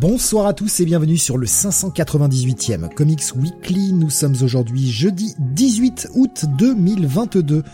Bonsoir 0.00 0.46
à 0.46 0.52
tous 0.52 0.78
et 0.78 0.84
bienvenue 0.84 1.16
sur 1.16 1.36
le 1.36 1.46
598e 1.46 2.88
Comics 2.94 3.34
Weekly. 3.34 3.92
Nous 3.92 4.10
sommes 4.10 4.36
aujourd'hui 4.42 4.88
jeudi 4.88 5.34
18 5.40 6.10
août 6.14 6.44
2022. 6.56 7.64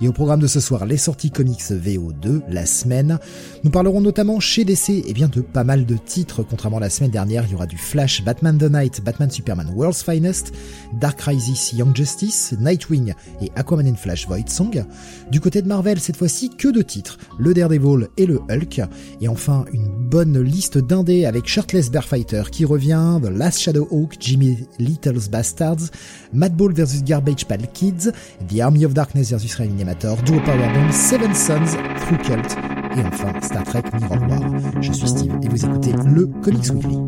Et 0.00 0.06
au 0.06 0.12
programme 0.12 0.38
de 0.38 0.46
ce 0.46 0.60
soir, 0.60 0.86
les 0.86 0.96
sorties 0.96 1.32
comics 1.32 1.60
VO2, 1.60 2.42
la 2.48 2.66
semaine. 2.66 3.18
Nous 3.64 3.70
parlerons 3.70 4.00
notamment 4.00 4.38
chez 4.38 4.64
DC 4.64 4.90
et 4.90 5.12
bien 5.12 5.26
de 5.28 5.40
pas 5.40 5.64
mal 5.64 5.86
de 5.86 5.96
titres. 5.96 6.44
Contrairement 6.44 6.76
à 6.76 6.80
la 6.80 6.90
semaine 6.90 7.10
dernière, 7.10 7.44
il 7.46 7.52
y 7.52 7.54
aura 7.56 7.66
du 7.66 7.76
Flash, 7.76 8.22
Batman 8.24 8.56
the 8.58 8.70
Night, 8.70 9.02
Batman 9.04 9.28
Superman 9.28 9.72
World's 9.74 10.04
Finest, 10.04 10.52
Dark 11.00 11.18
Crisis 11.18 11.72
Young 11.72 11.96
Justice, 11.96 12.54
Nightwing 12.60 13.12
et 13.42 13.50
Aquaman 13.56 13.88
in 13.88 13.96
Flash 13.96 14.28
Void 14.28 14.48
Song. 14.48 14.84
Du 15.32 15.40
côté 15.40 15.62
de 15.62 15.68
Marvel, 15.68 15.98
cette 15.98 16.16
fois-ci, 16.16 16.50
que 16.50 16.68
de 16.68 16.82
titres. 16.82 17.18
Le 17.38 17.52
Daredevil 17.52 18.08
et 18.16 18.26
le 18.26 18.40
Hulk. 18.48 18.80
Et 19.20 19.26
enfin, 19.26 19.64
une 19.72 19.88
bonne 19.88 20.40
liste 20.40 20.78
d'indés 20.78 21.24
avec 21.24 21.48
Shirtless 21.48 21.90
Bear 21.90 22.04
Fighter 22.04 22.44
qui 22.52 22.64
revient, 22.64 23.18
The 23.20 23.30
Last 23.30 23.58
Shadow 23.58 23.88
Hawk, 23.90 24.14
Jimmy 24.20 24.58
Little's 24.78 25.28
Bastards, 25.28 25.90
Madball 26.32 26.72
vs 26.72 27.02
Garbage 27.02 27.46
Kids, 27.74 28.12
The 28.48 28.60
Army 28.60 28.84
of 28.84 28.94
Darkness 28.94 29.32
vs 29.32 29.56
Reanimator, 29.88 30.22
Duo 30.22 30.40
Powerbomb, 30.40 30.92
Seven 30.92 31.34
Sons, 31.34 31.76
True 32.00 32.18
Cult, 32.18 32.56
et 32.96 33.06
enfin 33.06 33.32
Star 33.40 33.62
Trek 33.64 33.82
Mirror 33.94 34.28
War. 34.28 34.82
Je 34.82 34.92
suis 34.92 35.08
Steve 35.08 35.32
et 35.42 35.48
vous 35.48 35.64
écoutez 35.64 35.92
le 35.92 36.26
Comics 36.26 36.70
Weekly. 36.70 36.98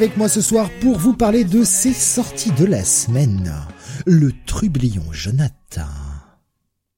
Avec 0.00 0.16
moi 0.16 0.30
ce 0.30 0.40
soir 0.40 0.70
pour 0.80 0.96
vous 0.96 1.14
parler 1.14 1.44
de 1.44 1.62
ces 1.62 1.92
sorties 1.92 2.52
de 2.52 2.64
la 2.64 2.84
semaine. 2.84 3.52
Le 4.06 4.32
trublion 4.46 5.02
Jonathan. 5.12 5.84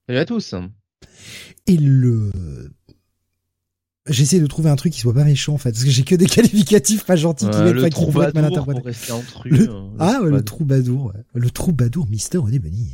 Salut 0.07 0.21
à 0.21 0.25
tous. 0.25 0.55
Et 1.67 1.77
le... 1.79 2.31
J'essaie 4.07 4.39
de 4.39 4.47
trouver 4.47 4.71
un 4.71 4.77
truc 4.77 4.93
qui 4.93 5.01
soit 5.01 5.13
pas 5.15 5.25
méchant 5.25 5.55
en 5.55 5.59
fait, 5.59 5.73
parce 5.73 5.83
que 5.85 5.91
j'ai 5.91 6.05
que 6.05 6.15
des 6.15 6.27
qualificatifs 6.27 7.05
pas 7.05 7.17
gentils 7.17 7.51
qui 7.51 7.59
mettent 7.59 7.81
pas 7.81 7.91
qui 7.91 8.05
pourraient 8.05 8.29
être 8.29 8.35
mal 8.37 8.53
troubadour, 8.53 8.87
interprétés. 8.87 9.47
Le- 9.47 9.71
hein, 9.71 9.91
Ah 9.99 10.21
ouais, 10.23 10.31
le 10.31 10.45
troubadour. 10.45 11.07
ouais. 11.07 11.21
Le 11.35 11.51
troubadour 11.51 12.07
Mister 12.09 12.39
Onebony. 12.39 12.93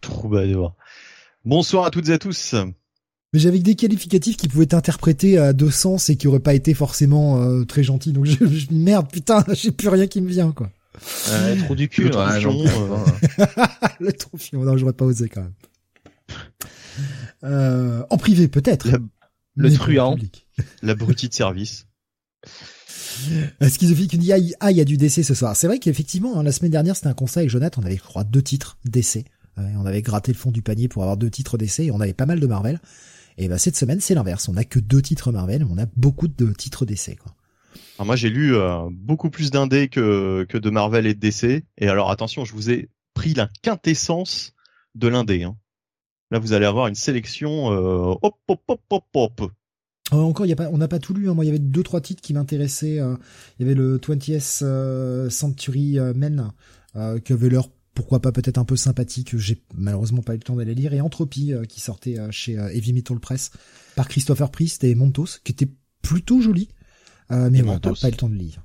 Troubadour. 0.00 0.76
Bonsoir 1.44 1.84
à 1.84 1.90
toutes 1.90 2.08
et 2.10 2.12
à 2.12 2.18
tous. 2.18 2.54
Mais 3.32 3.38
j'avais 3.38 3.58
des 3.60 3.76
qualificatifs 3.76 4.36
qui 4.36 4.48
pouvaient 4.48 4.64
être 4.64 4.74
interprétés 4.74 5.38
à 5.38 5.52
deux 5.52 5.70
sens 5.70 6.10
et 6.10 6.16
qui 6.16 6.26
auraient 6.26 6.40
pas 6.40 6.54
été 6.54 6.74
forcément 6.74 7.40
euh, 7.42 7.64
très 7.64 7.82
gentils. 7.84 8.12
Donc 8.12 8.24
je, 8.26 8.44
je- 8.46 8.72
merde, 8.72 9.06
putain, 9.10 9.44
j'ai 9.52 9.70
plus 9.70 9.88
rien 9.88 10.06
qui 10.06 10.20
me 10.20 10.28
vient 10.28 10.52
quoi. 10.52 10.70
Euh, 11.28 11.56
trou 11.64 11.74
du 11.76 11.88
cul. 11.88 12.08
Le 12.08 12.16
ouais, 12.16 12.40
troufion, 12.40 12.64
non, 12.64 13.04
euh. 13.38 13.46
le 14.00 14.12
troufion, 14.12 14.64
non, 14.64 14.76
j'aurais 14.76 14.92
pas 14.92 15.04
osé 15.04 15.28
quand 15.28 15.42
même. 15.42 15.52
Euh, 17.44 18.02
en 18.10 18.16
privé 18.18 18.48
peut-être. 18.48 18.88
Le 19.56 19.68
Mais 19.68 19.70
truand. 19.74 20.12
en 20.12 20.14
public. 20.14 20.46
L'abruti 20.82 21.28
de 21.28 21.34
service. 21.34 21.86
Euh, 23.62 23.68
Schizophile 23.68 24.08
qui 24.08 24.18
dit 24.18 24.32
ah, 24.32 24.38
il 24.38 24.54
ah, 24.60 24.70
il 24.70 24.76
y 24.76 24.80
a 24.80 24.84
du 24.84 24.96
DC 24.96 25.24
ce 25.24 25.34
soir. 25.34 25.54
C'est 25.56 25.66
vrai 25.66 25.78
qu'effectivement, 25.78 26.38
hein, 26.38 26.42
la 26.42 26.52
semaine 26.52 26.70
dernière, 26.70 26.96
c'était 26.96 27.08
un 27.08 27.14
constat 27.14 27.40
avec 27.40 27.50
Jonathan, 27.50 27.80
on 27.82 27.86
avait, 27.86 27.96
je 27.96 28.02
crois, 28.02 28.24
deux 28.24 28.42
titres 28.42 28.78
DC. 28.84 29.24
Euh, 29.58 29.62
on 29.78 29.86
avait 29.86 30.02
gratté 30.02 30.32
le 30.32 30.38
fond 30.38 30.50
du 30.50 30.62
panier 30.62 30.88
pour 30.88 31.02
avoir 31.02 31.16
deux 31.16 31.30
titres 31.30 31.58
DC 31.58 31.80
et 31.80 31.90
on 31.90 32.00
avait 32.00 32.12
pas 32.14 32.26
mal 32.26 32.40
de 32.40 32.46
Marvel. 32.46 32.80
Et 33.40 33.48
bah, 33.48 33.56
cette 33.56 33.74
semaine, 33.74 34.00
c'est 34.00 34.14
l'inverse. 34.14 34.48
On 34.48 34.56
a 34.58 34.64
que 34.64 34.78
deux 34.78 35.00
titres 35.00 35.32
Marvel, 35.32 35.64
mais 35.64 35.72
on 35.72 35.78
a 35.78 35.86
beaucoup 35.96 36.28
de 36.28 36.52
titres 36.52 36.84
quoi. 36.84 37.34
Alors 37.98 38.06
moi 38.06 38.16
j'ai 38.16 38.28
lu 38.30 38.54
euh, 38.54 38.88
beaucoup 38.92 39.30
plus 39.30 39.50
d'indés 39.50 39.88
que, 39.88 40.44
que 40.48 40.58
de 40.58 40.70
Marvel 40.70 41.06
et 41.06 41.14
de 41.14 41.20
DC. 41.20 41.64
Et 41.78 41.88
alors 41.88 42.10
attention, 42.10 42.44
je 42.44 42.52
vous 42.52 42.70
ai 42.70 42.90
pris 43.14 43.32
la 43.32 43.48
quintessence 43.62 44.54
de 44.94 45.08
l'indé. 45.08 45.42
Hein. 45.44 45.56
Là 46.30 46.38
vous 46.38 46.52
allez 46.52 46.66
avoir 46.66 46.86
une 46.86 46.94
sélection 46.94 47.72
euh, 47.72 48.14
hop 48.22 48.36
hop 48.46 48.60
hop 48.68 48.80
hop 48.90 49.04
hop. 49.14 49.52
Euh, 50.12 50.16
encore, 50.16 50.44
il 50.44 50.50
y 50.50 50.52
a 50.52 50.56
pas, 50.56 50.68
on 50.70 50.78
n'a 50.78 50.88
pas 50.88 50.98
tout 50.98 51.14
lu. 51.14 51.30
hein. 51.30 51.34
Moi, 51.34 51.44
il 51.44 51.48
y 51.48 51.50
avait 51.50 51.60
deux, 51.60 51.82
trois 51.82 52.00
titres 52.00 52.20
qui 52.20 52.34
m'intéressaient. 52.34 53.00
euh, 53.00 53.14
il 53.58 53.62
y 53.62 53.68
avait 53.68 53.76
le 53.76 53.98
20th 53.98 54.60
euh, 54.64 55.30
Century 55.30 55.98
euh, 55.98 56.12
Men, 56.14 56.50
euh, 56.96 57.20
qui 57.20 57.32
avait 57.32 57.48
pourquoi 57.94 58.20
pas, 58.20 58.32
peut-être 58.32 58.58
un 58.58 58.64
peu 58.64 58.76
sympathique. 58.76 59.36
J'ai 59.36 59.62
malheureusement 59.74 60.22
pas 60.22 60.34
eu 60.34 60.38
le 60.38 60.42
temps 60.42 60.56
d'aller 60.56 60.74
lire. 60.74 60.92
Et 60.92 61.00
Entropie, 61.00 61.52
euh, 61.52 61.64
qui 61.64 61.80
sortait 61.80 62.18
euh, 62.18 62.30
chez 62.30 62.58
euh, 62.58 62.68
Heavy 62.72 62.92
Metal 62.92 63.18
Press, 63.18 63.50
par 63.96 64.08
Christopher 64.08 64.50
Priest 64.50 64.84
et 64.84 64.94
Montos, 64.94 65.38
qui 65.44 65.52
était 65.52 65.68
plutôt 66.02 66.40
joli. 66.40 66.68
Euh, 67.30 67.50
mais 67.50 67.62
bon, 67.62 67.78
pas, 67.78 67.92
pas 67.92 68.08
eu 68.08 68.12
le 68.12 68.16
temps 68.16 68.28
de 68.28 68.34
lire. 68.34 68.62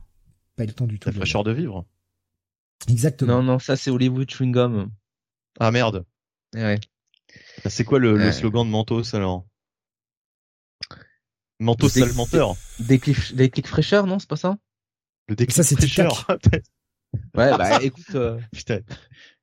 Pas 0.56 0.64
eu 0.64 0.68
le 0.68 0.74
temps 0.74 0.88
du 0.88 1.00
tout. 1.00 1.10
La 1.10 1.16
fraîcheur 1.16 1.44
de 1.44 1.52
vivre. 1.52 1.86
Exactement. 2.88 3.38
Non, 3.38 3.44
non, 3.44 3.60
ça 3.60 3.76
c'est 3.76 3.90
Hollywood 3.90 4.30
Chewing 4.30 4.52
Gum. 4.52 4.92
Ah 5.60 5.72
merde. 5.72 6.06
Eh 6.56 6.62
ouais. 6.62 6.80
C'est 7.66 7.84
quoi 7.84 8.00
le, 8.00 8.32
slogan 8.32 8.66
de 8.66 8.72
Mentos 8.72 9.16
alors? 9.16 9.46
Mentos 11.60 11.90
C'est- 11.90 12.02
sale 12.02 12.14
menteur. 12.14 12.56
Des 12.80 13.00
clics, 13.00 13.68
fraîcheurs, 13.68 14.08
non, 14.08 14.20
c'est 14.20 14.30
pas 14.30 14.36
ça? 14.36 14.58
Le 15.28 15.36
déclic 15.36 15.56
Ça, 15.56 15.64
c'est 15.64 15.76
fraîcheur. 15.76 16.28
Ouais, 17.36 17.58
bah 17.58 17.80
écoute, 17.84 18.16
euh, 18.16 18.40
Putain. 18.54 18.80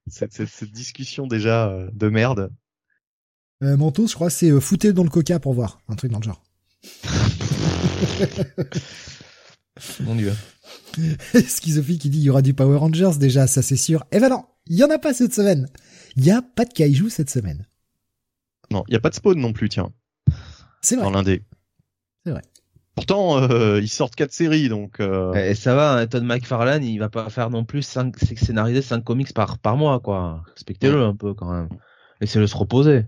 Cette, 0.09 0.33
cette, 0.33 0.49
cette 0.49 0.73
discussion 0.73 1.27
déjà 1.27 1.69
euh, 1.69 1.89
de 1.93 2.09
merde. 2.09 2.51
Euh, 3.63 3.77
Mentos, 3.77 4.09
je 4.09 4.15
crois, 4.15 4.31
c'est 4.31 4.51
euh, 4.51 4.61
foutez 4.61 4.93
dans 4.93 5.05
le 5.05 5.11
coca 5.11 5.39
pour 5.39 5.55
voir. 5.55 5.81
Un 5.89 5.95
truc 5.95 6.11
dans 6.11 6.19
le 6.19 6.25
genre. 6.25 6.43
mon 10.01 10.17
dieu. 10.17 10.35
Schizophile 11.47 11.99
qui 11.99 12.11
dit 12.11 12.19
il 12.19 12.25
y 12.25 12.31
aura 12.31 12.43
du 12.43 12.55
Power 12.55 12.79
Rangers 12.79 13.13
déjà, 13.19 13.47
ça 13.47 13.63
c'est 13.63 13.77
sûr. 13.77 14.05
Eh 14.11 14.21
ben 14.21 14.29
non, 14.29 14.45
il 14.67 14.77
y 14.77 14.85
en 14.85 14.91
a 14.91 14.99
pas 14.99 15.15
cette 15.15 15.35
semaine. 15.35 15.69
Il 16.17 16.25
y 16.25 16.31
a 16.31 16.43
pas 16.43 16.65
de 16.65 16.73
kaiju 16.73 17.09
cette 17.09 17.31
semaine. 17.31 17.67
Non, 18.71 18.85
il 18.89 18.95
y 18.95 18.97
a 18.97 19.01
pas 19.01 19.11
de 19.11 19.15
spawn 19.15 19.39
non 19.39 19.53
plus, 19.53 19.69
tiens, 19.69 19.93
C'est 20.83 20.97
vrai. 20.97 21.05
dans 21.05 21.11
l'indé. 21.11 21.45
C'est 22.25 22.33
vrai. 22.33 22.43
Pourtant, 22.95 23.39
euh, 23.43 23.81
ils 23.81 23.89
sortent 23.89 24.15
quatre 24.15 24.33
séries, 24.33 24.69
donc. 24.69 25.01
euh, 25.01 25.33
Et 25.35 25.55
ça 25.55 25.75
va, 25.75 25.95
hein, 25.95 26.07
Todd 26.07 26.25
McFarlane, 26.25 26.85
il 26.85 26.99
va 26.99 27.09
pas 27.09 27.31
faire 27.31 27.49
non 27.51 27.65
plus 27.65 27.83
cinq, 27.83 28.17
scénariser 28.19 28.83
5 28.83 29.03
comics 29.03 29.33
par, 29.33 29.59
par 29.59 29.77
mois, 29.77 29.99
quoi. 30.01 30.43
Respectez-le 30.55 31.03
un 31.03 31.15
peu 31.17 31.33
quand 31.35 31.51
même. 31.51 31.69
Laissez-le 32.21 32.47
se 32.47 32.57
reposer. 32.57 33.07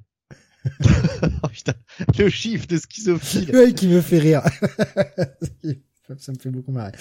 oh, 1.43 1.49
putain, 1.53 1.75
le 2.19 2.29
chiffre 2.31 2.67
de 2.67 2.79
schizophile. 2.79 3.55
Ouais, 3.55 3.73
qui 3.75 3.87
me 3.89 4.01
fait 4.01 4.19
rire. 4.19 4.41
ça 6.19 6.33
me 6.33 6.39
fait 6.39 6.51
beaucoup 6.51 6.73
marrer. 6.73 6.93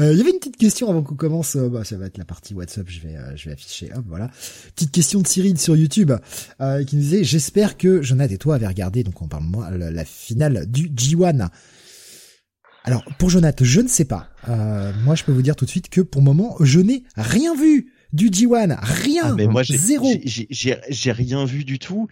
Euh, 0.00 0.12
Il 0.12 0.18
y 0.18 0.20
avait 0.20 0.30
une 0.30 0.38
petite 0.38 0.56
question 0.56 0.88
avant 0.90 1.02
qu'on 1.02 1.16
commence. 1.16 1.56
euh, 1.56 1.68
bah, 1.68 1.82
ça 1.84 1.96
va 1.96 2.06
être 2.06 2.18
la 2.18 2.24
partie 2.24 2.54
WhatsApp. 2.54 2.86
Je 2.88 3.00
vais, 3.00 3.16
euh, 3.16 3.34
je 3.36 3.46
vais 3.48 3.52
afficher. 3.54 3.90
Hop, 3.94 4.04
voilà. 4.06 4.30
Petite 4.76 4.92
question 4.92 5.20
de 5.20 5.26
Cyril 5.26 5.58
sur 5.58 5.76
YouTube 5.76 6.12
euh, 6.60 6.84
qui 6.84 6.96
nous 6.96 7.02
disait 7.02 7.24
j'espère 7.24 7.76
que 7.76 8.02
Jonathan 8.02 8.34
et 8.34 8.38
toi 8.38 8.54
avez 8.54 8.66
regardé. 8.68 9.02
Donc 9.02 9.20
on 9.22 9.28
parle 9.28 9.44
moi 9.44 9.70
la, 9.72 9.90
la 9.90 10.04
finale 10.04 10.66
du 10.70 10.88
G1. 10.88 11.48
Alors 12.84 13.04
pour 13.18 13.30
Jonathan, 13.30 13.64
je 13.64 13.80
ne 13.80 13.88
sais 13.88 14.04
pas. 14.04 14.28
Euh, 14.48 14.92
moi, 15.04 15.14
je 15.14 15.24
peux 15.24 15.32
vous 15.32 15.42
dire 15.42 15.56
tout 15.56 15.64
de 15.64 15.70
suite 15.70 15.88
que 15.88 16.00
pour 16.00 16.20
le 16.20 16.24
moment, 16.24 16.56
je 16.60 16.80
n'ai 16.80 17.04
rien 17.16 17.54
vu 17.54 17.92
du 18.12 18.28
G1. 18.28 18.78
Rien. 18.82 19.22
Ah, 19.24 19.34
mais 19.36 19.46
moi, 19.46 19.62
j'ai, 19.62 19.78
zéro. 19.78 20.08
j'ai 20.24 21.12
rien 21.12 21.44
vu 21.44 21.64
du 21.64 21.78
tout. 21.78 22.08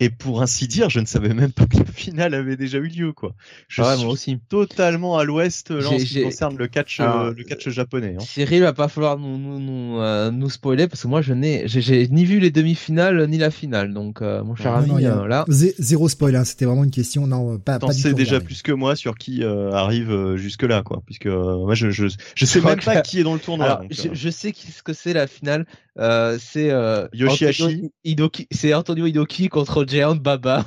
Et 0.00 0.10
pour 0.10 0.42
ainsi 0.42 0.66
dire, 0.66 0.90
je 0.90 0.98
ne 0.98 1.06
savais 1.06 1.32
même 1.34 1.52
pas 1.52 1.66
que 1.66 1.76
le 1.78 1.84
final 1.84 2.34
avait 2.34 2.56
déjà 2.56 2.78
eu 2.78 2.88
lieu, 2.88 3.12
quoi. 3.12 3.32
Je 3.68 3.80
Ah 3.80 3.90
ouais, 3.90 3.94
suis 3.96 4.04
moi 4.04 4.12
aussi. 4.12 4.38
totalement 4.48 5.16
à 5.18 5.22
l'ouest 5.24 5.70
là, 5.70 5.88
en 5.88 5.98
ce 5.98 6.04
qui 6.04 6.20
concerne 6.20 6.56
le 6.58 6.66
catch, 6.66 6.98
Alors, 6.98 7.20
euh, 7.26 7.32
le 7.36 7.44
catch 7.44 7.68
japonais. 7.68 8.16
Hein. 8.18 8.24
Cyril 8.24 8.62
va 8.62 8.72
pas 8.72 8.88
falloir 8.88 9.18
nous 9.20 9.38
nous 9.38 9.60
nous, 9.60 10.00
euh, 10.00 10.32
nous 10.32 10.50
spoiler 10.50 10.88
parce 10.88 11.02
que 11.02 11.06
moi 11.06 11.22
je 11.22 11.32
n'ai 11.32 11.68
j'ai- 11.68 12.08
ni 12.08 12.24
vu 12.24 12.40
les 12.40 12.50
demi-finales 12.50 13.24
ni 13.28 13.38
la 13.38 13.52
finale 13.52 13.94
donc 13.94 14.20
euh, 14.20 14.42
mon 14.42 14.56
cher 14.56 14.72
Non, 14.72 14.78
ami 14.78 14.88
non, 14.90 14.98
il 14.98 15.02
y 15.04 15.06
a 15.06 15.16
euh, 15.22 15.28
là 15.28 15.44
zé- 15.48 15.74
Zéro 15.78 16.08
spoil. 16.08 16.34
Hein. 16.34 16.44
C'était 16.44 16.64
vraiment 16.64 16.82
une 16.84 16.90
question. 16.90 17.28
Non, 17.28 17.58
pas, 17.60 17.78
T'en 17.78 17.86
pas 17.86 17.94
du 17.94 18.00
sais 18.00 18.10
tout 18.10 18.16
déjà 18.16 18.30
regardé. 18.32 18.46
plus 18.46 18.62
que 18.62 18.72
moi 18.72 18.96
sur 18.96 19.16
qui 19.16 19.44
euh, 19.44 19.70
arrive 19.70 20.34
jusque 20.34 20.64
là, 20.64 20.82
quoi. 20.82 21.02
Puisque 21.06 21.26
euh, 21.26 21.56
moi, 21.64 21.74
je, 21.76 21.90
je, 21.90 22.06
je 22.34 22.44
sais 22.44 22.60
même 22.60 22.80
pas 22.80 23.00
que- 23.00 23.08
qui 23.08 23.20
est 23.20 23.24
dans 23.24 23.34
le 23.34 23.40
tournoi. 23.40 23.66
alors 23.66 23.80
donc, 23.82 23.92
je, 23.92 24.08
euh, 24.08 24.10
je 24.12 24.28
sais 24.28 24.50
qui- 24.50 24.72
ce 24.72 24.82
que 24.82 24.92
c'est 24.92 25.12
la 25.12 25.28
finale 25.28 25.66
euh, 26.00 26.36
c'est 26.40 26.70
euh, 26.72 27.06
Yoshihashi. 27.12 27.62
Antonio 27.62 27.90
Hidoki 28.02 28.48
c'est 28.50 28.74
Antonio 28.74 29.06
Hidoki 29.06 29.48
contre 29.48 29.83
Giant 29.86 30.16
Baba 30.16 30.64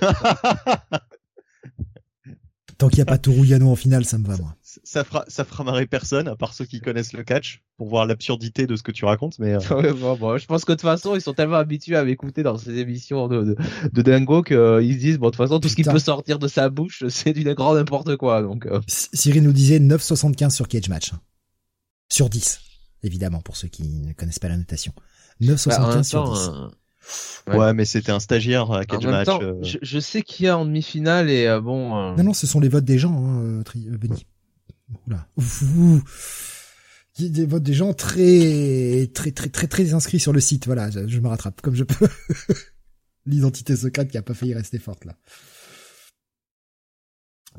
Tant 2.78 2.88
qu'il 2.88 2.96
n'y 2.96 3.02
a 3.02 3.06
pas 3.06 3.18
Toru 3.18 3.46
Yano 3.46 3.70
en 3.70 3.76
finale, 3.76 4.06
ça 4.06 4.16
me 4.16 4.26
va 4.26 4.38
moi. 4.38 4.56
ça 4.62 5.04
fera, 5.04 5.26
ça 5.28 5.44
fera 5.44 5.64
marrer 5.64 5.86
personne, 5.86 6.28
à 6.28 6.36
part 6.36 6.54
ceux 6.54 6.64
qui 6.64 6.80
connaissent 6.80 7.12
le 7.12 7.22
catch, 7.24 7.62
pour 7.76 7.88
voir 7.90 8.06
l'absurdité 8.06 8.66
de 8.66 8.74
ce 8.74 8.82
que 8.82 8.90
tu 8.90 9.04
racontes. 9.04 9.38
Mais 9.38 9.52
euh, 9.52 9.58
Ouais, 9.76 9.92
bon, 9.92 10.16
bon, 10.16 10.38
je 10.38 10.46
pense 10.46 10.64
que 10.64 10.72
de 10.72 10.76
toute 10.76 10.88
façon 10.88 11.14
ils 11.14 11.20
sont 11.20 11.34
tellement 11.34 11.56
habitués 11.56 11.96
à 11.96 12.04
m'écouter 12.04 12.42
dans 12.42 12.56
ces 12.56 12.78
émissions 12.78 13.28
de 13.28 13.44
de, 13.44 13.56
de 13.92 14.02
dingo 14.02 14.42
qu'ils 14.42 14.56
se 14.94 14.98
disent 14.98 15.18
bon 15.18 15.26
de 15.26 15.32
toute 15.32 15.36
façon 15.44 15.60
tout 15.60 15.68
ce 15.68 15.76
qui 15.76 15.82
peut 15.82 15.98
sortir 15.98 16.38
de 16.38 16.48
sa 16.48 16.70
bouche 16.70 17.04
c'est 17.10 17.34
du 17.34 17.44
grand 17.54 17.74
n'importe 17.74 18.16
quoi 18.16 18.40
donc 18.40 18.64
euh, 18.64 18.80
Cyril 18.86 19.42
nous 19.42 19.52
disait 19.52 19.78
9,75 19.78 20.48
sur 20.50 20.66
Cage 20.66 20.88
Match. 20.88 21.12
Sur 22.10 22.30
10, 22.30 22.60
évidemment, 23.02 23.40
pour 23.42 23.56
ceux 23.56 23.68
qui 23.68 23.82
ne 23.82 24.12
connaissent 24.14 24.38
pas 24.38 24.48
la 24.48 24.56
notation. 24.56 24.92
9,75 25.42 25.68
bah, 25.68 26.02
sur 26.02 26.24
temps 26.24 26.32
10. 26.32 26.48
euh, 26.48 26.68
Ouais, 27.46 27.72
mais 27.72 27.84
c'était 27.84 28.12
un 28.12 28.20
stagiaire 28.20 28.70
à 28.70 28.80
En 28.80 28.84
catch 28.84 29.02
même 29.02 29.10
match. 29.10 29.26
temps, 29.26 29.40
euh. 29.42 29.54
je, 29.62 29.78
je 29.82 29.98
sais 29.98 30.22
qu'il 30.22 30.46
y 30.46 30.48
a 30.48 30.56
en 30.56 30.64
demi-finale 30.64 31.30
et 31.30 31.46
euh, 31.46 31.60
bon. 31.60 31.96
euh, 31.96 32.14
Non, 32.16 32.24
non, 32.24 32.32
ce 32.34 32.46
sont 32.46 32.60
les 32.60 32.68
votes 32.68 32.84
des 32.84 32.98
gens, 32.98 33.14
hein, 33.24 33.42
euh, 33.42 33.62
Tri- 33.62 33.88
euh, 33.90 33.96
Benny. 33.98 34.26
Oula. 35.06 35.26
Ouf, 35.36 35.62
des 37.18 37.44
votes 37.46 37.62
des 37.62 37.74
gens 37.74 37.92
très, 37.92 39.10
très, 39.14 39.30
très, 39.32 39.48
très, 39.48 39.66
très 39.66 39.92
inscrits 39.94 40.20
sur 40.20 40.32
le 40.32 40.40
site. 40.40 40.66
Voilà, 40.66 40.90
je, 40.90 41.06
je 41.08 41.20
me 41.20 41.28
rattrape 41.28 41.60
comme 41.60 41.74
je 41.74 41.84
peux. 41.84 42.08
L'identité 43.26 43.76
secrète 43.76 44.10
qui 44.10 44.16
a 44.18 44.22
pas 44.22 44.34
failli 44.34 44.54
rester 44.54 44.78
forte 44.78 45.04
là. 45.04 45.14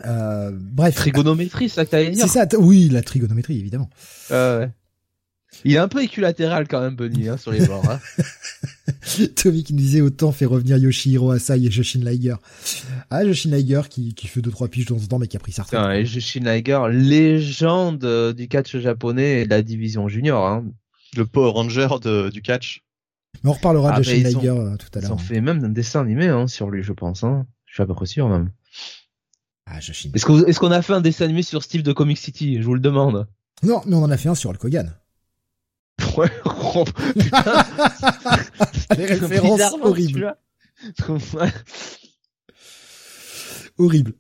Euh, 0.06 0.52
bref. 0.54 0.96
Trigonométrie, 0.96 1.70
c'est 1.70 1.76
ça 1.76 1.86
que 1.86 1.92
t'allais 1.92 2.10
dire 2.12 2.28
C'est 2.28 2.40
ça, 2.48 2.48
oui, 2.60 2.90
la 2.90 3.02
trigonométrie, 3.02 3.60
évidemment. 3.60 3.90
Ah 4.30 4.58
ouais. 4.60 4.70
Il 5.66 5.74
est 5.74 5.78
un 5.78 5.88
peu 5.88 6.02
équilatéral 6.04 6.68
quand 6.68 6.82
même, 6.82 6.96
Bunny, 6.96 7.28
hein, 7.30 7.38
sur 7.38 7.52
les 7.52 7.66
bords. 7.66 7.88
Hein. 7.90 8.00
Tommy 9.36 9.64
qui 9.64 9.74
nous 9.74 9.80
disait 9.80 10.02
autant 10.02 10.32
fait 10.32 10.46
revenir 10.46 10.78
Yoshihiro 10.78 11.32
Asai 11.32 11.62
et 11.66 11.72
Joshin 11.72 12.00
Liger. 12.00 12.36
Ah, 13.10 13.26
Joshin 13.26 13.50
Liger 13.52 13.82
qui, 13.90 14.14
qui 14.14 14.28
fait 14.28 14.42
deux, 14.42 14.50
trois 14.52 14.68
piges 14.70 14.86
de 14.86 14.94
temps 14.96 15.02
en 15.04 15.08
temps, 15.08 15.20
mais 15.20 15.28
qui 15.28 15.38
a 15.38 15.40
pris 15.40 15.54
et 15.54 16.06
Jushin 16.06 16.42
Liger, 16.44 16.80
légende 16.92 18.04
euh, 18.06 18.34
du 18.34 18.48
catch 18.48 18.78
japonais 18.78 19.42
et 19.42 19.46
de 19.46 19.50
la 19.50 19.62
division 19.62 20.08
junior. 20.08 20.48
Hein. 20.48 20.66
Le 21.16 21.26
Power 21.26 21.52
Ranger 21.52 21.88
de- 22.02 22.30
du 22.30 22.42
catch. 22.42 22.84
Mais 23.44 23.50
on 23.50 23.54
reparlera 23.54 23.92
Ah, 23.94 23.94
de 23.94 23.98
mais 24.00 24.04
Joshin 24.04 24.18
ils 24.30 24.38
ont- 24.38 24.40
Liger 24.40 24.50
euh, 24.50 24.78
tout 24.78 24.88
à 24.96 25.00
Ils 25.00 25.02
l'heure. 25.04 25.12
ont 25.14 25.18
fait 25.18 25.42
même 25.42 25.64
un 25.64 25.70
dessin 25.70 26.02
animé 26.02 26.28
hein, 26.28 26.48
sur 26.48 26.70
lui, 26.70 26.82
je 26.84 26.94
pense. 26.94 27.24
Hein. 27.24 27.46
Je 27.66 27.74
suis 27.76 27.84
à 27.84 27.86
peu 27.86 27.94
près 27.94 28.06
sûr 28.06 28.28
même. 28.30 28.52
Ah, 29.66 29.80
Joshin. 29.80 30.10
Est-ce 30.14 30.26
qu'on 30.26 30.44
est 30.44 30.58
qu'on 30.58 30.72
a 30.72 30.82
fait 30.82 30.94
un 30.94 31.02
dessin 31.02 31.26
animé 31.26 31.44
sur 31.44 31.62
Steve 31.64 31.84
de 31.84 31.94
Comic 31.94 32.18
City? 32.18 32.58
Je 32.60 32.64
vous 32.66 32.74
le 32.74 32.80
demande. 32.80 33.28
Non, 33.64 33.82
mais 33.86 33.96
on 33.96 34.04
en 34.04 34.10
a 34.12 34.18
fait 34.18 34.30
un 34.30 34.36
sur 34.36 34.50
Hulk 34.50 34.64
Hogan. 34.66 34.94
Ouais, 36.18 36.30
oh, 36.46 36.86
putain. 36.86 37.44
Les 38.98 39.06
références 39.06 39.62
horribles. 39.82 40.36
Horrible. 43.78 44.14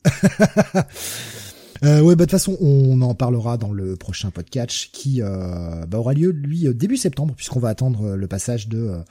Euh, 1.83 2.01
ouais, 2.01 2.15
bah 2.15 2.25
de 2.25 2.29
toute 2.29 2.31
façon, 2.31 2.57
on 2.61 3.01
en 3.01 3.15
parlera 3.15 3.57
dans 3.57 3.71
le 3.71 3.95
prochain 3.95 4.29
podcast 4.29 4.89
qui 4.91 5.21
euh, 5.21 5.83
bah, 5.87 5.97
aura 5.97 6.13
lieu 6.13 6.29
lui 6.29 6.67
euh, 6.67 6.73
début 6.73 6.97
septembre, 6.97 7.33
puisqu'on 7.35 7.59
va 7.59 7.69
attendre 7.69 8.09
euh, 8.09 8.15
le 8.15 8.27
passage 8.27 8.67
de 8.67 9.01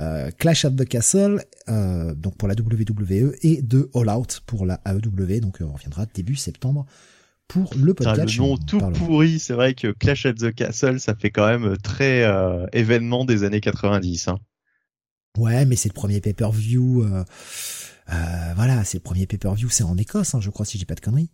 euh, 0.00 0.30
Clash 0.38 0.64
at 0.64 0.70
the 0.70 0.86
Castle, 0.86 1.44
euh, 1.68 2.14
donc 2.14 2.36
pour 2.36 2.48
la 2.48 2.54
WWE, 2.54 3.34
et 3.42 3.60
de 3.60 3.90
All 3.94 4.08
Out 4.08 4.40
pour 4.46 4.64
la 4.64 4.80
AEW. 4.86 5.40
Donc 5.40 5.58
on 5.60 5.72
reviendra 5.72 6.06
début 6.14 6.36
septembre 6.36 6.86
pour 7.48 7.70
le 7.76 7.94
podcast. 7.94 8.36
le 8.36 8.42
nom 8.42 8.56
tout 8.56 8.78
pourri, 8.78 9.38
c'est 9.38 9.52
vrai 9.54 9.74
que 9.74 9.88
Clash 9.92 10.26
at 10.26 10.34
the 10.34 10.52
Castle, 10.54 10.98
ça 11.00 11.14
fait 11.14 11.30
quand 11.30 11.46
même 11.46 11.76
très 11.78 12.22
euh, 12.24 12.66
événement 12.72 13.24
des 13.24 13.44
années 13.44 13.60
90. 13.60 14.28
Hein. 14.28 14.38
Ouais, 15.38 15.64
mais 15.66 15.76
c'est 15.76 15.88
le 15.88 15.94
premier 15.94 16.20
pay-per-view. 16.20 17.02
Euh, 17.04 17.24
euh, 18.12 18.52
voilà, 18.56 18.84
c'est 18.84 18.98
le 18.98 19.02
premier 19.02 19.26
pay-per-view, 19.26 19.68
c'est 19.70 19.84
en 19.84 19.96
Écosse, 19.96 20.34
hein, 20.34 20.40
je 20.40 20.50
crois, 20.50 20.64
si 20.66 20.78
j'ai 20.78 20.86
pas 20.86 20.94
de 20.94 21.00
conneries. 21.00 21.30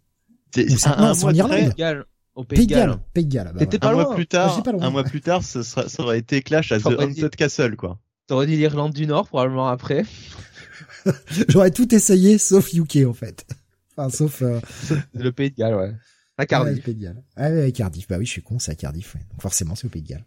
C'est- 0.54 0.86
un, 0.86 0.96
non, 0.96 1.02
un 1.04 1.14
c'est 1.14 1.20
mois 1.22 1.30
en 1.30 1.32
de 1.32 1.38
Irlande. 1.38 2.04
au 2.34 2.44
Pays 2.44 2.66
de 2.66 2.72
Galles. 2.74 2.98
Pays 3.14 3.24
de 3.26 3.32
Galles. 3.34 3.52
bah 3.54 3.88
un 3.88 3.92
mois 3.92 4.14
plus 4.14 4.26
tard, 4.26 4.62
pas 4.62 4.72
loin. 4.72 4.82
un 4.82 4.90
mois 4.90 5.04
plus 5.04 5.20
tard, 5.20 5.42
ce 5.42 5.62
sera, 5.62 5.88
ça 5.88 6.02
aurait 6.02 6.18
été 6.18 6.42
Clash 6.42 6.72
at 6.72 6.80
the 6.80 6.88
dit- 6.88 6.94
Haunted 6.98 7.36
Castle, 7.36 7.76
quoi. 7.76 7.98
T'aurais 8.26 8.46
dit 8.46 8.56
l'Irlande 8.56 8.92
du 8.92 9.06
Nord 9.06 9.28
probablement 9.28 9.68
après. 9.68 10.04
J'aurais 11.48 11.70
tout 11.70 11.92
essayé 11.94 12.38
sauf 12.38 12.72
UK 12.72 12.98
en 13.08 13.12
fait. 13.14 13.46
Enfin, 14.06 14.16
sauf 14.16 14.42
euh, 14.42 14.60
Le 15.14 15.30
Pays 15.32 15.50
de 15.50 15.56
Galles, 15.56 15.74
ouais. 15.74 15.94
À 16.38 16.42
ouais, 16.42 16.46
Cardiff. 16.46 16.76
le 16.76 16.82
Pays 16.82 16.94
de 16.94 17.02
Galles. 17.02 17.22
Ah 17.36 17.50
ouais, 17.50 17.72
Cardiff. 17.72 18.08
Bah 18.08 18.18
oui, 18.18 18.26
je 18.26 18.30
suis 18.30 18.42
con, 18.42 18.58
c'est 18.58 18.72
à 18.72 18.74
Cardiff. 18.74 19.14
Ouais. 19.14 19.20
Donc 19.30 19.42
forcément, 19.42 19.74
c'est 19.74 19.86
au 19.86 19.90
Pays 19.90 20.02
de 20.02 20.08
Galles. 20.08 20.24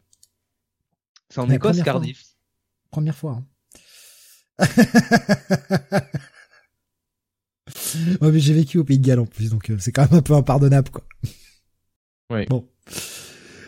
C'est 1.29 1.39
en 1.39 1.49
Écosse, 1.49 1.75
fois. 1.77 1.85
Cardiff. 1.85 2.23
Première 2.91 3.15
fois. 3.15 3.41
Hein. 3.41 3.45
ouais, 8.21 8.31
mais 8.31 8.39
j'ai 8.39 8.53
vécu 8.53 8.77
au 8.77 8.83
Pays 8.83 8.99
de 8.99 9.05
Galles 9.05 9.19
en 9.19 9.25
plus, 9.25 9.49
donc 9.49 9.69
euh, 9.69 9.77
c'est 9.79 9.91
quand 9.91 10.09
même 10.09 10.19
un 10.19 10.21
peu 10.21 10.33
impardonnable, 10.33 10.89
quoi. 10.89 11.03
Oui. 12.31 12.45
Bon. 12.47 12.67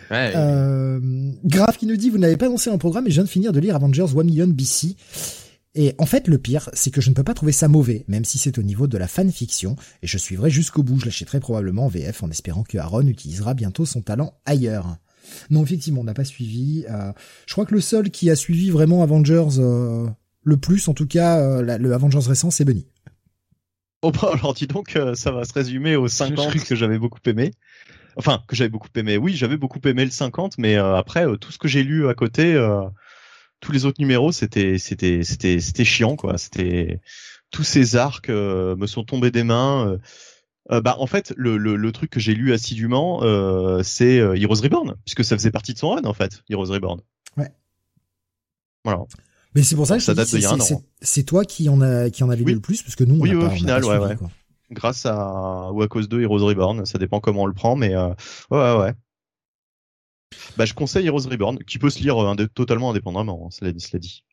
Ouais. 0.10 0.32
Euh, 0.36 1.00
Graf 1.44 1.78
qui 1.78 1.86
nous 1.86 1.98
dit, 1.98 2.10
vous 2.10 2.18
n'avez 2.18 2.38
pas 2.38 2.46
annoncé 2.46 2.70
un 2.70 2.78
programme 2.78 3.08
et 3.08 3.10
je 3.10 3.16
viens 3.16 3.24
de 3.26 3.30
finir 3.30 3.52
de 3.52 3.60
lire 3.60 3.76
Avengers 3.76 4.06
1 4.18 4.24
Million 4.24 4.48
BC. 4.48 4.96
Et 5.80 5.94
en 6.00 6.06
fait, 6.08 6.28
le 6.28 6.40
pire, 6.40 6.70
c'est 6.74 6.90
que 6.92 7.02
je 7.02 7.10
ne 7.12 7.16
peux 7.16 7.24
pas 7.24 7.36
trouver 7.36 7.52
ça 7.52 7.68
mauvais, 7.68 8.04
même 8.08 8.26
si 8.26 8.38
c'est 8.40 8.58
au 8.58 8.64
niveau 8.64 8.88
de 8.88 8.98
la 8.98 9.08
fanfiction, 9.08 9.76
et 10.02 10.08
je 10.08 10.18
suivrai 10.18 10.50
jusqu'au 10.50 10.82
bout. 10.82 11.00
Je 11.00 11.06
l'achèterai 11.06 11.40
probablement 11.40 11.86
en 11.86 11.88
VF 11.88 12.24
en 12.24 12.32
espérant 12.32 12.64
que 12.64 12.80
Aaron 12.80 13.06
utilisera 13.08 13.54
bientôt 13.54 13.86
son 13.86 14.02
talent 14.02 14.34
ailleurs. 14.46 14.98
Non, 15.52 15.64
effectivement, 15.64 16.02
on 16.02 16.06
n'a 16.06 16.14
pas 16.16 16.24
suivi. 16.26 16.84
euh, 16.90 17.12
je 17.46 17.54
crois 17.54 17.66
que 17.68 17.76
le 17.76 17.82
seul 17.82 18.10
qui 18.10 18.30
a 18.32 18.36
suivi 18.36 18.72
vraiment 18.72 19.04
Avengers 19.04 19.60
euh, 19.60 20.08
le 20.44 20.58
plus, 20.58 20.88
en 20.88 20.94
tout 20.96 21.06
cas, 21.08 21.38
euh, 21.40 21.62
la- 21.62 21.78
le 21.78 21.94
Avengers 21.94 22.28
récent, 22.28 22.50
c'est 22.50 22.66
Bunny. 22.66 22.88
Bon 24.02 24.12
bah 24.12 24.30
alors 24.34 24.54
dis 24.54 24.68
donc, 24.68 24.96
euh, 24.96 25.16
ça 25.16 25.32
va 25.32 25.44
se 25.44 25.54
résumer 25.54 25.96
aux 25.96 26.08
50 26.08 26.52
Je- 26.54 26.60
je- 26.60 26.66
que 26.66 26.76
j'avais 26.76 27.00
beaucoup 27.00 27.20
aimé. 27.26 27.52
Enfin, 28.16 28.42
que 28.48 28.56
j'avais 28.56 28.70
beaucoup 28.70 28.90
aimé. 28.96 29.18
Oui, 29.18 29.36
j'avais 29.36 29.58
beaucoup 29.58 29.80
aimé 29.86 30.06
le 30.06 30.12
50, 30.12 30.58
mais 30.58 30.76
euh, 30.78 30.96
après, 30.96 31.28
euh, 31.28 31.36
tout 31.36 31.52
ce 31.52 31.58
que 31.58 31.68
j'ai 31.68 31.84
lu 31.84 32.08
à 32.08 32.14
côté, 32.14 32.54
euh, 32.56 32.82
tous 33.60 33.72
les 33.72 33.86
autres 33.86 34.00
numéros, 34.00 34.32
c'était 34.32 34.78
c'était 34.78 35.24
c'était 35.24 35.60
c'était 35.60 35.86
chiant 35.86 36.16
quoi. 36.16 36.38
C'était 36.38 37.00
tous 37.52 37.64
ces 37.64 37.96
arcs 37.96 38.30
euh, 38.30 38.76
me 38.76 38.88
sont 38.88 39.04
tombés 39.04 39.32
des 39.32 39.44
mains. 39.44 39.88
euh. 39.90 39.98
Euh, 40.70 40.82
bah 40.82 40.96
en 41.00 41.08
fait, 41.08 41.34
le, 41.38 41.56
le, 41.58 41.78
le 41.78 41.92
truc 41.94 42.10
que 42.10 42.20
j'ai 42.20 42.34
lu 42.36 42.52
assidûment, 42.52 43.24
euh, 43.24 43.84
c'est 43.84 44.16
Heroes 44.18 44.62
Reborn, 44.62 44.96
puisque 45.06 45.24
ça 45.24 45.38
faisait 45.38 45.50
partie 45.52 45.74
de 45.74 45.80
son 45.80 45.92
run 45.92 46.04
en 46.04 46.14
fait, 46.14 46.44
Heroes 46.50 46.66
Reborn. 46.74 47.00
Ouais. 47.38 47.50
Voilà. 48.84 49.00
Mais 49.56 49.64
c'est 49.64 49.76
pour 49.76 49.88
ça 49.88 49.96
que 49.98 50.04
Ça 50.04 50.14
date 50.14 50.28
a 50.28 50.28
c'est- 51.02 51.24
toi 51.24 51.46
qui 51.46 51.70
en 51.70 51.80
a 51.82 52.10
qui 52.10 52.24
en 52.24 52.30
avait 52.30 52.42
Oui. 52.44 52.50
lu 52.52 52.56
le 52.56 52.60
plus, 52.62 52.84
parce 52.84 52.96
que 52.98 53.04
nous, 53.06 53.16
on 53.16 53.20
Oui, 53.22 53.30
n'a 53.30 53.36
oui, 53.36 53.42
pas, 53.42 53.46
au 53.46 53.50
on 53.50 53.52
n'a 53.54 53.58
final, 53.58 53.82
pas 53.82 53.88
ouais, 53.88 53.96
suivi, 53.96 54.10
ouais. 54.12 54.16
quoi. 54.18 54.30
grâce 54.72 55.06
à 55.06 55.72
ou 55.72 55.82
à 55.82 55.88
cause 55.88 56.10
de 56.10 56.20
Heroes 56.22 56.46
Reborn, 56.46 56.86
ça 56.86 56.98
dépend 57.00 57.22
comment 57.22 57.44
on 57.44 57.48
le 57.48 57.54
prend, 57.54 57.76
mais 57.78 57.96
ouais 57.96 58.08
ouais. 58.52 58.94
Bah 60.58 60.66
je 60.66 60.74
conseille 60.74 61.08
Heroes 61.08 61.30
Reborn, 61.30 61.60
qui 61.60 61.80
peut 61.80 61.90
se 61.90 62.00
lire 62.00 62.18
euh, 62.18 62.48
totalement 62.54 62.92
indépendamment, 62.92 63.46
hein, 63.46 63.50
cela, 63.52 63.72
dit. 63.72 64.24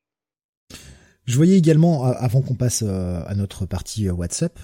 Je 1.26 1.37
voyais 1.37 1.56
également, 1.56 2.05
avant 2.05 2.43
qu'on 2.43 2.55
passe 2.55 2.82
euh, 2.87 3.23
à 3.26 3.35
notre 3.35 3.64
partie 3.64 4.08
euh, 4.08 4.12
WhatsApp, 4.12 4.58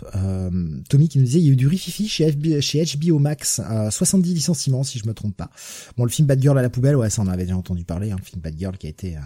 Tommy 0.91 1.09
qui 1.09 1.19
nous 1.19 1.25
disait 1.25 1.39
il 1.39 1.47
y 1.47 1.49
a 1.49 1.53
eu 1.53 1.57
du 1.57 1.67
rififi 1.67 2.07
chez, 2.07 2.31
HBO 2.31 3.19
Max, 3.19 3.63
euh, 3.65 3.91
70 3.91 4.35
licenciements 4.35 4.83
si 4.83 4.99
je 4.99 5.07
me 5.07 5.15
trompe 5.15 5.35
pas. 5.35 5.51
Bon, 5.97 6.05
le 6.05 6.11
film 6.11 6.29
Bad 6.29 6.41
Girl 6.41 6.59
à 6.59 6.63
la 6.63 6.69
poubelle, 6.69 6.97
ouais, 6.97 7.09
ça 7.09 7.23
on 7.23 7.29
avait 7.29 7.45
déjà 7.45 7.57
entendu 7.57 7.85
parler, 7.85 8.11
hein, 8.11 8.17
le 8.19 8.25
film 8.25 8.43
Bad 8.43 8.59
Girl 8.59 8.77
qui 8.77 8.87
a 8.87 8.91
été 8.91 9.17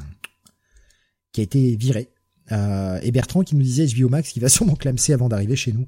qui 1.32 1.40
a 1.40 1.44
été 1.44 1.74
viré. 1.74 2.10
Et 2.50 3.10
Bertrand 3.10 3.42
qui 3.42 3.56
nous 3.56 3.62
disait 3.62 3.86
HBO 3.86 4.08
Max 4.08 4.30
qui 4.30 4.38
va 4.38 4.48
sûrement 4.48 4.76
clamser 4.76 5.12
avant 5.12 5.28
d'arriver 5.28 5.56
chez 5.56 5.72
nous. 5.72 5.86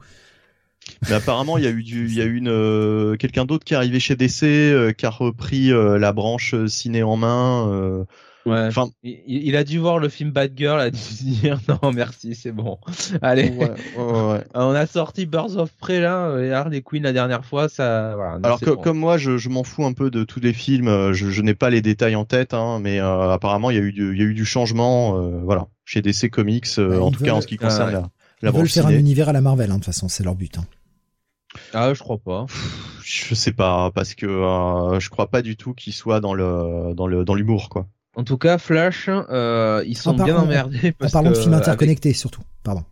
Mais 1.08 1.14
apparemment 1.14 1.58
il 1.58 1.64
y 1.64 1.66
a 1.66 1.70
eu 1.70 1.82
du, 1.82 2.06
il 2.06 2.14
y 2.14 2.20
a 2.22 2.24
eu 2.24 2.36
une 2.36 2.48
euh, 2.48 3.16
quelqu'un 3.16 3.44
d'autre 3.44 3.64
qui 3.64 3.74
est 3.74 3.76
arrivé 3.76 4.00
chez 4.00 4.16
DC, 4.16 4.42
euh, 4.44 4.92
qui 4.92 5.06
a 5.06 5.10
repris 5.10 5.72
euh, 5.72 5.98
la 5.98 6.12
branche 6.12 6.54
euh, 6.54 6.66
ciné 6.68 7.02
en 7.02 7.16
main. 7.16 7.68
euh, 7.70 8.04
Ouais. 8.46 8.64
Enfin, 8.68 8.90
Il, 9.02 9.18
il 9.26 9.56
a 9.56 9.64
dû 9.64 9.78
voir 9.80 9.98
le 9.98 10.08
film 10.08 10.30
Bad 10.30 10.52
Girl, 10.56 10.80
a 10.80 10.90
dû 10.92 10.98
se 11.00 11.24
dire 11.24 11.58
non 11.82 11.90
merci 11.92 12.36
c'est 12.36 12.52
bon. 12.52 12.78
Allez, 13.20 13.50
ouais, 13.50 13.72
ouais, 13.96 14.22
ouais. 14.30 14.44
on 14.54 14.70
a 14.70 14.86
sorti 14.86 15.26
Birds 15.26 15.56
of 15.56 15.72
Prey 15.80 15.98
là 15.98 16.38
et 16.38 16.52
Harley 16.52 16.80
Quinn 16.80 17.02
la 17.02 17.12
dernière 17.12 17.44
fois, 17.44 17.68
ça. 17.68 18.12
Voilà, 18.14 18.34
non, 18.38 18.44
Alors 18.44 18.60
c'est 18.60 18.66
que, 18.66 18.70
bon. 18.70 18.80
comme 18.82 18.98
moi, 18.98 19.18
je, 19.18 19.36
je 19.36 19.48
m'en 19.48 19.64
fous 19.64 19.84
un 19.84 19.92
peu 19.94 20.12
de 20.12 20.22
tous 20.22 20.38
les 20.38 20.52
films. 20.52 20.86
euh, 20.86 21.12
Je, 21.12 21.28
je 21.30 21.42
n'ai 21.42 21.54
pas 21.54 21.70
les 21.70 21.82
détails 21.82 22.14
en 22.14 22.24
tête, 22.24 22.54
hein, 22.54 22.78
mais 22.80 23.00
euh, 23.00 23.30
apparemment 23.32 23.72
il 23.72 23.78
y 23.78 23.80
a 23.80 23.82
eu 23.82 23.90
du, 23.92 24.12
il 24.14 24.18
y 24.20 24.22
a 24.22 24.26
eu 24.26 24.34
du 24.34 24.44
changement, 24.44 25.20
euh, 25.20 25.40
voilà, 25.42 25.66
chez 25.84 26.00
DC 26.00 26.30
Comics, 26.30 26.66
euh, 26.78 26.90
Ouais, 26.90 27.02
en 27.02 27.10
tout 27.10 27.24
cas 27.24 27.32
en 27.32 27.40
ce 27.40 27.48
qui 27.48 27.56
concerne 27.56 28.02
Ah, 28.04 28.10
la, 28.42 28.50
Ils 28.50 28.56
veulent 28.56 28.68
faire 28.68 28.86
un 28.86 28.90
univers 28.90 29.28
à 29.28 29.32
la 29.32 29.40
Marvel, 29.40 29.70
hein, 29.70 29.74
de 29.74 29.78
toute 29.80 29.86
façon, 29.86 30.08
c'est 30.08 30.24
leur 30.24 30.34
but. 30.34 30.58
Hein. 30.58 30.64
Ah 31.72 31.94
je 31.94 32.00
crois 32.00 32.18
pas. 32.18 32.46
Je 33.02 33.34
sais 33.34 33.52
pas 33.52 33.90
parce 33.92 34.14
que 34.14 34.26
euh, 34.26 35.00
je 35.00 35.08
crois 35.08 35.30
pas 35.30 35.40
du 35.42 35.56
tout 35.56 35.72
qu'il 35.74 35.92
soit 35.94 36.20
dans 36.20 36.34
le 36.34 36.92
dans 36.94 37.06
le 37.06 37.24
dans 37.24 37.34
l'humour 37.34 37.68
quoi. 37.70 37.86
En 38.14 38.24
tout 38.24 38.36
cas 38.36 38.58
Flash, 38.58 39.08
euh, 39.08 39.82
ils 39.86 39.96
sont 39.96 40.14
bien 40.14 40.36
en- 40.36 40.42
emmerdés 40.42 40.90
En 40.90 40.92
parce 40.98 41.12
parlant 41.12 41.30
que 41.30 41.36
de 41.36 41.40
films 41.40 41.54
avec 41.54 41.66
interconnectés, 41.68 42.12
surtout. 42.12 42.42
Pardon. 42.62 42.84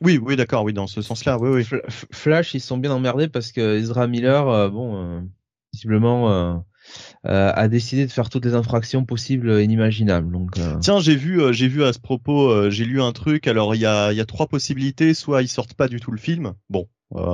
Oui, 0.00 0.18
oui, 0.18 0.36
d'accord, 0.36 0.64
oui, 0.64 0.72
dans 0.72 0.86
ce 0.86 1.02
sens-là, 1.02 1.38
oui, 1.38 1.64
oui. 1.70 1.78
Flash 2.12 2.54
ils 2.54 2.60
sont 2.60 2.78
bien 2.78 2.90
emmerdés 2.90 3.28
parce 3.28 3.52
que 3.52 3.76
Ezra 3.78 4.06
Miller, 4.06 4.48
euh, 4.48 4.68
bon, 4.68 4.96
euh, 4.96 5.20
visiblement. 5.72 6.64
Euh, 7.26 7.52
a 7.54 7.68
décidé 7.68 8.06
de 8.06 8.12
faire 8.12 8.28
toutes 8.28 8.44
les 8.44 8.54
infractions 8.54 9.04
possibles 9.04 9.50
et 9.50 9.64
inimaginables. 9.64 10.36
Euh, 10.58 10.78
Tiens, 10.80 11.00
j'ai 11.00 11.16
vu, 11.16 11.40
euh, 11.40 11.52
j'ai 11.52 11.68
vu 11.68 11.84
à 11.84 11.92
ce 11.92 11.98
propos, 11.98 12.50
euh, 12.50 12.70
j'ai 12.70 12.84
lu 12.84 13.00
un 13.00 13.12
truc. 13.12 13.46
Alors, 13.46 13.74
il 13.74 13.80
y 13.80 13.86
a, 13.86 14.24
trois 14.26 14.46
possibilités. 14.46 15.14
Soit 15.14 15.42
ils 15.42 15.48
sortent 15.48 15.74
pas 15.74 15.88
du 15.88 16.00
tout 16.00 16.10
le 16.10 16.18
film. 16.18 16.54
Bon, 16.68 16.88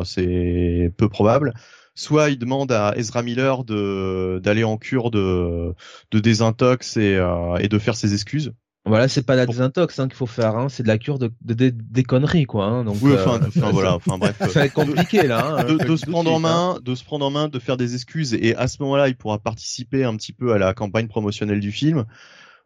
c'est 0.05 0.93
peu 0.97 1.09
probable. 1.09 1.55
Soit 1.95 2.31
ils 2.31 2.39
demandent 2.39 2.73
à 2.73 2.95
Ezra 2.97 3.23
Miller 3.23 3.65
de 3.65 4.41
d'aller 4.43 4.65
en 4.65 4.77
cure 4.77 5.11
de 5.11 5.75
de 6.11 6.19
désintox 6.21 6.97
et 6.97 7.21
et 7.61 7.69
de 7.69 7.79
faire 7.79 7.97
ses 7.97 8.15
excuses. 8.15 8.53
Voilà, 8.87 9.09
c'est 9.09 9.23
pas 9.23 9.37
la 9.37 9.47
désintox 9.47 9.99
hein, 9.99 10.09
qu'il 10.09 10.17
faut 10.17 10.27
faire, 10.27 10.57
hein, 10.57 10.69
c'est 10.69 10.83
de 10.83 10.89
la 10.89 10.97
cure 10.99 11.19
de, 11.19 11.31
de, 11.43 11.55
de- 11.55 11.71
des 11.75 12.03
conneries, 12.03 12.47
quoi. 12.47 12.65
Hein, 12.65 12.85
donc, 12.85 12.97
Oui, 13.03 13.13
euh, 13.13 13.25
enfin, 13.25 13.41
enfin, 13.47 13.71
voilà, 13.73 13.95
enfin 13.95 14.17
bref. 14.19 14.37
ça 14.39 14.47
va 14.61 14.65
être 14.67 14.73
compliqué 14.73 15.23
là. 15.27 15.59
Hein, 15.59 15.65
de, 15.65 15.97
se 15.97 16.07
prendre 16.07 16.33
en 16.33 16.39
main, 16.39 16.79
de 16.83 16.95
se 16.95 17.05
prendre 17.05 17.27
en 17.27 17.31
main, 17.31 17.49
de 17.49 17.59
faire 17.59 17.77
des 17.77 17.95
excuses, 17.95 18.33
et 18.35 18.57
à 18.57 18.69
ce 18.69 18.83
moment-là, 18.83 19.09
il 19.09 19.17
pourra 19.17 19.39
participer 19.39 20.05
un 20.05 20.17
petit 20.17 20.33
peu 20.33 20.53
à 20.55 20.59
la 20.59 20.73
campagne 20.75 21.09
promotionnelle 21.09 21.61
du 21.61 21.73
film. 21.73 22.05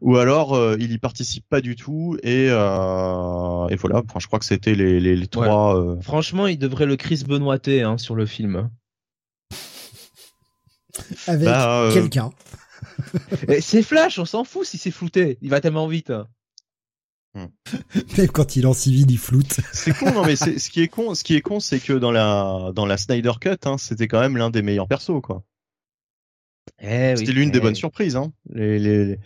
ou 0.00 0.16
alors 0.16 0.54
euh, 0.54 0.76
il 0.78 0.92
y 0.92 0.98
participe 0.98 1.46
pas 1.48 1.60
du 1.60 1.76
tout 1.76 2.16
et 2.22 2.46
euh, 2.50 3.66
et 3.68 3.76
voilà. 3.76 4.02
Enfin, 4.08 4.18
je 4.20 4.26
crois 4.28 4.38
que 4.38 4.44
c'était 4.44 4.74
les 4.74 5.00
les, 5.00 5.16
les 5.16 5.26
trois. 5.26 5.76
euh, 5.76 6.00
Franchement, 6.00 6.46
il 6.46 6.58
devrait 6.58 6.86
le 6.86 6.96
Chris 6.96 7.24
Benoîté 7.26 7.82
hein, 7.82 7.98
sur 7.98 8.14
le 8.14 8.26
film. 8.26 8.70
Avec 11.26 11.44
bah, 11.44 11.80
euh, 11.80 11.92
quelqu'un. 11.92 12.30
C'est 13.60 13.82
Flash, 13.82 14.18
on 14.18 14.24
s'en 14.24 14.44
fout 14.44 14.66
si 14.66 14.78
c'est 14.78 14.90
flouté. 14.90 15.38
Il 15.42 15.50
va 15.50 15.60
tellement 15.60 15.86
vite. 15.88 16.12
Même 17.34 18.28
quand 18.32 18.54
il 18.54 18.62
est 18.62 18.66
en 18.66 18.72
civil, 18.74 19.10
il 19.10 19.18
floute. 19.18 19.58
C'est 19.72 19.96
con, 19.96 20.12
non 20.12 20.24
mais 20.24 20.36
c'est- 20.36 20.58
ce 20.60 20.70
qui 20.70 20.82
est 20.82 20.88
con, 20.88 21.14
ce 21.16 21.24
qui 21.24 21.34
est 21.34 21.40
con, 21.40 21.58
c'est 21.58 21.80
que 21.80 21.92
dans 21.92 22.12
la 22.12 22.70
dans 22.74 22.86
la 22.86 22.96
Snyder 22.96 23.32
Cut, 23.40 23.56
hein, 23.64 23.76
c'était 23.76 24.06
quand 24.06 24.20
même 24.20 24.36
l'un 24.36 24.50
des 24.50 24.62
meilleurs 24.62 24.86
persos, 24.86 25.20
quoi. 25.20 25.42
Eh 26.80 27.12
oui, 27.12 27.18
C'était 27.18 27.32
l'une 27.32 27.50
des 27.50 27.58
eh. 27.58 27.60
bonnes 27.60 27.74
surprises, 27.74 28.14
hein. 28.16 28.32
Les, 28.50 28.78
les, 28.78 29.04
les- 29.04 29.18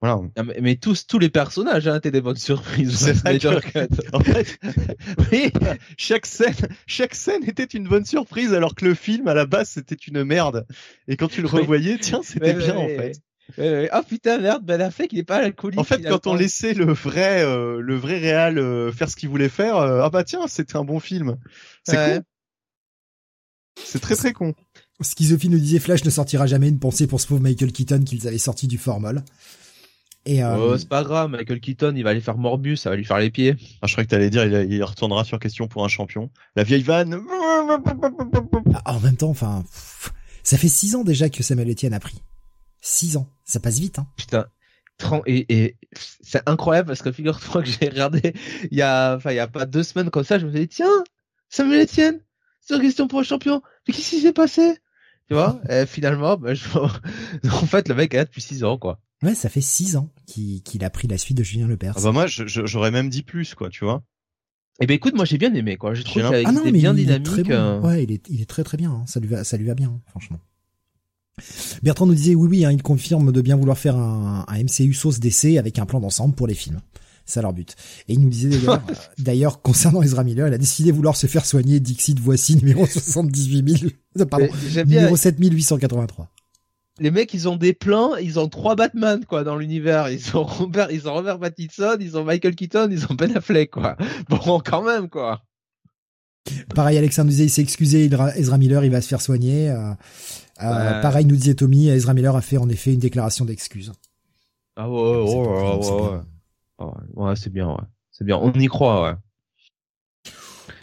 Voilà. 0.00 0.20
Ah, 0.36 0.44
mais, 0.44 0.58
mais 0.60 0.76
tous 0.76 1.06
tous 1.08 1.18
les 1.18 1.28
personnages 1.28 1.88
hein, 1.88 1.96
étaient 1.96 2.12
des 2.12 2.20
bonnes 2.20 2.36
surprises. 2.36 2.96
C'est 2.98 3.12
vrai 3.14 3.38
Snyder 3.40 3.58
que- 3.62 3.86
Cut. 3.86 4.00
En 4.12 4.20
fait, 4.20 4.58
oui, 5.32 5.50
chaque 5.96 6.24
scène, 6.26 6.54
chaque 6.86 7.14
scène 7.16 7.42
était 7.48 7.64
une 7.64 7.88
bonne 7.88 8.04
surprise, 8.04 8.52
alors 8.54 8.74
que 8.76 8.84
le 8.84 8.94
film 8.94 9.26
à 9.26 9.34
la 9.34 9.44
base 9.46 9.70
c'était 9.70 9.96
une 9.96 10.22
merde. 10.22 10.66
Et 11.08 11.16
quand 11.16 11.26
tu 11.28 11.42
le 11.42 11.48
Oui. 11.52 11.60
revoyais, 11.62 11.98
tiens, 11.98 12.20
c'était 12.22 12.54
bien 12.54 12.76
en 12.76 12.86
fait. 12.86 13.20
Ouais. 13.56 13.88
Ah 13.90 14.02
putain 14.06 14.38
merde, 14.38 14.64
Ben 14.64 14.80
Affleck 14.80 15.12
il 15.12 15.18
est 15.20 15.24
pas 15.24 15.38
alcoolique. 15.38 15.80
En 15.80 15.84
fait, 15.84 16.02
quand 16.02 16.26
on 16.28 16.34
laissait 16.34 16.74
le 16.74 16.92
vrai, 16.92 17.42
euh, 17.42 17.80
le 17.80 17.96
vrai 17.96 18.18
réal 18.18 18.58
euh, 18.58 18.92
faire 18.92 19.08
ce 19.10 19.16
qu'il 19.16 19.30
voulait 19.30 19.48
faire, 19.48 19.78
euh, 19.78 20.02
ah 20.04 20.10
bah 20.10 20.22
tiens, 20.22 20.46
c'était 20.48 20.76
un 20.76 20.84
bon 20.84 21.00
film. 21.00 21.38
C'est 21.82 21.96
Ouais. 21.96 22.14
con. 22.18 22.22
C'est 23.84 24.00
très 24.00 24.16
très 24.16 24.32
con. 24.32 24.54
Schizophile 25.00 25.50
nous 25.50 25.58
disait 25.58 25.78
Flash 25.78 26.04
ne 26.04 26.10
sortira 26.10 26.46
jamais 26.46 26.68
une 26.68 26.78
pensée 26.78 27.06
pour 27.06 27.20
ce 27.20 27.26
pauvre 27.26 27.40
Michael 27.40 27.72
Keaton 27.72 28.02
qu'ils 28.04 28.26
avaient 28.28 28.36
sorti 28.38 28.66
du 28.66 28.76
formol. 28.78 29.22
Et 30.28 30.44
euh, 30.44 30.56
Oh, 30.58 30.76
c'est 30.76 30.90
pas 30.90 31.04
grave, 31.04 31.30
Michael 31.30 31.58
Keaton, 31.58 31.94
il 31.96 32.04
va 32.04 32.10
aller 32.10 32.20
faire 32.20 32.36
Morbus, 32.36 32.76
ça 32.76 32.90
va 32.90 32.96
lui 32.96 33.04
faire 33.06 33.18
les 33.18 33.30
pieds. 33.30 33.56
Ah, 33.80 33.86
je 33.86 33.92
croyais 33.92 34.04
que 34.04 34.10
t'allais 34.10 34.28
dire, 34.28 34.44
il, 34.44 34.70
il 34.70 34.84
retournera 34.84 35.24
sur 35.24 35.38
question 35.38 35.68
pour 35.68 35.86
un 35.86 35.88
champion. 35.88 36.28
La 36.54 36.64
vieille 36.64 36.82
vanne. 36.82 37.18
ah, 38.84 38.94
en 38.94 39.00
même 39.00 39.16
temps, 39.16 39.30
enfin, 39.30 39.64
ça 40.42 40.58
fait 40.58 40.68
six 40.68 40.94
ans 40.96 41.02
déjà 41.02 41.30
que 41.30 41.42
Samuel 41.42 41.70
Etienne 41.70 41.94
a 41.94 41.98
pris. 41.98 42.22
Six 42.82 43.16
ans, 43.16 43.26
ça 43.46 43.58
passe 43.58 43.78
vite. 43.78 44.00
Hein. 44.00 44.06
Putain. 44.18 44.44
Et, 45.24 45.46
et 45.48 45.76
c'est 45.92 46.46
incroyable 46.46 46.88
parce 46.88 47.00
que 47.00 47.10
figure-toi 47.10 47.62
que 47.62 47.68
j'ai 47.68 47.88
regardé 47.88 48.34
il 48.70 48.76
y 48.76 48.82
a, 48.82 49.16
enfin, 49.16 49.30
il 49.30 49.36
y 49.36 49.40
a 49.40 49.48
pas 49.48 49.64
deux 49.64 49.82
semaines 49.82 50.10
comme 50.10 50.24
ça, 50.24 50.38
je 50.38 50.44
me 50.44 50.50
suis 50.50 50.60
dit, 50.60 50.68
tiens, 50.68 51.04
Samuel 51.48 51.84
Etienne, 51.84 52.20
c'est 52.60 52.74
une 52.74 52.82
question 52.82 53.08
pour 53.08 53.20
un 53.20 53.22
champion. 53.22 53.62
Mais 53.86 53.94
qu'est-ce 53.94 54.10
qui 54.10 54.20
s'est 54.20 54.34
passé? 54.34 54.76
Tu 55.28 55.34
vois? 55.34 55.58
Et 55.70 55.86
finalement, 55.86 56.36
ben, 56.36 56.52
je... 56.52 56.68
en 57.48 57.66
fait, 57.66 57.88
le 57.88 57.94
mec 57.94 58.12
est 58.12 58.18
là 58.18 58.24
depuis 58.26 58.42
six 58.42 58.62
ans, 58.62 58.76
quoi. 58.76 59.00
Ouais, 59.22 59.34
ça 59.34 59.48
fait 59.48 59.60
six 59.60 59.96
ans 59.96 60.10
qu'il 60.26 60.62
qu'il 60.62 60.84
a 60.84 60.90
pris 60.90 61.08
la 61.08 61.18
suite 61.18 61.36
de 61.36 61.42
Julien 61.42 61.66
Lepers. 61.66 61.94
Ah 61.96 62.00
bah 62.02 62.12
moi, 62.12 62.26
j'aurais 62.28 62.90
même 62.92 63.08
dit 63.08 63.22
plus, 63.22 63.54
quoi, 63.54 63.68
tu 63.68 63.84
vois. 63.84 64.02
Et 64.80 64.86
ben, 64.86 64.94
écoute, 64.94 65.14
moi, 65.16 65.24
j'ai 65.24 65.38
bien 65.38 65.52
aimé, 65.54 65.76
quoi. 65.76 65.92
J'ai 65.94 66.04
trouvé 66.04 66.24
qu'il 66.24 66.34
ah 66.46 66.52
non, 66.52 66.60
était 66.60 66.70
mais 66.72 66.78
bien 66.78 66.92
il 66.94 67.00
est 67.00 67.04
dynamique. 67.04 67.26
très 67.26 67.42
bon. 67.42 67.50
euh. 67.52 67.80
Ouais, 67.80 68.04
il 68.04 68.12
est, 68.12 68.28
il 68.28 68.40
est 68.40 68.46
très 68.48 68.62
très 68.62 68.76
bien. 68.76 68.92
hein. 68.92 69.04
Ça 69.08 69.18
lui 69.18 69.26
va, 69.26 69.42
ça 69.42 69.56
lui 69.56 69.66
va 69.66 69.74
bien, 69.74 69.88
hein, 69.88 70.00
franchement. 70.08 70.38
Bertrand 71.82 72.06
nous 72.06 72.14
disait 72.14 72.34
oui, 72.34 72.48
oui, 72.48 72.64
hein, 72.64 72.72
il 72.72 72.82
confirme 72.82 73.30
de 73.32 73.40
bien 73.40 73.56
vouloir 73.56 73.78
faire 73.78 73.96
un, 73.96 74.44
un 74.46 74.62
MCU 74.62 74.92
sauce 74.92 75.18
d'essai 75.20 75.58
avec 75.58 75.78
un 75.78 75.86
plan 75.86 76.00
d'ensemble 76.00 76.34
pour 76.34 76.46
les 76.46 76.54
films. 76.54 76.80
C'est 77.26 77.42
leur 77.42 77.52
but. 77.52 77.74
Et 78.08 78.14
il 78.14 78.20
nous 78.20 78.30
disait 78.30 78.48
d'ailleurs, 78.48 78.82
euh, 78.90 78.94
d'ailleurs, 79.18 79.62
concernant 79.62 80.02
Ezra 80.02 80.24
Miller, 80.24 80.48
il 80.48 80.54
a 80.54 80.58
décidé 80.58 80.90
de 80.90 80.96
vouloir 80.96 81.16
se 81.16 81.26
faire 81.26 81.44
soigner. 81.44 81.78
Dixit, 81.80 82.18
voici 82.20 82.56
numéro 82.56 82.86
78 82.90 83.78
000, 83.80 83.92
euh, 84.20 84.24
pardon, 84.26 84.46
Mais 84.52 84.70
J'aime 84.70 84.86
bien. 84.88 85.00
numéro 85.00 85.16
7883. 85.16 86.28
Les 87.00 87.10
mecs, 87.10 87.32
ils 87.32 87.48
ont 87.48 87.56
des 87.56 87.72
plans, 87.72 88.16
ils 88.16 88.38
ont 88.38 88.48
trois 88.48 88.74
Batman, 88.74 89.24
quoi, 89.24 89.44
dans 89.44 89.56
l'univers. 89.56 90.08
Ils 90.10 90.36
ont 90.36 90.42
Robert, 90.42 90.90
ils 90.90 91.08
ont 91.08 91.14
Robert 91.14 91.38
Pattinson, 91.38 91.96
ils 92.00 92.16
ont 92.16 92.24
Michael 92.24 92.56
Keaton, 92.56 92.88
ils 92.90 93.04
ont 93.06 93.14
Ben 93.14 93.36
Affleck, 93.36 93.70
quoi. 93.70 93.96
Bon, 94.28 94.60
quand 94.60 94.82
même, 94.82 95.08
quoi. 95.08 95.42
Pareil, 96.74 96.98
Alexandre 96.98 97.26
nous 97.26 97.32
disait, 97.32 97.44
il 97.44 97.50
s'est 97.50 97.62
excusé, 97.62 98.10
Ezra 98.36 98.58
Miller, 98.58 98.84
il 98.84 98.90
va 98.90 99.00
se 99.00 99.08
faire 99.08 99.20
soigner. 99.20 99.70
Euh, 99.70 99.92
euh. 100.62 101.02
Pareil, 101.02 101.26
nous 101.26 101.36
disait 101.36 101.54
Tommy, 101.54 101.88
Ezra 101.88 102.14
Miller 102.14 102.34
a 102.34 102.40
fait 102.40 102.56
en 102.56 102.68
effet 102.68 102.92
une 102.92 103.00
déclaration 103.00 103.44
d'excuse. 103.44 103.92
Ah 104.76 104.88
ouais, 104.88 105.00
ouais, 105.00 105.22
ouais, 105.22 105.90
ouais. 106.00 106.20
Ouais, 106.78 106.92
ouais, 107.14 107.36
c'est 107.36 107.52
bien, 107.52 107.68
ouais. 107.68 107.84
C'est 108.10 108.24
bien. 108.24 108.36
On 108.36 108.52
y 108.52 108.66
croit, 108.66 109.02
ouais. 109.02 109.14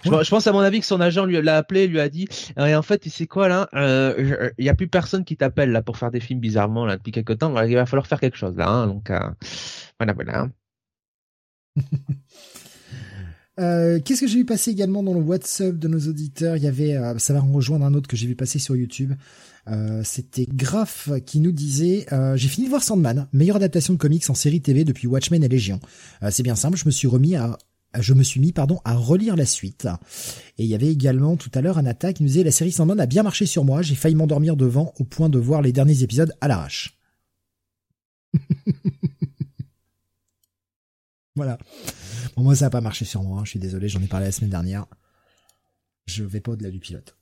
Je, 0.05 0.09
Ouais. 0.11 0.23
je 0.23 0.29
pense 0.29 0.47
à 0.47 0.51
mon 0.53 0.59
avis 0.59 0.79
que 0.79 0.85
son 0.85 1.01
agent 1.01 1.25
lui 1.25 1.41
l'a 1.41 1.57
appelé, 1.57 1.87
lui 1.87 1.99
a 1.99 2.07
dit 2.09 2.27
Euh, 2.59 2.67
et 2.67 2.75
en 2.75 2.81
fait 2.81 2.99
tu 2.99 3.09
sais 3.09 3.27
quoi 3.27 3.47
là 3.47 3.67
euh, 3.75 4.49
il 4.57 4.65
y 4.65 4.69
a 4.69 4.75
plus 4.75 4.87
personne 4.87 5.25
qui 5.25 5.35
t'appelle 5.35 5.71
là 5.71 5.81
pour 5.81 5.97
faire 5.97 6.11
des 6.11 6.19
films 6.19 6.39
bizarrement 6.39 6.85
là 6.85 6.95
depuis 6.97 7.11
quelque 7.11 7.33
temps 7.33 7.59
il 7.63 7.75
va 7.75 7.85
falloir 7.85 8.07
faire 8.07 8.19
quelque 8.19 8.37
chose 8.37 8.55
là 8.55 8.67
hein, 8.69 8.87
donc 8.87 9.09
euh, 9.09 9.19
voilà 9.99 10.13
voilà 10.13 10.47
Euh, 13.57 14.01
Qu'est-ce 14.03 14.19
que 14.19 14.27
j'ai 14.27 14.39
vu 14.39 14.45
passer 14.45 14.71
également 14.71 15.01
dans 15.01 15.13
le 15.13 15.21
WhatsApp 15.21 15.77
de 15.77 15.87
nos 15.87 15.99
auditeurs? 16.09 16.57
Il 16.57 16.63
y 16.63 16.67
avait, 16.67 16.97
euh, 16.97 17.17
ça 17.19 17.33
va 17.33 17.41
en 17.41 17.49
rejoindre 17.53 17.85
un 17.85 17.93
autre 17.93 18.09
que 18.09 18.17
j'ai 18.17 18.27
vu 18.27 18.35
passer 18.35 18.59
sur 18.59 18.75
YouTube. 18.75 19.13
Euh, 19.69 20.01
C'était 20.03 20.45
Graf 20.45 21.09
qui 21.25 21.39
nous 21.39 21.53
disait 21.53 22.05
euh, 22.11 22.35
j'ai 22.35 22.49
fini 22.49 22.65
de 22.65 22.69
voir 22.69 22.83
Sandman, 22.83 23.27
meilleure 23.31 23.55
adaptation 23.55 23.93
de 23.93 23.97
comics 23.97 24.29
en 24.29 24.33
série 24.33 24.59
TV 24.59 24.83
depuis 24.83 25.07
Watchmen 25.07 25.41
et 25.41 25.47
Légion. 25.47 25.79
Euh, 26.21 26.31
C'est 26.31 26.43
bien 26.43 26.55
simple, 26.55 26.77
je 26.77 26.83
me 26.85 26.91
suis 26.91 27.07
remis 27.07 27.37
à 27.37 27.57
je 28.01 28.13
me 28.13 28.23
suis 28.23 28.39
mis 28.39 28.51
pardon 28.51 28.79
à 28.85 28.95
relire 28.95 29.35
la 29.35 29.45
suite. 29.45 29.87
Et 30.57 30.63
il 30.63 30.69
y 30.69 30.75
avait 30.75 30.91
également 30.91 31.37
tout 31.37 31.51
à 31.53 31.61
l'heure 31.61 31.77
un 31.77 31.85
attaque 31.85 32.17
qui 32.17 32.23
nous 32.23 32.29
disait 32.29 32.43
la 32.43 32.51
série 32.51 32.71
Sandman 32.71 32.99
a 32.99 33.05
bien 33.05 33.23
marché 33.23 33.45
sur 33.45 33.63
moi, 33.65 33.81
j'ai 33.81 33.95
failli 33.95 34.15
m'endormir 34.15 34.55
devant 34.55 34.93
au 34.99 35.03
point 35.03 35.29
de 35.29 35.39
voir 35.39 35.61
les 35.61 35.71
derniers 35.71 36.03
épisodes 36.03 36.33
à 36.41 36.47
l'arrache. 36.47 36.97
voilà. 41.35 41.57
Bon, 42.35 42.43
moi, 42.43 42.55
ça 42.55 42.65
n'a 42.65 42.69
pas 42.69 42.81
marché 42.81 43.05
sur 43.05 43.23
moi. 43.23 43.39
hein. 43.39 43.45
Je 43.45 43.51
suis 43.51 43.59
désolé, 43.59 43.87
j'en 43.89 44.01
ai 44.01 44.07
parlé 44.07 44.25
la 44.27 44.31
semaine 44.31 44.49
dernière. 44.49 44.85
Je 46.05 46.23
vais 46.23 46.39
pas 46.41 46.51
au-delà 46.51 46.69
du 46.71 46.79
pilote. 46.79 47.15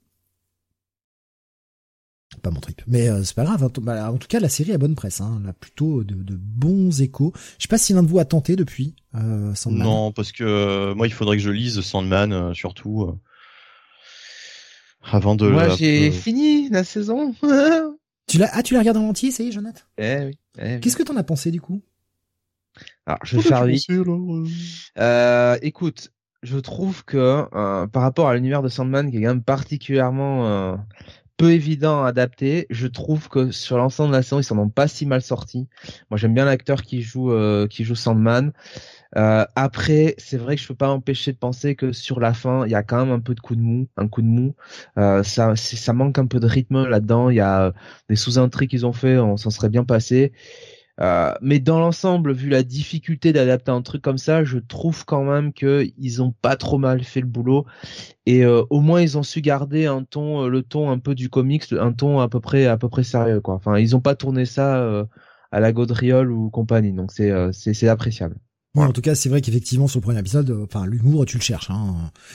Pas 2.44 2.52
mon 2.52 2.60
trip. 2.60 2.82
Mais 2.88 3.10
euh, 3.10 3.24
c'est 3.24 3.36
pas 3.36 3.46
grave. 3.46 3.64
hein. 3.64 3.72
Bah, 3.82 4.12
En 4.12 4.18
tout 4.18 4.28
cas, 4.28 4.40
la 4.42 4.50
série 4.50 4.74
a 4.74 4.78
bonne 4.78 4.96
presse. 4.96 5.22
Hein. 5.22 5.40
Elle 5.42 5.50
a 5.50 5.54
plutôt 5.54 6.04
de, 6.04 6.14
de 6.14 6.36
bons 6.36 7.02
échos. 7.02 7.32
Je 7.58 7.64
sais 7.64 7.68
pas 7.70 7.78
si 7.78 7.94
l'un 7.94 8.04
de 8.04 8.08
vous 8.10 8.20
a 8.20 8.26
tenté 8.26 8.56
depuis 8.58 8.96
euh, 9.16 9.56
Sandman. 9.56 9.84
Non, 9.88 10.12
parce 10.12 10.32
que 10.34 10.44
euh, 10.44 10.94
moi, 10.94 11.08
il 11.08 11.14
faudrait 11.14 11.38
que 11.38 11.42
je 11.44 11.50
lise 11.50 11.80
Sandman, 11.82 12.34
euh, 12.34 12.54
surtout 12.54 13.04
euh, 13.04 13.18
avant 15.10 15.36
de. 15.36 15.48
moi 15.48 15.70
j'ai 15.70 16.10
euh, 16.10 16.12
fini 16.12 16.70
la 16.70 16.84
saison 16.84 17.34
Tu 18.28 18.38
l'as 18.38 18.50
ah 18.54 18.64
tu 18.64 18.74
l'as 18.74 18.80
regardé 18.82 19.00
en 19.00 19.08
entier, 19.10 19.32
ça 19.32 19.44
y 19.44 19.48
est, 19.48 19.52
Jonathan? 19.52 19.82
Eh 19.98 20.18
oui, 20.26 20.38
eh 20.58 20.76
oui. 20.76 20.80
Qu'est-ce 20.80 20.96
que 20.96 21.04
t'en 21.04 21.16
as 21.18 21.24
pensé 21.24 21.52
du 21.52 21.60
coup? 21.62 21.82
Alors 23.06 23.20
je 23.24 23.38
vais 23.38 23.44
faire 23.44 23.66
vite 23.66 23.86
Euh, 24.98 25.58
écoute, 25.62 26.12
je 26.42 26.58
trouve 26.58 27.04
que 27.06 27.46
euh, 27.54 27.88
par 27.88 28.02
rapport 28.02 28.30
à 28.30 28.36
l'univers 28.36 28.62
de 28.62 28.70
Sandman, 28.70 29.12
qui 29.12 29.18
est 29.18 29.22
quand 29.22 29.28
même 29.30 29.44
particulièrement 29.44 30.48
euh, 30.48 30.76
peu 31.38 31.52
évident 31.52 32.04
à 32.04 32.10
adapter, 32.10 32.68
je 32.70 32.88
trouve 32.88 33.28
que 33.30 33.52
sur 33.52 33.78
l'ensemble 33.78 34.12
de 34.12 34.18
la 34.18 34.24
saison, 34.24 34.40
ils 34.40 34.44
s'en 34.44 34.58
ont 34.58 34.70
pas 34.70 34.88
si 34.88 35.06
mal 35.06 35.22
sortis. 35.22 35.68
Moi, 36.10 36.18
j'aime 36.18 36.34
bien 36.34 36.46
l'acteur 36.46 36.84
qui 36.84 37.02
joue 37.02 37.32
euh, 37.32 37.68
qui 37.68 37.84
joue 37.84 37.96
Sandman. 37.96 38.52
Euh, 39.16 39.46
après, 39.56 40.16
c'est 40.18 40.38
vrai 40.38 40.56
que 40.56 40.62
je 40.62 40.68
peux 40.68 40.76
pas 40.76 40.90
empêcher 40.90 41.34
de 41.34 41.38
penser 41.38 41.76
que 41.76 41.92
sur 41.92 42.20
la 42.20 42.34
fin, 42.34 42.66
il 42.66 42.72
y 42.72 42.76
a 42.76 42.84
quand 42.84 43.06
même 43.06 43.14
un 43.14 43.20
peu 43.20 43.36
de 43.36 43.40
coup 43.40 43.56
de 43.56 43.62
mou, 43.62 43.88
un 43.98 44.08
coup 44.08 44.22
de 44.22 44.28
mou. 44.28 44.56
Euh, 44.98 45.24
ça, 45.24 45.56
ça 45.56 45.94
manque 45.94 46.18
un 46.18 46.28
peu 46.28 46.40
de 46.40 46.48
rythme 46.48 46.88
là-dedans. 46.88 47.30
Il 47.30 47.36
y 47.36 47.42
a 47.42 47.74
des 48.10 48.16
sous-intrigues 48.16 48.70
qu'ils 48.70 48.86
ont 48.86 48.94
fait, 48.94 49.18
on 49.18 49.38
s'en 49.38 49.50
serait 49.50 49.70
bien 49.70 49.84
passé. 49.84 50.34
Euh, 51.02 51.34
mais 51.42 51.60
dans 51.60 51.80
l'ensemble, 51.80 52.34
vu 52.34 52.50
la 52.50 52.64
difficulté 52.64 53.34
d'adapter 53.34 53.72
un 53.72 53.82
truc 53.82 54.02
comme 54.02 54.18
ça, 54.20 54.44
je 54.44 54.60
trouve 54.60 55.06
quand 55.06 55.24
même 55.24 55.52
que 55.54 55.88
ils 55.98 56.22
ont 56.22 56.32
pas 56.32 56.56
trop 56.56 56.78
mal 56.78 57.04
fait 57.04 57.22
le 57.22 57.28
boulot 57.28 57.66
et 58.26 58.46
euh, 58.46 58.64
au 58.70 58.82
moins 58.82 59.02
ils 59.02 59.18
ont 59.18 59.24
su 59.24 59.42
garder 59.42 59.88
un 59.88 60.04
ton, 60.04 60.46
euh, 60.46 60.50
le 60.50 60.64
ton 60.64 60.92
un 60.92 61.00
peu 61.00 61.16
du 61.16 61.30
comics, 61.30 61.66
un 61.74 61.94
ton 61.94 62.20
à 62.20 62.30
peu 62.30 62.40
près 62.40 62.68
à 62.68 62.78
peu 62.78 62.90
près 62.90 63.04
sérieux 63.04 63.42
quoi. 63.42 63.56
Enfin, 63.56 63.78
ils 63.80 63.96
ont 63.96 64.02
pas 64.02 64.16
tourné 64.16 64.46
ça 64.46 65.08
à 65.52 65.60
la 65.60 65.72
Gaudriole 65.74 66.32
ou 66.32 66.50
compagnie, 66.50 66.94
donc 66.94 67.12
c'est 67.12 67.32
c'est 67.54 67.74
c'est 67.74 67.88
appréciable. 67.88 68.38
Ouais, 68.76 68.86
en 68.86 68.92
tout 68.92 69.02
cas, 69.02 69.14
c'est 69.14 69.30
vrai 69.30 69.42
qu'effectivement, 69.42 69.88
sur 69.88 70.00
le 70.00 70.04
premier 70.04 70.18
épisode, 70.20 70.50
euh, 70.50 70.64
enfin, 70.64 70.88
l'humour, 70.88 71.26
tu 71.28 71.38
le 71.38 71.44
cherches. 71.44 71.70
Hein. 71.70 71.94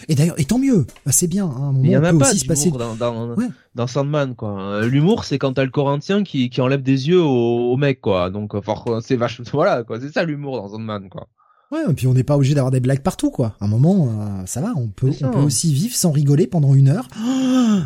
Et 0.09 0.15
d'ailleurs, 0.15 0.39
et 0.39 0.45
tant 0.45 0.59
mieux, 0.61 0.87
bah, 1.05 1.11
c'est 1.11 1.27
bien. 1.27 1.47
Hein, 1.47 1.75
il 1.83 1.91
y 1.91 1.97
en 1.97 2.05
a 2.05 2.13
pas 2.13 2.31
aussi 2.31 2.39
se 2.39 2.47
passer. 2.47 2.71
dans 2.71 2.95
dans, 2.95 3.35
Ouais. 3.35 3.49
dans 3.75 3.87
Sandman 3.89 4.37
quoi. 4.37 4.61
Euh, 4.61 4.87
L'humour 4.89 5.25
c'est 5.25 5.39
quand 5.39 5.55
t'as 5.55 5.65
le 5.65 5.71
Corinthien 5.71 6.23
qui 6.23 6.49
qui 6.49 6.61
enlève 6.61 6.83
des 6.83 7.09
yeux 7.09 7.21
au, 7.21 7.73
au 7.73 7.77
mec 7.77 8.01
quoi. 8.01 8.31
Donc 8.31 8.55
euh, 8.55 8.61
c'est 9.01 9.17
vachement 9.17 9.47
voilà 9.53 9.83
quoi. 9.83 10.01
C'est 10.01 10.13
ça 10.13 10.23
l'humour 10.25 10.57
dans 10.63 10.69
Sandman 10.69 11.09
quoi. 11.09 11.27
Ouais, 11.73 11.81
et 11.91 11.93
puis 11.93 12.07
on 12.07 12.15
n'est 12.15 12.23
pas 12.25 12.37
obligé 12.37 12.55
d'avoir 12.55 12.71
des 12.71 12.81
blagues 12.81 13.03
partout, 13.03 13.31
quoi. 13.31 13.55
À 13.61 13.67
un 13.67 13.69
moment, 13.69 14.09
euh, 14.09 14.47
ça 14.47 14.63
va, 14.63 14.73
on 14.77 14.89
peut, 14.89 15.11
on 15.23 15.31
peut 15.31 15.39
aussi 15.41 15.75
vivre 15.75 15.95
sans 15.95 16.11
rigoler 16.13 16.47
pendant 16.47 16.73
une 16.73 16.89
heure. 16.89 17.07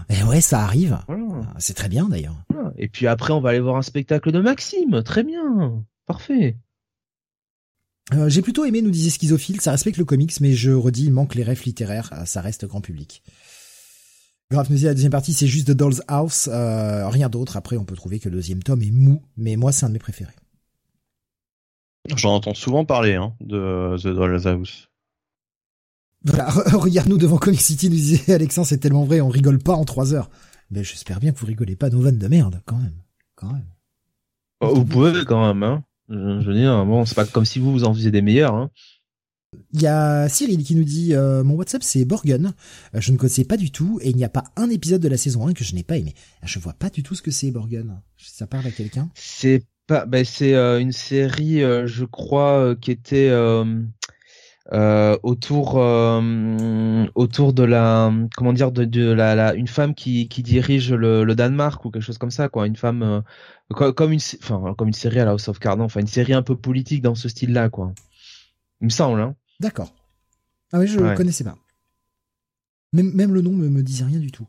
et 0.09 0.23
ouais, 0.23 0.41
ça 0.41 0.61
arrive. 0.61 0.99
Voilà. 1.09 1.25
C'est 1.59 1.75
très 1.75 1.89
bien 1.89 2.09
d'ailleurs. 2.09 2.37
Voilà. 2.53 2.73
Et 2.79 2.87
puis 2.87 3.09
après, 3.09 3.33
on 3.33 3.41
va 3.41 3.49
aller 3.51 3.59
voir 3.61 3.75
un 3.77 3.83
spectacle 3.83 4.31
de 4.31 4.41
Maxime. 4.41 5.03
Très 5.03 5.25
bien. 5.25 5.83
Parfait. 6.07 6.59
Euh, 8.15 8.29
J'ai 8.29 8.43
plutôt 8.43 8.65
aimé, 8.65 8.83
nous 8.83 8.91
disait 8.91 9.11
Schizophile, 9.11 9.61
ça 9.61 9.71
respecte 9.71 9.97
le 9.97 10.05
comics, 10.05 10.41
mais 10.41 10.53
je 10.53 10.71
redis, 10.71 11.05
il 11.05 11.13
manque 11.13 11.35
les 11.35 11.45
refs 11.45 11.65
littéraires, 11.65 12.11
euh, 12.13 12.25
ça 12.25 12.41
reste 12.41 12.67
grand 12.67 12.81
public. 12.81 13.23
Grave 14.51 14.71
nous 14.71 14.77
dit 14.77 14.85
la 14.85 14.95
deuxième 14.95 15.13
partie, 15.13 15.33
c'est 15.33 15.47
juste 15.47 15.69
The 15.69 15.73
Doll's 15.73 16.03
House, 16.09 16.49
euh, 16.53 17.09
rien 17.09 17.29
d'autre. 17.31 17.57
Après, 17.57 17.77
on 17.77 17.85
peut 17.85 17.97
trouver 17.97 18.19
que 18.19 18.29
le 18.29 18.37
deuxième 18.37 18.63
tome 18.63 18.83
est 18.83 18.91
mou, 18.91 19.23
mais 19.37 19.57
moi, 19.57 19.73
c'est 19.73 19.87
un 19.87 19.89
de 19.89 19.95
mes 19.95 19.99
préférés. 19.99 20.35
J'en 22.15 22.35
entends 22.35 22.55
souvent 22.55 22.85
parler 22.85 23.15
hein, 23.15 23.35
de 23.41 23.97
The 23.97 24.09
Dollhouse. 24.09 24.89
Voilà, 26.25 26.51
regarde-nous 26.51 27.19
devant 27.19 27.39
Comic 27.39 27.61
City, 27.61 27.89
nous 27.89 27.97
disait 27.97 28.33
Alexandre, 28.35 28.67
c'est 28.67 28.79
tellement 28.79 29.05
vrai, 29.05 29.21
on 29.21 29.29
rigole 29.29 29.59
pas 29.59 29.75
en 29.75 29.85
trois 29.85 30.13
heures. 30.13 30.29
Mais 30.71 30.85
j'espère 30.85 31.21
bien 31.21 31.33
que 31.33 31.39
vous 31.39 31.47
rigolez 31.47 31.77
pas 31.77 31.91
nos 31.91 32.01
vannes 32.01 32.19
de 32.19 32.29
merde, 32.29 32.61
quand 32.67 32.79
même. 32.79 32.97
Quand 33.37 33.53
même. 33.53 33.67
Oh, 34.61 34.75
vous 34.75 34.85
pouvez 34.85 35.25
quand 35.25 35.47
même, 35.47 35.63
hein. 35.63 35.83
Je, 36.13 36.47
veux 36.47 36.55
dire, 36.55 36.85
bon, 36.85 37.07
c'est 37.07 37.15
pas 37.15 37.25
comme 37.25 37.47
si 37.47 37.59
vous 37.59 37.73
vous 37.73 37.85
en 37.85 37.95
faisiez 37.95 38.11
des 38.11 38.23
meilleurs, 38.23 38.55
hein. 38.55 38.71
Il 39.75 39.83
y 39.83 39.87
a 39.87 40.29
Cyril 40.29 40.63
qui 40.63 40.75
nous 40.75 40.85
dit 40.85 41.15
euh, 41.15 41.45
mon 41.45 41.55
WhatsApp 41.55 41.83
c'est 41.83 42.05
Borgen. 42.05 42.55
Euh, 42.95 43.01
je 43.01 43.13
ne 43.13 43.17
connaissais 43.17 43.45
pas 43.45 43.57
du 43.57 43.71
tout 43.71 43.99
et 44.03 44.11
il 44.11 44.17
n'y 44.17 44.25
a 44.25 44.31
pas 44.31 44.45
un 44.57 44.71
épisode 44.71 45.03
de 45.03 45.09
la 45.09 45.17
saison 45.17 45.47
1 45.47 45.53
que 45.53 45.65
je 45.65 45.75
n'ai 45.75 45.83
pas 45.83 45.99
aimé. 45.99 46.15
Je 46.43 46.59
vois 46.59 46.73
pas 46.73 46.89
du 46.89 47.03
tout 47.03 47.15
ce 47.15 47.23
que 47.23 47.31
c'est 47.31 47.51
Borgen. 47.51 48.01
Ça 48.17 48.47
parle 48.47 48.67
à 48.67 48.71
quelqu'un? 48.71 49.11
C'est 49.15 49.65
pas 49.87 50.07
ben 50.07 50.25
c'est 50.25 50.55
euh, 50.55 50.81
une 50.81 50.93
série 50.93 51.61
je 51.61 52.05
crois 52.05 52.75
qui 52.77 52.91
était 52.91 53.31
euh, 54.71 55.19
autour 55.25 55.75
euh, 55.79 57.07
autour 57.17 57.53
de 57.53 57.65
la 57.65 58.13
comment 58.37 58.53
dire 58.53 58.71
de, 58.71 58.85
de 58.85 59.11
la, 59.11 59.35
la, 59.35 59.55
une 59.55 59.67
femme 59.67 59.93
qui, 59.93 60.29
qui 60.29 60.45
dirige 60.45 60.93
le, 60.93 61.25
le, 61.25 61.35
Danemark 61.35 61.85
ou 61.85 61.91
quelque 61.91 62.03
chose 62.03 62.19
comme 62.19 62.31
ça 62.31 62.49
quoi 62.49 62.69
une 62.69 62.77
femme 62.77 63.03
euh, 63.03 63.93
comme 63.93 64.13
une 64.13 64.21
enfin 64.41 64.73
comme 64.79 64.87
une 64.87 64.95
série 64.95 65.19
à 65.19 65.25
la 65.25 65.33
House 65.33 65.49
of 65.49 65.59
Cards 65.59 65.81
enfin 65.81 65.99
une 65.99 66.07
série 66.07 66.33
un 66.33 66.43
peu 66.43 66.55
politique 66.55 67.03
dans 67.03 67.17
ce 67.17 67.29
style 67.29 67.53
là 67.53 67.71
quoi 67.71 67.93
il 68.81 68.85
me 68.85 68.91
semble 68.91 69.21
hein 69.21 69.35
d'accord 69.59 69.93
ah 70.73 70.79
oui 70.79 70.87
je 70.87 71.01
ne 71.01 71.17
connaissais 71.17 71.45
pas 71.45 71.57
même 72.93 73.13
même 73.15 73.35
le 73.35 73.43
nom 73.43 73.51
me 73.51 73.69
me 73.69 73.83
disait 73.83 74.05
rien 74.05 74.21
du 74.21 74.31
tout 74.31 74.47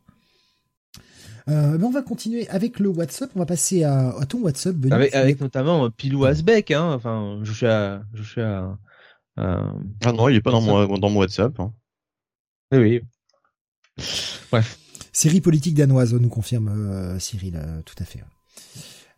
euh, 1.50 1.78
mais 1.78 1.84
on 1.84 1.92
va 1.92 2.02
continuer 2.02 2.48
avec 2.48 2.80
le 2.80 2.88
WhatsApp. 2.88 3.30
On 3.36 3.40
va 3.40 3.46
passer 3.46 3.84
à, 3.84 4.16
à 4.18 4.26
ton 4.26 4.40
WhatsApp. 4.44 4.78
avec, 4.92 5.14
avec 5.14 5.42
notamment 5.42 5.90
Pilou 5.92 6.24
Asbeck. 6.24 6.72
Hein. 6.72 6.94
Enfin, 6.94 7.42
je 7.44 7.52
suis 7.52 8.42
ah 9.38 10.12
non, 10.14 10.30
il 10.30 10.36
est 10.36 10.42
pas 10.42 10.52
dans 10.52 10.62
mon, 10.62 10.98
dans 10.98 11.10
mon 11.10 11.20
WhatsApp. 11.20 11.60
Hein. 11.60 11.74
Oui, 12.72 12.80
oui. 12.80 13.02
Bref. 14.52 14.80
Série 15.12 15.42
politique 15.42 15.76
danoise, 15.76 16.14
nous 16.14 16.30
confirme 16.30 16.70
euh, 16.70 17.20
Cyril, 17.20 17.56
euh, 17.56 17.82
tout 17.84 17.96
à 18.00 18.06
fait. 18.06 18.24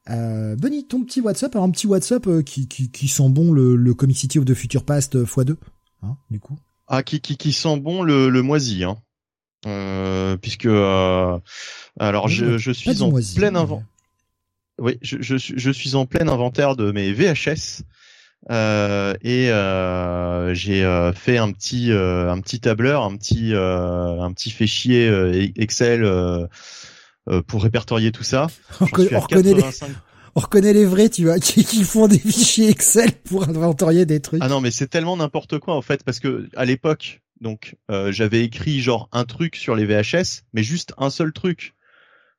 Euh, 0.10 0.56
Benny, 0.56 0.86
ton 0.86 1.04
petit 1.04 1.22
WhatsApp, 1.22 1.56
alors 1.56 1.66
un 1.66 1.72
petit 1.72 1.88
WhatsApp 1.88 2.28
qui, 2.46 2.68
qui, 2.68 2.92
qui 2.92 3.08
sent 3.08 3.30
bon 3.30 3.52
le, 3.52 3.76
le 3.76 3.94
Comic 3.94 4.18
City 4.18 4.38
of 4.38 4.46
the 4.46 4.54
Future 4.54 4.84
Past 4.84 5.16
x2, 5.16 5.56
hein, 6.04 6.18
du 6.30 6.40
coup? 6.40 6.58
Ah, 6.88 7.02
qui, 7.02 7.22
qui, 7.22 7.38
qui 7.38 7.54
sent 7.54 7.80
bon 7.80 8.04
le, 8.04 8.30
le 8.30 8.42
moisi, 8.42 8.84
hein. 8.84 8.98
puisque 10.42 10.68
alors 10.68 12.28
je, 12.28 12.58
je 12.58 12.72
suis 12.72 13.02
en 13.02 13.12
plein 13.12 13.56
inventaire. 13.56 13.88
Oui, 14.78 14.98
je, 15.02 15.22
je, 15.22 15.38
je, 15.38 15.72
suis 15.72 15.96
en 15.96 16.06
plein 16.06 16.28
inventaire 16.28 16.76
de 16.76 16.92
mes 16.92 17.14
VHS 17.14 17.82
euh, 17.82 17.84
et 18.50 19.50
euh, 19.50 20.54
j'ai 20.54 20.84
euh, 20.84 21.14
fait 21.14 21.38
un 21.38 21.52
petit 21.52 21.92
un 21.92 22.40
petit 22.42 22.60
tableur, 22.60 23.04
un 23.04 23.16
petit 23.16 23.54
un 23.56 24.32
petit 24.34 24.52
fichier 24.52 25.52
Excel 25.56 26.48
pour 27.48 27.64
répertorier 27.64 28.12
tout 28.12 28.24
ça. 28.24 28.48
On, 28.82 28.86
reconnaît 28.86 29.54
les, 29.54 29.64
on 30.36 30.40
reconnaît 30.40 30.74
les 30.74 30.86
vrais, 30.86 31.10
tu 31.10 31.24
vois, 31.26 31.40
qui, 31.40 31.64
qui 31.64 31.84
font 31.84 32.08
des 32.08 32.20
fichiers 32.20 32.70
Excel 32.70 33.12
pour 33.24 33.44
répertorier 33.44 34.06
des 34.06 34.20
trucs. 34.20 34.42
Ah 34.44 34.48
non, 34.48 34.62
mais 34.62 34.72
c'est 34.72 34.88
tellement 34.88 35.18
n'importe 35.18 35.60
quoi 35.60 35.76
en 35.76 35.82
fait, 35.82 36.04
parce 36.04 36.20
que 36.20 36.48
à 36.56 36.66
l'époque, 36.66 37.22
donc 37.42 37.76
j'avais 38.10 38.44
écrit 38.44 38.80
genre 38.80 39.10
un 39.12 39.26
truc 39.26 39.56
sur 39.56 39.76
les 39.76 39.86
VHS, 39.86 40.44
mais 40.54 40.64
juste 40.64 40.94
un 40.98 41.10
seul 41.10 41.34
truc. 41.34 41.75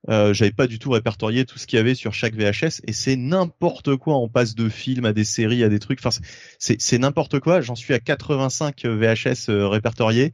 Euh, 0.09 0.33
j'avais 0.33 0.53
pas 0.53 0.67
du 0.67 0.79
tout 0.79 0.91
répertorié 0.91 1.45
tout 1.45 1.59
ce 1.59 1.67
qu'il 1.67 1.79
y 1.79 1.81
avait 1.81 1.95
sur 1.95 2.15
chaque 2.15 2.35
VHS 2.35 2.81
et 2.87 2.93
c'est 2.93 3.17
n'importe 3.17 3.97
quoi. 3.97 4.17
On 4.17 4.29
passe 4.29 4.55
de 4.55 4.69
films 4.69 5.05
à 5.05 5.13
des 5.13 5.25
séries 5.25 5.65
à 5.65 5.69
des 5.69 5.79
trucs. 5.79 5.99
Enfin, 6.05 6.17
c'est 6.59 6.99
n'importe 6.99 7.41
quoi. 7.41 7.61
J'en 7.61 7.75
suis 7.75 7.95
à 7.95 7.99
85 7.99 8.85
VHS 8.85 9.49
euh, 9.49 9.69
répertoriés. 9.69 10.33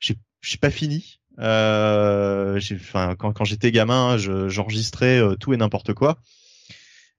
J'ai 0.00 0.58
pas 0.60 0.70
fini. 0.70 1.20
Euh, 1.40 2.60
enfin, 2.74 3.14
quand, 3.18 3.32
quand 3.32 3.44
j'étais 3.44 3.72
gamin, 3.72 4.16
j'enregistrais 4.18 5.18
euh, 5.18 5.34
tout 5.36 5.52
et 5.52 5.56
n'importe 5.56 5.94
quoi. 5.94 6.18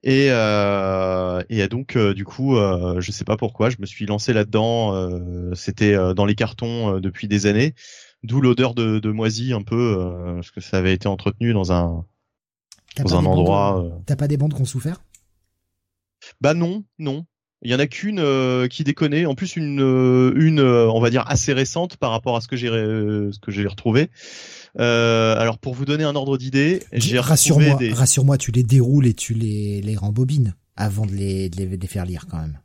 Et, 0.02 0.28
euh, 0.30 1.42
et 1.48 1.66
donc 1.66 1.98
du 1.98 2.24
coup, 2.24 2.56
euh, 2.56 3.00
je 3.00 3.10
sais 3.10 3.24
pas 3.24 3.36
pourquoi, 3.36 3.70
je 3.70 3.76
me 3.80 3.86
suis 3.86 4.06
lancé 4.06 4.32
là-dedans. 4.32 5.10
C'était 5.54 5.96
dans 6.14 6.24
les 6.24 6.34
cartons 6.34 7.00
depuis 7.00 7.28
des 7.28 7.46
années. 7.46 7.74
D'où 8.26 8.40
l'odeur 8.40 8.74
de, 8.74 8.98
de 8.98 9.10
moisi 9.10 9.52
un 9.52 9.62
peu, 9.62 9.96
euh, 9.98 10.34
parce 10.34 10.50
que 10.50 10.60
ça 10.60 10.78
avait 10.78 10.92
été 10.92 11.06
entretenu 11.06 11.52
dans 11.52 11.72
un 11.72 12.04
dans 12.96 13.14
un 13.14 13.24
endroit. 13.24 13.84
Euh, 13.84 13.90
t'as 14.04 14.16
pas 14.16 14.26
des 14.26 14.36
bandes 14.36 14.52
qu'on 14.52 14.64
souffert? 14.64 15.00
Bah 16.40 16.54
non, 16.54 16.82
non. 16.98 17.24
Il 17.62 17.70
y 17.70 17.74
en 17.74 17.78
a 17.78 17.86
qu'une 17.86 18.18
euh, 18.18 18.66
qui 18.66 18.82
déconnait. 18.82 19.26
En 19.26 19.34
plus 19.34 19.54
une 19.54 19.80
une 20.36 20.60
on 20.60 21.00
va 21.00 21.10
dire 21.10 21.24
assez 21.28 21.52
récente 21.52 21.96
par 21.98 22.10
rapport 22.10 22.36
à 22.36 22.40
ce 22.40 22.48
que 22.48 22.56
j'ai 22.56 22.68
ce 22.68 23.38
que 23.38 23.52
j'ai 23.52 23.66
retrouvé. 23.66 24.10
alors 24.76 25.58
pour 25.58 25.74
vous 25.74 25.84
donner 25.84 26.04
un 26.04 26.16
ordre 26.16 26.36
d'idée, 26.36 26.82
j'ai 26.92 27.20
rassure-moi, 27.20 27.76
des... 27.76 27.92
rassure-moi, 27.92 28.38
tu 28.38 28.50
les 28.50 28.64
déroules 28.64 29.06
et 29.06 29.14
tu 29.14 29.34
les 29.34 29.82
les 29.82 29.96
rembobines 29.96 30.54
avant 30.74 31.06
de 31.06 31.12
les, 31.12 31.48
de 31.48 31.64
les 31.64 31.86
faire 31.86 32.04
lire 32.04 32.26
quand 32.28 32.38
même. 32.38 32.58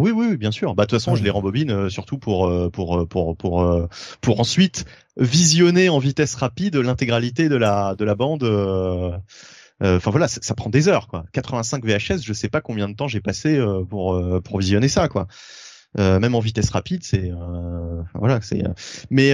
Oui, 0.00 0.12
oui, 0.12 0.36
bien 0.36 0.52
sûr. 0.52 0.76
Bah 0.76 0.84
de 0.84 0.90
toute 0.90 1.00
façon, 1.00 1.16
je 1.16 1.24
les 1.24 1.30
rembobine 1.30 1.72
euh, 1.72 1.88
surtout 1.88 2.18
pour 2.18 2.46
euh, 2.46 2.70
pour 2.70 3.00
euh, 3.00 3.06
pour 3.06 3.36
pour 3.36 3.88
pour 4.20 4.40
ensuite 4.40 4.84
visionner 5.16 5.88
en 5.88 5.98
vitesse 5.98 6.36
rapide 6.36 6.76
l'intégralité 6.76 7.48
de 7.48 7.56
la 7.56 7.96
de 7.96 8.04
la 8.04 8.14
bande. 8.14 8.44
Enfin 9.80 10.10
voilà, 10.10 10.28
ça, 10.28 10.54
prend 10.54 10.70
des 10.70 10.88
heures 10.88 11.08
quoi. 11.08 11.24
85 11.32 11.84
VHS, 11.84 12.22
je 12.22 12.32
sais 12.32 12.48
pas 12.48 12.60
combien 12.60 12.88
de 12.88 12.94
temps 12.94 13.08
j'ai 13.08 13.20
passé 13.20 13.60
pour 13.90 14.20
pour 14.42 14.58
visionner 14.60 14.88
ça 14.88 15.08
quoi. 15.08 15.26
même 15.96 16.36
en 16.36 16.40
vitesse 16.40 16.70
rapide, 16.70 17.02
c'est 17.02 17.32
voilà, 18.14 18.40
c'est. 18.40 18.62
Mais 19.10 19.32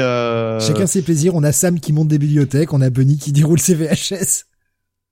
chacun 0.61 0.87
ses 0.87 1.03
plaisirs. 1.03 1.35
On 1.35 1.45
a 1.45 1.53
Sam 1.53 1.79
qui 1.79 1.93
monte 1.93 2.09
des 2.09 2.19
bibliothèques, 2.19 2.73
on 2.73 2.81
a 2.81 2.89
Bunny 2.89 3.19
qui 3.19 3.33
déroule 3.33 3.61
ses 3.61 3.75
VHS. 3.75 4.47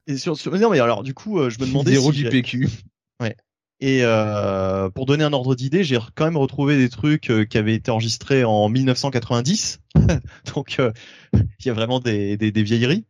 Et 0.08 0.16
sur, 0.16 0.36
sur... 0.36 0.58
non 0.58 0.70
mais 0.70 0.80
alors 0.80 1.02
du 1.02 1.12
coup, 1.12 1.38
je 1.50 1.60
me 1.60 1.66
demandais. 1.66 1.90
Déroule 1.90 2.14
du 2.14 2.26
PQ. 2.28 2.70
Ouais. 3.20 3.36
Et 3.84 4.04
euh, 4.04 4.90
pour 4.90 5.06
donner 5.06 5.24
un 5.24 5.32
ordre 5.32 5.56
d'idée, 5.56 5.82
j'ai 5.82 5.98
quand 6.14 6.24
même 6.24 6.36
retrouvé 6.36 6.76
des 6.76 6.88
trucs 6.88 7.30
euh, 7.30 7.44
qui 7.44 7.58
avaient 7.58 7.74
été 7.74 7.90
enregistrés 7.90 8.44
en 8.44 8.68
1990. 8.68 9.80
Donc 10.54 10.76
euh, 10.78 10.92
il 11.34 11.66
y 11.66 11.68
a 11.68 11.72
vraiment 11.72 11.98
des, 11.98 12.36
des, 12.36 12.52
des 12.52 12.62
vieilleries, 12.62 13.06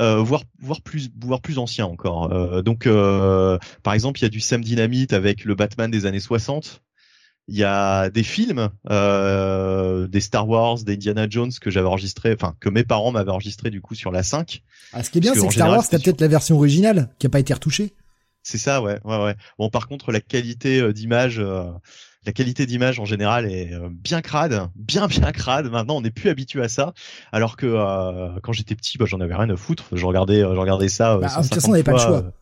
euh, 0.00 0.16
voire 0.22 0.44
voire 0.58 0.80
plus 0.80 1.10
voire 1.20 1.42
plus 1.42 1.58
anciens 1.58 1.84
encore. 1.84 2.62
Donc 2.62 2.88
par 2.88 3.92
exemple, 3.92 4.18
il 4.20 4.22
y 4.22 4.24
a 4.24 4.30
du 4.30 4.40
Sam 4.40 4.64
Dynamite 4.64 5.12
avec 5.12 5.44
le 5.44 5.54
Batman 5.54 5.90
des 5.90 6.06
années 6.06 6.20
60. 6.20 6.80
Il 7.46 7.56
y 7.56 7.64
a 7.64 8.08
des 8.08 8.22
films, 8.22 8.70
des 8.88 10.20
Star 10.20 10.48
Wars, 10.48 10.78
des 10.84 10.94
Indiana 10.94 11.26
Jones 11.28 11.52
que 11.60 11.68
j'avais 11.70 11.88
enregistré, 11.88 12.32
enfin 12.32 12.54
que 12.60 12.70
mes 12.70 12.84
parents 12.84 13.12
m'avaient 13.12 13.30
enregistré 13.30 13.68
du 13.68 13.82
coup 13.82 13.94
sur 13.94 14.10
la 14.10 14.22
5. 14.22 14.62
Ah, 14.94 15.02
ce 15.02 15.10
qui 15.10 15.18
est 15.18 15.20
bien, 15.20 15.34
c'est 15.34 15.46
que 15.46 15.52
Star 15.52 15.68
Wars, 15.68 15.86
t'as 15.86 15.98
peut-être 15.98 16.22
la 16.22 16.28
version 16.28 16.56
originale 16.56 17.10
qui 17.18 17.26
a 17.26 17.28
pas 17.28 17.40
été 17.40 17.52
retouchée. 17.52 17.92
C'est 18.44 18.58
ça, 18.58 18.82
ouais, 18.82 19.00
ouais, 19.04 19.24
ouais. 19.24 19.34
Bon, 19.58 19.70
par 19.70 19.88
contre, 19.88 20.12
la 20.12 20.20
qualité 20.20 20.78
euh, 20.78 20.92
d'image, 20.92 21.38
euh, 21.38 21.64
la 22.26 22.32
qualité 22.32 22.66
d'image 22.66 23.00
en 23.00 23.06
général 23.06 23.50
est 23.50 23.72
euh, 23.72 23.88
bien 23.90 24.20
crade, 24.20 24.68
bien 24.76 25.06
bien 25.06 25.32
crade. 25.32 25.70
Maintenant, 25.70 25.96
on 25.96 26.02
n'est 26.02 26.10
plus 26.10 26.28
habitué 26.28 26.62
à 26.62 26.68
ça, 26.68 26.92
alors 27.32 27.56
que 27.56 27.66
quand 28.42 28.52
j'étais 28.52 28.76
petit, 28.76 28.98
bah, 28.98 29.06
j'en 29.08 29.20
avais 29.20 29.34
rien 29.34 29.48
à 29.48 29.56
foutre. 29.56 29.84
Je 29.92 30.04
regardais, 30.04 30.40
je 30.40 30.58
regardais 30.58 30.90
ça. 30.90 31.16
Bah, 31.16 31.28
de 31.28 31.42
toute 31.42 31.54
façon, 31.54 31.68
on 31.68 31.72
n'avait 31.72 31.82
pas 31.82 31.92
le 31.92 31.98
choix. 31.98 32.32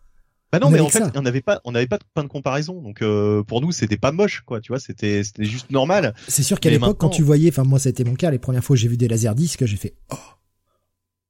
Bah 0.50 0.58
non, 0.58 0.68
mais 0.68 0.80
en 0.80 0.88
fait, 0.88 1.04
on 1.14 1.22
n'avait 1.22 1.40
pas, 1.40 1.60
on 1.64 1.72
n'avait 1.72 1.86
pas 1.86 1.98
de 1.98 2.04
point 2.12 2.24
de 2.24 2.28
comparaison. 2.28 2.82
Donc 2.82 3.02
pour 3.46 3.60
nous, 3.60 3.70
c'était 3.70 3.96
pas 3.96 4.10
moche, 4.10 4.42
quoi. 4.44 4.60
Tu 4.60 4.72
vois, 4.72 4.80
c'était, 4.80 5.22
c'était 5.22 5.44
juste 5.44 5.70
normal. 5.70 6.14
C'est 6.26 6.42
sûr 6.42 6.58
qu'à 6.58 6.70
l'époque, 6.70 6.98
quand 6.98 7.10
tu 7.10 7.22
voyais, 7.22 7.50
enfin 7.50 7.62
moi, 7.62 7.78
ça 7.78 7.88
a 7.88 7.90
été 7.90 8.02
mon 8.02 8.16
cas. 8.16 8.32
Les 8.32 8.40
premières 8.40 8.64
fois 8.64 8.74
où 8.74 8.76
j'ai 8.76 8.88
vu 8.88 8.96
des 8.96 9.06
laserdiscs, 9.06 9.64
j'ai 9.64 9.76
fait, 9.76 9.94
oh, 10.10 10.16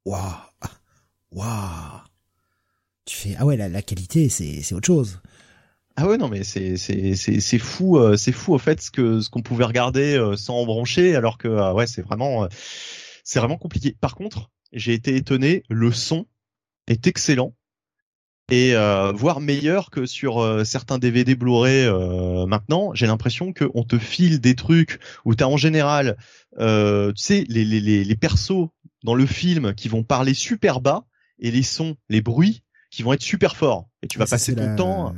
waouh, 0.06 0.32
waouh 1.30 2.00
tu 3.04 3.16
fais 3.16 3.36
ah 3.38 3.46
ouais 3.46 3.56
la, 3.56 3.68
la 3.68 3.82
qualité 3.82 4.28
c'est 4.28 4.62
c'est 4.62 4.74
autre 4.74 4.86
chose. 4.86 5.20
Ah 5.96 6.06
ouais 6.06 6.16
non 6.16 6.28
mais 6.28 6.42
c'est 6.42 6.76
c'est 6.76 7.14
c'est 7.16 7.40
c'est 7.40 7.58
fou 7.58 7.98
euh, 7.98 8.16
c'est 8.16 8.32
fou 8.32 8.54
au 8.54 8.58
fait 8.58 8.80
ce 8.80 8.90
que 8.90 9.20
ce 9.20 9.28
qu'on 9.28 9.42
pouvait 9.42 9.64
regarder 9.64 10.16
euh, 10.16 10.36
sans 10.36 10.64
brancher 10.64 11.14
alors 11.16 11.36
que 11.36 11.48
ah 11.48 11.74
ouais 11.74 11.86
c'est 11.86 12.00
vraiment 12.00 12.44
euh, 12.44 12.48
c'est 13.24 13.40
vraiment 13.40 13.58
compliqué. 13.58 13.94
Par 14.00 14.14
contre 14.14 14.50
j'ai 14.72 14.94
été 14.94 15.16
étonné 15.16 15.64
le 15.68 15.92
son 15.92 16.26
est 16.86 17.06
excellent 17.06 17.54
et 18.50 18.74
voire 19.14 19.40
meilleur 19.40 19.90
que 19.90 20.04
sur 20.04 20.66
certains 20.66 20.98
DVD 20.98 21.34
Blu-ray 21.34 21.88
maintenant. 22.46 22.92
J'ai 22.92 23.06
l'impression 23.06 23.52
qu'on 23.54 23.84
te 23.84 23.98
file 23.98 24.40
des 24.40 24.54
trucs 24.54 24.98
où 25.24 25.34
t'as 25.34 25.46
en 25.46 25.56
général 25.56 26.16
tu 26.58 26.64
sais 27.16 27.44
les 27.48 27.64
les 27.64 27.80
les 27.80 28.04
les 28.04 28.16
persos 28.16 28.68
dans 29.04 29.14
le 29.14 29.26
film 29.26 29.74
qui 29.74 29.88
vont 29.88 30.02
parler 30.02 30.34
super 30.34 30.80
bas 30.80 31.06
et 31.38 31.50
les 31.50 31.62
sons 31.62 31.96
les 32.08 32.20
bruits 32.20 32.62
qui 32.92 33.02
vont 33.02 33.14
être 33.14 33.22
super 33.22 33.56
forts 33.56 33.88
et 34.02 34.06
tu 34.06 34.18
vas 34.18 34.26
passer 34.26 34.54
ton 34.54 34.76
temps. 34.76 35.14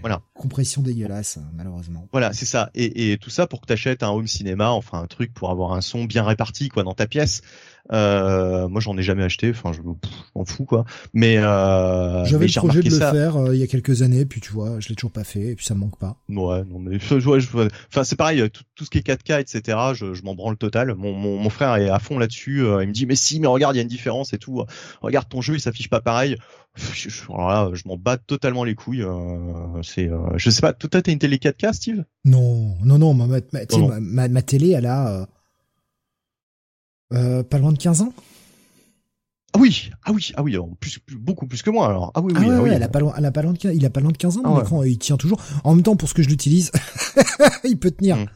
Voilà. 0.00 0.22
Compression 0.32 0.80
dégueulasse, 0.80 1.38
malheureusement. 1.52 2.08
Voilà, 2.12 2.32
c'est 2.32 2.46
ça. 2.46 2.70
Et, 2.74 3.12
et, 3.12 3.18
tout 3.18 3.30
ça 3.30 3.46
pour 3.46 3.60
que 3.60 3.66
tu 3.66 3.74
achètes 3.74 4.02
un 4.02 4.08
home 4.08 4.26
cinéma, 4.26 4.70
enfin 4.70 5.02
un 5.02 5.06
truc 5.06 5.32
pour 5.34 5.50
avoir 5.50 5.72
un 5.72 5.82
son 5.82 6.04
bien 6.04 6.24
réparti 6.24 6.70
quoi 6.70 6.82
dans 6.82 6.94
ta 6.94 7.06
pièce. 7.06 7.42
Euh, 7.92 8.66
moi, 8.68 8.80
j'en 8.80 8.96
ai 8.96 9.02
jamais 9.02 9.24
acheté. 9.24 9.50
Enfin, 9.50 9.72
je 9.72 9.80
m'en 9.82 10.44
fous 10.44 10.64
quoi. 10.64 10.84
Mais 11.12 11.36
euh, 11.38 12.24
j'avais 12.24 12.46
le 12.46 12.52
projet 12.52 12.80
de 12.80 12.90
le 12.90 12.98
faire 12.98 13.36
euh, 13.36 13.54
il 13.54 13.60
y 13.60 13.62
a 13.62 13.66
quelques 13.66 14.02
années, 14.02 14.24
puis 14.24 14.40
tu 14.40 14.52
vois, 14.52 14.80
je 14.80 14.88
l'ai 14.88 14.94
toujours 14.94 15.12
pas 15.12 15.24
fait, 15.24 15.48
et 15.48 15.54
puis 15.54 15.66
ça 15.66 15.74
me 15.74 15.80
manque 15.80 15.98
pas. 15.98 16.16
Ouais, 16.28 16.64
non 16.64 16.78
mais 16.78 16.98
je, 17.00 17.68
enfin 17.88 18.04
c'est 18.04 18.16
pareil, 18.16 18.48
tout, 18.50 18.84
ce 18.84 18.90
qui 18.90 18.98
est 18.98 19.06
4K, 19.06 19.40
etc. 19.40 19.78
Je, 19.94 20.14
je 20.14 20.22
m'en 20.22 20.34
branle 20.34 20.56
total. 20.56 20.94
Mon, 20.94 21.12
mon, 21.12 21.38
mon, 21.38 21.50
frère 21.50 21.76
est 21.76 21.90
à 21.90 21.98
fond 21.98 22.18
là-dessus. 22.18 22.60
il 22.60 22.88
me 22.88 22.92
dit 22.92 23.06
mais 23.06 23.16
si, 23.16 23.40
mais 23.40 23.46
regarde, 23.46 23.74
il 23.74 23.78
y 23.78 23.80
a 23.80 23.82
une 23.82 23.88
différence 23.88 24.32
et 24.32 24.38
tout. 24.38 24.64
Regarde 25.02 25.28
ton 25.28 25.40
jeu, 25.40 25.54
il 25.54 25.60
s'affiche 25.60 25.90
pas 25.90 26.00
pareil. 26.00 26.36
Je, 26.76 27.08
alors 27.28 27.48
là, 27.48 27.70
je 27.72 27.82
m'en 27.86 27.96
bats 27.96 28.16
totalement 28.16 28.64
les 28.64 28.74
couilles. 28.74 29.04
c'est, 29.82 30.10
je 30.36 30.50
sais 30.50 30.60
pas. 30.60 30.72
Toi, 30.72 30.88
t'as 31.02 31.12
une 31.12 31.18
télé 31.18 31.36
4K, 31.36 31.72
Steve? 31.72 32.04
Non, 32.24 32.76
non, 32.82 32.98
non. 32.98 33.14
Ma, 33.14 33.26
ma, 33.26 33.40
ma, 34.00 34.28
ma, 34.28 34.42
télé, 34.42 34.70
elle 34.70 34.86
a 34.86 35.28
euh, 37.14 37.42
pas 37.42 37.58
loin 37.58 37.72
de 37.72 37.78
15 37.78 38.02
ans? 38.02 38.12
Ah 39.56 39.60
oui, 39.60 39.90
ah 40.04 40.10
oui, 40.10 40.32
ah 40.34 40.42
oui, 40.42 40.56
plus, 40.80 40.98
beaucoup 41.16 41.46
plus 41.46 41.62
que 41.62 41.70
moi 41.70 41.86
alors. 41.86 42.10
Ah 42.16 42.20
oui, 42.20 42.32
oui, 42.36 42.46
ah 42.50 42.60
oui. 42.60 42.70
Elle 42.72 42.82
a 42.82 42.88
pas 42.88 42.98
loin, 42.98 43.14
elle 43.16 43.24
a 43.24 43.30
pas 43.30 43.42
loin 43.42 43.52
de, 43.52 43.72
il 43.72 43.86
a 43.86 43.90
pas 43.90 44.00
loin 44.00 44.10
de 44.10 44.16
15 44.16 44.38
ans, 44.38 44.42
ah 44.44 44.58
l'écran, 44.58 44.82
il 44.82 44.98
tient 44.98 45.16
toujours. 45.16 45.40
En 45.62 45.74
même 45.74 45.84
temps, 45.84 45.94
pour 45.94 46.08
ce 46.08 46.14
que 46.14 46.22
je 46.22 46.28
l'utilise, 46.28 46.72
il 47.64 47.78
peut 47.78 47.92
tenir. 47.92 48.16
Hmm. 48.16 48.26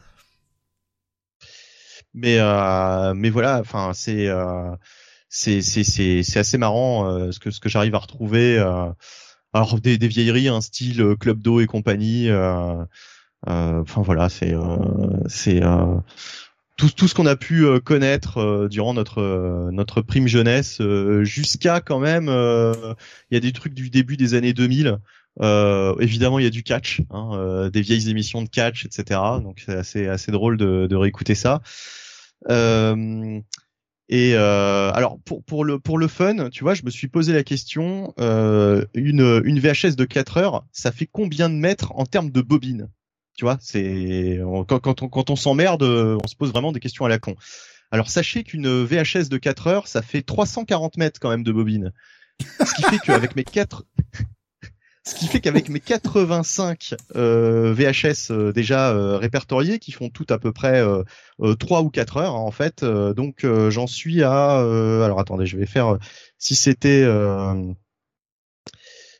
Mais 2.13 2.37
euh, 2.39 3.13
mais 3.15 3.29
voilà, 3.29 3.59
enfin 3.59 3.91
c'est 3.93 4.27
euh, 4.27 4.71
c'est 5.29 5.61
c'est 5.61 5.83
c'est 6.23 6.39
assez 6.39 6.57
marrant 6.57 7.05
euh, 7.05 7.31
ce 7.31 7.39
que 7.39 7.51
ce 7.51 7.59
que 7.59 7.69
j'arrive 7.69 7.95
à 7.95 7.99
retrouver. 7.99 8.57
Euh, 8.57 8.89
alors 9.53 9.79
des, 9.79 9.97
des 9.97 10.07
vieilleries, 10.07 10.47
un 10.47 10.61
style 10.61 11.01
euh, 11.01 11.15
Club 11.15 11.41
d'eau 11.41 11.59
et 11.59 11.67
compagnie. 11.67 12.29
Enfin 13.45 14.01
voilà, 14.01 14.29
c'est 14.29 14.53
c'est 15.27 15.61
tout, 16.79 16.89
tout 16.89 17.07
ce 17.09 17.13
qu'on 17.13 17.25
a 17.25 17.35
pu 17.35 17.65
euh, 17.65 17.79
connaître 17.79 18.37
euh, 18.37 18.67
durant 18.69 18.93
notre 18.93 19.21
euh, 19.21 19.69
notre 19.71 20.01
prime 20.01 20.27
jeunesse 20.27 20.81
jusqu'à 21.21 21.81
quand 21.81 21.99
même 21.99 22.27
il 22.29 23.33
y 23.33 23.37
a 23.37 23.39
des 23.39 23.51
trucs 23.51 23.73
du 23.73 23.89
début 23.89 24.17
des 24.17 24.33
années 24.33 24.53
2000 24.53 24.97
évidemment 25.99 26.39
il 26.39 26.43
y 26.43 26.47
a 26.47 26.51
du 26.51 26.63
catch 26.63 27.01
hein, 27.11 27.69
des 27.71 27.81
vieilles 27.81 28.09
émissions 28.09 28.41
de 28.41 28.49
catch 28.49 28.85
etc 28.85 29.19
donc 29.43 29.61
c'est 29.65 29.75
assez 29.75 30.07
assez 30.07 30.31
drôle 30.31 30.57
de, 30.57 30.87
de 30.87 30.95
réécouter 30.95 31.35
ça. 31.35 31.61
Et 34.11 34.35
alors 34.35 35.19
pour 35.25 35.43
pour 35.43 35.65
le 35.65 35.79
pour 35.79 35.97
le 35.97 36.07
fun, 36.07 36.49
tu 36.49 36.63
vois, 36.63 36.73
je 36.73 36.83
me 36.83 36.89
suis 36.89 37.07
posé 37.07 37.33
la 37.33 37.43
question 37.43 38.13
une 38.17 39.41
une 39.45 39.59
VHS 39.59 39.95
de 39.95 40.05
4 40.05 40.37
heures, 40.37 40.65
ça 40.71 40.91
fait 40.91 41.07
combien 41.11 41.49
de 41.49 41.55
mètres 41.55 41.91
en 41.95 42.05
termes 42.05 42.31
de 42.31 42.41
bobine? 42.41 42.89
Tu 43.39 43.45
vois, 43.45 43.57
c'est 43.61 44.37
quand, 44.67 44.79
quand, 44.79 45.01
on, 45.01 45.07
quand 45.07 45.29
on 45.29 45.37
s'emmerde, 45.37 45.83
on 45.83 46.27
se 46.27 46.35
pose 46.35 46.51
vraiment 46.51 46.73
des 46.73 46.81
questions 46.81 47.05
à 47.05 47.09
la 47.09 47.19
con. 47.19 47.35
Alors 47.89 48.09
sachez 48.09 48.43
qu'une 48.43 48.83
VHS 48.83 49.29
de 49.29 49.37
4 49.37 49.67
heures, 49.67 49.87
ça 49.87 50.01
fait 50.01 50.23
340 50.23 50.97
mètres 50.97 51.21
quand 51.21 51.29
même 51.29 51.43
de 51.43 51.53
bobine. 51.53 51.93
Ce 52.41 52.75
qui 52.75 52.83
fait 52.83 52.99
qu'avec 52.99 53.37
mes 53.37 53.45
4 53.45 53.85
ce 55.05 55.15
qui 55.15 55.27
fait 55.27 55.39
qu'avec 55.39 55.69
mes 55.69 55.79
85 55.79 56.95
euh, 57.15 57.73
VHS 57.73 58.31
euh, 58.31 58.51
déjà 58.51 58.91
euh, 58.91 59.15
répertoriés, 59.15 59.79
qui 59.79 59.93
font 59.93 60.09
tout 60.09 60.27
à 60.27 60.37
peu 60.37 60.51
près 60.51 60.81
euh, 60.81 61.55
3 61.55 61.81
ou 61.83 61.89
4 61.89 62.17
heures 62.17 62.35
en 62.35 62.51
fait, 62.51 62.83
donc 62.83 63.45
j'en 63.69 63.87
suis 63.87 64.21
à... 64.21 64.57
alors 64.59 65.21
attendez, 65.21 65.45
je 65.45 65.55
vais 65.55 65.65
faire... 65.65 65.97
si 66.37 66.57
c'était 66.57 67.05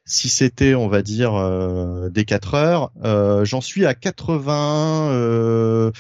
si 0.10 0.28
c'était, 0.28 0.74
on 0.74 0.88
va 0.88 1.04
dire, 1.04 1.36
euh, 1.36 2.10
des 2.10 2.26
4 2.26 2.56
heures, 2.56 2.92
euh, 3.06 3.46
j'en 3.46 3.62
suis 3.62 3.86
à 3.86 3.94
80, 3.94 5.12
euh, 5.12 5.92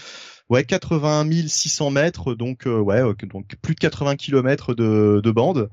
ouais, 0.50 0.64
81 0.64 1.48
600 1.48 1.92
mètres, 1.92 2.34
donc 2.34 2.64
ouais, 2.66 3.02
donc 3.32 3.56
plus 3.62 3.76
de 3.76 3.80
80 3.80 4.16
km 4.16 4.74
de, 4.74 5.22
de 5.24 5.32
bande. 5.32 5.70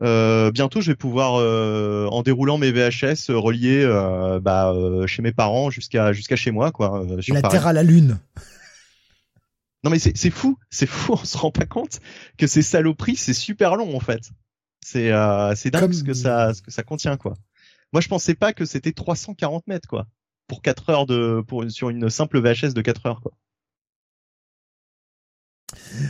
bientôt, 0.00 0.80
je 0.80 0.92
vais 0.92 0.96
pouvoir, 0.96 1.32
en 2.12 2.22
déroulant 2.22 2.56
mes 2.56 2.70
VHS, 2.70 3.30
relier 3.30 3.84
bah, 4.40 4.72
chez 5.06 5.22
mes 5.22 5.32
parents 5.32 5.70
jusqu'à 5.70 6.12
jusqu'à 6.12 6.36
chez 6.36 6.52
moi, 6.52 6.70
quoi. 6.70 7.04
Sur 7.20 7.34
la 7.34 7.42
Terre 7.42 7.66
à 7.66 7.72
la 7.72 7.82
Lune. 7.82 8.18
Non 9.84 9.90
mais 9.90 9.98
c'est 9.98 10.30
fou, 10.30 10.56
c'est 10.70 10.86
fou, 10.86 11.14
on 11.14 11.24
se 11.24 11.36
rend 11.36 11.50
pas 11.50 11.66
compte 11.66 11.98
que 12.38 12.46
ces 12.46 12.62
saloperies, 12.62 13.16
c'est 13.16 13.34
super 13.34 13.74
long 13.74 13.96
en 13.96 14.00
fait. 14.00 14.30
C'est 14.80 15.10
c'est 15.56 15.70
dingue 15.72 15.92
ce 15.92 16.04
que 16.04 16.14
ça 16.14 16.54
ce 16.54 16.62
que 16.62 16.70
ça 16.70 16.84
contient 16.84 17.16
quoi. 17.16 17.34
Moi, 17.92 18.00
je 18.00 18.08
pensais 18.08 18.34
pas 18.34 18.52
que 18.52 18.64
c'était 18.64 18.92
340 18.92 19.66
mètres, 19.66 19.88
quoi, 19.88 20.06
pour 20.46 20.62
4 20.62 20.90
heures 20.90 21.06
de, 21.06 21.42
pour 21.46 21.70
sur 21.70 21.90
une 21.90 22.08
simple 22.10 22.40
VHS 22.40 22.74
de 22.74 22.82
4 22.82 23.06
heures, 23.06 23.20
quoi. 23.20 23.32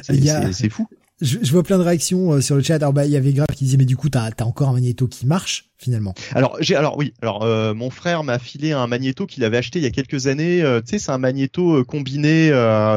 C'est 0.03 0.71
fou. 0.71 0.88
Je, 1.21 1.38
je, 1.40 1.53
vois 1.53 1.62
plein 1.62 1.79
de 1.79 1.85
réactions 1.85 2.33
euh, 2.33 2.40
sur 2.40 2.57
le 2.57 2.62
chat. 2.62 2.75
Alors 2.77 2.92
bah 2.92 3.07
il 3.07 3.12
y 3.12 3.16
avait 3.16 3.33
Grave 3.33 3.47
qui 3.55 3.64
disait 3.64 3.77
mais 3.77 3.85
du 3.85 3.97
coup 3.97 4.09
t'as 4.09 4.29
as 4.37 4.45
encore 4.45 4.68
un 4.68 4.73
magnéto 4.73 5.07
qui 5.07 5.25
marche 5.25 5.71
finalement. 5.79 6.14
Alors 6.33 6.57
j'ai 6.61 6.75
alors 6.75 6.97
oui 6.99 7.14
alors 7.23 7.45
euh, 7.45 7.75
mon 7.75 7.90
frère 7.90 8.25
m'a 8.25 8.40
filé 8.40 8.73
un 8.73 8.88
magnéto 8.88 9.27
qu'il 9.27 9.45
avait 9.45 9.57
acheté 9.57 9.79
il 9.79 9.83
y 9.83 9.87
a 9.87 9.90
quelques 9.90 10.27
années. 10.27 10.62
Euh, 10.62 10.81
tu 10.81 10.90
sais 10.90 10.99
c'est 10.99 11.12
un 11.12 11.18
magnéto 11.18 11.85
combiné 11.85 12.51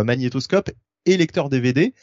magnétoscope 0.06 0.71
et 1.06 1.17
lecteur 1.17 1.50
DVD 1.50 1.93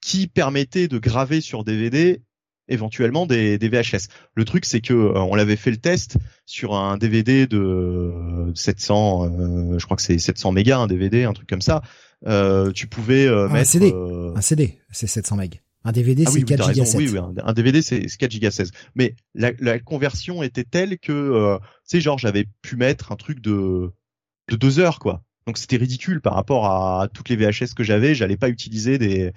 qui 0.00 0.28
permettait 0.28 0.88
de 0.88 0.98
graver 0.98 1.40
sur 1.40 1.62
DVD 1.62 2.22
éventuellement 2.68 3.26
des, 3.26 3.58
des 3.58 3.68
VHS. 3.68 4.08
Le 4.34 4.44
truc 4.44 4.64
c'est 4.64 4.80
que 4.80 4.94
euh, 4.94 5.18
on 5.18 5.34
l'avait 5.34 5.56
fait 5.56 5.70
le 5.70 5.76
test 5.76 6.16
sur 6.44 6.74
un 6.74 6.96
DVD 6.96 7.46
de 7.46 8.12
700, 8.54 9.24
euh, 9.24 9.78
je 9.78 9.84
crois 9.84 9.96
que 9.96 10.02
c'est 10.02 10.18
700 10.18 10.52
mégas 10.52 10.78
un 10.78 10.86
DVD, 10.86 11.24
un 11.24 11.32
truc 11.32 11.48
comme 11.48 11.62
ça. 11.62 11.82
Euh, 12.26 12.72
tu 12.72 12.86
pouvais 12.86 13.28
ah, 13.28 13.48
mettre 13.48 13.56
un 13.56 13.64
CD, 13.64 13.92
un 14.34 14.40
CD, 14.40 14.78
c'est 14.90 15.06
700 15.06 15.36
mégas. 15.36 15.58
Un 15.84 15.92
DVD 15.92 16.24
ah 16.26 16.30
c'est 16.32 16.42
4 16.42 16.72
gigas 16.72 16.94
Oui, 16.96 17.08
oui, 17.12 17.18
un, 17.44 17.52
DVD 17.52 17.80
c'est 17.80 18.06
4 18.06 18.30
gigas 18.30 18.50
16. 18.50 18.72
Mais 18.96 19.14
la, 19.34 19.52
la, 19.60 19.78
conversion 19.78 20.42
était 20.42 20.64
telle 20.64 20.98
que, 20.98 21.58
tu 21.58 21.66
sais, 21.84 22.00
genre 22.00 22.18
j'avais 22.18 22.46
pu 22.62 22.74
mettre 22.74 23.12
un 23.12 23.16
truc 23.16 23.40
de 23.40 23.92
de 24.48 24.56
deux 24.56 24.80
heures 24.80 24.98
quoi. 24.98 25.22
Donc 25.46 25.58
c'était 25.58 25.76
ridicule 25.76 26.20
par 26.20 26.34
rapport 26.34 26.66
à 26.66 27.08
toutes 27.12 27.28
les 27.28 27.36
VHS 27.36 27.74
que 27.76 27.84
j'avais. 27.84 28.14
J'allais 28.16 28.36
pas 28.36 28.48
utiliser 28.48 28.98
des 28.98 29.32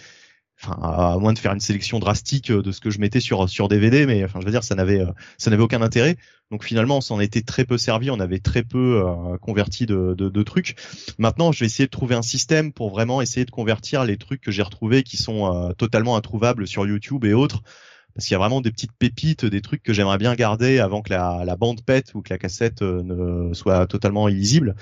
à 0.67 1.17
moins 1.19 1.33
de 1.33 1.39
faire 1.39 1.53
une 1.53 1.59
sélection 1.59 1.99
drastique 1.99 2.51
de 2.51 2.71
ce 2.71 2.81
que 2.81 2.89
je 2.89 2.99
mettais 2.99 3.19
sur 3.19 3.49
sur 3.49 3.67
DVD 3.69 4.05
mais 4.05 4.23
enfin 4.25 4.39
je 4.41 4.45
veux 4.45 4.51
dire 4.51 4.63
ça 4.63 4.75
n'avait 4.75 5.03
ça 5.37 5.49
n'avait 5.49 5.63
aucun 5.63 5.81
intérêt. 5.81 6.17
Donc 6.51 6.63
finalement 6.63 6.97
on 6.97 7.01
s'en 7.01 7.19
était 7.19 7.41
très 7.41 7.63
peu 7.65 7.77
servi. 7.77 8.09
On 8.09 8.19
avait 8.19 8.39
très 8.39 8.63
peu 8.63 9.03
euh, 9.05 9.37
converti 9.37 9.85
de, 9.85 10.15
de, 10.17 10.43
trucs. 10.43 10.75
Maintenant 11.17 11.51
je 11.51 11.59
vais 11.59 11.65
essayer 11.67 11.85
de 11.85 11.91
trouver 11.91 12.15
un 12.15 12.21
système 12.21 12.73
pour 12.73 12.89
vraiment 12.89 13.21
essayer 13.21 13.45
de 13.45 13.51
convertir 13.51 14.03
les 14.03 14.17
trucs 14.17 14.41
que 14.41 14.51
j'ai 14.51 14.63
retrouvés 14.63 15.03
qui 15.03 15.17
sont 15.17 15.53
euh, 15.53 15.73
totalement 15.73 16.15
introuvables 16.15 16.67
sur 16.67 16.87
YouTube 16.87 17.23
et 17.25 17.33
autres 17.33 17.61
parce 18.19 18.27
qu'il 18.27 18.33
y 18.33 18.35
a 18.35 18.39
vraiment 18.39 18.59
des 18.59 18.71
petites 18.71 18.91
pépites, 18.91 19.45
des 19.45 19.61
trucs 19.61 19.81
que 19.81 19.93
j'aimerais 19.93 20.17
bien 20.17 20.35
garder 20.35 20.79
avant 20.79 21.01
que 21.01 21.09
la, 21.09 21.43
la, 21.45 21.55
bande 21.55 21.81
pète 21.85 22.13
ou 22.15 22.21
que 22.21 22.33
la 22.33 22.37
cassette 22.37 22.81
euh, 22.81 23.01
ne 23.01 23.53
soit 23.53 23.87
totalement 23.87 24.27
illisible. 24.27 24.75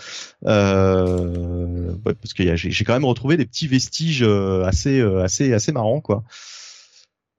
Euh, 0.48 1.94
parce 2.04 2.34
que 2.34 2.56
j'ai 2.56 2.84
quand 2.84 2.94
même 2.94 3.06
retrouvé 3.06 3.38
des 3.38 3.46
petits 3.46 3.68
vestiges 3.68 4.24
euh, 4.24 4.66
assez 4.66 5.00
assez 5.02 5.54
assez 5.54 5.72
marrants 5.72 6.02
quoi. 6.02 6.24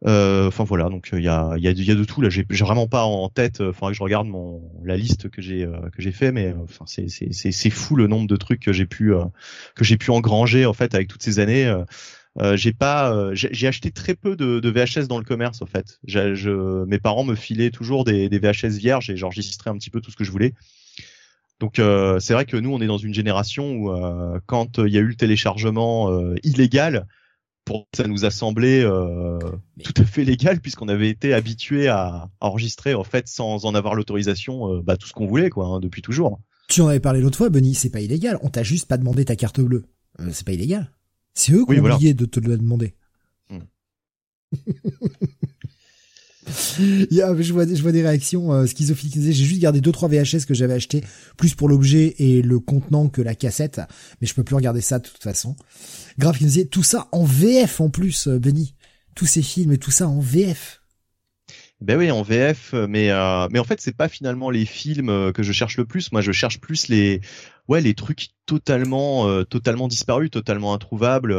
Enfin 0.05 0.63
voilà, 0.63 0.89
donc 0.89 1.11
il 1.13 1.25
y 1.25 1.29
a 1.29 1.55
il 1.57 1.65
y 1.65 1.67
a, 1.67 1.73
y 1.73 1.91
a 1.91 1.95
de 1.97 2.05
tout 2.05 2.21
là. 2.21 2.29
J'ai 2.31 2.45
vraiment 2.45 2.87
pas 2.87 3.03
en 3.03 3.29
tête. 3.29 3.73
Faudrait 3.73 3.91
que 3.91 3.99
je 3.99 4.03
regarde 4.05 4.29
mon 4.29 4.63
la 4.85 4.97
liste 4.97 5.29
que 5.29 5.43
j'ai 5.43 5.67
que 5.93 6.01
j'ai 6.01 6.13
fait, 6.13 6.31
mais 6.31 6.55
enfin 6.63 6.85
c'est 6.87 7.09
c'est 7.09 7.33
c'est 7.33 7.71
fou 7.71 7.97
le 7.97 8.07
nombre 8.07 8.29
de 8.29 8.37
trucs 8.37 8.61
que 8.61 8.73
j'ai 8.73 8.87
pu 8.87 9.13
que 9.75 9.85
j'ai 9.85 9.97
pu 9.97 10.13
engranger 10.13 10.65
en 10.65 10.75
fait 10.75 10.95
avec 10.95 11.09
toutes 11.09 11.25
ces 11.25 11.41
années. 11.41 11.69
Euh, 12.41 12.57
j'ai 12.57 12.73
pas, 12.73 13.13
euh, 13.13 13.31
j'ai 13.35 13.67
acheté 13.67 13.91
très 13.91 14.15
peu 14.15 14.37
de, 14.37 14.61
de, 14.61 14.71
VHS 14.71 15.09
dans 15.09 15.19
le 15.19 15.25
commerce 15.25 15.61
en 15.61 15.67
fait. 15.67 15.99
Je, 16.07 16.85
mes 16.85 16.99
parents 16.99 17.25
me 17.25 17.35
filaient 17.35 17.71
toujours 17.71 18.05
des, 18.05 18.29
des 18.29 18.39
VHS 18.39 18.79
vierges 18.79 19.11
et 19.11 19.17
j'enregistrais 19.17 19.71
un 19.71 19.77
petit 19.77 19.91
peu 19.91 20.01
tout 20.01 20.13
ce 20.13 20.17
que 20.17 20.25
je 20.25 20.31
voulais. 20.31 20.55
Donc 21.59 21.81
euh, 21.81 22.21
c'est 22.21 22.35
vrai 22.35 22.45
que 22.45 22.57
nous 22.57 22.73
on 22.73 22.81
est 22.81 22.87
dans 22.87 22.99
une 22.99 23.15
génération 23.15 23.73
où 23.73 23.93
quand 24.47 24.79
il 24.79 24.93
y 24.93 24.99
a 24.99 25.01
eu 25.01 25.09
le 25.09 25.17
téléchargement 25.17 26.13
illégal, 26.45 27.09
pour 27.65 27.89
ça 27.93 28.07
nous 28.07 28.25
a 28.25 28.31
semblé 28.31 28.83
tout 29.83 29.95
à 29.97 30.05
fait 30.05 30.23
légal 30.25 30.61
puisqu'on 30.61 30.89
avait 30.89 31.11
été 31.11 31.35
habitué 31.35 31.89
à, 31.89 32.29
enregistrer 32.41 32.95
en 32.95 33.05
fait 33.05 33.27
sans 33.27 33.65
en 33.65 33.75
avoir 33.75 33.97
l'autorisation 33.97 34.81
bah, 34.83 34.97
tout 34.97 35.09
ce 35.09 35.13
qu'on 35.13 35.27
voulait 35.27 35.51
quoi 35.51 35.67
hein, 35.67 35.81
depuis 35.81 36.03
toujours. 36.03 36.39
Tu 36.69 36.83
en 36.83 36.89
avais 36.89 37.01
parlé 37.01 37.23
l'autre 37.23 37.39
fois, 37.39 37.49
Benny, 37.49 37.75
c'est 37.75 37.89
pas 37.89 38.01
illégal. 38.01 38.39
On 38.43 38.51
t'a 38.51 38.63
juste 38.63 38.87
pas 38.87 38.99
demandé 38.99 39.25
ta 39.25 39.37
carte 39.37 39.59
bleue. 39.59 39.87
c'est 40.31 40.45
pas 40.45 40.53
illégal. 40.53 40.93
C'est 41.35 41.53
eux 41.53 41.65
qui 41.65 41.79
ont 41.79 41.85
oublié 41.85 42.15
de 42.15 42.25
te 42.25 42.41
le 42.41 42.57
demander. 42.57 42.95
Hmm. 43.51 43.59
je 46.79 47.53
vois, 47.53 47.67
je 47.67 47.83
vois 47.83 47.93
des 47.93 48.03
réactions 48.03 48.53
euh, 48.53 48.67
J'ai 48.67 49.33
juste 49.33 49.61
gardé 49.61 49.81
deux 49.81 49.93
trois 49.93 50.09
VHS 50.09 50.47
que 50.47 50.55
j'avais 50.55 50.75
acheté 50.75 51.03
plus 51.37 51.55
pour 51.55 51.69
l'objet 51.69 52.15
et 52.19 52.43
le 52.43 52.59
contenant 52.59 53.09
que 53.09 53.23
la 53.23 53.35
cassette, 53.35 53.81
mais 54.21 54.27
je 54.27 54.35
peux 54.35 54.45
plus 54.45 54.57
regarder 54.57 54.81
ça 54.81 54.99
de 54.99 55.07
toute 55.07 55.23
façon. 55.23 55.57
Grave 56.19 56.39
qui 56.39 56.45
disait 56.45 56.67
tout 56.67 56.83
ça 56.83 57.09
en 57.13 57.25
VF 57.25 57.81
en 57.81 57.91
plus, 57.91 58.29
euh, 58.29 58.39
Benny. 58.39 58.75
Tous 59.15 59.27
ces 59.27 59.43
films 59.43 59.73
et 59.73 59.79
tout 59.79 59.91
ça 59.91 60.09
en 60.09 60.21
VF. 60.21 60.81
Ben 61.81 61.97
oui, 61.97 62.11
en 62.11 62.23
VF, 62.23 62.75
mais 62.89 63.11
euh, 63.11 63.47
mais 63.53 63.61
en 63.61 63.65
fait 63.65 63.81
c'est 63.81 63.97
pas 63.97 64.09
finalement 64.09 64.51
les 64.51 64.65
films 64.65 65.11
euh, 65.11 65.33
que 65.33 65.45
je 65.45 65.53
cherche 65.53 65.77
le 65.77 65.85
plus. 65.85 66.11
Moi, 66.11 66.23
je 66.23 66.33
cherche 66.33 66.61
plus 66.61 66.89
les 66.89 67.21
ouais 67.69 67.81
les 67.81 67.95
trucs 67.95 68.29
totalement 68.47 69.29
euh, 69.29 69.45
totalement 69.45 69.89
disparus, 69.89 70.31
totalement 70.31 70.75
introuvables. 70.75 71.35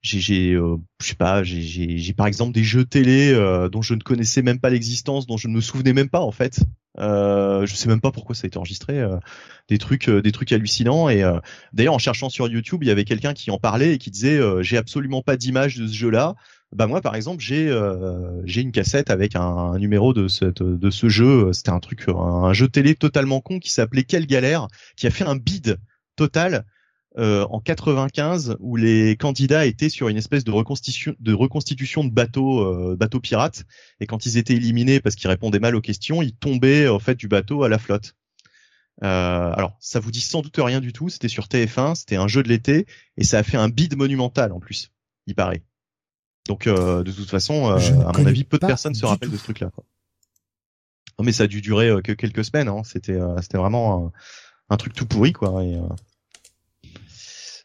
j'ai 0.00 0.20
j'ai 0.20 0.52
euh, 0.52 0.76
je 1.00 1.08
sais 1.08 1.14
pas 1.16 1.42
j'ai 1.42 2.12
par 2.16 2.26
exemple 2.26 2.52
des 2.52 2.62
jeux 2.64 2.84
télé 2.84 3.32
euh, 3.32 3.68
dont 3.68 3.82
je 3.82 3.94
ne 3.94 4.00
connaissais 4.00 4.42
même 4.42 4.60
pas 4.60 4.70
l'existence 4.70 5.26
dont 5.26 5.36
je 5.36 5.48
ne 5.48 5.54
me 5.54 5.60
souvenais 5.60 5.92
même 5.92 6.08
pas 6.08 6.20
en 6.20 6.30
fait 6.30 6.60
euh, 6.98 7.66
je 7.66 7.74
sais 7.74 7.88
même 7.88 8.00
pas 8.00 8.12
pourquoi 8.12 8.34
ça 8.34 8.44
a 8.44 8.48
été 8.48 8.58
enregistré 8.58 8.98
euh, 8.98 9.16
des 9.68 9.78
trucs 9.78 10.08
des 10.08 10.32
trucs 10.32 10.52
hallucinants 10.52 11.08
et 11.08 11.24
d'ailleurs 11.72 11.94
en 11.94 11.98
cherchant 11.98 12.28
sur 12.28 12.48
YouTube 12.48 12.82
il 12.82 12.88
y 12.88 12.92
avait 12.92 13.04
quelqu'un 13.04 13.34
qui 13.34 13.50
en 13.50 13.58
parlait 13.58 13.94
et 13.94 13.98
qui 13.98 14.10
disait 14.10 14.40
j'ai 14.62 14.76
absolument 14.76 15.22
pas 15.22 15.36
d'image 15.36 15.76
de 15.76 15.86
ce 15.86 15.94
jeu 15.94 16.10
là 16.10 16.36
bah 16.72 16.86
moi 16.86 17.00
par 17.00 17.14
exemple 17.14 17.42
j'ai 17.42 17.72
j'ai 18.44 18.60
une 18.60 18.72
cassette 18.72 19.10
avec 19.10 19.36
un, 19.36 19.78
numéro 19.78 20.12
de 20.12 20.28
cette 20.28 20.62
de 20.62 20.90
ce 20.90 21.08
jeu 21.08 21.52
c'était 21.52 21.70
un 21.70 21.80
truc 21.80 22.04
un, 22.08 22.52
jeu 22.52 22.68
télé 22.68 22.94
totalement 22.94 23.40
con 23.40 23.58
qui 23.58 23.70
s'appelait 23.70 24.04
Quelle 24.04 24.26
galère 24.26 24.68
qui 24.96 25.06
a 25.06 25.10
fait 25.10 25.24
un 25.24 25.36
bid 25.36 25.78
total 26.16 26.66
euh, 27.16 27.46
en 27.50 27.58
95 27.58 28.56
où 28.60 28.76
les 28.76 29.16
candidats 29.16 29.66
étaient 29.66 29.88
sur 29.88 30.08
une 30.08 30.16
espèce 30.16 30.44
de 30.44 30.52
reconstitution 30.52 31.16
de 31.18 31.32
reconstitution 31.32 32.04
de 32.04 32.10
bateaux 32.10 32.60
euh, 32.60 32.96
bateaux 32.96 33.18
pirates 33.18 33.64
et 33.98 34.06
quand 34.06 34.26
ils 34.26 34.36
étaient 34.36 34.54
éliminés 34.54 35.00
parce 35.00 35.16
qu'ils 35.16 35.28
répondaient 35.28 35.58
mal 35.58 35.74
aux 35.74 35.80
questions, 35.80 36.22
ils 36.22 36.34
tombaient 36.34 36.86
en 36.86 37.00
fait 37.00 37.16
du 37.16 37.26
bateau 37.26 37.64
à 37.64 37.68
la 37.68 37.78
flotte. 37.78 38.14
Euh, 39.02 39.52
alors 39.52 39.76
ça 39.80 40.00
vous 40.00 40.10
dit 40.10 40.20
sans 40.20 40.42
doute 40.42 40.58
rien 40.58 40.80
du 40.80 40.92
tout, 40.92 41.08
c'était 41.08 41.28
sur 41.28 41.46
TF1, 41.46 41.94
c'était 41.94 42.16
un 42.16 42.28
jeu 42.28 42.42
de 42.42 42.48
l'été 42.48 42.86
et 43.16 43.24
ça 43.24 43.38
a 43.38 43.42
fait 43.42 43.56
un 43.56 43.68
bid 43.68 43.96
monumental 43.96 44.52
en 44.52 44.60
plus, 44.60 44.92
il 45.26 45.34
paraît. 45.34 45.64
Donc 46.48 46.66
euh, 46.66 47.04
de 47.04 47.12
toute 47.12 47.30
façon, 47.30 47.70
à 47.70 48.18
mon 48.18 48.26
avis, 48.26 48.42
peu 48.42 48.58
de 48.58 48.66
personnes 48.66 48.94
se 48.94 49.06
rappellent 49.06 49.30
de 49.30 49.36
ce 49.36 49.44
truc-là. 49.44 49.70
Non 51.18 51.24
mais 51.24 51.32
ça 51.32 51.44
a 51.44 51.46
dû 51.46 51.60
durer 51.60 52.00
que 52.02 52.12
quelques 52.12 52.44
semaines, 52.44 52.68
hein. 52.68 52.82
c'était 52.84 53.18
c'était 53.42 53.58
vraiment 53.58 54.12
un, 54.70 54.74
un, 54.74 54.76
truc 54.76 54.94
tout 54.94 55.06
pourri 55.06 55.32
quoi. 55.32 55.62
Et, 55.62 55.78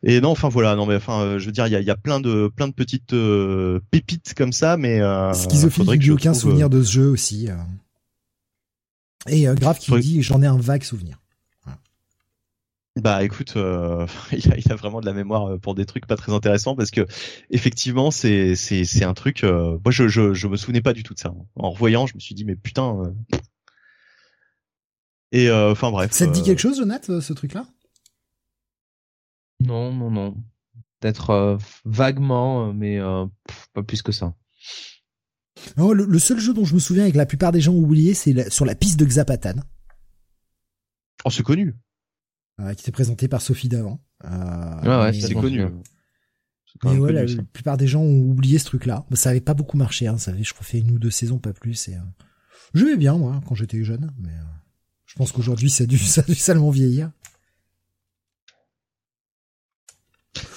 et 0.06 0.20
non, 0.20 0.32
enfin 0.32 0.50
voilà, 0.50 0.76
non 0.76 0.86
mais 0.86 0.98
enfin, 0.98 1.22
euh, 1.22 1.40
je 1.40 1.46
veux 1.46 1.54
dire, 1.54 1.66
il 1.68 1.72
y 1.72 1.78
a, 1.78 1.82
y 1.82 1.90
a, 1.90 1.96
plein 1.96 2.20
de 2.20 2.52
plein 2.54 2.68
de 2.68 2.74
petites 2.74 3.14
euh, 3.14 3.80
pépites 3.90 4.34
comme 4.36 4.52
ça, 4.52 4.76
mais 4.76 5.00
euh, 5.00 5.32
schizophrénie, 5.34 6.02
j'ai 6.02 6.12
aucun 6.12 6.34
souvenir 6.34 6.70
de 6.70 6.84
ce 6.84 6.92
jeu 6.92 7.08
aussi. 7.08 7.48
Et 9.28 9.46
grave 9.46 9.80
qui 9.80 9.98
dit, 10.00 10.22
j'en 10.22 10.42
ai 10.42 10.48
un 10.48 10.58
vague 10.58 10.84
souvenir. 10.84 11.23
Bah 13.02 13.24
écoute, 13.24 13.54
il, 13.56 14.52
a, 14.52 14.58
il, 14.58 14.72
a, 14.72 14.76
vraiment 14.76 15.02
de 15.02 15.06
la 15.06 15.14
mémoire 15.14 15.60
pour 15.60 15.74
des 15.74 15.86
trucs 15.86 16.06
pas 16.06 16.16
très 16.16 16.32
intéressants 16.32 16.76
parce 16.76 16.92
que 16.92 17.08
effectivement 17.50 18.12
c'est 18.12 18.56
c'est 18.56 18.86
c'est 18.86 19.04
un 19.04 19.16
truc. 19.16 19.42
moi 19.44 19.90
je, 19.90 20.08
je 20.08 20.34
je 20.36 20.48
me 20.48 20.56
souvenais 20.58 20.82
pas 20.82 20.94
du 20.94 21.02
tout 21.02 21.16
de 21.16 21.20
ça. 21.20 21.34
En 21.56 21.72
revoyant, 21.72 22.06
je 22.06 22.14
me 22.14 22.20
suis 22.20 22.36
dit 22.36 22.46
mais 22.46 22.56
putain. 22.56 23.14
Et 25.32 25.52
enfin 25.52 25.90
bref. 25.90 26.12
Ça 26.12 26.28
te 26.28 26.34
dit 26.34 26.44
quelque 26.44 26.60
chose, 26.60 26.78
Jonathan, 26.78 27.20
ce 27.20 27.34
truc-là? 27.34 27.66
Non, 29.66 29.94
non, 29.94 30.12
non. 30.12 30.36
Peut-être 31.00 31.30
euh, 31.32 31.58
vaguement, 31.86 32.70
euh, 32.70 32.74
mais 32.74 33.00
euh, 33.00 33.26
pas 33.74 33.84
plus 33.84 34.02
que 34.02 34.12
ça. 34.12 34.34
Non, 35.78 35.92
le, 35.92 36.20
seul 36.20 36.40
jeu 36.40 36.54
dont 36.54 36.66
je 36.66 36.74
me 36.74 36.80
souviens 36.80 37.06
et 37.06 37.12
que 37.12 37.18
la 37.18 37.26
plupart 37.26 37.52
des 37.52 37.62
gens 37.62 37.74
ont 37.74 37.84
oublié, 37.84 38.14
c'est 38.14 38.50
sur 38.50 38.66
la 38.66 38.76
piste 38.76 39.00
de 39.00 39.06
Xapatan. 39.06 39.56
Oh, 41.26 41.30
c'est 41.30 41.44
connu. 41.44 41.74
Qui 42.60 42.82
était 42.82 42.92
présenté 42.92 43.28
par 43.28 43.42
Sophie 43.42 43.70
Davant. 43.70 44.00
ouais, 44.24 44.88
ouais 44.88 45.14
c'est 45.14 45.34
connu. 45.34 45.66
Mais 46.84 46.98
ouais, 46.98 47.12
la, 47.14 47.26
plupart 47.54 47.78
des 47.78 47.88
gens 47.88 48.02
ont 48.02 48.22
oublié 48.22 48.58
ce 48.58 48.66
truc-là. 48.66 49.06
Ça 49.14 49.30
avait 49.30 49.42
pas 49.42 49.54
beaucoup 49.54 49.78
marché, 49.78 50.08
hein. 50.08 50.18
Ça 50.18 50.32
avait, 50.32 50.44
je 50.44 50.54
crois, 50.54 50.66
fait 50.66 50.80
une 50.80 50.92
ou 50.92 51.00
deux 51.00 51.12
saisons, 51.12 51.38
pas 51.38 51.54
plus. 51.54 51.88
Et, 51.88 51.98
je 52.74 52.86
vais 52.86 52.98
bien, 52.98 53.18
moi, 53.18 53.42
quand 53.48 53.56
j'étais 53.56 53.84
jeune. 53.84 54.12
Mais 54.20 54.34
je 55.06 55.16
pense 55.16 55.32
qu'aujourd'hui, 55.32 55.70
ça 55.70 55.84
a 55.84 55.88
dû, 55.88 55.98
ça 56.00 56.22
a 56.22 56.24
dû 56.24 56.36
salement 56.36 56.72
vieillir. 56.72 57.12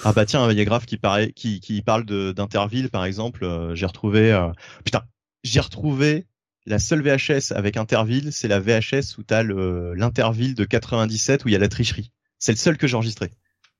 Ah 0.03 0.11
bah 0.11 0.25
tiens, 0.25 0.49
il 0.51 0.57
y 0.57 0.61
a 0.61 0.65
Graf 0.65 0.85
qui, 0.85 0.97
paraît, 0.97 1.31
qui, 1.33 1.59
qui 1.59 1.81
parle 1.81 2.05
d'Interville 2.05 2.89
par 2.89 3.05
exemple. 3.05 3.43
Euh, 3.43 3.75
j'ai 3.75 3.85
retrouvé, 3.85 4.31
euh, 4.31 4.49
putain, 4.83 5.03
j'ai 5.43 5.59
retrouvé 5.59 6.25
la 6.67 6.79
seule 6.79 7.01
VHS 7.01 7.53
avec 7.55 7.77
Interville, 7.77 8.31
c'est 8.31 8.47
la 8.47 8.59
VHS 8.59 9.17
où 9.17 9.23
t'as 9.23 9.41
l'Interville 9.41 10.53
de 10.53 10.65
97 10.65 11.45
où 11.45 11.47
il 11.47 11.53
y 11.53 11.55
a 11.55 11.59
la 11.59 11.69
tricherie. 11.69 12.11
C'est 12.39 12.51
le 12.51 12.57
seul 12.57 12.77
que 12.77 12.87
j'ai 12.87 12.95
enregistré. 12.95 13.31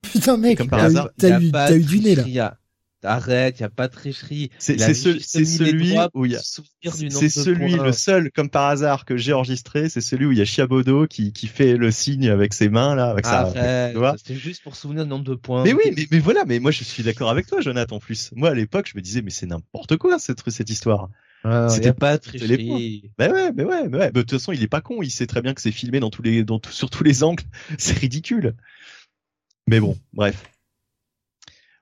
Putain 0.02 0.38
mec, 0.38 0.60
t'as 0.70 1.40
eu, 1.40 1.52
eu, 1.52 1.80
eu 1.80 1.84
du 1.84 2.00
nez 2.00 2.16
là. 2.16 2.58
Arrête, 3.04 3.60
il 3.60 3.62
y 3.62 3.66
a 3.66 3.70
pas 3.70 3.88
de 3.88 3.94
tricherie. 3.94 4.50
C'est 4.58 4.78
celui 4.78 5.96
où 6.16 6.26
il 6.26 6.32
y 6.32 6.36
a. 6.36 6.42
C'est 6.42 7.30
celui, 7.30 7.76
le 7.76 7.92
seul, 7.92 8.32
comme 8.32 8.50
par 8.50 8.70
hasard, 8.70 9.06
que 9.06 9.18
j'ai 9.18 9.34
enregistré. 9.34 9.88
C'est 9.90 10.02
celui 10.02 10.26
où 10.26 10.32
il 10.32 10.38
y 10.38 10.42
a 10.42 10.46
Chiabodo 10.46 11.06
qui, 11.06 11.32
qui 11.32 11.48
fait 11.48 11.78
le 11.78 11.92
signe 11.92 12.30
avec 12.30 12.54
ses 12.54 12.70
mains 12.70 12.96
là, 12.96 13.10
avec 13.10 13.26
Arrête, 13.28 13.96
C'était 14.18 14.36
juste 14.36 14.64
pour 14.64 14.76
souvenir 14.76 15.04
le 15.04 15.10
nombre 15.10 15.26
de 15.26 15.36
points. 15.36 15.64
Mais 15.64 15.74
oui, 15.74 15.94
mais, 15.96 16.08
mais 16.10 16.20
voilà, 16.20 16.44
mais 16.46 16.60
moi 16.60 16.72
je 16.72 16.84
suis 16.84 17.04
d'accord 17.04 17.30
avec 17.30 17.46
toi, 17.46 17.62
Jonathan. 17.62 17.98
En 17.98 18.00
plus, 18.00 18.32
moi 18.36 18.50
à 18.50 18.54
l'époque, 18.54 18.90
je 18.92 18.98
me 18.98 19.02
disais, 19.02 19.22
mais 19.22 19.32
c'est 19.32 19.46
n'importe 19.46 19.98
quoi 19.98 20.18
cette 20.20 20.42
cette 20.50 20.70
histoire. 20.70 21.10
Ah, 21.50 21.70
C'était 21.70 21.94
pas 21.94 22.18
tricherie. 22.18 23.10
Mais 23.18 23.32
ouais, 23.32 23.52
mais 23.54 23.64
ouais, 23.64 23.88
mais 23.88 23.98
ouais. 23.98 24.12
De 24.12 24.22
toute 24.22 24.32
façon, 24.32 24.52
il 24.52 24.62
est 24.62 24.68
pas 24.68 24.82
con. 24.82 25.02
Il 25.02 25.12
sait 25.12 25.28
très 25.28 25.42
bien 25.42 25.54
que 25.54 25.62
c'est 25.62 25.72
filmé 25.72 26.00
dans 26.00 26.10
tous 26.10 26.22
les, 26.22 26.44
dans 26.44 26.60
sur 26.70 26.90
tous 26.90 27.04
les 27.04 27.24
angles. 27.24 27.44
C'est 27.78 27.98
ridicule. 27.98 28.56
Mais 29.68 29.80
bon, 29.80 29.98
bref. 30.14 30.44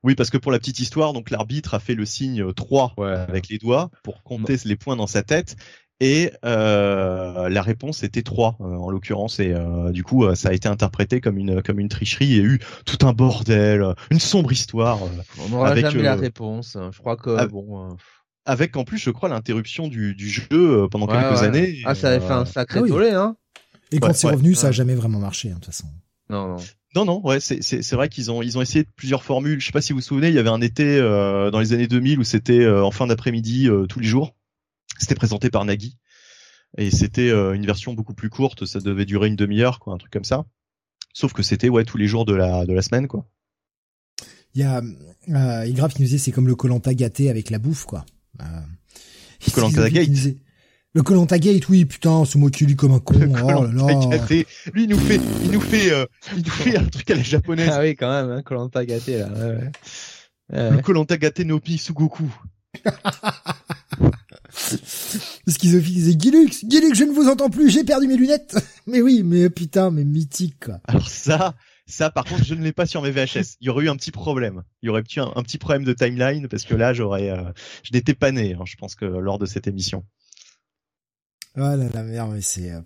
Oui, 0.04 0.14
parce 0.14 0.30
que 0.30 0.38
pour 0.38 0.52
la 0.52 0.60
petite 0.60 0.80
histoire, 0.80 1.14
donc 1.14 1.32
l'arbitre 1.32 1.74
a 1.74 1.80
fait 1.80 1.96
le 1.96 2.06
signe 2.06 2.54
3 2.54 2.94
avec 3.28 3.50
les 3.50 3.58
doigts 3.58 3.90
pour 4.04 4.22
compter 4.22 4.56
les 4.66 4.76
points 4.76 4.96
dans 4.96 5.08
sa 5.08 5.24
tête. 5.24 5.56
Et 6.00 6.32
euh, 6.44 7.50
la 7.50 7.62
réponse 7.62 8.04
était 8.04 8.22
3 8.22 8.58
euh, 8.60 8.64
en 8.64 8.92
l'occurrence 8.92 9.40
et 9.40 9.54
euh, 9.54 9.92
du 9.92 10.04
coup 10.04 10.26
ça 10.36 10.50
a 10.50 10.52
été 10.52 10.68
interprété 10.68 11.22
comme 11.22 11.38
une 11.38 11.64
comme 11.64 11.80
une 11.80 11.88
tricherie 11.88 12.34
et 12.34 12.42
eu 12.42 12.60
tout 12.86 13.08
un 13.08 13.14
bordel, 13.14 13.96
une 14.12 14.20
sombre 14.20 14.52
histoire. 14.52 15.00
On 15.40 15.50
n'aura 15.50 15.74
jamais 15.76 16.04
la 16.04 16.16
réponse. 16.16 16.76
Hein. 16.76 16.90
Je 16.92 17.00
crois 17.00 17.16
que 17.16 17.48
bon. 17.48 17.96
Avec 18.46 18.78
en 18.78 18.84
plus 18.84 18.98
je 18.98 19.10
crois 19.10 19.30
l'interruption 19.30 19.88
du, 19.88 20.14
du 20.16 20.30
jeu 20.30 20.88
pendant 20.92 21.08
quelques 21.08 21.44
années. 21.44 21.82
Ah 21.86 21.96
ça 21.96 22.10
avait 22.10 22.26
fait 22.26 22.34
un 22.34 22.46
sacré 22.46 22.82
ah 22.84 22.88
tollé 22.88 23.10
hein. 23.10 23.36
Et 23.92 24.00
quand 24.00 24.14
c'est 24.14 24.30
revenu 24.30 24.56
ça 24.56 24.68
a 24.68 24.72
jamais 24.72 24.96
vraiment 24.96 25.20
marché 25.20 25.50
hein, 25.50 25.56
de 25.56 25.60
toute 25.60 25.66
façon. 25.66 25.88
Non 26.30 26.48
non. 26.50 26.58
Non, 26.96 27.04
non, 27.04 27.22
ouais, 27.26 27.42
c'est 27.42 27.62
c'est 27.62 27.96
vrai 27.96 28.08
qu'ils 28.08 28.32
ont 28.32 28.42
ils 28.42 28.58
ont 28.58 28.62
essayé 28.62 28.86
plusieurs 28.96 29.22
formules. 29.22 29.60
Je 29.60 29.66
sais 29.66 29.74
pas 29.74 29.82
si 29.82 29.92
vous 29.92 30.00
vous 30.00 30.06
souvenez, 30.06 30.30
il 30.30 30.34
y 30.34 30.40
avait 30.40 30.50
un 30.50 30.62
été 30.62 30.98
euh, 30.98 31.52
dans 31.52 31.60
les 31.60 31.74
années 31.74 31.88
2000 31.88 32.20
où 32.20 32.24
c'était 32.24 32.62
euh, 32.62 32.86
en 32.86 32.92
fin 32.92 33.06
d'après-midi 33.06 33.68
euh, 33.68 33.86
tous 33.86 34.00
les 34.00 34.08
jours. 34.08 34.34
C'était 34.98 35.16
présenté 35.16 35.50
par 35.50 35.66
Nagui 35.66 35.98
et 36.78 36.90
c'était 36.92 37.32
une 37.32 37.66
version 37.66 37.94
beaucoup 37.94 38.14
plus 38.14 38.30
courte. 38.30 38.66
Ça 38.66 38.80
devait 38.80 39.04
durer 39.04 39.28
une 39.28 39.36
demi-heure, 39.36 39.80
quoi, 39.80 39.94
un 39.94 39.98
truc 39.98 40.12
comme 40.12 40.24
ça. 40.24 40.46
Sauf 41.14 41.34
que 41.34 41.44
c'était 41.44 41.68
ouais 41.68 41.84
tous 41.84 41.98
les 41.98 42.08
jours 42.08 42.24
de 42.24 42.34
la 42.34 42.66
de 42.66 42.72
la 42.72 42.82
semaine, 42.82 43.08
quoi. 43.10 43.26
Il 44.54 44.62
y 44.62 44.64
a 44.64 44.82
euh, 44.82 45.72
Grave 45.74 45.94
qui 45.94 46.02
nous 46.02 46.08
disait 46.08 46.18
c'est 46.18 46.32
comme 46.32 46.48
le 46.48 46.56
Colanta 46.56 46.94
gâté 46.94 47.30
avec 47.30 47.50
la 47.50 47.60
bouffe, 47.60 47.84
quoi. 47.84 48.06
Euh, 48.42 49.52
Colanta 49.54 49.90
gâté. 49.90 50.38
Le 50.96 51.04
Colanta 51.04 51.38
Gate, 51.38 51.68
oui, 51.68 51.84
putain, 51.84 52.24
se 52.24 52.38
moquer 52.38 52.66
lui 52.66 52.78
comme 52.78 52.94
un 52.94 53.00
con. 53.00 53.16
oh 53.20 53.64
là 53.64 53.70
là. 53.70 54.28
Lui, 54.74 54.84
il 54.84 54.90
nous 54.90 54.98
fait, 54.98 55.20
il 55.44 55.52
nous 55.52 55.60
fait, 55.60 55.92
euh, 55.92 56.06
il 56.38 56.44
nous 56.44 56.50
fait 56.50 56.78
un 56.78 56.86
truc 56.86 57.12
à 57.12 57.16
la 57.16 57.22
japonaise. 57.22 57.70
Ah 57.70 57.82
oui, 57.82 57.98
quand 57.98 58.10
même, 58.10 58.32
hein, 58.32 58.42
Colanta 58.42 58.86
Gâté, 58.86 59.18
là. 59.18 59.28
Ouais, 59.28 59.58
ouais. 60.54 60.72
Le 60.72 60.78
Colanta 60.78 61.18
Gâté 61.18 61.44
Nopi 61.44 61.78
Sugoku. 61.78 62.34
Schizophie 65.48 65.92
disait 65.92 66.16
Gilux, 66.18 66.52
Gilux, 66.66 66.96
je 66.96 67.04
ne 67.04 67.12
vous 67.12 67.28
entends 67.28 67.50
plus, 67.50 67.70
j'ai 67.70 67.84
perdu 67.84 68.08
mes 68.08 68.16
lunettes. 68.16 68.56
mais 68.88 69.02
oui, 69.02 69.22
mais 69.24 69.50
putain, 69.50 69.92
mais 69.92 70.06
mythique, 70.06 70.66
quoi. 70.66 70.80
Alors 70.88 71.10
ça, 71.10 71.56
ça, 71.88 72.10
par 72.10 72.26
contre, 72.26 72.44
je 72.44 72.56
ne 72.56 72.64
l'ai 72.64 72.74
pas 72.74 72.88
sur 72.88 73.02
mes 73.02 73.12
VHS. 73.12 73.58
Il 73.62 73.68
y 73.68 73.70
aurait 73.70 73.86
eu 73.86 73.90
un 73.90 73.96
petit 73.96 74.12
problème. 74.12 74.64
Il 74.82 74.88
y 74.88 74.90
aurait 74.90 75.04
eu 75.16 75.20
un, 75.20 75.32
un 75.36 75.44
petit 75.44 75.60
problème 75.60 75.84
de 75.84 75.94
timeline 75.94 76.48
parce 76.48 76.64
que 76.64 76.74
là, 76.74 76.94
j'aurais, 76.94 77.30
euh, 77.30 77.52
je 77.84 77.92
n'étais 77.94 78.16
pas 78.16 78.32
né, 78.32 78.54
hein, 78.54 78.64
je 78.66 78.76
pense 78.76 78.96
que 78.96 79.06
lors 79.06 79.38
de 79.38 79.46
cette 79.46 79.68
émission. 79.68 80.04
Ah 81.56 81.76
là 81.76 81.88
la 81.94 82.04
merde, 82.04 82.32
mais 82.34 82.42
c'est... 82.42 82.72
Euh, 82.72 82.82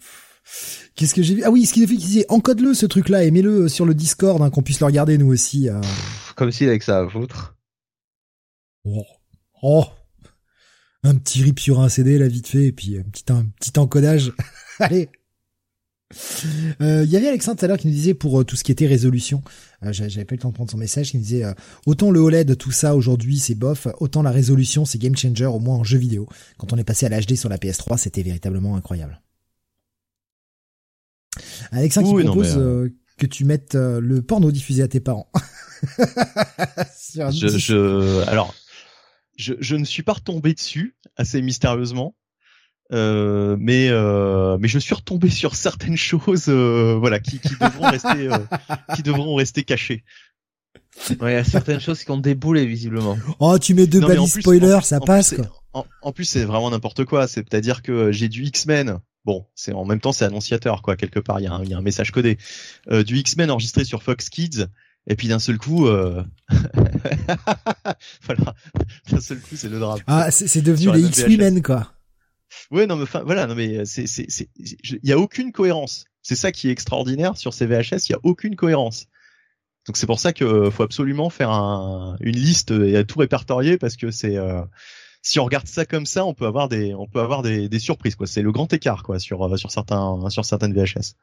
qu'est-ce 0.95 1.13
que 1.13 1.23
j'ai 1.23 1.35
vu? 1.35 1.43
Ah 1.43 1.49
oui, 1.49 1.65
ce 1.65 1.73
qu'il 1.73 1.83
a 1.83 1.87
fait, 1.87 1.95
qu'il 1.95 2.05
disait 2.05 2.25
encode-le 2.29 2.73
ce 2.73 2.85
truc-là, 2.85 3.23
aimez-le 3.23 3.69
sur 3.69 3.85
le 3.85 3.93
Discord, 3.93 4.41
hein, 4.41 4.49
qu'on 4.49 4.63
puisse 4.63 4.81
le 4.81 4.85
regarder 4.85 5.17
nous 5.17 5.31
aussi. 5.31 5.69
Euh... 5.69 5.81
Comme 6.35 6.51
si 6.51 6.65
avec 6.65 6.83
ça 6.83 6.99
à 6.99 7.09
foutre. 7.09 7.55
Oh. 8.83 9.05
oh. 9.63 9.85
Un 11.03 11.15
petit 11.15 11.41
rip 11.43 11.59
sur 11.59 11.79
un 11.79 11.87
CD 11.87 12.17
là 12.17 12.27
vite 12.27 12.47
fait, 12.47 12.65
et 12.65 12.71
puis 12.73 12.97
un 12.97 13.03
petit, 13.03 13.23
un 13.29 13.45
petit 13.45 13.79
encodage. 13.79 14.33
Allez. 14.79 15.09
Euh, 16.81 17.03
il 17.03 17.11
y 17.11 17.17
avait 17.17 17.27
Alexandre 17.27 17.59
tout 17.59 17.65
à 17.65 17.67
l'heure 17.67 17.77
qui 17.77 17.87
nous 17.87 17.93
disait 17.93 18.15
pour 18.15 18.39
euh, 18.39 18.43
tout 18.43 18.55
ce 18.55 18.63
qui 18.63 18.71
était 18.71 18.87
résolution, 18.87 19.43
euh, 19.83 19.93
j'avais 19.93 20.25
pas 20.25 20.33
eu 20.33 20.37
le 20.37 20.41
temps 20.41 20.49
de 20.49 20.55
prendre 20.55 20.71
son 20.71 20.77
message, 20.77 21.11
qui 21.11 21.17
nous 21.17 21.23
disait 21.23 21.45
autant 21.85 22.09
le 22.09 22.19
OLED 22.19 22.57
tout 22.57 22.71
ça 22.71 22.95
aujourd'hui 22.95 23.37
c'est 23.37 23.55
bof, 23.55 23.87
autant 23.99 24.23
la 24.23 24.31
résolution 24.31 24.85
c'est 24.85 24.97
game 24.97 25.15
changer 25.15 25.45
au 25.45 25.59
moins 25.59 25.77
en 25.77 25.83
jeu 25.83 25.97
vidéo. 25.97 26.27
Quand 26.57 26.73
on 26.73 26.77
est 26.77 26.83
passé 26.83 27.05
à 27.05 27.09
l'HD 27.09 27.35
sur 27.35 27.49
la 27.49 27.57
PS3, 27.57 27.97
c'était 27.97 28.23
véritablement 28.23 28.75
incroyable. 28.75 29.21
Alexandre 31.71 32.17
qui 32.17 32.25
propose 32.25 32.55
que 33.17 33.25
tu 33.27 33.45
mettes 33.45 33.75
le 33.75 34.21
porno 34.21 34.51
diffusé 34.51 34.81
à 34.81 34.87
tes 34.87 34.99
parents. 34.99 35.29
je, 37.13 37.57
je, 37.57 38.27
alors, 38.27 38.53
je, 39.37 39.53
je 39.59 39.75
ne 39.75 39.85
suis 39.85 40.03
pas 40.03 40.13
retombé 40.13 40.53
dessus 40.53 40.95
assez 41.15 41.41
mystérieusement. 41.41 42.15
Euh, 42.91 43.55
mais 43.59 43.87
euh, 43.89 44.57
mais 44.59 44.67
je 44.67 44.79
suis 44.79 44.95
retombé 44.95 45.29
sur 45.41 45.55
certaines 45.55 45.97
choses, 45.97 46.45
euh, 46.49 46.97
voilà, 46.99 47.19
qui, 47.19 47.39
qui 47.39 47.53
devront 47.59 47.89
rester, 47.89 48.29
qui 48.95 49.03
devront 49.03 49.35
rester 49.35 49.63
cachées. 49.63 50.03
Ouais, 51.21 51.33
il 51.33 51.35
y 51.35 51.37
a 51.37 51.43
certaines 51.43 51.79
choses 51.79 52.03
qui 52.03 52.11
ont 52.11 52.17
déboulé 52.17 52.65
visiblement. 52.65 53.17
Oh, 53.39 53.57
tu 53.59 53.73
mets 53.73 53.87
deux 53.87 53.99
balises 54.01 54.39
spoiler, 54.39 54.73
en 54.73 54.81
ça 54.81 54.97
en 54.97 55.05
passe 55.05 55.35
quoi. 55.35 55.45
En, 55.73 55.85
en 56.01 56.11
plus, 56.11 56.25
c'est 56.25 56.43
vraiment 56.45 56.71
n'importe 56.71 57.05
quoi. 57.05 57.27
C'est-à-dire 57.27 57.83
que 57.83 58.11
j'ai 58.11 58.27
du 58.27 58.43
X-Men. 58.45 58.97
Bon, 59.23 59.45
c'est 59.53 59.71
en 59.73 59.85
même 59.85 59.99
temps 59.99 60.11
c'est 60.11 60.25
annonciateur 60.25 60.81
quoi. 60.81 60.95
Quelque 60.95 61.19
part, 61.19 61.39
il 61.39 61.43
y, 61.43 61.47
a 61.47 61.53
un- 61.53 61.63
il 61.63 61.69
y 61.69 61.73
a 61.73 61.77
un 61.77 61.81
message 61.81 62.11
codé. 62.11 62.37
Euh, 62.89 63.03
du 63.03 63.17
X-Men 63.17 63.51
enregistré 63.51 63.85
sur 63.85 64.01
Fox 64.01 64.29
Kids. 64.29 64.65
Et 65.07 65.15
puis 65.15 65.27
d'un 65.27 65.39
seul 65.39 65.57
coup, 65.57 65.87
euh... 65.87 66.23
voilà, 68.23 68.53
d'un 69.11 69.19
seul 69.21 69.39
coup, 69.39 69.55
c'est 69.55 69.69
le 69.69 69.79
drame. 69.79 69.99
Ah, 70.07 70.31
c'est 70.31 70.61
devenu 70.61 70.91
les 70.93 71.03
X-Women 71.07 71.61
quoi. 71.61 71.93
Ouais, 72.71 72.87
non, 72.87 72.95
mais 72.95 73.05
voilà, 73.25 73.45
non, 73.47 73.55
mais 73.55 73.85
c'est, 73.85 74.07
c'est, 74.07 74.25
c'est, 74.29 74.49
je- 74.83 74.97
il 75.01 75.09
y 75.09 75.13
a 75.13 75.19
aucune 75.19 75.51
cohérence. 75.51 76.05
C'est 76.21 76.35
ça 76.35 76.51
qui 76.51 76.67
est 76.69 76.71
extraordinaire 76.71 77.37
sur 77.37 77.53
ces 77.53 77.65
VHS. 77.65 78.09
Il 78.09 78.11
y 78.11 78.15
a 78.15 78.19
aucune 78.23 78.55
cohérence. 78.55 79.05
Donc 79.87 79.97
c'est 79.97 80.05
pour 80.07 80.19
ça 80.19 80.33
que 80.33 80.69
faut 80.69 80.83
absolument 80.83 81.29
faire 81.29 81.51
un, 81.51 82.17
une 82.21 82.35
liste 82.37 82.71
et 82.71 82.97
à 82.97 83.03
tout 83.03 83.19
répertorier 83.19 83.77
parce 83.77 83.95
que 83.97 84.11
c'est, 84.11 84.37
euh, 84.37 84.61
si 85.23 85.39
on 85.39 85.45
regarde 85.45 85.67
ça 85.67 85.85
comme 85.85 86.05
ça, 86.05 86.25
on 86.25 86.33
peut 86.35 86.45
avoir 86.47 86.69
des, 86.69 86.93
on 86.95 87.07
peut 87.07 87.21
avoir 87.21 87.41
des, 87.43 87.69
des 87.69 87.79
surprises 87.79 88.15
quoi. 88.15 88.27
C'est 88.27 88.41
le 88.43 88.51
grand 88.51 88.71
écart 88.73 89.03
quoi 89.03 89.19
sur 89.19 89.43
euh, 89.43 89.57
sur 89.57 89.71
certains 89.71 90.29
sur 90.29 90.45
certaines 90.45 90.73
VHS. 90.73 91.15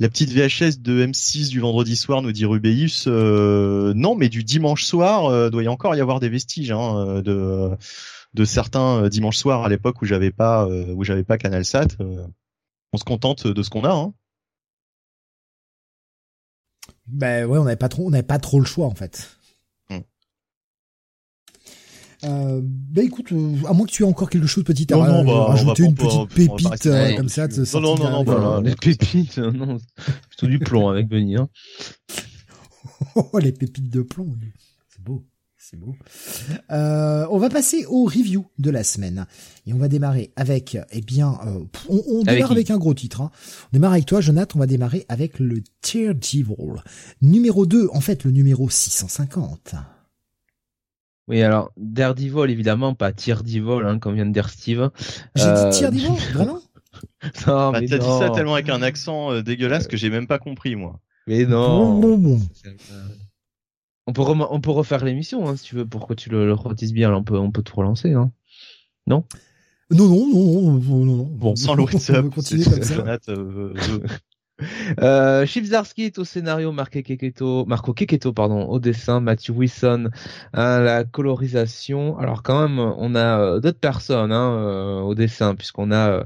La 0.00 0.08
petite 0.08 0.30
VHS 0.32 0.78
de 0.80 1.04
M6 1.06 1.48
du 1.50 1.58
vendredi 1.60 1.96
soir 1.96 2.22
nous 2.22 2.30
dit 2.30 2.44
Rubéus. 2.44 3.04
euh, 3.08 3.92
non, 3.96 4.14
mais 4.14 4.28
du 4.28 4.44
dimanche 4.44 4.84
soir, 4.84 5.26
euh, 5.26 5.50
doit 5.50 5.64
y 5.64 5.68
encore 5.68 5.96
y 5.96 6.00
avoir 6.00 6.20
des 6.20 6.28
vestiges 6.28 6.70
hein, 6.70 6.96
euh, 7.18 7.22
de 7.22 7.70
de 8.38 8.44
certains 8.44 9.02
euh, 9.02 9.08
dimanches 9.08 9.36
soirs 9.36 9.64
à 9.64 9.68
l'époque 9.68 10.00
où 10.00 10.04
j'avais 10.06 10.30
pas 10.30 10.64
euh, 10.64 10.94
où 10.94 11.02
j'avais 11.02 11.24
pas 11.24 11.38
CanalSat. 11.38 11.88
euh, 12.00 12.24
on 12.92 12.96
se 12.96 13.04
contente 13.04 13.48
de 13.48 13.62
ce 13.62 13.68
qu'on 13.68 13.82
a. 13.84 13.92
Hein. 13.92 14.14
Ben 17.08 17.46
ouais, 17.46 17.58
on 17.58 17.64
n'avait 17.64 17.76
pas 17.76 17.88
trop, 17.88 18.06
on 18.06 18.10
n'avait 18.10 18.22
pas 18.22 18.38
trop 18.38 18.60
le 18.60 18.64
choix 18.64 18.86
en 18.86 18.94
fait. 18.94 19.34
Euh, 22.24 22.60
ben 22.64 23.04
écoute, 23.04 23.30
euh, 23.30 23.54
à 23.68 23.72
moins 23.72 23.86
que 23.86 23.92
tu 23.92 24.02
aies 24.02 24.06
encore 24.06 24.28
quelque 24.28 24.48
chose 24.48 24.64
petit 24.64 24.92
à 24.92 24.96
Non, 24.96 25.04
non, 25.04 25.24
bah, 25.24 25.30
on 25.30 25.38
va 25.38 25.44
rajouter 25.44 25.84
une 25.84 25.94
petite 25.94 26.34
pépite 26.34 26.86
euh, 26.86 27.16
comme 27.16 27.28
ça 27.28 27.46
de 27.46 27.62
Non, 27.74 27.80
non, 27.80 27.96
non, 27.96 28.10
non. 28.10 28.24
Voilà, 28.24 28.60
les 28.60 28.74
pépites, 28.74 29.38
non, 29.38 29.78
plutôt 30.28 30.48
du 30.48 30.58
plomb 30.58 30.88
avec 30.88 31.06
Benny. 31.08 31.36
Hein. 31.36 31.48
Oh, 33.14 33.38
les 33.38 33.52
pépites 33.52 33.90
de 33.90 34.02
plomb. 34.02 34.34
C'est 35.70 35.76
beau. 35.78 35.94
Euh, 36.70 37.26
on 37.30 37.36
va 37.38 37.50
passer 37.50 37.84
au 37.90 38.04
review 38.04 38.46
de 38.58 38.70
la 38.70 38.82
semaine. 38.84 39.26
Et 39.66 39.74
on 39.74 39.76
va 39.76 39.88
démarrer 39.88 40.30
avec, 40.34 40.78
eh 40.92 41.00
bien, 41.02 41.38
euh, 41.46 41.60
on, 41.90 42.02
on 42.08 42.22
Avec 42.22 42.36
démarre 42.36 42.52
avec 42.52 42.70
un 42.70 42.78
gros 42.78 42.94
titre. 42.94 43.20
Hein. 43.20 43.30
On 43.66 43.68
démarre 43.76 43.92
avec 43.92 44.06
toi, 44.06 44.22
Jonathan. 44.22 44.56
On 44.56 44.60
va 44.60 44.66
démarrer 44.66 45.04
avec 45.10 45.38
le 45.38 45.62
Daredevil. 45.82 46.82
Numéro 47.20 47.66
2, 47.66 47.88
en 47.92 48.00
fait, 48.00 48.24
le 48.24 48.30
numéro 48.30 48.70
650. 48.70 49.74
Oui, 51.28 51.42
alors 51.42 51.70
Daredevil 51.76 52.50
évidemment, 52.50 52.94
pas 52.94 53.12
Teardevil, 53.12 53.82
hein, 53.84 53.98
comme 53.98 54.14
vient 54.14 54.24
de 54.24 54.32
dire 54.32 54.48
Steve. 54.48 54.90
J'ai 55.34 55.44
Euh, 55.44 55.68
dit 55.70 55.80
Daredevil 55.82 56.12
Vraiment? 56.32 56.60
Non, 57.46 57.72
Bah, 57.72 57.78
mais 57.82 57.88
T'as 57.88 57.98
dit 57.98 58.06
ça 58.06 58.30
tellement 58.30 58.54
avec 58.54 58.70
un 58.70 58.80
accent 58.80 59.32
euh, 59.32 59.42
dégueulasse 59.42 59.86
que 59.86 59.98
j'ai 59.98 60.08
même 60.08 60.26
pas 60.26 60.38
compris 60.38 60.76
moi. 60.76 60.98
Mais 61.26 61.44
Bon, 61.44 61.50
non. 61.50 62.00
bon, 62.00 62.16
bon. 62.16 62.40
On 64.08 64.12
peut, 64.14 64.22
rem- 64.22 64.46
on 64.50 64.60
peut 64.62 64.70
refaire 64.70 65.04
l'émission 65.04 65.46
hein, 65.46 65.54
si 65.56 65.64
tu 65.64 65.74
veux 65.76 65.84
pour 65.86 66.06
que 66.06 66.14
tu 66.14 66.30
le, 66.30 66.46
le 66.46 66.54
redises 66.54 66.94
bien. 66.94 67.10
Là, 67.10 67.18
on 67.18 67.22
peut, 67.24 67.36
on 67.36 67.50
peut 67.50 67.62
tout 67.62 67.76
relancer. 67.76 68.14
Hein. 68.14 68.32
Non, 69.06 69.24
non, 69.90 70.06
non, 70.08 70.26
non, 70.26 70.72
non, 70.80 71.04
non. 71.04 71.24
Bon, 71.24 71.54
Sans 71.56 71.74
le 71.74 71.82
on 71.82 71.84
WhatsApp, 71.84 72.24
c'est- 72.40 72.64
comme 72.70 72.82
ça. 72.82 72.94
Jonathan, 72.96 73.32
euh, 73.36 73.74
Euh, 74.98 75.46
Chief 75.46 75.64
Zarsky 75.64 76.02
est 76.04 76.18
au 76.18 76.24
scénario, 76.24 76.72
Marco 76.72 77.00
Keketo, 77.00 77.64
Marco 77.66 77.92
Keketo 77.94 78.32
pardon, 78.32 78.64
au 78.66 78.80
dessin, 78.80 79.20
Matthew 79.20 79.50
Wilson 79.50 80.10
à 80.52 80.80
la 80.80 81.04
colorisation. 81.04 82.18
Alors 82.18 82.42
quand 82.42 82.66
même, 82.68 82.78
on 82.80 83.14
a 83.14 83.38
euh, 83.38 83.60
d'autres 83.60 83.78
personnes 83.78 84.32
hein, 84.32 84.52
euh, 84.58 85.00
au 85.00 85.14
dessin, 85.14 85.54
puisqu'on 85.54 85.92
a 85.92 86.10
euh, 86.10 86.24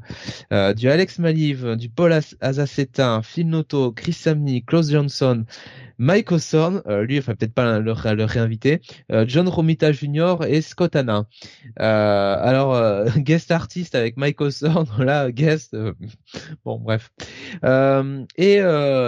euh, 0.53 0.73
du 0.73 0.88
Alex 0.88 1.18
Maliv, 1.18 1.77
du 1.77 1.88
Paul 1.90 2.12
Az- 2.12 2.37
Azaceta, 2.40 3.21
Phil 3.23 3.49
Noto, 3.49 3.92
Chris 3.92 4.14
Samney, 4.14 4.62
Klaus 4.62 4.90
Johnson, 4.90 5.45
Mike 6.03 6.33
Osborne, 6.33 6.83
euh, 6.88 7.05
lui, 7.05 7.17
enfin 7.21 7.37
peut-être 7.37 7.55
pas 7.55 7.79
le, 7.79 7.93
ré- 7.93 8.17
le 8.17 8.25
réinviter, 8.25 8.81
euh, 9.12 9.25
John 9.29 9.47
Romita 9.49 9.93
Jr. 9.93 10.38
et 10.49 10.61
Scott 10.61 10.97
Hanna. 10.97 11.27
Euh, 11.81 12.37
alors 12.41 12.75
euh, 12.75 13.07
guest 13.19 13.53
artiste 13.53 13.95
avec 13.95 14.17
Mike 14.17 14.41
Osborne, 14.41 14.88
là 14.99 15.31
guest, 15.31 15.77
bon 16.65 16.81
bref. 16.81 17.12
Et, 18.37 18.57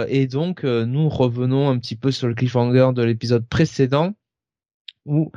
et 0.07 0.27
donc, 0.27 0.63
nous 0.63 1.09
revenons 1.09 1.69
un 1.69 1.77
petit 1.79 1.97
peu 1.97 2.11
sur 2.11 2.29
le 2.29 2.33
cliffhanger 2.33 2.91
de 2.95 3.03
l'épisode 3.03 3.45
précédent 3.45 4.13
où, 5.05 5.31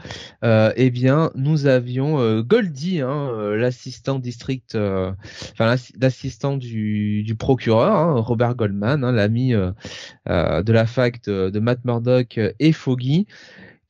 euh, 0.44 0.72
eh 0.76 0.90
bien, 0.90 1.30
nous 1.34 1.66
avions 1.66 2.20
euh, 2.20 2.42
Goldie, 2.42 3.00
hein, 3.00 3.30
euh, 3.32 3.56
l'assistant 3.56 4.18
district, 4.18 4.74
enfin 4.74 5.66
l'assi- 5.66 5.92
l'assistant 6.00 6.56
du, 6.56 7.34
procureur, 7.38 7.94
hein, 7.96 8.20
Robert 8.20 8.54
Goldman, 8.54 9.04
hein, 9.04 9.12
l'ami 9.12 9.52
de 9.52 10.72
la 10.72 10.86
fac 10.86 11.22
de, 11.24 11.58
Matt 11.58 11.84
Murdock 11.84 12.40
et 12.58 12.72
Foggy, 12.72 13.26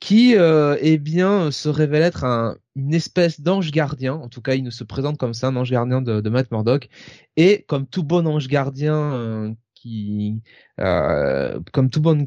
qui, 0.01 0.35
eh 0.35 0.99
bien, 0.99 1.51
se 1.51 1.69
révèle 1.69 2.03
être 2.03 2.25
un, 2.25 2.57
une 2.77 2.95
espèce 2.95 3.41
d'ange 3.41 3.71
gardien. 3.71 4.15
En 4.15 4.29
tout 4.29 4.43
cas, 4.43 4.55
il 4.55 4.65
nous 4.65 4.71
se 4.71 4.85
présente 4.85 5.19
comme 5.19 5.35
ça, 5.35 5.49
un 5.49 5.57
ange 5.57 5.71
gardien 5.71 6.03
de, 6.03 6.29
Matt 6.29 6.51
Murdock. 6.51 6.89
Et 7.37 7.65
comme 7.69 7.87
tout 7.87 8.03
bon 8.03 8.27
ange 8.27 8.49
gardien 8.49 9.55
qui, 9.81 10.43
euh, 10.81 11.61
comme 11.73 11.91
tout 11.91 12.01
bon 12.01 12.25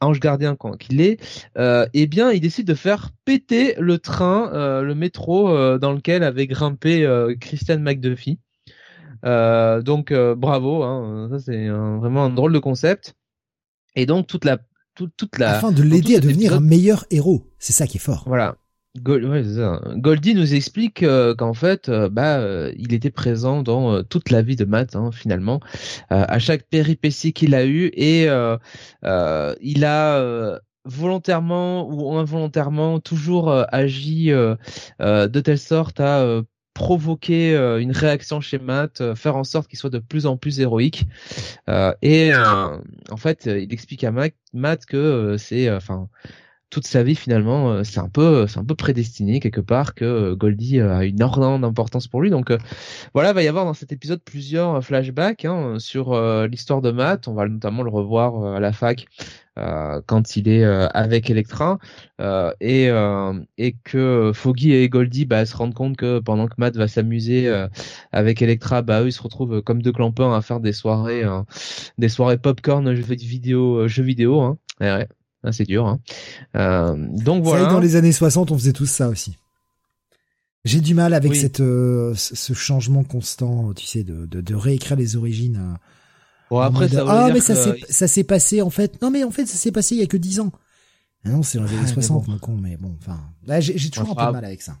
ange 0.00 0.20
gardien 0.20 0.56
qu'il 0.78 1.00
est, 1.00 1.20
euh, 1.58 1.86
eh 1.94 2.06
bien, 2.06 2.30
il 2.30 2.40
décide 2.40 2.66
de 2.66 2.74
faire 2.74 3.10
péter 3.24 3.74
le 3.78 3.98
train, 3.98 4.52
euh, 4.52 4.82
le 4.82 4.94
métro 4.94 5.48
euh, 5.50 5.78
dans 5.78 5.92
lequel 5.92 6.22
avait 6.22 6.46
grimpé 6.46 7.04
euh, 7.04 7.34
Christian 7.40 7.78
McDuffie. 7.80 8.38
Euh, 9.24 9.82
donc, 9.82 10.12
euh, 10.12 10.34
bravo, 10.34 10.82
hein, 10.82 11.28
ça 11.30 11.38
c'est 11.38 11.68
vraiment 11.68 12.24
un 12.24 12.30
drôle 12.30 12.52
de 12.52 12.58
concept. 12.58 13.14
Et 13.96 14.06
donc 14.06 14.26
toute 14.26 14.44
la 14.44 14.58
toute, 14.94 15.12
toute 15.16 15.38
la 15.38 15.56
Afin 15.56 15.72
de 15.72 15.82
l'aider 15.82 16.16
à 16.16 16.20
devenir 16.20 16.54
un 16.54 16.60
meilleur 16.60 17.04
héros. 17.10 17.46
C'est 17.58 17.72
ça 17.72 17.86
qui 17.86 17.96
est 17.96 18.00
fort. 18.00 18.24
voilà. 18.26 18.56
Goldie 18.98 20.34
nous 20.34 20.54
explique 20.54 21.04
euh, 21.04 21.34
qu'en 21.34 21.54
fait, 21.54 21.88
euh, 21.88 22.08
bah, 22.08 22.38
euh, 22.38 22.72
il 22.76 22.92
était 22.92 23.10
présent 23.10 23.62
dans 23.62 24.02
toute 24.02 24.30
la 24.30 24.42
vie 24.42 24.56
de 24.56 24.64
Matt, 24.64 24.96
hein, 24.96 25.10
finalement, 25.12 25.60
à 26.08 26.38
chaque 26.38 26.64
péripétie 26.64 27.32
qu'il 27.32 27.54
a 27.54 27.66
eue, 27.66 27.90
et 27.94 28.24
il 29.62 29.84
a 29.84 30.60
volontairement 30.86 31.88
ou 31.88 32.16
involontairement 32.16 33.00
toujours 33.00 33.52
agi 33.72 34.26
de 34.30 35.40
telle 35.40 35.58
sorte 35.58 36.00
à 36.00 36.42
provoquer 36.74 37.54
une 37.80 37.92
réaction 37.92 38.40
chez 38.40 38.58
Matt, 38.58 39.14
faire 39.14 39.36
en 39.36 39.44
sorte 39.44 39.68
qu'il 39.68 39.78
soit 39.78 39.90
de 39.90 39.98
plus 39.98 40.26
en 40.26 40.36
plus 40.36 40.60
héroïque. 40.60 41.06
Et 42.02 42.32
en 42.34 43.16
fait, 43.16 43.46
il 43.46 43.72
explique 43.72 44.04
à 44.04 44.10
Matt, 44.10 44.34
Matt 44.52 44.84
que 44.86 45.36
c'est, 45.38 45.70
enfin 45.70 46.08
toute 46.70 46.86
sa 46.86 47.02
vie 47.02 47.14
finalement 47.16 47.70
euh, 47.70 47.84
c'est 47.84 48.00
un 48.00 48.08
peu 48.08 48.46
c'est 48.46 48.58
un 48.58 48.64
peu 48.64 48.74
prédestiné 48.74 49.40
quelque 49.40 49.60
part 49.60 49.94
que 49.94 50.04
euh, 50.04 50.36
Goldie 50.36 50.80
euh, 50.80 50.96
a 50.98 51.04
une 51.04 51.20
énormément 51.20 51.58
d'importance 51.58 52.08
pour 52.08 52.22
lui. 52.22 52.30
Donc 52.30 52.50
euh, 52.50 52.58
voilà 53.14 53.30
il 53.30 53.34
va 53.34 53.42
y 53.42 53.48
avoir 53.48 53.64
dans 53.64 53.74
cet 53.74 53.92
épisode 53.92 54.22
plusieurs 54.24 54.76
euh, 54.76 54.80
flashbacks 54.80 55.44
hein, 55.44 55.76
sur 55.78 56.12
euh, 56.12 56.46
l'histoire 56.46 56.80
de 56.80 56.90
Matt. 56.90 57.28
On 57.28 57.34
va 57.34 57.46
notamment 57.48 57.82
le 57.82 57.90
revoir 57.90 58.42
euh, 58.42 58.56
à 58.56 58.60
la 58.60 58.72
fac 58.72 59.06
euh, 59.58 60.00
quand 60.06 60.36
il 60.36 60.48
est 60.48 60.64
euh, 60.64 60.86
avec 60.94 61.28
Electra. 61.28 61.78
Euh, 62.20 62.52
et 62.60 62.88
euh, 62.88 63.34
que 63.84 64.32
Foggy 64.34 64.72
et 64.72 64.88
Goldie 64.88 65.26
bah, 65.26 65.44
se 65.46 65.56
rendent 65.56 65.74
compte 65.74 65.96
que 65.96 66.18
pendant 66.20 66.46
que 66.46 66.54
Matt 66.58 66.76
va 66.76 66.88
s'amuser 66.88 67.48
euh, 67.48 67.68
avec 68.12 68.42
Electra 68.42 68.82
bah 68.82 69.02
eux 69.02 69.08
ils 69.08 69.12
se 69.12 69.22
retrouvent 69.22 69.62
comme 69.62 69.82
deux 69.82 69.92
clampins 69.92 70.34
à 70.34 70.40
faire 70.40 70.60
des 70.60 70.72
soirées 70.72 71.24
euh, 71.24 71.42
des 71.98 72.08
soirées 72.08 72.38
popcorn 72.38 72.94
jeux 72.94 73.14
vidéo 73.14 73.80
euh, 73.80 73.88
jeux 73.88 74.02
vidéo 74.02 74.40
hein. 74.40 74.58
Ah, 75.42 75.52
c'est 75.52 75.64
dur. 75.64 75.86
Hein. 75.86 76.00
Euh, 76.56 76.94
donc 76.96 77.44
vrai 77.44 77.60
voilà. 77.60 77.72
dans 77.72 77.80
les 77.80 77.96
années 77.96 78.12
60, 78.12 78.50
on 78.50 78.58
faisait 78.58 78.72
tous 78.72 78.86
ça 78.86 79.08
aussi. 79.08 79.36
J'ai 80.66 80.80
du 80.82 80.92
mal 80.94 81.14
avec 81.14 81.30
Oui. 81.32 81.40
cette 81.40 81.60
euh, 81.60 82.12
ce 82.14 82.52
changement 82.52 83.02
constant, 83.02 83.72
tu 83.72 83.86
sais, 83.86 84.04
de, 84.04 84.26
de, 84.26 84.42
de 84.42 84.54
réécrire 84.54 84.96
les 84.96 85.16
origines. 85.16 85.56
euh, 85.56 85.76
Bon 86.50 86.58
après 86.58 86.88
ça 86.88 87.04
ah 87.08 87.30
mais 87.32 87.38
ça 87.40 87.54
s'est 87.54 87.78
ça 87.88 88.08
s'est 88.08 88.24
passé 88.24 88.60
en 88.60 88.70
fait. 88.70 89.00
Non 89.00 89.10
mais 89.10 89.22
en 89.24 89.30
fait 89.30 89.46
ça 89.46 89.56
s'est 89.56 89.70
passé 89.72 89.94
il 89.94 90.00
y 90.00 90.02
a 90.02 90.06
que 90.06 90.16
10 90.16 90.40
ans. 90.40 90.52
Ah 91.24 91.28
non, 91.30 91.42
c'est 91.42 91.58
dans 91.58 91.64
les 91.64 91.70
années 91.70 91.82
mais 91.82 91.92
60 91.92 92.26
bon. 92.26 92.32
mon 92.32 92.38
con 92.38 92.56
mais 92.56 92.76
bon 92.76 92.96
enfin 93.00 93.20
j'ai 93.60 93.88
toujours 93.90 94.10
un 94.10 94.14
peu 94.14 94.20
de 94.22 94.26
ah. 94.26 94.32
mal 94.32 94.44
avec 94.44 94.60
ça. 94.60 94.76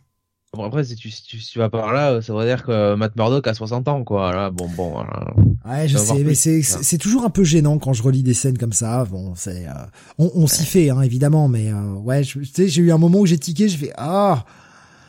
Bon 0.56 0.64
après 0.64 0.82
si 0.82 0.96
tu, 0.96 1.10
si 1.10 1.22
tu, 1.22 1.38
si 1.38 1.52
tu 1.52 1.58
vas 1.60 1.70
par 1.70 1.92
là, 1.92 2.20
ça 2.20 2.34
veut 2.34 2.44
dire 2.44 2.64
que 2.64 2.96
Matt 2.96 3.14
Murdock 3.14 3.46
a 3.46 3.54
60 3.54 3.86
ans 3.86 4.02
quoi. 4.02 4.32
Là 4.32 4.50
bon 4.50 4.68
bon. 4.68 4.90
voilà. 4.90 5.32
Ouais, 5.64 5.86
je 5.86 5.96
sais, 5.96 6.24
mais 6.24 6.34
c'est 6.34 6.62
c'est 6.62 6.98
toujours 6.98 7.24
un 7.24 7.30
peu 7.30 7.44
gênant 7.44 7.78
quand 7.78 7.92
je 7.92 8.02
relis 8.02 8.24
des 8.24 8.34
scènes 8.34 8.58
comme 8.58 8.72
ça. 8.72 9.04
Bon, 9.04 9.34
c'est 9.36 9.68
euh, 9.68 9.72
on, 10.18 10.28
on 10.34 10.46
s'y 10.48 10.64
fait 10.64 10.90
hein, 10.90 11.02
évidemment, 11.02 11.46
mais 11.46 11.70
euh, 11.72 11.92
ouais, 11.94 12.24
je, 12.24 12.40
tu 12.40 12.46
sais, 12.46 12.66
j'ai 12.68 12.82
eu 12.82 12.90
un 12.90 12.98
moment 12.98 13.20
où 13.20 13.26
j'ai 13.26 13.38
tiqué, 13.38 13.68
je 13.68 13.76
fais 13.76 13.92
ah. 13.96 14.44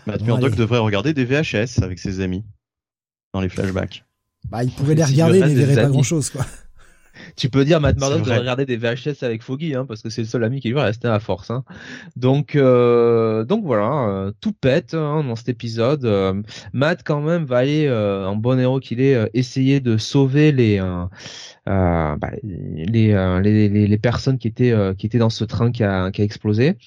Matt 0.05 0.19
Bon, 0.19 0.25
Murdock 0.25 0.49
allez. 0.51 0.57
devrait 0.57 0.77
regarder 0.79 1.13
des 1.15 1.25
VHS 1.25 1.81
avec 1.81 1.97
ses 1.97 2.19
amis 2.19 2.43
dans 3.33 3.41
les 3.41 3.49
flashbacks. 3.49 4.05
Bah, 4.49 4.63
il 4.63 4.71
pourrait 4.71 4.95
les 4.95 5.03
regarder, 5.03 5.39
mais 5.39 5.51
il 5.51 5.57
verrait 5.57 5.83
pas 5.83 5.89
grand 5.89 6.03
chose 6.03 6.29
quoi. 6.29 6.45
Tu 7.35 7.49
peux 7.49 7.65
dire 7.65 7.81
Matt 7.81 7.97
Murdock 7.99 8.23
de 8.23 8.31
regarder 8.31 8.65
des 8.65 8.77
VHS 8.77 9.23
avec 9.23 9.43
Foggy, 9.43 9.75
hein, 9.75 9.85
parce 9.85 10.01
que 10.01 10.09
c'est 10.09 10.21
le 10.21 10.27
seul 10.27 10.43
ami 10.43 10.59
qui 10.61 10.69
lui 10.69 10.75
va 10.75 10.83
rester 10.83 11.07
à 11.07 11.19
force. 11.19 11.51
Hein. 11.51 11.63
Donc, 12.15 12.55
euh, 12.55 13.43
donc 13.43 13.63
voilà, 13.65 14.07
euh, 14.09 14.31
tout 14.41 14.53
pète 14.53 14.93
hein, 14.93 15.23
dans 15.23 15.35
cet 15.35 15.49
épisode. 15.49 16.05
Euh, 16.05 16.41
Matt 16.73 17.01
quand 17.03 17.21
même 17.21 17.45
va 17.45 17.57
aller, 17.59 17.87
euh, 17.87 18.27
en 18.27 18.35
bon 18.35 18.59
héros 18.59 18.79
qu'il 18.79 19.01
est, 19.01 19.15
euh, 19.15 19.27
essayer 19.33 19.79
de 19.79 19.97
sauver 19.97 20.51
les 20.51 20.79
bah, 21.65 22.17
les, 22.43 23.11
euh, 23.13 23.39
les, 23.39 23.69
les 23.69 23.87
les 23.87 23.97
personnes 23.97 24.37
qui 24.37 24.47
étaient 24.47 24.71
euh, 24.71 24.93
qui 24.93 25.05
étaient 25.05 25.17
dans 25.19 25.29
ce 25.29 25.43
train 25.43 25.71
qui 25.71 25.83
a 25.83 26.11
qui 26.11 26.21
a 26.21 26.25
explosé. 26.25 26.77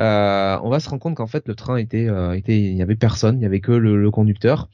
Euh, 0.00 0.58
on 0.62 0.70
va 0.70 0.80
se 0.80 0.88
rendre 0.88 1.02
compte 1.02 1.16
qu'en 1.16 1.26
fait 1.26 1.46
le 1.46 1.54
train 1.54 1.76
était 1.76 2.08
euh, 2.08 2.32
était 2.32 2.58
il 2.58 2.76
y 2.76 2.82
avait 2.82 2.96
personne, 2.96 3.38
il 3.38 3.42
y 3.42 3.46
avait 3.46 3.60
que 3.60 3.72
le, 3.72 4.00
le 4.00 4.10
conducteur. 4.10 4.68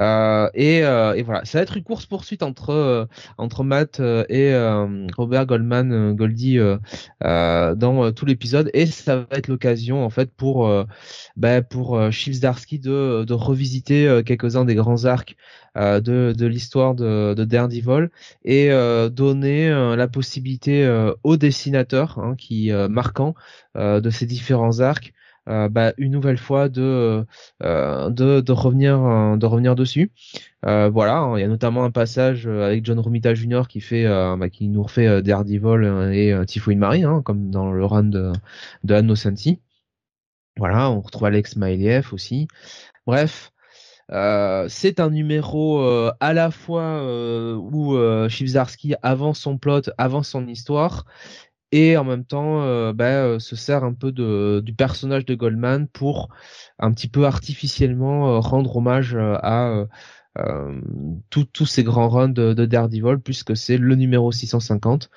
Euh, 0.00 0.50
et, 0.54 0.84
euh, 0.84 1.14
et 1.14 1.22
voilà, 1.22 1.44
ça 1.44 1.58
va 1.58 1.62
être 1.62 1.76
une 1.76 1.84
course 1.84 2.06
poursuite 2.06 2.42
entre 2.42 2.70
euh, 2.70 3.04
entre 3.38 3.62
Matt 3.62 4.00
euh, 4.00 4.24
et 4.28 4.54
Robert 5.16 5.46
Goldman 5.46 6.14
Goldie 6.14 6.58
dans 7.20 8.12
tout 8.12 8.26
l'épisode. 8.26 8.70
Et 8.74 8.86
ça 8.86 9.16
va 9.16 9.26
être 9.32 9.48
l'occasion 9.48 10.04
en 10.04 10.10
fait 10.10 10.30
pour 10.32 10.70
bah, 11.36 11.62
pour 11.62 12.10
Chief 12.10 12.34
Zdarsky 12.34 12.78
de 12.78 13.24
de 13.24 13.34
revisiter 13.34 14.22
quelques-uns 14.24 14.64
des 14.64 14.74
grands 14.74 15.04
arcs 15.04 15.36
de 15.76 16.00
de 16.36 16.46
l'histoire 16.46 16.94
de, 16.94 17.34
de 17.34 17.44
Daredevil 17.44 18.10
et 18.44 18.70
donner 19.10 19.70
la 19.96 20.08
possibilité 20.08 20.88
aux 21.22 21.36
dessinateurs 21.36 22.18
hein, 22.18 22.34
qui 22.36 22.70
marquant 22.88 23.34
euh, 23.76 24.00
de 24.00 24.08
ces 24.08 24.24
différents 24.24 24.78
arcs 24.78 25.12
euh, 25.48 25.68
bah, 25.68 25.92
une 25.98 26.12
nouvelle 26.12 26.38
fois 26.38 26.68
de 26.70 27.26
euh, 27.62 28.10
de, 28.10 28.52
revenir 28.52 29.02
euh, 29.04 29.36
de 29.36 29.46
revenir 29.46 29.74
dessus. 29.74 30.10
Voilà, 30.62 31.18
hein, 31.18 31.36
il 31.38 31.42
y 31.42 31.44
a 31.44 31.48
notamment 31.48 31.84
un 31.84 31.90
passage 31.90 32.46
avec 32.46 32.84
John 32.84 32.98
Romita 32.98 33.34
Jr. 33.34 33.62
qui 33.68 33.80
fait 33.80 34.04
bah, 34.06 34.48
qui 34.48 34.68
nous 34.68 34.82
refait 34.82 35.22
Daredevil 35.22 36.12
et 36.14 36.34
Typhoid 36.46 36.78
Mary, 36.78 37.04
hein, 37.04 37.22
comme 37.22 37.50
dans 37.50 37.70
le 37.72 37.84
run 37.84 38.04
de 38.04 38.32
de 38.84 38.94
Anno 38.94 39.14
Sensi. 39.14 39.60
Voilà, 40.56 40.90
on 40.90 41.00
retrouve 41.00 41.26
Alex 41.26 41.56
Mailiev 41.56 42.14
aussi. 42.14 42.48
Bref, 43.06 43.52
c'est 44.68 45.00
un 45.00 45.10
numéro 45.10 45.80
à 46.20 46.32
la 46.32 46.50
fois 46.50 47.04
où 47.56 47.98
Chibzarsky 48.28 48.94
avance 49.02 49.40
son 49.40 49.58
plot, 49.58 49.82
avance 49.98 50.28
son 50.28 50.46
histoire, 50.46 51.04
et 51.74 51.96
en 51.96 52.04
même 52.04 52.24
temps 52.24 52.62
euh, 52.62 52.92
bah, 52.92 53.24
euh, 53.24 53.38
se 53.40 53.56
sert 53.56 53.82
un 53.82 53.94
peu 53.94 54.12
de, 54.12 54.62
du 54.64 54.72
personnage 54.72 55.26
de 55.26 55.34
Goldman 55.34 55.88
pour 55.88 56.28
un 56.78 56.92
petit 56.92 57.08
peu 57.08 57.26
artificiellement 57.26 58.28
euh, 58.28 58.38
rendre 58.38 58.76
hommage 58.76 59.16
euh, 59.16 59.34
à 59.42 59.84
tous 61.30 61.66
ces 61.66 61.84
grands 61.84 62.08
runs 62.08 62.28
de, 62.28 62.54
de 62.54 62.64
Daredevil 62.64 63.18
puisque 63.18 63.56
c'est 63.56 63.76
le 63.76 63.94
numéro 63.96 64.30
650. 64.32 65.10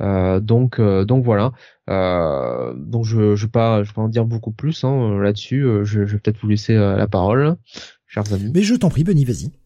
Euh, 0.00 0.40
donc 0.40 0.78
euh, 0.78 1.04
donc 1.04 1.24
voilà. 1.24 1.52
Euh, 1.90 2.74
donc 2.74 3.04
je 3.04 3.34
je 3.34 3.46
vais 3.46 3.50
pas 3.50 3.82
je 3.82 3.92
vais 3.92 4.00
en 4.00 4.08
dire 4.08 4.24
beaucoup 4.24 4.52
plus 4.52 4.84
hein, 4.84 5.18
là-dessus. 5.20 5.62
Je, 5.62 6.06
je 6.06 6.12
vais 6.12 6.18
peut-être 6.18 6.38
vous 6.40 6.48
laisser 6.48 6.74
la 6.74 7.06
parole, 7.06 7.56
chers 8.06 8.32
amis. 8.32 8.50
Mais 8.54 8.62
je 8.62 8.74
t'en 8.74 8.88
prie, 8.88 9.04
Benny, 9.04 9.24
vas-y. 9.24 9.57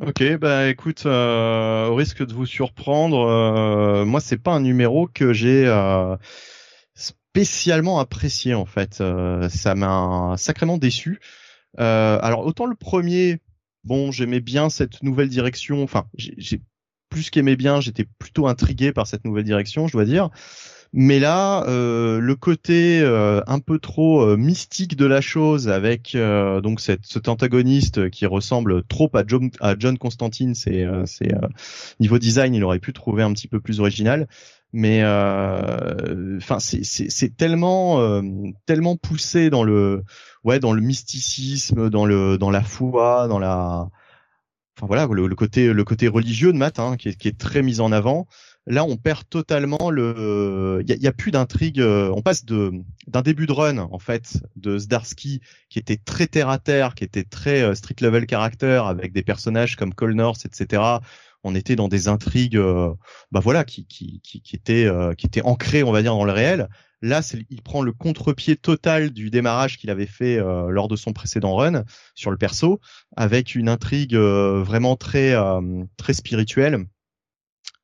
Ok, 0.00 0.24
bah 0.38 0.68
écoute, 0.68 1.06
euh, 1.06 1.86
au 1.86 1.94
risque 1.94 2.26
de 2.26 2.32
vous 2.34 2.46
surprendre, 2.46 3.28
euh, 3.28 4.04
moi 4.04 4.20
c'est 4.20 4.38
pas 4.38 4.52
un 4.52 4.58
numéro 4.58 5.06
que 5.06 5.32
j'ai 5.32 5.66
euh, 5.68 6.16
spécialement 6.94 8.00
apprécié 8.00 8.54
en 8.54 8.64
fait. 8.64 9.00
Euh, 9.00 9.48
ça 9.48 9.76
m'a 9.76 10.34
sacrément 10.36 10.78
déçu. 10.78 11.20
Euh, 11.78 12.18
alors 12.22 12.44
autant 12.44 12.66
le 12.66 12.74
premier, 12.74 13.40
bon, 13.84 14.10
j'aimais 14.10 14.40
bien 14.40 14.68
cette 14.68 15.00
nouvelle 15.04 15.28
direction. 15.28 15.84
Enfin, 15.84 16.06
j'ai 16.16 16.60
plus 17.08 17.30
qu'aimé 17.30 17.54
bien, 17.54 17.80
j'étais 17.80 18.06
plutôt 18.18 18.48
intrigué 18.48 18.92
par 18.92 19.06
cette 19.06 19.24
nouvelle 19.24 19.44
direction, 19.44 19.86
je 19.86 19.92
dois 19.92 20.04
dire. 20.04 20.30
Mais 20.96 21.18
là, 21.18 21.64
euh, 21.66 22.20
le 22.20 22.36
côté 22.36 23.00
euh, 23.00 23.40
un 23.48 23.58
peu 23.58 23.80
trop 23.80 24.22
euh, 24.22 24.36
mystique 24.36 24.94
de 24.96 25.06
la 25.06 25.20
chose, 25.20 25.68
avec 25.68 26.14
euh, 26.14 26.60
donc 26.60 26.78
cette, 26.78 27.04
cet 27.04 27.26
antagoniste 27.26 28.10
qui 28.10 28.26
ressemble 28.26 28.84
trop 28.84 29.10
à 29.14 29.24
John, 29.26 29.50
à 29.60 29.74
John 29.76 29.98
Constantine, 29.98 30.54
c'est 30.54 30.84
euh, 30.84 31.02
euh, 31.22 31.48
niveau 31.98 32.18
design, 32.20 32.54
il 32.54 32.62
aurait 32.62 32.78
pu 32.78 32.92
trouver 32.92 33.24
un 33.24 33.32
petit 33.32 33.48
peu 33.48 33.58
plus 33.60 33.80
original. 33.80 34.28
Mais 34.72 35.02
enfin, 35.04 36.58
c'est 36.60 37.36
tellement 37.36 38.22
tellement 38.66 38.96
poussé 38.96 39.50
dans 39.50 39.62
le 39.62 40.02
ouais 40.44 40.58
dans 40.60 40.72
le 40.72 40.80
mysticisme, 40.80 41.90
dans 41.90 42.06
le 42.06 42.38
dans 42.38 42.50
la 42.50 42.62
foi, 42.62 43.28
dans 43.28 43.38
la 43.38 43.88
enfin 44.76 44.86
voilà 44.88 45.06
le, 45.10 45.28
le 45.28 45.36
côté 45.36 45.72
le 45.72 45.84
côté 45.84 46.08
religieux 46.08 46.52
de 46.52 46.58
Matt 46.58 46.80
hein, 46.80 46.96
qui, 46.96 47.10
est, 47.10 47.16
qui 47.16 47.28
est 47.28 47.38
très 47.38 47.62
mis 47.62 47.80
en 47.80 47.92
avant. 47.92 48.26
Là, 48.66 48.84
on 48.84 48.96
perd 48.96 49.28
totalement 49.28 49.90
le. 49.90 50.82
Il 50.86 51.02
y 51.02 51.06
a, 51.06 51.12
plus 51.12 51.30
d'intrigue. 51.30 51.80
euh, 51.80 52.10
On 52.14 52.22
passe 52.22 52.44
de 52.46 52.72
d'un 53.06 53.20
début 53.20 53.46
de 53.46 53.52
run 53.52 53.76
en 53.78 53.98
fait 53.98 54.38
de 54.56 54.78
Zdarsky 54.78 55.40
qui 55.68 55.78
était 55.78 55.98
très 55.98 56.26
terre 56.26 56.48
à 56.48 56.58
terre, 56.58 56.94
qui 56.94 57.04
était 57.04 57.24
très 57.24 57.62
euh, 57.62 57.74
street 57.74 57.96
level 58.00 58.26
character 58.28 58.80
avec 58.86 59.12
des 59.12 59.22
personnages 59.22 59.76
comme 59.76 59.92
Cole 59.92 60.14
North, 60.14 60.46
etc. 60.46 60.82
On 61.44 61.54
était 61.54 61.76
dans 61.76 61.88
des 61.88 62.08
intrigues, 62.08 62.56
euh, 62.56 62.94
bah 63.30 63.40
voilà, 63.40 63.64
qui 63.64 63.86
qui 63.86 64.20
qui, 64.22 64.40
qui 64.40 64.56
étaient 64.56 64.86
euh, 64.86 65.12
qui 65.14 65.28
ancrées, 65.42 65.82
on 65.82 65.92
va 65.92 66.00
dire, 66.00 66.14
dans 66.14 66.24
le 66.24 66.32
réel. 66.32 66.68
Là, 67.02 67.20
il 67.50 67.60
prend 67.60 67.82
le 67.82 67.92
contre-pied 67.92 68.56
total 68.56 69.10
du 69.10 69.28
démarrage 69.28 69.76
qu'il 69.76 69.90
avait 69.90 70.06
fait 70.06 70.38
euh, 70.38 70.70
lors 70.70 70.88
de 70.88 70.96
son 70.96 71.12
précédent 71.12 71.54
run 71.54 71.84
sur 72.14 72.30
le 72.30 72.38
perso, 72.38 72.80
avec 73.14 73.54
une 73.54 73.68
intrigue 73.68 74.16
vraiment 74.16 74.96
très 74.96 75.34
très 75.98 76.14
spirituelle. 76.14 76.86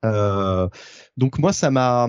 Euh, 0.05 0.68
donc 1.16 1.38
moi, 1.38 1.53
ça 1.53 1.70
m'a, 1.70 2.09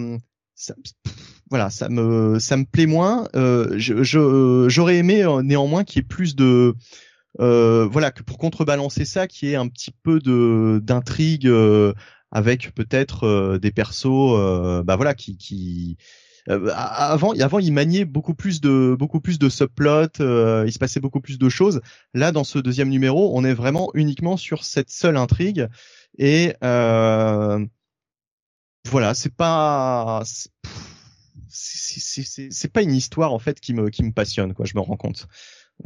voilà, 1.50 1.70
ça 1.70 1.90
me 1.90 2.40
ça 2.40 2.58
me 2.58 2.66
plaît 2.66 2.86
moins. 2.86 3.28
Euh, 3.36 3.74
je- 3.78 4.66
j'aurais 4.70 4.98
aimé 4.98 5.24
euh, 5.24 5.42
néanmoins 5.42 5.84
qu'il 5.84 6.02
y 6.02 6.06
ait 6.06 6.08
plus 6.08 6.36
de 6.36 6.76
euh, 7.40 7.88
voilà 7.92 8.12
que 8.12 8.24
pour 8.24 8.38
contrebalancer 8.38 9.06
ça, 9.06 9.28
qu'il 9.28 9.50
y 9.50 9.54
ait 9.54 9.58
un 9.58 9.68
petit 9.68 9.92
peu 10.04 10.20
de 10.20 10.80
d'intrigue 10.84 11.48
euh, 11.48 11.94
avec 12.32 12.74
peut-être 12.76 13.58
des 13.62 13.72
persos, 13.72 14.84
bah 14.86 14.96
voilà, 14.96 15.14
qui 15.16 15.38
qui 15.38 15.98
euh, 16.50 16.72
avant, 16.76 17.34
avant, 17.34 17.60
il 17.60 17.72
maniait 17.74 18.06
beaucoup 18.06 18.34
plus 18.34 18.62
de 18.62 18.96
beaucoup 18.98 19.22
plus 19.22 19.40
de 19.40 19.50
subplots, 19.50 20.08
euh, 20.22 20.64
il 20.68 20.74
se 20.74 20.80
passait 20.80 21.00
beaucoup 21.00 21.22
plus 21.22 21.38
de 21.38 21.50
choses. 21.50 21.82
Là, 22.14 22.32
dans 22.32 22.44
ce 22.44 22.60
deuxième 22.60 22.90
numéro, 22.90 23.38
on 23.38 23.44
est 23.46 23.54
vraiment 23.54 23.92
uniquement 23.94 24.38
sur 24.38 24.64
cette 24.64 24.90
seule 24.90 25.18
intrigue 25.18 25.68
et 26.18 26.56
euh, 26.64 27.66
voilà, 28.90 29.14
c'est 29.14 29.34
pas 29.34 30.22
c'est- 30.26 30.50
pff, 30.62 30.74
c'est 31.50 32.00
c'est- 32.00 32.24
c'est- 32.28 32.50
c'est 32.52 32.68
pas 32.72 32.82
une 32.82 32.94
histoire 32.94 33.34
en 33.34 33.40
fait 33.40 33.60
qui 33.60 33.74
me 33.74 33.90
qui 33.90 34.04
me 34.04 34.12
passionne 34.12 34.54
quoi. 34.54 34.66
Je 34.66 34.74
me 34.76 34.82
rends 34.82 34.98
compte. 34.98 35.28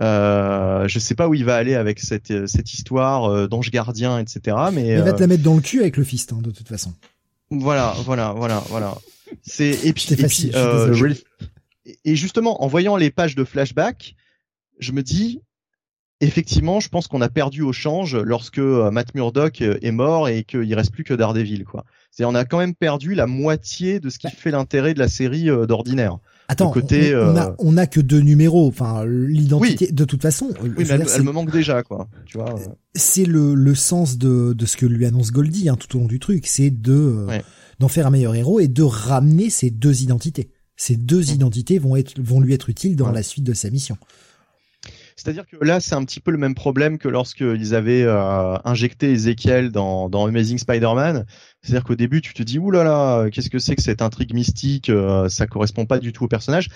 Euh, 0.02 0.88
je 0.88 1.00
sais 1.00 1.16
pas 1.16 1.28
où 1.30 1.34
il 1.34 1.46
va 1.46 1.56
aller 1.56 1.76
avec 1.76 2.00
cette 2.00 2.48
cette 2.48 2.74
histoire 2.74 3.26
euh, 3.32 3.48
d'ange 3.48 3.72
gardien, 3.72 4.20
etc. 4.20 4.58
Mais 4.74 4.88
Il 4.90 5.02
va 5.02 5.10
euh, 5.10 5.14
te 5.14 5.22
la 5.22 5.28
mettre 5.28 5.44
dans 5.44 5.56
le 5.56 5.62
cul 5.62 5.80
avec 5.82 5.98
le 5.98 6.04
fist, 6.04 6.34
hein, 6.34 6.40
de 6.42 6.52
toute 6.52 6.68
façon. 6.68 6.94
voilà, 7.50 7.96
voilà, 8.06 8.34
voilà, 8.34 8.60
voilà. 8.70 8.98
C'est 9.44 9.86
et 9.86 9.94
puis, 9.94 10.08
et, 10.12 10.16
facile, 10.18 10.52
euh, 10.56 10.94
je- 10.94 11.06
et 12.04 12.16
justement, 12.16 12.64
en 12.64 12.68
voyant 12.68 12.96
les 12.98 13.10
pages 13.12 13.36
de 13.36 13.44
flashback, 13.44 14.16
je 14.80 14.92
me 14.92 15.02
dis, 15.02 15.42
effectivement, 16.22 16.80
je 16.80 16.90
pense 16.90 17.08
qu'on 17.08 17.22
a 17.22 17.30
perdu 17.30 17.62
au 17.62 17.74
change 17.74 18.16
lorsque 18.16 18.60
euh, 18.60 18.90
Matt 18.92 19.14
Murdock 19.16 19.62
euh, 19.62 19.78
est 19.82 19.92
mort 19.92 20.28
et 20.30 20.44
qu'il 20.44 20.74
reste 20.74 20.92
plus 20.92 21.04
que 21.04 21.14
Daredevil, 21.14 21.66
quoi. 21.66 21.86
C'est, 22.12 22.24
on 22.26 22.34
a 22.36 22.46
quand 22.46 22.60
même 22.60 22.76
perdu 22.76 23.14
la 23.14 23.28
moitié 23.28 24.00
de 24.00 24.10
ce 24.10 24.20
qui 24.20 24.30
fait 24.30 24.52
l'intérêt 24.52 24.94
de 24.94 25.00
la 25.00 25.10
série 25.10 25.50
euh, 25.50 25.66
d'ordinaire. 25.66 26.18
Attends, 26.48 26.70
côté, 26.72 27.16
on, 27.16 27.20
on 27.32 27.38
a, 27.38 27.56
on 27.58 27.78
a 27.78 27.88
que 27.88 28.00
deux 28.00 28.20
numéros. 28.22 28.68
Enfin, 28.68 29.04
l'identité, 29.06 29.92
de 29.92 30.06
toute 30.06 30.22
façon, 30.22 30.52
Oui, 30.62 30.70
mais 30.78 30.86
elle, 30.88 31.24
me 31.24 31.32
manque 31.32 31.52
déjà, 31.52 31.82
quoi. 31.84 32.08
Tu 32.26 32.38
vois. 32.38 32.56
c'est 32.94 33.26
le, 33.26 33.56
le 33.56 33.76
sens 33.76 34.18
de, 34.18 34.54
de 34.54 34.66
ce 34.66 34.78
que 34.78 34.86
lui 34.86 35.06
annonce 35.08 35.32
Goldie 35.32 35.70
hein, 35.70 35.76
tout 35.76 35.98
au 35.98 36.00
long 36.02 36.06
du 36.08 36.20
truc, 36.20 36.46
c'est 36.48 36.70
de 36.70 37.26
Ouais. 37.28 37.44
d'en 37.80 37.88
faire 37.88 38.06
un 38.08 38.12
meilleur 38.12 38.36
héros 38.36 38.60
et 38.60 38.68
de 38.68 38.84
ramener 38.84 39.50
ces 39.50 39.72
deux 39.72 40.04
identités. 40.04 40.50
Ces 40.78 40.96
deux 40.98 41.32
identités 41.32 41.80
vont 41.80 41.96
être 41.96 42.14
vont 42.22 42.40
lui 42.40 42.54
être 42.54 42.70
utiles 42.70 42.96
dans 42.96 43.08
Ouais. 43.08 43.14
la 43.14 43.24
suite 43.24 43.44
de 43.44 43.54
sa 43.54 43.70
mission. 43.72 43.98
C'est-à-dire 45.16 45.46
que 45.48 45.56
là, 45.64 45.80
c'est 45.80 45.96
un 45.96 46.04
petit 46.04 46.20
peu 46.20 46.32
le 46.32 46.38
même 46.38 46.56
problème 46.56 46.98
que 46.98 47.08
lorsqu'ils 47.08 47.74
avaient 47.74 48.04
euh, 48.04 48.58
injecté 48.66 49.14
Ezekiel 49.14 49.72
dans, 49.72 50.10
dans 50.10 50.26
Amazing 50.26 50.58
Spider-Man. 50.58 51.26
C'est-à-dire 51.62 51.86
qu'au 51.86 51.96
début, 51.96 52.22
tu 52.22 52.34
te 52.34 52.44
dis, 52.44 52.60
oulala, 52.60 52.84
là 52.84 53.24
là, 53.24 53.30
qu'est-ce 53.30 53.50
que 53.50 53.60
c'est 53.60 53.76
que 53.76 53.82
cette 53.82 54.02
intrigue 54.02 54.34
mystique 54.34 54.90
euh, 54.90 55.30
Ça 55.30 55.48
correspond 55.48 55.86
pas 55.86 56.00
du 56.00 56.12
tout 56.12 56.26
au 56.26 56.28
personnage. 56.28 56.70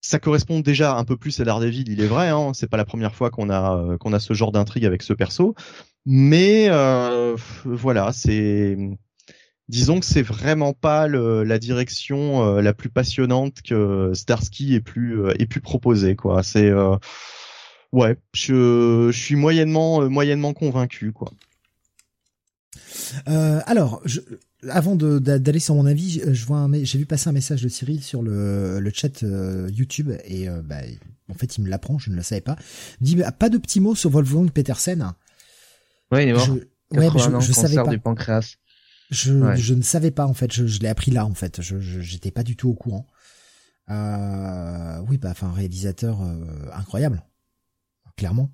Ça 0.00 0.20
correspond 0.20 0.60
déjà 0.60 0.94
un 0.94 1.04
peu 1.04 1.16
plus 1.16 1.40
à 1.40 1.44
Daredevil, 1.44 1.88
il 1.88 2.00
est 2.00 2.06
vrai. 2.06 2.28
Hein, 2.28 2.52
c'est 2.54 2.68
pas 2.68 2.76
la 2.76 2.84
première 2.84 3.14
fois 3.14 3.30
qu'on 3.30 3.50
a 3.50 3.76
euh, 3.76 3.98
qu'on 3.98 4.12
a 4.12 4.20
ce 4.20 4.34
genre 4.34 4.52
d'intrigue 4.52 4.84
avec 4.84 5.02
ce 5.02 5.12
perso. 5.12 5.56
Mais 6.04 6.68
euh, 6.70 7.36
voilà, 7.64 8.12
c'est 8.12 8.76
disons 9.68 9.98
que 9.98 10.06
c'est 10.06 10.22
vraiment 10.22 10.72
pas 10.72 11.08
le, 11.08 11.42
la 11.42 11.58
direction 11.58 12.44
euh, 12.44 12.62
la 12.62 12.72
plus 12.72 12.90
passionnante 12.90 13.62
que 13.62 14.12
Starsky 14.14 14.76
ait 14.76 14.80
pu 14.80 15.14
euh, 15.14 15.34
ait 15.40 15.46
pu 15.46 15.60
proposer 15.60 16.14
quoi. 16.14 16.44
C'est 16.44 16.70
ouais, 17.92 18.16
je, 18.34 19.10
je 19.12 19.18
suis 19.18 19.36
moyennement 19.36 20.02
euh, 20.02 20.08
moyennement 20.08 20.52
convaincu 20.52 21.12
quoi. 21.12 21.32
Euh, 23.28 23.60
alors, 23.66 24.00
je, 24.04 24.20
avant 24.68 24.96
d'aller 24.96 25.60
sur 25.60 25.74
mon 25.74 25.86
avis, 25.86 26.20
je 26.32 26.46
vois 26.46 26.68
j'ai 26.82 26.98
vu 26.98 27.06
passer 27.06 27.28
un 27.28 27.32
message 27.32 27.62
de 27.62 27.68
Cyril 27.68 28.02
sur 28.02 28.22
le, 28.22 28.80
le 28.80 28.90
chat 28.92 29.22
euh, 29.22 29.68
YouTube 29.72 30.10
et 30.24 30.48
euh, 30.48 30.62
bah, 30.62 30.80
en 31.30 31.34
fait 31.34 31.56
il 31.56 31.64
me 31.64 31.68
l'apprend, 31.68 31.98
je 31.98 32.10
ne 32.10 32.16
le 32.16 32.22
savais 32.22 32.40
pas. 32.40 32.56
Il 33.00 33.06
dit 33.06 33.16
bah, 33.16 33.32
pas 33.32 33.48
de 33.48 33.58
petits 33.58 33.80
mots 33.80 33.94
sur 33.94 34.10
Wolfgang 34.10 34.50
Petersen. 34.50 35.12
Ouais, 36.10 36.24
il 36.24 36.28
est 36.30 36.32
mort. 36.32 36.46
Je, 36.46 36.52
ouais, 36.98 37.08
je, 37.14 37.46
je 37.46 37.52
savais 37.52 37.76
pas. 37.76 37.86
Du 37.86 37.98
pancréas. 37.98 38.56
Je, 39.10 39.54
je 39.54 39.74
ne 39.74 39.82
savais 39.82 40.10
pas 40.10 40.26
en 40.26 40.34
fait, 40.34 40.52
je, 40.52 40.66
je 40.66 40.80
l'ai 40.80 40.88
appris 40.88 41.12
là 41.12 41.24
en 41.26 41.34
fait, 41.34 41.62
je 41.62 41.78
j'étais 41.78 42.32
pas 42.32 42.42
du 42.42 42.56
tout 42.56 42.70
au 42.70 42.74
courant. 42.74 43.06
Euh, 43.88 45.00
oui, 45.08 45.16
bah 45.16 45.28
enfin 45.30 45.52
réalisateur 45.52 46.18
incroyable, 46.72 47.22
clairement. 48.16 48.50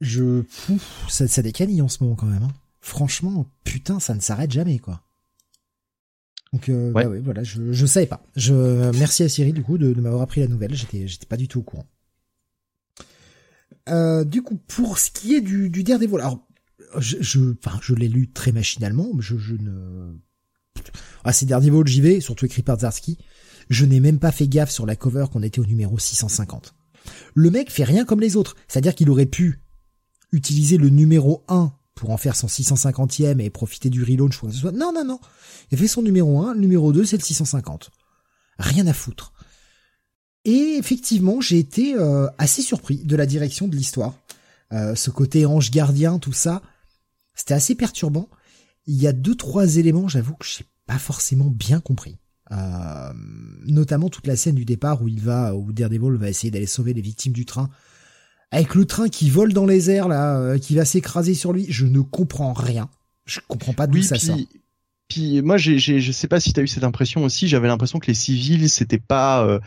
Je, 0.00 0.42
Pouf, 0.42 1.08
ça, 1.08 1.26
ça 1.28 1.42
décanille 1.42 1.82
en 1.82 1.88
ce 1.88 2.02
moment 2.02 2.16
quand 2.16 2.26
même. 2.26 2.42
Hein 2.42 2.52
franchement, 2.84 3.46
putain, 3.64 3.98
ça 3.98 4.14
ne 4.14 4.20
s'arrête 4.20 4.52
jamais, 4.52 4.78
quoi. 4.78 5.00
Donc 6.52 6.68
euh, 6.68 6.92
bah 6.92 7.08
voilà, 7.20 7.42
je 7.42 7.72
je 7.72 7.86
savais 7.86 8.06
pas. 8.06 8.22
Je 8.36 8.54
merci 8.96 9.24
à 9.24 9.28
Cyril 9.28 9.54
du 9.54 9.62
coup 9.64 9.76
de, 9.76 9.92
m'avoir 9.94 10.22
appris 10.22 10.40
la 10.40 10.46
nouvelle. 10.46 10.72
J'étais 10.74 11.08
j'étais 11.08 11.26
pas 11.26 11.36
du 11.36 11.48
tout 11.48 11.60
au 11.60 11.62
courant. 11.62 11.86
Euh, 13.88 14.22
du 14.22 14.42
coup, 14.42 14.56
pour 14.68 14.98
ce 14.98 15.10
qui 15.10 15.34
est 15.34 15.40
du, 15.40 15.68
du 15.68 15.82
Daredevil, 15.82 16.20
alors 16.20 16.46
je 16.98 17.16
je 17.20 17.54
enfin 17.58 17.80
je 17.82 17.94
l'ai 17.94 18.06
lu 18.06 18.30
très 18.30 18.52
machinalement. 18.52 19.08
Je 19.18 19.36
je 19.36 19.56
ne 19.56 20.14
ah 21.24 21.32
c'est 21.32 21.46
Daredevil, 21.46 21.86
j'y 21.86 22.00
vais, 22.00 22.20
surtout 22.20 22.46
écrit 22.46 22.62
par 22.62 22.78
Zarski. 22.78 23.18
Je 23.68 23.84
n'ai 23.84 23.98
même 23.98 24.20
pas 24.20 24.30
fait 24.30 24.46
gaffe 24.46 24.70
sur 24.70 24.86
la 24.86 24.94
cover 24.94 25.26
qu'on 25.32 25.42
était 25.42 25.58
au 25.58 25.66
numéro 25.66 25.98
650. 25.98 26.74
Le 27.34 27.50
mec 27.50 27.70
fait 27.70 27.84
rien 27.84 28.04
comme 28.04 28.20
les 28.20 28.36
autres, 28.36 28.56
c'est-à-dire 28.68 28.94
qu'il 28.94 29.10
aurait 29.10 29.26
pu 29.26 29.60
utiliser 30.32 30.76
le 30.76 30.88
numéro 30.88 31.44
1 31.48 31.72
pour 31.94 32.10
en 32.10 32.16
faire 32.16 32.36
son 32.36 32.48
650e 32.48 33.40
et 33.40 33.50
profiter 33.50 33.88
du 33.90 34.02
relaunch 34.02 34.38
quoi 34.38 34.48
que 34.48 34.54
ce 34.54 34.60
soit. 34.60 34.72
Non, 34.72 34.92
non, 34.92 35.04
non. 35.04 35.20
Il 35.70 35.78
fait 35.78 35.86
son 35.86 36.02
numéro 36.02 36.42
1, 36.42 36.54
le 36.54 36.60
numéro 36.60 36.92
2, 36.92 37.04
c'est 37.04 37.16
le 37.16 37.22
650. 37.22 37.90
Rien 38.58 38.86
à 38.86 38.92
foutre. 38.92 39.32
Et 40.44 40.76
effectivement, 40.78 41.40
j'ai 41.40 41.58
été 41.58 41.94
euh, 41.94 42.28
assez 42.38 42.62
surpris 42.62 42.98
de 42.98 43.16
la 43.16 43.26
direction 43.26 43.68
de 43.68 43.76
l'histoire. 43.76 44.14
Euh, 44.72 44.94
ce 44.94 45.10
côté 45.10 45.46
ange 45.46 45.70
gardien, 45.70 46.18
tout 46.18 46.32
ça, 46.32 46.62
c'était 47.34 47.54
assez 47.54 47.74
perturbant. 47.74 48.28
Il 48.86 49.00
y 49.00 49.06
a 49.06 49.12
deux, 49.12 49.34
trois 49.34 49.76
éléments, 49.76 50.08
j'avoue 50.08 50.34
que 50.34 50.44
j'ai 50.46 50.66
pas 50.86 50.98
forcément 50.98 51.46
bien 51.46 51.80
compris. 51.80 52.18
Euh, 52.52 53.12
notamment 53.66 54.10
toute 54.10 54.26
la 54.26 54.36
scène 54.36 54.54
du 54.54 54.64
départ 54.64 55.02
où 55.02 55.08
il 55.08 55.20
va, 55.20 55.54
où 55.54 55.72
Daredevil 55.72 56.16
va 56.18 56.28
essayer 56.28 56.50
d'aller 56.50 56.66
sauver 56.66 56.92
les 56.92 57.00
victimes 57.00 57.32
du 57.32 57.46
train 57.46 57.70
avec 58.54 58.74
le 58.76 58.84
train 58.84 59.08
qui 59.08 59.30
vole 59.30 59.52
dans 59.52 59.66
les 59.66 59.90
airs 59.90 60.06
là, 60.06 60.38
euh, 60.38 60.58
qui 60.58 60.76
va 60.76 60.84
s'écraser 60.84 61.34
sur 61.34 61.52
lui, 61.52 61.66
je 61.68 61.86
ne 61.86 62.00
comprends 62.00 62.52
rien. 62.52 62.88
Je 63.26 63.40
comprends 63.48 63.72
pas 63.72 63.86
d'où 63.88 64.00
ça 64.00 64.16
sort. 64.16 64.38
Puis 65.08 65.42
moi, 65.42 65.56
j'ai, 65.56 65.78
j'ai, 65.78 66.00
je 66.00 66.12
sais 66.12 66.28
pas 66.28 66.38
si 66.38 66.52
tu 66.52 66.60
as 66.60 66.62
eu 66.62 66.68
cette 66.68 66.84
impression 66.84 67.24
aussi. 67.24 67.48
J'avais 67.48 67.68
l'impression 67.68 67.98
que 67.98 68.06
les 68.06 68.14
civils, 68.14 68.70
c'était 68.70 68.98
pas, 68.98 69.44
euh, 69.44 69.58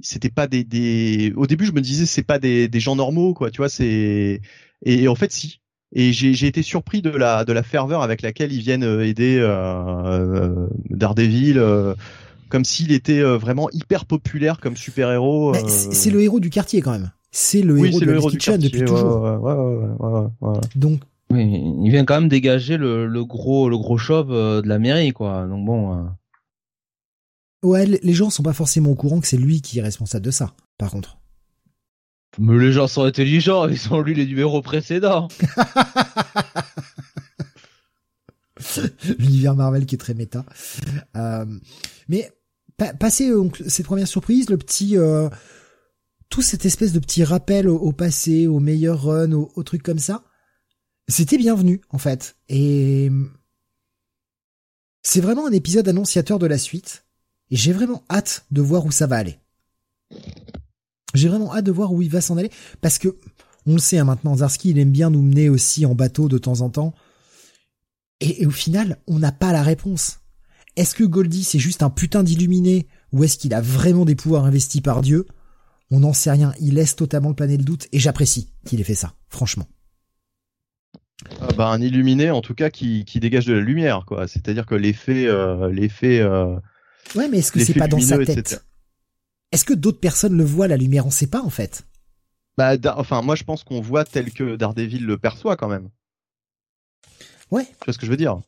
c'était 0.00 0.30
pas 0.30 0.46
des, 0.46 0.64
des. 0.64 1.32
Au 1.36 1.46
début, 1.46 1.66
je 1.66 1.72
me 1.72 1.80
disais, 1.80 2.06
c'est 2.06 2.22
pas 2.22 2.38
des, 2.38 2.68
des 2.68 2.80
gens 2.80 2.94
normaux, 2.94 3.34
quoi. 3.34 3.50
Tu 3.50 3.58
vois, 3.58 3.68
c'est. 3.68 4.40
Et, 4.84 5.08
en 5.08 5.14
fait, 5.14 5.32
si. 5.32 5.60
Et 5.92 6.12
j'ai, 6.12 6.34
j'ai 6.34 6.46
été 6.46 6.62
surpris 6.62 7.02
de 7.02 7.10
la, 7.10 7.44
de 7.44 7.52
la 7.52 7.62
ferveur 7.62 8.02
avec 8.02 8.22
laquelle 8.22 8.52
ils 8.52 8.60
viennent 8.60 8.84
euh, 8.84 9.06
aider 9.06 9.38
euh, 9.40 10.68
Daredevil. 10.90 11.58
Comme 12.48 12.64
s'il 12.64 12.92
était 12.92 13.22
vraiment 13.22 13.68
hyper 13.70 14.04
populaire 14.04 14.60
comme 14.60 14.76
super 14.76 15.10
héros. 15.10 15.54
C'est 15.68 16.10
le 16.10 16.22
héros 16.22 16.40
du 16.40 16.50
quartier 16.50 16.80
quand 16.80 16.92
même 16.92 17.10
c'est 17.36 17.60
le 17.60 17.78
héros 17.84 18.00
de 18.00 18.06
la 18.06 18.20
Kitchen 18.20 18.58
depuis 18.58 18.84
toujours. 18.84 19.20
Donc 20.74 21.02
oui, 21.30 21.60
il 21.82 21.90
vient 21.90 22.04
quand 22.04 22.20
même 22.20 22.28
dégager 22.28 22.76
le, 22.76 23.06
le 23.06 23.24
gros 23.24 23.68
le 23.68 23.76
gros 23.76 23.98
chauve 23.98 24.32
euh, 24.32 24.62
de 24.62 24.68
la 24.68 24.78
mairie 24.78 25.12
quoi. 25.12 25.46
Donc 25.46 25.66
bon. 25.66 25.92
Euh. 25.92 26.04
Ouais, 27.62 27.84
les 27.84 28.12
gens 28.14 28.30
sont 28.30 28.44
pas 28.44 28.52
forcément 28.52 28.90
au 28.90 28.94
courant 28.94 29.20
que 29.20 29.26
c'est 29.26 29.36
lui 29.36 29.60
qui 29.60 29.80
est 29.80 29.82
responsable 29.82 30.24
de 30.24 30.30
ça. 30.30 30.54
Par 30.78 30.90
contre. 30.90 31.18
Mais 32.38 32.56
les 32.58 32.72
gens 32.72 32.86
sont 32.86 33.02
intelligents, 33.02 33.68
ils 33.70 33.92
ont 33.92 34.00
lu 34.00 34.14
les 34.14 34.24
numéros 34.24 34.62
précédents. 34.62 35.28
L'univers 39.18 39.54
Marvel 39.54 39.84
qui 39.84 39.96
est 39.96 39.98
très 39.98 40.14
méta. 40.14 40.44
Euh, 41.16 41.44
mais 42.08 42.32
passer 42.98 43.32
cette 43.68 43.86
première 43.86 44.08
surprise, 44.08 44.50
le 44.50 44.58
petit 44.58 44.96
tout 46.28 46.42
cette 46.42 46.66
espèce 46.66 46.92
de 46.92 46.98
petit 46.98 47.24
rappel 47.24 47.68
au, 47.68 47.92
passé, 47.92 48.46
au 48.46 48.58
meilleur 48.58 49.04
run, 49.04 49.32
au, 49.32 49.50
au 49.54 49.62
trucs 49.62 49.82
comme 49.82 49.98
ça, 49.98 50.24
c'était 51.08 51.38
bienvenu 51.38 51.80
en 51.90 51.98
fait. 51.98 52.36
Et 52.48 53.10
c'est 55.02 55.20
vraiment 55.20 55.46
un 55.46 55.52
épisode 55.52 55.88
annonciateur 55.88 56.38
de 56.38 56.46
la 56.46 56.58
suite. 56.58 57.04
Et 57.50 57.56
j'ai 57.56 57.72
vraiment 57.72 58.02
hâte 58.10 58.44
de 58.50 58.60
voir 58.60 58.84
où 58.86 58.90
ça 58.90 59.06
va 59.06 59.16
aller. 59.16 59.38
J'ai 61.14 61.28
vraiment 61.28 61.54
hâte 61.54 61.64
de 61.64 61.70
voir 61.70 61.92
où 61.92 62.02
il 62.02 62.10
va 62.10 62.20
s'en 62.20 62.36
aller 62.36 62.50
parce 62.80 62.98
que 62.98 63.16
on 63.66 63.74
le 63.74 63.78
sait 63.78 63.98
hein, 63.98 64.04
maintenant, 64.04 64.36
Zarski 64.36 64.70
il 64.70 64.78
aime 64.78 64.92
bien 64.92 65.10
nous 65.10 65.22
mener 65.22 65.48
aussi 65.48 65.86
en 65.86 65.94
bateau 65.94 66.28
de 66.28 66.38
temps 66.38 66.60
en 66.60 66.70
temps. 66.70 66.94
Et, 68.20 68.42
et 68.42 68.46
au 68.46 68.50
final, 68.50 68.98
on 69.06 69.18
n'a 69.18 69.32
pas 69.32 69.52
la 69.52 69.62
réponse. 69.62 70.20
Est-ce 70.76 70.94
que 70.94 71.04
Goldie 71.04 71.44
c'est 71.44 71.58
juste 71.58 71.82
un 71.82 71.90
putain 71.90 72.22
d'illuminé 72.22 72.86
ou 73.12 73.24
est-ce 73.24 73.38
qu'il 73.38 73.54
a 73.54 73.60
vraiment 73.60 74.04
des 74.04 74.14
pouvoirs 74.14 74.44
investis 74.44 74.80
par 74.80 75.00
Dieu? 75.02 75.26
On 75.90 76.00
n'en 76.00 76.12
sait 76.12 76.30
rien. 76.30 76.52
Il 76.60 76.74
laisse 76.74 76.96
totalement 76.96 77.32
planer 77.32 77.56
le 77.56 77.64
doute 77.64 77.86
et 77.92 77.98
j'apprécie 77.98 78.52
qu'il 78.64 78.80
ait 78.80 78.84
fait 78.84 78.94
ça, 78.94 79.14
franchement. 79.28 79.66
Ah 81.40 81.48
bah, 81.56 81.68
un 81.68 81.80
illuminé, 81.80 82.30
en 82.30 82.42
tout 82.42 82.54
cas, 82.54 82.70
qui, 82.70 83.04
qui 83.04 83.20
dégage 83.20 83.46
de 83.46 83.54
la 83.54 83.60
lumière, 83.60 84.04
quoi. 84.06 84.28
C'est-à-dire 84.28 84.66
que 84.66 84.74
l'effet, 84.74 85.26
euh, 85.26 85.70
l'effet. 85.70 86.20
Euh, 86.20 86.56
ouais, 87.14 87.28
mais 87.28 87.38
est-ce 87.38 87.52
que 87.52 87.64
c'est 87.64 87.74
pas 87.74 87.88
dans 87.88 88.00
sa 88.00 88.18
tête? 88.24 88.64
Est-ce 89.52 89.64
que 89.64 89.74
d'autres 89.74 90.00
personnes 90.00 90.36
le 90.36 90.44
voient 90.44 90.68
la 90.68 90.76
lumière? 90.76 91.06
On 91.06 91.10
sait 91.10 91.28
pas, 91.28 91.40
en 91.40 91.50
fait. 91.50 91.86
Bah, 92.58 92.74
enfin, 92.96 93.22
moi, 93.22 93.34
je 93.34 93.44
pense 93.44 93.64
qu'on 93.64 93.80
voit 93.80 94.04
tel 94.04 94.32
que 94.32 94.56
Daredevil 94.56 95.04
le 95.04 95.18
perçoit, 95.18 95.56
quand 95.56 95.68
même. 95.68 95.88
Ouais. 97.50 97.64
Tu 97.64 97.84
vois 97.84 97.94
ce 97.94 97.98
que 97.98 98.06
je 98.06 98.10
veux 98.10 98.16
dire? 98.16 98.40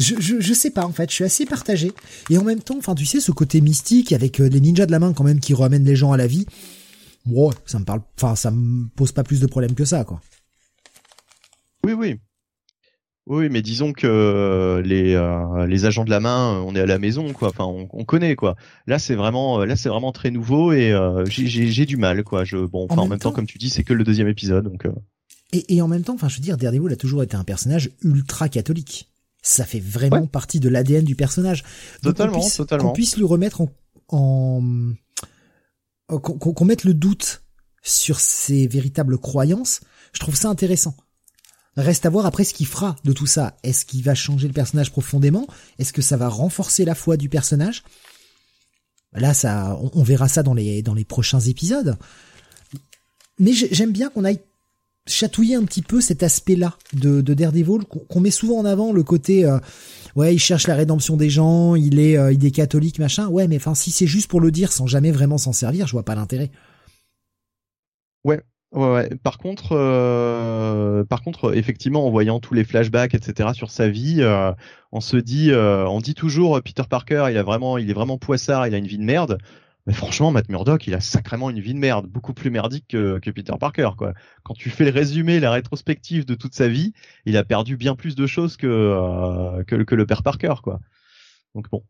Je, 0.00 0.14
je, 0.18 0.40
je, 0.40 0.54
sais 0.54 0.70
pas 0.70 0.84
en 0.84 0.92
fait, 0.92 1.10
je 1.10 1.14
suis 1.14 1.24
assez 1.24 1.46
partagé. 1.46 1.92
Et 2.30 2.38
en 2.38 2.44
même 2.44 2.60
temps, 2.60 2.76
enfin 2.78 2.94
tu 2.94 3.04
sais, 3.04 3.20
ce 3.20 3.32
côté 3.32 3.60
mystique 3.60 4.12
avec 4.12 4.40
euh, 4.40 4.48
les 4.48 4.60
ninjas 4.60 4.86
de 4.86 4.92
la 4.92 4.98
main 4.98 5.12
quand 5.12 5.24
même 5.24 5.40
qui 5.40 5.54
ramènent 5.54 5.84
les 5.84 5.96
gens 5.96 6.12
à 6.12 6.16
la 6.16 6.26
vie, 6.26 6.46
ça 7.66 7.78
me 7.78 7.84
parle, 7.84 8.00
enfin 8.16 8.34
ça 8.34 8.50
me 8.50 8.88
pose 8.96 9.12
pas 9.12 9.22
plus 9.22 9.40
de 9.40 9.46
problèmes 9.46 9.74
que 9.74 9.84
ça 9.84 10.04
quoi. 10.04 10.20
Oui 11.84 11.92
oui. 11.92 12.16
Oui, 13.26 13.48
mais 13.48 13.62
disons 13.62 13.92
que 13.92 14.08
euh, 14.08 14.82
les 14.82 15.14
euh, 15.14 15.66
les 15.66 15.84
agents 15.84 16.04
de 16.04 16.10
la 16.10 16.18
main, 16.18 16.60
on 16.66 16.74
est 16.74 16.80
à 16.80 16.86
la 16.86 16.98
maison 16.98 17.32
quoi. 17.32 17.48
Enfin, 17.48 17.64
on, 17.64 17.88
on 17.92 18.04
connaît 18.04 18.34
quoi. 18.34 18.56
Là, 18.86 18.98
c'est 18.98 19.14
vraiment 19.14 19.64
là, 19.64 19.76
c'est 19.76 19.90
vraiment 19.90 20.10
très 20.10 20.30
nouveau 20.30 20.72
et 20.72 20.92
j'ai 21.28 21.86
du 21.86 21.96
mal 21.96 22.24
quoi. 22.24 22.44
Je 22.44 22.56
bon, 22.56 22.88
en, 22.88 23.06
même, 23.06 23.18
temps, 23.18 23.30
comme 23.30 23.46
tu 23.46 23.58
dis, 23.58 23.70
c'est 23.70 23.84
que 23.84 23.92
le 23.92 24.02
deuxième 24.02 24.26
épisode 24.26 24.64
donc. 24.64 24.88
Et, 25.52 25.76
et 25.76 25.82
en 25.82 25.86
même 25.88 26.02
temps, 26.02 26.14
enfin, 26.14 26.28
je 26.28 26.36
veux 26.36 26.42
dire, 26.42 26.56
Daredevil 26.56 26.92
a 26.92 26.96
toujours 26.96 27.22
été 27.22 27.36
un 27.36 27.44
personnage 27.44 27.90
ultra 28.02 28.48
catholique 28.48 29.09
ça 29.42 29.64
fait 29.64 29.80
vraiment 29.80 30.26
partie 30.26 30.60
de 30.60 30.68
l'ADN 30.68 31.04
du 31.04 31.16
personnage. 31.16 31.64
totalement, 32.02 32.40
puisse, 32.40 32.56
totalement. 32.56 32.88
Qu'on 32.88 32.92
puisse 32.92 33.16
lui 33.16 33.24
remettre 33.24 33.62
en, 33.62 33.70
en 34.08 34.92
qu'on 36.18 36.64
mette 36.64 36.84
le 36.84 36.94
doute 36.94 37.42
sur 37.82 38.20
ses 38.20 38.66
véritables 38.66 39.18
croyances, 39.18 39.80
je 40.12 40.20
trouve 40.20 40.34
ça 40.34 40.48
intéressant. 40.48 40.94
Reste 41.76 42.04
à 42.04 42.10
voir 42.10 42.26
après 42.26 42.44
ce 42.44 42.52
qu'il 42.52 42.66
fera 42.66 42.96
de 43.04 43.12
tout 43.12 43.26
ça. 43.26 43.56
Est-ce 43.62 43.84
qu'il 43.84 44.02
va 44.02 44.14
changer 44.14 44.48
le 44.48 44.52
personnage 44.52 44.90
profondément? 44.90 45.46
Est-ce 45.78 45.92
que 45.92 46.02
ça 46.02 46.16
va 46.16 46.28
renforcer 46.28 46.84
la 46.84 46.94
foi 46.94 47.16
du 47.16 47.28
personnage? 47.28 47.84
Là, 49.12 49.34
ça, 49.34 49.78
on, 49.94 50.02
verra 50.02 50.28
ça 50.28 50.42
dans 50.42 50.54
les 50.54 50.82
dans 50.82 50.94
les 50.94 51.04
prochains 51.04 51.40
épisodes. 51.40 51.96
Mais 53.38 53.52
j'aime 53.52 53.92
bien 53.92 54.10
qu'on 54.10 54.24
aille 54.24 54.40
chatouiller 55.10 55.56
un 55.56 55.64
petit 55.64 55.82
peu 55.82 56.00
cet 56.00 56.22
aspect-là 56.22 56.76
de, 56.94 57.20
de 57.20 57.34
Daredevil 57.34 57.84
qu'on 57.84 58.20
met 58.20 58.30
souvent 58.30 58.58
en 58.58 58.64
avant, 58.64 58.92
le 58.92 59.02
côté 59.02 59.44
euh, 59.44 59.58
ouais 60.16 60.34
il 60.34 60.38
cherche 60.38 60.66
la 60.66 60.74
rédemption 60.74 61.16
des 61.16 61.30
gens, 61.30 61.74
il 61.74 61.98
est 61.98 62.16
euh, 62.16 62.32
il 62.32 62.44
est 62.44 62.50
catholique 62.50 62.98
machin. 62.98 63.28
Ouais, 63.28 63.48
mais 63.48 63.56
enfin 63.56 63.74
si 63.74 63.90
c'est 63.90 64.06
juste 64.06 64.30
pour 64.30 64.40
le 64.40 64.50
dire 64.50 64.72
sans 64.72 64.86
jamais 64.86 65.10
vraiment 65.10 65.38
s'en 65.38 65.52
servir, 65.52 65.86
je 65.86 65.92
vois 65.92 66.04
pas 66.04 66.14
l'intérêt. 66.14 66.50
Ouais. 68.24 68.40
Ouais, 68.72 68.92
ouais. 68.92 69.10
Par 69.24 69.38
contre, 69.38 69.72
euh, 69.72 71.02
par 71.04 71.22
contre, 71.22 71.56
effectivement, 71.56 72.06
en 72.06 72.10
voyant 72.10 72.38
tous 72.38 72.54
les 72.54 72.62
flashbacks, 72.62 73.14
etc. 73.14 73.48
sur 73.52 73.68
sa 73.68 73.88
vie, 73.88 74.22
on 74.92 75.00
se 75.00 75.16
dit, 75.16 75.50
on 75.52 75.98
dit 76.00 76.14
toujours 76.14 76.62
Peter 76.62 76.84
Parker, 76.88 77.26
il 77.30 77.36
a 77.36 77.42
vraiment, 77.42 77.78
il 77.78 77.90
est 77.90 77.94
vraiment 77.94 78.16
poissard, 78.16 78.68
il 78.68 78.74
a 78.74 78.78
une 78.78 78.86
vie 78.86 78.98
de 78.98 79.02
merde. 79.02 79.38
Mais 79.90 79.96
franchement, 79.96 80.30
Matt 80.30 80.48
Murdock, 80.48 80.86
il 80.86 80.94
a 80.94 81.00
sacrément 81.00 81.50
une 81.50 81.58
vie 81.58 81.74
de 81.74 81.78
merde, 81.80 82.06
beaucoup 82.06 82.32
plus 82.32 82.48
merdique 82.48 82.84
que, 82.86 83.18
que, 83.18 83.28
Peter 83.28 83.54
Parker, 83.58 83.90
quoi. 83.98 84.14
Quand 84.44 84.54
tu 84.54 84.70
fais 84.70 84.84
le 84.84 84.92
résumé, 84.92 85.40
la 85.40 85.50
rétrospective 85.50 86.24
de 86.24 86.36
toute 86.36 86.54
sa 86.54 86.68
vie, 86.68 86.92
il 87.24 87.36
a 87.36 87.42
perdu 87.42 87.76
bien 87.76 87.96
plus 87.96 88.14
de 88.14 88.24
choses 88.24 88.56
que, 88.56 88.68
euh, 88.68 89.64
que, 89.64 89.82
que, 89.82 89.96
le 89.96 90.06
père 90.06 90.22
Parker, 90.22 90.54
quoi. 90.62 90.78
Donc 91.56 91.68
bon. 91.70 91.82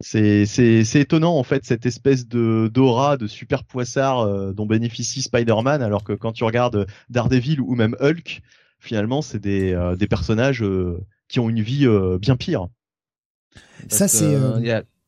C'est, 0.00 0.44
c'est, 0.44 0.82
c'est 0.82 0.98
étonnant, 1.02 1.38
en 1.38 1.44
fait, 1.44 1.64
cette 1.64 1.86
espèce 1.86 2.26
de, 2.26 2.68
d'aura 2.74 3.16
de 3.16 3.28
super 3.28 3.62
poissard 3.62 4.22
euh, 4.22 4.52
dont 4.52 4.66
bénéficie 4.66 5.22
Spider-Man, 5.22 5.82
alors 5.82 6.02
que 6.02 6.14
quand 6.14 6.32
tu 6.32 6.42
regardes 6.42 6.88
Daredevil 7.10 7.60
ou 7.60 7.76
même 7.76 7.94
Hulk, 8.00 8.42
finalement, 8.80 9.22
c'est 9.22 9.38
des, 9.38 9.72
euh, 9.72 9.94
des 9.94 10.08
personnages 10.08 10.64
euh, 10.64 10.98
qui 11.28 11.38
ont 11.38 11.48
une 11.48 11.62
vie 11.62 11.86
euh, 11.86 12.18
bien 12.18 12.36
pire. 12.36 12.66
Ça, 13.88 14.08
c'est. 14.08 14.36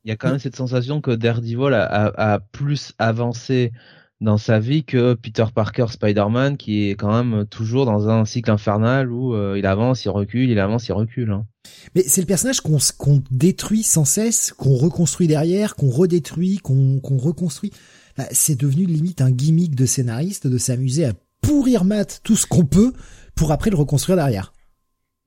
Il 0.05 0.11
y, 0.11 0.13
a, 0.13 0.17
quand 0.17 0.29
même 0.29 0.39
cette 0.39 0.57
sensation 0.57 1.01
que 1.01 1.11
Daredevil 1.11 1.73
a, 1.73 1.85
a, 1.85 2.35
a 2.35 2.41
plus 2.41 2.93
avancé 2.99 3.73
dans 4.21 4.39
sa 4.39 4.59
vie 4.59 4.85
que 4.85 5.15
Peter 5.15 5.45
Parker 5.55 5.87
Spider-Man 5.89 6.57
qui 6.57 6.91
est 6.91 6.95
quand 6.95 7.13
même 7.13 7.47
toujours 7.47 7.87
dans 7.87 8.09
un 8.09 8.25
cycle 8.25 8.51
infernal 8.51 9.11
où 9.11 9.35
il 9.57 9.67
avance, 9.67 10.05
il 10.05 10.11
recule, 10.11 10.51
il 10.51 10.59
avance, 10.59 10.89
il 10.89 10.93
recule. 10.93 11.31
Hein. 11.31 11.47
Mais 11.95 12.03
c'est 12.03 12.21
le 12.21 12.27
personnage 12.27 12.61
qu'on 12.61 13.23
détruit 13.31 13.83
sans 13.83 14.05
cesse, 14.05 14.53
qu'on 14.53 14.77
reconstruit 14.77 15.27
derrière, 15.27 15.77
qu'on 15.77 15.91
redétruit, 15.91 16.59
qu'on 16.59 17.01
reconstruit. 17.03 17.73
Bah, 18.17 18.25
c'est 18.31 18.59
devenu 18.59 18.87
limite 18.87 19.21
un 19.21 19.31
gimmick 19.31 19.75
de 19.75 19.87
scénariste 19.87 20.47
de 20.47 20.59
s'amuser 20.59 21.07
à 21.07 21.13
pourrir 21.41 21.85
Matt 21.85 22.21
tout 22.23 22.37
ce 22.37 22.47
qu'on 22.47 22.65
peut 22.65 22.93
pour 23.35 23.53
après 23.53 23.71
le 23.71 23.77
reconstruire 23.77 24.17
derrière. 24.17 24.53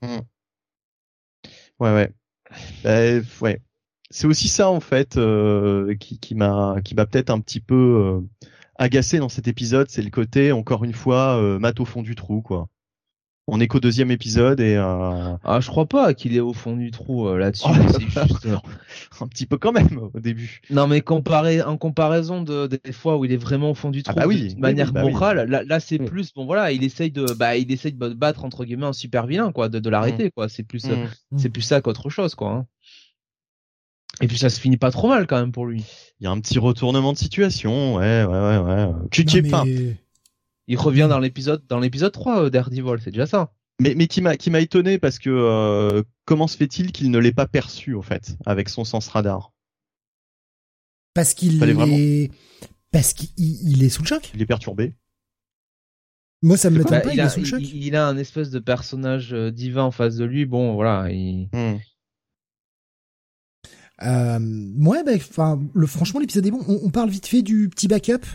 Mmh. 0.02 0.20
Ouais 1.80 1.94
ouais. 1.94 2.14
Bah, 2.84 3.26
ouais. 3.42 3.62
C'est 4.10 4.28
aussi 4.28 4.48
ça 4.48 4.70
en 4.70 4.80
fait 4.80 5.18
euh, 5.18 5.96
qui, 5.96 6.18
qui 6.20 6.34
m'a 6.36 6.76
qui 6.84 6.96
m'a 6.96 7.06
peut-être 7.06 7.30
un 7.30 7.40
petit 7.40 7.60
peu 7.60 7.76
euh, 7.76 8.22
agacé 8.76 9.18
dans 9.20 9.30
cet 9.30 9.48
épisode, 9.48 9.90
c'est 9.90 10.02
le 10.02 10.10
côté 10.10 10.52
encore 10.52 10.84
une 10.86 10.94
fois 10.94 11.38
euh, 11.38 11.60
Matt 11.60 11.80
au 11.80 11.86
fond 11.86 12.02
du 12.04 12.16
trou 12.16 12.42
quoi. 12.42 12.68
On 13.50 13.62
est 13.62 13.68
qu'au 13.68 13.80
deuxième 13.80 14.12
épisode 14.12 14.60
et 14.60 14.76
euh... 14.76 15.36
ah 15.44 15.60
je 15.62 15.68
crois 15.70 15.86
pas 15.86 16.14
qu'il 16.14 16.36
est 16.36 16.42
au 16.42 16.52
fond 16.52 16.76
du 16.76 16.92
trou 16.92 17.28
euh, 17.30 17.38
là-dessus. 17.38 17.66
Oh, 17.70 18.00
juste... 18.00 18.46
Euh, 18.46 18.58
un 19.22 19.28
petit 19.28 19.46
peu 19.46 19.58
quand 19.58 19.72
même 19.72 20.00
au 20.14 20.20
début. 20.20 20.60
Non 20.70 20.86
mais 20.88 21.00
comparé 21.02 21.62
en 21.62 21.78
comparaison 21.78 22.42
de 22.42 22.68
des 22.68 22.92
fois 22.92 23.18
où 23.18 23.24
il 23.26 23.32
est 23.32 23.38
vraiment 23.38 23.72
au 23.72 23.74
fond 23.74 23.90
du 23.90 24.00
Ah 24.06 24.12
trou 24.12 24.20
bah 24.20 24.28
oui, 24.28 24.54
de 24.54 24.60
manière 24.60 24.88
oui, 24.88 24.94
bah 24.94 25.04
morale, 25.04 25.50
là, 25.50 25.64
là 25.64 25.80
c'est 25.80 25.98
Mm. 26.00 26.06
plus 26.06 26.34
bon 26.34 26.46
voilà 26.46 26.72
il 26.74 26.84
essaye 26.84 27.10
de 27.12 27.26
bah 27.34 27.56
il 27.58 27.72
essaye 27.72 27.94
de 27.94 28.10
battre 28.14 28.44
entre 28.44 28.66
guillemets 28.66 28.86
un 28.86 28.92
super 28.94 29.26
vilain 29.28 29.52
quoi 29.54 29.70
de, 29.70 29.80
de 29.80 29.90
l'arrêter 29.90 30.30
quoi 30.32 30.50
c'est 30.50 30.64
plus 30.64 30.86
Mm. 30.86 31.08
c'est 31.38 31.50
plus 31.50 31.62
ça 31.62 31.80
qu'autre 31.82 32.10
chose 32.10 32.36
quoi. 32.36 32.52
hein. 32.52 32.66
Et 34.22 34.28
puis 34.28 34.38
ça 34.38 34.50
se 34.50 34.60
finit 34.60 34.78
pas 34.78 34.92
trop 34.92 35.08
mal 35.10 35.28
quand 35.28 35.40
même 35.40 35.52
pour 35.52 35.66
lui. 35.68 35.86
Il 36.20 36.24
y 36.24 36.28
a 36.28 36.32
un 36.32 36.40
petit 36.40 36.58
retournement 36.60 37.14
de 37.14 37.18
situation, 37.18 37.96
ouais, 37.96 38.24
ouais, 38.26 38.40
ouais, 38.40 38.58
ouais. 38.58 38.94
Tu 39.12 39.22
es 39.38 39.42
mais- 39.42 39.50
pas. 39.50 39.64
Il 40.70 40.78
revient 40.78 41.08
dans 41.10 41.20
l'épisode 41.20 41.64
dans 41.68 41.80
l'épisode 41.80 42.12
3 42.12 42.44
euh, 42.44 42.50
Daredevil, 42.50 42.98
c'est 43.02 43.12
déjà 43.12 43.26
ça. 43.26 43.54
Mais, 43.80 43.94
mais 43.96 44.08
qui 44.08 44.22
m'a 44.22 44.36
qui 44.38 44.50
m'a 44.50 44.60
étonné 44.60 44.98
parce 44.98 45.20
que 45.20 45.30
euh, 45.30 46.04
comment 46.26 46.48
se 46.48 46.58
fait-il 46.58 46.92
qu'il 46.92 47.12
ne 47.12 47.20
l'ait 47.20 47.32
pas 47.32 47.46
perçu 47.48 47.96
en 47.96 48.02
fait 48.02 48.36
avec 48.46 48.68
son 48.70 48.84
sens 48.84 49.08
radar? 49.08 49.54
Parce 51.14 51.34
qu'il 51.34 51.64
est, 51.64 52.32
parce 52.92 53.14
qu'il 53.14 53.30
il 53.38 53.84
est 53.84 53.90
sous 53.90 54.02
le 54.02 54.08
choc? 54.08 54.32
Il 54.34 54.42
est 54.42 54.46
perturbé. 54.46 54.94
Moi, 56.44 56.58
ça 56.58 56.70
me 56.70 56.78
m'étonne 56.78 56.92
Bah, 56.92 57.00
pas, 57.02 57.10
il, 57.12 57.16
il, 57.16 57.20
est 57.20 57.24
a, 57.24 57.30
sous 57.30 57.40
le 57.40 57.46
choc. 57.46 57.62
il- 57.62 57.84
il 57.86 57.96
a 57.96 58.08
un 58.08 58.18
espèce 58.18 58.50
de 58.52 58.60
personnage 58.60 59.34
euh, 59.34 59.52
divin 59.52 59.84
en 59.84 59.92
face 59.92 60.16
de 60.18 60.26
lui. 60.26 60.46
Bon 60.46 60.74
voilà, 60.76 61.10
il... 61.12 61.50
Hmm. 61.54 61.78
Euh, 64.04 64.40
ouais, 64.80 65.04
bah, 65.04 65.14
enfin, 65.16 65.60
le, 65.74 65.88
franchement, 65.88 66.20
l'épisode 66.20 66.46
est 66.46 66.52
bon. 66.52 66.64
On, 66.68 66.80
on 66.84 66.90
parle 66.90 67.10
vite 67.10 67.28
fait 67.28 67.42
du 67.42 67.70
petit 67.70 67.88
backup. 67.88 68.26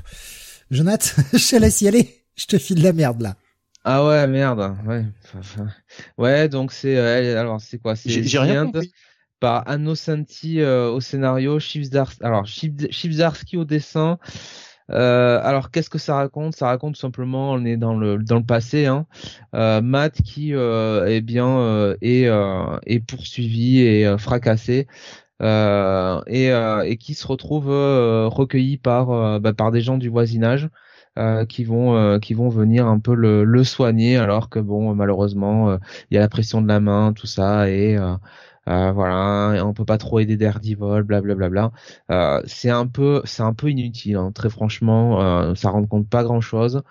Jonathan, 0.71 1.23
je 1.33 1.51
te 1.51 1.57
laisse 1.57 1.81
y 1.81 1.89
aller. 1.89 2.25
Je 2.35 2.47
te 2.47 2.59
file 2.59 2.83
la 2.83 2.93
merde, 2.93 3.21
là. 3.23 3.37
Ah 3.85 4.07
ouais, 4.07 4.27
merde. 4.29 4.77
Ouais, 4.87 5.05
ouais 6.19 6.49
donc 6.49 6.73
c'est 6.73 6.97
euh, 6.97 7.41
alors 7.41 7.61
c'est 7.61 7.79
quoi? 7.79 7.97
C'est 7.97 8.23
J'ai 8.23 8.39
rien 8.39 8.67
compris. 8.67 8.93
par 9.41 9.69
Anno 9.69 9.95
Santi 9.97 10.61
euh, 10.61 10.89
au 10.91 11.01
scénario, 11.01 11.59
alors 12.21 12.47
Chivzarski 12.47 13.57
au 13.57 13.65
dessin. 13.65 14.19
Euh, 14.91 15.41
alors 15.43 15.71
qu'est-ce 15.71 15.91
que 15.91 15.99
ça 15.99 16.17
raconte? 16.17 16.55
Ça 16.57 16.67
raconte 16.67 16.95
tout 16.95 17.01
simplement 17.01 17.53
on 17.53 17.65
est 17.65 17.77
dans 17.77 17.97
le 17.97 18.19
dans 18.19 18.37
le 18.39 18.45
passé 18.45 18.87
hein. 18.87 19.07
Euh, 19.55 19.81
Matt 19.81 20.21
qui 20.23 20.55
euh, 20.55 21.07
eh 21.09 21.21
bien 21.21 21.49
euh, 21.49 21.97
est 22.03 22.27
euh, 22.27 22.79
est 22.87 23.01
poursuivi 23.01 23.81
et 23.81 24.07
euh, 24.07 24.19
fracassé 24.19 24.87
et 25.43 26.51
euh, 26.51 26.83
et 26.83 26.97
qui 26.97 27.15
se 27.15 27.27
retrouve 27.27 27.71
euh, 27.71 28.29
recueilli 28.29 28.77
par 28.77 29.11
euh, 29.11 29.39
bah, 29.39 29.53
par 29.53 29.73
des 29.73 29.81
gens 29.81 29.99
du 29.99 30.09
voisinage 30.09 30.69
euh, 31.19 31.45
qui 31.45 31.65
vont 31.65 31.97
euh, 31.97 32.19
qui 32.19 32.35
vont 32.35 32.49
venir 32.49 32.87
un 32.87 32.99
peu 32.99 33.15
le, 33.15 33.45
le 33.45 33.65
soigner 33.65 34.17
alors 34.17 34.49
que 34.49 34.59
bon 34.59 34.95
malheureusement 34.95 35.71
euh, 35.71 35.79
il 36.11 36.15
y 36.15 36.19
a 36.19 36.21
la 36.21 36.29
pression 36.29 36.63
de 36.63 36.69
la 36.69 36.81
main 36.81 37.13
tout 37.13 37.27
ça 37.27 37.69
et 37.69 37.97
euh, 37.97 38.15
euh, 38.69 38.93
voilà 38.93 39.57
et 39.57 39.61
on 39.61 39.75
peut 39.75 39.85
pas 39.85 39.99
trop 39.99 40.21
aider 40.21 40.37
Daredevil 40.37 41.03
blablabla 41.03 41.73
euh, 42.11 42.41
c'est 42.47 42.71
un 42.71 42.87
peu 42.87 43.21
c'est 43.25 43.43
un 43.43 43.55
peu 43.55 43.69
inutile 43.71 44.17
hein, 44.17 44.31
très 44.33 44.49
franchement 44.51 45.21
euh, 45.21 45.55
ça 45.57 45.71
rend 45.71 45.85
compte 45.87 46.09
pas 46.09 46.23
grand 46.23 46.41
chose 46.41 46.83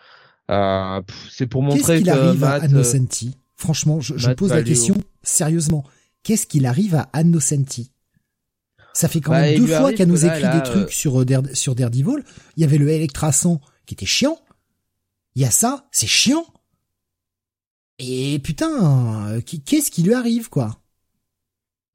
euh, 0.51 1.01
c'est 1.29 1.47
pour 1.47 1.63
Qu'est-ce 1.63 1.77
montrer 1.77 1.97
qu'il 1.99 2.09
arrive 2.09 2.43
à 2.43 2.49
Matt, 2.49 2.63
euh, 2.63 2.65
Annocenti 2.65 3.37
Franchement, 3.55 3.99
je, 4.01 4.17
je 4.17 4.31
pose 4.31 4.49
la 4.51 4.63
question 4.63 4.95
sérieusement. 5.21 5.83
Qu'est-ce 6.23 6.47
qu'il 6.47 6.65
arrive 6.65 6.95
à 6.95 7.09
Annocenti 7.13 7.91
Ça 8.93 9.07
fait 9.07 9.21
quand 9.21 9.31
Bah, 9.31 9.41
même 9.41 9.57
deux 9.59 9.67
fois 9.67 9.75
arrive 9.77 9.97
qu'elle 9.97 10.07
nous 10.09 10.21
là, 10.21 10.37
écrit 10.37 10.57
des 10.57 10.63
trucs 10.63 10.87
euh, 10.89 10.91
sur, 10.91 11.21
euh, 11.21 11.25
Dare- 11.25 11.43
sur 11.55 11.75
Daredevil. 11.75 12.23
Il 12.57 12.61
y 12.61 12.63
avait 12.63 12.77
le 12.77 12.89
Electrasan 12.89 13.61
qui 13.85 13.93
était 13.93 14.05
chiant. 14.05 14.37
Il 15.35 15.41
y 15.41 15.45
a 15.45 15.51
ça, 15.51 15.87
c'est 15.91 16.07
chiant. 16.07 16.45
Et 17.99 18.39
putain, 18.39 19.29
euh, 19.29 19.41
qu'est-ce 19.41 19.91
qui 19.91 20.03
lui 20.03 20.13
arrive, 20.13 20.49
quoi? 20.49 20.77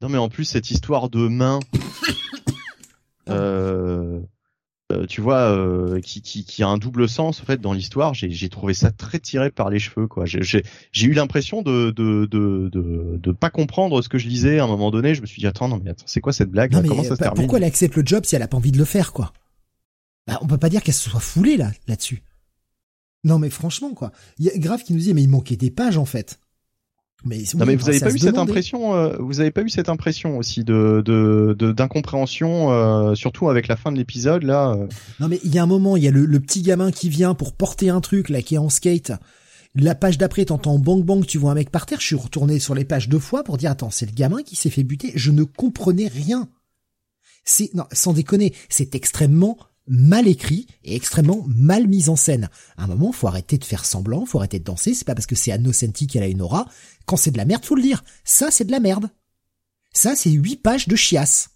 Non 0.01 0.09
mais 0.09 0.17
en 0.17 0.29
plus 0.29 0.45
cette 0.45 0.69
histoire 0.71 1.09
de 1.09 1.27
main, 1.27 1.59
euh, 3.29 4.19
euh, 4.93 5.05
tu 5.05 5.19
vois, 5.19 5.51
euh, 5.51 5.99
qui, 5.99 6.21
qui, 6.21 6.45
qui 6.45 6.63
a 6.63 6.67
un 6.69 6.77
double 6.77 7.09
sens 7.09 7.41
en 7.41 7.43
fait 7.43 7.59
dans 7.59 7.73
l'histoire. 7.73 8.13
J'ai 8.13 8.49
trouvé 8.49 8.73
ça 8.73 8.89
très 8.91 9.19
tiré 9.19 9.51
par 9.51 9.69
les 9.69 9.79
cheveux 9.79 10.07
quoi. 10.07 10.23
J'ai 10.25 10.63
eu 10.93 11.11
l'impression 11.13 11.61
de 11.61 11.91
de, 11.91 12.25
de 12.25 12.69
de 12.71 13.17
de 13.17 13.31
pas 13.33 13.49
comprendre 13.49 14.01
ce 14.01 14.07
que 14.07 14.17
je 14.17 14.27
lisais 14.29 14.59
à 14.59 14.63
un 14.63 14.67
moment 14.67 14.89
donné. 14.89 15.13
Je 15.13 15.21
me 15.21 15.25
suis 15.25 15.41
dit 15.41 15.47
attends 15.47 15.67
non 15.67 15.81
mais 15.83 15.89
attends 15.91 16.05
c'est 16.07 16.21
quoi 16.21 16.31
cette 16.31 16.49
blague 16.49 16.71
Non 16.71 16.77
là 16.77 16.83
mais 16.83 16.87
Comment 16.89 17.03
ça 17.03 17.15
se 17.15 17.21
termine? 17.21 17.35
pourquoi 17.35 17.59
elle 17.59 17.65
accepte 17.65 17.95
le 17.97 18.03
job 18.05 18.23
si 18.25 18.35
elle 18.37 18.41
a 18.43 18.47
pas 18.47 18.57
envie 18.57 18.71
de 18.71 18.77
le 18.77 18.85
faire, 18.85 19.11
quoi? 19.11 19.33
Bah, 20.25 20.39
On 20.41 20.47
peut 20.47 20.57
pas 20.57 20.69
dire 20.69 20.81
qu'elle 20.81 20.93
se 20.93 21.09
soit 21.09 21.19
foulée 21.19 21.57
là, 21.57 21.71
là-dessus. 21.87 22.23
Non 23.25 23.39
mais 23.39 23.49
franchement, 23.49 23.93
quoi. 23.93 24.13
Il 24.39 24.45
y 24.45 24.49
a 24.49 24.57
Grave 24.57 24.83
qui 24.83 24.93
nous 24.93 24.99
dit 24.99 25.13
mais 25.13 25.23
il 25.23 25.29
manquait 25.29 25.57
des 25.57 25.71
pages 25.71 25.97
en 25.97 26.05
fait. 26.05 26.39
Mais, 27.25 27.43
Non 27.55 27.65
mais 27.65 27.75
vous 27.75 27.89
avez 27.89 27.99
pas 27.99 28.11
eu 28.13 28.19
cette 28.19 28.33
demander. 28.33 28.51
impression, 28.51 28.93
euh, 28.95 29.15
vous 29.19 29.39
avez 29.39 29.49
pas 29.51 29.61
eu 29.63 29.69
cette 29.69 29.89
impression 29.89 30.37
aussi 30.37 30.63
de 30.63 31.01
de 31.03 31.55
de- 31.57 31.71
d'incompréhension, 31.71 32.71
euh, 32.71 33.15
surtout 33.15 33.49
avec 33.49 33.67
la 33.67 33.75
fin 33.75 33.91
de 33.91 33.97
l'épisode 33.97 34.43
là. 34.43 34.71
euh. 34.77 34.87
Non 35.19 35.27
mais 35.27 35.39
il 35.43 35.53
y 35.53 35.57
a 35.59 35.63
un 35.63 35.67
moment, 35.67 35.97
il 35.97 36.03
y 36.03 36.07
a 36.07 36.11
le, 36.11 36.25
le 36.25 36.39
petit 36.39 36.61
gamin 36.61 36.91
qui 36.91 37.09
vient 37.09 37.33
pour 37.33 37.53
porter 37.53 37.89
un 37.89 38.01
truc 38.01 38.29
là 38.29 38.41
qui 38.41 38.55
est 38.55 38.59
en 38.59 38.69
skate. 38.69 39.11
La 39.75 39.95
page 39.95 40.17
d'après, 40.17 40.45
t'entends 40.45 40.79
bang 40.79 41.03
bang, 41.03 41.25
tu 41.25 41.37
vois 41.37 41.51
un 41.51 41.55
mec 41.55 41.69
par 41.71 41.85
terre. 41.85 41.99
Je 41.99 42.05
suis 42.05 42.15
retourné 42.15 42.59
sur 42.59 42.73
les 42.75 42.85
pages 42.85 43.09
deux 43.09 43.19
fois 43.19 43.43
pour 43.43 43.57
dire 43.57 43.71
attends, 43.71 43.89
c'est 43.91 44.05
le 44.05 44.11
gamin 44.13 44.41
qui 44.43 44.55
s'est 44.55 44.69
fait 44.69 44.83
buter. 44.83 45.11
Je 45.15 45.31
ne 45.31 45.43
comprenais 45.43 46.07
rien. 46.07 46.47
C'est 47.45 47.73
non, 47.73 47.85
sans 47.91 48.13
déconner, 48.13 48.53
c'est 48.69 48.93
extrêmement 48.95 49.57
mal 49.87 50.27
écrit 50.27 50.67
et 50.83 50.95
extrêmement 50.95 51.45
mal 51.47 51.87
mis 51.87 52.09
en 52.09 52.15
scène. 52.15 52.49
À 52.77 52.83
un 52.83 52.87
moment, 52.87 53.11
faut 53.11 53.27
arrêter 53.27 53.57
de 53.57 53.63
faire 53.63 53.85
semblant, 53.85 54.25
faut 54.25 54.39
arrêter 54.39 54.59
de 54.59 54.63
danser. 54.63 54.93
C'est 54.93 55.05
pas 55.05 55.15
parce 55.15 55.27
que 55.27 55.35
c'est 55.35 55.51
Annocenti 55.51 56.07
qu'elle 56.07 56.23
a 56.23 56.27
une 56.27 56.41
aura. 56.41 56.67
Quand 57.05 57.17
c'est 57.17 57.31
de 57.31 57.37
la 57.37 57.45
merde, 57.45 57.65
faut 57.65 57.75
le 57.75 57.81
dire. 57.81 58.03
Ça, 58.23 58.51
c'est 58.51 58.65
de 58.65 58.71
la 58.71 58.79
merde. 58.79 59.09
Ça, 59.93 60.15
c'est 60.15 60.29
huit 60.29 60.57
pages 60.57 60.87
de 60.87 60.95
chiasse. 60.95 61.49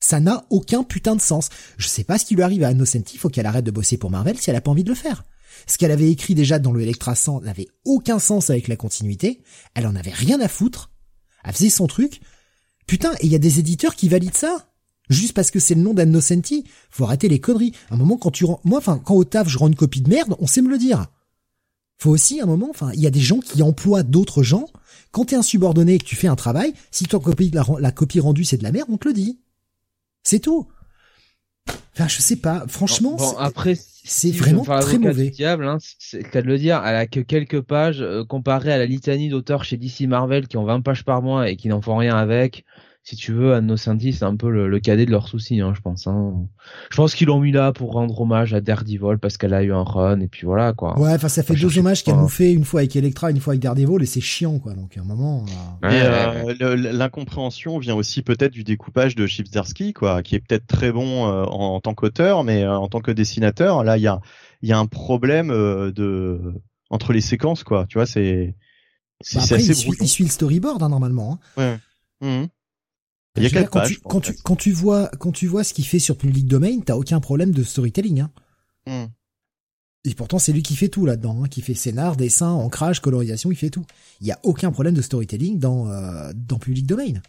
Ça 0.00 0.18
n'a 0.18 0.46
aucun 0.50 0.82
putain 0.82 1.14
de 1.14 1.20
sens. 1.20 1.48
Je 1.76 1.86
sais 1.86 2.04
pas 2.04 2.18
ce 2.18 2.24
qui 2.24 2.34
lui 2.34 2.42
arrive 2.42 2.64
à 2.64 2.68
Annocenti, 2.68 3.18
faut 3.18 3.28
qu'elle 3.28 3.46
arrête 3.46 3.64
de 3.64 3.70
bosser 3.70 3.98
pour 3.98 4.10
Marvel 4.10 4.38
si 4.38 4.50
elle 4.50 4.56
a 4.56 4.60
pas 4.60 4.70
envie 4.70 4.84
de 4.84 4.88
le 4.88 4.94
faire. 4.94 5.24
Ce 5.66 5.76
qu'elle 5.78 5.90
avait 5.90 6.10
écrit 6.10 6.34
déjà 6.34 6.58
dans 6.58 6.72
le 6.72 6.80
Electra 6.80 7.14
100 7.14 7.42
n'avait 7.42 7.68
aucun 7.84 8.18
sens 8.18 8.50
avec 8.50 8.68
la 8.68 8.76
continuité. 8.76 9.42
Elle 9.74 9.86
en 9.86 9.96
avait 9.96 10.10
rien 10.10 10.40
à 10.40 10.48
foutre. 10.48 10.90
Elle 11.44 11.52
faisait 11.52 11.70
son 11.70 11.86
truc. 11.86 12.20
Putain, 12.86 13.12
et 13.20 13.26
il 13.26 13.32
y 13.32 13.34
a 13.34 13.38
des 13.38 13.58
éditeurs 13.58 13.94
qui 13.94 14.08
valident 14.08 14.36
ça. 14.36 14.69
Juste 15.10 15.34
parce 15.34 15.50
que 15.50 15.58
c'est 15.58 15.74
le 15.74 15.82
nom 15.82 15.92
d'Annocenti. 15.92 16.64
Faut 16.88 17.04
arrêter 17.04 17.28
les 17.28 17.40
conneries. 17.40 17.72
Un 17.90 17.96
moment, 17.96 18.16
quand 18.16 18.30
tu 18.30 18.44
rends, 18.44 18.60
moi, 18.64 18.78
enfin, 18.78 18.98
quand 19.04 19.14
au 19.14 19.24
taf, 19.24 19.48
je 19.48 19.58
rends 19.58 19.68
une 19.68 19.74
copie 19.74 20.00
de 20.00 20.08
merde, 20.08 20.36
on 20.38 20.46
sait 20.46 20.62
me 20.62 20.70
le 20.70 20.78
dire. 20.78 21.06
Faut 21.98 22.10
aussi, 22.10 22.40
un 22.40 22.46
moment, 22.46 22.68
enfin, 22.70 22.92
il 22.94 23.00
y 23.00 23.06
a 23.06 23.10
des 23.10 23.20
gens 23.20 23.40
qui 23.40 23.62
emploient 23.62 24.04
d'autres 24.04 24.42
gens. 24.42 24.66
Quand 25.10 25.26
t'es 25.26 25.36
un 25.36 25.42
subordonné 25.42 25.94
et 25.94 25.98
que 25.98 26.04
tu 26.04 26.16
fais 26.16 26.28
un 26.28 26.36
travail, 26.36 26.72
si 26.90 27.04
ton 27.04 27.18
copie, 27.18 27.50
la, 27.50 27.64
la 27.80 27.92
copie 27.92 28.20
rendue 28.20 28.44
c'est 28.44 28.56
de 28.56 28.62
la 28.62 28.72
merde, 28.72 28.88
on 28.90 28.96
te 28.96 29.08
le 29.08 29.12
dit. 29.12 29.40
C'est 30.22 30.38
tout. 30.38 30.68
Enfin, 31.94 32.08
je 32.08 32.20
sais 32.20 32.36
pas. 32.36 32.64
Franchement, 32.68 33.16
bon, 33.16 33.36
après 33.36 33.74
c'est 33.74 34.30
si 34.30 34.32
vraiment 34.32 34.64
très 34.64 34.98
mauvais. 34.98 35.30
diable, 35.30 35.66
hein, 35.66 35.78
c'est 35.98 36.22
le 36.22 36.30
cas 36.30 36.40
de 36.40 36.46
le 36.46 36.56
dire. 36.56 36.82
Elle 36.84 36.96
a 36.96 37.06
que 37.06 37.20
quelques 37.20 37.60
pages 37.60 38.00
euh, 38.00 38.24
comparé 38.24 38.72
à 38.72 38.78
la 38.78 38.86
litanie 38.86 39.28
d'auteurs 39.28 39.64
chez 39.64 39.76
DC 39.76 40.02
Marvel 40.02 40.48
qui 40.48 40.56
ont 40.56 40.64
20 40.64 40.80
pages 40.80 41.04
par 41.04 41.20
mois 41.20 41.50
et 41.50 41.56
qui 41.56 41.68
n'en 41.68 41.82
font 41.82 41.96
rien 41.96 42.16
avec. 42.16 42.64
Si 43.02 43.16
tu 43.16 43.32
veux, 43.32 43.54
Anno 43.54 43.78
Santi, 43.78 44.12
c'est 44.12 44.26
un 44.26 44.36
peu 44.36 44.50
le, 44.50 44.68
le 44.68 44.78
cadet 44.78 45.06
de 45.06 45.10
leurs 45.10 45.26
soucis, 45.26 45.60
hein, 45.60 45.72
je 45.74 45.80
pense. 45.80 46.06
Hein. 46.06 46.46
Je 46.90 46.96
pense 46.96 47.14
qu'ils 47.14 47.28
l'ont 47.28 47.40
mis 47.40 47.50
là 47.50 47.72
pour 47.72 47.92
rendre 47.92 48.20
hommage 48.20 48.52
à 48.52 48.60
Daredevil 48.60 49.16
parce 49.20 49.38
qu'elle 49.38 49.54
a 49.54 49.62
eu 49.62 49.72
un 49.72 49.82
run 49.82 50.20
et 50.20 50.28
puis 50.28 50.44
voilà 50.46 50.74
quoi. 50.74 50.98
Ouais, 51.00 51.14
enfin, 51.14 51.28
ça 51.28 51.42
fait 51.42 51.54
deux 51.54 51.78
hommages 51.78 52.04
qu'elle 52.04 52.16
nous 52.16 52.28
fait, 52.28 52.52
une 52.52 52.64
fois 52.64 52.80
avec 52.80 52.94
Electra, 52.94 53.30
une 53.30 53.40
fois 53.40 53.52
avec 53.54 53.62
Daredevil, 53.62 54.02
et 54.02 54.06
c'est 54.06 54.20
chiant, 54.20 54.58
quoi. 54.58 54.74
Donc, 54.74 54.98
à 54.98 55.00
un 55.00 55.04
moment, 55.04 55.46
euh, 55.82 55.88
Ouais, 55.88 55.96
Et 55.96 56.44
ouais, 56.44 56.56
euh, 56.62 56.76
l'incompréhension 56.92 57.78
vient 57.78 57.94
aussi 57.94 58.20
peut-être 58.22 58.52
du 58.52 58.64
découpage 58.64 59.14
de 59.16 59.26
Chipsdarsky, 59.26 59.94
quoi, 59.94 60.22
qui 60.22 60.34
est 60.34 60.40
peut-être 60.40 60.66
très 60.66 60.92
bon 60.92 61.26
euh, 61.26 61.44
en, 61.44 61.74
en 61.76 61.80
tant 61.80 61.94
qu'auteur, 61.94 62.44
mais 62.44 62.64
euh, 62.64 62.76
en 62.76 62.88
tant 62.88 63.00
que 63.00 63.10
dessinateur, 63.10 63.82
là, 63.82 63.96
il 63.96 64.02
y 64.02 64.08
a, 64.08 64.20
il 64.60 64.68
y 64.68 64.72
a 64.72 64.78
un 64.78 64.86
problème 64.86 65.50
euh, 65.50 65.90
de, 65.90 66.38
entre 66.90 67.14
les 67.14 67.22
séquences, 67.22 67.64
quoi. 67.64 67.86
Tu 67.88 67.96
vois, 67.96 68.06
c'est 68.06 68.54
c'est 69.22 69.38
Bah 69.38 69.44
assez 69.44 69.66
il 69.68 69.74
suit, 69.74 69.90
il 70.00 70.08
suit 70.08 70.24
le 70.24 70.30
storyboard 70.30 70.82
hein, 70.82 70.88
normalement. 70.90 71.40
hein. 71.56 71.78
Ouais. 72.22 72.28
Mhm. 72.28 72.48
Il 73.36 73.44
y 73.44 73.46
a 73.46 73.50
quatre 73.50 73.70
quand, 73.70 73.80
pages. 73.80 73.88
tu, 73.88 74.00
quand, 74.00 74.20
tu, 74.20 74.34
quand 74.42 74.56
tu 74.56 74.72
vois 74.72 75.08
quand 75.18 75.32
tu 75.32 75.46
vois 75.46 75.62
ce 75.64 75.72
qu'il 75.72 75.86
fait 75.86 75.98
sur 76.00 76.16
Public 76.16 76.46
Domain, 76.46 76.80
t'as 76.80 76.96
aucun 76.96 77.20
problème 77.20 77.52
de 77.52 77.62
storytelling. 77.62 78.20
Hein. 78.20 78.30
Mhm. 78.86 79.08
Et 80.04 80.14
pourtant, 80.14 80.38
c'est 80.38 80.52
lui 80.52 80.62
qui 80.62 80.76
fait 80.76 80.88
tout 80.88 81.04
là-dedans, 81.04 81.44
hein, 81.44 81.48
qui 81.48 81.60
fait 81.60 81.74
scénar, 81.74 82.16
dessin, 82.16 82.50
ancrage, 82.50 83.00
colorisation, 83.00 83.52
il 83.52 83.56
fait 83.56 83.68
tout. 83.68 83.84
Il 84.22 84.26
y 84.26 84.32
a 84.32 84.38
aucun 84.42 84.72
problème 84.72 84.94
de 84.94 85.02
storytelling 85.02 85.58
dans 85.58 85.88
euh, 85.90 86.32
dans 86.34 86.58
Public 86.58 86.86
Domain. 86.86 87.20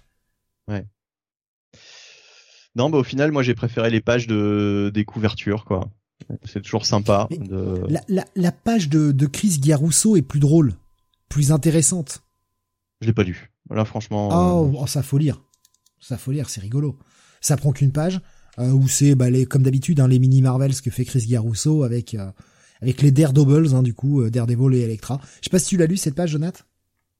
Non, 2.73 2.89
bah 2.89 2.99
au 2.99 3.03
final, 3.03 3.33
moi 3.33 3.43
j'ai 3.43 3.53
préféré 3.53 3.89
les 3.89 3.99
pages 3.99 4.27
de 4.27 4.89
des 4.93 5.03
couvertures, 5.03 5.65
quoi. 5.65 5.89
C'est 6.45 6.61
toujours 6.61 6.85
sympa. 6.85 7.27
De... 7.29 7.83
La, 7.89 8.01
la, 8.07 8.25
la 8.35 8.51
page 8.53 8.87
de, 8.87 9.11
de 9.11 9.25
Chris 9.25 9.59
Giarusso 9.61 10.15
est 10.15 10.21
plus 10.21 10.39
drôle, 10.39 10.75
plus 11.27 11.51
intéressante. 11.51 12.23
Je 13.01 13.07
l'ai 13.07 13.13
pas 13.13 13.23
lu. 13.23 13.51
Là, 13.69 13.83
franchement. 13.83 14.29
Oh, 14.31 14.67
euh, 14.67 14.79
oh, 14.79 14.87
ça 14.87 15.03
faut 15.03 15.17
lire. 15.17 15.41
Ça 16.01 16.17
faut 16.17 16.31
lire, 16.31 16.49
c'est 16.49 16.59
rigolo. 16.61 16.99
Ça 17.39 17.55
prend 17.55 17.71
qu'une 17.71 17.91
page 17.93 18.19
euh, 18.59 18.71
où 18.71 18.87
c'est 18.89 19.15
bah, 19.15 19.29
les, 19.29 19.45
comme 19.45 19.63
d'habitude 19.63 19.99
hein, 20.01 20.07
les 20.09 20.19
mini 20.19 20.41
Marvels 20.41 20.81
que 20.81 20.91
fait 20.91 21.05
Chris 21.05 21.21
Giarusso 21.21 21.83
avec 21.83 22.15
euh, 22.15 22.29
avec 22.81 23.01
les 23.01 23.11
Daredevils 23.11 23.73
hein, 23.75 23.83
du 23.83 23.93
coup 23.93 24.21
euh, 24.21 24.29
Daredevil 24.29 24.75
et 24.75 24.81
Electra. 24.81 25.21
Je 25.39 25.45
sais 25.45 25.49
pas 25.49 25.59
si 25.59 25.67
tu 25.69 25.77
l'as 25.77 25.85
lu 25.85 25.95
cette 25.97 26.15
page, 26.15 26.31
Jonathan? 26.31 26.63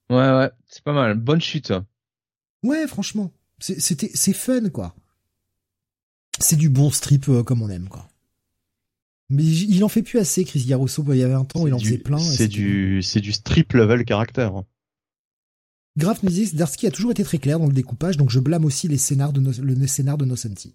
Ouais, 0.09 0.17
ouais, 0.17 0.49
c'est 0.67 0.83
pas 0.83 0.91
mal. 0.93 1.15
Bonne 1.17 1.39
chute. 1.41 1.71
Ouais, 2.63 2.85
franchement, 2.87 3.31
c'est- 3.59 3.79
c'était 3.79 4.11
c'est 4.13 4.33
fun 4.33 4.69
quoi. 4.69 4.93
C'est 6.39 6.55
du 6.57 6.69
bon 6.69 6.89
strip 6.91 7.29
euh, 7.29 7.43
comme 7.43 7.61
on 7.61 7.69
aime 7.69 7.87
quoi. 7.87 8.07
Mais 9.29 9.43
il 9.43 9.81
en 9.85 9.89
fait 9.89 10.03
plus 10.03 10.19
assez, 10.19 10.43
Chris 10.43 10.59
Giarusso. 10.59 11.05
Il 11.09 11.15
y 11.17 11.23
avait 11.23 11.33
un 11.35 11.45
temps 11.45 11.61
où 11.61 11.67
il 11.67 11.73
en 11.73 11.79
faisait 11.79 11.97
plein. 11.99 12.17
C'est 12.19 12.49
du, 12.49 13.01
c'est 13.01 13.21
du 13.21 13.31
strip 13.31 13.71
level 13.73 14.03
caractère. 14.03 14.63
Hein. 15.97 15.99
Graf 15.99 16.23
disait, 16.25 16.55
Darsky 16.55 16.87
a 16.87 16.91
toujours 16.91 17.11
été 17.11 17.23
très 17.23 17.37
clair 17.37 17.59
dans 17.59 17.67
le 17.67 17.73
découpage, 17.73 18.17
donc 18.17 18.29
je 18.29 18.39
blâme 18.39 18.65
aussi 18.65 18.87
les 18.87 18.97
scénars 18.97 19.33
de 19.33 19.39
no- 19.41 19.51
le 19.61 19.87
scénar 19.87 20.17
de 20.17 20.25
Nocenti. 20.25 20.73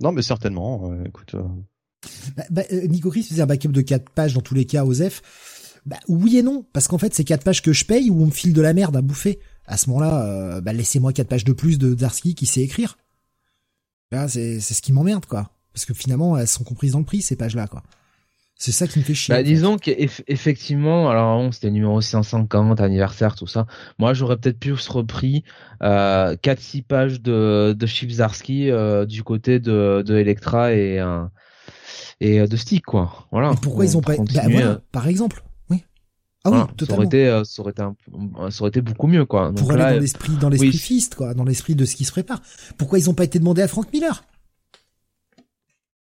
Non, 0.00 0.12
mais 0.12 0.22
certainement. 0.22 0.90
euh, 0.92 1.04
écoute. 1.04 1.34
euh, 1.34 1.42
Bah, 2.36 2.44
bah, 2.50 2.62
euh, 2.72 2.86
Nico 2.86 3.10
Chris 3.10 3.22
faisait 3.22 3.42
un 3.42 3.46
backup 3.46 3.68
de 3.68 3.80
4 3.80 4.10
pages 4.10 4.34
dans 4.34 4.40
tous 4.40 4.54
les 4.54 4.64
cas 4.66 4.84
aux 4.84 4.94
F. 4.94 5.22
Bah, 5.86 5.98
oui 6.08 6.38
et 6.38 6.42
non, 6.42 6.64
parce 6.72 6.88
qu'en 6.88 6.98
fait 6.98 7.14
c'est 7.14 7.24
4 7.24 7.44
pages 7.44 7.60
que 7.62 7.72
je 7.72 7.84
paye 7.84 8.08
ou 8.10 8.22
on 8.22 8.26
me 8.26 8.30
file 8.30 8.52
de 8.54 8.60
la 8.62 8.72
merde 8.72 8.96
à 8.96 9.02
bouffer. 9.02 9.38
À 9.66 9.76
ce 9.76 9.88
moment-là, 9.90 10.24
euh, 10.26 10.60
bah, 10.60 10.72
laissez-moi 10.72 11.12
4 11.12 11.28
pages 11.28 11.44
de 11.44 11.52
plus 11.52 11.78
de 11.78 11.94
Darsky 11.94 12.34
qui 12.34 12.46
sait 12.46 12.62
écrire. 12.62 12.96
Là, 14.10 14.28
c'est 14.28 14.60
ce 14.60 14.80
qui 14.82 14.92
m'emmerde 14.92 15.26
quoi. 15.26 15.50
Parce 15.72 15.84
que 15.84 15.92
finalement 15.94 16.38
elles 16.38 16.48
sont 16.48 16.64
comprises 16.64 16.92
dans 16.92 17.00
le 17.00 17.04
prix 17.04 17.20
ces 17.22 17.36
pages-là 17.36 17.66
quoi. 17.66 17.82
C'est 18.56 18.72
ça 18.72 18.86
qui 18.86 18.98
me 18.98 19.04
fait 19.04 19.14
chier. 19.14 19.34
Bah, 19.34 19.42
disons 19.42 19.76
qu'effectivement, 19.76 21.10
alors 21.10 21.38
bon, 21.38 21.52
c'était 21.52 21.70
numéro 21.70 22.00
150, 22.00 22.80
anniversaire, 22.80 23.34
tout 23.34 23.46
ça. 23.46 23.66
Moi, 23.98 24.14
j'aurais 24.14 24.36
peut-être 24.36 24.58
plus 24.58 24.88
repris 24.88 25.42
euh, 25.82 26.36
4-6 26.36 26.82
pages 26.82 27.20
de, 27.20 27.74
de 27.76 27.86
Chibzarski 27.86 28.70
euh, 28.70 29.06
du 29.06 29.22
côté 29.24 29.58
de, 29.58 30.02
de 30.06 30.16
Electra 30.16 30.72
et, 30.72 31.00
euh, 31.00 31.24
et 32.20 32.40
euh, 32.40 32.46
de 32.46 32.56
Stick, 32.56 32.84
quoi. 32.86 33.26
Voilà. 33.32 33.52
Et 33.52 33.56
pourquoi 33.60 33.84
ils 33.84 33.96
ont 33.96 34.00
pas... 34.00 34.16
Bah, 34.16 34.42
voilà, 34.48 34.80
par 34.92 35.08
exemple. 35.08 35.42
Oui. 35.68 35.84
Ah 36.44 36.50
voilà, 36.50 36.64
oui, 36.64 36.86
ça 36.86 36.94
aurait 36.94 37.06
totalement. 37.06 37.06
été, 37.06 37.42
ça 37.44 37.62
aurait 37.62 37.72
été, 37.72 37.82
un 37.82 37.94
peu- 37.94 38.50
ça 38.50 38.62
aurait 38.62 38.68
été 38.68 38.80
beaucoup 38.80 39.08
mieux, 39.08 39.24
quoi. 39.26 39.48
Donc 39.48 39.58
Pour 39.58 39.72
aller 39.72 39.82
là, 39.82 39.94
dans 39.94 40.00
l'esprit, 40.00 40.32
dans 40.36 40.48
l'esprit 40.48 40.68
oui. 40.68 40.78
fist, 40.78 41.16
quoi, 41.16 41.34
dans 41.34 41.44
l'esprit 41.44 41.74
de 41.74 41.84
ce 41.84 41.96
qui 41.96 42.04
se 42.04 42.12
prépare. 42.12 42.40
Pourquoi 42.78 42.98
ils 42.98 43.10
ont 43.10 43.14
pas 43.14 43.24
été 43.24 43.38
demandés 43.40 43.62
à 43.62 43.68
Frank 43.68 43.92
Miller? 43.92 44.24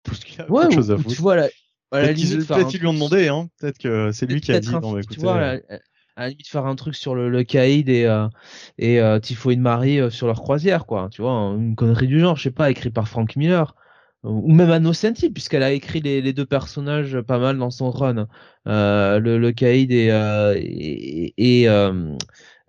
Parce 0.04 0.18
qu'il 0.24 0.38
y 0.38 0.42
a 0.42 0.50
ouais, 0.50 0.70
chose 0.72 0.90
à 0.90 0.96
tu 0.96 1.14
vois, 1.22 1.36
la 1.36 1.48
Peut-être 1.98 2.14
qu'ils 2.68 2.80
lui 2.80 2.86
ont 2.86 2.94
demandé, 2.94 3.28
hein. 3.28 3.48
Peut-être 3.58 3.78
que 3.78 4.12
c'est 4.12 4.26
lui 4.26 4.40
qui 4.40 4.52
a 4.52 4.60
dit. 4.60 4.74
un 4.74 4.80
Non, 4.80 4.92
truc, 4.92 5.02
écoutez. 5.02 5.14
tu 5.16 5.20
vois, 5.20 5.36
à, 5.36 5.40
la- 5.56 5.60
à 6.16 6.22
la 6.24 6.28
limite 6.30 6.48
faire 6.48 6.66
un 6.66 6.74
truc 6.76 6.94
sur 6.94 7.14
le, 7.14 7.28
le 7.30 7.44
Caïd 7.44 7.88
et 7.88 8.04
euh, 8.06 8.28
et 8.78 9.00
euh, 9.00 9.18
Typhoïde 9.18 9.60
Marie 9.60 10.00
euh, 10.00 10.10
sur 10.10 10.26
leur 10.26 10.40
croisière, 10.40 10.86
quoi. 10.86 11.08
Tu 11.10 11.22
vois, 11.22 11.32
une 11.56 11.74
connerie 11.76 12.06
du 12.08 12.20
genre, 12.20 12.36
je 12.36 12.44
sais 12.44 12.50
pas, 12.50 12.70
écrit 12.70 12.90
par 12.90 13.08
Frank 13.08 13.36
Miller 13.36 13.74
ou 14.24 14.52
même 14.52 14.70
Anno 14.70 14.92
Senti, 14.92 15.30
puisqu'elle 15.30 15.64
a 15.64 15.72
écrit 15.72 16.00
les, 16.00 16.22
les 16.22 16.32
deux 16.32 16.46
personnages 16.46 17.20
pas 17.22 17.38
mal 17.40 17.58
dans 17.58 17.70
son 17.72 17.90
run, 17.90 18.28
euh, 18.68 19.18
le, 19.18 19.38
le 19.38 19.52
Caïd 19.52 19.90
et 19.92 20.10
euh, 20.12 20.54
et 20.56 21.34
et, 21.62 21.68
euh, 21.68 22.16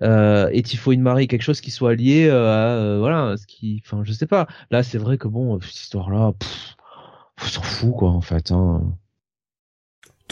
euh, 0.02 0.50
et 0.52 0.64
Typhoïde 0.64 1.00
Marie, 1.02 1.28
quelque 1.28 1.42
chose 1.44 1.62
qui 1.62 1.72
soit 1.72 1.96
lié 1.96 2.28
euh, 2.30 2.48
à 2.48 2.76
euh, 2.78 3.00
voilà, 3.00 3.38
ce 3.38 3.46
qui, 3.48 3.82
enfin, 3.86 4.04
je 4.04 4.12
sais 4.14 4.28
pas. 4.28 4.48
Là, 4.72 4.84
c'est 4.84 4.98
vrai 4.98 5.18
que 5.18 5.28
bon, 5.28 5.60
cette 5.62 5.76
histoire-là, 5.82 6.34
pff, 6.40 6.76
on 7.42 7.46
s'en 7.46 7.62
fout 7.64 7.96
quoi, 7.98 8.10
en 8.12 8.22
fait. 8.22 8.52
Hein. 8.52 8.98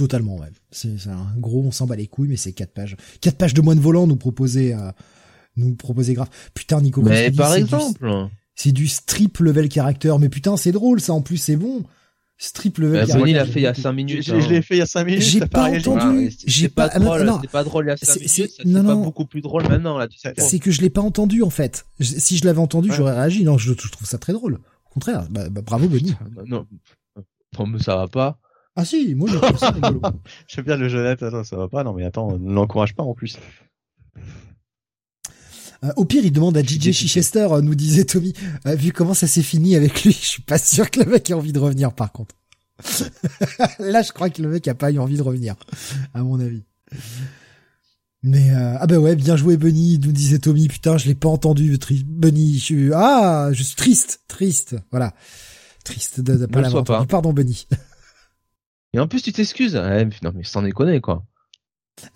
Totalement, 0.02 0.38
ouais. 0.38 0.48
C'est 0.72 0.90
un 1.08 1.28
gros, 1.38 1.62
on 1.64 1.72
s'en 1.72 1.86
bat 1.86 1.96
les 1.96 2.08
couilles, 2.08 2.28
mais 2.30 2.38
c'est 2.38 2.54
quatre 2.54 2.74
pages. 2.74 2.96
Quatre 3.22 3.38
pages 3.38 3.54
de 3.54 3.62
moine 3.62 3.80
volant 3.80 4.08
nous 4.08 4.16
proposer, 4.16 4.74
euh, 4.74 4.92
nous 5.58 5.76
proposer 5.76 6.16
grave. 6.16 6.30
Putain, 6.56 6.82
Nico. 6.82 7.04
Mais 7.04 7.30
par 7.30 7.52
c'est 7.52 7.58
du- 7.60 7.64
exemple. 7.66 8.28
C'est 8.56 8.72
du 8.72 8.88
strip 8.88 9.38
level 9.38 9.72
character, 9.72 10.14
mais 10.20 10.28
putain, 10.30 10.58
c'est 10.58 10.72
drôle, 10.72 11.00
ça, 11.02 11.14
en 11.14 11.22
plus, 11.22 11.38
c'est 11.38 11.56
bon. 11.56 11.84
Strip 12.40 12.80
level 12.80 12.94
Bah, 12.94 13.00
character. 13.06 13.20
Bonnie 13.20 13.34
l'a 13.34 13.46
fait 13.46 13.60
il 13.60 13.64
y 13.64 13.68
a 13.68 13.76
5 13.76 13.92
Je, 13.92 13.96
minutes. 13.96 14.24
je- 14.24 14.34
hein. 14.34 14.40
je 14.40 14.50
l'ai 14.50 14.62
fait 14.64 14.74
il 14.76 14.80
y 14.80 14.82
a 14.82 14.88
5 14.88 15.04
minutes. 15.06 15.22
J'ai 15.22 15.40
pas 15.42 15.70
entendu. 15.70 16.32
C'est- 16.32 16.50
j'ai 16.50 16.70
pas- 16.70 16.88
pas, 16.90 16.96
ah, 16.96 17.00
non, 17.00 17.06
drôle, 17.06 17.24
non. 17.24 17.38
c'est 17.42 17.52
pas 17.52 17.64
drôle 17.64 17.86
il 17.86 17.90
y 17.90 17.92
a 17.92 17.98
5 17.98 18.06
C'est- 18.06 18.20
minutes, 18.40 18.54
c'est- 18.58 18.64
pas 18.64 18.82
non. 18.82 19.04
beaucoup 19.04 19.26
plus 19.28 19.42
drôle 19.42 19.68
maintenant 19.70 20.00
là. 20.00 20.08
Tu 20.08 20.18
sais. 20.18 20.34
C'est 20.38 20.58
que 20.58 20.72
je 20.72 20.82
l'ai 20.82 20.90
pas 20.90 21.02
entendu, 21.02 21.44
en 21.44 21.52
fait. 21.52 21.86
Je- 22.00 22.06
Si 22.18 22.38
je 22.38 22.46
l'avais 22.46 22.58
entendu, 22.60 22.90
Ouais. 22.90 22.96
j'aurais 22.98 23.14
réagi. 23.14 23.44
Non, 23.44 23.60
je, 23.60 23.74
je 23.80 23.88
trouve 23.90 24.08
ça 24.08 24.18
très 24.18 24.34
drôle. 24.34 24.56
Au 24.56 24.90
contraire, 24.96 25.28
bah, 25.30 25.50
bah, 25.50 25.62
bravo, 25.62 25.88
Bonnie. 25.88 26.16
Non, 26.36 26.44
non, 26.48 26.66
non, 27.60 27.68
mais 27.68 27.78
ça 27.80 27.96
va 27.96 28.08
pas. 28.08 28.40
Ah 28.76 28.86
si, 28.86 29.16
moi, 29.16 29.30
je 29.30 29.38
trouve 29.38 29.58
ça 29.58 29.72
rigolo. 29.72 30.02
J'aime 30.48 30.66
bien 30.66 30.78
le 30.78 30.88
jeunette. 30.88 31.24
Attends, 31.24 31.44
ça 31.44 31.58
va 31.58 31.68
pas. 31.68 31.84
Non, 31.84 31.94
mais 31.94 32.06
attends, 32.06 32.38
ne 32.38 32.54
l'encourage 32.54 32.96
pas 32.96 33.04
en 33.04 33.14
plus. 33.14 33.38
Euh, 35.84 35.92
au 35.98 36.06
pire, 36.06 36.24
il 36.24 36.32
demande 36.32 36.58
à 36.58 36.64
JJ. 36.64 36.92
Chichester, 36.92 37.48
euh, 37.52 37.62
nous 37.62 37.76
disait 37.76 38.06
Tommy, 38.06 38.34
euh, 38.68 38.76
vu 38.76 38.92
comment 38.92 39.14
ça 39.14 39.28
s'est 39.28 39.42
fini 39.42 39.76
avec 39.76 40.04
lui, 40.04 40.12
je 40.22 40.26
suis 40.26 40.42
pas 40.42 40.58
sûr 40.58 40.90
que 40.90 41.00
le 41.00 41.06
mec 41.10 41.30
ait 41.30 41.34
envie 41.34 41.54
de 41.54 41.60
revenir 41.60 41.94
par 41.94 42.12
contre. 42.12 42.36
Là, 43.80 44.02
je 44.02 44.12
crois 44.12 44.30
que 44.30 44.42
le 44.42 44.50
mec 44.50 44.68
a 44.68 44.74
pas 44.74 44.92
eu 44.92 45.00
envie 45.00 45.18
de 45.18 45.22
revenir, 45.22 45.56
à 46.14 46.24
mon 46.24 46.40
avis. 46.40 46.64
Mais 48.24 48.52
euh, 48.52 48.78
ah 48.80 48.86
bah 48.86 48.98
ouais, 48.98 49.16
bien 49.16 49.36
joué 49.36 49.58
Bunny, 49.58 50.00
nous 50.00 50.12
disait 50.12 50.40
Tommy. 50.40 50.68
Putain, 50.68 50.98
je 50.98 51.08
l'ai 51.08 51.16
pas 51.16 51.30
entendu, 51.30 51.78
Bunny. 52.06 52.60
Je 52.60 52.64
suis 52.64 52.94
ah, 52.94 53.50
je 53.52 53.64
suis 53.64 53.76
triste, 53.76 54.22
triste. 54.28 54.76
Voilà, 54.92 55.14
triste 55.84 56.22
de, 56.22 56.46
pas 56.46 56.62
l'avoir 56.62 56.86
sois 56.86 56.96
entendu. 56.96 57.08
pas. 57.08 57.12
Pardon 57.12 57.34
Bunny. 57.34 57.68
Et 58.94 59.00
en 59.00 59.08
plus, 59.08 59.22
tu 59.22 59.32
t'excuses. 59.32 59.76
Ouais, 59.76 60.06
non, 60.22 60.32
mais 60.36 60.44
sans 60.44 60.62
déconner 60.62 61.00
quoi. 61.02 61.24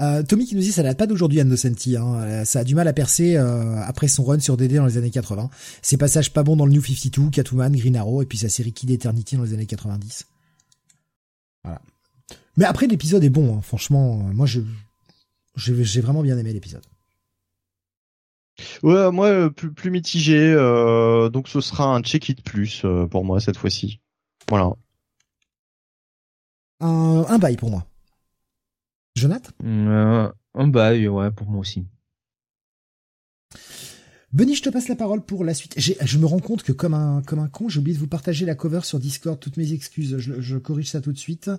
Euh, 0.02 0.24
Tommy 0.24 0.46
qui 0.46 0.56
nous 0.56 0.62
dit 0.62 0.72
ça 0.72 0.84
date 0.84 0.98
pas 0.98 1.06
d'aujourd'hui 1.06 1.40
Innocenti, 1.40 1.96
hein. 1.96 2.16
Euh, 2.16 2.46
ça 2.46 2.60
a 2.60 2.64
du 2.64 2.74
mal 2.76 2.88
à 2.88 2.94
percer 2.94 3.36
euh, 3.36 3.82
après 3.84 4.08
son 4.08 4.24
run 4.24 4.40
sur 4.40 4.58
DD 4.58 4.76
dans 4.76 4.86
les 4.86 4.98
années 4.98 5.12
80. 5.12 5.50
Ses 5.82 5.98
passages 5.98 6.34
pas 6.34 6.44
bons 6.44 6.56
dans 6.56 6.66
le 6.66 6.72
New 6.72 6.82
52, 6.82 7.30
Catwoman, 7.30 7.76
Green 7.76 7.96
Arrow 7.96 8.22
et 8.22 8.26
puis 8.26 8.38
sa 8.38 8.50
série 8.50 8.72
Kid 8.72 8.90
Eternity 8.90 9.36
dans 9.36 9.44
les 9.44 9.54
années 9.54 9.66
90. 9.66 10.26
Voilà. 11.64 11.82
Mais 12.58 12.66
après 12.66 12.88
l'épisode 12.88 13.24
est 13.24 13.30
bon, 13.30 13.58
hein. 13.58 13.62
franchement, 13.62 14.26
euh, 14.28 14.34
moi 14.34 14.46
je 14.46 14.62
j'ai 15.56 15.84
j'ai 15.84 16.02
vraiment 16.02 16.24
bien 16.24 16.38
aimé 16.38 16.52
l'épisode. 16.54 16.84
Ouais, 18.84 19.12
moi 19.12 19.28
euh, 19.28 19.50
plus, 19.50 19.72
plus 19.72 19.92
mitigé. 19.92 20.38
euh, 20.54 21.30
donc 21.30 21.48
ce 21.50 21.60
sera 21.62 21.94
un 21.94 22.02
check 22.02 22.30
it 22.30 22.42
plus 22.44 22.82
euh, 22.86 23.06
pour 23.06 23.26
moi 23.26 23.40
cette 23.40 23.58
fois-ci. 23.58 24.00
Voilà. 24.50 24.72
Un, 26.80 27.26
un 27.28 27.38
bail 27.38 27.56
pour 27.58 27.70
moi. 27.70 27.86
Jonathan? 29.16 29.52
Euh, 29.64 30.32
un 30.54 30.68
bail, 30.68 31.08
ouais, 31.08 31.32
pour 31.32 31.48
moi 31.48 31.62
aussi. 31.62 31.86
Benny, 34.34 34.56
je 34.56 34.64
te 34.64 34.70
passe 34.70 34.90
la 34.90 34.96
parole 34.98 35.22
pour 35.24 35.46
la 35.46 35.54
suite. 35.54 35.74
Je 35.80 36.18
me 36.18 36.26
rends 36.26 36.40
compte 36.40 36.64
que 36.64 36.74
comme 36.74 36.94
un 36.94 37.22
comme 37.22 37.40
un 37.40 37.48
con, 37.48 37.70
j'ai 37.70 37.80
oublié 37.80 37.96
de 37.96 38.02
vous 38.02 38.08
partager 38.10 38.46
la 38.46 38.56
cover 38.56 38.82
sur 38.84 39.00
Discord. 39.00 39.40
Toutes 39.40 39.56
mes 39.56 39.72
excuses, 39.72 40.18
je, 40.18 40.42
je 40.42 40.58
corrige 40.58 40.90
ça 40.90 41.00
tout 41.00 41.14
de 41.14 41.18
suite. 41.18 41.50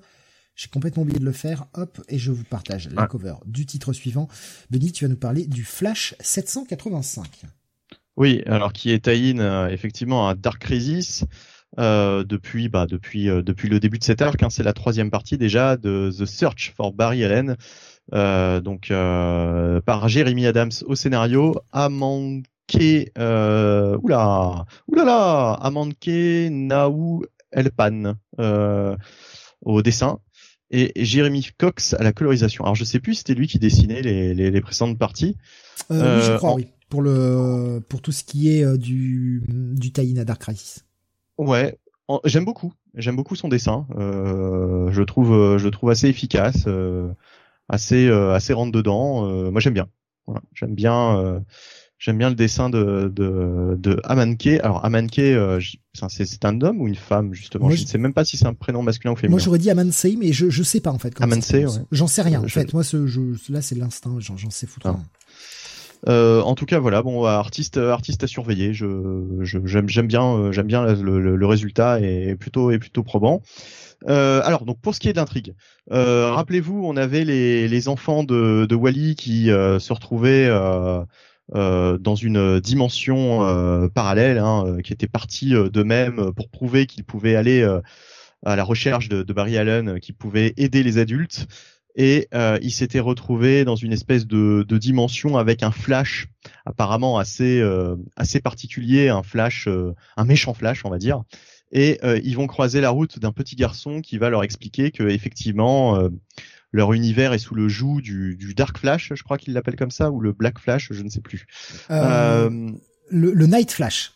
J'ai 0.55 0.69
complètement 0.69 1.03
oublié 1.05 1.19
de 1.19 1.25
le 1.25 1.33
faire. 1.33 1.67
Hop, 1.73 2.03
et 2.09 2.19
je 2.19 2.33
vous 2.33 2.45
partage 2.45 2.89
la 2.91 3.03
Ah. 3.03 3.07
cover 3.07 3.35
du 3.47 3.65
titre 3.65 3.95
suivant. 3.95 4.29
Benny, 4.71 4.93
tu 4.93 5.05
vas 5.05 5.09
nous 5.09 5.17
parler 5.17 5.47
du 5.47 5.65
Flash 5.65 6.15
785. 6.21 7.43
Oui, 8.19 8.43
alors 8.47 8.73
qui 8.75 8.91
est 8.91 9.05
tie-in 9.05 9.39
euh, 9.39 9.69
effectivement 9.69 10.29
à 10.29 10.35
Dark 10.35 10.61
Crisis 10.61 11.25
euh, 11.79 12.25
depuis 12.25 12.69
bah 12.69 12.87
depuis 12.87 13.29
euh, 13.29 13.43
depuis 13.43 13.69
le 13.69 13.81
début 13.81 13.99
de 13.99 14.05
cet 14.05 14.23
arc. 14.23 14.43
hein, 14.43 14.51
c'est 14.51 14.63
la 14.63 14.73
troisième 14.73 15.11
partie 15.11 15.37
déjà 15.39 15.77
de 15.77 16.11
The 16.17 16.25
Search 16.25 16.73
for 16.77 16.93
Barry 16.93 17.25
Allen, 17.25 17.57
euh, 18.15 18.61
donc 18.61 18.89
par 19.85 20.09
Jeremy 20.09 20.47
Adams 20.47 20.73
au 20.87 20.95
scénario, 20.95 21.57
a 21.73 21.89
manqué 21.89 23.13
euh, 23.19 23.99
oula 24.03 24.65
oulala 24.89 25.59
Naou 26.51 27.25
Elpan 27.53 28.15
au 29.63 29.83
dessin. 29.83 30.19
Et 30.73 30.91
Jeremy 30.97 31.47
Cox 31.59 31.95
à 31.95 32.03
la 32.03 32.13
colorisation. 32.13 32.65
Alors 32.65 32.75
je 32.75 32.83
sais 32.83 32.99
plus 32.99 33.15
c'était 33.15 33.35
lui 33.35 33.47
qui 33.47 33.61
dessinait 33.61 34.03
les, 34.03 34.35
les, 34.35 34.51
les 34.51 34.61
précédentes 34.61 34.99
parties. 34.99 35.37
Euh, 35.93 36.19
oui, 36.19 36.27
je 36.27 36.37
crois, 36.39 36.51
en- 36.51 36.57
oui. 36.57 36.67
Pour 36.89 37.03
le 37.03 37.81
pour 37.89 38.01
tout 38.03 38.11
ce 38.11 38.25
qui 38.25 38.51
est 38.51 38.65
euh, 38.65 38.77
du 38.77 39.45
du 39.49 39.93
tie-in 39.93 40.21
à 40.21 40.25
Dark 40.25 40.41
Crisis. 40.41 40.85
Ouais, 41.39 41.79
j'aime 42.25 42.45
beaucoup. 42.45 42.73
J'aime 42.95 43.17
beaucoup 43.17 43.37
son 43.37 43.49
dessin. 43.49 43.87
je 43.91 45.03
trouve, 45.03 45.59
je 45.59 45.69
trouve 45.69 45.91
assez 45.91 46.09
efficace, 46.09 46.67
assez, 47.69 48.11
assez 48.11 48.53
rentre 48.53 48.73
dedans. 48.73 49.51
moi, 49.51 49.61
j'aime 49.61 49.75
bien. 49.75 49.89
Voilà. 50.27 50.43
J'aime 50.55 50.75
bien. 50.75 51.43
J'aime 51.99 52.19
bien 52.19 52.29
le 52.29 52.35
dessin 52.35 52.69
de 52.69 53.11
de, 53.15 53.75
de 53.79 54.01
Amanke. 54.05 54.47
Alors 54.63 54.85
Amanke, 54.85 55.19
euh, 55.19 55.59
c'est 55.95 56.45
un 56.45 56.61
homme 56.61 56.83
ou 56.83 56.89
une 56.89 56.95
femme 56.95 57.33
justement? 57.33 57.71
Je 57.71 57.81
ne 57.81 57.87
sais 57.87 57.97
même 57.97 58.13
pas 58.13 58.25
si 58.25 58.37
c'est 58.37 58.47
un 58.47 58.53
prénom 58.53 58.83
masculin 58.83 59.13
ou 59.13 59.17
féminin. 59.17 59.31
Moi 59.33 59.41
j'aurais 59.41 59.59
dit 59.59 59.71
Amansei, 59.71 60.17
mais 60.17 60.33
je 60.33 60.51
je 60.51 60.63
sais 60.63 60.81
pas 60.81 60.91
en 60.91 60.99
fait. 60.99 61.15
Amansei, 61.21 61.65
ouais. 61.65 61.73
J'en 61.93 62.07
sais 62.07 62.21
rien 62.21 62.43
en 62.43 62.49
fait. 62.49 62.73
Moi 62.75 62.85
ce, 62.85 63.07
je, 63.07 63.21
là 63.49 63.63
c'est 63.63 63.77
l'instinct, 63.77 64.17
j'en 64.19 64.51
sais 64.51 64.67
foutre. 64.67 64.89
Ah. 64.89 64.99
Euh, 66.09 66.41
en 66.43 66.55
tout 66.55 66.67
cas, 66.67 66.79
voilà, 66.79 67.03
bon, 67.03 67.25
artiste, 67.25 67.79
artiste 67.79 68.23
à 68.25 68.27
surveiller. 68.27 68.73
Je, 68.73 68.87
j'aime, 69.43 70.07
bien, 70.07 70.25
euh, 70.25 70.53
j'aime 70.53 70.67
bien 70.67 70.85
le, 70.85 71.47
résultat 71.47 72.01
est 72.01 72.37
plutôt, 72.37 72.69
plutôt 72.79 73.03
probant. 73.03 73.43
Euh, 74.09 74.41
alors, 74.45 74.65
donc 74.65 74.81
pour 74.81 74.95
ce 74.95 75.01
qui 75.01 75.09
est 75.09 75.15
d'intrigue, 75.15 75.55
euh, 75.91 76.31
rappelez-vous, 76.31 76.85
on 76.85 76.97
avait 76.97 77.25
les, 77.25 77.89
enfants 77.89 78.25
de, 78.25 78.67
de 78.69 78.75
Wally 78.75 79.17
qui 79.17 79.51
euh, 79.51 79.79
se 79.79 79.93
retrouvaient 79.93 80.49
euh, 81.55 81.97
dans 81.99 82.17
une 82.17 82.59
dimension 82.59 83.47
euh, 83.47 83.89
parallèle, 83.89 84.39
hein, 84.39 84.65
euh, 84.67 84.81
qui 84.81 84.93
était 84.93 85.07
partie 85.07 85.51
d'eux-mêmes 85.51 86.33
pour 86.35 86.49
prouver 86.49 86.87
qu'ils 86.87 87.05
pouvaient 87.05 87.37
aller 87.37 87.63
à 88.45 88.57
la 88.57 88.65
recherche 88.65 89.09
de, 89.09 89.23
de, 89.23 89.33
Barry 89.33 89.57
Allen, 89.57 90.01
qui 90.01 90.13
pouvait 90.13 90.55
aider 90.57 90.83
les 90.83 90.99
adultes. 90.99 91.47
Et 91.97 92.29
euh, 92.35 92.59
il 92.61 92.73
s'était 92.73 93.01
retrouvé 93.01 93.65
dans 93.65 93.75
une 93.75 93.93
espèce 93.93 94.27
de, 94.27 94.65
de, 94.69 94.79
dimension 94.79 95.39
avec 95.39 95.63
un 95.63 95.71
flash 95.71 96.29
apparemment 96.67 97.19
assez 97.19 97.63
assez 98.17 98.41
particulier, 98.41 99.09
un 99.09 99.23
flash, 99.23 99.69
un 100.17 100.25
méchant 100.25 100.53
flash, 100.53 100.85
on 100.85 100.91
va 100.91 100.99
dire. 100.99 101.23
Et 101.73 101.99
ils 102.23 102.37
vont 102.37 102.47
croiser 102.47 102.81
la 102.81 102.91
route 102.91 103.19
d'un 103.19 103.33
petit 103.33 103.57
garçon 103.57 104.03
qui 104.03 104.19
va 104.19 104.29
leur 104.29 104.45
expliquer 104.45 104.91
que 104.91 105.05
effectivement 105.05 106.11
leur 106.77 106.93
univers 106.93 107.33
est 107.33 107.39
sous 107.39 107.55
le 107.55 107.69
joug 107.69 108.01
du, 108.01 108.37
du 108.37 108.55
Dark 108.55 108.79
Flash, 108.79 109.13
je 109.15 109.23
crois 109.23 109.39
qu'il 109.39 109.55
l'appelle 109.55 109.77
comme 109.77 109.91
ça, 109.91 110.11
ou 110.11 110.21
le 110.21 110.33
Black 110.33 110.59
Flash, 110.59 110.89
je 110.93 111.03
ne 111.03 111.09
sais 111.09 111.21
plus. 111.21 111.47
Euh, 111.91 112.49
euh, 112.51 112.71
le, 113.09 113.33
le 113.33 113.47
Night 113.47 113.73
Flash. 113.73 114.13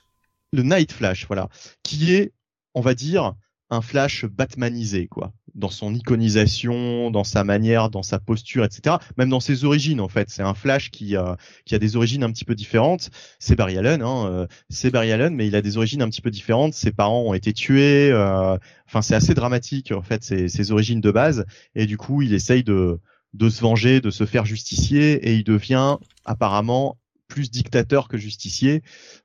Le 0.52 0.62
Night 0.62 0.92
Flash, 0.92 1.26
voilà, 1.26 1.48
qui 1.82 2.14
est, 2.14 2.32
on 2.74 2.80
va 2.80 2.94
dire, 2.94 3.34
un 3.70 3.82
Flash 3.82 4.24
Batmanisé, 4.24 5.06
quoi, 5.06 5.32
dans 5.54 5.70
son 5.70 5.94
iconisation, 5.94 7.10
dans 7.10 7.24
sa 7.24 7.44
manière, 7.44 7.90
dans 7.90 8.02
sa 8.02 8.18
posture, 8.18 8.64
etc. 8.64 8.96
Même 9.16 9.28
dans 9.28 9.40
ses 9.40 9.64
origines, 9.64 10.00
en 10.00 10.08
fait, 10.08 10.28
c'est 10.28 10.42
un 10.42 10.54
Flash 10.54 10.90
qui 10.90 11.16
a 11.16 11.36
qui 11.64 11.74
a 11.74 11.78
des 11.78 11.96
origines 11.96 12.24
un 12.24 12.30
petit 12.30 12.44
peu 12.44 12.54
différentes. 12.54 13.10
C'est 13.38 13.56
Barry 13.56 13.78
Allen, 13.78 14.02
hein, 14.02 14.26
euh, 14.26 14.46
c'est 14.68 14.90
Barry 14.90 15.12
Allen, 15.12 15.34
mais 15.34 15.46
il 15.46 15.54
a 15.54 15.62
des 15.62 15.76
origines 15.76 16.02
un 16.02 16.10
petit 16.10 16.22
peu 16.22 16.30
différentes. 16.30 16.74
Ses 16.74 16.92
parents 16.92 17.22
ont 17.22 17.34
été 17.34 17.52
tués. 17.52 18.10
Euh, 18.10 18.58
enfin, 18.86 19.02
c'est 19.02 19.14
assez 19.14 19.34
dramatique, 19.34 19.92
en 19.92 20.02
fait, 20.02 20.24
ses, 20.24 20.48
ses 20.48 20.72
origines 20.72 21.00
de 21.00 21.10
base. 21.10 21.44
Et 21.74 21.86
du 21.86 21.96
coup, 21.96 22.22
il 22.22 22.34
essaye 22.34 22.64
de 22.64 23.00
de 23.32 23.48
se 23.48 23.60
venger, 23.60 24.00
de 24.00 24.10
se 24.10 24.26
faire 24.26 24.44
justicier, 24.44 25.12
et 25.28 25.34
il 25.34 25.44
devient 25.44 25.98
apparemment 26.24 26.98
plus 27.30 27.50
dictateur 27.50 28.08
que 28.08 28.18
justicier. 28.18 28.82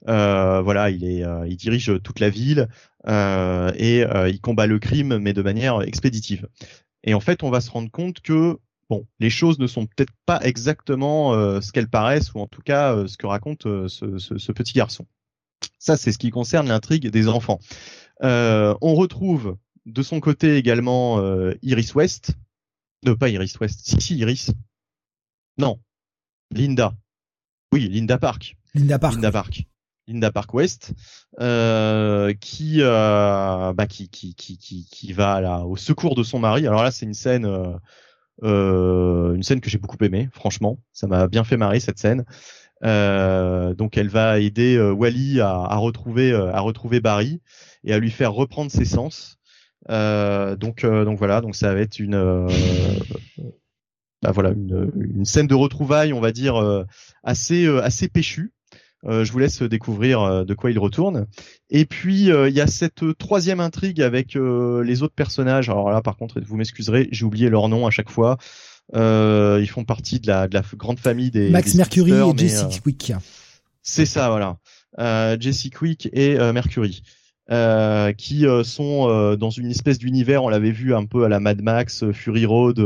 Euh, 0.08 0.62
voilà, 0.62 0.90
il 0.90 1.04
est, 1.04 1.26
euh, 1.26 1.46
il 1.48 1.58
dirige 1.58 1.92
toute 2.02 2.22
la 2.22 2.30
ville 2.30 2.70
euh, 3.08 3.74
et 3.76 4.04
euh, 4.06 4.30
il 4.30 4.40
combat 4.40 4.68
le 4.68 4.80
crime, 4.80 5.18
mais 5.18 5.34
de 5.34 5.42
manière 5.42 5.82
expéditive. 5.82 6.48
Et 7.04 7.14
en 7.14 7.20
fait, 7.20 7.44
on 7.44 7.50
va 7.50 7.60
se 7.60 7.70
rendre 7.70 7.92
compte 7.92 8.22
que 8.22 8.58
bon, 8.90 9.06
les 9.20 9.30
choses 9.30 9.60
ne 9.60 9.68
sont 9.68 9.86
peut-être 9.86 10.14
pas 10.26 10.40
exactement 10.44 11.34
ce 11.62 11.72
qu'elles 11.72 11.90
paraissent, 11.90 12.34
ou 12.34 12.40
en 12.40 12.48
tout 12.48 12.62
cas 12.62 13.06
ce 13.08 13.18
que 13.18 13.28
raconte 13.28 13.64
ce, 13.64 14.18
ce, 14.18 14.38
ce, 14.38 14.52
petit 14.52 14.74
garçon. 14.74 15.06
Ça, 15.78 15.98
c'est 15.98 16.12
ce 16.12 16.18
qui 16.18 16.30
concerne 16.30 16.68
l'intrigue 16.68 17.08
des 17.10 17.28
enfants. 17.28 17.60
on 18.22 18.96
retrouve 18.96 19.58
de 19.86 20.02
son 20.02 20.20
côté 20.20 20.56
également 20.58 21.22
Iris 21.62 21.94
West. 21.94 22.34
Non, 23.04 23.16
pas 23.16 23.30
Iris 23.30 23.60
West. 23.60 23.82
Si, 23.84 24.02
si, 24.02 24.18
Iris. 24.18 24.52
Non. 25.58 25.80
Linda. 26.52 26.96
Oui, 27.76 27.90
Linda 27.90 28.18
Park. 28.18 28.56
Linda 28.74 28.98
Park. 28.98 29.16
Linda 29.16 29.32
Park. 29.34 29.68
Linda 30.08 30.32
Park 30.32 30.54
West, 30.54 30.94
euh, 31.42 32.34
qui, 32.40 32.78
euh, 32.80 33.74
bah, 33.74 33.86
qui, 33.86 34.08
qui, 34.08 34.34
qui, 34.34 34.58
qui, 34.58 34.86
qui 34.86 35.12
va 35.12 35.42
là 35.42 35.66
au 35.66 35.76
secours 35.76 36.16
de 36.16 36.24
son 36.24 36.40
mari. 36.40 36.68
Alors 36.68 36.84
là, 36.84 36.92
c'est 36.92 37.06
une 37.06 37.14
scène, 37.14 37.46
euh, 38.44 39.36
une 39.36 39.44
scène 39.44 39.60
que 39.60 39.70
j'ai 39.70 39.78
beaucoup 39.78 39.98
aimée. 40.06 40.30
Franchement, 40.32 40.80
ça 40.94 41.08
m'a 41.08 41.28
bien 41.28 41.44
fait 41.44 41.58
marrer 41.58 41.82
cette 41.82 42.00
scène. 42.00 42.24
Donc, 42.82 43.98
elle 43.98 44.08
va 44.08 44.40
aider 44.40 44.80
Wally 44.80 45.42
à, 45.42 45.50
à, 45.50 45.76
retrouver, 45.76 46.34
à 46.34 46.62
retrouver 46.62 47.02
Barry 47.02 47.42
et 47.84 47.92
à 47.92 48.00
lui 48.00 48.10
faire 48.10 48.32
reprendre 48.32 48.72
ses 48.72 48.86
sens. 48.86 49.38
donc, 49.90 50.86
donc 50.86 51.18
voilà. 51.18 51.42
Donc 51.42 51.58
ça 51.58 51.74
va 51.74 51.82
être 51.82 52.00
une 52.00 52.48
bah, 54.26 54.32
voilà 54.32 54.50
une, 54.50 54.92
une, 54.96 55.26
scène 55.26 55.46
de 55.46 55.54
retrouvailles, 55.54 56.12
on 56.12 56.20
va 56.20 56.32
dire 56.32 56.56
euh, 56.56 56.84
assez 57.24 57.66
euh, 57.66 57.84
assez 57.84 58.08
péchue. 58.08 58.54
Euh, 59.06 59.24
je 59.24 59.32
vous 59.32 59.38
laisse 59.38 59.62
découvrir 59.62 60.46
de 60.46 60.54
quoi 60.56 60.72
il 60.72 60.80
retourne. 60.80 61.28
Et 61.70 61.86
puis 61.86 62.30
il 62.30 62.54
y 62.54 62.62
a 62.62 62.66
cette 62.66 63.18
troisième 63.20 63.60
intrigue 63.60 64.02
avec 64.02 64.34
les 64.34 65.04
autres 65.04 65.14
personnages. 65.14 65.70
Alors 65.70 65.92
là, 65.92 66.02
par 66.02 66.18
contre, 66.18 66.42
vous 66.42 66.58
m'excuserez, 66.58 67.08
j'ai 67.12 67.24
oublié 67.24 67.50
leur 67.50 67.70
nom 67.70 67.86
à 67.86 67.92
chaque 67.92 68.10
fois. 68.10 68.38
ils 68.96 69.70
font 69.70 69.84
partie 69.84 70.20
de 70.20 70.26
la, 70.26 70.48
de 70.48 70.56
la 70.56 70.64
grande 70.76 71.00
famille 71.00 71.30
des 71.30 71.52
Max 71.52 71.76
Mercury 71.76 72.14
et 72.14 72.38
Jesse 72.38 72.80
Quick. 72.82 73.14
C'est 73.84 74.08
ça, 74.08 74.30
voilà. 74.30 74.58
Euh, 74.98 75.38
Jesse 75.40 75.70
Quick 75.70 76.10
et 76.12 76.40
Mercury. 76.52 77.04
Euh, 77.52 78.12
qui 78.12 78.46
sont 78.64 79.36
dans 79.36 79.52
une 79.52 79.70
espèce 79.70 80.00
d'univers, 80.00 80.44
on 80.44 80.50
l'avait 80.50 80.72
vu 80.72 80.96
un 80.96 81.06
peu 81.06 81.26
à 81.26 81.30
la 81.30 81.40
Mad 81.40 81.62
Max, 81.62 82.12
Fury 82.12 82.48
Road, 82.48 82.80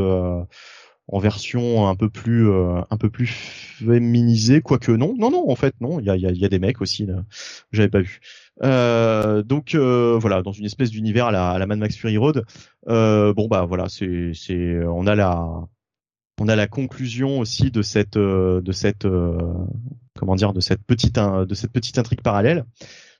en 1.12 1.20
version 1.20 1.88
un 1.88 1.96
peu 1.96 2.10
plus 2.10 2.50
euh, 2.50 2.82
un 2.90 2.98
peu 2.98 3.10
plus 3.10 3.28
féminisée 3.28 4.62
quoique 4.62 4.92
non 4.92 5.16
non 5.18 5.32
non 5.32 5.50
en 5.50 5.56
fait 5.56 5.74
non 5.82 6.00
il 6.00 6.06
y 6.06 6.10
a, 6.10 6.16
y 6.16 6.46
a 6.46 6.50
des 6.50 6.60
mecs 6.60 6.82
aussi 6.82 7.06
là 7.06 7.24
j'avais 7.72 7.90
pas 7.90 8.02
vu. 8.02 8.20
Euh, 8.62 9.42
donc 9.42 9.74
euh, 9.74 10.18
voilà 10.20 10.44
dans 10.44 10.52
une 10.52 10.66
espèce 10.66 10.92
d'univers 10.92 11.28
à 11.28 11.32
la, 11.32 11.50
à 11.52 11.60
la 11.60 11.66
Mad 11.66 11.80
Max 11.80 11.96
Fury 11.96 12.18
Road 12.18 12.46
bon 12.86 13.48
bah 13.50 13.66
voilà 13.66 13.90
c'est 13.90 14.32
c'est 14.34 14.80
on 14.86 15.08
a 15.08 15.16
la 15.16 15.68
on 16.40 16.48
a 16.48 16.56
la 16.56 16.68
conclusion 16.68 17.40
aussi 17.40 17.72
de 17.72 17.82
cette 17.82 18.18
de 18.18 18.72
cette 18.72 19.08
comment 20.18 20.36
dire 20.36 20.54
de 20.54 20.60
cette 20.60 20.84
petite 20.84 21.18
de 21.18 21.54
cette 21.56 21.72
petite 21.72 21.98
intrigue 21.98 22.22
parallèle. 22.22 22.66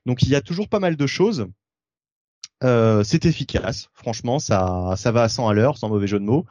Donc 0.06 0.22
il 0.24 0.30
y 0.30 0.36
a 0.36 0.42
toujours 0.42 0.70
pas 0.70 0.80
mal 0.80 0.96
de 0.96 1.08
choses. 1.08 1.48
C'est 2.62 3.26
efficace. 3.26 3.90
Franchement 3.94 4.38
ça 4.38 4.94
ça 4.96 5.12
va 5.12 5.24
à 5.24 5.30
100 5.30 5.50
à 5.50 5.54
l'heure 5.54 5.78
sans 5.78 5.90
mauvais 5.90 6.08
jeu 6.08 6.20
de 6.20 6.26
mots 6.26 6.46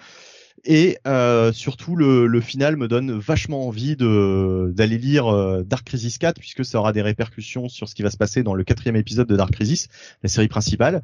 et 0.64 0.98
euh, 1.06 1.52
surtout, 1.52 1.96
le, 1.96 2.26
le, 2.26 2.40
final 2.40 2.76
me 2.76 2.88
donne 2.88 3.18
vachement 3.18 3.66
envie 3.68 3.96
de 3.96 4.72
d'aller 4.74 4.98
lire 4.98 5.26
euh, 5.26 5.62
Dark 5.62 5.86
Crisis 5.86 6.18
4 6.18 6.38
puisque 6.38 6.64
ça 6.64 6.78
aura 6.78 6.92
des 6.92 7.02
répercussions 7.02 7.68
sur 7.68 7.88
ce 7.88 7.94
qui 7.94 8.02
va 8.02 8.10
se 8.10 8.16
passer 8.16 8.42
dans 8.42 8.54
le 8.54 8.64
quatrième 8.64 8.96
épisode 8.96 9.28
de 9.28 9.36
Dark 9.36 9.52
Crisis, 9.52 9.88
la 10.22 10.28
série 10.28 10.48
principale. 10.48 11.02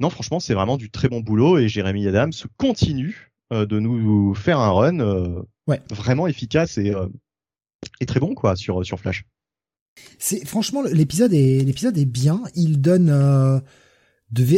Non, 0.00 0.10
franchement, 0.10 0.40
c'est 0.40 0.54
vraiment 0.54 0.76
du 0.76 0.90
très 0.90 1.08
bon 1.08 1.20
boulot 1.20 1.58
et 1.58 1.68
Jérémy 1.68 2.06
Adams 2.06 2.32
continue 2.56 3.32
euh, 3.52 3.66
de 3.66 3.80
nous 3.80 4.34
faire 4.34 4.58
un 4.60 4.70
run 4.70 5.00
euh, 5.00 5.42
ouais. 5.66 5.80
vraiment 5.90 6.26
efficace 6.26 6.76
et, 6.76 6.94
euh, 6.94 7.06
et 7.98 8.04
très 8.04 8.20
bon 8.20 8.34
quoi 8.34 8.56
sur 8.56 8.84
sur 8.84 9.00
Flash. 9.00 9.24
C'est 10.18 10.46
franchement 10.46 10.82
l'épisode 10.82 11.32
est 11.32 11.64
l'épisode 11.64 11.96
est 11.96 12.04
bien. 12.04 12.42
Il 12.54 12.80
donne 12.80 13.10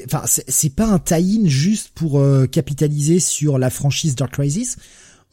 enfin 0.07 0.23
c'est 0.27 0.75
pas 0.75 0.87
un 0.87 0.99
tie-in 0.99 1.47
juste 1.47 1.91
pour 1.91 2.19
euh, 2.19 2.47
capitaliser 2.47 3.21
sur 3.21 3.59
la 3.59 3.71
franchise 3.71 4.15
Dark 4.15 4.33
Crisis. 4.33 4.77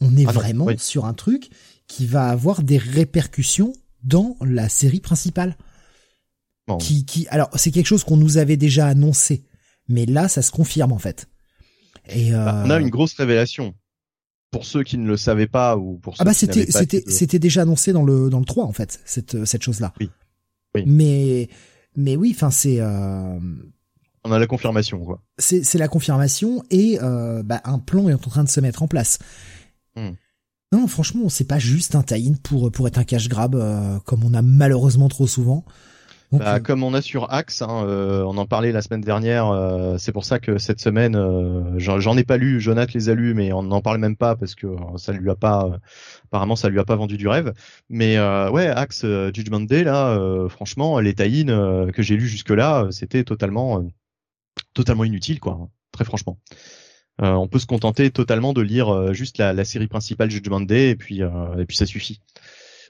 On 0.00 0.16
est 0.16 0.26
ah 0.28 0.32
vraiment 0.32 0.68
sur 0.76 1.06
un 1.06 1.14
truc 1.14 1.50
qui 1.88 2.06
va 2.06 2.28
avoir 2.28 2.62
des 2.62 2.78
répercussions 2.78 3.72
dans 4.04 4.36
la 4.40 4.68
série 4.68 5.00
principale. 5.00 5.56
Qui, 6.78 7.06
qui, 7.06 7.26
alors 7.28 7.48
c'est 7.54 7.70
quelque 7.70 7.86
chose 7.86 8.04
qu'on 8.04 8.18
nous 8.18 8.36
avait 8.36 8.58
déjà 8.58 8.88
annoncé, 8.88 9.42
mais 9.88 10.04
là 10.04 10.28
ça 10.28 10.42
se 10.42 10.50
confirme 10.50 10.92
en 10.92 10.98
fait. 10.98 11.26
Et 12.10 12.34
euh... 12.34 12.44
bah, 12.44 12.62
on 12.66 12.70
a 12.70 12.78
une 12.78 12.90
grosse 12.90 13.14
révélation 13.14 13.74
pour 14.50 14.66
ceux 14.66 14.82
qui 14.82 14.98
ne 14.98 15.06
le 15.06 15.16
savaient 15.16 15.46
pas 15.46 15.78
ou 15.78 15.96
pour 15.96 16.14
ah 16.18 16.24
bah 16.24 16.34
c'était 16.34 16.70
c'était 16.70 17.02
c'était 17.06 17.38
déjà 17.38 17.62
annoncé 17.62 17.94
dans 17.94 18.02
le 18.02 18.28
dans 18.28 18.38
le 18.38 18.44
3 18.44 18.66
en 18.66 18.72
fait 18.72 19.00
cette 19.06 19.46
cette 19.46 19.62
chose 19.62 19.80
là. 19.80 19.94
Oui. 19.98 20.10
oui. 20.74 20.84
Mais 20.86 21.48
mais 21.96 22.16
oui, 22.16 22.32
enfin 22.34 22.50
c'est 22.50 22.80
euh, 22.80 23.40
on 24.24 24.32
a 24.32 24.38
la 24.38 24.46
confirmation, 24.46 25.04
quoi. 25.04 25.20
C'est 25.38 25.78
la 25.78 25.88
confirmation 25.88 26.62
et 26.70 26.98
euh, 27.02 27.42
bah, 27.42 27.60
un 27.64 27.78
plan 27.78 28.08
est 28.08 28.14
en 28.14 28.18
train 28.18 28.44
de 28.44 28.48
se 28.48 28.60
mettre 28.60 28.82
en 28.82 28.88
place. 28.88 29.18
Hmm. 29.96 30.10
Non, 30.72 30.86
franchement, 30.86 31.28
c'est 31.28 31.46
pas 31.46 31.58
juste 31.58 31.94
un 31.94 32.02
tie-in 32.02 32.34
pour 32.42 32.70
pour 32.70 32.86
être 32.88 32.98
un 32.98 33.04
cash 33.04 33.28
grab 33.28 33.54
euh, 33.54 33.98
comme 34.04 34.22
on 34.24 34.34
a 34.34 34.42
malheureusement 34.42 35.08
trop 35.08 35.26
souvent. 35.26 35.64
bah, 36.30 36.56
euh, 36.56 36.60
comme 36.60 36.84
on 36.84 36.92
a 36.92 37.00
sur 37.00 37.32
Axe, 37.32 37.62
hein, 37.62 37.84
euh, 37.86 38.22
on 38.24 38.36
en 38.36 38.44
parlait 38.44 38.70
la 38.70 38.82
semaine 38.82 39.00
dernière. 39.00 39.48
Euh, 39.48 39.96
c'est 39.96 40.12
pour 40.12 40.26
ça 40.26 40.38
que 40.38 40.58
cette 40.58 40.78
semaine, 40.78 41.16
j'en 41.78 42.16
ai 42.18 42.24
pas 42.24 42.36
lu. 42.36 42.60
Jonathan 42.60 42.92
les 42.94 43.08
a 43.08 43.14
lus, 43.14 43.32
mais 43.32 43.50
on 43.54 43.62
n'en 43.62 43.80
parle 43.80 43.96
même 43.96 44.16
pas 44.16 44.36
parce 44.36 44.54
que 44.54 44.66
ça 44.96 45.12
lui 45.12 45.30
a 45.30 45.34
pas, 45.34 45.70
apparemment, 46.26 46.54
ça 46.54 46.68
lui 46.68 46.78
a 46.78 46.84
pas 46.84 46.96
vendu 46.96 47.16
du 47.16 47.28
rêve. 47.28 47.54
Mais 47.88 48.18
ouais, 48.50 48.66
Axe 48.66 49.06
Judgment 49.32 49.60
Day 49.60 49.84
là, 49.84 50.20
franchement, 50.50 51.00
les 51.00 51.14
tie 51.14 51.46
que 51.46 52.02
j'ai 52.02 52.16
lus 52.16 52.28
jusque 52.28 52.50
là, 52.50 52.88
c'était 52.90 53.24
totalement 53.24 53.82
totalement 54.74 55.04
inutile, 55.04 55.40
quoi. 55.40 55.68
Très 55.92 56.04
franchement. 56.04 56.38
Euh, 57.20 57.32
on 57.32 57.48
peut 57.48 57.58
se 57.58 57.66
contenter 57.66 58.10
totalement 58.10 58.52
de 58.52 58.62
lire 58.62 58.94
euh, 58.94 59.12
juste 59.12 59.38
la, 59.38 59.52
la, 59.52 59.64
série 59.64 59.88
principale 59.88 60.30
Judgment 60.30 60.60
Day 60.60 60.90
et 60.90 60.96
puis 60.96 61.22
euh, 61.22 61.56
et 61.58 61.66
puis 61.66 61.76
ça 61.76 61.86
suffit. 61.86 62.20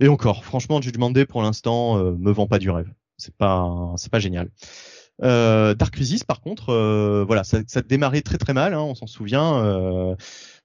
Et 0.00 0.08
encore, 0.08 0.44
franchement, 0.44 0.80
Judgment 0.82 1.10
Day 1.10 1.24
pour 1.24 1.42
l'instant 1.42 1.96
me 1.96 2.30
vend 2.30 2.46
pas 2.46 2.58
du 2.58 2.70
rêve. 2.70 2.92
C'est 3.16 3.34
pas 3.34 3.94
c'est 3.96 4.12
pas 4.12 4.20
génial. 4.20 4.48
Dark 5.20 5.90
Crisis, 5.90 6.22
par 6.22 6.40
contre, 6.40 7.24
voilà, 7.26 7.42
ça, 7.42 7.58
ça 7.66 7.82
démarrait 7.82 8.20
très 8.20 8.38
très 8.38 8.52
mal, 8.52 8.74
hein, 8.74 8.80
on 8.82 8.94
s'en 8.94 9.08
souvient. 9.08 10.16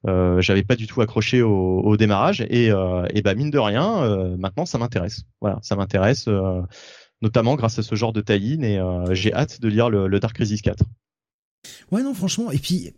Euh, 0.05 0.41
j'avais 0.41 0.61
pas 0.61 0.75
du 0.75 0.85
tout 0.85 1.01
accroché 1.01 1.41
au, 1.41 1.79
au 1.79 1.97
démarrage 1.97 2.41
et, 2.41 2.67
et 2.67 3.21
bah 3.23 3.33
mine 3.33 3.49
de 3.49 3.57
rien, 3.57 4.35
maintenant 4.37 4.67
ça 4.67 4.77
m'intéresse. 4.77 5.23
Voilà, 5.41 5.57
ça 5.63 5.75
m'intéresse 5.75 6.29
notamment 7.23 7.55
grâce 7.55 7.79
à 7.79 7.83
ce 7.83 7.95
genre 7.95 8.13
de 8.13 8.21
tie 8.21 8.59
et 8.61 8.79
j'ai 9.11 9.33
hâte 9.33 9.59
de 9.59 9.67
lire 9.67 9.89
le, 9.89 10.07
le 10.07 10.19
Dark 10.19 10.35
Crisis 10.35 10.61
4. 10.61 10.83
Ouais 11.91 12.03
non 12.03 12.13
franchement 12.13 12.51
et 12.51 12.59
puis 12.59 12.93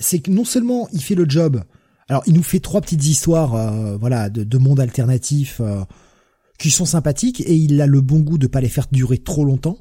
c'est 0.00 0.18
que 0.20 0.30
non 0.30 0.44
seulement 0.44 0.88
il 0.92 1.02
fait 1.02 1.14
le 1.14 1.28
job, 1.28 1.62
alors 2.08 2.22
il 2.26 2.34
nous 2.34 2.42
fait 2.42 2.58
trois 2.58 2.80
petites 2.80 3.04
histoires, 3.04 3.54
euh, 3.54 3.96
voilà, 3.96 4.30
de, 4.30 4.42
de 4.42 4.58
monde 4.58 4.80
alternatif 4.80 5.60
euh, 5.60 5.84
qui 6.58 6.70
sont 6.70 6.86
sympathiques 6.86 7.40
et 7.42 7.54
il 7.54 7.80
a 7.80 7.86
le 7.86 8.00
bon 8.00 8.20
goût 8.20 8.38
de 8.38 8.46
pas 8.46 8.60
les 8.60 8.68
faire 8.68 8.86
durer 8.90 9.18
trop 9.18 9.44
longtemps. 9.44 9.78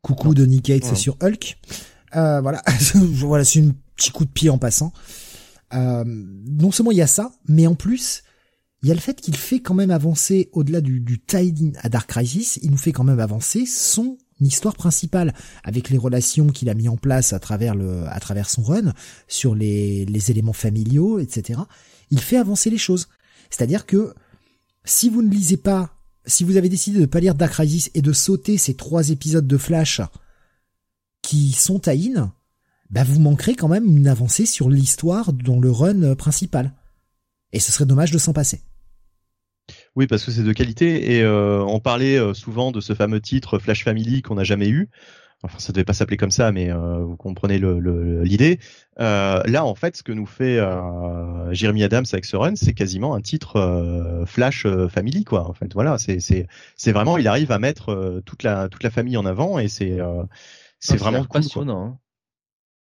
Coucou 0.00 0.34
de 0.34 0.44
Nick 0.44 0.72
sur 0.96 1.16
Hulk. 1.22 1.58
Euh, 2.16 2.40
voilà, 2.40 2.60
voilà, 2.94 3.44
c'est 3.44 3.60
un 3.60 3.70
petit 3.94 4.10
coup 4.10 4.24
de 4.24 4.30
pied 4.30 4.50
en 4.50 4.58
passant. 4.58 4.92
non 5.72 6.72
seulement 6.72 6.90
il 6.90 6.98
y 6.98 7.02
a 7.02 7.06
ça, 7.06 7.30
mais 7.46 7.66
en 7.68 7.74
plus 7.74 8.24
il 8.82 8.88
y 8.88 8.90
a 8.90 8.94
le 8.94 9.00
fait 9.00 9.20
qu'il 9.20 9.36
fait 9.36 9.60
quand 9.60 9.74
même 9.74 9.92
avancer 9.92 10.48
au-delà 10.52 10.80
du, 10.80 11.00
du 11.00 11.20
tie 11.20 11.72
à 11.82 11.88
Dark 11.88 12.08
Crisis, 12.08 12.58
il 12.62 12.70
nous 12.72 12.76
fait 12.76 12.92
quand 12.92 13.04
même 13.04 13.20
avancer 13.20 13.64
son 13.64 14.18
histoire 14.40 14.74
principale 14.74 15.34
avec 15.62 15.88
les 15.90 15.98
relations 15.98 16.48
qu'il 16.48 16.68
a 16.68 16.74
mis 16.74 16.88
en 16.88 16.96
place 16.96 17.32
à 17.32 17.38
travers 17.38 17.74
son 18.50 18.62
run 18.62 18.92
sur 19.28 19.54
les, 19.54 20.04
les 20.06 20.30
éléments 20.32 20.52
familiaux, 20.52 21.20
etc. 21.20 21.60
Il 22.10 22.20
fait 22.20 22.36
avancer 22.36 22.70
les 22.70 22.78
choses. 22.78 23.08
C'est-à-dire 23.50 23.86
que 23.86 24.14
si 24.84 25.08
vous 25.08 25.22
ne 25.22 25.30
lisez 25.30 25.58
pas, 25.58 25.96
si 26.26 26.42
vous 26.42 26.56
avez 26.56 26.68
décidé 26.68 26.98
de 26.98 27.06
pas 27.06 27.20
lire 27.20 27.36
Dark 27.36 27.52
Crisis 27.52 27.90
et 27.94 28.02
de 28.02 28.12
sauter 28.12 28.58
ces 28.58 28.74
trois 28.74 29.10
épisodes 29.10 29.46
de 29.46 29.58
Flash 29.58 30.00
qui 31.22 31.52
sont 31.52 31.78
tie-in, 31.78 32.32
bah 32.90 33.04
vous 33.04 33.20
manquerez 33.20 33.54
quand 33.54 33.68
même 33.68 33.96
une 33.96 34.08
avancée 34.08 34.44
sur 34.44 34.68
l'histoire 34.68 35.32
dans 35.32 35.60
le 35.60 35.70
run 35.70 36.16
principal. 36.16 36.74
Et 37.52 37.60
ce 37.60 37.70
serait 37.70 37.86
dommage 37.86 38.10
de 38.10 38.18
s'en 38.18 38.32
passer. 38.32 38.60
Oui, 39.94 40.06
parce 40.06 40.24
que 40.24 40.30
c'est 40.30 40.42
de 40.42 40.52
qualité 40.52 41.16
et 41.16 41.22
euh, 41.22 41.62
on 41.64 41.78
parlait 41.78 42.18
euh, 42.18 42.32
souvent 42.32 42.72
de 42.72 42.80
ce 42.80 42.94
fameux 42.94 43.20
titre 43.20 43.58
Flash 43.58 43.84
Family 43.84 44.22
qu'on 44.22 44.36
n'a 44.36 44.44
jamais 44.44 44.68
eu. 44.68 44.88
Enfin, 45.42 45.58
ça 45.58 45.72
devait 45.72 45.84
pas 45.84 45.92
s'appeler 45.92 46.16
comme 46.16 46.30
ça, 46.30 46.52
mais 46.52 46.70
euh, 46.70 46.98
vous 46.98 47.16
comprenez 47.16 47.58
l'idée. 47.58 48.60
Le, 48.96 49.42
là, 49.50 49.64
en 49.64 49.74
fait, 49.74 49.96
ce 49.96 50.04
que 50.04 50.12
nous 50.12 50.24
fait 50.24 50.60
Jeremy 51.50 51.82
Adams 51.82 52.04
avec 52.12 52.24
ce 52.24 52.36
run, 52.36 52.54
c'est 52.54 52.74
quasiment 52.74 53.14
un 53.16 53.20
titre 53.20 54.22
Flash 54.24 54.68
Family, 54.88 55.24
quoi. 55.24 55.48
En 55.48 55.52
fait, 55.52 55.72
voilà, 55.74 55.96
c'est 55.98 56.92
vraiment, 56.92 57.18
il 57.18 57.26
arrive 57.26 57.50
à 57.50 57.58
mettre 57.58 58.22
toute 58.24 58.44
la 58.44 58.68
toute 58.68 58.84
la 58.84 58.90
famille 58.90 59.16
en 59.16 59.26
avant 59.26 59.58
et 59.58 59.66
c'est 59.66 59.98
c'est 60.78 60.96
vraiment 60.96 61.24
cool, 61.24 61.42
passionnant. 61.42 61.86
Hein. 61.86 61.98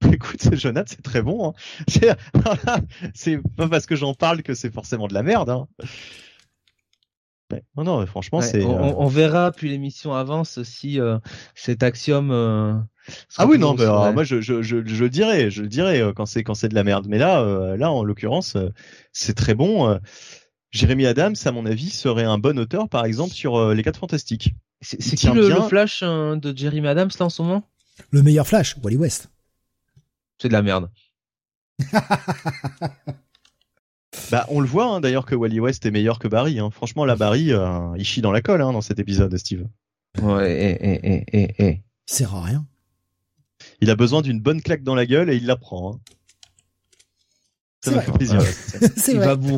Écoute, 0.13 0.55
Jonathan, 0.55 0.87
c'est 0.87 1.03
très 1.03 1.23
bon. 1.23 1.51
Hein. 1.51 2.15
C'est 3.15 3.39
pas 3.57 3.69
parce 3.69 3.87
que 3.87 3.97
j'en 3.97 4.15
parle 4.15 4.43
que 4.43 4.55
c'est 4.55 4.73
forcément 4.73 5.09
de 5.09 5.15
la 5.15 5.23
merde. 5.23 5.51
Hein. 5.51 5.69
Non, 7.77 7.85
non, 7.85 8.07
franchement, 8.07 8.41
c'est. 8.41 8.65
On, 8.65 9.07
euh, 9.07 9.09
verra 9.09 9.53
plus 9.53 9.69
l'émission 9.69 10.15
avance 10.15 10.63
si 10.63 11.01
euh, 11.01 11.19
cet 11.55 11.83
axiome. 11.83 12.31
Euh, 12.31 12.75
ah 13.37 13.47
oui, 13.47 13.59
non, 13.59 13.75
bah, 13.75 14.13
moi 14.13 14.25
je, 14.25 14.41
je, 14.41 14.63
je, 14.63 14.85
je 14.85 15.05
dirais, 15.05 15.51
je 15.51 15.63
le 15.63 15.69
dirais 15.69 16.03
quand 16.15 16.27
c'est 16.27 16.45
quand 16.45 16.55
c'est 16.55 16.69
de 16.69 16.75
la 16.75 16.85
merde. 16.85 17.07
Mais 17.09 17.19
là, 17.19 17.77
là, 17.77 17.91
en 17.91 18.05
l'occurrence, 18.05 18.57
c'est 19.13 19.35
très 19.35 19.55
bon. 19.55 19.99
Jérémy 20.71 21.07
Adams, 21.07 21.35
à 21.45 21.51
mon 21.51 21.67
avis, 21.67 21.91
serait 21.91 22.25
un 22.25 22.39
bon 22.39 22.59
auteur, 22.59 22.89
par 22.89 23.05
exemple, 23.05 23.33
sur 23.33 23.75
les 23.75 23.83
4 23.83 23.99
fantastiques. 23.99 24.55
C'est 24.81 24.99
qui 24.99 25.29
le, 25.29 25.49
le, 25.49 25.61
Flash 25.63 26.03
de 26.03 26.57
Jérémy 26.57 26.89
Adams 26.89 27.11
là 27.19 27.27
en 27.27 27.31
ce 27.31 27.43
moment? 27.43 27.65
Le 28.11 28.23
meilleur 28.23 28.47
Flash, 28.47 28.77
Wally 28.83 28.97
West. 28.97 29.31
C'est 30.39 30.49
de 30.49 30.53
la 30.53 30.63
merde. 30.63 30.91
Bah, 34.31 34.47
on 34.49 34.61
le 34.61 34.67
voit 34.67 34.87
hein, 34.87 35.01
d'ailleurs 35.01 35.27
que 35.27 35.35
Wally 35.35 35.61
West 35.61 35.87
est 35.87 35.91
meilleur 35.91 36.19
que 36.19 36.29
Barry. 36.29 36.59
Hein. 36.59 36.71
Franchement, 36.71 37.05
la 37.05 37.17
Barry, 37.17 37.53
euh, 37.53 37.95
il 37.97 38.05
chie 38.05 38.23
dans 38.23 38.33
la 38.33 38.43
colle 38.43 38.63
hein, 38.63 38.73
dans 38.73 38.81
cet 38.81 38.99
épisode, 38.99 39.37
Steve. 39.37 39.67
Ouais, 40.21 40.53
et, 40.53 40.91
et, 40.91 41.25
et, 41.33 41.67
et. 41.67 41.83
Sert 42.07 42.35
à 42.35 42.43
rien. 42.43 42.67
Il 43.81 43.91
a 43.91 43.97
besoin 43.97 44.23
d'une 44.23 44.41
bonne 44.41 44.63
claque 44.63 44.83
dans 44.83 44.95
la 44.95 45.07
gueule 45.07 45.31
et 45.31 45.37
il 45.37 45.47
la 45.47 45.57
prend. 45.57 45.95
Hein. 45.95 46.01
Ça 47.83 47.93
me 47.93 48.01
fait 48.01 48.13
plaisir. 48.13 48.43
il 49.09 49.19
va 49.19 49.35
vous 49.35 49.57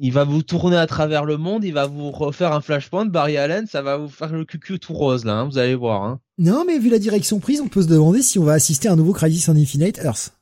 il 0.00 0.12
va 0.12 0.24
vous 0.24 0.42
tourner 0.42 0.76
à 0.76 0.86
travers 0.86 1.24
le 1.24 1.36
monde, 1.36 1.64
il 1.64 1.72
va 1.72 1.86
vous 1.86 2.10
refaire 2.10 2.52
un 2.52 2.60
flashpoint, 2.60 3.06
Barry 3.06 3.36
Allen, 3.36 3.66
ça 3.66 3.82
va 3.82 3.96
vous 3.96 4.08
faire 4.08 4.32
le 4.32 4.44
cucu 4.44 4.78
tout 4.78 4.92
rose 4.92 5.24
là, 5.24 5.38
hein, 5.38 5.44
vous 5.44 5.58
allez 5.58 5.74
voir. 5.74 6.02
Hein. 6.02 6.20
Non, 6.38 6.64
mais 6.66 6.78
vu 6.78 6.90
la 6.90 6.98
direction 6.98 7.38
prise, 7.38 7.60
on 7.60 7.68
peut 7.68 7.82
se 7.82 7.88
demander 7.88 8.22
si 8.22 8.38
on 8.38 8.44
va 8.44 8.54
assister 8.54 8.88
à 8.88 8.92
un 8.92 8.96
nouveau 8.96 9.12
Crisis 9.12 9.48
on 9.48 9.56
Infinite 9.56 9.98
Earth. 10.02 10.32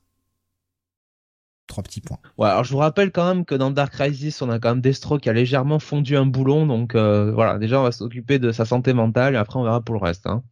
Trois 1.73 1.81
petits 1.81 2.01
points. 2.01 2.19
Ouais, 2.37 2.47
alors 2.47 2.63
je 2.63 2.71
vous 2.71 2.77
rappelle 2.77 3.11
quand 3.11 3.27
même 3.27 3.45
que 3.45 3.55
dans 3.55 3.71
Dark 3.71 3.93
Crisis, 3.93 4.43
on 4.43 4.49
a 4.51 4.59
quand 4.59 4.69
même 4.69 4.81
Destro 4.81 5.17
qui 5.17 5.27
a 5.27 5.33
légèrement 5.33 5.79
fondu 5.79 6.15
un 6.15 6.27
boulon, 6.27 6.67
donc 6.67 6.93
euh, 6.93 7.31
voilà, 7.31 7.57
déjà 7.57 7.79
on 7.79 7.83
va 7.83 7.91
s'occuper 7.91 8.37
de 8.37 8.51
sa 8.51 8.63
santé 8.63 8.93
mentale 8.93 9.33
et 9.33 9.37
après 9.37 9.57
on 9.57 9.63
verra 9.63 9.81
pour 9.81 9.95
le 9.95 10.01
reste. 10.01 10.27
Hein. 10.27 10.43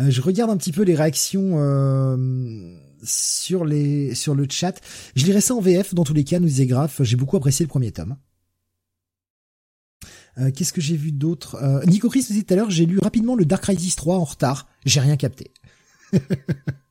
Euh, 0.00 0.10
je 0.10 0.22
regarde 0.22 0.50
un 0.50 0.56
petit 0.56 0.72
peu 0.72 0.84
les 0.84 0.94
réactions 0.94 1.56
euh, 1.58 2.16
sur 3.02 3.66
les 3.66 4.14
sur 4.14 4.34
le 4.34 4.46
chat. 4.48 4.80
Je 5.14 5.26
lirai 5.26 5.42
ça 5.42 5.54
en 5.54 5.60
VF 5.60 5.92
dans 5.92 6.04
tous 6.04 6.14
les 6.14 6.24
cas, 6.24 6.38
nous 6.38 6.46
disait 6.46 6.64
Graf. 6.64 7.02
J'ai 7.02 7.16
beaucoup 7.16 7.36
apprécié 7.36 7.62
le 7.66 7.68
premier 7.68 7.92
tome. 7.92 8.16
Qu'est-ce 10.54 10.72
que 10.72 10.80
j'ai 10.80 10.96
vu 10.96 11.12
d'autre 11.12 11.58
Nico 11.84 12.08
Chris 12.08 12.20
nous 12.20 12.36
disait 12.36 12.44
tout 12.44 12.54
à 12.54 12.56
l'heure, 12.56 12.70
j'ai 12.70 12.86
lu 12.86 12.98
rapidement 13.00 13.34
le 13.34 13.44
Dark 13.44 13.64
Crisis 13.64 13.96
3 13.96 14.16
en 14.16 14.24
retard. 14.24 14.66
J'ai 14.86 15.00
rien 15.00 15.18
capté. 15.18 15.50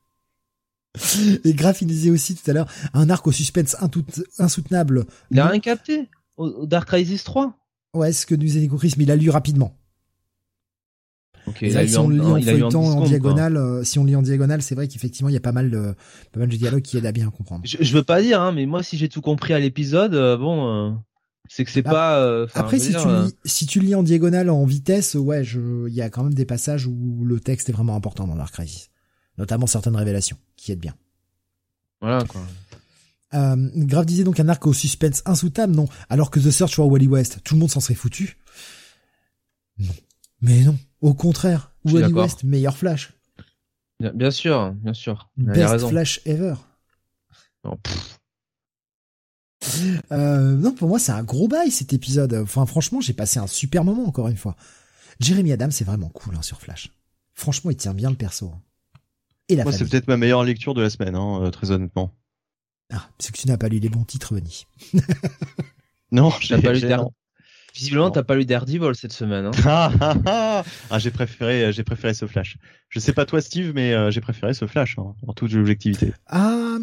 Et 1.44 1.54
Graf, 1.54 1.82
il 1.82 1.88
disait 1.88 2.12
aussi 2.12 2.36
tout 2.36 2.50
à 2.50 2.54
l'heure, 2.54 2.68
un 2.94 3.10
arc 3.10 3.26
au 3.28 3.32
suspense 3.32 3.76
insoutenable. 4.38 5.06
Il 5.32 5.40
a 5.40 5.48
rien 5.48 5.60
capté 5.60 6.10
au 6.38 6.66
Dark 6.66 6.88
Crisis 6.88 7.24
3 7.24 7.58
Ouais, 7.94 8.12
ce 8.12 8.26
que 8.26 8.36
nous 8.36 8.46
Nico 8.46 8.78
Chris, 8.78 8.94
mais 8.98 9.06
il 9.06 9.12
a 9.12 9.16
lu 9.16 9.30
rapidement. 9.30 9.76
Ok, 11.48 11.62
il 11.62 11.78
a 11.78 11.88
si 11.88 11.98
on 11.98 12.12
en 12.20 12.42
feuilletant 12.42 12.84
en, 12.84 13.06
diagonale, 13.06 13.56
euh, 13.56 13.84
si 13.84 13.98
on 14.00 14.04
lit 14.04 14.18
en 14.18 14.22
diagonale, 14.22 14.62
c'est 14.62 14.76
vrai 14.76 14.90
qu'effectivement 14.90 15.30
il 15.30 15.34
y 15.34 15.38
a 15.38 15.42
pas 15.42 15.54
mal 15.54 15.72
de 15.72 15.96
pas 16.34 16.42
mal 16.42 16.50
de 16.50 16.56
dialogues 16.58 16.82
qui 16.82 16.98
aident 16.98 17.06
à 17.06 17.14
bien 17.14 17.30
comprendre. 17.30 17.62
Je, 17.66 17.78
je 17.80 17.94
veux 17.94 18.04
pas 18.04 18.22
dire, 18.22 18.42
hein, 18.42 18.52
mais 18.52 18.66
moi 18.66 18.84
si 18.84 18.98
j'ai 18.98 19.08
tout 19.08 19.22
compris 19.22 19.54
à 19.54 19.60
l'épisode, 19.60 20.14
euh, 20.14 20.36
bon, 20.36 20.68
euh, 20.68 20.92
c'est 21.48 21.64
que 21.64 21.72
c'est 21.72 21.88
ah, 21.88 21.90
pas. 21.90 22.46
après, 22.54 22.80
si 22.80 22.92
tu 22.92 23.08
lis, 23.08 23.34
si 23.46 23.66
tu 23.66 23.80
lis 23.80 23.96
en 23.96 24.04
diagonale 24.04 24.50
en 24.50 24.66
vitesse, 24.66 25.16
ouais, 25.16 25.44
il 25.44 25.94
y 25.94 26.02
a 26.02 26.10
quand 26.10 26.26
même 26.26 26.34
des 26.34 26.46
passages 26.46 26.86
où 26.86 27.24
le 27.24 27.40
texte 27.40 27.70
est 27.70 27.74
vraiment 27.74 27.96
important 27.96 28.28
dans 28.28 28.36
Dark 28.36 28.54
Crisis 28.54 28.90
notamment 29.38 29.68
certaines 29.68 29.96
révélations 29.96 30.38
qui 30.56 30.72
aident 30.72 30.80
bien. 30.80 30.96
Voilà 32.02 32.24
quoi. 32.26 32.42
Euh, 33.34 33.70
Grave 33.76 34.06
disait 34.06 34.24
donc 34.24 34.40
un 34.40 34.48
arc 34.48 34.66
au 34.68 34.74
suspense 34.74 35.22
insoutenable, 35.26 35.76
non 35.76 35.88
Alors 36.10 36.32
que 36.32 36.40
The 36.40 36.52
Search 36.52 36.76
for 36.76 36.90
Wally 36.90 37.08
West, 37.08 37.40
tout 37.44 37.56
le 37.56 37.60
monde 37.60 37.70
s'en 37.70 37.80
serait 37.80 37.96
foutu. 37.96 38.38
Non. 39.80 39.94
Mais 40.42 40.64
non, 40.64 40.78
au 41.02 41.14
contraire, 41.14 41.74
Wally 41.84 42.14
West, 42.14 42.44
meilleur 42.44 42.78
Flash. 42.78 43.14
Bien, 44.00 44.32
sûr, 44.32 44.74
bien 44.76 44.94
sûr. 44.94 45.30
Best 45.38 45.88
Flash 45.88 46.22
ever. 46.26 46.54
euh, 50.12 50.56
non, 50.56 50.72
pour 50.72 50.88
moi, 50.88 51.00
c'est 51.00 51.12
un 51.12 51.24
gros 51.24 51.48
bail 51.48 51.72
cet 51.72 51.94
épisode. 51.94 52.34
Enfin, 52.36 52.66
franchement, 52.66 53.02
j'ai 53.02 53.14
passé 53.14 53.40
un 53.40 53.48
super 53.48 53.84
moment 53.84 54.06
encore 54.08 54.28
une 54.28 54.38
fois. 54.38 54.56
Jeremy 55.20 55.52
Adams, 55.52 55.72
c'est 55.72 55.84
vraiment 55.84 56.10
cool 56.10 56.36
hein, 56.36 56.44
sur 56.44 56.62
Flash. 56.62 56.92
Franchement, 57.34 57.72
il 57.72 57.78
tient 57.78 57.94
bien 57.94 58.10
le 58.12 58.16
perso. 58.16 58.52
Hein. 58.54 58.62
Moi, 59.50 59.72
c'est 59.72 59.90
peut-être 59.90 60.08
ma 60.08 60.18
meilleure 60.18 60.44
lecture 60.44 60.74
de 60.74 60.82
la 60.82 60.90
semaine, 60.90 61.16
hein, 61.16 61.42
euh, 61.44 61.52
très 61.52 61.72
honnêtement. 61.72 62.14
Ah, 62.92 63.10
c'est 63.20 63.34
que 63.34 63.38
tu 63.40 63.48
n'as 63.48 63.58
pas 63.58 63.70
lu 63.70 63.80
les 63.80 63.90
bons 63.90 64.04
titres, 64.04 64.34
Benny. 64.34 64.66
non, 66.12 66.32
j'ai 66.40 66.62
pas 66.62 66.74
lu 66.74 66.82
Visiblement, 67.74 68.10
t'as 68.10 68.24
pas 68.24 68.36
lu 68.36 68.46
Daredevil 68.46 68.96
cette 68.96 69.14
semaine. 69.14 69.46
Hein. 69.46 69.52
Ah, 69.66 69.92
ah, 70.02 70.16
ah, 70.26 70.64
ah, 70.90 71.00
j'ai 71.00 71.12
préféré, 71.12 71.72
j'ai 71.72 71.84
préféré 71.84 72.14
ce 72.14 72.26
Flash. 72.26 72.58
Je 72.90 73.00
sais 73.00 73.14
pas 73.14 73.26
toi, 73.26 73.40
Steve, 73.40 73.72
mais 73.76 73.94
euh, 73.94 74.10
j'ai 74.10 74.22
préféré 74.22 74.54
ce 74.54 74.66
Flash 74.66 74.98
hein, 74.98 75.14
en 75.28 75.34
toute 75.34 75.54
objectivité. 75.54 76.14
Ah. 76.26 76.78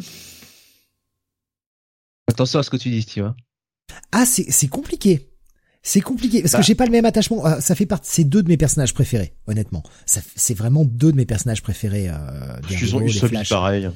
Attention 2.28 2.60
à 2.60 2.62
ce 2.62 2.70
que 2.70 2.76
tu 2.76 2.90
dis, 2.90 3.02
Steve. 3.02 3.24
Hein. 3.24 3.36
Ah, 4.12 4.24
c'est 4.24 4.50
c'est 4.50 4.68
compliqué. 4.68 5.28
C'est 5.86 6.00
compliqué 6.00 6.40
parce 6.40 6.52
que 6.52 6.58
bah. 6.58 6.62
j'ai 6.62 6.74
pas 6.74 6.86
le 6.86 6.90
même 6.90 7.04
attachement. 7.04 7.42
Ah, 7.44 7.60
ça 7.60 7.74
fait 7.74 7.84
partie, 7.84 8.10
c'est 8.10 8.24
deux 8.24 8.42
de 8.42 8.48
mes 8.48 8.56
personnages 8.56 8.94
préférés, 8.94 9.34
honnêtement. 9.46 9.82
C'est 10.06 10.56
vraiment 10.56 10.82
deux 10.82 11.12
de 11.12 11.16
mes 11.16 11.26
personnages 11.26 11.62
préférés. 11.62 12.08
Euh, 12.08 12.56
je 12.70 12.86
suis 12.86 13.48
pareil. 13.50 13.90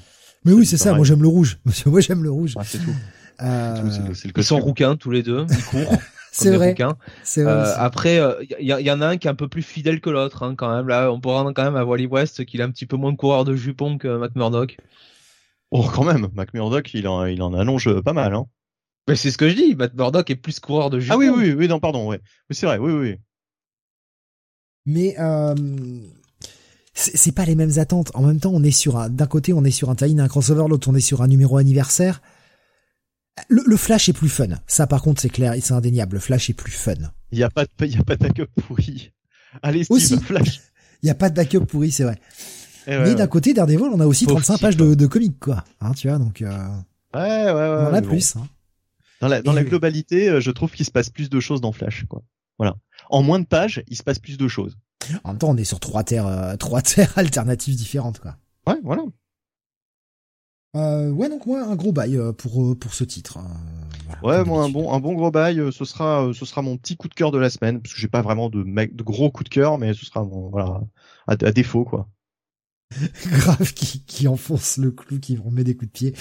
Mais 0.44 0.52
oui, 0.52 0.66
c'est 0.66 0.76
ça. 0.76 0.92
Moi, 0.92 1.06
j'aime 1.06 1.22
le 1.22 1.28
rouge. 1.28 1.58
Moi, 1.86 2.00
j'aime 2.00 2.22
le 2.22 2.30
rouge. 2.30 2.54
Ah, 2.58 2.62
c'est 2.64 2.78
tout. 2.78 2.94
Euh... 3.40 3.90
C'est 4.14 4.26
le, 4.26 4.32
Ils 4.36 4.44
sont 4.44 4.58
rouquins 4.58 4.96
tous 4.96 5.10
les 5.10 5.22
deux. 5.22 5.46
Ils 5.50 5.64
courent. 5.64 5.96
C'est 6.30 6.54
vrai. 6.54 6.76
C'est 7.24 7.42
vrai. 7.42 7.52
Euh, 7.52 7.74
après, 7.78 8.20
il 8.60 8.66
y, 8.66 8.70
y, 8.70 8.90
en 8.92 9.00
a 9.00 9.06
un 9.06 9.16
qui 9.16 9.26
est 9.26 9.30
un 9.30 9.34
peu 9.34 9.48
plus 9.48 9.62
fidèle 9.62 10.00
que 10.00 10.10
l'autre, 10.10 10.44
hein, 10.44 10.54
quand 10.56 10.72
même. 10.72 10.86
Là, 10.86 11.10
on 11.10 11.20
pourrait 11.20 11.52
quand 11.54 11.64
même 11.64 11.74
à 11.74 11.84
Wally 11.84 12.06
West 12.06 12.44
qu'il 12.44 12.60
a 12.60 12.64
un 12.64 12.70
petit 12.70 12.86
peu 12.86 12.96
moins 12.96 13.10
de 13.10 13.16
coureur 13.16 13.44
de 13.44 13.56
jupon 13.56 13.98
que 13.98 14.18
Matt 14.18 14.36
Murdock. 14.36 14.76
Oh, 15.70 15.82
quand 15.82 16.04
même, 16.04 16.28
Mac 16.34 16.52
Murdock, 16.54 16.92
il 16.94 17.08
en, 17.08 17.24
il 17.24 17.42
en 17.42 17.54
allonge 17.54 18.00
pas 18.02 18.12
mal, 18.12 18.34
hein. 18.34 18.44
Mais 19.08 19.16
c'est 19.16 19.30
ce 19.30 19.38
que 19.38 19.48
je 19.48 19.54
dis, 19.54 19.74
Matt 19.74 19.94
Murdock 19.94 20.30
est 20.30 20.36
plus 20.36 20.60
coureur 20.60 20.90
de 20.90 21.00
jupon. 21.00 21.14
Ah 21.14 21.18
oui, 21.18 21.28
oui, 21.28 21.52
oui, 21.52 21.66
non, 21.66 21.80
pardon, 21.80 22.06
ouais. 22.08 22.20
Mais 22.48 22.54
c'est 22.54 22.66
vrai, 22.66 22.78
oui, 22.78 22.92
oui. 22.92 23.16
Mais 24.84 25.16
euh, 25.18 25.54
c'est 26.94 27.32
pas 27.32 27.44
les 27.44 27.54
mêmes 27.54 27.78
attentes. 27.78 28.10
En 28.14 28.22
même 28.22 28.38
temps, 28.38 28.52
on 28.52 28.62
est 28.62 28.70
sur 28.70 28.98
un, 28.98 29.08
d'un 29.08 29.26
côté, 29.26 29.52
on 29.52 29.64
est 29.64 29.70
sur 29.70 29.90
un 29.90 29.94
tie 29.94 30.14
un 30.18 30.28
crossover, 30.28 30.64
l'autre, 30.68 30.88
on 30.88 30.94
est 30.94 31.00
sur 31.00 31.22
un 31.22 31.28
numéro 31.28 31.56
anniversaire. 31.56 32.20
Le, 33.48 33.76
Flash 33.76 34.08
est 34.08 34.12
plus 34.12 34.28
fun. 34.28 34.48
Ça, 34.66 34.86
par 34.86 35.00
contre, 35.00 35.20
c'est 35.20 35.28
clair, 35.28 35.54
c'est 35.60 35.72
indéniable. 35.72 36.14
Le 36.14 36.20
Flash 36.20 36.50
est 36.50 36.54
plus 36.54 36.72
fun. 36.72 36.94
Il 37.30 37.38
y 37.38 37.44
a 37.44 37.50
pas 37.50 37.64
de, 37.64 37.70
il 37.80 37.94
y 37.94 37.98
a 37.98 38.02
pas 38.02 38.16
de 38.16 38.26
backup 38.26 38.48
pourri. 38.66 39.12
Allez, 39.62 39.84
Steve, 39.84 39.96
aussi, 39.96 40.18
Flash. 40.18 40.60
Il 41.02 41.06
y 41.06 41.10
a 41.10 41.14
pas 41.14 41.30
de 41.30 41.36
backup 41.36 41.64
pourri, 41.66 41.92
c'est 41.92 42.02
vrai. 42.04 42.18
Eh 42.86 42.98
Mais 42.98 43.14
d'un 43.14 43.26
côté, 43.26 43.54
Daredevil, 43.54 43.90
on 43.92 44.00
a 44.00 44.06
aussi 44.06 44.26
35 44.26 44.60
pages 44.60 44.76
de, 44.76 44.94
de 44.94 45.06
comics, 45.06 45.38
quoi. 45.38 45.64
Hein, 45.80 45.92
tu 45.92 46.08
vois, 46.08 46.18
donc. 46.18 46.42
Euh, 46.42 46.68
ouais, 47.14 47.20
ouais, 47.20 47.52
ouais. 47.52 47.52
On 47.52 47.86
en 47.88 47.94
a 47.94 48.02
plus. 48.02 48.36
Hein. 48.36 48.48
Dans 49.20 49.28
la, 49.28 49.42
dans 49.42 49.52
la 49.52 49.64
globalité, 49.64 50.28
euh, 50.28 50.40
je 50.40 50.50
trouve 50.50 50.70
qu'il 50.70 50.86
se 50.86 50.90
passe 50.90 51.10
plus 51.10 51.28
de 51.28 51.40
choses 51.40 51.60
dans 51.60 51.72
Flash, 51.72 52.04
quoi. 52.08 52.22
Voilà. 52.58 52.76
En 53.10 53.22
moins 53.22 53.40
de 53.40 53.46
pages, 53.46 53.82
il 53.88 53.96
se 53.96 54.02
passe 54.02 54.18
plus 54.18 54.36
de 54.36 54.48
choses. 54.48 54.76
En 55.24 55.30
même 55.30 55.38
temps, 55.38 55.50
on 55.50 55.56
est 55.56 55.64
sur 55.64 55.80
trois 55.80 56.04
terres, 56.04 56.26
euh, 56.26 56.56
trois 56.58 56.82
terres 56.82 57.16
alternatives 57.16 57.76
différentes, 57.76 58.20
quoi. 58.20 58.36
Ouais, 58.66 58.78
voilà. 58.82 59.02
Euh, 60.76 61.10
ouais, 61.10 61.30
donc 61.30 61.46
moi 61.46 61.64
un 61.64 61.76
gros 61.76 61.92
bail 61.92 62.16
euh, 62.16 62.32
pour 62.32 62.62
euh, 62.62 62.74
pour 62.74 62.92
ce 62.92 63.02
titre. 63.02 63.38
ouais, 64.22 64.44
moi 64.44 64.64
un 64.64 64.68
bon 64.68 64.92
un 64.92 65.00
bon 65.00 65.14
gros 65.14 65.30
bail. 65.30 65.62
Ce 65.72 65.84
sera 65.86 66.30
ce 66.34 66.44
sera 66.44 66.60
mon 66.60 66.76
petit 66.76 66.96
coup 66.96 67.08
de 67.08 67.14
cœur 67.14 67.30
de 67.30 67.38
la 67.38 67.48
semaine 67.48 67.80
parce 67.80 67.94
que 67.94 68.00
j'ai 68.00 68.08
pas 68.08 68.20
vraiment 68.20 68.50
de 68.50 68.62
de 68.62 69.02
gros 69.02 69.30
coup 69.30 69.44
de 69.44 69.48
cœur, 69.48 69.78
mais 69.78 69.94
ce 69.94 70.04
sera 70.04 70.24
mon 70.24 70.50
voilà 70.50 70.82
à, 71.26 71.36
défaut 71.36 71.84
quoi. 71.84 72.08
Grave 73.26 73.72
qui, 73.74 74.02
qui 74.04 74.28
enfonce 74.28 74.78
le 74.78 74.90
clou, 74.90 75.18
qui 75.18 75.36
remet 75.36 75.64
des 75.64 75.76
coups 75.76 75.92
de 75.92 75.92
pied. 75.92 76.14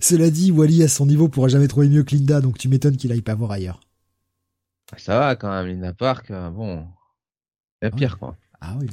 Cela 0.00 0.30
dit, 0.30 0.50
Wally 0.50 0.82
à 0.82 0.88
son 0.88 1.06
niveau 1.06 1.28
pourra 1.28 1.48
jamais 1.48 1.68
trouver 1.68 1.88
mieux 1.88 2.02
que 2.02 2.14
Linda, 2.14 2.40
donc 2.40 2.58
tu 2.58 2.68
m'étonnes 2.68 2.96
qu'il 2.96 3.12
aille 3.12 3.22
pas 3.22 3.34
voir 3.34 3.50
ailleurs. 3.50 3.80
Ça 4.96 5.18
va 5.18 5.36
quand 5.36 5.50
même, 5.50 5.66
Linda 5.66 5.92
Park, 5.92 6.30
bon, 6.30 6.86
c'est 7.82 7.94
pire 7.94 8.18
quoi. 8.18 8.36
Ah 8.60 8.76
oui. 8.80 8.86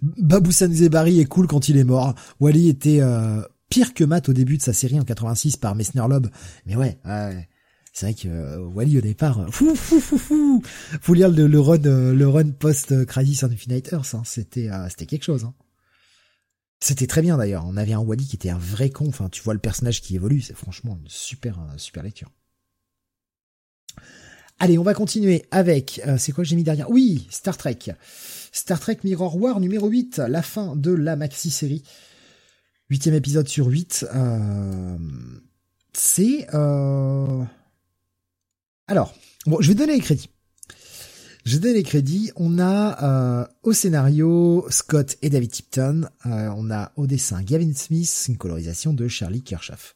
Babou 0.00 0.50
Zebari 0.50 1.20
est 1.20 1.26
cool 1.26 1.46
quand 1.46 1.68
il 1.68 1.76
est 1.76 1.84
mort. 1.84 2.14
Wally 2.40 2.68
était 2.68 3.00
euh, 3.00 3.42
pire 3.68 3.94
que 3.94 4.04
Matt 4.04 4.28
au 4.28 4.32
début 4.32 4.56
de 4.56 4.62
sa 4.62 4.72
série 4.72 4.98
en 4.98 5.04
86 5.04 5.56
par 5.56 5.74
Messner 5.74 6.06
Loeb. 6.08 6.28
Mais 6.64 6.76
ouais, 6.76 6.98
c'est 7.96 8.04
vrai 8.04 8.14
que 8.14 8.28
euh, 8.28 8.58
Wally 8.58 8.98
au 8.98 9.00
départ, 9.00 9.40
euh, 9.40 9.46
fou, 9.50 9.74
fou, 9.74 10.00
fou, 10.00 10.18
fou. 10.18 10.62
Faut 11.00 11.14
lire 11.14 11.30
le, 11.30 11.58
run, 11.58 11.78
le 11.78 12.28
run 12.28 12.50
post 12.50 13.06
Crisis 13.06 13.42
on 13.42 13.50
Infinite 13.50 13.90
Earth. 13.90 14.14
Hein. 14.14 14.22
C'était, 14.26 14.68
c'était 14.90 15.06
quelque 15.06 15.24
chose. 15.24 15.44
Hein. 15.44 15.54
C'était 16.78 17.06
très 17.06 17.22
bien 17.22 17.38
d'ailleurs. 17.38 17.64
On 17.66 17.78
avait 17.78 17.94
un 17.94 18.00
Wally 18.00 18.26
qui 18.26 18.36
était 18.36 18.50
un 18.50 18.58
vrai 18.58 18.90
con. 18.90 19.08
Enfin, 19.08 19.30
tu 19.30 19.42
vois 19.42 19.54
le 19.54 19.60
personnage 19.60 20.02
qui 20.02 20.14
évolue. 20.14 20.42
C'est 20.42 20.54
franchement 20.54 20.98
une 21.00 21.08
super, 21.08 21.58
super 21.78 22.02
lecture. 22.02 22.30
Allez, 24.58 24.76
on 24.76 24.82
va 24.82 24.92
continuer 24.92 25.46
avec, 25.50 26.02
c'est 26.18 26.32
quoi 26.32 26.44
que 26.44 26.50
j'ai 26.50 26.56
mis 26.56 26.64
derrière? 26.64 26.90
Oui, 26.90 27.26
Star 27.30 27.56
Trek. 27.56 27.78
Star 28.52 28.78
Trek 28.78 28.98
Mirror 29.04 29.40
War 29.40 29.58
numéro 29.58 29.88
8, 29.88 30.18
la 30.28 30.42
fin 30.42 30.76
de 30.76 30.92
la 30.92 31.16
maxi-série. 31.16 31.82
Huitième 32.90 33.14
épisode 33.14 33.48
sur 33.48 33.68
8. 33.68 34.06
Euh, 34.14 34.98
c'est... 35.94 36.46
Euh... 36.52 37.42
Alors, 38.88 39.14
bon, 39.46 39.60
je 39.60 39.68
vais 39.68 39.74
donner 39.74 39.94
les 39.94 40.00
crédits. 40.00 40.30
Je 41.44 41.54
vais 41.54 41.60
donner 41.60 41.74
les 41.74 41.82
crédits. 41.82 42.32
On 42.36 42.58
a 42.58 43.04
euh, 43.04 43.46
au 43.62 43.72
scénario 43.72 44.66
Scott 44.70 45.16
et 45.22 45.30
David 45.30 45.50
Tipton. 45.50 46.08
Euh, 46.26 46.50
on 46.56 46.70
a 46.70 46.92
au 46.96 47.06
dessin 47.06 47.42
Gavin 47.42 47.72
Smith, 47.74 48.26
une 48.28 48.36
colorisation 48.36 48.92
de 48.92 49.08
Charlie 49.08 49.42
Kirchhoff 49.42 49.94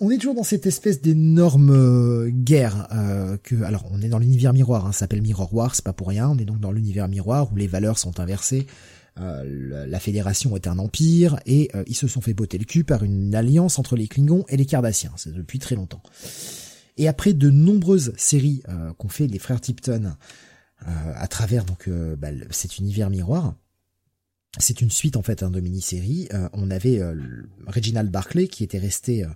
on 0.00 0.10
est 0.10 0.16
toujours 0.16 0.34
dans 0.34 0.42
cette 0.42 0.66
espèce 0.66 1.02
d'énorme 1.02 1.70
euh, 1.70 2.30
guerre 2.32 2.88
euh, 2.92 3.36
que 3.42 3.62
alors 3.62 3.84
on 3.92 4.00
est 4.00 4.08
dans 4.08 4.18
l'univers 4.18 4.54
miroir, 4.54 4.86
hein, 4.86 4.92
ça 4.92 5.00
s'appelle 5.00 5.20
Mirror 5.20 5.52
War, 5.54 5.74
c'est 5.74 5.84
pas 5.84 5.92
pour 5.92 6.08
rien. 6.08 6.28
On 6.30 6.38
est 6.38 6.46
donc 6.46 6.58
dans 6.58 6.72
l'univers 6.72 7.06
miroir 7.06 7.52
où 7.52 7.56
les 7.56 7.66
valeurs 7.66 7.98
sont 7.98 8.18
inversées. 8.18 8.66
Euh, 9.20 9.86
la 9.86 10.00
fédération 10.00 10.56
est 10.56 10.66
un 10.66 10.78
empire 10.78 11.38
et 11.44 11.70
ils 11.86 11.96
se 11.96 12.08
sont 12.08 12.22
fait 12.22 12.32
botter 12.32 12.56
le 12.56 12.64
cul 12.64 12.84
par 12.84 13.04
une 13.04 13.34
alliance 13.34 13.78
entre 13.78 13.96
les 13.96 14.08
Klingons 14.08 14.46
et 14.48 14.56
les 14.56 14.64
Cardassiens. 14.64 15.12
C'est 15.16 15.34
depuis 15.34 15.58
très 15.58 15.74
longtemps. 15.74 16.02
Et 16.96 17.08
après 17.08 17.32
de 17.32 17.50
nombreuses 17.50 18.12
séries 18.16 18.62
qu'ont 18.98 19.08
fait 19.08 19.26
les 19.26 19.38
frères 19.38 19.60
Tipton 19.60 20.14
à 20.86 21.26
travers 21.28 21.64
donc 21.64 21.88
bah, 22.18 22.28
cet 22.50 22.78
univers 22.78 23.10
miroir, 23.10 23.54
c'est 24.58 24.80
une 24.80 24.90
suite 24.90 25.16
en 25.16 25.22
fait 25.22 25.42
hein, 25.42 25.50
de 25.50 25.60
mini-séries. 25.60 26.28
on 26.52 26.70
avait 26.70 27.00
Reginald 27.66 28.10
Barclay 28.10 28.48
qui 28.48 28.64
était 28.64 28.78
resté 28.78 29.26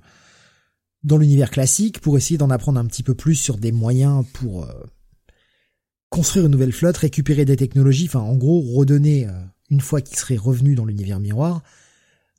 dans 1.05 1.19
l'univers 1.19 1.51
classique 1.51 2.01
pour 2.01 2.17
essayer 2.17 2.39
d'en 2.39 2.51
apprendre 2.51 2.81
un 2.81 2.87
petit 2.87 3.03
peu 3.03 3.15
plus 3.15 3.37
sur 3.37 3.59
des 3.59 3.73
moyens 3.73 4.25
pour 4.33 4.65
euh, 4.65 4.73
construire 6.09 6.47
une 6.47 6.53
nouvelle 6.53 6.73
flotte, 6.73 6.97
récupérer 6.97 7.45
des 7.45 7.57
technologies, 7.57 8.07
enfin 8.07 8.21
en 8.21 8.37
gros 8.37 8.61
redonner, 8.61 9.29
euh, 9.29 9.33
une 9.71 9.83
fois 9.83 10.01
qu'il 10.01 10.17
serait 10.17 10.37
revenu 10.37 10.75
dans 10.75 10.87
l'univers 10.87 11.21
miroir, 11.21 11.63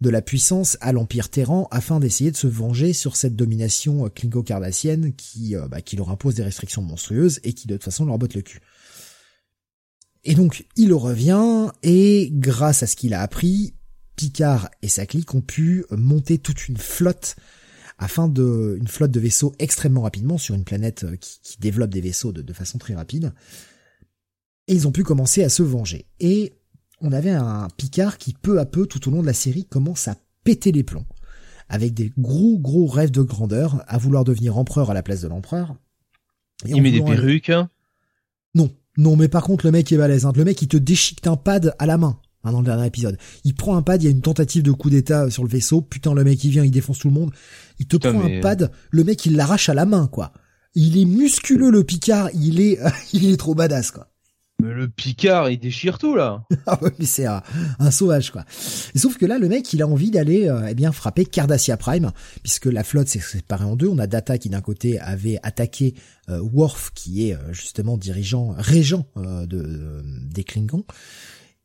de 0.02 0.10
la 0.10 0.22
puissance 0.22 0.78
à 0.82 0.92
l'Empire 0.92 1.30
Terran 1.30 1.68
afin 1.72 2.00
d'essayer 2.00 2.32
de 2.32 2.36
se 2.36 2.48
venger 2.48 2.94
sur 2.94 3.16
cette 3.16 3.36
domination 3.36 4.06
euh, 4.06 4.10
klingo-cardassienne 4.10 5.14
qui, 5.16 5.56
bah, 5.70 5.82
qui 5.82 5.96
leur 5.96 6.10
impose 6.10 6.36
des 6.36 6.44
restrictions 6.44 6.82
monstrueuses 6.82 7.40
et 7.44 7.54
qui 7.54 7.68
de 7.68 7.76
toute 7.76 7.84
façon 7.84 8.06
leur 8.06 8.18
botte 8.18 8.36
le 8.36 8.42
cul. 8.42 8.62
Et 10.24 10.36
donc 10.36 10.66
il 10.76 10.94
revient 10.94 11.72
et 11.84 12.30
grâce 12.34 12.84
à 12.84 12.88
ce 12.88 12.96
qu'il 12.96 13.14
a 13.14 13.22
appris, 13.22 13.74
Picard 14.16 14.70
et 14.82 14.88
sa 14.88 15.06
clique 15.06 15.34
ont 15.36 15.42
pu 15.42 15.86
monter 15.92 16.38
toute 16.38 16.68
une 16.68 16.78
flotte 16.78 17.36
afin 17.98 18.28
de 18.28 18.78
une 18.80 18.88
flotte 18.88 19.12
de 19.12 19.20
vaisseaux 19.20 19.54
extrêmement 19.60 20.02
rapidement 20.02 20.38
sur 20.38 20.56
une 20.56 20.64
planète 20.64 21.04
euh, 21.04 21.16
qui, 21.16 21.58
développe 21.60 21.92
des 21.92 22.02
vaisseaux 22.02 22.32
de, 22.32 22.54
façon 22.54 22.78
très 22.78 22.96
rapide. 22.96 23.34
Et 24.68 24.74
ils 24.74 24.88
ont 24.88 24.92
pu 24.92 25.04
commencer 25.04 25.44
à 25.44 25.50
se 25.50 25.64
venger. 25.64 26.06
Et 26.20 26.54
on 27.06 27.12
avait 27.12 27.32
un 27.32 27.68
Picard 27.78 28.18
qui 28.18 28.34
peu 28.34 28.60
à 28.60 28.66
peu 28.66 28.88
tout 28.88 29.08
au 29.08 29.12
long 29.12 29.22
de 29.22 29.28
la 29.28 29.34
série 29.34 29.66
commence 29.66 30.08
à 30.08 30.16
péter 30.44 30.72
les 30.72 30.84
plombs 30.84 31.06
avec 31.70 31.94
des 31.94 32.12
gros 32.18 32.58
gros 32.60 32.88
rêves 32.88 33.12
de 33.12 33.22
grandeur 33.22 33.84
à 33.88 33.98
vouloir 33.98 34.24
devenir 34.24 34.58
empereur 34.58 34.92
à 34.92 34.94
la 34.94 35.04
place 35.04 35.22
de 35.22 35.28
l'empereur. 35.28 35.76
Il 36.66 36.82
met 36.82 36.92
des 36.92 37.02
perruques. 37.02 37.52
Non, 38.54 38.72
non, 38.98 39.16
mais 39.16 39.28
par 39.28 39.44
contre 39.44 39.66
le 39.66 39.72
mec 39.72 39.92
est 39.92 39.98
balèze. 39.98 40.26
Hein. 40.26 40.34
Le 40.36 40.44
mec 40.44 40.62
il 40.62 40.68
te 40.68 40.78
déchiquette 40.78 41.28
un 41.28 41.36
pad 41.36 41.76
à 41.80 41.86
la 41.86 41.98
main. 41.98 42.20
Hein, 42.44 42.52
dans 42.52 42.60
le 42.60 42.66
dernier 42.66 42.86
épisode. 42.86 43.18
Il 43.44 43.56
prend 43.56 43.76
un 43.76 43.82
pad, 43.82 44.04
il 44.04 44.06
y 44.06 44.08
a 44.08 44.12
une 44.12 44.22
tentative 44.22 44.62
de 44.62 44.72
coup 44.72 44.92
d'état 44.92 45.32
sur 45.32 45.44
le 45.44 45.50
vaisseau, 45.50 45.82
putain 45.82 46.14
le 46.14 46.24
mec 46.24 46.44
il 46.44 46.52
vient, 46.52 46.64
il 46.64 46.70
défonce 46.70 47.00
tout 47.00 47.08
le 47.08 47.14
monde. 47.14 47.32
Il 47.80 47.88
te 47.88 47.98
prend 47.98 48.24
un 48.24 48.40
pad, 48.40 48.72
le 48.92 49.04
mec 49.04 49.26
il 49.26 49.36
l'arrache 49.36 49.70
à 49.70 49.74
la 49.74 49.86
main 49.86 50.08
quoi. 50.08 50.32
Il 50.76 50.98
est 50.98 51.06
musculeux 51.06 51.72
le 51.72 51.84
Picard, 51.84 52.30
il 52.36 52.62
est 52.62 52.80
il 53.14 53.26
est 53.26 53.38
trop 53.38 53.56
badass 53.56 53.92
quoi. 53.92 54.12
Mais 54.62 54.74
le 54.74 54.88
Picard, 54.88 55.50
il 55.50 55.60
déchire 55.60 55.98
tout 55.98 56.16
là. 56.16 56.44
ah 56.66 56.82
ouais, 56.82 56.92
mais 56.98 57.06
c'est 57.06 57.26
un, 57.26 57.42
sauvage 57.92 58.32
quoi. 58.32 58.46
sauf 58.96 59.18
que 59.18 59.26
là, 59.26 59.38
le 59.38 59.50
mec, 59.50 59.72
il 59.74 59.82
a 59.82 59.88
envie 59.88 60.12
d'aller 60.12 60.48
euh, 60.48 60.68
eh 60.70 60.74
bien 60.74 60.92
frapper 60.92 61.26
Cardassia 61.26 61.78
Prime, 61.78 62.12
puisque 62.42 62.68
la 62.68 62.84
flotte 62.84 63.10
s'est 63.10 63.20
séparée 63.20 63.66
en 63.66 63.76
deux. 63.76 63.88
On 63.88 64.00
a 64.00 64.08
Data 64.08 64.38
qui 64.38 64.50
d'un 64.50 64.62
côté 64.62 65.00
avait 65.00 65.40
attaqué 65.44 65.96
euh, 66.30 66.40
Worf, 66.40 66.92
qui 66.96 67.30
est 67.30 67.36
euh, 67.36 67.52
justement 67.52 67.98
dirigeant, 67.98 68.56
régent 68.58 69.06
de, 69.16 70.04
des 70.32 70.44
Klingons, 70.44 70.86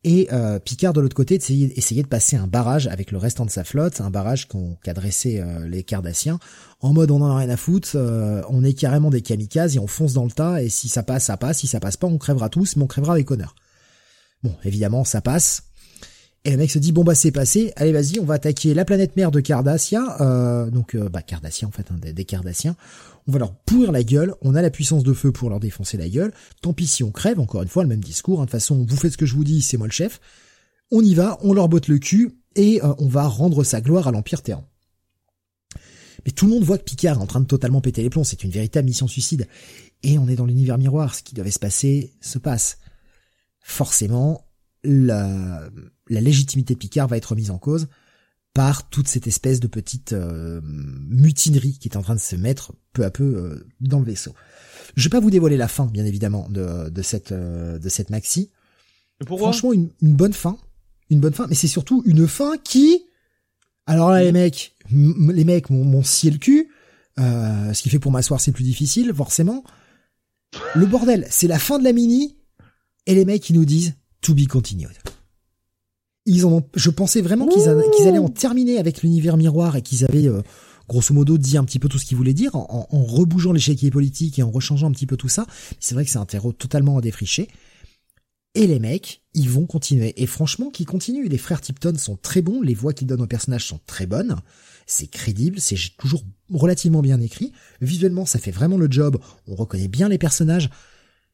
et 0.03 0.29
Picard 0.65 0.95
de 0.95 1.01
l'autre 1.01 1.15
côté 1.17 1.35
essayait, 1.35 2.03
de 2.03 2.09
passer 2.09 2.37
un 2.37 2.47
barrage 2.47 2.87
avec 2.87 3.11
le 3.11 3.19
restant 3.19 3.45
de 3.45 3.51
sa 3.51 3.65
flotte, 3.65 4.01
un 4.01 4.11
barrage 4.11 4.49
qu'a 4.83 4.95
dressé 4.95 5.41
euh, 5.41 5.69
les 5.69 5.83
Cardassiens, 5.83 6.39
en 6.81 6.93
mode 6.93 7.11
on 7.11 7.21
en 7.21 7.31
a 7.31 7.39
rien 7.39 7.51
à 7.51 7.57
foutre, 7.57 7.91
euh, 7.95 8.43
on 8.49 8.65
est 8.65 8.73
carrément 8.73 9.11
des 9.11 9.23
kamikazes 9.23 9.77
et 9.77 9.79
on 9.79 9.87
fonce 9.87 10.15
dans 10.15 10.25
le 10.25 10.31
tas, 10.31 10.63
et 10.63 10.69
si 10.69 10.89
ça 10.89 11.03
passe, 11.03 11.25
ça 11.25 11.37
passe, 11.37 11.59
si 11.59 11.67
ça 11.67 11.81
passe 11.81 11.97
pas, 11.97 12.07
on 12.07 12.19
crèvera 12.19 12.49
tous, 12.49 12.77
mais 12.77 12.83
on 12.83 12.87
crèvera 12.87 13.15
avec 13.15 13.31
honneur. 13.31 13.55
Bon, 14.43 14.55
évidemment, 14.65 15.05
ça 15.05 15.21
passe. 15.21 15.65
Et 16.47 16.53
le 16.53 16.57
mec 16.57 16.71
se 16.71 16.79
dit 16.79 16.93
bon 16.93 17.05
bah 17.05 17.15
c'est 17.15 17.33
passé, 17.33 17.71
allez 17.77 17.93
vas-y, 17.93 18.19
on 18.19 18.25
va 18.25 18.35
attaquer 18.35 18.73
la 18.73 18.87
planète 18.87 19.15
mère 19.15 19.31
de 19.31 19.41
Cardassia, 19.41 20.69
donc 20.73 20.97
bah 20.97 21.21
Cardassia 21.21 21.69
en 21.69 21.71
fait, 21.71 21.91
hein, 21.91 21.99
des, 22.01 22.15
des 22.15 22.25
Cardassiens 22.25 22.77
on 23.27 23.33
va 23.33 23.39
leur 23.39 23.55
pourrir 23.55 23.93
la 23.93 24.03
gueule, 24.03 24.35
on 24.43 24.55
a 24.55 24.63
la 24.63 24.71
puissance 24.71 25.03
de 25.03 25.13
feu 25.13 25.33
pour 25.33 25.51
leur 25.51 25.61
défoncer 25.61 25.97
la 25.97 26.09
gueule, 26.09 26.33
tant 26.63 26.73
pis 26.73 26.87
si 26.87 27.05
on 27.05 27.11
crève, 27.11 27.41
encore 27.41 27.63
une 27.63 27.69
fois, 27.69 27.83
le 27.83 27.89
même 27.89 28.03
discours, 28.03 28.41
hein. 28.41 28.45
de 28.45 28.47
toute 28.47 28.53
façon, 28.53 28.85
vous 28.89 28.97
faites 28.97 29.13
ce 29.13 29.19
que 29.19 29.27
je 29.27 29.35
vous 29.35 29.45
dis, 29.45 29.63
c'est 29.63 29.77
moi 29.77 29.87
le 29.87 29.93
chef, 29.93 30.21
on 30.91 31.03
y 31.03 31.15
va, 31.15 31.39
on 31.43 31.53
leur 31.53 31.69
botte 31.69 31.89
le 31.89 31.99
cul, 31.99 32.41
et 32.57 32.83
euh, 32.83 32.93
on 32.99 33.07
va 33.07 33.27
rendre 33.27 33.63
sa 33.63 33.81
gloire 33.81 34.09
à 34.09 34.13
l'Empire 34.13 34.43
Terran. 34.43 34.65
Mais 36.25 36.33
tout 36.33 36.47
le 36.47 36.53
monde 36.53 36.65
voit 36.65 36.79
que 36.79 36.85
Picard 36.85 37.19
est 37.19 37.23
en 37.23 37.27
train 37.27 37.41
de 37.41 37.47
totalement 37.47 37.81
péter 37.81 38.03
les 38.03 38.11
plombs, 38.11 38.25
c'est 38.25 38.45
une 38.45 38.51
véritable 38.51 38.87
mission 38.87 39.09
suicide. 39.09 39.49
Et 40.03 40.19
on 40.19 40.29
est 40.29 40.37
dans 40.37 40.47
l'univers 40.47 40.79
miroir, 40.79 41.15
ce 41.15 41.23
qui 41.23 41.35
devait 41.35 41.51
se 41.51 41.59
passer 41.59 42.13
se 42.21 42.39
passe. 42.39 42.79
Forcément, 43.61 44.47
la, 44.83 45.69
la 46.09 46.21
légitimité 46.21 46.75
de 46.75 46.79
Picard 46.79 47.09
va 47.09 47.17
être 47.17 47.35
mise 47.35 47.51
en 47.51 47.59
cause, 47.59 47.89
par 48.55 48.89
toute 48.89 49.09
cette 49.09 49.27
espèce 49.27 49.61
de 49.61 49.69
petite 49.69 50.13
euh, 50.13 50.61
mutinerie 50.65 51.79
qui 51.79 51.89
est 51.89 51.97
en 51.97 52.03
train 52.03 52.15
de 52.15 52.21
se 52.21 52.37
mettre 52.37 52.73
peu 52.93 53.05
à 53.05 53.11
peu 53.11 53.23
euh, 53.25 53.69
dans 53.81 54.01
le 54.01 54.05
vaisseau. 54.05 54.35
Je 54.97 55.05
vais 55.05 55.11
pas 55.11 55.21
vous 55.21 55.31
dévoiler 55.31 55.57
la 55.57 55.69
fin, 55.69 55.87
bien 55.87 56.05
évidemment, 56.05 56.49
de, 56.49 56.89
de 56.89 57.03
cette 57.03 57.33
euh, 57.33 57.79
de 57.79 57.89
cette 57.89 58.11
maxi. 58.11 58.51
Franchement, 59.25 59.73
une, 59.73 59.91
une, 60.01 60.15
bonne 60.15 60.33
fin, 60.33 60.57
une 61.11 61.21
bonne 61.21 61.35
fin, 61.35 61.47
mais 61.47 61.55
c'est 61.55 61.69
surtout 61.69 62.03
une 62.07 62.27
fin 62.27 62.57
qui, 62.57 63.05
alors 63.91 64.11
là, 64.11 64.23
les 64.23 64.33
mecs, 64.33 64.75
les 64.91 65.45
mecs 65.45 65.71
m'ont 65.71 66.03
scié 66.03 66.31
le 66.31 66.39
cul, 66.39 66.69
ce 67.19 67.83
qui 67.83 67.91
fait 67.91 67.99
pour 67.99 68.13
m'asseoir 68.13 68.41
c'est 68.41 68.53
plus 68.53 68.65
difficile, 68.65 69.13
forcément. 69.15 69.65
Le 70.75 70.87
bordel, 70.87 71.27
c'est 71.31 71.47
la 71.47 71.59
fin 71.59 71.79
de 71.79 71.85
la 71.85 71.93
mini, 71.93 72.37
et 73.07 73.15
les 73.15 73.25
mecs 73.25 73.49
ils 73.51 73.55
nous 73.55 73.65
disent 73.65 73.95
to 74.21 74.35
be 74.35 74.47
continued 74.47 74.97
ils 76.27 76.47
ont, 76.47 76.63
je 76.75 76.91
pensais 76.91 77.23
vraiment 77.23 77.47
qu'ils 77.47 77.69
allaient 77.69 78.19
en 78.19 78.29
terminer 78.29 78.79
avec 78.79 79.03
l'univers 79.03 79.37
miroir 79.37 79.77
et 79.77 79.83
qu'ils 79.83 80.05
avaient 80.05 80.29
euh, 80.29 80.43
grosso 80.89 81.15
modo 81.15 81.39
dit 81.39 81.57
un 81.57 81.65
petit 81.65 81.79
peu 81.79 81.89
tout 81.89 81.99
ce 81.99 82.05
qu'ils 82.05 82.17
voulaient 82.17 82.35
dire 82.35 82.55
en, 82.55 82.87
en, 82.91 83.03
rebougeant 83.03 83.53
l'échiquier 83.53 83.91
politique 83.91 84.39
et 84.39 84.43
en 84.43 84.51
rechangeant 84.51 84.89
un 84.89 84.93
petit 84.93 85.07
peu 85.07 85.17
tout 85.17 85.29
ça. 85.29 85.47
C'est 85.81 85.95
vrai 85.95 86.05
que 86.05 86.11
c'est 86.11 86.19
un 86.19 86.27
terreau 86.27 86.53
totalement 86.53 86.99
à 86.99 87.01
défricher. 87.01 87.49
Et 88.55 88.67
les 88.67 88.81
mecs, 88.81 89.23
ils 89.33 89.49
vont 89.49 89.67
continuer. 89.67 90.21
Et 90.21 90.27
franchement, 90.27 90.71
qu'ils 90.71 90.87
continuent. 90.87 91.29
Les 91.29 91.39
frères 91.39 91.61
Tipton 91.61 91.97
sont 91.97 92.17
très 92.17 92.43
bons, 92.43 92.63
les 92.63 92.75
voix 92.75 92.93
qu'ils 92.93 93.07
donnent 93.07 93.23
aux 93.23 93.27
personnages 93.27 93.67
sont 93.67 93.81
très 93.87 94.07
bonnes. 94.07 94.37
C'est 94.87 95.07
crédible, 95.07 95.61
c'est 95.61 95.77
toujours 95.99 96.25
relativement 96.53 97.01
bien 97.01 97.21
écrit. 97.21 97.53
Visuellement, 97.81 98.27
ça 98.27 98.41
fait 98.41 98.51
vraiment 98.51 98.77
le 98.77 98.91
job. 98.91 99.19
On 99.47 99.55
reconnaît 99.55 99.89
bien 99.89 100.09
les 100.09 100.19
personnages. 100.19 100.69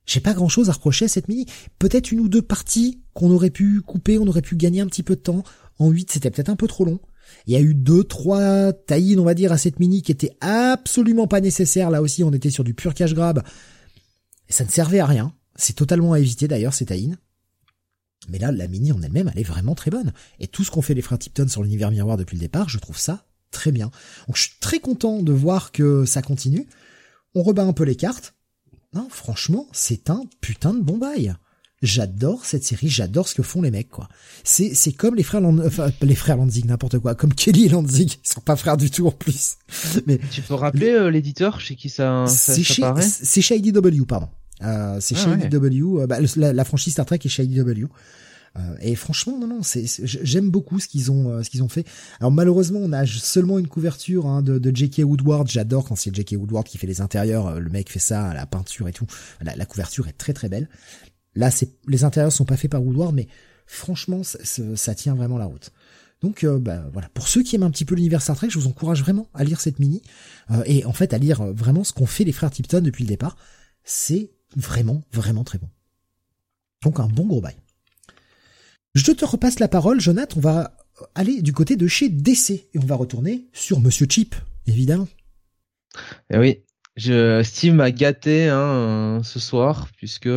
J'ai 0.05 0.21
pas 0.21 0.35
grand 0.35 0.49
chose 0.49 0.69
à 0.69 0.73
reprocher 0.73 1.07
à 1.07 1.09
cette 1.09 1.29
mini. 1.29 1.47
Peut-être 1.79 2.13
une 2.13 2.21
ou 2.21 2.29
deux 2.29 2.43
parties 2.43 3.01
qu'on 3.15 3.31
aurait 3.31 3.51
pu 3.51 3.81
couper, 3.81 4.19
on 4.19 4.27
aurait 4.27 4.43
pu 4.43 4.55
gagner 4.57 4.81
un 4.81 4.87
petit 4.87 5.03
peu 5.03 5.17
de 5.17 5.21
temps. 5.21 5.43
En 5.79 5.91
8, 5.91 6.11
c'était 6.13 6.31
peut-être 6.31 6.51
un 6.51 6.57
peu 6.57 6.69
trop 6.69 6.85
long. 6.85 7.01
Il 7.47 7.55
y 7.55 7.57
a 7.57 7.61
eu 7.61 7.75
deux, 7.75 8.05
trois 8.05 8.73
tailles, 8.73 9.19
on 9.19 9.25
va 9.25 9.35
dire, 9.35 9.53
à 9.53 9.59
cette 9.59 9.81
mini 9.81 10.03
qui 10.03 10.13
étaient 10.13 10.37
absolument 10.41 11.27
pas 11.27 11.41
nécessaires. 11.41 11.91
Là 11.91 12.03
aussi, 12.03 12.23
on 12.23 12.33
était 12.33 12.51
sur 12.51 12.63
du 12.63 12.75
pur 12.75 12.95
cash 12.95 13.15
grab. 13.15 13.43
Et 14.49 14.53
ça 14.53 14.65
ne 14.65 14.71
servait 14.71 15.01
à 15.01 15.07
rien. 15.07 15.33
C'est 15.57 15.75
totalement 15.75 16.13
à 16.13 16.21
éviter 16.21 16.49
d'ailleurs, 16.49 16.75
ces 16.75 16.87
taïnes. 16.87 17.19
Mais 18.29 18.39
là, 18.39 18.51
la 18.51 18.67
mini 18.67 18.93
en 18.93 19.03
elle-même, 19.03 19.31
elle 19.33 19.41
est 19.41 19.45
vraiment 19.45 19.75
très 19.75 19.91
bonne. 19.91 20.13
Et 20.41 20.49
tout 20.49 20.65
ce 20.65 20.71
qu'ont 20.71 20.83
fait 20.83 20.95
les 20.95 21.03
frères 21.03 21.19
Tipton 21.19 21.49
sur 21.49 21.63
l'univers 21.63 21.91
miroir 21.91 22.17
depuis 22.17 22.37
le 22.37 22.41
départ, 22.41 22.69
je 22.69 22.79
trouve 22.79 22.99
ça 22.99 23.25
très 23.51 23.73
bien. 23.73 23.91
Donc 24.27 24.37
je 24.37 24.43
suis 24.43 24.59
très 24.61 24.81
content 24.81 25.23
de 25.23 25.33
voir 25.33 25.73
que 25.73 26.05
ça 26.05 26.23
continue. 26.23 26.67
On 27.35 27.43
rebat 27.43 27.63
un 27.63 27.73
peu 27.73 27.85
les 27.85 27.97
cartes. 27.97 28.35
Non, 28.95 29.09
franchement, 29.11 29.67
c'est 29.73 30.11
un 30.11 30.25
putain 30.41 30.75
de 30.75 30.81
bon 30.81 30.99
bail. 30.99 31.35
J'adore 31.83 32.47
cette 32.47 32.65
série, 32.65 32.89
j'adore 32.89 33.29
ce 33.29 33.35
que 33.35 33.43
font 33.43 33.61
les 33.61 33.71
mecs, 33.71 33.91
quoi. 33.91 34.09
C'est, 34.45 34.75
c'est 34.75 34.93
comme 34.93 35.15
les 35.15 35.23
frères 35.23 35.45
enfin, 35.45 35.91
les 36.01 36.15
frères 36.15 36.39
Lanzig, 36.39 36.65
n'importe 36.65 36.99
quoi, 36.99 37.15
comme 37.15 37.35
Kelly 37.35 37.67
et 37.67 37.69
Lanzig, 37.69 38.19
ils 38.25 38.29
sont 38.29 38.41
pas 38.41 38.57
frères 38.57 38.79
du 38.79 38.91
tout 38.91 39.07
en 39.07 39.11
plus. 39.11 39.57
Mais 40.07 40.19
tu 40.31 40.41
peux 40.41 40.55
rappeler 40.55 40.91
euh, 40.91 41.11
l'éditeur 41.11 41.61
chez 41.61 41.77
qui 41.77 41.91
ça, 41.91 42.25
ça, 42.27 42.55
c'est 42.55 42.63
chez, 42.63 42.83
c'est 43.01 43.43
chez 43.43 43.57
IDW, 43.57 44.07
pardon. 44.09 44.29
Euh, 44.63 44.99
c'est 45.01 45.17
ah 45.17 45.39
chez 45.39 45.47
IDW, 45.47 46.01
euh, 46.01 46.07
bah, 46.07 46.19
la, 46.37 46.65
franchise 46.65 46.95
Star 46.95 47.07
Trek 47.07 47.21
est 47.25 47.29
chez 47.29 47.45
IDW. 47.45 47.87
Euh, 48.59 48.77
et 48.81 48.95
franchement, 48.95 49.39
non, 49.39 49.47
non, 49.47 49.63
c'est, 49.63 49.85
j'aime 50.05 50.51
beaucoup 50.51 50.81
ce 50.81 50.89
qu'ils 50.89 51.11
ont, 51.11 51.31
euh, 51.31 51.43
ce 51.43 51.51
qu'ils 51.51 51.63
ont 51.63 51.69
fait. 51.69 51.87
Alors 52.21 52.33
malheureusement, 52.33 52.81
on 52.83 52.93
a 52.93 53.07
seulement 53.07 53.59
une 53.59 53.69
couverture 53.69 54.27
hein, 54.27 54.43
de, 54.43 54.59
de 54.59 54.75
J.K. 54.75 55.03
Woodward. 55.05 55.49
J'adore 55.49 55.85
quand 55.87 55.97
c'est 55.97 56.15
J.K. 56.15 56.37
Woodward 56.39 56.67
qui 56.67 56.79
fait 56.79 56.87
les 56.87 57.01
intérieurs. 57.01 57.47
Euh, 57.49 57.59
le 57.59 57.71
mec 57.71 57.91
fait 57.91 57.99
ça, 57.99 58.33
la 58.35 58.47
peinture 58.47 58.89
et 58.89 58.93
tout. 58.93 59.07
La, 59.41 59.57
la 59.57 59.67
couverture 59.67 60.09
est 60.09 60.17
très 60.17 60.33
très 60.33 60.49
belle. 60.49 60.69
Là, 61.35 61.51
c'est, 61.51 61.71
les 61.87 62.05
intérieurs 62.05 62.33
sont 62.33 62.47
pas 62.47 62.57
faits 62.57 62.71
par 62.71 62.83
Woodward, 62.83 63.15
mais 63.15 63.29
franchement, 63.67 64.23
ça, 64.23 64.39
ça 64.75 64.95
tient 64.95 65.15
vraiment 65.15 65.39
la 65.39 65.47
route. 65.47 65.71
Donc 66.23 66.47
bah, 66.47 66.83
voilà, 66.95 67.11
pour 67.11 67.29
ceux 67.29 67.43
qui 67.43 67.57
aiment 67.57 67.63
un 67.65 67.71
petit 67.71 67.85
peu 67.85 67.95
l'univers 67.95 68.23
Star 68.23 68.37
Trek, 68.37 68.49
je 68.49 68.59
vous 68.59 68.67
encourage 68.67 69.03
vraiment 69.03 69.29
à 69.35 69.45
lire 69.45 69.61
cette 69.61 69.79
mini 69.79 70.01
et 70.65 70.87
en 70.87 70.95
fait 70.95 71.13
à 71.13 71.19
lire 71.19 71.45
vraiment 71.53 71.85
ce 71.85 71.93
qu'ont 71.93 72.07
fait 72.07 72.25
les 72.25 72.33
frères 72.33 72.51
Tipton 72.51 72.81
depuis 72.81 73.05
le 73.05 73.09
départ. 73.09 73.37
C'est 73.85 74.31
vraiment 74.57 75.03
vraiment 75.13 75.45
très 75.45 75.59
bon. 75.59 75.69
Donc 76.83 77.01
un 77.01 77.07
bon 77.07 77.27
gros 77.27 77.41
bail. 77.41 77.57
Je 78.95 79.13
te 79.13 79.25
repasse 79.25 79.59
la 79.59 79.69
parole, 79.69 80.01
Jonathan. 80.01 80.39
On 80.39 80.41
va 80.41 80.77
aller 81.15 81.43
du 81.43 81.53
côté 81.53 81.77
de 81.77 81.87
chez 81.87 82.09
DC 82.09 82.51
et 82.51 82.79
on 82.83 82.87
va 82.87 82.97
retourner 82.97 83.47
sur 83.53 83.81
Monsieur 83.81 84.07
Chip, 84.09 84.35
évidemment. 84.67 85.09
Eh 86.31 86.39
oui, 86.39 86.63
je, 86.97 87.43
Steve 87.43 87.75
m'a 87.75 87.91
gâté 87.91 88.49
hein, 88.49 89.21
ce 89.23 89.39
soir 89.39 89.89
puisque 89.97 90.31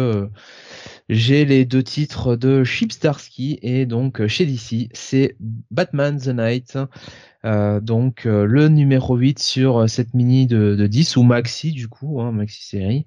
j'ai 1.10 1.44
les 1.46 1.66
deux 1.66 1.84
titres 1.84 2.36
de 2.36 2.64
Chip 2.64 2.92
Starsky 2.92 3.60
et 3.62 3.86
donc 3.86 4.26
chez 4.28 4.46
DC, 4.46 4.90
c'est 4.94 5.36
Batman 5.72 6.20
the 6.20 6.28
Night 6.28 6.78
euh, 7.46 7.80
donc 7.80 8.26
euh, 8.26 8.46
le 8.46 8.68
numéro 8.68 9.16
8 9.16 9.40
sur 9.40 9.78
euh, 9.78 9.88
cette 9.88 10.14
mini 10.14 10.46
de, 10.46 10.76
de 10.76 10.88
10 10.88 11.16
ou 11.16 11.24
maxi 11.24 11.72
du 11.72 11.88
coup, 11.88 12.20
hein, 12.20 12.34
maxi 12.34 12.66
série. 12.66 13.06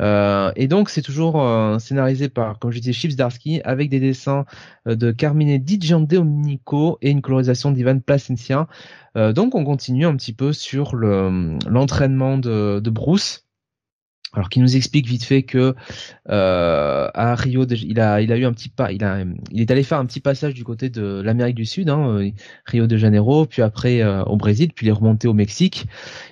et 0.00 0.68
donc 0.68 0.90
c'est 0.90 1.02
toujours 1.02 1.42
scénarisé 1.80 2.28
par, 2.28 2.58
comme 2.58 2.70
je 2.70 2.78
disais, 2.78 2.92
Chips 2.92 3.16
Darsky 3.16 3.60
avec 3.64 3.88
des 3.90 4.00
dessins 4.00 4.44
de 4.86 5.10
Carmine 5.12 5.58
Di 5.58 5.78
Dominico 5.78 6.98
et 7.02 7.10
une 7.10 7.22
colorisation 7.22 7.70
d'Ivan 7.70 8.00
Placencia. 8.00 8.66
donc 9.14 9.54
on 9.54 9.64
continue 9.64 10.06
un 10.06 10.16
petit 10.16 10.32
peu 10.32 10.52
sur 10.52 10.94
l'entraînement 10.96 12.38
de 12.38 12.90
Bruce 12.90 13.49
alors 14.32 14.48
qui 14.48 14.60
nous 14.60 14.76
explique 14.76 15.06
vite 15.06 15.24
fait 15.24 15.42
que 15.42 15.74
euh, 16.28 17.08
à 17.14 17.34
Rio, 17.34 17.64
il 17.66 17.98
a 17.98 18.20
il 18.20 18.32
a 18.32 18.36
eu 18.36 18.44
un 18.44 18.52
petit 18.52 18.68
pas, 18.68 18.92
il 18.92 19.02
a 19.02 19.24
il 19.50 19.60
est 19.60 19.70
allé 19.70 19.82
faire 19.82 19.98
un 19.98 20.06
petit 20.06 20.20
passage 20.20 20.54
du 20.54 20.62
côté 20.62 20.88
de 20.88 21.20
l'Amérique 21.20 21.56
du 21.56 21.66
Sud, 21.66 21.90
hein, 21.90 22.18
euh, 22.18 22.30
Rio 22.66 22.86
de 22.86 22.96
Janeiro, 22.96 23.46
puis 23.46 23.62
après 23.62 24.02
euh, 24.02 24.22
au 24.24 24.36
Brésil, 24.36 24.70
puis 24.74 24.86
il 24.86 24.90
est 24.90 24.92
remonté 24.92 25.26
au 25.26 25.34
Mexique, 25.34 25.86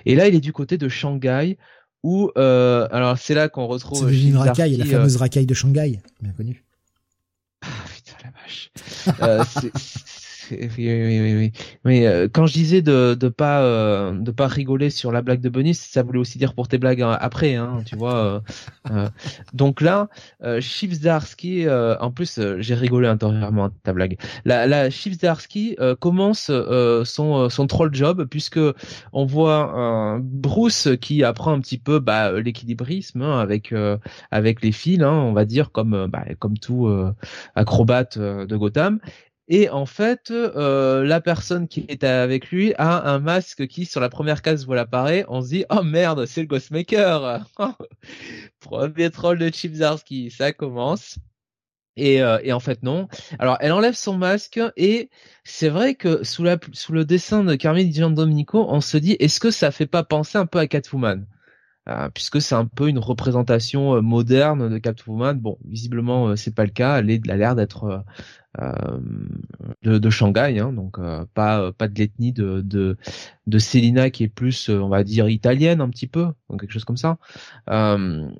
et 0.05 0.15
là 0.15 0.27
il 0.27 0.35
est 0.35 0.39
du 0.39 0.53
côté 0.53 0.77
de 0.77 0.87
Shanghai 0.87 1.57
où 2.01 2.31
euh, 2.37 2.87
alors 2.91 3.17
c'est 3.17 3.33
là 3.33 3.49
qu'on 3.49 3.67
retrouve 3.67 4.13
une 4.13 4.37
racaille, 4.37 4.77
la 4.77 4.85
fameuse 4.85 5.17
racaille 5.17 5.45
de 5.45 5.53
Shanghai, 5.53 5.99
bien 6.21 6.31
connue. 6.31 6.63
Ah 7.61 7.67
putain 7.93 8.15
la 8.23 8.31
vache. 8.41 8.71
Euh, 10.51 10.67
oui, 10.77 10.87
oui, 10.87 11.19
oui, 11.19 11.35
oui. 11.35 11.51
Mais 11.85 12.07
euh, 12.07 12.27
quand 12.31 12.45
je 12.45 12.53
disais 12.53 12.81
de 12.81 13.15
de 13.19 13.29
pas 13.29 13.61
euh, 13.61 14.11
de 14.13 14.31
pas 14.31 14.47
rigoler 14.47 14.89
sur 14.89 15.11
la 15.11 15.21
blague 15.21 15.41
de 15.41 15.49
Bonnie, 15.49 15.73
ça 15.73 16.03
voulait 16.03 16.19
aussi 16.19 16.37
dire 16.37 16.53
pour 16.53 16.67
tes 16.67 16.77
blagues 16.77 17.01
hein, 17.01 17.17
après, 17.19 17.55
hein, 17.55 17.81
tu 17.85 17.95
vois. 17.95 18.41
Euh, 18.91 19.09
donc 19.53 19.81
là, 19.81 20.09
euh, 20.43 20.61
Chipsdarsky, 20.61 21.67
en 21.69 22.11
plus, 22.11 22.39
j'ai 22.59 22.75
rigolé 22.75 23.07
intérieurement 23.07 23.65
à 23.65 23.71
ta 23.83 23.93
blague. 23.93 24.17
La, 24.45 24.67
la 24.67 24.89
Chipsdarsky 24.89 25.77
commence 25.99 26.51
son 27.03 27.49
son 27.49 27.67
troll 27.67 27.93
job 27.93 28.25
puisque 28.29 28.59
on 29.13 29.25
voit 29.25 30.19
Bruce 30.21 30.89
qui 31.01 31.23
apprend 31.23 31.53
un 31.53 31.59
petit 31.59 31.77
peu 31.77 31.99
bah, 31.99 32.39
l'équilibrisme 32.39 33.21
hein, 33.21 33.39
avec 33.39 33.73
avec 34.31 34.61
les 34.61 34.71
fils, 34.71 35.01
hein, 35.01 35.11
on 35.11 35.33
va 35.33 35.45
dire 35.45 35.71
comme 35.71 36.07
bah, 36.07 36.25
comme 36.39 36.57
tout 36.57 36.89
acrobate 37.55 38.17
de 38.17 38.57
Gotham 38.57 38.99
et 39.51 39.67
en 39.69 39.87
fait, 39.87 40.29
euh, 40.29 41.03
la 41.03 41.21
personne 41.21 41.67
qui 41.67 41.83
est 41.89 42.03
avec 42.03 42.51
lui 42.51 42.75
a 42.77 43.11
un 43.11 43.17
masque 43.17 43.65
qui, 43.65 43.85
sur 43.85 43.99
la 43.99 44.09
première 44.09 44.43
case, 44.43 44.67
voilà 44.67 44.83
apparaît. 44.83 45.25
On 45.27 45.41
se 45.41 45.49
dit, 45.49 45.65
oh 45.71 45.81
merde, 45.81 46.27
c'est 46.27 46.41
le 46.41 46.47
Ghostmaker. 46.47 47.47
Premier 48.59 49.09
troll 49.09 49.39
de 49.39 49.49
Chipsarski, 49.49 50.29
ça 50.29 50.53
commence. 50.53 51.17
Et, 51.95 52.21
euh, 52.21 52.37
et, 52.43 52.53
en 52.53 52.59
fait 52.59 52.83
non. 52.83 53.07
Alors 53.39 53.57
elle 53.59 53.73
enlève 53.73 53.95
son 53.95 54.15
masque 54.15 54.61
et 54.77 55.09
c'est 55.43 55.67
vrai 55.67 55.95
que 55.95 56.23
sous, 56.23 56.43
la, 56.43 56.57
sous 56.71 56.93
le 56.93 57.03
dessin 57.03 57.43
de 57.43 57.55
Carmine 57.55 57.89
Di 57.89 57.99
Domenico, 57.99 58.67
on 58.69 58.79
se 58.79 58.97
dit 58.97 59.17
est-ce 59.19 59.39
que 59.41 59.51
ça 59.51 59.71
fait 59.71 59.87
pas 59.87 60.03
penser 60.03 60.37
un 60.37 60.45
peu 60.45 60.59
à 60.59 60.67
Catwoman? 60.67 61.25
Euh, 61.89 62.09
puisque 62.13 62.39
c'est 62.39 62.55
un 62.55 62.65
peu 62.65 62.87
une 62.87 62.99
représentation 62.99 63.95
euh, 63.95 64.01
moderne 64.01 64.69
de 64.69 64.77
Catwoman. 64.77 65.39
Bon, 65.39 65.57
visiblement 65.65 66.35
c'est 66.37 66.53
pas 66.55 66.63
le 66.63 66.69
cas. 66.69 66.99
Elle, 66.99 67.09
elle 67.09 67.31
a 67.31 67.35
l'air 67.35 67.55
d'être 67.55 68.05
de, 69.83 69.97
de, 69.97 70.09
Shanghai, 70.09 70.59
hein, 70.59 70.73
donc 70.73 70.99
euh, 70.99 71.25
pas 71.33 71.71
pas 71.71 71.87
de 71.87 71.97
l'ethnie 71.97 72.33
de, 72.33 72.61
de 72.61 73.59
Selina 73.59 74.09
qui 74.09 74.23
est 74.23 74.27
plus, 74.27 74.69
euh, 74.69 74.79
on 74.79 74.89
va 74.89 75.03
dire 75.03 75.29
italienne 75.29 75.81
un 75.81 75.89
petit 75.89 76.07
peu, 76.07 76.27
donc 76.49 76.61
quelque 76.61 76.71
chose 76.71 76.85
comme 76.85 76.97
ça. 76.97 77.17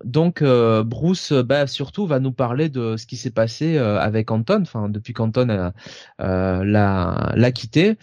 donc 0.03 0.43
Bruce, 0.43 1.33
bah, 1.33 1.67
surtout 1.67 2.07
va 2.07 2.19
nous 2.19 2.31
parler 2.31 2.69
de 2.69 2.97
ce 2.97 3.05
qui 3.05 3.17
s'est 3.17 3.31
passé 3.31 3.77
avec 3.77 4.31
Anton, 4.31 4.61
enfin 4.61 4.89
depuis 4.89 5.13
qu'Anton 5.13 5.71
l'a 6.19 7.33
l'a 7.35 7.51
quitté. 7.51 7.97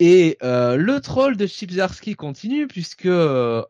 Et 0.00 0.38
euh, 0.42 0.76
le 0.76 1.00
troll 1.00 1.36
de 1.36 1.46
Chipzarski 1.46 2.16
continue 2.16 2.66
puisque 2.66 3.08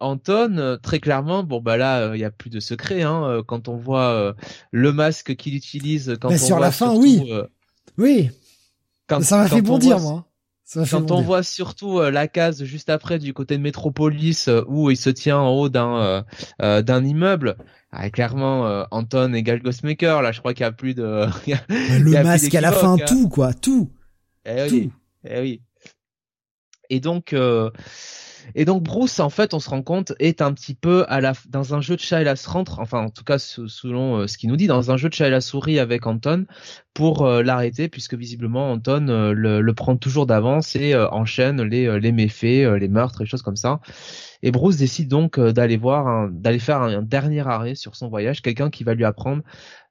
Anton, 0.01 0.78
très 0.82 0.98
clairement, 0.98 1.42
bon 1.42 1.60
bah 1.60 1.76
là 1.76 2.14
il 2.14 2.20
y 2.20 2.24
a 2.24 2.30
plus 2.30 2.48
de 2.48 2.60
secret 2.60 3.02
hein, 3.02 3.42
quand 3.46 3.68
on 3.68 3.76
voit 3.76 4.34
le 4.70 4.92
masque 4.92 5.36
qu'il 5.36 5.55
utilise 5.55 6.16
quand 6.20 6.32
on 6.32 6.38
sur 6.38 6.59
la 6.59 6.70
fin 6.70 6.94
oui. 6.94 7.30
oui. 7.98 8.30
quand, 9.06 9.22
ça 9.22 9.36
m'a 9.36 9.48
fait 9.48 9.60
bondir 9.60 10.01
moi. 10.01 10.26
Quand 10.90 11.10
on 11.10 11.20
voit 11.20 11.42
surtout 11.42 12.01
la 12.01 12.26
case 12.26 12.64
juste 12.64 12.88
après 12.88 13.18
du 13.18 13.34
côté 13.34 13.59
de 13.59 13.62
Métropolis 13.62 14.48
où 14.66 14.90
il 14.90 14.96
se 14.96 15.10
tient 15.10 15.38
en 15.38 15.51
haut 15.51 15.68
d'un 15.68 16.24
d'un 16.59 17.05
immeuble 17.05 17.59
ah, 17.92 18.09
clairement 18.09 18.86
Anton 18.90 19.34
égale 19.34 19.60
Ghostmaker 19.60 20.22
là 20.22 20.32
je 20.32 20.38
crois 20.38 20.55
qu'il 20.55 20.62
y 20.62 20.66
a 20.66 20.72
plus 20.72 20.94
de 20.94 21.26
le 21.68 22.22
masque 22.22 22.55
à 22.55 22.62
la 22.62 22.72
fin 22.72 22.96
tout 22.96 23.28
quoi 23.28 23.52
tout. 23.52 23.90
Eh 24.46 24.70
oui 24.70 24.90
eh 25.26 25.40
oui 25.40 25.60
Et 26.90 27.01
donc, 27.01 27.35
et 28.55 28.65
donc 28.65 28.82
Bruce, 28.82 29.20
en 29.20 29.31
fait, 29.31 29.55
on 29.55 29.61
se 29.61 29.70
rend 29.70 29.82
compte, 29.82 30.12
est 30.19 30.43
un 30.43 30.52
petit 30.52 30.74
peu 30.74 31.06
dans 31.48 31.74
un 31.74 31.81
jeu 31.81 31.97
de 31.97 32.01
chat 32.01 32.20
et 32.20 32.24
la 32.24 32.35
rentre, 32.47 32.78
enfin 32.81 32.98
en 33.01 33.11
tout 33.11 33.24
cas 33.24 33.39
selon 33.39 34.19
euh, 34.19 34.27
ce 34.27 34.36
qu'il 34.36 34.51
nous 34.51 34.56
dit, 34.56 34.66
dans 34.66 34.90
un 34.90 34.97
jeu 34.97 35.09
de 35.09 35.15
chat 35.15 35.28
et 35.28 35.31
la 35.31 35.40
souris 35.40 35.78
avec 35.78 36.06
Anton 36.06 36.47
pour 36.93 37.24
euh, 37.24 37.43
l'arrêter, 37.43 37.89
puisque 37.89 38.15
visiblement 38.15 38.73
Anton 38.73 39.09
euh, 39.09 39.32
le, 39.32 39.74
prend 39.74 39.97
toujours 39.97 40.27
d'avance 40.27 40.77
et 40.77 40.94
enchaîne 40.94 41.62
les, 41.62 41.98
les 41.98 42.12
méfaits, 42.12 42.78
les 42.78 42.89
meurtres 42.89 43.23
et 43.23 43.27
choses 43.27 43.43
comme 43.43 43.56
ça. 43.56 43.81
Et 44.44 44.50
Bruce 44.50 44.76
décide 44.76 45.08
donc 45.08 45.40
d'aller 45.40 45.78
voir, 45.78 46.28
d'aller 46.30 46.58
faire 46.58 46.82
un, 46.82 47.00
dernier 47.00 47.40
arrêt 47.48 47.74
sur 47.74 47.96
son 47.96 48.10
voyage, 48.10 48.42
quelqu'un 48.42 48.68
qui 48.68 48.84
va 48.84 48.92
lui 48.92 49.06
apprendre 49.06 49.42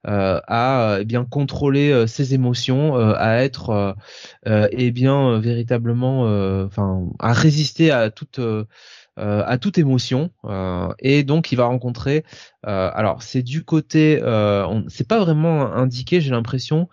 euh, 0.06 0.40
à 0.46 0.98
eh 1.00 1.04
bien 1.04 1.24
contrôler 1.24 2.06
ses 2.06 2.34
émotions, 2.34 2.94
à 2.94 3.38
être 3.38 3.96
eh 4.46 4.90
bien 4.92 5.40
véritablement, 5.40 6.22
enfin 6.64 7.08
à 7.18 7.32
résister 7.32 7.90
à 7.90 8.10
toute 8.10 8.40
à 9.16 9.58
toute 9.58 9.76
émotion. 9.76 10.30
Et 11.00 11.24
donc 11.24 11.50
il 11.50 11.56
va 11.56 11.64
rencontrer 11.64 12.24
alors 12.62 13.24
c'est 13.24 13.42
du 13.42 13.64
côté 13.64 14.20
c'est 14.86 15.08
pas 15.08 15.18
vraiment 15.18 15.74
indiqué 15.74 16.20
j'ai 16.20 16.30
l'impression 16.30 16.88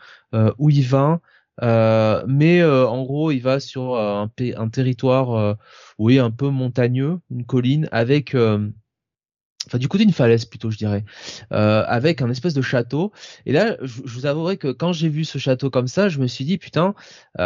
où 0.58 0.72
il 0.72 0.84
va 0.84 1.20
euh, 1.62 2.24
mais 2.28 2.62
euh, 2.62 2.88
en 2.88 3.04
gros, 3.04 3.32
il 3.32 3.40
va 3.40 3.60
sur 3.60 3.96
euh, 3.96 4.24
un, 4.24 4.32
un, 4.58 4.70
territoire, 4.70 5.58
oui, 5.98 6.20
un 6.20 6.32
peu 6.32 6.50
montagneux, 6.50 7.20
une 7.30 7.46
colline, 7.46 7.88
avec, 7.92 8.36
enfin 8.36 9.78
du 9.78 9.88
côté 9.88 10.06
d'une 10.06 10.14
falaise 10.14 10.46
plutôt, 10.46 10.72
je 10.72 10.78
dirais, 10.78 11.06
avec 11.50 12.22
un 12.22 12.30
espèce 12.30 12.54
de 12.54 12.62
château. 12.62 13.12
Et 13.46 13.52
là, 13.52 13.78
je, 13.82 14.02
vous 14.06 14.26
avouerai 14.26 14.58
que 14.58 14.70
quand 14.70 14.94
j'ai 14.94 15.10
vu 15.10 15.26
ce 15.26 15.38
château 15.38 15.70
comme 15.70 15.88
ça, 15.88 16.10
je 16.10 16.20
me 16.20 16.28
suis 16.28 16.46
dit 16.46 16.58
putain, 16.58 16.96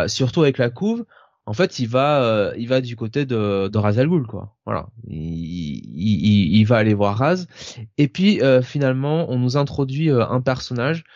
surtout 0.08 0.44
avec 0.44 0.58
la 0.58 0.70
couve, 0.70 1.06
en 1.48 1.54
fait, 1.54 1.78
il 1.78 1.88
va, 1.88 2.54
il 2.58 2.68
va 2.68 2.82
du 2.82 2.96
côté 2.96 3.26
de, 3.26 3.68
de 3.68 3.78
Raz 3.78 3.96
quoi. 4.28 4.56
Voilà, 4.66 4.88
il, 5.08 5.18
il, 5.18 6.58
il, 6.58 6.64
va 6.64 6.78
aller 6.78 6.94
voir 6.94 7.18
Raz. 7.18 7.48
Et 7.98 8.08
puis 8.08 8.40
finalement, 8.64 9.30
on 9.30 9.38
nous 9.38 9.58
introduit 9.58 10.10
un 10.10 10.42
personnage 10.42 11.04
euh, 11.04 11.10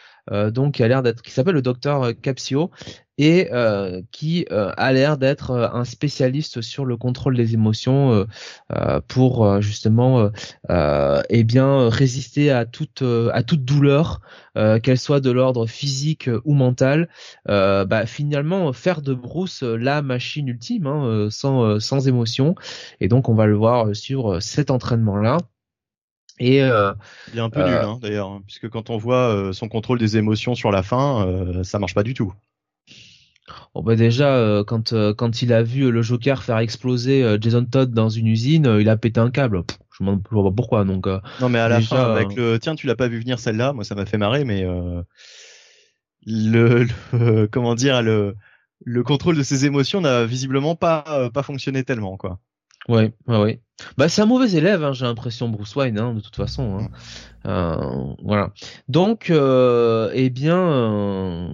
donc 0.51 0.75
qui 0.75 0.83
a 0.83 0.87
l'air 0.87 1.03
d'être, 1.03 1.21
qui 1.21 1.31
s'appelle 1.31 1.55
le 1.55 1.61
docteur 1.61 2.03
euh, 2.03 2.13
Capsio 2.13 2.71
et 3.17 3.49
euh, 3.51 4.01
qui 4.11 4.45
a 4.49 4.93
l'air 4.93 5.17
d'être 5.17 5.51
un 5.73 5.83
spécialiste 5.83 6.61
sur 6.61 6.85
le 6.85 6.95
contrôle 6.95 7.35
des 7.35 7.53
émotions 7.53 8.25
pour 9.09 9.61
justement 9.61 10.31
eh 10.69 11.43
bien 11.43 11.89
résister 11.89 12.49
à 12.49 12.65
toute 12.65 13.03
à 13.33 13.43
toute 13.43 13.65
douleur 13.65 14.21
qu'elle 14.55 14.97
soit 14.97 15.19
de 15.19 15.31
l'ordre 15.31 15.67
physique 15.67 16.29
ou 16.45 16.53
mental. 16.53 17.09
Bah, 17.45 18.05
finalement 18.05 18.71
faire 18.71 19.01
de 19.01 19.13
Bruce 19.13 19.63
la 19.63 20.01
machine 20.01 20.47
ultime 20.47 20.87
hein, 20.87 21.27
sans 21.29 21.77
sans 21.81 22.07
émotion. 22.07 22.55
Et 23.01 23.09
donc 23.09 23.27
on 23.27 23.35
va 23.35 23.47
le 23.47 23.57
voir 23.57 23.93
sur 23.93 24.41
cet 24.41 24.71
entraînement 24.71 25.17
là 25.17 25.39
et 26.39 26.63
euh, 26.63 26.93
il 27.33 27.39
est 27.39 27.41
un 27.41 27.49
peu 27.49 27.61
nul 27.63 27.73
euh, 27.73 27.85
hein, 27.85 27.99
d'ailleurs, 28.01 28.29
hein, 28.29 28.41
puisque 28.45 28.69
quand 28.69 28.89
on 28.89 28.97
voit 28.97 29.33
euh, 29.33 29.51
son 29.53 29.67
contrôle 29.67 29.99
des 29.99 30.17
émotions 30.17 30.55
sur 30.55 30.71
la 30.71 30.83
fin, 30.83 31.27
euh, 31.27 31.63
ça 31.63 31.79
marche 31.79 31.93
pas 31.93 32.03
du 32.03 32.13
tout. 32.13 32.33
Bon 33.73 33.81
bah 33.81 33.95
déjà 33.95 34.63
quand 34.67 34.93
quand 35.15 35.41
il 35.41 35.53
a 35.53 35.63
vu 35.63 35.89
le 35.91 36.01
Joker 36.03 36.43
faire 36.43 36.59
exploser 36.59 37.37
Jason 37.41 37.65
Todd 37.65 37.91
dans 37.91 38.09
une 38.09 38.27
usine, 38.27 38.77
il 38.79 38.89
a 38.89 38.97
pété 38.97 39.19
un 39.19 39.31
câble. 39.31 39.63
je 39.97 40.03
me 40.03 40.17
vois 40.29 40.43
pas 40.43 40.55
pourquoi 40.55 40.85
donc. 40.85 41.07
non 41.41 41.49
mais 41.49 41.57
à 41.57 41.67
la 41.67 41.81
fin 41.81 42.11
avec 42.11 42.35
le 42.35 42.59
tiens 42.59 42.75
tu 42.75 42.85
l'as 42.85 42.95
pas 42.95 43.07
vu 43.07 43.19
venir 43.19 43.39
celle-là, 43.39 43.73
moi 43.73 43.83
ça 43.83 43.95
m'a 43.95 44.05
fait 44.05 44.19
marrer 44.19 44.43
mais 44.43 44.63
le, 46.27 46.85
le, 47.13 47.47
comment 47.51 47.73
dire 47.73 48.03
le 48.03 48.35
le 48.85 49.03
contrôle 49.03 49.35
de 49.35 49.43
ses 49.43 49.65
émotions 49.65 49.99
n'a 49.99 50.25
visiblement 50.25 50.75
pas 50.75 51.31
pas 51.33 51.41
fonctionné 51.41 51.83
tellement 51.83 52.17
quoi. 52.17 52.39
Ouais, 52.89 53.13
ouais, 53.27 53.37
ouais. 53.37 53.61
Bah 53.97 54.09
c'est 54.09 54.21
un 54.21 54.25
mauvais 54.25 54.51
élève, 54.51 54.83
hein, 54.83 54.93
j'ai 54.93 55.05
l'impression 55.05 55.47
Bruce 55.47 55.75
Wayne, 55.75 55.99
hein, 55.99 56.13
de 56.15 56.19
toute 56.21 56.35
façon. 56.35 56.79
Hein. 56.79 56.87
Euh, 57.45 58.15
voilà. 58.23 58.51
Donc, 58.89 59.29
euh, 59.29 60.09
eh 60.13 60.29
bien, 60.31 60.57
euh, 60.57 61.47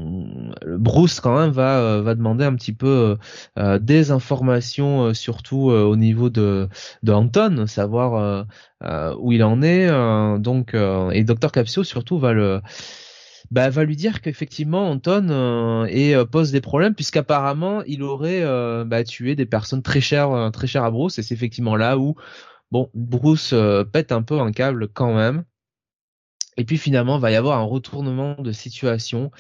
Bruce 0.78 1.20
quand 1.20 1.38
même 1.38 1.52
va 1.52 1.80
euh, 1.80 2.02
va 2.02 2.16
demander 2.16 2.46
un 2.46 2.56
petit 2.56 2.74
peu 2.74 3.18
des 3.82 4.12
informations, 4.12 5.14
surtout 5.14 5.70
au 5.72 5.96
niveau 5.98 6.30
de 6.30 6.70
de 7.04 7.12
Anton, 7.12 7.68
savoir 7.68 8.48
où 9.20 9.32
il 9.34 9.44
en 9.44 9.62
est. 9.62 9.88
donc, 10.40 10.74
et 10.74 11.24
Dr 11.26 11.52
Capsio 11.52 11.84
surtout 11.84 12.18
va 12.18 12.32
le 12.34 12.62
bah, 13.52 13.70
va 13.70 13.84
lui 13.84 13.96
dire 13.96 14.22
qu'effectivement 14.22 14.90
Anton 14.90 15.28
euh, 15.30 15.86
et 15.90 16.16
euh, 16.16 16.26
pose 16.26 16.52
des 16.52 16.62
problèmes 16.62 16.96
puisqu'apparemment 16.96 17.84
il 17.84 18.04
aurait 18.04 18.42
euh, 18.42 18.86
bah, 18.86 19.04
tué 19.04 19.36
des 19.36 19.46
personnes 19.46 19.82
très 19.82 20.02
chères 20.02 20.52
très 20.52 20.68
chères 20.68 20.84
à 20.84 20.92
Bruce. 20.92 21.20
Et 21.20 21.24
c'est 21.24 21.34
effectivement 21.34 21.76
là 21.76 21.98
où 21.98 22.16
bon 22.72 22.90
Bruce 22.94 23.54
pète 23.92 24.12
un 24.12 24.22
peu 24.22 24.40
un 24.40 24.52
câble 24.52 24.88
quand 24.90 25.14
même 25.14 25.44
et 26.58 26.64
puis 26.64 26.78
finalement, 26.78 27.18
il 27.18 27.22
va 27.22 27.32
y 27.32 27.36
avoir 27.36 27.60
un 27.60 27.64
retournement 27.64 28.36
de 28.40 28.52
situation 28.52 29.32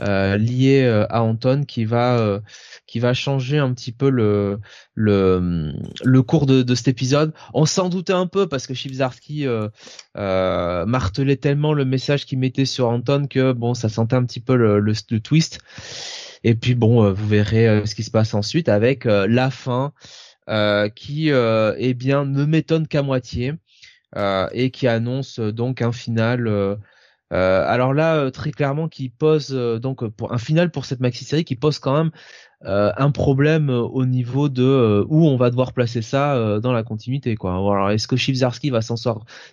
euh, 0.00 0.36
lié 0.36 0.82
euh, 0.82 1.06
à 1.08 1.22
Anton 1.22 1.64
qui 1.66 1.84
va 1.84 2.18
euh, 2.18 2.40
qui 2.86 2.98
va 2.98 3.14
changer 3.14 3.58
un 3.58 3.72
petit 3.72 3.92
peu 3.92 4.10
le 4.10 4.60
le, 4.94 5.72
le 6.02 6.22
cours 6.22 6.46
de, 6.46 6.62
de 6.62 6.74
cet 6.74 6.88
épisode. 6.88 7.32
On 7.52 7.64
s'en 7.64 7.88
doutait 7.88 8.12
un 8.12 8.26
peu 8.26 8.48
parce 8.48 8.66
que 8.66 8.74
Chibzarski 8.74 9.46
euh, 9.46 9.68
euh, 10.16 10.84
martelait 10.86 11.36
tellement 11.36 11.72
le 11.74 11.84
message 11.84 12.26
qu'il 12.26 12.38
mettait 12.38 12.64
sur 12.64 12.88
Anton 12.88 13.26
que 13.28 13.52
bon, 13.52 13.74
ça 13.74 13.88
sentait 13.88 14.16
un 14.16 14.24
petit 14.24 14.40
peu 14.40 14.56
le, 14.56 14.80
le, 14.80 14.92
le 15.10 15.20
twist. 15.20 15.60
Et 16.42 16.54
puis 16.54 16.74
bon, 16.74 17.10
vous 17.12 17.26
verrez 17.28 17.86
ce 17.86 17.94
qui 17.94 18.02
se 18.02 18.10
passe 18.10 18.34
ensuite 18.34 18.68
avec 18.68 19.04
la 19.06 19.50
fin 19.50 19.92
qui, 20.94 21.30
eh 21.30 21.94
bien, 21.94 22.26
ne 22.26 22.44
m'étonne 22.44 22.86
qu'à 22.86 23.02
moitié. 23.02 23.54
Euh, 24.16 24.48
et 24.52 24.70
qui 24.70 24.86
annonce 24.86 25.40
euh, 25.40 25.52
donc 25.52 25.82
un 25.82 25.90
final. 25.90 26.46
Euh, 26.46 26.76
alors 27.32 27.94
là, 27.94 28.30
très 28.30 28.52
clairement, 28.52 28.88
qui 28.88 29.08
pose 29.08 29.50
donc 29.50 30.06
pour 30.06 30.32
un 30.32 30.38
final 30.38 30.70
pour 30.70 30.84
cette 30.84 31.00
maxi 31.00 31.24
série 31.24 31.44
qui 31.44 31.56
pose 31.56 31.80
quand 31.80 31.96
même 31.96 32.10
un 32.66 33.10
problème 33.10 33.70
au 33.70 34.06
niveau 34.06 34.48
de 34.48 35.04
où 35.08 35.26
on 35.26 35.36
va 35.36 35.50
devoir 35.50 35.72
placer 35.72 36.00
ça 36.00 36.60
dans 36.60 36.72
la 36.72 36.84
continuité 36.84 37.34
quoi. 37.34 37.52
Alors 37.54 37.90
est-ce 37.90 38.06
que 38.06 38.14
Chibzarski 38.16 38.70
va 38.70 38.82
s'en 38.82 38.94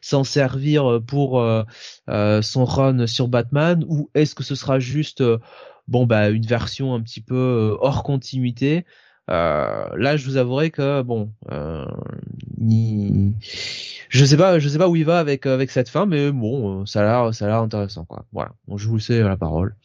s'en 0.02 0.24
servir 0.24 1.02
pour 1.08 1.44
son 2.08 2.66
run 2.66 3.08
sur 3.08 3.30
Batman 3.30 3.84
ou 3.88 4.12
est-ce 4.14 4.36
que 4.36 4.44
ce 4.44 4.54
sera 4.54 4.80
juste 4.80 5.24
bon 5.88 6.06
bah 6.06 6.30
une 6.30 6.46
version 6.46 6.94
un 6.94 7.02
petit 7.02 7.22
peu 7.22 7.76
hors 7.80 8.04
continuité? 8.04 8.86
Là, 9.32 10.18
je 10.18 10.26
vous 10.26 10.38
avouerai 10.38 10.72
que 10.72 11.02
bon, 11.02 11.32
euh, 11.52 11.86
je 14.10 14.26
sais 14.26 14.38
pas, 14.38 14.60
je 14.60 14.70
sais 14.70 14.78
pas 14.78 14.90
où 14.90 14.96
il 14.96 15.06
va 15.06 15.20
avec 15.20 15.46
avec 15.46 15.72
cette 15.72 15.90
fin, 15.90 16.06
mais 16.06 16.32
bon, 16.32 16.86
ça 16.86 17.02
a 17.02 17.04
l'air, 17.04 17.34
ça 17.34 17.46
a 17.46 17.48
l'air 17.50 17.58
intéressant, 17.58 18.06
quoi. 18.06 18.26
Voilà, 18.32 18.52
je 18.76 18.88
vous 18.88 18.98
laisse 18.98 19.10
la 19.10 19.38
parole. 19.38 19.76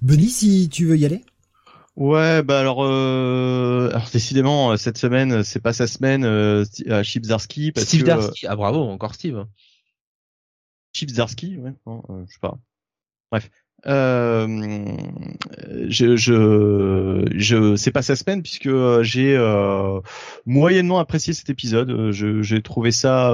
Benny, 0.00 0.28
si 0.28 0.68
tu 0.68 0.86
veux 0.86 0.96
y 0.96 1.04
aller. 1.04 1.24
Ouais, 1.94 2.42
bah 2.42 2.58
alors, 2.58 2.84
euh, 2.84 3.90
alors 3.90 4.08
décidément 4.10 4.76
cette 4.78 4.96
semaine, 4.96 5.44
c'est 5.44 5.60
pas 5.60 5.74
sa 5.74 5.86
semaine 5.86 6.24
euh, 6.24 6.64
à 6.88 7.02
Chip 7.02 7.24
Zarsky 7.24 7.70
parce 7.70 7.86
Steve 7.86 8.08
ah 8.48 8.56
bravo, 8.56 8.80
encore 8.80 9.14
Steve. 9.14 9.44
Chip 10.94 11.10
Zarsky, 11.10 11.58
ouais, 11.58 11.74
je 11.86 12.32
sais 12.32 12.40
pas. 12.40 12.58
Bref, 13.32 13.48
euh, 13.86 14.46
je, 15.88 16.16
je, 16.16 17.26
je, 17.34 17.76
c'est 17.76 17.90
pas 17.90 18.02
sa 18.02 18.14
semaine 18.14 18.42
puisque 18.42 18.66
euh, 18.66 19.02
j'ai 19.02 19.34
euh, 19.36 20.00
moyennement 20.46 20.98
apprécié 20.98 21.32
cet 21.32 21.50
épisode. 21.50 21.90
Euh, 21.90 22.42
j'ai 22.42 22.62
trouvé 22.62 22.92
ça. 22.92 23.28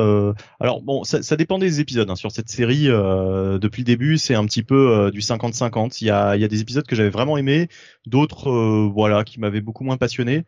alors 0.61 0.83
bon, 0.83 1.03
ça, 1.03 1.23
ça, 1.23 1.37
dépend 1.37 1.59
des 1.59 1.81
épisodes. 1.81 2.09
Hein. 2.09 2.15
Sur 2.15 2.31
cette 2.31 2.49
série, 2.49 2.85
depuis 2.87 3.83
le 3.83 3.87
début, 3.87 4.19
c'est 4.19 4.37
un 4.37 4.45
petit 4.47 4.63
peu 4.63 5.11
du 5.13 5.21
50-50. 5.21 5.99
Il 6.01 6.07
y 6.07 6.11
a, 6.11 6.37
il 6.37 6.41
y 6.41 6.45
a 6.45 6.49
des 6.49 6.61
épisodes 6.61 6.87
que 6.87 6.95
j'avais 6.95 7.11
vraiment 7.11 7.37
aimé, 7.37 7.69
d'autres, 8.07 8.51
voilà, 8.95 9.25
qui 9.25 9.41
m'avaient 9.41 9.61
beaucoup 9.61 9.83
moins 9.83 9.97
passionné. 9.97 10.45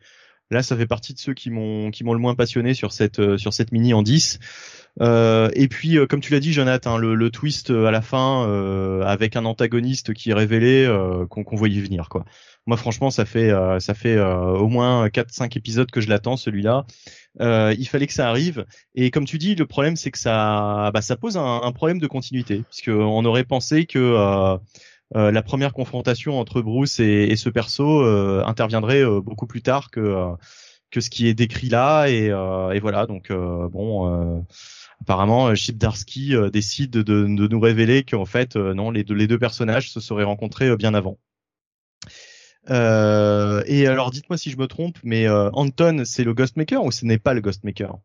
Là, 0.51 0.61
ça 0.63 0.77
fait 0.77 0.85
partie 0.85 1.13
de 1.13 1.19
ceux 1.19 1.33
qui 1.33 1.49
m'ont 1.49 1.91
qui 1.91 2.03
m'ont 2.03 2.13
le 2.13 2.19
moins 2.19 2.35
passionné 2.35 2.73
sur 2.73 2.91
cette 2.91 3.37
sur 3.37 3.53
cette 3.53 3.71
mini 3.71 3.93
en 3.93 4.03
10. 4.03 4.39
Euh, 4.99 5.49
et 5.53 5.67
puis, 5.67 5.97
euh, 5.97 6.05
comme 6.05 6.19
tu 6.19 6.33
l'as 6.33 6.39
dit, 6.39 6.51
Jonathan, 6.51 6.97
le, 6.97 7.15
le, 7.15 7.29
twist 7.29 7.71
euh, 7.71 7.85
à 7.85 7.91
la 7.91 8.01
fin 8.01 8.45
euh, 8.47 9.03
avec 9.03 9.35
un 9.35 9.45
antagoniste 9.45 10.13
qui 10.13 10.31
est 10.31 10.33
révélé, 10.33 10.87
qu'on 11.29 11.55
voyait 11.55 11.81
venir, 11.81 12.09
quoi. 12.09 12.25
Moi, 12.67 12.77
franchement, 12.77 13.09
ça 13.09 13.25
fait 13.25 13.51
ça 13.79 13.93
fait 13.95 14.19
au 14.19 14.67
moins 14.67 15.07
4-5 15.07 15.57
épisodes 15.57 15.89
que 15.89 15.99
je 15.99 16.09
l'attends, 16.09 16.37
celui-là. 16.37 16.85
il 17.39 17.87
fallait 17.87 18.07
que 18.07 18.13
ça 18.13 18.29
arrive. 18.29 18.65
Et 18.93 19.09
comme 19.09 19.25
tu 19.25 19.37
dis, 19.37 19.55
le 19.55 19.65
problème, 19.65 19.95
c'est 19.95 20.11
que 20.11 20.19
ça 20.19 20.91
bah, 20.93 21.01
ça 21.01 21.15
pose 21.15 21.37
un, 21.37 21.61
un, 21.63 21.71
problème 21.71 21.99
de 21.99 22.07
continuité, 22.07 22.63
puisque 22.69 22.89
on 22.89 23.25
aurait 23.25 23.45
pensé 23.45 23.85
que 23.85 24.59
la 25.13 25.41
première 25.41 25.73
confrontation 25.73 26.39
entre 26.39 26.61
Bruce 26.61 26.99
et, 26.99 27.23
et 27.29 27.35
ce 27.35 27.49
perso 27.49 28.03
interviendrait 28.45 29.03
beaucoup 29.21 29.47
plus 29.47 29.61
tard 29.61 29.91
que 29.91 30.27
que 30.89 31.01
ce 31.01 31.09
qui 31.09 31.27
est 31.27 31.33
décrit 31.33 31.69
là 31.69 32.07
et, 32.07 32.27
et 32.27 32.79
voilà 32.79 33.05
donc 33.07 33.31
bon 33.31 34.43
apparemment 35.01 35.47
euh, 35.47 35.55
Chip 35.55 35.77
Darsky 35.77 36.35
euh, 36.35 36.49
décide 36.49 36.91
de, 36.91 37.01
de, 37.01 37.47
nous 37.47 37.59
révéler 37.59 38.03
qu'en 38.03 38.25
fait 38.25 38.55
euh, 38.55 38.73
non 38.73 38.91
les 38.91 39.03
deux, 39.03 39.15
les 39.15 39.27
deux 39.27 39.39
personnages 39.39 39.91
se 39.91 39.99
seraient 39.99 40.23
rencontrés 40.23 40.75
bien 40.77 40.93
avant. 40.93 41.17
Euh, 42.69 43.63
et 43.65 43.87
alors, 43.87 44.11
dites-moi 44.11 44.37
si 44.37 44.51
je 44.51 44.57
me 44.57 44.67
trompe, 44.67 44.99
mais 45.03 45.27
euh, 45.27 45.49
Anton, 45.53 46.03
c'est 46.05 46.23
le 46.23 46.35
Ghostmaker 46.35 46.83
ou 46.85 46.91
ce 46.91 47.05
n'est 47.05 47.17
pas 47.17 47.33
le 47.33 47.41
Ghostmaker? 47.41 47.97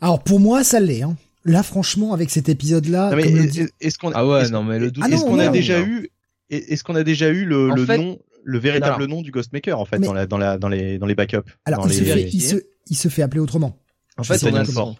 Alors 0.00 0.22
pour 0.22 0.40
moi, 0.40 0.64
ça 0.64 0.80
l'est. 0.80 1.02
Hein. 1.02 1.16
Là, 1.44 1.62
franchement, 1.62 2.12
avec 2.12 2.30
cet 2.30 2.48
épisode-là, 2.48 3.10
Non, 3.10 3.16
mais 3.16 3.22
comme 3.24 3.34
le 3.36 3.44
est- 3.44 3.46
dit- 3.48 3.60
est- 3.60 3.72
est-ce 3.80 3.98
qu'on 3.98 4.10
Ah 4.12 4.26
ouais, 4.26 4.48
non, 4.50 4.64
mais 4.64 4.78
le 4.78 4.90
doute. 4.90 5.04
Ah 5.06 5.10
est-ce 5.12 5.24
qu'on 5.24 5.38
a 5.38 5.48
déjà 5.48 5.80
eu 5.80 6.10
est- 6.50 6.72
est-ce 6.72 6.82
qu'on 6.84 6.94
a 6.96 7.04
déjà 7.04 7.28
eu 7.28 7.44
le, 7.44 7.70
En 7.70 7.74
le 7.74 7.86
fait- 7.86 7.98
nom 7.98 8.18
le 8.44 8.58
véritable 8.58 9.04
nom 9.06 9.20
du 9.22 9.30
Ghostmaker 9.30 9.78
en 9.78 9.84
fait 9.84 9.98
Mais- 9.98 10.06
dans 10.06 10.12
la 10.14 10.26
dans 10.26 10.38
la 10.38 10.56
dans 10.58 10.68
les 10.68 10.98
dans 10.98 11.06
les 11.06 11.14
backups 11.14 11.38
alors 11.66 11.82
dans 11.82 11.88
il 11.88 11.94
se, 11.94 12.02
fait, 12.04 12.22
il, 12.22 12.40
se, 12.40 12.56
il 12.88 12.96
se 12.96 13.08
fait 13.08 13.22
appeler 13.22 13.40
autrement. 13.40 13.78
En 14.16 14.22
Je 14.22 14.32
fait, 14.32 14.50
on 14.50 14.54
a, 14.54 14.64
comment. 14.64 14.96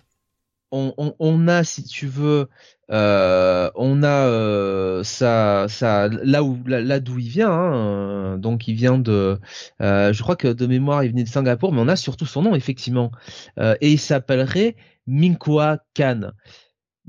on, 0.70 0.92
on, 0.98 1.14
on 1.18 1.48
a, 1.48 1.64
si 1.64 1.82
tu 1.82 2.06
veux, 2.06 2.46
euh, 2.90 3.70
on 3.74 4.02
a 4.02 4.26
euh, 4.26 5.02
ça, 5.02 5.66
ça, 5.68 6.08
là 6.08 6.42
où, 6.44 6.58
là, 6.66 6.80
là 6.80 7.00
d'où 7.00 7.18
il 7.18 7.28
vient. 7.28 7.50
hein, 7.50 7.74
euh, 7.74 8.36
donc, 8.36 8.68
il 8.68 8.74
vient 8.74 8.98
de, 8.98 9.38
euh, 9.80 10.12
je 10.12 10.22
crois 10.22 10.36
que 10.36 10.48
de 10.48 10.66
mémoire, 10.66 11.02
il 11.04 11.10
venait 11.10 11.24
de 11.24 11.28
Singapour, 11.28 11.72
mais 11.72 11.80
on 11.80 11.88
a 11.88 11.96
surtout 11.96 12.26
son 12.26 12.42
nom 12.42 12.54
effectivement, 12.54 13.10
Euh, 13.58 13.74
et 13.80 13.90
il 13.90 13.98
s'appellerait 13.98 14.76
Minkwa 15.08 15.78
Khan. 15.96 16.30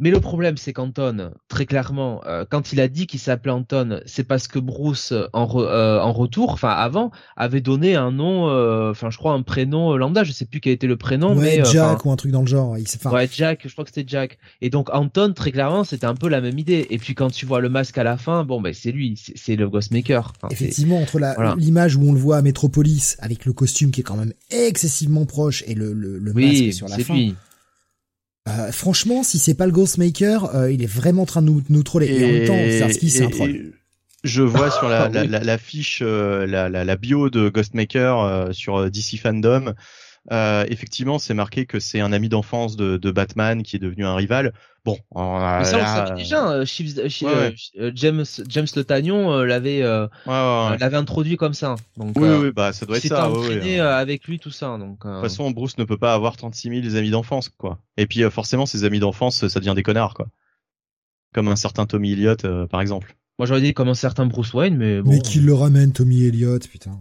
Mais 0.01 0.11
le 0.11 0.21
problème, 0.21 0.55
c'est 0.55 0.71
qu'Anton, 0.71 1.31
très 1.49 1.65
clairement, 1.65 2.21
euh, 2.25 2.45
quand 2.49 2.71
il 2.71 2.79
a 2.79 2.87
dit 2.87 3.05
qu'il 3.05 3.19
s'appelait 3.19 3.51
Anton, 3.51 3.99
c'est 4.05 4.23
parce 4.23 4.47
que 4.47 4.57
Bruce, 4.57 5.11
en, 5.33 5.45
re- 5.45 5.67
euh, 5.67 5.99
en 5.99 6.13
retour, 6.13 6.51
enfin 6.53 6.69
avant, 6.69 7.11
avait 7.35 7.59
donné 7.59 7.97
un 7.97 8.09
nom, 8.09 8.47
euh, 8.47 8.91
enfin 8.91 9.09
je 9.09 9.17
crois 9.17 9.33
un 9.33 9.41
prénom 9.41 9.97
lambda, 9.97 10.23
je 10.23 10.31
sais 10.31 10.45
plus 10.45 10.61
quel 10.61 10.71
était 10.71 10.87
le 10.87 10.95
prénom, 10.95 11.35
ouais, 11.35 11.57
mais 11.57 11.65
Jack 11.65 12.05
ou 12.05 12.11
un 12.11 12.15
truc 12.15 12.31
dans 12.31 12.39
le 12.39 12.47
genre. 12.47 12.77
Il 12.77 12.85
Ouais, 13.11 13.27
Jack, 13.29 13.63
je 13.67 13.73
crois 13.73 13.83
que 13.83 13.91
c'était 13.93 14.07
Jack. 14.09 14.37
Et 14.61 14.69
donc 14.69 14.87
Anton, 14.93 15.33
très 15.33 15.51
clairement, 15.51 15.83
c'était 15.83 16.05
un 16.05 16.15
peu 16.15 16.29
la 16.29 16.39
même 16.39 16.57
idée. 16.57 16.87
Et 16.91 16.97
puis 16.97 17.13
quand 17.13 17.29
tu 17.29 17.45
vois 17.45 17.59
le 17.59 17.67
masque 17.67 17.97
à 17.97 18.05
la 18.05 18.15
fin, 18.15 18.45
bon 18.45 18.61
ben 18.61 18.73
c'est 18.73 18.93
lui, 18.93 19.21
c'est 19.35 19.57
le 19.57 19.67
Ghostmaker. 19.69 20.31
Enfin, 20.37 20.47
Effectivement, 20.49 21.01
entre 21.01 21.19
Voilà. 21.19 21.55
l'image 21.57 21.97
où 21.97 22.03
on 22.07 22.13
le 22.13 22.19
voit 22.19 22.37
à 22.37 22.41
Metropolis 22.41 23.17
avec 23.19 23.43
le 23.43 23.51
costume 23.51 23.91
qui 23.91 23.99
est 23.99 24.03
quand 24.05 24.15
même 24.15 24.31
excessivement 24.49 25.25
proche 25.25 25.61
et 25.67 25.75
le, 25.75 25.91
le, 25.91 26.19
le 26.19 26.31
Oui, 26.31 26.67
masque 26.67 26.73
sur 26.73 26.87
la 26.87 26.95
c'est 26.95 27.03
fin. 27.03 27.15
lui. 27.15 27.35
Euh, 28.47 28.71
franchement, 28.71 29.23
si 29.23 29.37
c'est 29.37 29.53
pas 29.53 29.65
le 29.65 29.71
Ghostmaker, 29.71 30.55
euh, 30.55 30.71
il 30.71 30.81
est 30.81 30.91
vraiment 30.91 31.23
en 31.23 31.25
train 31.25 31.41
de 31.41 31.47
nous, 31.47 31.61
nous 31.69 31.83
troller. 31.83 32.07
Et, 32.07 32.25
en 32.25 32.27
même 32.27 32.47
temps, 32.47 32.89
c'est 32.91 33.23
un 33.23 33.29
troll. 33.29 33.73
Je 34.23 34.41
vois 34.41 34.71
sur 34.71 34.89
la, 34.89 35.07
la, 35.13 35.21
oui. 35.21 35.27
la, 35.27 35.39
la 35.39 35.57
fiche, 35.57 36.01
euh, 36.01 36.45
la, 36.45 36.69
la, 36.69 36.83
la 36.83 36.95
bio 36.95 37.29
de 37.29 37.49
Ghostmaker 37.49 38.19
euh, 38.19 38.51
sur 38.51 38.89
DC 38.89 39.17
Fandom. 39.21 39.73
Euh, 40.31 40.63
effectivement, 40.69 41.17
c'est 41.17 41.33
marqué 41.33 41.65
que 41.65 41.79
c'est 41.79 41.99
un 42.01 42.11
ami 42.13 42.29
d'enfance 42.29 42.75
de, 42.75 42.97
de 42.97 43.11
Batman 43.11 43.63
qui 43.63 43.75
est 43.77 43.79
devenu 43.79 44.05
un 44.05 44.15
rival. 44.15 44.53
Bon, 44.85 44.97
Mais 45.13 45.63
ça, 45.65 45.77
on 45.77 45.85
savait 45.85 46.15
déjà. 46.15 46.51
euh, 46.51 46.65
Chiefs- 46.65 46.97
euh, 46.99 47.49
ouais, 47.49 47.55
euh, 47.79 47.91
James, 47.95 48.23
James 48.47 48.67
Le 48.75 48.83
Tagnon 48.83 49.31
euh, 49.33 49.45
l'avait, 49.45 49.81
euh, 49.81 50.07
ouais, 50.25 50.31
ouais, 50.33 50.69
ouais. 50.71 50.77
l'avait 50.77 50.97
introduit 50.97 51.35
comme 51.35 51.53
ça. 51.53 51.75
Donc, 51.97 52.17
Oui, 52.17 52.27
euh, 52.29 52.41
oui, 52.43 52.51
bah 52.55 52.71
ça 52.73 52.85
doit 52.85 52.97
être 52.97 53.07
ça. 53.07 53.29
ouais, 53.29 53.37
ouais. 53.37 53.43
entraîné 53.45 53.77
De 53.77 53.81
euh, 53.81 53.97
avec 53.97 54.25
lui 54.27 54.39
tout 54.39 54.51
ça. 54.51 54.77
Donc, 54.77 55.05
euh, 55.05 55.13
toute 55.21 55.29
façon, 55.29 55.49
Bruce 55.51 55.77
ne 55.77 55.83
peut 55.83 55.97
pas 55.97 56.13
avoir 56.13 56.37
36 56.37 56.81
000 56.83 56.95
amis 56.95 57.09
d'enfance, 57.09 57.49
quoi. 57.49 57.79
Et 57.97 58.05
puis 58.07 58.23
euh, 58.23 58.29
forcément, 58.29 58.65
ses 58.65 58.83
amis 58.83 58.99
d'enfance, 58.99 59.47
ça 59.47 59.59
devient 59.59 59.73
des 59.75 59.83
connards, 59.83 60.13
quoi. 60.13 60.27
Comme 61.33 61.47
un 61.47 61.55
certain 61.55 61.85
Tommy 61.85 62.13
Elliott, 62.13 62.45
euh, 62.45 62.65
par 62.67 62.81
exemple. 62.81 63.15
moi 63.37 63.45
j'aurais 63.45 63.61
dit 63.61 63.73
comme 63.73 63.89
un 63.89 63.93
certain 63.93 64.25
Bruce 64.25 64.53
Wayne, 64.53 64.77
mais 64.77 65.01
bon, 65.01 65.11
Mais 65.11 65.19
qu'il 65.19 65.45
le 65.45 65.53
ramène, 65.53 65.91
Tommy 65.91 66.23
Elliott, 66.23 66.67
putain. 66.67 66.99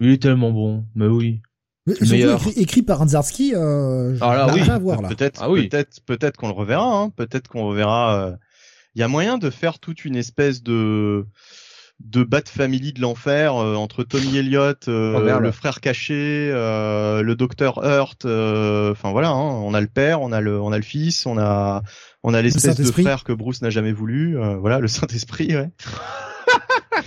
il 0.00 0.10
est 0.10 0.22
tellement 0.22 0.50
bon. 0.50 0.84
Mais 0.94 1.06
oui. 1.06 1.40
Mais 1.86 1.94
Le 1.94 2.06
surtout 2.06 2.12
meilleur. 2.12 2.46
écrit, 2.46 2.60
écrit 2.62 2.82
par 2.82 3.02
Anzarski, 3.02 3.54
euh, 3.54 4.16
Ah 4.20 4.36
là, 4.36 4.54
oui. 4.54 4.60
à 4.70 4.78
voir 4.78 5.02
là. 5.02 5.08
Peut-être, 5.08 5.40
Ah 5.42 5.50
oui. 5.50 5.68
peut-être, 5.68 6.00
peut-être 6.06 6.36
qu'on 6.36 6.46
le 6.48 6.54
reverra. 6.54 6.84
Hein. 6.86 7.10
Peut-être 7.10 7.48
qu'on 7.48 7.66
reverra. 7.66 8.26
euh, 8.28 8.32
Il 8.94 9.00
y 9.00 9.02
a 9.02 9.08
moyen 9.08 9.36
de 9.38 9.50
faire 9.50 9.78
toute 9.80 10.04
une 10.04 10.16
espèce 10.16 10.62
de 10.62 11.26
de 12.04 12.24
Bat 12.24 12.48
Family 12.48 12.92
de 12.92 13.00
l'enfer 13.00 13.54
euh, 13.56 13.76
entre 13.76 14.02
Tommy 14.02 14.36
Elliott, 14.36 14.88
euh, 14.88 15.14
Oh, 15.36 15.38
le 15.40 15.52
frère 15.52 15.80
caché, 15.80 16.50
euh, 16.52 17.22
le 17.22 17.36
docteur 17.36 17.78
Hurt. 17.84 18.24
euh, 18.24 18.90
Enfin 18.90 19.12
voilà, 19.12 19.28
hein, 19.28 19.34
on 19.40 19.72
a 19.72 19.80
le 19.80 19.86
père, 19.86 20.20
on 20.20 20.32
a 20.32 20.40
le, 20.40 20.60
on 20.60 20.72
a 20.72 20.76
le 20.78 20.82
fils, 20.82 21.26
on 21.26 21.38
a 21.38 21.82
on 22.24 22.34
a 22.34 22.42
l'espèce 22.42 22.62
de 22.64 22.70
Saint-Esprit. 22.82 23.02
frère 23.04 23.22
que 23.22 23.32
Bruce 23.32 23.62
n'a 23.62 23.70
jamais 23.70 23.92
voulu. 23.92 24.36
euh, 24.36 24.56
voilà, 24.56 24.80
le 24.80 24.88
Saint 24.88 25.06
Esprit. 25.08 25.54
Ouais. 25.56 25.70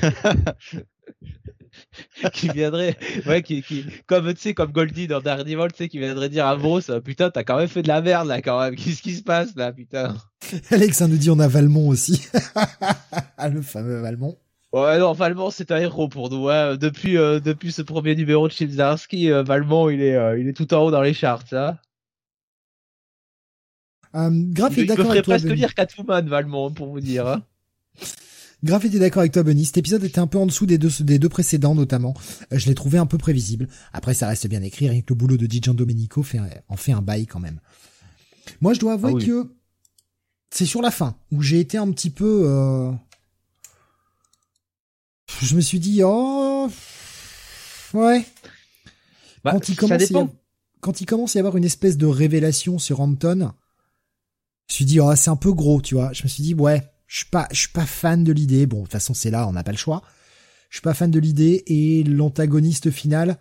qui 2.33 2.49
viendrait, 2.49 2.97
ouais, 3.25 3.41
qui, 3.41 3.61
qui, 3.61 3.85
comme 4.07 4.33
tu 4.33 4.41
sais, 4.41 4.53
comme 4.53 4.71
Goldie 4.71 5.07
dans 5.07 5.21
Daredevil, 5.21 5.71
tu 5.71 5.77
sais, 5.77 5.89
qui 5.89 5.99
viendrait 5.99 6.29
dire 6.29 6.45
à 6.45 6.55
Bruce, 6.55 6.89
euh, 6.89 6.99
putain, 6.99 7.29
t'as 7.29 7.43
quand 7.43 7.57
même 7.57 7.67
fait 7.67 7.83
de 7.83 7.87
la 7.87 8.01
merde 8.01 8.27
là, 8.27 8.41
quand 8.41 8.59
même. 8.59 8.75
Qu'est-ce 8.77 9.01
qui 9.01 9.15
se 9.15 9.23
passe 9.23 9.55
là, 9.55 9.71
putain? 9.71 10.15
Alex 10.71 11.01
hein, 11.01 11.07
nous 11.07 11.17
dit 11.17 11.29
on 11.29 11.39
a 11.39 11.47
Valmont 11.47 11.89
aussi. 11.89 12.27
le 13.51 13.61
fameux 13.61 13.99
Valmont. 14.01 14.37
Ouais, 14.75 14.99
non, 14.99 15.13
Valmont, 15.13 15.51
c'est 15.51 15.71
un 15.71 15.77
héros 15.77 16.09
pour 16.09 16.29
nous. 16.29 16.49
Hein. 16.49 16.75
Depuis, 16.75 17.17
euh, 17.17 17.39
depuis 17.39 17.71
ce 17.71 17.81
premier 17.81 18.13
numéro 18.13 18.45
de 18.49 18.51
Chilzarski, 18.51 19.31
euh, 19.31 19.41
Valmont, 19.41 19.89
il 19.89 20.01
est, 20.01 20.17
euh, 20.17 20.37
il 20.37 20.49
est 20.49 20.53
tout 20.53 20.73
en 20.73 20.83
haut 20.83 20.91
dans 20.91 21.01
les 21.01 21.13
charts. 21.13 21.45
Hein. 21.53 21.77
Me 24.13 24.53
d'accord 24.53 24.73
ferait 25.05 25.11
avec 25.11 25.23
toi, 25.23 25.35
presque 25.35 25.45
lire 25.45 25.73
Catwoman, 25.73 26.27
Valmont, 26.27 26.71
pour 26.71 26.89
vous 26.89 26.99
dire. 26.99 27.25
Hein. 27.25 27.43
Graf 28.65 28.83
était 28.83 28.99
d'accord 28.99 29.19
avec 29.21 29.31
toi, 29.31 29.43
Benny. 29.43 29.63
Cet 29.65 29.77
épisode 29.77 30.03
était 30.03 30.19
un 30.19 30.27
peu 30.27 30.37
en 30.39 30.45
dessous 30.47 30.65
des 30.65 30.77
deux, 30.77 30.89
des 31.01 31.19
deux 31.19 31.29
précédents, 31.29 31.75
notamment. 31.75 32.15
Euh, 32.51 32.57
je 32.57 32.65
l'ai 32.65 32.75
trouvé 32.75 32.97
un 32.97 33.05
peu 33.05 33.17
prévisible. 33.17 33.67
Après, 33.93 34.13
ça 34.13 34.27
reste 34.27 34.47
bien 34.47 34.61
écrit. 34.63 34.89
Rien 34.89 35.01
que 35.01 35.05
le 35.09 35.15
boulot 35.15 35.37
de 35.37 35.45
Di 35.45 35.59
Domenico 35.61 36.23
fait, 36.23 36.39
en 36.67 36.75
fait 36.75 36.91
un 36.91 37.01
bail 37.01 37.27
quand 37.27 37.39
même. 37.39 37.59
Moi, 38.61 38.73
je 38.73 38.79
dois 38.79 38.93
avouer 38.93 39.11
Ah 39.11 39.15
oui. 39.15 39.25
que 39.25 39.53
c'est 40.49 40.65
sur 40.65 40.81
la 40.81 40.91
fin 40.91 41.15
où 41.31 41.41
j'ai 41.41 41.59
été 41.59 41.77
un 41.77 41.91
petit 41.91 42.09
peu. 42.09 42.41
euh, 42.45 42.91
Je 45.41 45.55
me 45.55 45.61
suis 45.61 45.79
dit, 45.79 46.01
oh, 46.03 46.67
ouais. 47.93 48.25
Bah, 49.43 49.51
quand 49.51 49.69
il 49.69 49.75
ça 49.75 49.79
commence, 49.81 49.91
à 49.91 49.97
dépend. 49.97 50.19
avoir- 50.21 50.35
quand 50.81 51.01
il 51.01 51.05
commence 51.05 51.35
à 51.35 51.39
y 51.39 51.41
avoir 51.41 51.55
une 51.57 51.65
espèce 51.65 51.97
de 51.97 52.05
révélation 52.07 52.79
sur 52.79 52.99
Anton, 53.01 53.51
je 54.69 54.73
me 54.73 54.75
suis 54.75 54.85
dit, 54.85 54.99
oh, 54.99 55.13
c'est 55.15 55.29
un 55.29 55.35
peu 55.35 55.53
gros, 55.53 55.81
tu 55.81 55.95
vois. 55.95 56.13
Je 56.13 56.23
me 56.23 56.27
suis 56.27 56.41
dit, 56.41 56.53
ouais, 56.55 56.83
je 57.07 57.17
suis 57.17 57.29
pas, 57.29 57.47
je 57.51 57.59
suis 57.59 57.69
pas 57.69 57.85
fan 57.85 58.23
de 58.23 58.31
l'idée. 58.31 58.65
Bon, 58.65 58.79
de 58.79 58.83
toute 58.83 58.91
façon, 58.91 59.13
c'est 59.13 59.31
là, 59.31 59.47
on 59.47 59.53
n'a 59.53 59.63
pas 59.63 59.71
le 59.71 59.77
choix. 59.77 60.01
Je 60.69 60.77
suis 60.77 60.83
pas 60.83 60.93
fan 60.93 61.11
de 61.11 61.19
l'idée 61.19 61.63
et 61.67 62.03
l'antagoniste 62.03 62.91
final. 62.91 63.37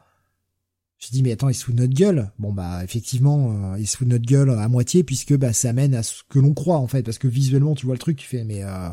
Je 0.98 1.10
dit, 1.10 1.22
mais 1.22 1.32
attends, 1.32 1.48
il 1.48 1.54
se 1.54 1.64
fout 1.64 1.74
de 1.74 1.82
notre 1.82 1.94
gueule. 1.94 2.30
Bon, 2.38 2.52
bah, 2.52 2.82
effectivement, 2.84 3.72
euh, 3.72 3.78
il 3.78 3.86
se 3.86 3.96
fout 3.96 4.06
de 4.06 4.12
notre 4.12 4.26
gueule 4.26 4.50
à 4.50 4.68
moitié 4.68 5.04
puisque, 5.04 5.34
bah, 5.36 5.52
ça 5.52 5.72
mène 5.72 5.94
à 5.94 6.02
ce 6.02 6.22
que 6.28 6.38
l'on 6.38 6.54
croit, 6.54 6.78
en 6.78 6.86
fait. 6.86 7.02
Parce 7.02 7.18
que 7.18 7.28
visuellement, 7.28 7.74
tu 7.74 7.86
vois 7.86 7.94
le 7.94 7.98
truc, 7.98 8.16
tu 8.16 8.26
fais, 8.26 8.44
mais, 8.44 8.62
euh, 8.62 8.88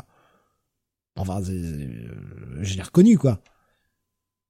enfin, 1.16 1.40
je 1.42 2.74
l'ai 2.74 2.82
reconnu, 2.82 3.16
quoi. 3.16 3.42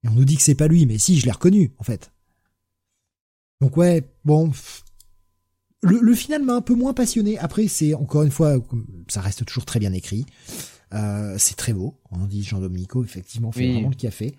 Et 0.03 0.09
on 0.09 0.13
nous 0.13 0.25
dit 0.25 0.35
que 0.35 0.41
c'est 0.41 0.55
pas 0.55 0.67
lui, 0.67 0.85
mais 0.85 0.97
si, 0.97 1.19
je 1.19 1.25
l'ai 1.25 1.31
reconnu, 1.31 1.73
en 1.77 1.83
fait. 1.83 2.11
Donc 3.61 3.77
ouais, 3.77 4.03
bon. 4.25 4.51
Le, 5.83 5.99
le 6.01 6.15
final 6.15 6.41
m'a 6.43 6.53
un 6.53 6.61
peu 6.61 6.73
moins 6.73 6.93
passionné. 6.93 7.37
Après, 7.37 7.67
c'est 7.67 7.93
encore 7.93 8.23
une 8.23 8.31
fois, 8.31 8.55
ça 9.07 9.21
reste 9.21 9.45
toujours 9.45 9.65
très 9.65 9.79
bien 9.79 9.93
écrit. 9.93 10.25
Euh, 10.93 11.35
c'est 11.37 11.55
très 11.55 11.73
beau. 11.73 11.99
On 12.11 12.25
dit 12.25 12.43
Jean 12.43 12.59
Domenico, 12.59 13.03
effectivement, 13.03 13.51
fait 13.51 13.61
Oui. 13.61 13.73
vraiment 13.73 13.89
le 13.89 13.95
café. 13.95 14.35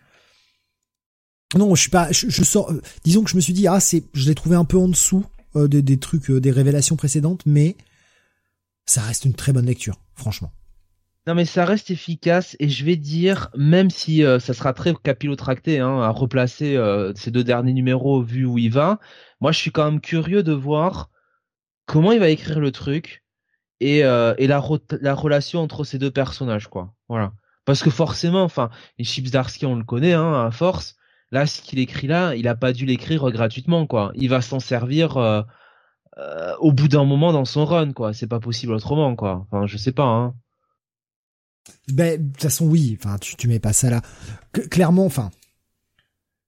Non, 1.57 1.75
je 1.75 1.83
suis 1.83 1.91
pas. 1.91 2.11
Je, 2.11 2.29
je 2.29 2.43
sors. 2.43 2.71
euh, 2.73 2.83
disons 3.05 3.23
que 3.23 3.31
je 3.31 3.37
me 3.37 3.41
suis 3.41 3.53
dit, 3.53 3.67
ah, 3.69 3.79
c'est, 3.81 4.05
je 4.13 4.27
l'ai 4.29 4.35
trouvé 4.35 4.57
un 4.57 4.65
peu 4.65 4.77
en 4.79 4.89
dessous 4.89 5.25
euh, 5.57 5.69
des, 5.69 5.83
des 5.83 5.99
trucs, 5.99 6.31
euh, 6.31 6.41
des 6.41 6.51
révélations 6.51 6.97
précédentes, 6.97 7.43
mais 7.47 7.77
ça 8.87 9.03
reste 9.03 9.25
une 9.25 9.35
très 9.35 9.53
bonne 9.53 9.67
lecture, 9.67 10.01
franchement. 10.15 10.51
Non 11.27 11.35
mais 11.35 11.47
ça 11.47 11.65
reste 11.65 11.91
efficace 11.91 12.55
et 12.61 12.69
je 12.69 12.85
vais 12.85 12.97
dire, 12.97 13.49
même 13.57 13.89
si 13.89 14.23
euh, 14.23 14.39
ça 14.39 14.53
sera 14.53 14.75
très 14.75 14.93
capillotracté 15.03 15.79
hein, 15.81 16.03
à 16.03 16.11
replacer 16.11 16.77
euh, 16.77 17.15
ces 17.17 17.31
deux 17.31 17.43
derniers 17.45 17.73
numéros 17.73 18.21
vu 18.23 18.45
où 18.45 18.59
il 18.59 18.71
va, 18.71 19.01
moi 19.41 19.51
je 19.51 19.59
suis 19.59 19.71
quand 19.71 19.87
même 19.91 20.03
curieux 20.03 20.43
de 20.43 20.53
voir 20.53 21.09
comment 21.87 22.13
il 22.13 22.21
va 22.21 22.29
écrire 22.29 22.61
le 22.61 22.73
truc 22.73 23.23
et, 23.81 24.05
euh, 24.05 24.35
et 24.39 24.47
la, 24.47 24.63
la 25.01 25.15
relation 25.15 25.61
entre 25.61 25.85
ces 25.85 25.99
deux 25.99 26.11
personnages 26.11 26.69
quoi. 26.69 26.95
Voilà. 27.09 27.33
Parce 27.65 27.83
que 27.83 27.91
forcément, 27.91 28.43
enfin, 28.43 28.71
les 28.99 29.05
Chips 29.05 29.31
Darsky 29.31 29.67
on 29.67 29.77
le 29.77 29.85
connaît 29.85 30.13
hein, 30.13 30.47
à 30.47 30.51
force. 30.51 30.97
Là, 31.31 31.47
ce 31.47 31.63
qu'il 31.63 31.79
écrit 31.79 32.07
là, 32.07 32.35
il 32.37 32.47
a 32.47 32.55
pas 32.55 32.73
dû 32.73 32.87
l'écrire 32.87 33.29
gratuitement 33.31 33.87
quoi. 33.87 34.13
Il 34.15 34.29
va 34.29 34.41
s'en 34.41 34.61
servir 34.61 35.17
euh, 35.17 35.43
euh, 36.19 36.55
au 36.61 36.73
bout 36.73 36.87
d'un 36.87 37.05
moment 37.05 37.33
dans 37.33 37.45
son 37.45 37.65
run 37.65 37.93
quoi. 37.93 38.13
C'est 38.13 38.29
pas 38.29 38.39
possible 38.41 38.73
autrement 38.73 39.17
quoi. 39.17 39.47
Enfin, 39.51 39.67
je 39.67 39.77
sais 39.77 39.93
pas. 39.93 40.05
Hein. 40.05 40.35
Ben, 41.89 42.23
de 42.25 42.33
toute 42.33 42.43
façon, 42.43 42.67
oui. 42.67 42.97
Enfin, 43.01 43.19
tu, 43.19 43.37
tu 43.37 43.49
mets 43.49 43.59
pas 43.59 43.73
ça 43.73 43.91
là. 43.91 44.03
Cl- 44.55 44.69
clairement, 44.69 45.07
enfin, 45.07 45.31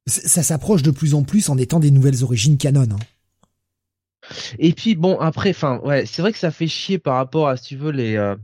ça 0.06 0.42
s'approche 0.42 0.82
de 0.82 0.90
plus 0.92 1.14
en 1.14 1.24
plus 1.24 1.48
en 1.48 1.56
étant 1.58 1.80
des 1.80 1.90
nouvelles 1.90 2.22
origines 2.22 2.58
canon. 2.58 2.86
Hein. 2.92 2.98
Et 4.58 4.72
puis 4.72 4.94
bon 4.94 5.18
après, 5.18 5.50
enfin 5.50 5.80
ouais, 5.84 6.06
c'est 6.06 6.22
vrai 6.22 6.32
que 6.32 6.38
ça 6.38 6.50
fait 6.50 6.66
chier 6.66 6.98
par 6.98 7.16
rapport 7.16 7.48
à 7.48 7.56
si 7.56 7.64
tu 7.64 7.76
veux 7.76 7.90
les 7.90 8.16
euh, 8.16 8.36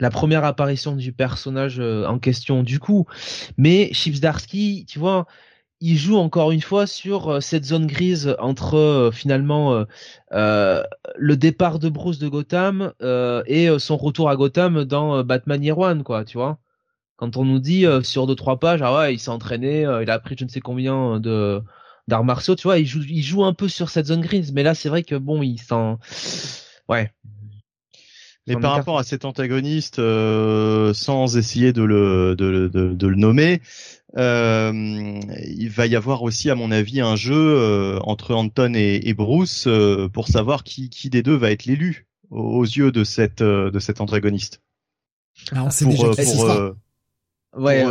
la 0.00 0.10
première 0.10 0.44
apparition 0.44 0.96
du 0.96 1.12
personnage 1.12 1.80
euh, 1.80 2.06
en 2.06 2.18
question 2.18 2.62
du 2.62 2.78
coup. 2.78 3.06
Mais 3.58 3.92
Chips 3.92 4.20
Darsky, 4.20 4.86
tu 4.88 4.98
vois, 4.98 5.26
il 5.80 5.96
joue 5.96 6.16
encore 6.16 6.52
une 6.52 6.62
fois 6.62 6.86
sur 6.86 7.28
euh, 7.28 7.40
cette 7.40 7.64
zone 7.64 7.86
grise 7.86 8.36
entre 8.38 9.10
finalement 9.12 9.84
le 10.30 11.36
départ 11.36 11.78
de 11.78 11.88
Bruce 11.88 12.18
de 12.18 12.28
Gotham 12.28 12.92
et 13.46 13.68
son 13.78 13.96
retour 13.96 14.30
à 14.30 14.36
Gotham 14.36 14.84
dans 14.84 15.22
Batman 15.24 15.62
Year 15.62 15.78
One 15.78 16.02
quoi, 16.02 16.24
tu 16.24 16.38
vois. 16.38 16.58
Quand 17.16 17.38
on 17.38 17.46
nous 17.46 17.60
dit 17.60 17.86
sur 18.02 18.26
deux 18.26 18.34
trois 18.34 18.58
pages, 18.58 18.82
ah 18.82 18.94
ouais, 18.94 19.14
il 19.14 19.18
s'est 19.18 19.30
entraîné, 19.30 19.82
il 19.82 20.10
a 20.10 20.14
appris 20.14 20.36
je 20.38 20.44
ne 20.44 20.50
sais 20.50 20.60
combien 20.60 21.18
de 21.18 21.62
d'arts 22.08 22.24
martiaux, 22.24 22.54
tu 22.54 22.64
vois, 22.64 22.78
il 22.78 22.86
joue, 22.86 23.02
il 23.08 23.22
joue 23.22 23.44
un 23.44 23.52
peu 23.52 23.68
sur 23.68 23.90
cette 23.90 24.06
zone 24.06 24.20
grise. 24.20 24.52
Mais 24.52 24.62
là, 24.62 24.74
c'est 24.74 24.88
vrai 24.88 25.02
que 25.02 25.14
bon, 25.14 25.42
il 25.42 25.58
s'en, 25.58 25.98
ouais. 26.88 27.10
Mais 28.48 28.54
par 28.54 28.72
rapport 28.72 28.98
à 28.98 29.02
cet 29.02 29.24
antagoniste, 29.24 29.98
euh, 29.98 30.94
sans 30.94 31.36
essayer 31.36 31.72
de 31.72 31.82
le 31.82 32.36
de, 32.36 32.68
de, 32.68 32.94
de 32.94 33.06
le 33.08 33.16
nommer, 33.16 33.60
euh, 34.16 34.72
il 35.48 35.68
va 35.68 35.86
y 35.88 35.96
avoir 35.96 36.22
aussi, 36.22 36.48
à 36.48 36.54
mon 36.54 36.70
avis, 36.70 37.00
un 37.00 37.16
jeu 37.16 37.34
euh, 37.34 37.98
entre 38.02 38.34
Anton 38.34 38.72
et, 38.74 39.00
et 39.02 39.14
Bruce 39.14 39.66
pour 40.12 40.28
savoir 40.28 40.62
qui, 40.62 40.90
qui 40.90 41.10
des 41.10 41.24
deux 41.24 41.34
va 41.34 41.50
être 41.50 41.64
l'élu 41.64 42.06
aux 42.30 42.62
yeux 42.62 42.92
de 42.92 43.02
cette 43.02 43.42
de 43.42 43.78
cet 43.80 44.00
antagoniste. 44.00 44.62
Ah, 45.50 45.64
on 45.64 45.70
sait 45.70 45.86
déjà 45.86 46.10
qui 46.10 46.24
ce 46.24 46.36
sera. 46.36 46.70
Ouais. 47.56 47.84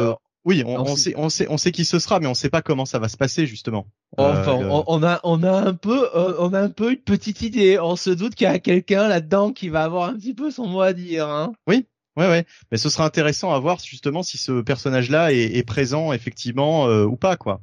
Oui, 0.46 0.64
on, 0.64 0.80
on, 0.80 0.96
sait, 0.96 1.14
on 1.18 1.30
sait, 1.30 1.48
on 1.50 1.58
sait 1.58 1.72
qui 1.72 1.86
ce 1.86 1.98
sera, 1.98 2.20
mais 2.20 2.28
on 2.28 2.36
sait 2.36 2.52
pas 2.52 2.62
comment 2.62 2.86
ça 2.86 3.00
va 3.00 3.10
se 3.10 3.18
passer 3.18 3.48
justement. 3.48 3.88
Enfin, 4.16 4.62
euh, 4.62 4.84
on, 4.88 5.04
a, 5.04 5.20
on 5.24 5.42
a 5.42 5.52
un 5.52 5.74
peu, 5.74 6.08
on 6.14 6.54
a 6.54 6.62
un 6.62 6.70
peu 6.70 6.92
une 6.92 7.00
petite 7.02 7.42
idée. 7.42 7.80
On 7.80 7.96
se 7.96 8.12
doute 8.12 8.36
qu'il 8.36 8.46
y 8.46 8.50
a 8.50 8.60
quelqu'un 8.60 9.08
là-dedans 9.08 9.52
qui 9.52 9.70
va 9.70 9.84
avoir 9.84 10.08
un 10.08 10.14
petit 10.14 10.36
peu 10.36 10.52
son 10.52 10.68
mot 10.68 10.82
à 10.82 10.94
dire. 10.94 11.28
Hein. 11.28 11.54
Oui, 11.68 11.88
ouais, 12.16 12.28
ouais. 12.28 12.46
Mais 12.72 12.78
ce 12.78 12.90
sera 12.90 13.06
intéressant 13.06 13.54
à 13.54 13.60
voir 13.60 13.80
justement 13.80 14.22
si 14.22 14.38
ce 14.38 14.62
personnage-là 14.62 15.34
est, 15.34 15.58
est, 15.58 15.64
présent 15.64 16.14
effectivement 16.14 16.88
euh, 16.88 17.06
ou 17.06 17.16
pas, 17.16 17.38
quoi. 17.38 17.62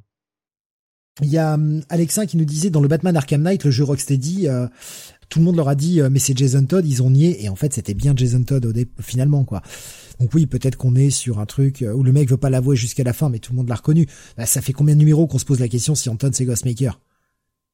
Il 1.20 1.28
y 1.28 1.38
a 1.38 1.54
um, 1.54 1.82
Alexin 1.90 2.26
qui 2.26 2.36
nous 2.36 2.44
disait 2.44 2.70
dans 2.70 2.80
le 2.80 2.88
Batman 2.88 3.16
Arkham 3.16 3.42
Knight, 3.42 3.64
le 3.64 3.70
jeu 3.70 3.84
Rocksteady, 3.84 4.48
euh, 4.48 4.66
tout 5.32 5.38
le 5.38 5.46
monde 5.46 5.56
leur 5.56 5.68
a 5.68 5.74
dit 5.74 5.98
mais 6.10 6.18
c'est 6.18 6.36
Jason 6.36 6.66
Todd, 6.66 6.86
ils 6.86 7.02
ont 7.02 7.08
nié 7.08 7.42
et 7.42 7.48
en 7.48 7.56
fait 7.56 7.72
c'était 7.72 7.94
bien 7.94 8.12
Jason 8.14 8.42
Todd 8.42 8.66
au 8.66 9.02
finalement 9.02 9.44
quoi. 9.44 9.62
Donc 10.20 10.34
oui, 10.34 10.44
peut-être 10.46 10.76
qu'on 10.76 10.94
est 10.94 11.08
sur 11.08 11.38
un 11.38 11.46
truc 11.46 11.82
où 11.82 12.02
le 12.02 12.12
mec 12.12 12.28
veut 12.28 12.36
pas 12.36 12.50
l'avouer 12.50 12.76
jusqu'à 12.76 13.02
la 13.02 13.14
fin, 13.14 13.30
mais 13.30 13.38
tout 13.38 13.52
le 13.52 13.56
monde 13.56 13.68
l'a 13.70 13.76
reconnu. 13.76 14.06
Bah, 14.36 14.44
ça 14.44 14.60
fait 14.60 14.74
combien 14.74 14.94
de 14.94 15.00
numéros 15.00 15.26
qu'on 15.26 15.38
se 15.38 15.46
pose 15.46 15.58
la 15.58 15.68
question 15.68 15.94
si 15.94 16.10
Anton 16.10 16.30
c'est 16.34 16.44
Ghostmaker? 16.44 17.00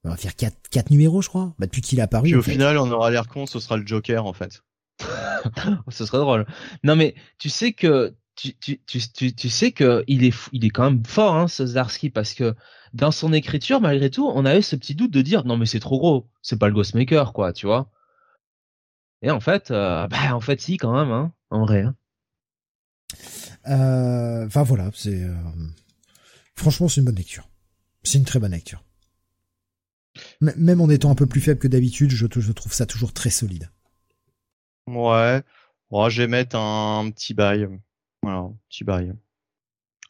On 0.05 0.10
va 0.10 0.16
faire 0.16 0.36
quatre, 0.36 0.56
quatre 0.70 0.90
numéros, 0.90 1.20
je 1.20 1.28
crois. 1.28 1.52
Bah, 1.59 1.66
depuis 1.66 1.82
qu'il 1.82 1.98
est 1.98 2.02
apparu. 2.02 2.28
Puis 2.28 2.36
au 2.36 2.43
final, 2.43 2.78
on 2.78 2.90
aura 2.93 3.10
l'air 3.10 3.26
con, 3.26 3.47
ce 3.47 3.59
sera 3.59 3.76
le 3.76 3.85
Joker 3.85 4.24
en 4.24 4.32
fait. 4.32 4.62
ce 5.89 6.06
serait 6.06 6.18
drôle. 6.18 6.47
Non 6.85 6.94
mais 6.94 7.16
tu 7.39 7.48
sais 7.51 7.72
que 7.72 8.14
tu, 8.36 8.55
tu, 8.56 8.80
tu, 8.86 9.35
tu, 9.35 9.48
sais 9.48 9.72
que 9.72 10.05
il 10.06 10.24
est 10.24 10.35
il 10.52 10.64
est 10.64 10.70
quand 10.70 10.85
même 10.85 11.05
fort 11.05 11.35
hein, 11.35 11.48
ce 11.48 11.66
Zarsky 11.66 12.09
parce 12.09 12.35
que 12.35 12.55
dans 12.94 13.10
son 13.10 13.32
écriture 13.32 13.81
malgré 13.81 14.10
tout 14.10 14.27
on 14.27 14.44
avait 14.44 14.62
ce 14.62 14.77
petit 14.77 14.94
doute 14.94 15.10
de 15.10 15.23
dire 15.23 15.44
non 15.44 15.56
mais 15.56 15.66
c'est 15.66 15.81
trop 15.81 15.98
gros 15.98 16.28
c'est 16.43 16.59
pas 16.59 16.69
le 16.69 16.74
Ghostmaker 16.74 17.32
quoi 17.32 17.52
tu 17.52 17.66
vois 17.66 17.90
et 19.23 19.31
en 19.31 19.40
fait 19.40 19.70
euh, 19.70 20.06
bah 20.09 20.35
en 20.35 20.40
fait 20.40 20.60
si 20.60 20.77
quand 20.77 20.93
même 20.93 21.12
hein 21.12 21.32
en 21.51 21.65
vrai 21.65 21.82
hein. 21.82 21.94
Euh, 23.69 24.47
enfin 24.47 24.62
voilà, 24.62 24.90
c'est 24.94 25.23
euh, 25.23 25.35
franchement 26.55 26.89
c'est 26.89 27.01
une 27.01 27.06
bonne 27.06 27.16
lecture. 27.16 27.48
C'est 28.02 28.19
une 28.19 28.24
très 28.24 28.39
bonne 28.39 28.52
lecture. 28.52 28.82
même 30.40 30.81
en 30.81 30.89
étant 30.89 31.10
un 31.10 31.15
peu 31.15 31.27
plus 31.27 31.40
faible 31.40 31.60
que 31.60 31.69
d'habitude, 31.69 32.10
je, 32.10 32.27
trouve 32.27 32.73
ça 32.73 32.86
toujours 32.86 33.12
très 33.12 33.31
solide. 33.31 33.70
Ouais, 34.86 35.43
ouais 35.90 36.10
je 36.10 36.23
vais 36.23 36.28
mettre 36.28 36.56
un 36.56 37.10
petit 37.10 37.35
bail. 37.35 37.69
Voilà, 38.23 38.39
un 38.39 38.56
petit 38.69 38.85
bail. 38.85 39.12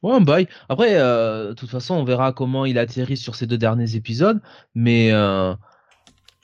Ouais, 0.03 0.12
un 0.12 0.20
bail. 0.20 0.47
Après, 0.69 0.95
euh, 0.95 1.49
de 1.49 1.55
toute 1.55 1.70
façon, 1.70 1.95
on 1.95 2.05
verra 2.05 2.33
comment 2.33 2.65
il 2.65 2.79
atterrit 2.79 3.16
sur 3.16 3.35
ces 3.35 3.47
deux 3.47 3.59
derniers 3.59 3.97
épisodes, 3.97 4.41
mais 4.75 5.12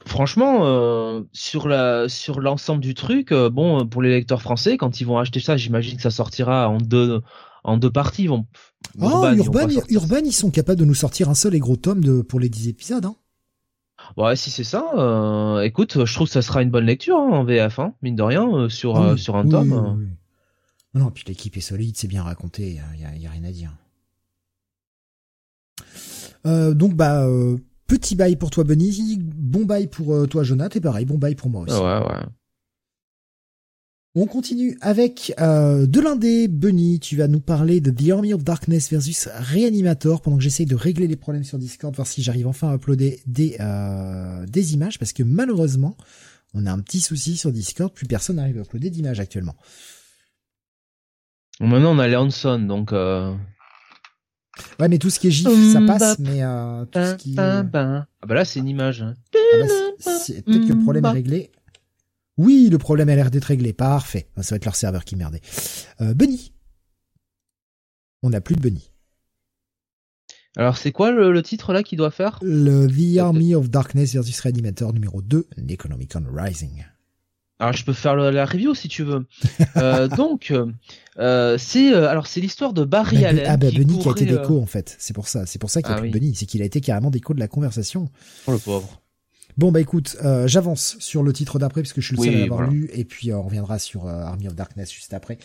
franchement, 0.07 0.61
euh, 0.63 1.23
sur 1.33 1.69
la 1.69 2.09
sur 2.09 2.41
l'ensemble 2.41 2.81
du 2.81 2.95
truc, 2.95 3.33
euh, 3.33 3.51
bon, 3.51 3.87
pour 3.87 4.03
les 4.03 4.11
lecteurs 4.11 4.43
français, 4.43 4.77
quand 4.77 5.01
ils 5.01 5.05
vont 5.05 5.19
acheter 5.19 5.41
ça, 5.41 5.57
j'imagine 5.57 5.97
que 5.97 6.03
ça 6.03 6.11
sortira 6.11 6.69
en 6.69 6.79
deux 6.79 7.21
en 7.65 7.77
deux 7.77 7.91
parties. 7.91 8.25
Ils 8.25 8.29
vont. 8.29 8.47
Oh, 9.01 9.27
Urban, 9.35 9.69
Urban, 9.89 10.21
ils, 10.25 10.33
sont 10.33 10.51
capables 10.51 10.79
de 10.79 10.85
nous 10.85 10.95
sortir 10.95 11.29
un 11.29 11.35
seul 11.35 11.55
et 11.55 11.59
gros 11.59 11.77
tome 11.77 12.05
de 12.05 12.23
pour 12.23 12.41
les 12.41 12.49
dix 12.49 12.69
épisodes. 12.69 13.05
Hein. 13.05 13.17
Ouais, 14.17 14.37
si 14.37 14.51
c'est 14.51 14.65
ça, 14.65 14.85
euh, 14.97 15.61
écoute, 15.63 16.05
je 16.05 16.15
trouve 16.15 16.27
que 16.27 16.33
ça 16.33 16.43
sera 16.43 16.63
une 16.63 16.71
bonne 16.71 16.85
lecture 16.85 17.17
hein, 17.17 17.31
en 17.31 17.45
VF, 17.45 17.79
hein, 17.79 17.95
mine 18.03 18.17
de 18.17 18.23
rien, 18.23 18.69
sur 18.69 19.19
sur 19.19 19.37
un 19.37 19.49
tome. 19.49 20.15
Non, 20.95 21.11
puis 21.11 21.25
l'équipe 21.27 21.57
est 21.57 21.61
solide, 21.61 21.97
c'est 21.97 22.09
bien 22.09 22.23
raconté, 22.23 22.81
il 22.95 23.01
y 23.01 23.05
a, 23.05 23.17
y 23.17 23.27
a, 23.27 23.31
rien 23.31 23.45
à 23.45 23.53
dire. 23.53 23.77
donc 26.75 26.95
bah 26.95 27.27
Petit 27.87 28.17
bail 28.17 28.37
pour 28.37 28.51
toi, 28.51 28.65
Bunny. 28.65 29.19
Bon 29.21 29.65
bail 29.65 29.89
pour 29.89 30.15
euh, 30.15 30.27
toi, 30.27 30.43
Jonathan. 30.43 30.79
Et 30.79 30.81
pareil, 30.81 31.05
bon 31.05 31.19
bail 31.19 31.35
pour 31.35 31.51
moi 31.51 31.63
aussi. 31.63 31.75
Ouais, 31.75 31.99
ouais. 31.99 32.25
On 34.17 34.27
continue 34.27 34.79
avec 34.81 35.35
euh, 35.41 35.87
de 35.87 36.01
l'indé. 36.01 36.49
Bunny, 36.49 36.99
tu 37.01 37.17
vas 37.17 37.29
nous 37.29 37.41
parler 37.41 37.81
de 37.81 37.91
The 37.91 38.11
Army 38.11 38.33
of 38.33 38.43
Darkness 38.43 38.91
versus 38.91 39.29
Reanimator 39.35 40.23
pendant 40.23 40.39
que 40.39 40.43
j'essaye 40.43 40.67
de 40.67 40.77
régler 40.77 41.09
les 41.09 41.17
problèmes 41.17 41.45
sur 41.45 41.59
Discord, 41.59 41.95
voir 41.95 42.07
si 42.07 42.23
j'arrive 42.23 42.47
enfin 42.47 42.71
à 42.71 42.77
uploader 42.77 43.21
des, 43.27 43.57
euh, 43.61 44.47
des 44.47 44.73
images, 44.73 44.99
parce 44.99 45.13
que 45.13 45.25
malheureusement, 45.25 45.97
on 46.55 46.65
a 46.65 46.73
un 46.73 46.79
petit 46.79 47.01
souci 47.01 47.37
sur 47.37 47.53
Discord, 47.53 47.93
plus 47.93 48.07
personne 48.07 48.37
n'arrive 48.37 48.59
à 48.59 48.63
uploader 48.63 48.89
d'images 48.89 49.21
actuellement. 49.21 49.57
Maintenant, 51.67 51.95
on 51.95 51.99
a 51.99 52.09
Leonson, 52.09 52.59
donc... 52.61 52.93
Euh... 52.93 53.35
Ouais, 54.79 54.89
mais 54.89 54.99
tout 54.99 55.11
ce 55.11 55.19
qui 55.19 55.29
est 55.29 55.33
gif, 55.33 55.73
ça 55.73 55.81
passe, 55.81 56.19
mais 56.19 56.43
euh, 56.43 56.85
tout 56.85 57.01
ce 57.01 57.15
qui... 57.17 57.35
Ah 57.39 57.63
bah 57.63 58.07
là, 58.29 58.45
c'est 58.45 58.61
une 58.61 58.69
image. 58.69 59.03
Hein. 59.03 59.15
Ah 59.35 59.39
bah, 59.59 60.13
peut-être 60.47 60.69
que 60.69 60.73
le 60.73 60.83
problème 60.83 61.05
est 61.05 61.11
réglé. 61.11 61.51
Oui, 62.37 62.69
le 62.71 62.79
problème 62.79 63.09
a 63.09 63.17
l'air 63.17 63.31
d'être 63.31 63.45
réglé. 63.45 63.73
Parfait. 63.73 64.29
Ça 64.41 64.55
va 64.55 64.57
être 64.57 64.65
leur 64.65 64.77
serveur 64.77 65.05
qui 65.05 65.17
merdait. 65.17 65.41
Euh, 66.01 66.15
Bunny. 66.15 66.53
On 68.23 68.31
n'a 68.31 68.41
plus 68.41 68.57
de 68.57 68.61
Bunny. 68.61 68.91
Alors, 70.57 70.77
c'est 70.77 70.93
quoi 70.93 71.11
le, 71.11 71.43
titre 71.43 71.73
là 71.73 71.83
qu'il 71.83 71.99
doit 71.99 72.13
faire? 72.13 72.39
Le 72.43 72.87
The 72.87 73.19
Army 73.19 73.55
of 73.55 73.71
Darkness 73.71 74.15
versus 74.15 74.39
Reanimator 74.41 74.93
numéro 74.93 75.21
2, 75.21 75.49
Necronomicon 75.59 76.25
Rising. 76.33 76.85
Alors 77.61 77.73
je 77.73 77.85
peux 77.85 77.93
faire 77.93 78.17
la 78.17 78.45
review 78.47 78.75
si 78.75 78.89
tu 78.89 79.05
veux. 79.05 79.27
euh, 79.77 80.09
donc 80.17 80.53
euh, 81.19 81.57
c'est 81.59 81.93
euh, 81.93 82.09
alors 82.09 82.27
c'est 82.27 82.41
l'histoire 82.41 82.73
de 82.73 82.85
Barry 82.85 83.21
bah, 83.21 83.29
Allen. 83.29 83.47
Ah 83.49 83.57
bah 83.57 83.71
qui 83.71 83.79
Benny 83.79 83.99
qui 83.99 84.09
a 84.09 84.11
été 84.11 84.31
euh, 84.31 84.39
déco 84.39 84.61
en 84.61 84.67
fait. 84.67 84.97
C'est 84.99 85.15
pour 85.15 85.29
ça. 85.29 85.47
C'est 85.47 85.59
pour 85.59 85.71
ça 85.71 85.83
qu'il 85.83 85.93
a 85.93 85.97
ah, 85.97 86.01
pris 86.01 86.11
Benny. 86.11 86.35
C'est 86.35 86.47
qu'il 86.47 86.63
a 86.63 86.65
été 86.65 86.81
carrément 86.81 87.11
déco 87.11 87.35
de 87.35 87.41
la 87.41 87.49
conversation. 87.49 88.11
Oh 88.47 88.53
le 88.53 88.59
pauvre. 88.59 89.01
Bon 89.57 89.71
bah 89.71 89.81
écoute, 89.81 90.17
euh, 90.25 90.49
j'avance 90.49 90.97
sur 90.99 91.23
le 91.23 91.33
titre 91.33 91.61
d'après 91.61 91.83
parce 91.83 91.93
que 91.93 92.01
je 92.01 92.09
suis 92.09 92.17
le 92.17 92.23
seul 92.23 92.35
à 92.35 92.39
l'avoir 92.41 92.69
lu 92.69 92.91
et 92.93 93.05
puis 93.05 93.33
on 93.33 93.43
reviendra 93.45 93.79
sur 93.79 94.09
Army 94.09 94.49
of 94.49 94.57
Darkness 94.57 94.93
juste 94.93 95.15
après. 95.15 95.39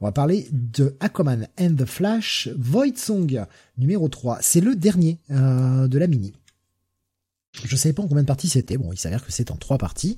On 0.00 0.06
va 0.06 0.12
parler 0.12 0.48
de 0.50 0.96
Aquaman 1.00 1.46
and 1.60 1.74
the 1.76 1.84
Flash 1.84 2.48
Void 2.56 2.96
Song 2.96 3.44
numéro 3.76 4.08
3. 4.08 4.38
C'est 4.40 4.60
le 4.60 4.74
dernier 4.74 5.18
de 5.28 5.98
la 5.98 6.06
mini. 6.06 6.32
Je 7.64 7.76
savais 7.76 7.92
pas 7.92 8.02
en 8.02 8.08
combien 8.08 8.22
de 8.22 8.26
parties 8.26 8.48
c'était. 8.48 8.78
Bon, 8.78 8.90
il 8.92 8.98
s'avère 8.98 9.24
que 9.24 9.30
c'est 9.30 9.50
en 9.50 9.56
trois 9.56 9.76
parties. 9.76 10.16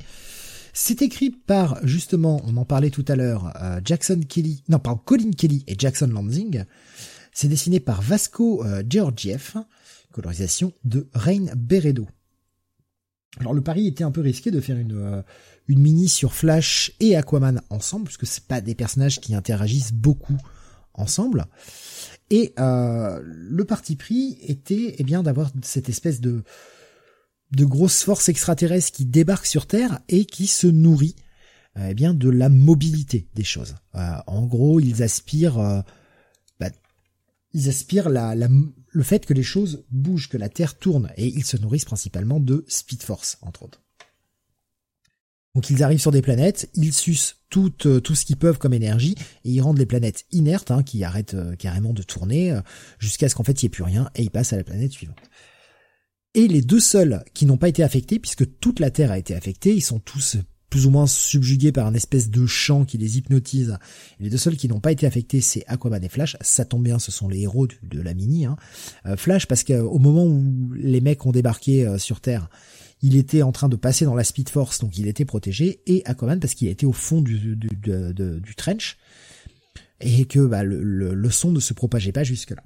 C'est 0.77 1.03
écrit 1.03 1.31
par, 1.31 1.79
justement, 1.87 2.43
on 2.45 2.57
en 2.57 2.65
parlait 2.65 2.91
tout 2.91 3.05
à 3.07 3.15
l'heure, 3.15 3.53
euh, 3.63 3.81
Jackson 3.85 4.21
Kelly, 4.29 4.65
non, 4.69 4.81
par 4.81 5.05
Colin 5.05 5.31
Kelly 5.31 5.63
et 5.69 5.77
Jackson 5.79 6.09
Lansing. 6.09 6.65
C'est 7.33 7.47
dessiné 7.47 7.79
par 7.79 8.03
Vasco 8.03 8.65
euh, 8.65 8.83
Georgiev, 8.89 9.55
colorisation 10.11 10.73
de 10.83 11.09
Rain 11.15 11.47
Beredo. 11.57 12.09
Alors 13.39 13.55
le 13.55 13.61
pari 13.61 13.87
était 13.87 14.03
un 14.03 14.11
peu 14.11 14.21
risqué 14.21 14.51
de 14.51 14.61
faire 14.61 14.77
une, 14.77 14.99
euh, 14.99 15.23
une 15.69 15.79
mini 15.79 16.09
sur 16.09 16.35
Flash 16.35 16.91
et 16.99 17.15
Aquaman 17.15 17.63
ensemble, 17.71 18.07
puisque 18.07 18.27
c'est 18.27 18.45
pas 18.45 18.61
des 18.61 18.75
personnages 18.75 19.21
qui 19.21 19.37
interagissent 19.37 19.93
beaucoup 19.93 20.39
ensemble. 20.93 21.47
Et 22.31 22.53
le 22.57 23.63
parti 23.65 23.95
pris 23.95 24.39
était 24.41 24.97
eh 24.99 25.05
bien 25.05 25.23
d'avoir 25.23 25.53
cette 25.63 25.89
espèce 25.89 26.21
de 26.21 26.43
de 27.55 27.65
grosses 27.65 28.03
forces 28.03 28.29
extraterrestres 28.29 28.93
qui 28.93 29.07
débarquent 29.07 29.47
sur 29.47 29.67
Terre 29.67 30.01
et 30.09 30.25
qui 30.25 30.47
se 30.47 30.67
nourrit 30.67 31.17
euh, 31.77 31.89
eh 31.91 31.95
bien 31.95 32.15
de 32.15 32.29
la 32.29 32.49
mobilité 32.49 33.27
des 33.35 33.43
choses. 33.43 33.75
Euh, 33.97 34.17
en 34.29 34.47
gros, 34.47 34.79
ils 34.79 35.03
aspirent, 35.03 35.59
euh, 35.59 35.81
bah, 36.61 36.71
ils 37.53 37.69
aspirent 37.69 38.09
la, 38.09 38.35
le 38.37 39.03
fait 39.03 39.27
que 39.27 39.35
les 39.35 39.43
choses 39.43 39.85
bougent, 39.91 40.29
que 40.29 40.37
la 40.37 40.49
Terre 40.49 40.79
tourne, 40.79 41.11
et 41.17 41.27
ils 41.27 41.45
se 41.45 41.57
nourrissent 41.57 41.85
principalement 41.85 42.39
de 42.39 42.65
Speed 42.69 43.03
Force, 43.03 43.39
entre 43.43 43.65
autres. 43.65 43.83
Donc 45.57 45.71
ils 45.71 45.83
arrivent 45.83 46.01
sur 46.01 46.11
des 46.13 46.23
planètes, 46.23 46.69
ils 46.75 46.93
sucent 46.93 47.37
tout, 47.49 47.71
tout 47.71 48.15
ce 48.15 48.25
qu'ils 48.25 48.37
peuvent 48.37 48.59
comme 48.59 48.75
énergie, 48.75 49.15
et 49.45 49.51
ils 49.51 49.61
rendent 49.61 49.79
les 49.79 49.87
planètes 49.87 50.27
inertes, 50.33 50.73
hein, 50.73 50.83
qui 50.83 51.05
arrêtent 51.05 51.37
carrément 51.59 51.93
de 51.93 52.03
tourner, 52.03 52.59
jusqu'à 52.99 53.29
ce 53.29 53.37
qu'en 53.37 53.45
fait 53.45 53.63
il 53.63 53.65
n'y 53.65 53.69
ait 53.69 53.71
plus 53.71 53.85
rien, 53.85 54.11
et 54.17 54.23
ils 54.23 54.33
passent 54.33 54.53
à 54.53 54.57
la 54.57 54.65
planète 54.65 54.91
suivante. 54.91 55.21
Et 56.35 56.49
les 56.49 56.63
deux 56.63 56.81
seuls 56.81 57.25
qui 57.33 57.47
n'ont 57.47 57.57
pas 57.57 57.69
été 57.69 57.83
affectés, 57.83 58.19
puisque 58.19 58.59
toute 58.59 58.81
la 58.81 58.91
Terre 58.91 59.13
a 59.13 59.19
été 59.19 59.35
affectée, 59.35 59.75
ils 59.75 59.83
sont 59.83 60.01
tous 60.01 60.37
plus 60.69 60.87
ou 60.87 60.91
moins 60.91 61.07
subjugués 61.07 61.71
par 61.71 61.87
un 61.87 61.95
espèce 61.95 62.31
de 62.31 62.47
chant 62.47 62.85
qui 62.85 62.99
les 62.99 63.17
hypnotise. 63.17 63.79
les 64.19 64.29
deux 64.29 64.37
seuls 64.37 64.57
qui 64.57 64.67
n'ont 64.67 64.81
pas 64.81 64.91
été 64.91 65.07
affectés, 65.07 65.41
c'est 65.41 65.63
Aquaman 65.69 66.03
et 66.03 66.09
Flash. 66.09 66.37
Ça 66.41 66.65
tombe 66.65 66.83
bien, 66.83 66.99
ce 66.99 67.13
sont 67.13 67.29
les 67.29 67.43
héros 67.43 67.69
de, 67.69 68.01
la 68.01 68.13
mini. 68.13 68.47
Hein. 68.47 68.57
Euh, 69.07 69.17
Flash, 69.17 69.47
parce 69.47 69.63
qu'au 69.63 70.01
moment 70.01 70.25
où 70.25 70.73
les 70.75 71.01
mecs 71.01 71.25
ont 71.25 71.31
débarqué 71.31 71.87
euh, 71.87 71.99
sur 71.99 72.21
Terre, 72.21 72.51
il 73.03 73.15
était 73.15 73.43
en 73.43 73.53
train 73.53 73.69
de 73.69 73.77
passer 73.77 74.05
dans 74.05 74.17
la 74.17 74.25
Speed 74.25 74.49
Force, 74.49 74.81
donc 74.81 74.99
il 74.99 75.07
était 75.07 75.25
protégé. 75.25 75.81
Et 75.87 76.03
Aquaman, 76.07 76.41
parce 76.41 76.55
qu'il 76.55 76.67
était 76.67 76.87
au 76.87 76.93
fond 76.93 77.23
du, 77.23 77.55
du, 77.55 78.55
trench. 78.57 78.97
et 80.01 80.25
que 80.25 80.45
bah, 80.45 80.65
le, 80.65 80.83
le 81.15 81.31
son 81.31 81.53
ne 81.53 81.61
se 81.61 81.73
propageait 81.73 82.11
pas 82.11 82.25
jusque 82.25 82.51
là. 82.51 82.65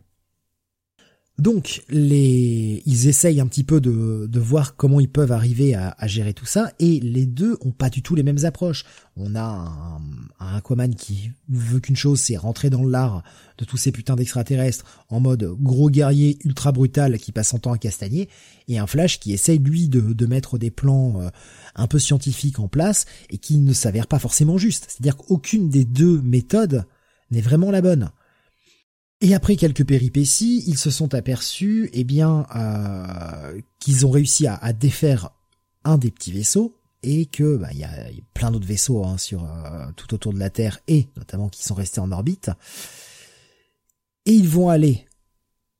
Donc, 1.39 1.85
les, 1.89 2.83
ils 2.85 3.07
essayent 3.07 3.41
un 3.41 3.47
petit 3.47 3.63
peu 3.63 3.81
de, 3.81 4.39
voir 4.41 4.75
comment 4.75 4.99
ils 4.99 5.09
peuvent 5.09 5.31
arriver 5.31 5.75
à, 5.75 5.95
à, 5.97 6.09
gérer 6.09 6.35
tout 6.35 6.47
ça, 6.47 6.73
et 6.81 6.99
les 6.99 7.27
deux 7.27 7.57
ont 7.61 7.71
pas 7.71 7.91
du 7.91 8.03
tout 8.03 8.17
les 8.17 8.25
mêmes 8.25 8.45
approches. 8.45 8.85
On 9.17 9.37
a 9.37 9.43
un, 9.43 10.01
un 10.41 10.57
Aquaman 10.57 10.95
qui 10.97 11.31
veut 11.49 11.79
qu'une 11.79 11.97
chose, 11.97 12.19
c'est 12.19 12.37
rentrer 12.37 12.71
dans 12.71 12.85
l'art 12.85 13.23
de 13.57 13.65
tous 13.65 13.77
ces 13.77 13.93
putains 13.93 14.17
d'extraterrestres 14.17 14.85
en 15.11 15.21
mode 15.21 15.45
gros 15.61 15.91
guerrier 15.91 16.39
ultra 16.45 16.73
brutal 16.73 17.19
qui 17.19 17.31
passe 17.31 17.49
son 17.49 17.61
temps 17.61 17.73
à 17.73 17.79
castagner, 17.79 18.29
et 18.67 18.79
un 18.79 18.89
Flash 18.89 19.21
qui 19.21 19.33
essaye 19.33 19.59
lui 19.59 19.89
de, 19.89 20.01
de 20.01 20.27
mettre 20.27 20.59
des 20.59 20.73
plans 20.73 21.21
euh, 21.21 21.29
un 21.77 21.87
peu 21.87 22.01
scientifiques 22.01 22.59
en 22.59 22.67
place 22.67 23.07
et 23.31 23.39
qui 23.39 23.59
ne 23.59 23.73
s'avère 23.73 24.09
pas 24.09 24.19
forcément 24.19 24.59
juste. 24.59 24.87
C'est-à-dire 24.89 25.17
qu'aucune 25.17 25.69
des 25.69 25.85
deux 25.85 26.21
méthodes 26.21 26.85
n'est 27.31 27.41
vraiment 27.41 27.71
la 27.71 27.81
bonne. 27.81 28.11
Et 29.21 29.35
après 29.35 29.57
quelques 29.57 29.85
péripéties, 29.85 30.63
ils 30.67 30.79
se 30.79 30.91
sont 30.91 31.15
aperçus, 31.15 31.91
eh 31.93 32.05
bien, 32.05 32.47
euh, 32.55 33.61
qu'ils 33.81 34.07
ont 34.07 34.11
réussi 34.11 34.47
à, 34.47 34.73
défaire 34.73 35.31
un 35.85 35.99
des 35.99 36.11
petits 36.11 36.33
vaisseaux 36.33 36.77
et 37.03 37.27
que 37.27 37.57
bah, 37.57 37.69
il 37.73 37.79
y, 37.79 37.85
a, 37.85 37.91
plein 38.35 38.51
d'autres 38.53 38.67
vaisseaux 38.67 39.05
hein, 39.05 39.19
sur 39.19 39.45
euh, 39.45 39.87
tout 39.97 40.15
autour 40.15 40.33
de 40.33 40.39
la 40.39 40.51
Terre 40.51 40.79
et 40.87 41.09
notamment 41.17 41.49
qui 41.49 41.65
sont 41.65 41.75
restés 41.75 42.01
en 42.01 42.13
orbite. 42.13 42.51
Et 44.25 44.33
ils 44.33 44.49
vont 44.49 44.69
aller 44.69 45.07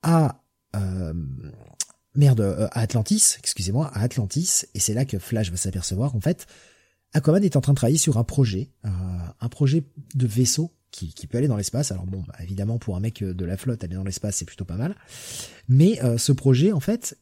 à 0.03 0.43
euh, 0.75 1.13
merde 2.17 2.69
à 2.73 2.81
Atlantis, 2.81 3.37
excusez-moi, 3.39 3.89
à 3.95 4.03
Atlantis, 4.03 4.65
et 4.75 4.81
c'est 4.81 4.95
là 4.95 5.05
que 5.05 5.19
Flash 5.19 5.51
va 5.51 5.57
s'apercevoir 5.57 6.17
en 6.17 6.21
fait. 6.21 6.47
Aquaman 7.13 7.45
est 7.45 7.57
en 7.57 7.61
train 7.61 7.73
de 7.73 7.77
travailler 7.77 7.99
sur 7.99 8.19
un 8.19 8.25
projet, 8.25 8.71
un 8.83 9.49
projet 9.49 9.85
de 10.15 10.27
vaisseau 10.27 10.73
qui, 10.91 11.27
peut 11.27 11.39
aller 11.39 11.49
dans 11.49 11.57
l'espace. 11.57 11.93
Alors 11.93 12.07
bon, 12.07 12.23
bah, 12.27 12.35
évidemment, 12.43 12.79
pour 12.79 12.97
un 12.97 13.01
mec 13.01 13.23
euh, 13.23 13.35
de 13.35 13.45
la 13.45 13.57
flotte, 13.57 13.85
aller 13.85 13.95
dans 13.95 14.05
l'espace, 14.05 14.37
c'est 14.37 14.45
plutôt 14.45 14.65
pas 14.65 14.77
mal. 14.77 14.97
Mais 15.69 16.03
euh, 16.03 16.19
ce 16.19 16.33
projet, 16.33 16.73
en 16.73 16.81
fait, 16.81 17.19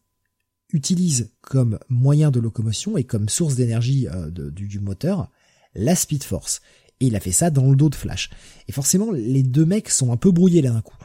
utilise 0.72 1.32
comme 1.40 1.78
moyen 1.88 2.30
de 2.30 2.40
locomotion 2.40 2.96
et 2.96 3.04
comme 3.04 3.28
source 3.28 3.54
d'énergie 3.54 4.08
euh, 4.08 4.30
du, 4.30 4.68
du, 4.68 4.80
moteur 4.80 5.30
la 5.74 5.94
Speed 5.94 6.24
Force. 6.24 6.60
Et 7.00 7.06
il 7.06 7.16
a 7.16 7.20
fait 7.20 7.32
ça 7.32 7.50
dans 7.50 7.70
le 7.70 7.76
dos 7.76 7.90
de 7.90 7.94
Flash. 7.94 8.30
Et 8.68 8.72
forcément, 8.72 9.12
les 9.12 9.42
deux 9.42 9.66
mecs 9.66 9.90
sont 9.90 10.12
un 10.12 10.16
peu 10.16 10.30
brouillés 10.30 10.62
là 10.62 10.70
d'un 10.70 10.80
coup 10.80 10.96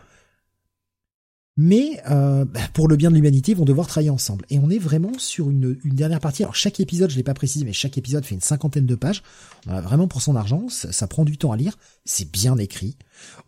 mais 1.58 2.02
euh, 2.10 2.46
bah, 2.46 2.62
pour 2.74 2.88
le 2.88 2.96
bien 2.96 3.10
de 3.10 3.16
l'humanité, 3.16 3.54
vont 3.54 3.66
devoir 3.66 3.88
travailler 3.88 4.10
ensemble. 4.10 4.46
Et 4.50 4.60
on 4.60 4.70
est 4.70 4.78
vraiment 4.78 5.12
sur 5.18 5.50
une, 5.50 5.78
une 5.84 5.96
dernière 5.96 6.20
partie. 6.20 6.44
Alors 6.44 6.56
chaque 6.56 6.80
épisode, 6.80 7.10
je 7.10 7.18
l'ai 7.18 7.24
pas 7.24 7.34
précisé, 7.34 7.66
mais 7.66 7.74
chaque 7.74 7.98
épisode 7.98 8.26
fait 8.26 8.36
une 8.36 8.42
cinquantaine 8.42 8.86
de 8.86 8.96
pages. 8.96 9.22
On 9.68 9.74
a 9.74 9.82
vraiment 9.82 10.08
pour 10.08 10.22
son 10.22 10.36
argent, 10.36 10.70
ça, 10.70 11.08
prend 11.08 11.26
du 11.26 11.38
temps 11.38 11.52
à 11.52 11.58
lire, 11.58 11.78
c'est 12.06 12.30
bien 12.30 12.58
écrit. 12.58 12.96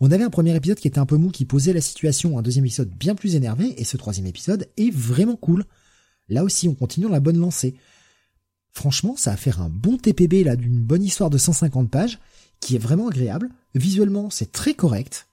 On 0.02 0.12
avait 0.12 0.24
un 0.24 0.30
premier 0.30 0.56
épisode 0.56 0.78
qui 0.78 0.88
était 0.88 1.00
un 1.00 1.06
peu 1.06 1.18
mou, 1.18 1.30
qui 1.30 1.46
posait 1.46 1.74
la 1.74 1.82
situation, 1.82 2.38
un 2.38 2.42
deuxième 2.42 2.66
épisode 2.66 2.90
bien 2.90 3.16
plus 3.16 3.36
énervé, 3.36 3.74
et 3.80 3.84
ce 3.84 3.98
troisième 3.98 4.28
épisode 4.28 4.68
est 4.78 4.94
vraiment 4.94 5.38
cool. 5.38 5.66
Là 6.30 6.44
aussi, 6.44 6.68
on 6.68 6.76
continue 6.76 7.06
dans 7.06 7.12
la 7.12 7.20
bonne 7.20 7.40
lancée. 7.40 7.76
Franchement, 8.72 9.16
ça 9.18 9.32
va 9.32 9.38
faire 9.38 9.62
un 9.62 9.70
bon 9.70 9.98
TPB 9.98 10.44
là 10.44 10.56
d'une 10.56 10.80
bonne 10.80 11.04
histoire 11.04 11.30
de 11.30 11.38
150 11.38 11.90
pages, 11.90 12.20
qui 12.60 12.76
est 12.76 12.80
vraiment 12.80 13.08
agréable. 13.08 13.50
Visuellement, 13.76 14.30
c'est 14.30 14.52
très 14.52 14.74
correct 14.74 15.28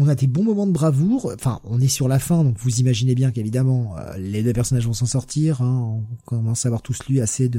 on 0.00 0.08
a 0.08 0.14
des 0.14 0.26
bons 0.26 0.42
moments 0.42 0.66
de 0.66 0.72
bravoure. 0.72 1.30
Enfin, 1.34 1.60
on 1.64 1.78
est 1.78 1.88
sur 1.88 2.08
la 2.08 2.18
fin, 2.18 2.42
donc 2.42 2.56
vous 2.58 2.80
imaginez 2.80 3.14
bien 3.14 3.30
qu'évidemment 3.30 3.98
euh, 3.98 4.16
les 4.16 4.42
deux 4.42 4.54
personnages 4.54 4.86
vont 4.86 4.94
s'en 4.94 5.04
sortir. 5.06 5.60
Hein. 5.60 6.00
On 6.00 6.16
commence 6.24 6.64
à 6.64 6.68
avoir 6.68 6.80
tous 6.80 7.06
lu 7.06 7.20
assez 7.20 7.50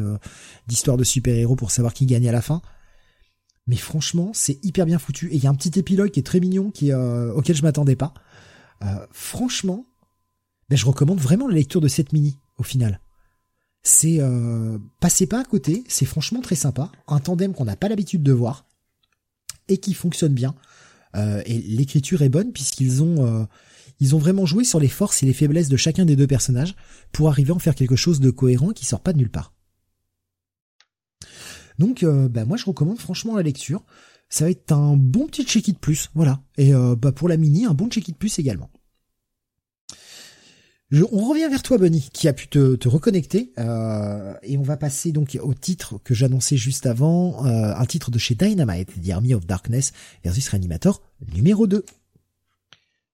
d'histoires 0.67 0.97
de 0.97 1.03
super-héros 1.03 1.55
pour 1.55 1.69
savoir 1.69 1.93
qui 1.93 2.07
gagne 2.07 2.27
à 2.27 2.31
la 2.31 2.41
fin. 2.41 2.63
Mais 3.67 3.75
franchement, 3.75 4.31
c'est 4.33 4.59
hyper 4.65 4.87
bien 4.87 4.97
foutu. 4.97 5.27
Et 5.27 5.35
il 5.35 5.43
y 5.43 5.45
a 5.45 5.51
un 5.51 5.55
petit 5.55 5.77
épilogue 5.77 6.09
qui 6.09 6.19
est 6.19 6.25
très 6.25 6.39
mignon, 6.39 6.71
qui 6.71 6.91
euh, 6.91 7.31
auquel 7.33 7.55
je 7.55 7.61
m'attendais 7.61 7.95
pas. 7.95 8.15
Euh, 8.83 9.05
franchement, 9.11 9.85
ben, 10.67 10.75
je 10.75 10.87
recommande 10.87 11.19
vraiment 11.19 11.47
la 11.47 11.53
lecture 11.53 11.79
de 11.79 11.87
cette 11.87 12.11
mini 12.11 12.39
au 12.57 12.63
final. 12.63 13.01
C'est 13.83 14.19
passez 14.99 15.25
pas 15.25 15.41
à 15.41 15.43
côté, 15.43 15.83
c'est 15.87 16.05
franchement 16.05 16.41
très 16.41 16.55
sympa. 16.55 16.91
Un 17.07 17.19
tandem 17.19 17.53
qu'on 17.53 17.65
n'a 17.65 17.75
pas 17.75 17.89
l'habitude 17.89 18.21
de 18.21 18.31
voir 18.31 18.65
et 19.67 19.77
qui 19.77 19.95
fonctionne 19.95 20.33
bien. 20.33 20.53
Euh, 21.15 21.41
et 21.45 21.59
l'écriture 21.59 22.21
est 22.21 22.29
bonne 22.29 22.51
puisqu'ils 22.51 23.03
ont 23.03 23.25
euh, 23.25 23.45
ils 23.99 24.15
ont 24.15 24.19
vraiment 24.19 24.45
joué 24.45 24.63
sur 24.63 24.79
les 24.79 24.87
forces 24.87 25.21
et 25.23 25.25
les 25.25 25.33
faiblesses 25.33 25.69
de 25.69 25.77
chacun 25.77 26.05
des 26.05 26.15
deux 26.15 26.27
personnages 26.27 26.75
pour 27.11 27.29
arriver 27.29 27.51
à 27.51 27.55
en 27.55 27.59
faire 27.59 27.75
quelque 27.75 27.95
chose 27.95 28.19
de 28.19 28.31
cohérent 28.31 28.71
qui 28.71 28.85
sort 28.85 29.01
pas 29.01 29.13
de 29.13 29.17
nulle 29.17 29.29
part. 29.29 29.53
Donc 31.79 32.03
euh, 32.03 32.27
bah 32.29 32.45
moi 32.45 32.57
je 32.57 32.65
recommande 32.65 32.99
franchement 32.99 33.35
la 33.35 33.43
lecture. 33.43 33.83
Ça 34.29 34.45
va 34.45 34.51
être 34.51 34.71
un 34.71 34.95
bon 34.95 35.27
petit 35.27 35.43
check-it 35.43 35.77
plus, 35.77 36.09
voilà. 36.13 36.41
Et 36.57 36.71
bah 36.71 37.11
pour 37.11 37.27
la 37.27 37.35
mini, 37.35 37.65
un 37.65 37.73
bon 37.73 37.89
check-it 37.89 38.15
plus 38.17 38.39
également 38.39 38.69
on 41.11 41.29
revient 41.29 41.47
vers 41.49 41.63
toi, 41.63 41.77
Bunny, 41.77 42.09
qui 42.13 42.27
a 42.27 42.33
pu 42.33 42.47
te, 42.47 42.87
reconnecter, 42.87 43.51
euh, 43.57 44.33
et 44.43 44.57
on 44.57 44.61
va 44.61 44.77
passer 44.77 45.11
donc 45.11 45.37
au 45.41 45.53
titre 45.53 45.99
que 46.03 46.13
j'annonçais 46.13 46.57
juste 46.57 46.85
avant, 46.85 47.45
euh, 47.45 47.73
un 47.75 47.85
titre 47.85 48.11
de 48.11 48.19
chez 48.19 48.35
Dynamite, 48.35 48.89
The 49.01 49.11
Army 49.11 49.33
of 49.33 49.45
Darkness 49.45 49.93
versus 50.23 50.47
Reanimator 50.49 51.01
numéro 51.33 51.67
2. 51.67 51.85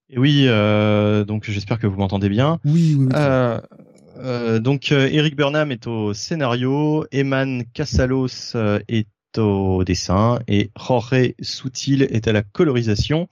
Et 0.10 0.18
oui, 0.18 0.46
euh, 0.48 1.26
donc 1.26 1.50
j'espère 1.50 1.80
que 1.80 1.88
vous 1.88 1.98
m'entendez 1.98 2.30
bien. 2.30 2.60
Oui, 2.66 2.96
oui, 2.98 3.10
oui. 3.12 4.60
donc 4.62 4.92
Eric 4.92 5.36
Burnham 5.36 5.72
est 5.72 5.86
au 5.86 6.14
scénario, 6.14 7.06
Eman 7.12 7.64
Casalos 7.74 8.56
est 8.88 9.08
au 9.38 9.84
dessin 9.84 10.40
et 10.48 10.72
Jorge 10.76 11.34
Soutil 11.42 12.04
est 12.04 12.28
à 12.28 12.32
la 12.32 12.42
colorisation. 12.42 13.28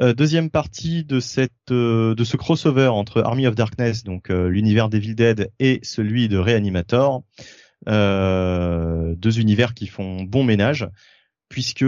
Euh, 0.00 0.14
deuxième 0.14 0.48
partie 0.48 1.04
de 1.04 1.20
cette 1.20 1.70
euh, 1.70 2.14
de 2.14 2.24
ce 2.24 2.38
crossover 2.38 2.86
entre 2.86 3.20
Army 3.22 3.46
of 3.46 3.54
Darkness, 3.54 4.04
donc 4.04 4.30
euh, 4.30 4.48
l'univers 4.48 4.88
Devil 4.88 5.14
Dead, 5.14 5.50
et 5.58 5.80
celui 5.82 6.28
de 6.28 6.38
Reanimator. 6.38 7.24
deux 7.86 9.40
univers 9.40 9.74
qui 9.74 9.86
font 9.88 10.22
bon 10.22 10.44
ménage 10.44 10.88
puisque 11.48 11.84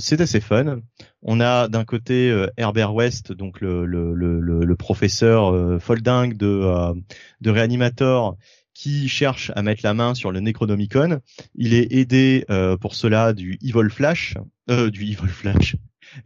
c'est 0.00 0.20
assez 0.20 0.40
fun. 0.40 0.80
On 1.22 1.40
a 1.40 1.68
d'un 1.68 1.84
côté 1.84 2.46
Herbert 2.56 2.92
West, 2.92 3.30
donc 3.32 3.60
le, 3.60 3.86
le, 3.86 4.12
le, 4.12 4.40
le 4.40 4.74
professeur 4.74 5.80
folding 5.80 6.36
de, 6.36 6.94
de 7.40 7.50
Reanimator, 7.50 8.36
qui 8.74 9.08
cherche 9.08 9.52
à 9.54 9.62
mettre 9.62 9.82
la 9.84 9.94
main 9.94 10.14
sur 10.14 10.32
le 10.32 10.40
Necronomicon. 10.40 11.20
Il 11.54 11.74
est 11.74 11.92
aidé 11.92 12.44
pour 12.80 12.96
cela 12.96 13.34
du 13.34 13.56
Evil 13.62 13.88
Flash, 13.88 14.34
du 14.66 15.02
Evil 15.04 15.28
Flash, 15.28 15.76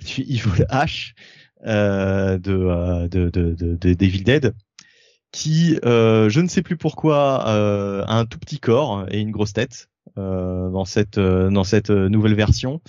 du 0.04 0.22
Evil 0.22 0.64
H 0.70 1.12
euh, 1.66 2.38
de, 2.38 2.52
euh, 2.52 3.08
de, 3.08 3.30
de, 3.30 3.54
de, 3.54 3.76
de 3.76 3.94
Devil 3.94 4.24
Dead 4.24 4.54
qui, 5.32 5.78
euh, 5.84 6.28
je 6.28 6.40
ne 6.40 6.46
sais 6.48 6.62
plus 6.62 6.76
pourquoi, 6.76 7.48
euh, 7.48 8.04
a 8.06 8.18
un 8.18 8.26
tout 8.26 8.38
petit 8.38 8.60
corps 8.60 9.06
et 9.10 9.18
une 9.18 9.30
grosse 9.30 9.54
tête 9.54 9.88
euh, 10.18 10.68
dans 10.70 10.84
cette 10.84 11.16
euh, 11.16 11.50
dans 11.50 11.64
cette 11.64 11.90
nouvelle 11.90 12.34
version. 12.34 12.82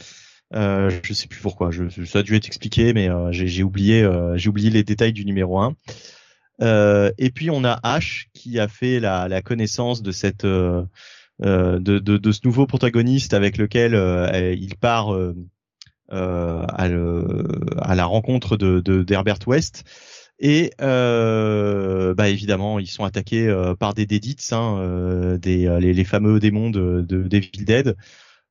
Euh, 0.54 0.92
je 1.04 1.14
sais 1.14 1.28
plus 1.28 1.40
pourquoi. 1.42 1.72
Je, 1.72 1.86
ça 2.06 2.20
a 2.20 2.24
dû 2.24 2.36
être 2.36 2.46
expliqué, 2.46 2.94
mais 2.94 3.10
j'ai 3.32 3.64
oublié 3.64 4.08
j'ai 4.36 4.50
oublié 4.50 4.70
les 4.70 4.84
détails 4.84 5.14
du 5.14 5.26
numéro 5.26 5.58
1. 5.60 5.76
et 7.18 7.32
puis 7.32 7.50
on 7.50 7.64
a 7.64 7.80
H 7.84 8.26
qui 8.34 8.60
a 8.60 8.68
fait 8.68 9.00
la, 9.00 9.28
la 9.28 9.42
connaissance 9.42 10.04
de 10.04 10.12
cette 10.12 10.46
de, 10.46 10.88
de, 11.40 12.00
de, 12.00 12.32
ce 12.32 12.42
nouveau 12.44 12.68
protagoniste 12.68 13.34
avec 13.34 13.58
lequel 13.58 13.94
il 14.60 14.76
part 14.76 15.18
euh, 16.14 16.64
à, 16.70 16.86
à, 17.82 17.96
la 17.96 18.06
rencontre 18.06 18.56
d'Herbert 18.58 19.40
West. 19.48 19.84
Et 20.40 20.72
euh, 20.82 22.14
bah 22.16 22.30
évidemment, 22.30 22.80
ils 22.80 22.88
sont 22.88 23.06
attaqués 23.06 23.48
euh, 23.48 23.76
par 23.76 23.94
des 23.94 24.06
dédits, 24.06 24.36
hein, 24.52 24.78
euh, 24.80 25.38
des 25.38 25.70
les, 25.80 25.94
les, 25.94 26.04
fameux 26.04 26.40
démons 26.40 26.70
de, 26.70 27.02
de 27.02 27.24
Devil 27.24 27.66
Dead. 27.66 27.96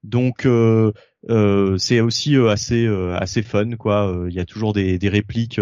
Donc 0.02 0.46
euh, 0.46 0.92
c'est 1.78 2.00
aussi 2.00 2.36
assez 2.36 2.86
assez 3.14 3.42
fun 3.42 3.76
quoi. 3.76 4.24
Il 4.28 4.34
y 4.34 4.40
a 4.40 4.44
toujours 4.44 4.72
des, 4.72 4.98
des 4.98 5.08
répliques 5.08 5.60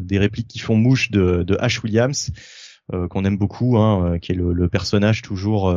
des 0.00 0.18
répliques 0.18 0.48
qui 0.48 0.58
font 0.58 0.76
mouche 0.76 1.10
de, 1.10 1.42
de 1.42 1.56
Ash 1.58 1.82
Williams 1.82 2.30
qu'on 3.08 3.24
aime 3.24 3.38
beaucoup, 3.38 3.78
hein, 3.78 4.18
qui 4.20 4.32
est 4.32 4.34
le, 4.34 4.52
le 4.52 4.68
personnage 4.68 5.22
toujours 5.22 5.72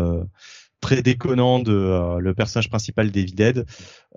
très 0.84 1.02
déconnant 1.02 1.60
de 1.60 1.74
euh, 1.74 2.20
le 2.20 2.34
personnage 2.34 2.70
principal 2.70 3.10
d'Evil 3.10 3.36
Dead. 3.36 3.66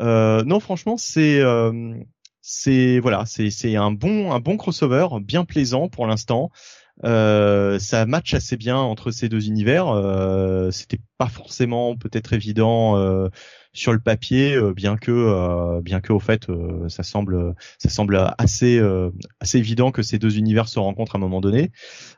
Euh, 0.01 0.43
non, 0.45 0.59
franchement, 0.61 0.97
c'est 0.97 1.41
euh, 1.41 1.95
c'est 2.43 2.99
voilà, 2.99 3.25
c'est 3.25 3.51
c'est 3.51 3.77
un 3.77 3.93
bon 3.93 4.33
un 4.33 4.41
bon 4.41 4.57
crossover, 4.57 5.07
bien 5.23 5.45
plaisant 5.45 5.89
pour 5.89 6.07
l'instant. 6.07 6.51
Euh, 7.05 7.79
ça 7.79 8.07
match 8.07 8.33
assez 8.33 8.57
bien 8.57 8.79
entre 8.79 9.11
ces 9.11 9.29
deux 9.29 9.47
univers. 9.49 9.89
Euh, 9.89 10.71
C'était 10.71 11.01
pas 11.19 11.29
forcément 11.29 11.95
peut-être 11.95 12.33
évident 12.33 12.97
euh, 12.97 13.29
sur 13.73 13.93
le 13.93 13.99
papier, 13.99 14.59
bien 14.75 14.97
que 14.97 15.81
bien 15.83 16.01
que 16.01 16.15
au 16.15 16.19
fait 16.19 16.47
ça 16.89 17.03
semble 17.03 17.55
ça 17.79 17.91
semble 17.91 18.19
assez 18.39 18.81
assez 19.39 19.59
évident 19.59 19.91
que 19.91 20.01
ces 20.03 20.19
deux 20.19 20.39
univers 20.39 20.67
se 20.67 20.79
rencontrent 20.79 21.15
à 21.15 21.19
un 21.19 21.21
moment 21.21 21.43
donné. 21.43 21.71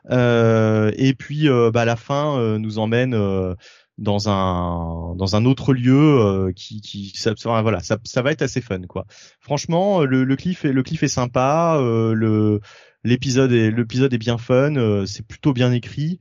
et 0.09 1.13
puis 1.19 1.49
bah, 1.73 1.83
la 1.83 1.97
fin 1.97 2.57
nous 2.59 2.79
emmène 2.79 3.13
dans 3.99 4.29
un 4.29 5.15
dans 5.15 5.35
un 5.35 5.45
autre 5.45 5.73
lieu 5.73 6.51
qui 6.55 6.81
qui 6.81 7.11
ça, 7.15 7.33
voilà 7.61 7.79
ça, 7.81 7.97
ça 8.03 8.21
va 8.21 8.31
être 8.31 8.41
assez 8.41 8.61
fun 8.61 8.81
quoi 8.87 9.05
franchement 9.39 10.03
le, 10.05 10.23
le 10.23 10.35
cliff 10.35 10.65
est 10.65 10.73
le 10.73 10.83
cliff 10.83 11.03
est 11.03 11.07
sympa 11.07 11.77
le 11.79 12.61
l'épisode 13.03 13.51
est 13.51 13.71
l'épisode 13.71 14.13
est 14.13 14.17
bien 14.17 14.37
fun 14.37 15.05
c'est 15.05 15.25
plutôt 15.25 15.53
bien 15.53 15.71
écrit 15.71 16.19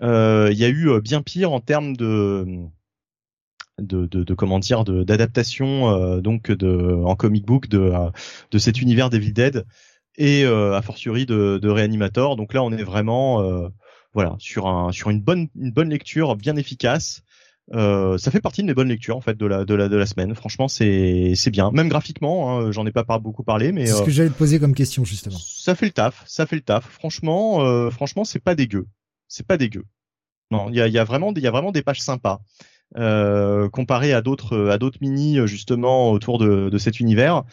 il 0.00 0.56
y 0.56 0.64
a 0.64 0.68
eu 0.68 1.00
bien 1.00 1.22
pire 1.22 1.52
en 1.52 1.60
termes 1.60 1.96
de 1.96 2.68
de, 3.80 4.06
de, 4.06 4.24
de 4.24 4.34
comment 4.34 4.58
dire 4.58 4.84
d'adaptation 4.84 5.90
euh, 5.90 6.20
donc 6.20 6.50
de 6.50 7.02
en 7.04 7.16
comic 7.16 7.44
book 7.44 7.68
de 7.68 7.92
de 8.50 8.58
cet 8.58 8.80
univers 8.80 9.10
Devil 9.10 9.32
Dead 9.32 9.66
et 10.16 10.44
euh, 10.44 10.76
a 10.76 10.82
fortiori 10.82 11.24
de, 11.24 11.58
de 11.58 11.68
Reanimator. 11.68 12.36
Donc 12.36 12.52
là, 12.52 12.62
on 12.62 12.72
est 12.72 12.82
vraiment 12.82 13.42
euh, 13.42 13.68
voilà 14.12 14.36
sur 14.38 14.66
un 14.66 14.92
sur 14.92 15.10
une 15.10 15.20
bonne 15.20 15.48
une 15.54 15.72
bonne 15.72 15.90
lecture 15.90 16.36
bien 16.36 16.56
efficace. 16.56 17.22
Euh, 17.72 18.18
ça 18.18 18.32
fait 18.32 18.40
partie 18.40 18.62
de 18.62 18.66
mes 18.66 18.74
bonnes 18.74 18.88
lectures 18.88 19.16
en 19.16 19.20
fait 19.20 19.36
de 19.36 19.46
la 19.46 19.64
de 19.64 19.74
la 19.74 19.88
de 19.88 19.96
la 19.96 20.06
semaine. 20.06 20.34
Franchement, 20.34 20.66
c'est 20.66 21.34
c'est 21.36 21.50
bien. 21.50 21.70
Même 21.70 21.88
graphiquement, 21.88 22.58
hein, 22.58 22.72
j'en 22.72 22.84
ai 22.84 22.90
pas 22.90 23.04
beaucoup 23.18 23.44
parlé, 23.44 23.70
mais 23.70 23.86
c'est 23.86 23.92
ce 23.92 24.02
que 24.02 24.10
j'allais 24.10 24.30
te 24.30 24.34
poser 24.34 24.58
comme 24.58 24.74
question 24.74 25.04
justement. 25.04 25.38
Ça 25.38 25.76
fait 25.76 25.86
le 25.86 25.92
taf, 25.92 26.24
ça 26.26 26.46
fait 26.46 26.56
le 26.56 26.62
taf. 26.62 26.84
Franchement, 26.84 27.62
euh, 27.62 27.90
franchement, 27.90 28.24
c'est 28.24 28.40
pas 28.40 28.56
dégueu. 28.56 28.86
C'est 29.28 29.46
pas 29.46 29.56
dégueu. 29.56 29.84
Non, 30.50 30.68
il 30.70 30.74
y 30.74 30.80
a, 30.80 30.88
y 30.88 30.98
a 30.98 31.04
vraiment 31.04 31.32
il 31.34 31.42
y 31.42 31.46
a 31.46 31.52
vraiment 31.52 31.70
des 31.70 31.82
pages 31.82 32.00
sympas 32.00 32.40
euh, 32.96 33.68
comparé 33.68 34.12
à 34.12 34.20
d'autres 34.20 34.68
à 34.70 34.78
d'autres 34.78 34.98
mini 35.00 35.38
justement 35.46 36.10
autour 36.10 36.38
de, 36.38 36.70
de 36.70 36.78
cet 36.78 36.98
univers. 36.98 37.44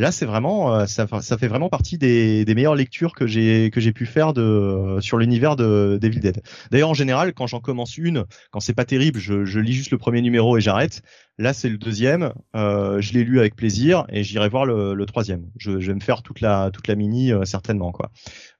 Là, 0.00 0.12
c'est 0.12 0.24
vraiment 0.24 0.74
euh, 0.74 0.86
ça, 0.86 1.06
fait 1.06 1.46
vraiment 1.46 1.68
partie 1.68 1.98
des, 1.98 2.46
meilleures 2.54 2.74
lectures 2.74 3.12
que 3.12 3.26
j'ai 3.26 3.70
que 3.70 3.82
j'ai 3.82 3.92
pu 3.92 4.06
faire 4.06 4.32
de 4.32 4.96
sur 5.00 5.18
l'univers 5.18 5.56
de 5.56 5.98
Devil 6.00 6.20
Dead. 6.20 6.42
D'ailleurs, 6.70 6.88
en 6.88 6.94
général, 6.94 7.34
quand 7.34 7.46
j'en 7.46 7.60
commence 7.60 7.98
une, 7.98 8.24
quand 8.50 8.60
c'est 8.60 8.72
pas 8.72 8.86
terrible, 8.86 9.20
je, 9.20 9.58
lis 9.58 9.74
juste 9.74 9.90
le 9.90 9.98
premier 9.98 10.22
numéro 10.22 10.56
et 10.56 10.62
j'arrête. 10.62 11.02
Là, 11.36 11.52
c'est 11.52 11.68
le 11.68 11.76
deuxième. 11.76 12.32
Euh, 12.56 13.02
je 13.02 13.12
l'ai 13.12 13.24
lu 13.24 13.40
avec 13.40 13.56
plaisir 13.56 14.06
et 14.08 14.24
j'irai 14.24 14.48
voir 14.48 14.64
le, 14.64 15.04
troisième. 15.04 15.50
Je, 15.58 15.72
vais 15.72 15.94
me 15.94 16.00
faire 16.00 16.22
toute 16.22 16.40
la 16.40 16.70
toute 16.72 16.88
la 16.88 16.94
mini 16.94 17.30
euh, 17.30 17.44
certainement 17.44 17.92
quoi. 17.92 18.10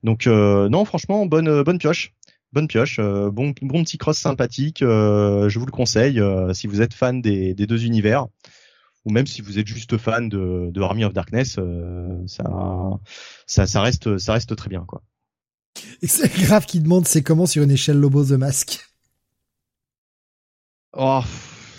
Donc 0.03 0.27
euh, 0.27 0.69
non, 0.69 0.85
franchement, 0.85 1.25
bonne 1.25 1.63
bonne 1.63 1.79
pioche 1.79 2.13
bonne 2.53 2.69
pioche, 2.69 2.99
euh, 2.99 3.31
bon, 3.31 3.53
petit 3.53 3.99
cross 3.99 4.19
sympathique. 4.19 4.83
Euh, 4.83 5.49
je 5.49 5.59
vous 5.59 5.67
le 5.67 5.73
conseille 5.73 6.21
euh, 6.21 6.53
si 6.53 6.67
vous 6.67 6.83
êtes 6.83 6.95
fan 6.95 7.21
des, 7.21 7.55
deux 7.55 7.85
univers, 7.85 8.27
ou 9.05 9.13
même 9.13 9.27
si 9.27 9.43
vous 9.43 9.59
êtes 9.59 9.67
juste 9.67 9.97
fan 9.99 10.29
de, 10.29 10.71
de 10.71 10.81
Army 10.81 11.05
of 11.05 11.13
Darkness, 11.13 11.59
ça, 12.27 12.45
ça, 13.47 13.67
ça 13.67 13.83
reste, 13.83 14.19
ça 14.19 14.35
reste 14.35 14.55
très 14.57 14.69
bien 14.69 14.85
quoi. 14.87 15.03
Et 16.03 16.07
c'est 16.07 16.33
grave 16.43 16.67
qui 16.67 16.81
demande 16.81 17.07
c'est 17.07 17.23
comment 17.23 17.47
sur 17.47 17.63
une 17.63 17.71
échelle 17.71 17.99
Lobo 17.99 18.25
the 18.25 18.33
Mask? 18.33 18.81
Oh, 20.93 21.23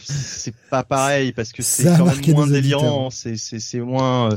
c'est 0.04 0.56
pas 0.70 0.84
pareil 0.84 1.34
parce 1.34 1.52
que 1.52 1.62
c'est 1.62 1.84
quand 1.84 2.06
même 2.06 2.34
moins 2.34 2.48
délirant, 2.48 3.10
c'est 3.10 3.36
c'est 3.36 3.80
moins 3.80 4.30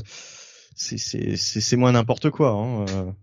c'est 0.75 0.99
c'est 0.99 1.37
c'est 1.37 1.77
moins 1.77 1.93
n'importe 1.93 2.31
quoi. 2.31 2.51
Hein. 2.51 3.15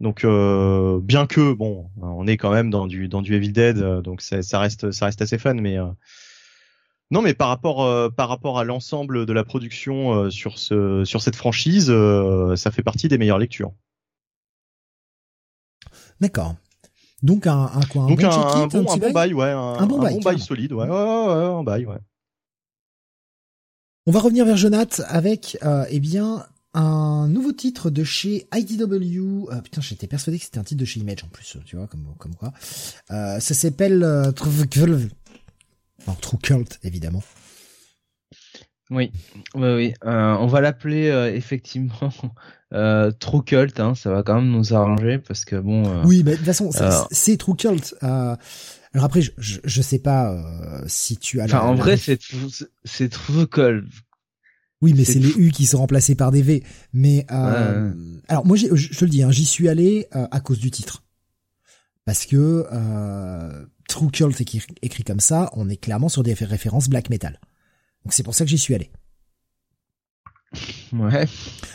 Donc 0.00 0.24
euh, 0.24 0.98
bien 1.00 1.28
que 1.28 1.52
bon, 1.52 1.88
on 2.00 2.26
est 2.26 2.36
quand 2.36 2.50
même 2.50 2.70
dans 2.70 2.88
du 2.88 3.06
dans 3.08 3.22
du 3.22 3.36
Evil 3.36 3.52
Dead, 3.52 3.78
euh, 3.78 4.02
donc 4.02 4.20
ça 4.20 4.58
reste 4.58 4.90
ça 4.90 5.06
reste 5.06 5.22
assez 5.22 5.38
fun, 5.38 5.54
mais 5.54 5.78
euh, 5.78 5.86
non, 7.12 7.22
mais 7.22 7.34
par 7.34 7.48
rapport 7.48 8.12
par 8.14 8.28
rapport 8.28 8.58
à 8.58 8.64
l'ensemble 8.64 9.26
de 9.26 9.32
la 9.32 9.44
production 9.44 10.30
sur 10.30 10.58
ce 10.58 11.04
sur 11.04 11.22
cette 11.22 11.36
franchise, 11.36 11.92
ça 12.56 12.70
fait 12.70 12.82
partie 12.82 13.06
des 13.08 13.18
meilleures 13.18 13.38
lectures. 13.38 13.72
D'accord. 16.20 16.56
Donc 17.22 17.46
un, 17.46 17.70
un 17.74 17.82
quoi 17.82 18.02
un 18.02 18.08
Donc 18.08 18.20
bon, 18.20 18.28
un, 18.28 18.66
bon, 18.66 18.90
un, 18.90 18.96
bon 18.96 19.12
bail, 19.12 19.34
ouais, 19.34 19.50
un, 19.50 19.86
bon 19.86 20.00
bail, 20.00 20.18
bon 20.20 20.38
solide, 20.38 20.72
ouais, 20.72 20.88
ouais, 20.88 20.90
ouais, 20.90 21.44
un 21.60 21.62
bail, 21.62 21.86
ouais. 21.86 21.98
On 24.06 24.10
va 24.10 24.18
revenir 24.18 24.44
vers 24.44 24.56
Jonath 24.56 25.02
avec 25.06 25.56
euh, 25.62 25.84
eh 25.88 26.00
bien 26.00 26.44
un 26.74 27.28
nouveau 27.28 27.52
titre 27.52 27.90
de 27.90 28.02
chez 28.02 28.48
IDW. 28.52 29.50
Euh, 29.50 29.60
putain, 29.60 29.80
j'étais 29.80 30.08
persuadé 30.08 30.38
que 30.38 30.44
c'était 30.44 30.58
un 30.58 30.64
titre 30.64 30.80
de 30.80 30.84
chez 30.84 30.98
Image 30.98 31.22
en 31.22 31.28
plus, 31.28 31.56
tu 31.64 31.76
vois, 31.76 31.86
comme 31.86 32.12
comme 32.18 32.34
quoi. 32.34 32.52
Euh, 33.12 33.38
ça 33.38 33.54
s'appelle 33.54 34.04
euh, 36.08 36.12
True 36.20 36.38
Cult, 36.38 36.78
évidemment. 36.82 37.22
Oui, 38.90 39.10
oui, 39.54 39.74
oui. 39.74 39.94
Euh, 40.04 40.36
on 40.38 40.46
va 40.46 40.60
l'appeler 40.60 41.08
euh, 41.08 41.34
effectivement 41.34 42.12
True 43.20 43.44
Cult. 43.44 43.80
Hein, 43.80 43.94
ça 43.94 44.10
va 44.10 44.22
quand 44.22 44.34
même 44.34 44.50
nous 44.50 44.74
arranger 44.74 45.18
parce 45.18 45.44
que 45.44 45.56
bon. 45.56 46.02
oui, 46.04 46.22
mais 46.24 46.32
de 46.32 46.36
toute 46.36 46.46
façon, 46.46 46.70
c'est 47.10 47.36
True 47.36 47.56
Cult. 47.56 47.94
alors 48.00 48.36
après, 49.04 49.22
je, 49.22 49.32
je, 49.38 49.60
je 49.64 49.82
sais 49.82 49.98
pas 49.98 50.36
si 50.86 51.16
tu 51.16 51.40
as. 51.40 51.44
Enfin, 51.44 51.60
en 51.60 51.74
vrai, 51.74 51.96
c'est 51.96 52.20
c'est 52.84 53.08
True 53.08 53.46
Cult 53.46 53.86
oui, 54.82 54.94
mais 54.96 55.04
c'est 55.04 55.20
les 55.20 55.30
U 55.38 55.52
qui 55.52 55.64
sont 55.64 55.78
remplacés 55.78 56.16
par 56.16 56.32
des 56.32 56.42
V. 56.42 56.64
Mais 56.92 57.24
euh, 57.30 57.92
alors 58.26 58.44
moi, 58.44 58.56
je 58.56 58.66
te 58.66 59.04
le 59.04 59.10
dis, 59.10 59.22
hein, 59.22 59.30
j'y 59.30 59.44
suis 59.44 59.68
allé 59.68 60.08
euh, 60.16 60.26
à 60.32 60.40
cause 60.40 60.58
du 60.58 60.72
titre, 60.72 61.04
parce 62.04 62.26
que 62.26 62.66
euh, 62.70 63.64
True 63.88 64.10
Cult 64.10 64.40
écrit, 64.40 64.62
écrit 64.82 65.04
comme 65.04 65.20
ça, 65.20 65.50
on 65.54 65.68
est 65.68 65.76
clairement 65.76 66.08
sur 66.08 66.22
des 66.22 66.34
références 66.34 66.88
black 66.88 67.10
metal. 67.10 67.40
Donc 68.04 68.12
c'est 68.12 68.22
pour 68.22 68.34
ça 68.34 68.44
que 68.44 68.50
j'y 68.50 68.58
suis 68.58 68.74
allé. 68.74 68.90
Ouais. 70.92 71.26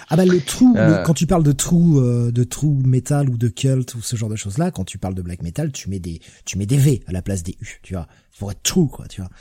Ah 0.10 0.16
bah 0.16 0.26
le 0.26 0.40
true, 0.40 0.78
euh. 0.78 1.02
quand 1.04 1.16
tu 1.16 1.26
parles 1.26 1.44
de 1.44 1.52
true, 1.52 2.32
de 2.32 2.44
true 2.44 2.84
metal 2.86 3.28
ou 3.30 3.38
de 3.38 3.48
cult 3.48 3.96
ou 3.96 4.02
ce 4.02 4.16
genre 4.16 4.30
de 4.30 4.36
choses 4.36 4.60
là, 4.60 4.70
quand 4.70 4.84
tu 4.84 5.00
parles 5.00 5.16
de 5.16 5.24
black 5.24 5.42
metal, 5.42 5.72
tu 5.72 5.90
mets 5.90 6.00
des, 6.00 6.22
tu 6.46 6.60
mets 6.60 6.68
des 6.68 6.78
V 6.78 7.04
à 7.08 7.12
la 7.12 7.24
place 7.24 7.42
des 7.42 7.58
U, 7.60 7.80
tu 7.82 7.96
vois, 7.96 8.08
pour 8.38 8.52
être 8.52 8.62
true 8.62 8.88
quoi, 8.88 9.08
tu 9.08 9.22
vois. 9.22 9.32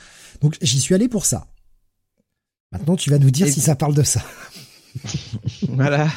Donc 0.41 0.57
j'y 0.61 0.79
suis 0.79 0.95
allé 0.95 1.07
pour 1.07 1.25
ça. 1.25 1.47
Maintenant, 2.71 2.95
tu 2.95 3.09
vas 3.09 3.19
nous 3.19 3.31
dire 3.31 3.47
si 3.47 3.61
ça 3.61 3.75
parle 3.75 3.93
de 3.93 4.03
ça. 4.03 4.21
voilà. 5.69 6.09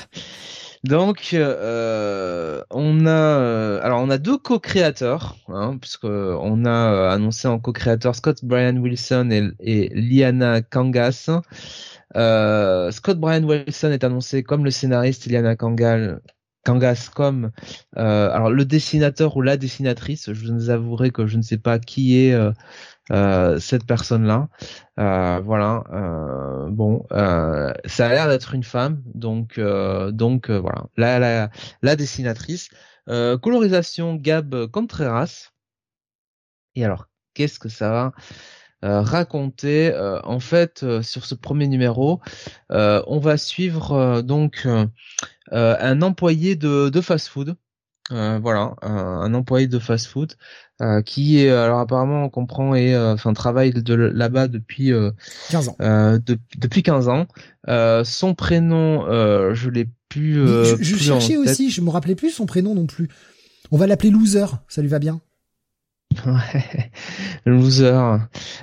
Donc, 0.84 1.32
euh, 1.34 2.62
on 2.70 3.04
a, 3.04 3.10
euh, 3.10 3.80
alors 3.82 4.00
on 4.00 4.08
a 4.08 4.16
deux 4.16 4.38
co-créateurs, 4.38 5.36
hein, 5.48 5.76
puisque 5.78 6.04
on 6.04 6.64
a 6.64 6.70
euh, 6.70 7.10
annoncé 7.10 7.48
en 7.48 7.58
co-créateur 7.58 8.14
Scott 8.16 8.42
Brian 8.42 8.76
Wilson 8.76 9.52
et, 9.60 9.90
Liana 9.90 10.62
Kangas. 10.62 11.30
Euh, 12.16 12.90
Scott 12.92 13.18
Brian 13.20 13.44
Wilson 13.44 13.90
est 13.90 14.04
annoncé 14.04 14.42
comme 14.42 14.64
le 14.64 14.70
scénariste, 14.70 15.26
Liana 15.26 15.54
Kangal, 15.54 16.22
Kangas 16.64 17.10
comme 17.14 17.50
euh, 17.96 18.30
alors 18.30 18.50
le 18.50 18.64
dessinateur 18.64 19.36
ou 19.36 19.42
la 19.42 19.56
dessinatrice. 19.56 20.32
Je 20.32 20.52
vous 20.52 20.70
avouerai 20.70 21.10
que 21.10 21.26
je 21.26 21.36
ne 21.36 21.42
sais 21.42 21.58
pas 21.58 21.78
qui 21.78 22.18
est 22.18 22.34
euh, 23.10 23.58
cette 23.58 23.86
personne-là. 23.86 24.48
Euh, 24.98 25.40
voilà. 25.44 25.84
Euh, 25.92 26.68
bon, 26.70 27.04
ça 27.10 28.06
a 28.06 28.08
l'air 28.10 28.28
d'être 28.28 28.54
une 28.54 28.64
femme, 28.64 29.02
donc 29.14 29.58
donc 29.58 30.50
voilà. 30.50 30.86
La, 30.96 31.18
la, 31.18 31.50
la 31.82 31.96
dessinatrice. 31.96 32.68
colorisation 33.06 34.14
Gab 34.14 34.66
Contreras. 34.66 35.50
Et 36.76 36.84
alors, 36.84 37.06
qu'est-ce 37.34 37.58
que 37.58 37.68
ça 37.68 37.90
va 37.90 38.12
raconter 38.82 39.92
En 40.24 40.40
fait, 40.40 40.84
sur 41.02 41.26
ce 41.26 41.34
premier 41.34 41.68
numéro, 41.68 42.20
on 42.70 43.18
va 43.18 43.36
suivre 43.36 44.22
donc 44.22 44.66
un 45.50 46.02
employé 46.02 46.56
de, 46.56 46.88
de 46.88 47.00
fast-food. 47.00 47.56
voilà, 48.10 48.74
un, 48.82 49.34
employé 49.34 49.66
de 49.66 49.78
fast-food 49.78 50.34
euh, 50.80 51.02
qui 51.02 51.38
est 51.38 51.50
alors 51.50 51.80
apparemment 51.80 52.24
on 52.24 52.30
comprend 52.30 52.74
et 52.74 52.94
euh, 52.94 53.12
enfin 53.12 53.34
travaille 53.34 53.70
de 53.70 53.94
là-bas 53.94 54.48
depuis 54.48 54.92
15 55.50 55.68
ans. 55.68 55.76
depuis 56.58 56.82
15 56.82 57.08
ans. 57.08 57.26
son 58.04 58.34
prénom, 58.34 59.04
je 59.54 59.68
l'ai 59.68 59.88
plus. 60.08 60.46
je, 60.46 60.76
je 60.80 60.96
cherchais 60.96 61.36
aussi, 61.36 61.70
je 61.70 61.80
me 61.80 61.90
rappelais 61.90 62.14
plus 62.14 62.30
son 62.30 62.46
prénom 62.46 62.74
non 62.74 62.86
plus. 62.86 63.08
On 63.72 63.76
va 63.76 63.86
l'appeler 63.86 64.10
Loser, 64.10 64.46
ça 64.68 64.82
lui 64.82 64.88
va 64.88 64.98
bien. 64.98 65.20
Ouais, 66.26 66.90
loser. 67.46 68.18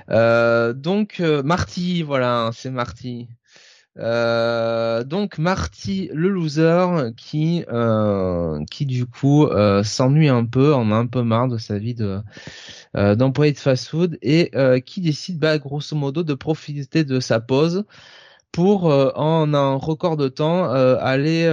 Euh, 0.09 0.73
donc 0.73 1.19
Marty, 1.19 2.03
voilà, 2.03 2.51
c'est 2.53 2.69
Marty. 2.69 3.29
Euh, 3.99 5.03
donc 5.03 5.39
Marty 5.39 6.09
le 6.13 6.29
loser 6.29 7.11
qui 7.15 7.65
euh, 7.71 8.63
qui 8.69 8.85
du 8.85 9.07
coup 9.07 9.45
euh, 9.47 9.83
s'ennuie 9.83 10.29
un 10.29 10.45
peu, 10.45 10.73
en 10.73 10.91
a 10.91 10.95
un 10.95 11.07
peu 11.07 11.23
marre 11.23 11.47
de 11.47 11.57
sa 11.57 11.77
vie 11.77 11.95
de 11.95 12.21
d'employé 12.93 13.51
de 13.51 13.59
fast-food 13.59 14.17
et 14.21 14.51
qui 14.85 15.01
décide 15.01 15.39
bah 15.39 15.57
grosso 15.59 15.95
modo 15.95 16.23
de 16.23 16.33
profiter 16.33 17.03
de 17.03 17.19
sa 17.19 17.39
pause 17.39 17.85
pour 18.51 18.85
en 18.85 19.53
un 19.53 19.75
record 19.75 20.17
de 20.17 20.27
temps 20.27 20.69
aller 20.71 21.45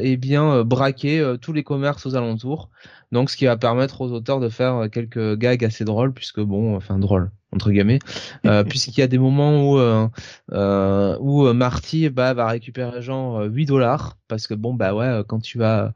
eh 0.00 0.16
bien 0.16 0.64
braquer 0.64 1.34
tous 1.42 1.52
les 1.52 1.64
commerces 1.64 2.06
aux 2.06 2.16
alentours. 2.16 2.70
Donc 3.12 3.30
ce 3.30 3.36
qui 3.36 3.46
va 3.46 3.56
permettre 3.56 4.00
aux 4.00 4.12
auteurs 4.12 4.40
de 4.40 4.48
faire 4.48 4.88
quelques 4.90 5.36
gags 5.36 5.64
assez 5.64 5.84
drôles 5.84 6.12
puisque 6.12 6.40
bon 6.40 6.76
enfin 6.76 6.98
drôles 6.98 7.30
entre 7.52 7.70
guillemets, 7.70 8.00
euh, 8.44 8.64
puisqu'il 8.68 9.00
y 9.00 9.02
a 9.02 9.06
des 9.06 9.18
moments 9.18 9.70
où 9.70 9.78
euh, 9.78 10.08
euh, 10.52 11.16
où 11.20 11.52
Marty 11.52 12.10
bah, 12.10 12.34
va 12.34 12.48
récupérer 12.48 13.02
genre 13.02 13.42
8 13.42 13.66
dollars 13.66 14.16
parce 14.28 14.46
que 14.46 14.54
bon 14.54 14.74
bah 14.74 14.94
ouais 14.94 15.22
quand 15.28 15.40
tu 15.40 15.58
vas 15.58 15.92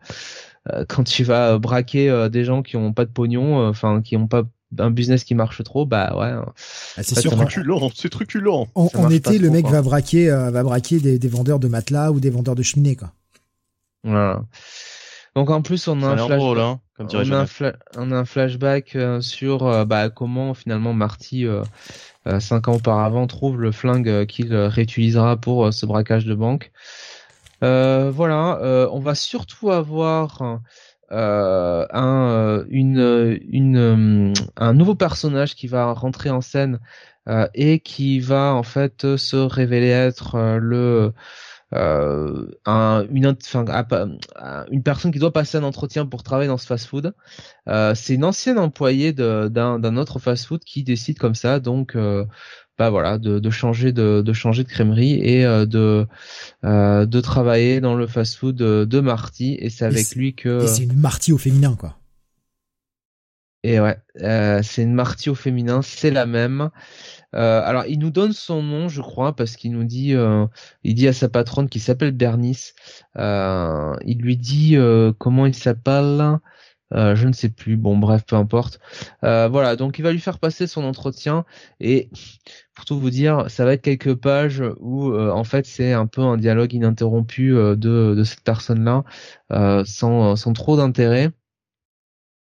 quand 0.89 1.05
tu 1.05 1.25
vas 1.25 1.59
braquer 1.59 2.29
des 2.31 2.45
gens 2.45 2.63
qui 2.63 2.77
ont 2.77 2.93
pas 2.93 3.05
de 3.05 3.11
pognon, 3.11 3.67
enfin 3.67 4.03
qui 4.03 4.17
ont 4.17 4.29
pas 4.29 4.45
un 4.79 4.91
business 4.91 5.25
qui 5.25 5.35
marche 5.35 5.63
trop, 5.65 5.85
bah 5.85 6.15
ouais. 6.17 6.33
Ah, 6.97 7.03
c'est 7.03 7.29
truculent, 7.29 7.91
c'est 7.95 8.09
truculent. 8.09 8.69
En, 8.75 9.11
été, 9.11 9.39
le 9.39 9.49
trop, 9.49 9.55
mec 9.55 9.63
quoi. 9.65 9.73
va 9.73 9.83
braquer, 9.83 10.31
euh, 10.31 10.51
va 10.51 10.63
braquer 10.63 11.01
des, 11.01 11.19
des 11.19 11.29
vendeurs 11.29 11.59
de 11.59 11.69
matelas 11.69 12.13
ou 12.13 12.21
des 12.21 12.31
vendeurs 12.31 12.55
de 12.55 12.63
cheminées, 12.63 12.97
quoi. 12.97 13.13
Voilà. 14.05 14.45
Donc 15.41 15.49
en 15.49 15.63
plus, 15.63 15.89
on 15.89 16.03
a 16.03 16.07
un 16.09 16.17
l'air 16.17 16.27
flash. 16.27 16.39
drôle, 16.39 16.61
hein, 16.61 16.81
comme 16.99 17.07
dirait 17.07 17.25
on, 17.25 17.33
a 17.33 17.37
un 17.39 17.45
Jonathan. 17.45 17.47
fla- 17.47 17.77
on 17.97 18.13
a 18.13 18.17
un 18.19 18.25
flashback 18.27 18.95
euh, 18.95 19.23
sur 19.23 19.67
euh, 19.67 19.87
bah, 19.87 20.11
comment 20.11 20.53
finalement 20.53 20.93
Marty, 20.93 21.47
euh, 21.47 21.63
euh, 22.27 22.41
cinq 22.41 22.69
ans 22.69 22.75
auparavant, 22.75 23.27
trouve 23.27 23.59
le 23.59 23.73
flingue 23.73 24.11
euh, 24.11 24.27
qu'il 24.27 24.55
réutilisera 24.55 25.39
pour 25.39 25.73
ce 25.73 25.87
braquage 25.87 26.27
de 26.27 26.35
banque. 26.35 26.73
Voilà, 27.63 28.89
on 28.93 29.01
va 29.01 29.15
surtout 29.15 29.71
avoir 29.71 30.61
un, 31.11 32.65
une, 32.69 33.39
une, 33.49 34.35
un 34.59 34.75
nouveau 34.75 34.95
personnage 34.95 35.55
qui 35.55 35.69
va 35.69 35.91
rentrer 35.95 36.29
en 36.29 36.43
scène 36.43 36.81
et 37.55 37.81
qui 37.81 38.21
va 38.21 38.53
en 38.55 38.63
fait 38.63 39.17
se 39.17 39.37
révéler 39.37 39.89
être 39.89 40.59
le 40.61 41.15
euh, 41.75 42.47
un, 42.67 43.07
une, 43.11 43.37
à 43.69 43.85
pa- 43.85 44.09
à- 44.35 44.67
une 44.71 44.83
personne 44.83 45.13
qui 45.13 45.19
doit 45.19 45.33
passer 45.33 45.59
un 45.59 45.63
entretien 45.63 46.07
pour 46.07 46.23
travailler 46.23 46.49
dans 46.49 46.59
ce 46.59 46.67
fast-food. 46.67 47.15
Euh, 47.69 47.95
c'est 47.95 48.15
une 48.15 48.25
ancienne 48.25 48.59
employée 48.59 49.13
d'un 49.13 49.97
autre 49.97 50.19
fast-food 50.19 50.65
qui 50.65 50.83
décide 50.83 51.19
comme 51.19 51.35
ça, 51.35 51.61
donc 51.61 51.95
euh, 51.97 52.25
bah 52.79 52.91
voilà, 52.91 53.19
de, 53.19 53.39
de 53.39 53.51
changer 53.51 53.93
de, 53.93 54.23
de 54.23 54.33
changer 54.33 54.65
de 54.65 54.69
crèmerie 54.69 55.21
et 55.23 55.45
euh, 55.45 55.67
de 55.67 56.07
euh, 56.65 57.07
de 57.07 57.21
travailler 57.21 57.81
dans 57.81 57.95
le 57.95 58.07
fast-food 58.07 58.57
de, 58.57 59.01
Marty. 59.01 59.57
Et 59.61 59.71
c'est 59.71 59.85
avec 59.85 60.15
lui 60.15 60.35
que 60.35 60.67
c'est 60.67 60.85
une 60.85 60.99
Marty 60.99 61.33
au 61.33 61.39
féminin, 61.39 61.77
quoi. 61.79 61.97
et 63.63 63.81
ouais, 63.81 63.99
euh, 64.23 64.63
c'est 64.63 64.83
une 64.83 64.95
Marty 64.95 65.29
au 65.31 65.35
féminin, 65.35 65.83
c'est 65.83 66.11
la 66.11 66.27
même. 66.27 66.71
Euh, 67.35 67.63
alors, 67.65 67.87
il 67.87 67.99
nous 67.99 68.11
donne 68.11 68.33
son 68.33 68.63
nom, 68.63 68.89
je 68.89 69.03
crois, 69.03 69.35
parce 69.35 69.57
qu'il 69.57 69.73
nous 69.73 69.85
dit, 69.85 70.15
euh, 70.15 70.47
il 70.85 70.95
dit 70.95 71.09
à 71.09 71.13
sa 71.13 71.29
patronne 71.29 71.69
qui 71.69 71.81
s'appelle 71.81 72.13
Bernice. 72.13 72.75
Euh, 73.17 73.95
il 74.05 74.19
lui 74.19 74.37
dit 74.37 74.77
comment 75.19 75.47
il 75.47 75.55
s'appelle? 75.55 76.39
Je 76.93 77.27
ne 77.27 77.33
sais 77.33 77.51
plus. 77.51 77.77
Bon, 77.77 77.97
bref, 77.97 78.25
peu 78.27 78.37
importe. 78.37 78.81
Voilà, 79.23 79.77
donc 79.77 79.99
il 79.99 80.03
va 80.03 80.13
lui 80.13 80.21
faire 80.21 80.39
passer 80.39 80.67
son 80.67 80.85
entretien 80.85 81.45
et 81.81 82.11
pour 82.75 82.85
tout 82.85 82.99
vous 82.99 83.11
dire, 83.11 83.45
ça 83.49 83.65
va 83.65 83.75
être 83.75 83.83
quelques 83.83 84.15
pages 84.17 84.63
où 84.81 85.15
en 85.15 85.45
fait 85.45 85.67
c'est 85.67 85.93
un 85.93 86.07
peu 86.07 86.23
un 86.23 86.37
dialogue 86.37 86.73
ininterrompu 86.73 87.53
de, 87.53 88.23
cette 88.25 88.43
personne-là, 88.43 89.05
sans 89.85 90.53
trop 90.53 90.77
d'intérêt 90.77 91.31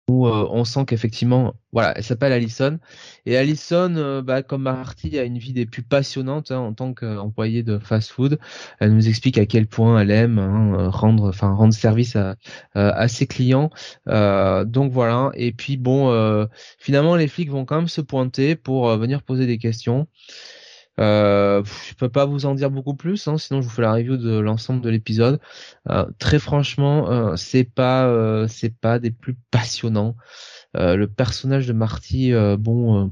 où 0.09 0.27
euh, 0.27 0.47
on 0.51 0.65
sent 0.65 0.85
qu'effectivement, 0.87 1.55
voilà, 1.73 1.93
elle 1.97 2.03
s'appelle 2.03 2.33
Alison 2.33 2.79
et 3.25 3.37
Alison, 3.37 3.95
euh, 3.97 4.21
bah, 4.23 4.43
comme 4.43 4.63
Marty, 4.63 5.19
a 5.19 5.25
une 5.25 5.39
vie 5.39 5.53
des 5.53 5.65
plus 5.65 5.83
passionnantes 5.83 6.51
hein, 6.51 6.59
en 6.59 6.73
tant 6.75 6.93
qu'employée 6.93 7.63
de 7.63 7.79
fast-food. 7.79 8.39
Elle 8.81 8.95
nous 8.95 9.09
explique 9.09 9.39
à 9.39 9.47
quel 9.47 9.67
point 9.67 10.01
elle 10.01 10.11
aime 10.11 10.39
hein, 10.39 10.89
rendre, 10.89 11.29
enfin 11.29 11.53
rendre 11.53 11.73
service 11.73 12.17
à, 12.17 12.37
euh, 12.77 13.09
ses 13.09 13.27
clients. 13.27 13.71
Donc 14.07 14.93
voilà. 14.93 15.31
Et 15.35 15.53
puis 15.53 15.77
bon, 15.77 16.49
finalement, 16.79 17.17
les 17.17 17.29
flics 17.29 17.51
vont 17.51 17.65
quand 17.65 17.77
même 17.77 17.89
se 17.89 18.01
pointer 18.01 18.57
pour 18.57 18.97
venir 18.97 19.23
poser 19.23 19.47
des 19.47 19.59
questions. 19.59 20.09
Euh, 21.01 21.63
je 21.89 21.95
peux 21.95 22.09
pas 22.09 22.27
vous 22.27 22.45
en 22.47 22.55
dire 22.55 22.71
beaucoup 22.71 22.95
plus, 22.95 23.27
hein, 23.27 23.39
sinon 23.39 23.63
je 23.63 23.69
vous 23.69 23.73
fais 23.73 23.83
la 23.83 23.93
review 23.93 24.17
de 24.17 24.39
l'ensemble 24.39 24.81
de 24.83 24.91
l'épisode. 24.91 25.41
Euh, 25.89 26.07
très 26.19 26.39
franchement, 26.39 27.11
euh, 27.11 27.37
c'est 27.37 27.65
pas, 27.65 28.07
euh, 28.07 28.47
c'est 28.49 28.77
pas 28.77 28.99
des 28.99 29.11
plus 29.11 29.37
passionnants. 29.51 30.17
Euh, 30.77 30.97
le 30.97 31.09
personnage 31.09 31.67
de 31.67 31.73
Marty, 31.73 32.33
bon, 32.59 33.11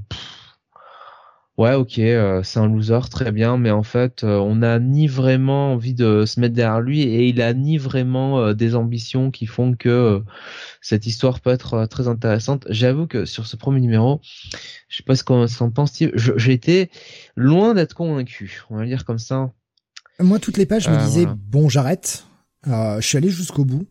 ouais, 1.60 1.74
ok, 1.74 1.98
euh, 1.98 2.42
c'est 2.42 2.58
un 2.58 2.66
loser, 2.66 3.00
très 3.10 3.32
bien, 3.32 3.58
mais 3.58 3.70
en 3.70 3.82
fait, 3.82 4.24
euh, 4.24 4.38
on 4.38 4.62
a 4.62 4.78
ni 4.78 5.06
vraiment 5.06 5.74
envie 5.74 5.92
de 5.92 6.24
se 6.24 6.40
mettre 6.40 6.54
derrière 6.54 6.80
lui 6.80 7.02
et 7.02 7.28
il 7.28 7.42
a 7.42 7.52
ni 7.52 7.76
vraiment 7.76 8.40
euh, 8.40 8.54
des 8.54 8.74
ambitions 8.74 9.30
qui 9.30 9.44
font 9.44 9.74
que 9.74 10.24
cette 10.80 11.06
histoire 11.06 11.40
peut 11.40 11.50
être 11.50 11.84
très 11.86 12.08
intéressante. 12.08 12.66
J'avoue 12.70 13.06
que 13.06 13.26
sur 13.26 13.46
ce 13.46 13.56
premier 13.56 13.80
numéro, 13.80 14.20
je 14.88 14.96
sais 14.96 15.02
pas 15.02 15.14
ce 15.14 15.22
qu'on 15.22 15.46
s'en 15.46 15.70
pense, 15.70 15.90
Steve, 15.90 16.12
j'ai 16.14 16.52
été 16.52 16.90
loin 17.36 17.74
d'être 17.74 17.94
convaincu. 17.94 18.62
On 18.70 18.78
va 18.78 18.86
dire 18.86 19.04
comme 19.04 19.18
ça. 19.18 19.52
Moi, 20.18 20.38
toutes 20.38 20.56
les 20.56 20.66
pages, 20.66 20.84
je 20.84 20.90
me 20.90 20.98
disais, 20.98 21.22
voilà. 21.22 21.36
bon, 21.38 21.68
j'arrête. 21.68 22.26
Je 22.66 23.00
suis 23.02 23.18
allé 23.18 23.28
jusqu'au 23.28 23.66
bout. 23.66 23.86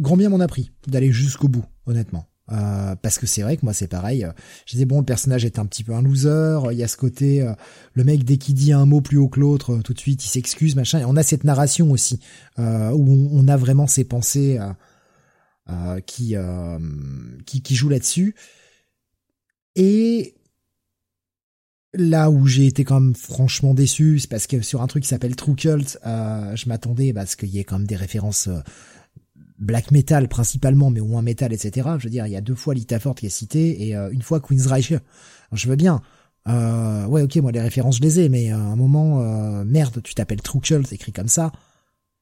Grand 0.00 0.16
bien 0.16 0.28
m'en 0.28 0.40
a 0.40 0.46
pris 0.46 0.70
d'aller 0.86 1.10
jusqu'au 1.10 1.48
bout, 1.48 1.64
honnêtement. 1.86 2.27
Euh, 2.50 2.94
parce 3.02 3.18
que 3.18 3.26
c'est 3.26 3.42
vrai 3.42 3.56
que 3.56 3.64
moi 3.64 3.74
c'est 3.74 3.88
pareil. 3.88 4.24
euh, 4.24 4.32
Je 4.66 4.72
disais 4.72 4.86
bon 4.86 5.00
le 5.00 5.04
personnage 5.04 5.44
est 5.44 5.58
un 5.58 5.66
petit 5.66 5.84
peu 5.84 5.92
un 5.92 6.02
loser. 6.02 6.60
Il 6.72 6.78
y 6.78 6.82
a 6.82 6.88
ce 6.88 6.96
côté 6.96 7.42
euh, 7.42 7.52
le 7.92 8.04
mec 8.04 8.24
dès 8.24 8.38
qu'il 8.38 8.54
dit 8.54 8.72
un 8.72 8.86
mot 8.86 9.00
plus 9.00 9.18
haut 9.18 9.28
que 9.28 9.40
l'autre, 9.40 9.74
euh, 9.74 9.82
tout 9.82 9.92
de 9.92 9.98
suite 9.98 10.24
il 10.24 10.28
s'excuse 10.28 10.74
machin. 10.74 11.00
Et 11.00 11.04
on 11.04 11.16
a 11.16 11.22
cette 11.22 11.44
narration 11.44 11.90
aussi 11.90 12.20
euh, 12.58 12.90
où 12.92 13.28
on, 13.32 13.48
a 13.48 13.56
vraiment 13.56 13.86
ces 13.86 14.04
pensées 14.04 14.58
euh, 14.58 14.72
euh, 15.70 16.00
qui, 16.00 16.36
euh, 16.36 16.78
qui 17.44 17.60
qui 17.62 17.74
jouent 17.74 17.90
là-dessus. 17.90 18.34
Et 19.76 20.34
là 21.94 22.30
où 22.30 22.46
j'ai 22.46 22.66
été 22.66 22.84
quand 22.84 23.00
même 23.00 23.14
franchement 23.14 23.74
déçu, 23.74 24.18
c'est 24.18 24.28
parce 24.28 24.46
que 24.46 24.60
sur 24.60 24.82
un 24.82 24.86
truc 24.86 25.02
qui 25.02 25.08
s'appelle 25.08 25.36
True 25.36 25.54
Cult, 25.54 25.98
euh, 26.06 26.54
je 26.56 26.68
m'attendais 26.68 27.12
parce 27.12 27.36
qu'il 27.36 27.48
y 27.48 27.58
ait 27.58 27.64
quand 27.64 27.78
même 27.78 27.86
des 27.86 27.96
références 27.96 28.48
euh, 28.48 28.60
black 29.58 29.90
metal 29.90 30.28
principalement, 30.28 30.90
mais 30.90 31.00
au 31.00 31.06
moins 31.06 31.22
metal, 31.22 31.52
etc. 31.52 31.88
Je 31.98 32.04
veux 32.04 32.10
dire, 32.10 32.26
il 32.26 32.32
y 32.32 32.36
a 32.36 32.40
deux 32.40 32.54
fois 32.54 32.74
Lita 32.74 32.98
Ford 33.00 33.14
qui 33.14 33.26
est 33.26 33.30
citée 33.30 33.88
et 33.88 33.96
euh, 33.96 34.10
une 34.10 34.22
fois 34.22 34.40
Queensryche. 34.40 34.92
Alors, 34.92 35.02
je 35.52 35.68
veux 35.68 35.76
bien. 35.76 36.00
Euh, 36.48 37.04
ouais, 37.06 37.22
ok, 37.22 37.36
moi 37.36 37.52
les 37.52 37.60
références 37.60 37.98
je 37.98 38.02
les 38.02 38.20
ai, 38.20 38.28
mais 38.28 38.50
à 38.50 38.58
un 38.58 38.76
moment, 38.76 39.20
euh, 39.20 39.64
merde, 39.64 40.00
tu 40.02 40.14
t'appelles 40.14 40.40
True 40.40 40.60
Cult, 40.60 40.92
écrit 40.92 41.12
comme 41.12 41.28
ça. 41.28 41.52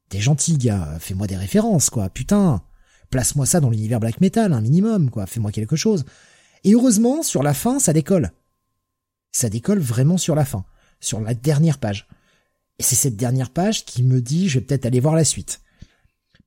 T'es 0.09 0.21
gentil, 0.21 0.57
gars. 0.57 0.97
Fais-moi 1.01 1.27
des 1.27 1.37
références, 1.37 1.91
quoi. 1.91 2.09
Putain, 2.09 2.63
place-moi 3.11 3.47
ça 3.47 3.61
dans 3.61 3.71
l'univers 3.71 4.01
black 4.01 4.21
metal, 4.21 4.53
un 4.53 4.61
minimum, 4.61 5.11
quoi. 5.11 5.27
Fais-moi 5.27 5.53
quelque 5.53 5.77
chose. 5.77 6.05
Et 6.65 6.73
heureusement, 6.73 7.23
sur 7.23 7.43
la 7.43 7.55
fin, 7.55 7.79
ça 7.79 7.93
décolle. 7.93 8.33
Ça 9.33 9.49
décolle 9.51 9.79
vraiment 9.79 10.17
sur 10.17 10.35
la 10.35 10.45
fin, 10.45 10.65
sur 11.01 11.21
la 11.21 11.35
dernière 11.35 11.79
page. 11.79 12.09
Et 12.79 12.83
c'est 12.83 12.97
cette 12.97 13.17
dernière 13.17 13.51
page 13.51 13.85
qui 13.85 14.03
me 14.03 14.21
dit, 14.21 14.49
je 14.49 14.59
vais 14.59 14.65
peut-être 14.65 14.87
aller 14.87 15.01
voir 15.01 15.15
la 15.15 15.25
suite. 15.25 15.61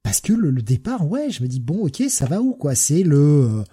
Parce 0.04 0.22
que 0.22 0.34
le, 0.34 0.52
départ, 0.62 1.08
ouais, 1.08 1.30
je 1.30 1.44
me 1.44 1.48
dis 1.48 1.60
bon, 1.60 1.86
ok, 1.86 2.04
ça 2.10 2.26
va 2.26 2.42
où 2.42 2.54
quoi? 2.54 2.74
C'est 2.76 3.04
le, 3.04 3.18
euh, 3.18 3.64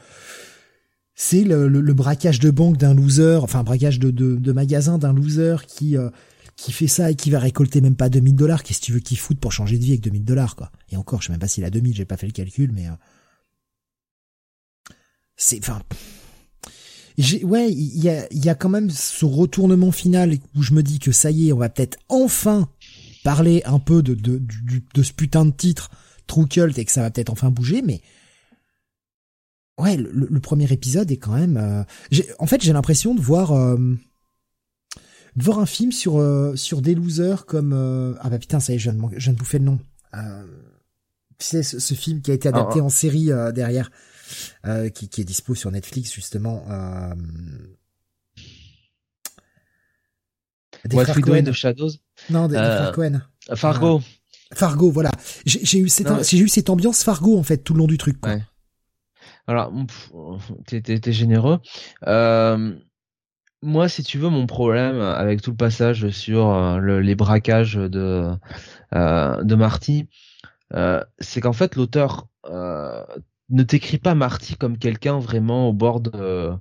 c'est 1.15 1.45
le, 1.45 1.69
braquage 1.95 2.41
de 2.41 2.51
banque 2.51 2.77
d'un 2.77 2.95
loser, 2.95 3.39
enfin 3.43 3.63
braquage 3.63 3.99
de, 3.99 4.11
de, 4.11 4.35
de 4.37 4.53
magasin 4.53 4.99
d'un 4.99 5.13
loser 5.13 5.57
qui 5.67 5.97
euh, 5.97 6.11
qui 6.57 6.73
fait 6.73 6.89
ça 6.89 7.11
et 7.11 7.15
qui 7.15 7.31
va 7.31 7.39
récolter 7.39 7.81
même 7.81 7.97
pas 7.97 8.09
2000 8.09 8.35
dollars. 8.35 8.63
Qu'est-ce 8.63 8.81
que 8.81 8.87
tu 8.87 8.93
veux 8.93 9.01
qu'il 9.01 9.19
foute 9.19 9.39
pour 9.39 9.53
changer 9.53 9.79
de 9.79 9.85
vie 9.85 9.93
avec 9.93 10.03
2000 10.03 10.25
dollars 10.25 10.57
quoi? 10.57 10.73
Et 10.91 10.97
encore, 10.97 11.23
je 11.23 11.27
sais 11.27 11.33
même 11.33 11.41
pas 11.41 11.49
s'il 11.49 11.65
a 11.65 11.71
2000, 11.71 11.95
j'ai 11.95 12.05
pas 12.05 12.17
fait 12.17 12.27
le 12.27 12.33
calcul, 12.33 12.73
mais 12.73 12.87
euh, 12.89 12.93
c'est, 15.37 15.59
enfin, 15.59 15.83
ouais, 17.43 17.71
il 17.73 18.03
y 18.03 18.09
a, 18.09 18.27
y 18.33 18.49
a 18.49 18.55
quand 18.55 18.69
même 18.71 18.91
ce 18.91 19.25
retournement 19.25 19.93
final 19.93 20.37
où 20.55 20.63
je 20.63 20.73
me 20.73 20.83
dis 20.83 20.99
que 20.99 21.13
ça 21.13 21.31
y 21.31 21.49
est, 21.49 21.53
on 21.53 21.59
va 21.59 21.69
peut-être 21.69 21.99
enfin 22.09 22.69
parler 23.23 23.63
un 23.67 23.79
peu 23.79 24.03
de, 24.03 24.15
de, 24.15 24.39
du- 24.39 24.85
de 24.95 25.03
ce 25.03 25.13
putain 25.13 25.45
de 25.45 25.51
titre 25.51 25.91
True 26.27 26.47
Cult 26.49 26.77
et 26.79 26.85
que 26.85 26.93
ça 26.93 27.03
va 27.03 27.11
peut-être 27.11 27.31
enfin 27.31 27.51
bouger, 27.51 27.83
mais 27.83 28.01
ouais, 29.79 29.97
le, 29.97 30.11
le 30.31 30.41
premier 30.41 30.71
épisode 30.73 31.11
est 31.11 31.17
quand 31.19 31.35
même. 31.35 31.57
euh, 31.57 31.83
j'ai- 32.11 32.29
en 32.39 32.47
fait, 32.47 32.63
j'ai 32.63 32.73
l'impression 32.73 33.15
de 33.15 33.21
voir 33.21 33.53
euh, 33.53 33.77
de 35.37 35.43
voir 35.43 35.59
un 35.59 35.67
film 35.67 35.93
sur 35.93 36.19
euh, 36.19 36.57
sur 36.57 36.83
des 36.83 36.95
losers 36.95 37.45
comme 37.47 37.73
ah 38.21 38.29
bah 38.31 38.39
putain 38.39 38.59
ça 38.61 38.73
y 38.73 38.77
est, 38.77 38.79
je 38.79 38.91
viens 38.91 39.01
de, 39.01 39.19
je 39.19 39.25
viens 39.25 39.33
de 39.33 39.39
bouffer 39.39 39.59
le 39.59 39.65
nom. 39.65 39.79
Tu 41.39 41.45
sais 41.47 41.63
ce, 41.63 41.79
ce 41.79 41.93
film 41.95 42.23
qui 42.23 42.31
a 42.31 42.35
été 42.35 42.49
adapté 42.49 42.77
Ah, 42.79 42.83
ah. 42.83 42.85
en 42.85 42.89
série 42.89 43.27
derrière, 43.55 43.91
qui, 44.95 45.09
qui 45.11 45.21
est 45.21 45.25
dispo 45.25 45.55
sur 45.55 45.71
Netflix 45.71 46.13
justement. 46.15 46.65
Des 50.85 50.97
What 50.97 51.05
We 51.05 51.15
Do 51.17 51.33
in 51.33 51.37
Coen. 51.43 51.45
the 51.45 51.53
Shadows. 51.53 51.91
Non, 52.31 52.49
des, 52.49 52.55
des. 52.55 53.57
Fargo. 53.57 54.01
Fargo, 54.55 54.91
voilà. 54.91 55.11
J'ai 55.45 55.79
eu 55.79 55.89
cette, 55.89 56.09
Non, 56.09 56.23
j'ai 56.23 56.39
eu 56.39 56.49
cette 56.49 56.71
ambiance 56.71 57.03
Fargo 57.03 57.37
en 57.39 57.43
fait 57.43 57.59
tout 57.59 57.73
le 57.75 57.79
long 57.81 57.87
du 57.87 57.99
truc. 57.99 58.21
Quoi. 58.21 58.33
Ouais. 58.35 58.43
Alors, 59.49 59.73
t'es, 60.67 61.13
généreux. 61.13 61.59
Euh, 62.07 62.75
moi, 63.63 63.89
si 63.89 64.03
tu 64.03 64.19
veux, 64.19 64.29
mon 64.29 64.47
problème 64.47 65.01
avec 65.01 65.43
tout 65.43 65.51
le 65.51 65.57
passage 65.57 66.11
sur 66.11 66.49
euh, 66.49 66.79
le- 66.79 67.01
les 67.01 67.15
braquages 67.15 67.75
de 67.75 68.31
euh, 68.95 69.43
de 69.43 69.55
Marty, 69.55 70.09
c'est 71.19 71.41
qu'en 71.41 71.53
fait, 71.53 71.77
l'auteur 71.77 72.29
ne 72.49 73.63
t'écrit 73.63 73.99
pas 73.99 74.15
Marty 74.15 74.57
comme 74.57 74.79
quelqu'un 74.79 75.19
vraiment 75.19 75.69
au 75.69 75.73
bord 75.73 76.01
de 76.01 76.53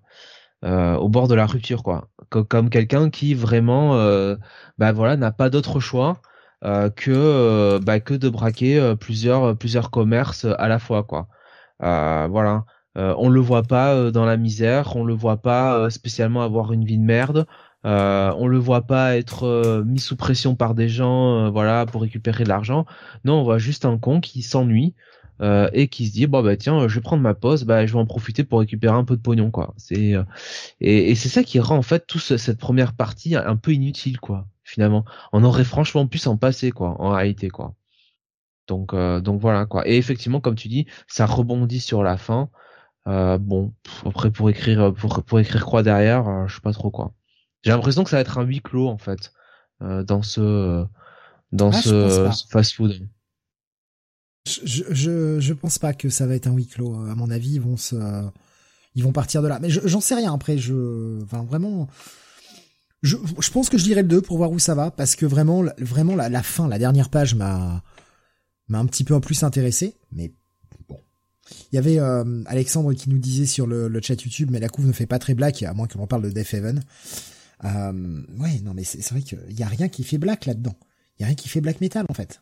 euh, 0.64 0.95
au 0.95 1.10
bord 1.10 1.28
de 1.28 1.36
la 1.36 1.45
rupture, 1.45 1.84
quoi. 1.84 2.10
Co- 2.30 2.44
Comme 2.44 2.70
quelqu'un 2.70 3.10
qui 3.10 3.34
vraiment, 3.36 3.95
euh, 3.98 4.36
bah 4.78 4.91
voilà, 4.91 5.18
n'a 5.18 5.32
pas 5.32 5.49
d'autre 5.49 5.80
choix 5.80 6.22
que 6.64 7.11
euh, 7.11 7.80
bah, 7.80 7.99
que 7.99 8.14
de 8.14 8.30
braquer 8.30 8.80
euh, 8.80 8.95
plusieurs 8.95 9.57
plusieurs 9.57 9.91
commerces 9.91 10.45
à 10.45 10.68
la 10.68 10.80
fois, 10.80 11.03
quoi. 11.03 11.27
Euh, 11.84 12.27
voilà. 12.30 12.65
on 12.95 13.30
le 13.30 13.40
voit 13.40 13.64
pas 13.64 14.11
dans 14.11 14.26
la 14.26 14.38
misère, 14.38 14.95
on 14.95 15.03
le 15.03 15.14
voit 15.14 15.38
pas 15.38 15.90
spécialement 15.90 16.41
avoir 16.44 16.73
une 16.73 16.86
vie 16.86 16.98
de 16.98 17.03
merde. 17.03 17.45
Euh, 17.86 18.34
on 18.38 18.48
le 18.48 18.57
voit 18.57 18.82
pas 18.88 19.15
être 19.15 19.84
mis 19.86 19.99
sous 19.99 20.15
pression 20.15 20.56
par 20.56 20.73
des 20.73 20.90
gens, 20.90 21.52
voilà, 21.52 21.86
pour 21.86 22.02
récupérer 22.02 22.44
de 22.44 22.49
l'argent. 22.49 22.86
Non, 23.26 23.41
on 23.41 23.44
voit 23.44 23.60
juste 23.60 23.86
un 23.86 23.98
con 23.98 24.22
qui 24.22 24.41
s'ennuie, 24.41 24.95
euh, 25.41 25.69
et 25.73 25.90
qui 25.90 26.07
se 26.07 26.14
dit 26.14 26.27
bon 26.27 26.41
bah 26.41 26.56
tiens 26.56 26.88
je 26.88 26.95
vais 26.95 27.02
prendre 27.02 27.22
ma 27.22 27.34
pause 27.34 27.65
bah 27.65 27.86
je 27.86 27.91
vais 27.91 27.99
en 27.99 28.06
profiter 28.06 28.45
pour 28.45 28.60
récupérer 28.61 28.95
un 28.95 29.03
peu 29.03 29.18
de 29.18 29.22
pognon 29.22 29.52
quoi 29.52 29.73
c'est 29.76 30.14
euh, 30.14 30.23
et, 30.80 31.11
et 31.11 31.15
c'est 31.15 31.27
ça 31.27 31.44
qui 31.44 31.60
rend 31.60 31.76
en 31.76 31.82
fait 31.82 32.07
toute 32.07 32.22
cette 32.22 32.57
première 32.57 32.94
partie 32.94 33.36
un 33.36 33.57
peu 33.57 33.73
inutile 33.73 34.18
quoi 34.22 34.48
finalement. 34.66 35.06
On 35.32 35.46
aurait 35.46 35.64
franchement 35.64 36.06
pu 36.08 36.18
s'en 36.18 36.36
passer 36.36 36.72
quoi 36.72 37.02
en 37.02 37.12
réalité 37.12 37.50
quoi. 37.50 37.76
Donc 38.68 38.94
euh, 38.94 39.22
donc 39.22 39.40
voilà 39.40 39.66
quoi. 39.66 39.88
Et 39.88 39.96
effectivement 39.96 40.42
comme 40.42 40.56
tu 40.56 40.68
dis 40.68 40.88
ça 41.08 41.26
rebondit 41.26 41.80
sur 41.80 42.04
la 42.04 42.18
fin. 42.18 42.50
Bon 43.06 43.74
après 44.04 44.32
pour 44.32 44.50
écrire 44.50 44.92
pour 44.94 45.24
pour 45.24 45.40
écrire 45.40 45.66
quoi 45.66 45.84
derrière 45.84 46.48
je 46.48 46.56
sais 46.56 46.62
pas 46.62 46.74
trop 46.74 46.92
quoi. 46.92 47.14
J'ai 47.62 47.72
l'impression 47.72 48.04
que 48.04 48.10
ça 48.10 48.18
va 48.18 48.22
être 48.22 48.40
un 48.40 48.44
huis 48.44 48.62
clos 48.62 48.90
en 48.90 48.98
fait 48.98 49.32
dans 49.80 50.24
ce 50.24 50.86
dans 51.52 51.70
ah, 51.70 51.82
ce 51.82 52.30
fast 52.52 52.74
food 52.74 53.08
je, 54.46 54.84
je, 54.90 55.40
je 55.40 55.54
pense 55.54 55.80
pas 55.80 55.94
que 55.94 56.10
ça 56.10 56.28
va 56.28 56.36
être 56.36 56.48
un 56.48 56.54
huis 56.54 56.68
clos. 56.68 56.94
À 56.94 57.16
mon 57.16 57.30
avis, 57.32 57.56
ils 57.56 57.62
vont 57.62 57.78
se, 57.78 57.96
ils 58.94 59.04
vont 59.04 59.12
partir 59.12 59.42
de 59.42 59.48
là. 59.48 59.60
Mais 59.60 59.70
j'en 59.70 60.02
sais 60.02 60.16
rien. 60.16 60.34
Après, 60.34 60.58
je, 60.58 61.22
enfin 61.24 61.44
vraiment, 61.44 61.88
je, 63.06 63.52
pense 63.52 63.69
que 63.69 63.77
je 63.77 63.84
dirais 63.84 64.02
le 64.02 64.07
2 64.07 64.22
pour 64.22 64.38
voir 64.38 64.52
où 64.52 64.60
ça 64.60 64.76
va, 64.76 64.91
parce 64.91 65.15
que 65.15 65.26
vraiment, 65.26 65.64
vraiment 65.77 66.15
la, 66.15 66.44
fin, 66.44 66.68
la 66.68 66.80
dernière 66.80 67.10
page 67.10 67.36
m'a, 67.36 67.84
m'a 68.68 68.80
un 68.80 68.86
petit 68.86 69.03
peu 69.03 69.14
en 69.14 69.22
plus 69.22 69.44
intéressé. 69.44 69.95
Mais 70.11 70.34
bon, 70.90 70.99
il 71.72 71.76
y 71.76 71.77
avait 71.77 71.99
euh, 71.99 72.44
Alexandre 72.48 72.94
qui 72.94 73.10
nous 73.10 73.19
disait 73.19 73.45
sur 73.45 73.68
le, 73.68 73.99
chat 74.02 74.22
YouTube, 74.22 74.49
mais 74.52 74.60
la 74.60 74.69
couve 74.69 74.88
ne 74.88 74.91
fait 74.91 75.06
pas 75.06 75.19
très 75.19 75.36
black, 75.36 75.64
à 75.64 75.73
moins 75.73 75.88
que 75.88 75.98
l'on 75.98 76.07
parle 76.07 76.23
de 76.23 76.30
Death 76.30 76.53
Heaven. 76.53 76.84
Euh, 77.64 78.23
ouais, 78.40 78.60
non, 78.64 78.73
mais 78.73 78.84
c'est 78.84 79.07
vrai 79.10 79.22
qu'il 79.22 79.40
y 79.49 79.64
a 79.64 79.68
rien 79.68 79.88
qui 79.88 80.03
fait 80.03 80.18
black 80.18 80.45
là-dedans. 80.45 80.76
Il 81.18 81.22
y 81.22 81.23
a 81.23 81.27
rien 81.27 81.36
qui 81.36 81.48
fait 81.48 81.61
black 81.61 81.82
metal 81.82 82.06
en 82.10 82.14
fait. 82.14 82.41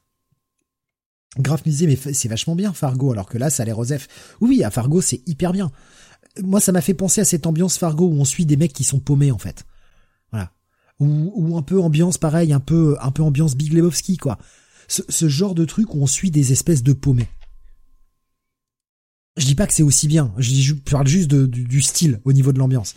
Graf 1.40 1.66
me 1.66 1.72
disait, 1.72 1.88
mais 1.88 2.14
c'est 2.14 2.28
vachement 2.28 2.56
bien 2.56 2.74
Fargo, 2.74 3.12
alors 3.12 3.28
que 3.28 3.40
là, 3.40 3.50
ça 3.50 3.64
a 3.64 3.66
l'air 3.66 3.80
Osef. 3.80 4.36
Oui, 4.40 4.64
à 4.64 4.70
Fargo, 4.70 5.02
c'est 5.02 5.28
hyper 5.28 5.52
bien. 5.52 5.72
Moi, 6.44 6.60
ça 6.60 6.72
m'a 6.72 6.82
fait 6.82 6.94
penser 6.94 7.22
à 7.22 7.26
cette 7.26 7.48
ambiance 7.48 7.78
Fargo 7.78 8.06
où 8.06 8.14
on 8.14 8.26
suit 8.26 8.46
des 8.46 8.56
mecs 8.56 8.74
qui 8.74 8.84
sont 8.84 9.00
paumés, 9.00 9.32
en 9.32 9.40
fait. 9.40 9.66
Voilà. 10.34 10.52
Ou, 11.00 11.32
ou 11.36 11.58
un 11.58 11.62
peu 11.62 11.80
ambiance, 11.80 12.18
pareil, 12.18 12.52
un 12.52 12.60
peu, 12.60 12.98
un 13.00 13.12
peu 13.12 13.24
ambiance 13.24 13.56
Big 13.56 13.72
Lebowski, 13.72 14.18
quoi. 14.18 14.38
Ce, 14.90 15.02
ce 15.08 15.30
genre 15.30 15.56
de 15.56 15.64
truc 15.64 15.96
où 15.96 16.02
on 16.02 16.08
suit 16.08 16.32
des 16.32 16.52
espèces 16.52 16.84
de 16.84 16.92
paumés. 16.92 17.30
Je 19.38 19.46
dis 19.46 19.56
pas 19.56 19.66
que 19.66 19.74
c'est 19.74 19.84
aussi 19.84 20.08
bien. 20.08 20.34
Je, 20.38 20.50
dis, 20.50 20.64
je 20.64 20.74
parle 20.74 21.08
juste 21.08 21.34
du 21.34 21.82
style 21.82 22.20
au 22.26 22.34
niveau 22.34 22.52
de 22.52 22.60
l'ambiance. 22.60 22.96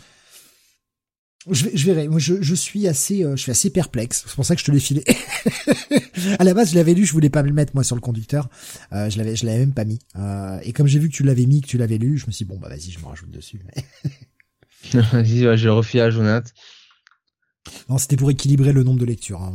Je, 1.49 1.65
je 1.73 1.85
verrai. 1.85 2.07
Moi, 2.07 2.19
je, 2.19 2.41
je 2.41 2.55
suis 2.55 2.87
assez, 2.87 3.23
euh, 3.23 3.35
je 3.35 3.41
suis 3.41 3.51
assez 3.51 3.69
perplexe. 3.69 4.23
C'est 4.27 4.35
pour 4.35 4.45
ça 4.45 4.55
que 4.55 4.61
je 4.61 4.65
te 4.65 4.71
l'ai 4.71 4.79
filé. 4.79 5.03
à 6.39 6.43
la 6.43 6.53
base, 6.53 6.71
je 6.71 6.75
l'avais 6.75 6.93
lu, 6.93 7.05
je 7.05 7.13
voulais 7.13 7.29
pas 7.29 7.41
me 7.41 7.47
le 7.47 7.53
mettre 7.53 7.71
moi 7.73 7.83
sur 7.83 7.95
le 7.95 8.01
conducteur. 8.01 8.49
Euh, 8.91 9.09
je 9.09 9.17
l'avais, 9.17 9.35
je 9.35 9.45
l'avais 9.45 9.59
même 9.59 9.73
pas 9.73 9.85
mis. 9.85 9.99
Euh, 10.17 10.59
et 10.63 10.73
comme 10.73 10.87
j'ai 10.87 10.99
vu 10.99 11.09
que 11.09 11.15
tu 11.15 11.23
l'avais 11.23 11.45
mis, 11.45 11.61
que 11.61 11.67
tu 11.67 11.77
l'avais 11.77 11.97
lu, 11.97 12.17
je 12.17 12.27
me 12.27 12.31
suis 12.31 12.45
dit, 12.45 12.51
bon 12.51 12.59
bah 12.59 12.67
vas-y, 12.67 12.91
je 12.91 12.99
me 12.99 13.05
rajoute 13.05 13.31
dessus. 13.31 13.61
vas-y, 14.93 15.39
je 15.39 15.67
le 15.67 16.01
à 16.01 16.09
Jonathan. 16.09 16.49
Non, 17.89 17.97
c'était 17.97 18.17
pour 18.17 18.31
équilibrer 18.31 18.73
le 18.73 18.83
nombre 18.83 18.99
de 18.99 19.05
lectures. 19.05 19.41
Hein. 19.41 19.53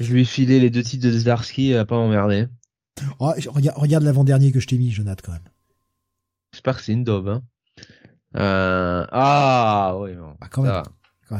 Je 0.00 0.12
lui 0.12 0.22
ai 0.22 0.24
filé 0.24 0.60
les 0.60 0.70
deux 0.70 0.82
titres 0.82 1.06
de 1.06 1.12
Zdarsky, 1.12 1.74
à 1.74 1.84
pas 1.84 1.96
m'emmerder. 1.96 2.46
Oh, 3.18 3.32
regarde, 3.48 3.78
regarde 3.78 4.04
l'avant-dernier 4.04 4.52
que 4.52 4.60
je 4.60 4.66
t'ai 4.66 4.78
mis, 4.78 4.90
Jonathan, 4.90 5.22
quand 5.24 5.32
même. 5.32 5.42
J'espère 6.52 6.76
que 6.76 6.82
c'est 6.82 6.92
une 6.92 7.04
daube, 7.04 7.28
hein. 7.28 7.42
Euh... 8.36 9.06
Ah, 9.10 9.96
oui, 10.00 10.14
bon. 10.14 10.34
Ah, 10.40 10.48
quand 10.48 10.62
même. 10.62 10.82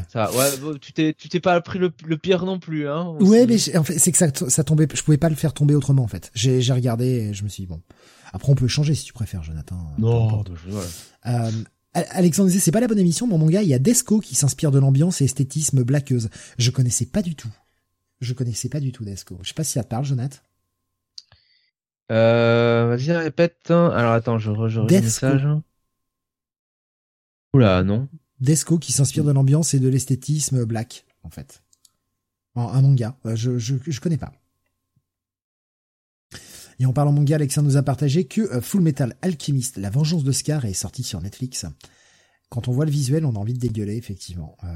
Ça, 0.08 0.32
ouais, 0.32 0.78
tu 0.80 0.92
t'es, 0.92 1.14
tu 1.14 1.28
t'es 1.28 1.40
pas 1.40 1.60
pris 1.60 1.78
le, 1.78 1.90
pire 2.16 2.44
non 2.44 2.58
plus, 2.58 2.88
hein. 2.88 3.14
Ouais, 3.20 3.46
mais 3.46 3.76
en 3.76 3.84
fait, 3.84 3.98
c'est 3.98 4.10
que 4.10 4.18
ça, 4.18 4.28
ça 4.32 4.64
tombait, 4.64 4.88
je 4.92 5.02
pouvais 5.02 5.18
pas 5.18 5.28
le 5.28 5.36
faire 5.36 5.52
tomber 5.52 5.74
autrement, 5.74 6.02
en 6.02 6.08
fait. 6.08 6.30
J'ai, 6.34 6.60
j'ai 6.62 6.72
regardé 6.72 7.06
et 7.06 7.34
je 7.34 7.44
me 7.44 7.48
suis 7.48 7.64
dit, 7.64 7.66
bon. 7.66 7.80
Après, 8.32 8.50
on 8.50 8.56
peut 8.56 8.66
changer 8.66 8.94
si 8.94 9.04
tu 9.04 9.12
préfères, 9.12 9.44
Jonathan. 9.44 9.76
Non, 9.98 10.42
euh, 11.26 11.50
Alexandre 11.94 12.48
disait, 12.48 12.60
c'est 12.60 12.72
pas 12.72 12.80
la 12.80 12.88
bonne 12.88 12.98
émission, 12.98 13.26
mais 13.26 13.38
mon 13.38 13.46
gars, 13.46 13.62
il 13.62 13.68
y 13.68 13.74
a 13.74 13.78
Desco 13.78 14.18
qui 14.20 14.34
s'inspire 14.34 14.70
de 14.70 14.78
l'ambiance 14.78 15.20
et 15.20 15.24
esthétisme 15.24 15.84
blaqueuse. 15.84 16.28
Je 16.58 16.70
connaissais 16.70 17.06
pas 17.06 17.22
du 17.22 17.34
tout. 17.36 17.50
Je 18.20 18.32
connaissais 18.32 18.68
pas 18.68 18.80
du 18.80 18.90
tout 18.90 19.04
Desco. 19.04 19.38
Je 19.42 19.48
sais 19.48 19.54
pas 19.54 19.64
si 19.64 19.72
ça 19.72 19.84
te 19.84 19.88
parle, 19.88 20.04
Jonathan. 20.04 20.38
Euh, 22.10 22.86
vas-y, 22.88 23.12
répète. 23.12 23.70
Alors, 23.70 24.12
attends, 24.12 24.38
je, 24.38 24.50
je, 24.68 24.80
le 24.80 24.86
message. 24.86 25.46
Oula, 27.54 27.84
non. 27.84 28.08
Desco 28.40 28.78
qui 28.78 28.92
s'inspire 28.92 29.24
de 29.24 29.32
l'ambiance 29.32 29.74
et 29.74 29.78
de 29.78 29.88
l'esthétisme 29.88 30.64
black, 30.64 31.06
en 31.22 31.30
fait. 31.30 31.62
un 32.56 32.82
manga. 32.82 33.16
Euh, 33.26 33.36
je, 33.36 33.58
je, 33.58 33.76
je 33.86 34.00
connais 34.00 34.18
pas. 34.18 34.32
Et 36.80 36.86
en 36.86 36.92
parlant 36.92 37.12
manga, 37.12 37.36
Alexandre 37.36 37.68
nous 37.68 37.76
a 37.76 37.82
partagé 37.82 38.24
que 38.24 38.40
euh, 38.40 38.60
Full 38.60 38.80
Metal 38.80 39.16
Alchemist, 39.22 39.76
la 39.76 39.90
vengeance 39.90 40.24
de 40.24 40.32
Scar, 40.32 40.64
est 40.64 40.72
sorti 40.72 41.02
sur 41.02 41.20
Netflix. 41.20 41.66
Quand 42.48 42.68
on 42.68 42.72
voit 42.72 42.84
le 42.84 42.90
visuel, 42.90 43.24
on 43.24 43.34
a 43.34 43.38
envie 43.38 43.54
de 43.54 43.58
dégueuler, 43.58 43.96
effectivement. 43.96 44.56
Euh, 44.64 44.68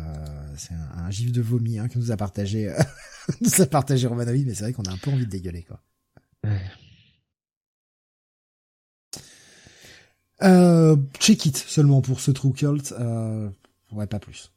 c'est 0.56 0.74
un, 0.74 1.10
gif 1.10 1.32
de 1.32 1.40
vomi 1.40 1.78
hein, 1.78 1.88
que 1.88 1.98
nous 1.98 2.10
a 2.10 2.16
partagé, 2.16 2.72
nous 3.40 3.60
a 3.60 3.66
partagé 3.66 4.06
Romanovic, 4.06 4.46
mais 4.46 4.54
c'est 4.54 4.64
vrai 4.64 4.72
qu'on 4.72 4.84
a 4.84 4.92
un 4.92 4.96
peu 4.96 5.10
envie 5.10 5.26
de 5.26 5.30
dégueuler, 5.30 5.62
quoi. 5.62 5.80
Euh, 10.42 10.96
check 11.18 11.46
it 11.46 11.56
seulement 11.56 12.00
pour 12.00 12.20
ce 12.20 12.30
True 12.30 12.52
Cult. 12.52 12.92
Euh, 12.92 13.48
ouais, 13.92 14.06
pas 14.06 14.18
plus. 14.18 14.52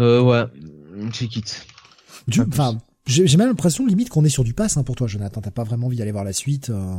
Euh, 0.00 0.20
ouais, 0.20 0.44
check 1.10 1.36
it. 1.36 1.66
Enfin, 2.48 2.78
j'ai 3.06 3.36
même 3.36 3.48
l'impression 3.48 3.86
limite 3.86 4.08
qu'on 4.10 4.24
est 4.24 4.30
sur 4.30 4.44
du 4.44 4.54
pass 4.54 4.76
hein, 4.76 4.84
pour 4.84 4.96
toi, 4.96 5.06
Jonathan. 5.06 5.40
T'as 5.40 5.50
pas 5.50 5.64
vraiment 5.64 5.86
envie 5.86 5.96
d'aller 5.96 6.12
voir 6.12 6.24
la 6.24 6.32
suite. 6.32 6.70
Euh... 6.70 6.96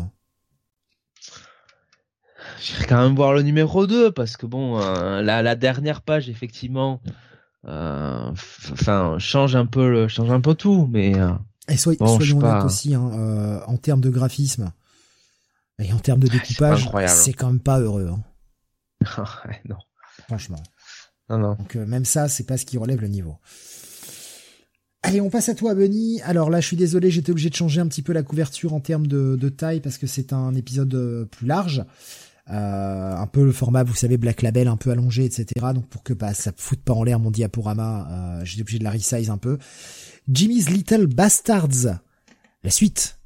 J'irai 2.61 2.85
quand 2.85 3.01
même 3.01 3.15
voir 3.15 3.33
le 3.33 3.41
numéro 3.41 3.87
2 3.87 4.11
parce 4.11 4.37
que 4.37 4.45
bon, 4.45 4.79
euh, 4.81 5.21
la, 5.21 5.41
la 5.41 5.55
dernière 5.55 6.01
page 6.01 6.29
effectivement, 6.29 7.01
euh, 7.65 8.31
enfin 8.71 9.17
change 9.17 9.55
un 9.55 9.65
peu 9.65 9.89
le, 9.89 10.07
change 10.07 10.31
un 10.31 10.41
peu 10.41 10.55
tout, 10.55 10.87
mais. 10.91 11.17
Euh, 11.17 11.31
Et 11.69 11.77
soyons 11.77 12.05
honnêtes 12.05 12.65
aussi, 12.65 12.93
hein, 12.93 13.61
en 13.65 13.77
termes 13.77 14.01
de 14.01 14.09
graphisme, 14.09 14.71
et 15.79 15.93
en 15.93 15.99
termes 15.99 16.19
de 16.19 16.27
ah, 16.29 16.33
découpage, 16.33 16.89
c'est 17.07 17.33
quand 17.33 17.47
même 17.47 17.61
pas 17.61 17.79
heureux. 17.79 18.09
Hein. 18.09 18.21
non. 19.69 19.77
Franchement. 20.27 20.61
Non, 21.29 21.37
non. 21.37 21.55
Donc 21.55 21.75
même 21.75 22.05
ça, 22.05 22.27
c'est 22.27 22.45
pas 22.45 22.57
ce 22.57 22.65
qui 22.65 22.77
relève 22.77 23.01
le 23.01 23.07
niveau. 23.07 23.37
Allez, 25.03 25.21
on 25.21 25.29
passe 25.29 25.49
à 25.49 25.55
toi, 25.55 25.75
Benny. 25.75 26.21
Alors 26.21 26.49
là, 26.49 26.61
je 26.61 26.67
suis 26.67 26.77
désolé, 26.77 27.11
j'étais 27.11 27.31
obligé 27.31 27.49
de 27.49 27.55
changer 27.55 27.81
un 27.81 27.87
petit 27.87 28.01
peu 28.01 28.13
la 28.13 28.23
couverture 28.23 28.73
en 28.73 28.79
termes 28.79 29.05
de, 29.05 29.35
de 29.35 29.49
taille 29.49 29.81
parce 29.81 29.97
que 29.97 30.07
c'est 30.07 30.31
un 30.33 30.55
épisode 30.55 30.93
euh, 30.95 31.25
plus 31.25 31.45
large. 31.45 31.83
Euh, 32.49 33.15
un 33.15 33.27
peu 33.27 33.43
le 33.43 33.51
format, 33.51 33.83
vous 33.83 33.95
savez, 33.95 34.17
Black 34.17 34.41
Label, 34.41 34.67
un 34.67 34.77
peu 34.77 34.91
allongé, 34.91 35.25
etc. 35.25 35.45
Donc 35.73 35.87
pour 35.87 36.03
que 36.03 36.13
bah, 36.13 36.33
ça 36.33 36.51
foute 36.55 36.81
pas 36.81 36.93
en 36.93 37.03
l'air 37.03 37.19
mon 37.19 37.31
diaporama, 37.31 38.07
euh, 38.39 38.45
j'étais 38.45 38.61
obligé 38.61 38.79
de 38.79 38.83
la 38.83 38.91
resize 38.91 39.29
un 39.29 39.37
peu. 39.37 39.57
Jimmy's 40.31 40.69
Little 40.69 41.07
Bastards. 41.07 41.99
La 42.63 42.69
suite. 42.69 43.19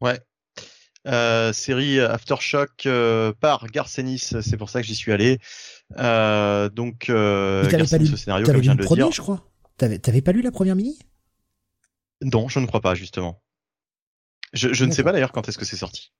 Ouais, 0.00 0.20
euh, 1.06 1.52
série 1.52 2.00
Aftershock 2.00 2.84
euh, 2.86 3.32
par 3.40 3.66
Garcenis, 3.68 4.32
c'est 4.40 4.56
pour 4.56 4.70
ça 4.70 4.80
que 4.80 4.86
j'y 4.86 4.94
suis 4.94 5.12
allé. 5.12 5.38
Euh, 5.98 6.68
donc, 6.68 7.08
euh, 7.10 7.68
Garcenis, 7.68 8.08
ce 8.08 8.16
scénario, 8.16 8.44
comme 8.44 8.56
je 8.56 8.60
viens 8.60 8.74
de 8.74 8.80
le 8.80 8.84
premier, 8.84 9.02
dire. 9.04 9.12
je 9.12 9.20
crois? 9.20 9.44
T'avais, 9.76 10.22
pas 10.22 10.32
lu 10.32 10.42
la 10.42 10.50
première 10.50 10.76
mini? 10.76 10.98
Non, 12.22 12.48
je 12.48 12.58
ne 12.60 12.66
crois 12.66 12.80
pas, 12.80 12.94
justement. 12.94 13.42
Je, 14.52 14.72
je 14.72 14.84
ne 14.84 14.90
sais 14.90 15.02
pas 15.02 15.12
d'ailleurs 15.12 15.32
quand 15.32 15.48
est-ce 15.48 15.58
que 15.58 15.64
c'est 15.64 15.76
sorti. 15.76 16.12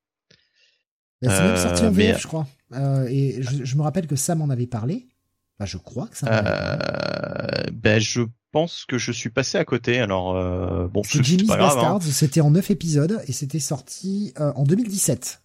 Bah, 1.23 1.35
c'est 1.35 1.43
même 1.43 1.57
sorti 1.57 1.85
en 1.85 1.91
VF, 1.91 2.21
je 2.21 2.27
crois. 2.27 2.47
et 3.09 3.43
je, 3.43 3.65
je, 3.65 3.77
me 3.77 3.83
rappelle 3.83 4.07
que 4.07 4.17
Sam 4.17 4.43
en 4.43 4.51
avait 4.51 4.67
parlé. 4.67 5.09
Bah, 5.59 5.65
je 5.65 5.79
crois 5.79 6.07
que 6.09 6.17
ça. 6.19 6.27
Euh, 6.29 7.71
ben, 7.73 7.99
je 7.99 8.23
pense 8.53 8.85
que 8.87 8.99
je 8.99 9.13
suis 9.13 9.31
passé 9.31 9.59
à 9.59 9.65
côté. 9.65 10.01
Alors, 10.01 10.37
euh, 10.37 10.87
bon, 10.89 11.03
c'est 11.03 11.23
Jimmy's 11.23 11.51
hein. 11.51 11.99
C'était 12.01 12.41
en 12.41 12.51
9 12.51 12.71
épisodes 12.71 13.23
et 13.27 13.33
c'était 13.33 13.61
sorti 13.61 14.33
euh, 14.39 14.53
en 14.55 14.65
2017. 14.65 15.43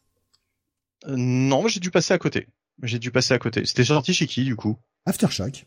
Euh, 1.08 1.16
non, 1.18 1.68
j'ai 1.68 1.80
dû 1.80 1.92
passer 1.92 2.14
à 2.14 2.18
côté. 2.18 2.48
J'ai 2.84 3.00
dû 3.00 3.12
passer 3.12 3.34
à 3.34 3.40
côté. 3.40 3.66
C'était 3.66 3.86
sorti 3.86 4.14
chez 4.14 4.28
qui, 4.28 4.44
du 4.44 4.56
coup? 4.56 4.78
Aftershock. 5.06 5.66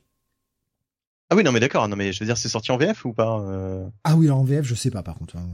Ah 1.34 1.36
oui, 1.36 1.42
non, 1.42 1.50
mais 1.50 1.58
d'accord. 1.58 1.88
Non, 1.88 1.96
mais 1.96 2.12
je 2.12 2.20
veux 2.20 2.26
dire, 2.26 2.38
c'est 2.38 2.48
sorti 2.48 2.70
en 2.70 2.76
VF 2.76 3.04
ou 3.06 3.12
pas 3.12 3.40
euh? 3.40 3.84
Ah 4.04 4.14
oui, 4.14 4.30
en 4.30 4.44
VF, 4.44 4.64
je 4.64 4.76
sais 4.76 4.92
pas, 4.92 5.02
par 5.02 5.16
contre. 5.16 5.34
Hein, 5.36 5.48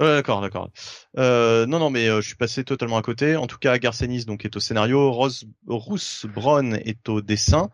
ouais, 0.00 0.06
d'accord, 0.06 0.40
d'accord. 0.40 0.68
Euh, 1.16 1.64
non, 1.64 1.78
non, 1.78 1.90
mais 1.90 2.06
je 2.06 2.20
suis 2.22 2.34
passé 2.34 2.64
totalement 2.64 2.96
à 2.96 3.02
côté. 3.02 3.36
En 3.36 3.46
tout 3.46 3.58
cas, 3.58 3.78
Garcenis 3.78 4.24
donc 4.24 4.44
est 4.44 4.56
au 4.56 4.58
scénario, 4.58 5.12
Rose, 5.12 5.44
Rousse 5.68 6.26
Brown 6.34 6.74
est 6.74 7.08
au 7.08 7.20
dessin. 7.22 7.70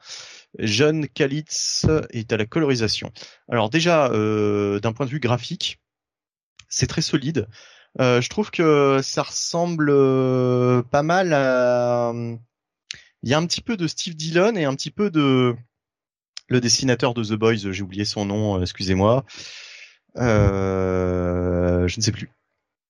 John 0.59 1.09
Kalitz 1.09 1.87
est 2.11 2.31
à 2.31 2.37
la 2.37 2.45
colorisation. 2.45 3.13
Alors 3.49 3.71
déjà, 3.71 4.09
euh, 4.09 4.79
d'un 4.81 4.93
point 4.93 5.07
de 5.07 5.11
vue 5.11 5.21
graphique, 5.21 5.81
c'est 6.69 6.87
très 6.87 7.01
solide. 7.01 7.49
Euh, 7.99 8.21
je 8.21 8.29
trouve 8.29 8.51
que 8.51 9.01
ça 9.03 9.23
ressemble 9.23 9.89
euh, 9.91 10.83
pas 10.83 11.03
mal 11.03 11.33
à. 11.33 12.13
Il 13.23 13.31
y 13.31 13.35
a 13.35 13.39
un 13.39 13.47
petit 13.47 13.63
peu 13.63 13.77
de 13.77 13.87
Steve 13.87 14.15
Dillon 14.15 14.55
et 14.55 14.65
un 14.65 14.75
petit 14.75 14.91
peu 14.91 15.11
de 15.11 15.57
le 16.49 16.61
dessinateur 16.61 17.15
de 17.15 17.23
The 17.23 17.35
Boys. 17.35 17.71
J'ai 17.71 17.83
oublié 17.83 18.05
son 18.05 18.25
nom, 18.25 18.61
excusez-moi. 18.61 19.25
je 20.17 20.23
ne 21.85 22.03
sais 22.03 22.13
plus. 22.13 22.31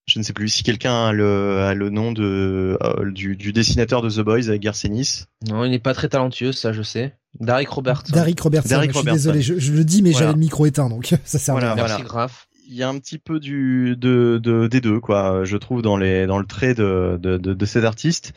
Je 0.06 0.18
ne 0.18 0.24
sais 0.24 0.32
plus 0.32 0.48
si 0.48 0.62
quelqu'un 0.62 1.08
a 1.08 1.12
le, 1.12 1.58
a 1.58 1.74
le 1.74 1.90
nom 1.90 2.12
de 2.12 2.78
du, 3.12 3.36
du, 3.36 3.52
dessinateur 3.52 4.00
de 4.00 4.08
The 4.08 4.20
Boys 4.20 4.48
avec 4.48 4.62
Garcenis. 4.62 5.24
Non, 5.46 5.64
il 5.64 5.70
n'est 5.70 5.78
pas 5.78 5.92
très 5.92 6.08
talentueux, 6.08 6.52
ça 6.52 6.72
je 6.72 6.80
sais. 6.80 7.14
Derek 7.40 7.68
Robertson. 7.68 8.12
Derek 8.14 8.40
Robertson. 8.40 8.80
je 8.82 8.92
suis 8.92 9.04
désolé, 9.04 9.42
je, 9.42 9.72
le 9.72 9.84
dis, 9.84 10.02
mais 10.02 10.12
j'avais 10.12 10.32
le 10.32 10.38
micro 10.38 10.64
éteint, 10.64 10.88
donc 10.88 11.14
ça 11.24 11.38
sert 11.38 11.54
voilà, 11.54 11.72
à 11.72 11.74
rien. 11.74 11.84
Merci, 11.86 12.02
grave. 12.02 12.32
Il 12.70 12.74
y 12.74 12.82
a 12.82 12.88
un 12.88 12.98
petit 12.98 13.18
peu 13.18 13.38
du 13.38 13.96
de, 13.96 14.40
de 14.42 14.66
des 14.66 14.80
deux, 14.80 15.00
quoi. 15.00 15.44
Je 15.44 15.56
trouve 15.56 15.82
dans 15.82 15.96
les 15.96 16.26
dans 16.26 16.38
le 16.38 16.46
trait 16.46 16.74
de 16.74 17.18
de, 17.20 17.36
de, 17.36 17.52
de 17.52 17.66
cet 17.66 17.84
artiste. 17.84 18.32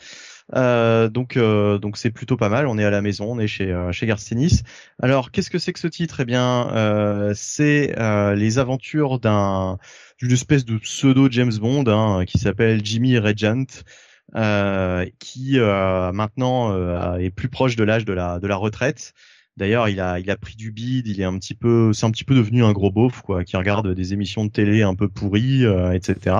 Euh, 0.54 1.08
donc 1.08 1.36
euh, 1.36 1.78
donc 1.78 1.96
c'est 1.96 2.10
plutôt 2.10 2.36
pas 2.36 2.48
mal. 2.48 2.66
On 2.66 2.78
est 2.78 2.84
à 2.84 2.90
la 2.90 3.02
maison, 3.02 3.32
on 3.32 3.38
est 3.38 3.46
chez 3.46 3.72
euh, 3.72 3.92
chez. 3.92 4.12
Alors 5.02 5.30
qu'est-ce 5.30 5.50
que 5.50 5.58
c'est 5.58 5.72
que 5.72 5.80
ce 5.80 5.86
titre? 5.86 6.20
Eh 6.20 6.24
bien, 6.24 6.70
euh, 6.74 7.32
c'est 7.34 7.94
les 8.36 8.58
aventures 8.58 9.18
d'un 9.18 9.78
d'une 10.18 10.32
espèce 10.32 10.64
de 10.64 10.78
pseudo 10.78 11.28
James 11.30 11.52
Bond 11.60 11.84
hein, 11.86 12.24
qui 12.24 12.38
s'appelle 12.38 12.84
Jimmy 12.84 13.18
Regent. 13.18 13.84
Qui 15.18 15.58
maintenant 15.58 17.16
est 17.18 17.30
plus 17.30 17.48
proche 17.48 17.76
de 17.76 17.84
l'âge 17.84 18.04
de 18.04 18.12
la 18.12 18.38
de 18.38 18.46
la 18.46 18.56
retraite. 18.56 19.12
D'ailleurs, 19.56 19.88
il 19.88 20.00
a 20.00 20.18
il 20.18 20.30
a 20.30 20.36
pris 20.36 20.56
du 20.56 20.72
bide, 20.72 21.06
il 21.06 21.20
est 21.20 21.24
un 21.24 21.38
petit 21.38 21.54
peu 21.54 21.92
c'est 21.92 22.06
un 22.06 22.10
petit 22.10 22.24
peu 22.24 22.34
devenu 22.34 22.64
un 22.64 22.72
gros 22.72 22.90
beauf 22.90 23.22
quoi, 23.22 23.44
qui 23.44 23.56
regarde 23.56 23.94
des 23.94 24.12
émissions 24.12 24.44
de 24.44 24.50
télé 24.50 24.82
un 24.82 24.94
peu 24.94 25.08
pourries, 25.08 25.64
etc. 25.92 26.36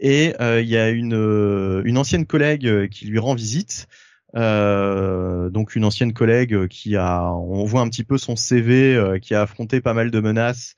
Et 0.00 0.34
il 0.40 0.68
y 0.68 0.76
a 0.76 0.90
une 0.90 1.82
une 1.84 1.98
ancienne 1.98 2.26
collègue 2.26 2.88
qui 2.90 3.06
lui 3.06 3.18
rend 3.18 3.34
visite. 3.34 3.88
Euh, 4.36 5.48
donc 5.48 5.74
une 5.74 5.84
ancienne 5.84 6.12
collègue 6.12 6.68
qui 6.68 6.96
a, 6.96 7.32
on 7.32 7.64
voit 7.64 7.80
un 7.80 7.88
petit 7.88 8.04
peu 8.04 8.18
son 8.18 8.36
CV, 8.36 9.18
qui 9.22 9.34
a 9.34 9.42
affronté 9.42 9.80
pas 9.80 9.94
mal 9.94 10.10
de 10.10 10.20
menaces, 10.20 10.76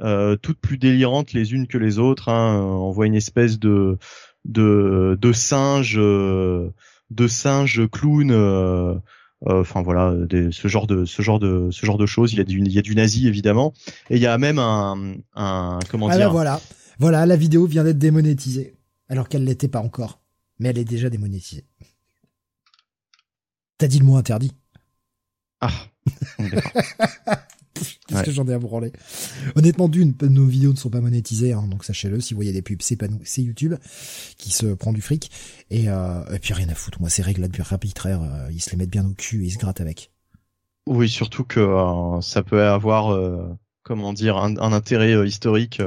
euh, 0.00 0.36
toutes 0.36 0.60
plus 0.60 0.78
délirantes 0.78 1.32
les 1.32 1.52
unes 1.52 1.66
que 1.66 1.78
les 1.78 1.98
autres. 1.98 2.28
Hein. 2.28 2.60
On 2.62 2.90
voit 2.90 3.06
une 3.06 3.14
espèce 3.14 3.58
de 3.58 3.98
de 4.44 5.18
de 5.20 5.32
singes 5.32 5.98
euh, 5.98 6.72
de 7.10 7.24
euh, 7.24 8.28
euh, 8.30 8.98
enfin 9.46 9.82
voilà 9.82 10.14
ce 10.50 10.68
genre 10.68 10.86
de 10.86 11.04
ce 11.04 11.22
genre 11.22 11.38
de 11.38 11.68
ce 11.70 11.86
genre 11.86 11.98
de 11.98 12.06
choses. 12.06 12.32
Il 12.32 12.38
y 12.38 12.40
a 12.40 12.44
du 12.44 12.60
il 12.60 12.72
y 12.72 12.78
a 12.78 12.82
du 12.82 12.94
nazi 12.94 13.26
évidemment. 13.26 13.72
Et 14.10 14.16
il 14.16 14.22
y 14.22 14.26
a 14.26 14.36
même 14.38 14.58
un 14.58 15.14
un 15.34 15.78
comment 15.90 16.08
ah 16.08 16.16
dire 16.16 16.30
voilà. 16.30 16.60
Voilà 16.98 17.24
la 17.26 17.36
vidéo 17.36 17.66
vient 17.66 17.84
d'être 17.84 17.98
démonétisée. 17.98 18.74
Alors 19.08 19.28
qu'elle 19.28 19.44
l'était 19.44 19.68
pas 19.68 19.80
encore. 19.80 20.20
Mais 20.58 20.68
elle 20.68 20.78
est 20.78 20.84
déjà 20.84 21.08
démonétisée. 21.08 21.64
T'as 23.78 23.88
dit 23.88 23.98
le 23.98 24.04
mot 24.04 24.16
interdit. 24.16 24.52
Ah 25.60 25.72
Qu'est-ce 28.08 28.22
que 28.22 28.30
j'en 28.30 28.46
ai 28.46 28.54
à 28.54 28.58
branler 28.58 28.92
Honnêtement, 29.56 29.88
d'une, 29.88 30.14
nos 30.22 30.46
vidéos 30.46 30.72
ne 30.72 30.78
sont 30.78 30.90
pas 30.90 31.00
monétisées, 31.00 31.52
hein, 31.52 31.66
donc 31.68 31.84
sachez-le. 31.84 32.20
Si 32.20 32.34
vous 32.34 32.38
voyez 32.38 32.52
des 32.52 32.62
pubs, 32.62 32.82
c'est 32.82 32.96
pas 32.96 33.08
nous, 33.08 33.20
c'est 33.24 33.42
YouTube 33.42 33.74
qui 34.38 34.50
se 34.50 34.66
prend 34.66 34.92
du 34.92 35.00
fric. 35.00 35.30
Et, 35.70 35.88
euh, 35.88 36.24
et 36.32 36.38
puis 36.38 36.54
rien 36.54 36.68
à 36.68 36.74
foutre. 36.74 37.00
Moi, 37.00 37.10
ces 37.10 37.22
règles 37.22 37.48
arbitraires, 37.58 38.22
euh, 38.22 38.48
ils 38.50 38.60
se 38.60 38.70
les 38.70 38.76
mettent 38.76 38.90
bien 38.90 39.06
au 39.06 39.14
cul 39.14 39.44
et 39.44 39.46
ils 39.46 39.52
se 39.52 39.58
grattent 39.58 39.80
avec. 39.80 40.10
Oui, 40.86 41.08
surtout 41.08 41.44
que 41.44 41.60
euh, 41.60 42.20
ça 42.20 42.42
peut 42.42 42.64
avoir, 42.64 43.12
euh, 43.12 43.48
comment 43.82 44.12
dire, 44.12 44.36
un, 44.36 44.56
intérêt 44.72 45.12
euh, 45.12 45.26
historique. 45.26 45.80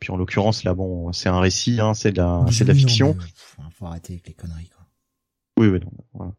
puis 0.00 0.10
en 0.10 0.16
l'occurrence, 0.16 0.64
là, 0.64 0.74
bon, 0.74 1.12
c'est 1.12 1.28
un 1.28 1.40
récit, 1.40 1.80
hein, 1.80 1.94
c'est 1.94 2.12
de 2.12 2.18
la, 2.18 2.44
c'est 2.50 2.64
de 2.64 2.68
la 2.68 2.74
fiction. 2.74 3.16
faut, 3.78 3.86
arrêter 3.86 4.14
avec 4.14 4.26
les 4.26 4.34
conneries. 4.34 4.68
Quoi. 4.68 4.86
Oui, 5.58 5.68
oui, 5.68 5.80
non. 5.80 5.92
Voilà. 6.14 6.32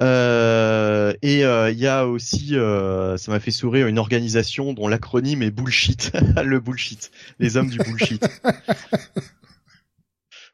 Euh, 0.00 1.12
et 1.20 1.40
il 1.40 1.44
euh, 1.44 1.70
y 1.70 1.86
a 1.86 2.06
aussi, 2.06 2.56
euh, 2.56 3.16
ça 3.18 3.30
m'a 3.30 3.40
fait 3.40 3.50
sourire, 3.50 3.86
une 3.86 3.98
organisation 3.98 4.72
dont 4.72 4.88
l'acronyme 4.88 5.42
est 5.42 5.50
bullshit, 5.50 6.12
le 6.44 6.60
bullshit, 6.60 7.10
les 7.38 7.56
hommes 7.56 7.68
du 7.68 7.78
bullshit. 7.78 8.24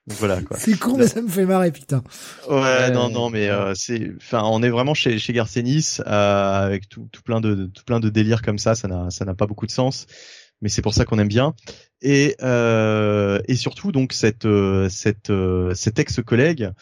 voilà 0.09 0.43
quoi. 0.43 0.57
C'est 0.59 0.77
con 0.77 0.97
mais 0.97 1.07
ça 1.07 1.23
me 1.23 1.29
fait 1.29 1.47
marrer 1.47 1.71
putain. 1.71 2.03
Ouais, 2.49 2.91
non 2.91 3.11
non 3.11 3.31
mais 3.31 3.49
c'est, 3.75 4.11
enfin 4.17 4.43
on 4.45 4.63
est 4.63 4.71
vraiment 4.71 4.95
chez 4.95 5.19
chez 5.19 5.33
Garcenis 5.33 5.99
avec 6.05 6.89
tout, 6.89 7.09
tout 7.13 7.23
plein 7.23 7.41
de 7.41 7.71
tout 7.73 7.85
plein 7.85 8.01
de 8.01 8.09
délires 8.09 8.43
comme 8.43 8.59
ça, 8.59 8.75
ça 8.75 8.89
n'a 8.89 9.11
ça 9.11 9.25
n'a 9.25 9.35
pas 9.35 9.47
beaucoup 9.47 9.67
de 9.67 9.73
sens 9.73 10.07
mais 10.61 10.69
c'est 10.69 10.83
pour 10.83 10.95
ça 10.95 11.05
qu'on 11.05 11.21
aime 11.21 11.29
bien. 11.29 11.55
Et 12.03 12.35
euh, 12.43 13.41
et 13.47 13.55
surtout 13.55 13.93
donc 13.93 14.13
cette 14.13 14.49
cette 14.89 15.33
cet 15.75 15.99
ex 16.01 16.21
collègue 16.27 16.73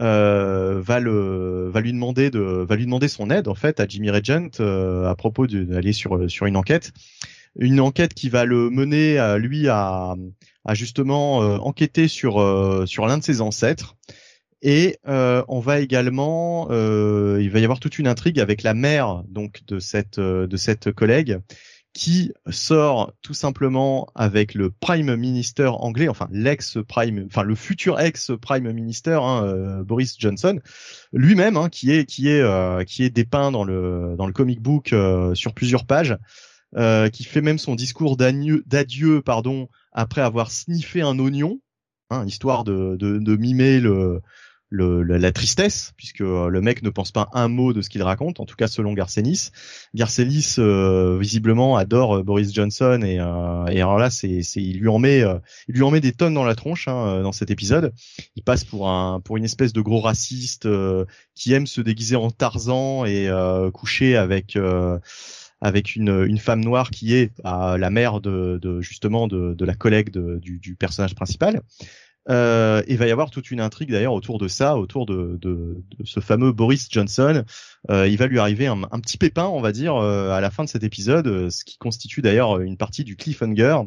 euh, 0.00 0.82
va 0.84 1.00
lui 1.00 1.92
demander 1.92 3.08
son 3.08 3.30
aide 3.30 3.48
en 3.48 3.54
fait 3.54 3.80
à 3.80 3.86
Jimmy 3.86 4.10
Regent 4.10 4.50
euh, 4.60 5.08
à 5.08 5.14
propos 5.14 5.46
d'aller 5.46 5.92
sur 5.92 6.30
sur 6.30 6.46
une 6.46 6.56
enquête. 6.56 6.92
Une 7.56 7.80
enquête 7.80 8.14
qui 8.14 8.28
va 8.28 8.44
le 8.44 8.70
mener 8.70 9.18
à 9.18 9.38
lui 9.38 9.68
à, 9.68 10.16
à 10.64 10.74
justement 10.74 11.42
euh, 11.42 11.58
enquêter 11.58 12.08
sur 12.08 12.34
sur 12.86 13.06
l'un 13.06 13.18
de 13.18 13.22
ses 13.22 13.40
ancêtres. 13.40 13.96
Et 14.62 14.98
on 15.04 15.60
va 15.60 15.80
également 15.80 16.68
il 16.70 17.50
va 17.50 17.58
y 17.58 17.64
avoir 17.64 17.80
toute 17.80 17.98
une 17.98 18.08
intrigue 18.08 18.40
avec 18.40 18.62
la 18.62 18.72
mère 18.72 19.22
donc 19.28 19.60
de 19.66 19.78
cette 19.78 20.18
de 20.18 20.56
cette 20.56 20.90
collègue 20.90 21.38
qui 21.94 22.32
sort 22.50 23.12
tout 23.22 23.34
simplement 23.34 24.08
avec 24.16 24.54
le 24.54 24.70
prime 24.70 25.14
minister 25.14 25.68
anglais, 25.68 26.08
enfin 26.08 26.28
l'ex 26.32 26.78
prime, 26.88 27.24
enfin 27.26 27.44
le 27.44 27.54
futur 27.54 28.00
ex 28.00 28.32
prime 28.42 28.70
minister 28.72 29.18
hein, 29.22 29.44
euh, 29.44 29.84
Boris 29.84 30.16
Johnson, 30.18 30.58
lui-même, 31.12 31.56
hein, 31.56 31.68
qui 31.68 31.92
est 31.92 32.04
qui 32.04 32.28
est 32.28 32.40
euh, 32.40 32.82
qui 32.82 33.04
est 33.04 33.10
dépeint 33.10 33.52
dans 33.52 33.62
le 33.62 34.16
dans 34.18 34.26
le 34.26 34.32
comic 34.32 34.60
book 34.60 34.92
euh, 34.92 35.36
sur 35.36 35.54
plusieurs 35.54 35.86
pages, 35.86 36.18
qui 37.12 37.22
fait 37.22 37.40
même 37.40 37.58
son 37.58 37.76
discours 37.76 38.16
d'adieu, 38.16 39.22
pardon, 39.22 39.68
après 39.92 40.22
avoir 40.22 40.50
sniffé 40.50 41.02
un 41.02 41.20
oignon, 41.20 41.60
hein, 42.10 42.26
histoire 42.26 42.64
de, 42.64 42.96
de, 42.96 43.18
de 43.18 43.36
mimer 43.36 43.78
le 43.78 44.20
le, 44.74 45.02
la, 45.02 45.32
tristesse, 45.32 45.92
puisque 45.96 46.20
euh, 46.20 46.48
le 46.48 46.60
mec 46.60 46.82
ne 46.82 46.90
pense 46.90 47.12
pas 47.12 47.28
un 47.32 47.48
mot 47.48 47.72
de 47.72 47.80
ce 47.80 47.88
qu'il 47.88 48.02
raconte, 48.02 48.40
en 48.40 48.44
tout 48.44 48.56
cas 48.56 48.66
selon 48.66 48.92
Garcenis. 48.92 49.50
Garcenis 49.94 50.56
euh, 50.58 51.16
visiblement 51.18 51.76
adore 51.76 52.16
euh, 52.16 52.22
Boris 52.22 52.52
Johnson 52.52 53.00
et, 53.04 53.14
et 53.14 53.80
alors 53.80 53.98
là 53.98 54.10
c'est, 54.10 54.40
il 54.56 54.78
lui 54.78 54.88
en 54.88 54.98
met 54.98 55.22
il 55.68 55.74
lui 55.74 55.82
en 55.82 55.90
met 55.90 56.00
des 56.00 56.12
tonnes 56.12 56.34
dans 56.34 56.44
la 56.44 56.54
tronche 56.54 56.88
hein, 56.88 57.22
dans 57.22 57.32
cet 57.32 57.50
épisode. 57.50 57.92
Il 58.36 58.42
passe 58.42 58.64
pour 58.64 58.88
un 58.90 59.20
pour 59.20 59.36
une 59.36 59.44
espèce 59.44 59.72
de 59.72 59.80
gros 59.80 60.00
raciste 60.00 60.68
qui 61.34 61.52
aime 61.52 61.66
se 61.66 61.80
déguiser 61.80 62.16
en 62.16 62.30
Tarzan 62.30 63.04
et 63.04 63.30
coucher 63.72 64.16
avec 64.16 64.58
avec 65.60 65.96
une, 65.96 66.24
une 66.26 66.38
femme 66.38 66.62
noire 66.62 66.90
qui 66.90 67.14
est 67.14 67.32
la 67.44 67.90
mère 67.90 68.20
de, 68.20 68.58
de 68.60 68.80
justement 68.80 69.28
de, 69.28 69.54
de 69.54 69.64
la 69.64 69.74
collègue 69.74 70.10
du, 70.10 70.58
du 70.58 70.74
personnage 70.74 71.14
principal. 71.14 71.62
Euh, 72.30 72.82
il 72.88 72.96
va 72.96 73.06
y 73.06 73.10
avoir 73.10 73.30
toute 73.30 73.50
une 73.50 73.60
intrigue 73.60 73.90
d'ailleurs 73.90 74.14
autour 74.14 74.38
de 74.38 74.48
ça, 74.48 74.76
autour 74.76 75.06
de, 75.06 75.38
de, 75.40 75.82
de 75.98 76.04
ce 76.04 76.20
fameux 76.20 76.52
Boris 76.52 76.88
Johnson. 76.90 77.44
Euh, 77.90 78.08
il 78.08 78.16
va 78.16 78.26
lui 78.26 78.38
arriver 78.38 78.66
un, 78.66 79.00
petit 79.00 79.18
pépin, 79.18 79.46
on 79.46 79.60
va 79.60 79.72
dire, 79.72 79.96
euh, 79.96 80.30
à 80.30 80.40
la 80.40 80.50
fin 80.50 80.64
de 80.64 80.68
cet 80.68 80.84
épisode, 80.84 81.26
euh, 81.26 81.50
ce 81.50 81.64
qui 81.64 81.76
constitue 81.76 82.22
d'ailleurs 82.22 82.60
une 82.60 82.76
partie 82.76 83.04
du 83.04 83.16
cliffhanger. 83.16 83.78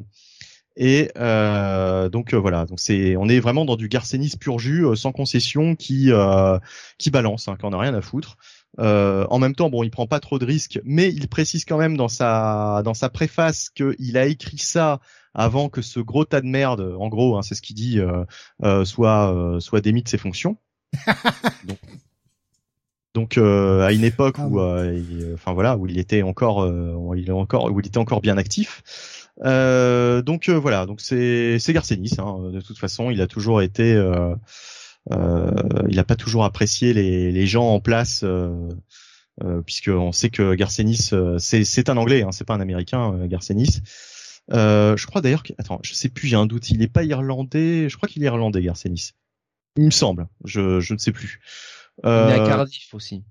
Et 0.80 1.10
euh, 1.18 2.08
donc 2.08 2.36
voilà, 2.36 2.66
donc 2.68 2.80
c'est, 2.80 3.16
on 3.18 3.28
est 3.28 3.40
vraiment 3.40 3.66
dans 3.66 3.78
du 3.78 3.88
Garcenis 3.88 4.34
pur 4.40 4.60
jus, 4.60 4.86
sans 4.96 5.12
concession, 5.12 5.76
qui 5.76 6.12
qui 7.00 7.10
balance, 7.10 7.48
hein, 7.48 7.58
qu'on 7.60 7.74
a 7.74 7.80
rien 7.80 7.96
à 7.96 8.02
foutre. 8.02 8.38
En 8.78 9.40
même 9.40 9.56
temps, 9.56 9.70
bon, 9.70 9.84
il 9.84 9.92
prend 9.92 10.08
pas 10.08 10.20
trop 10.20 10.40
de 10.40 10.46
risques, 10.46 10.80
mais 10.84 11.10
il 11.10 11.28
précise 11.28 11.66
quand 11.66 11.78
même 11.78 11.98
dans 11.98 12.08
sa 12.08 12.82
dans 12.84 12.94
sa 12.94 13.10
préface 13.10 13.70
qu'il 13.70 14.18
a 14.18 14.26
écrit 14.26 14.60
ça 14.60 15.00
avant 15.38 15.70
que 15.70 15.84
ce 15.84 16.00
gros 16.00 16.26
tas 16.26 16.42
de 16.42 16.48
merde, 16.48 16.96
en 17.00 17.08
gros, 17.08 17.38
hein, 17.38 17.44
c'est 17.44 17.54
ce 17.54 17.62
qu'il 17.62 17.76
dit, 17.76 18.00
euh, 18.00 18.26
euh, 18.64 18.84
soit 18.84 19.34
euh, 19.34 19.60
soit 19.60 19.82
démis 19.82 20.02
de 20.02 20.10
ses 20.10 20.18
fonctions. 20.18 20.58
donc, 21.66 21.78
donc 23.14 23.38
à 23.38 23.92
une 23.92 24.04
époque 24.04 24.38
ah 24.40 24.48
où, 24.48 24.60
enfin 25.34 25.54
voilà, 25.54 25.78
où 25.78 25.86
il 25.88 26.00
était 26.00 26.24
encore, 26.24 26.68
il 27.16 27.30
est 27.30 27.32
encore, 27.32 27.72
où 27.72 27.80
il 27.80 27.88
était 27.88 28.00
encore 28.00 28.22
bien 28.22 28.38
actif. 28.38 29.30
donc 29.44 30.50
voilà, 30.50 30.88
donc 30.88 31.02
c'est 31.02 31.60
c'est 31.60 31.74
Garcenis. 31.74 32.16
Hein, 32.18 32.50
de 32.52 32.62
toute 32.62 32.80
façon, 32.80 33.12
il 33.12 33.22
a 33.22 33.28
toujours 33.28 33.62
été, 33.62 33.96
il 35.12 35.96
n'a 35.96 36.04
pas 36.04 36.16
toujours 36.16 36.44
apprécié 36.44 36.94
les 36.94 37.32
les 37.32 37.48
gens 37.48 37.68
en 37.70 37.80
place. 37.80 38.26
puisque 39.66 39.90
on 39.90 40.12
sait 40.12 40.30
que 40.30 40.56
Garcenis, 40.56 41.12
c'est 41.40 41.64
c'est 41.64 41.90
un 41.90 41.98
Anglais, 41.98 42.24
hein, 42.24 42.32
c'est 42.32 42.46
pas 42.46 42.56
un 42.56 42.62
Américain, 42.62 43.26
Garcenis. 43.28 43.82
Euh, 44.54 44.96
je 44.96 45.06
crois 45.08 45.22
d'ailleurs 45.22 45.44
que, 45.44 45.54
attends, 45.58 45.80
je 45.84 45.94
sais 45.94 46.10
plus, 46.10 46.28
j'ai 46.28 46.36
un 46.36 46.46
doute. 46.46 46.70
Il 46.70 46.82
est 46.82 46.88
pas 46.88 47.04
irlandais. 47.04 47.90
Je 47.90 47.98
crois 47.98 48.08
qu'il 48.08 48.24
est 48.24 48.28
irlandais, 48.28 48.62
Garcenis. 48.62 49.12
Il 49.76 49.86
me 49.86 49.92
semble. 49.92 50.28
Je, 50.46 50.80
je 50.80 50.94
ne 50.94 51.00
sais 51.00 51.12
plus. 51.12 51.42
Euh... 52.06 52.30
Il 52.30 52.38
est 52.38 52.42
à 52.42 52.48
Cardiff 52.48 52.94
aussi. 52.94 53.24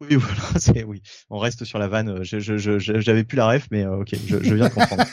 Oui, 0.00 0.14
voilà, 0.16 0.42
c'est 0.58 0.84
oui. 0.84 1.02
On 1.30 1.38
reste 1.38 1.64
sur 1.64 1.78
la 1.78 1.88
vanne. 1.88 2.22
Je, 2.22 2.38
je, 2.38 2.56
je, 2.56 2.78
j'avais 2.78 3.24
plus 3.24 3.36
la 3.36 3.48
ref, 3.48 3.68
mais 3.70 3.84
euh, 3.84 4.00
ok, 4.00 4.14
je, 4.26 4.42
je 4.42 4.54
viens 4.54 4.68
de 4.68 4.74
comprendre. 4.74 5.04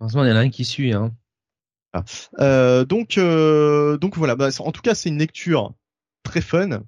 Heureusement, 0.00 0.24
il 0.24 0.28
y 0.28 0.32
en 0.32 0.36
a 0.36 0.40
un 0.40 0.50
qui 0.50 0.64
suit. 0.64 0.92
Hein. 0.92 1.14
Euh, 2.40 2.84
donc, 2.84 3.18
euh, 3.18 3.96
donc 3.98 4.16
voilà. 4.16 4.36
Bah, 4.36 4.48
en 4.58 4.72
tout 4.72 4.82
cas, 4.82 4.94
c'est 4.94 5.08
une 5.08 5.18
lecture 5.18 5.74
très 6.22 6.40
fun, 6.40 6.82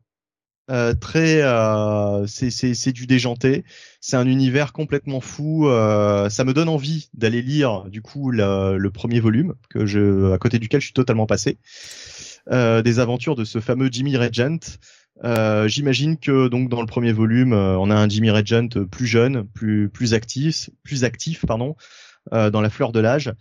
euh, 0.70 0.92
très, 0.94 1.40
euh, 1.42 2.26
c'est 2.26 2.50
c'est 2.50 2.92
du 2.92 3.06
déjanté. 3.06 3.64
C'est 4.00 4.16
un 4.16 4.26
univers 4.26 4.72
complètement 4.72 5.20
fou. 5.20 5.68
Euh, 5.68 6.28
ça 6.28 6.44
me 6.44 6.52
donne 6.52 6.68
envie 6.68 7.08
d'aller 7.14 7.40
lire 7.40 7.84
du 7.84 8.02
coup 8.02 8.30
le, 8.30 8.76
le, 8.76 8.90
premier 8.90 9.20
volume 9.20 9.54
que 9.70 9.86
je, 9.86 10.32
à 10.32 10.38
côté 10.38 10.58
duquel 10.58 10.80
je 10.80 10.86
suis 10.86 10.94
totalement 10.94 11.26
passé, 11.26 11.58
euh, 12.50 12.82
des 12.82 12.98
aventures 12.98 13.34
de 13.34 13.44
ce 13.44 13.60
fameux 13.60 13.88
Jimmy 13.90 14.16
Regent. 14.16 14.78
J'imagine 15.66 16.18
que 16.18 16.48
donc 16.48 16.68
dans 16.68 16.80
le 16.80 16.86
premier 16.86 17.12
volume, 17.12 17.52
on 17.54 17.90
a 17.90 17.94
un 17.96 18.08
Jimmy 18.08 18.30
Regent 18.30 18.84
plus 18.90 19.06
jeune, 19.06 19.48
plus 19.48 19.88
plus 19.88 20.12
actif, 20.14 20.70
plus 20.84 21.02
actif 21.04 21.44
pardon, 21.46 21.76
dans 22.30 22.60
la 22.60 22.70
fleur 22.70 22.92
de 22.92 23.00
l'âge. 23.00 23.32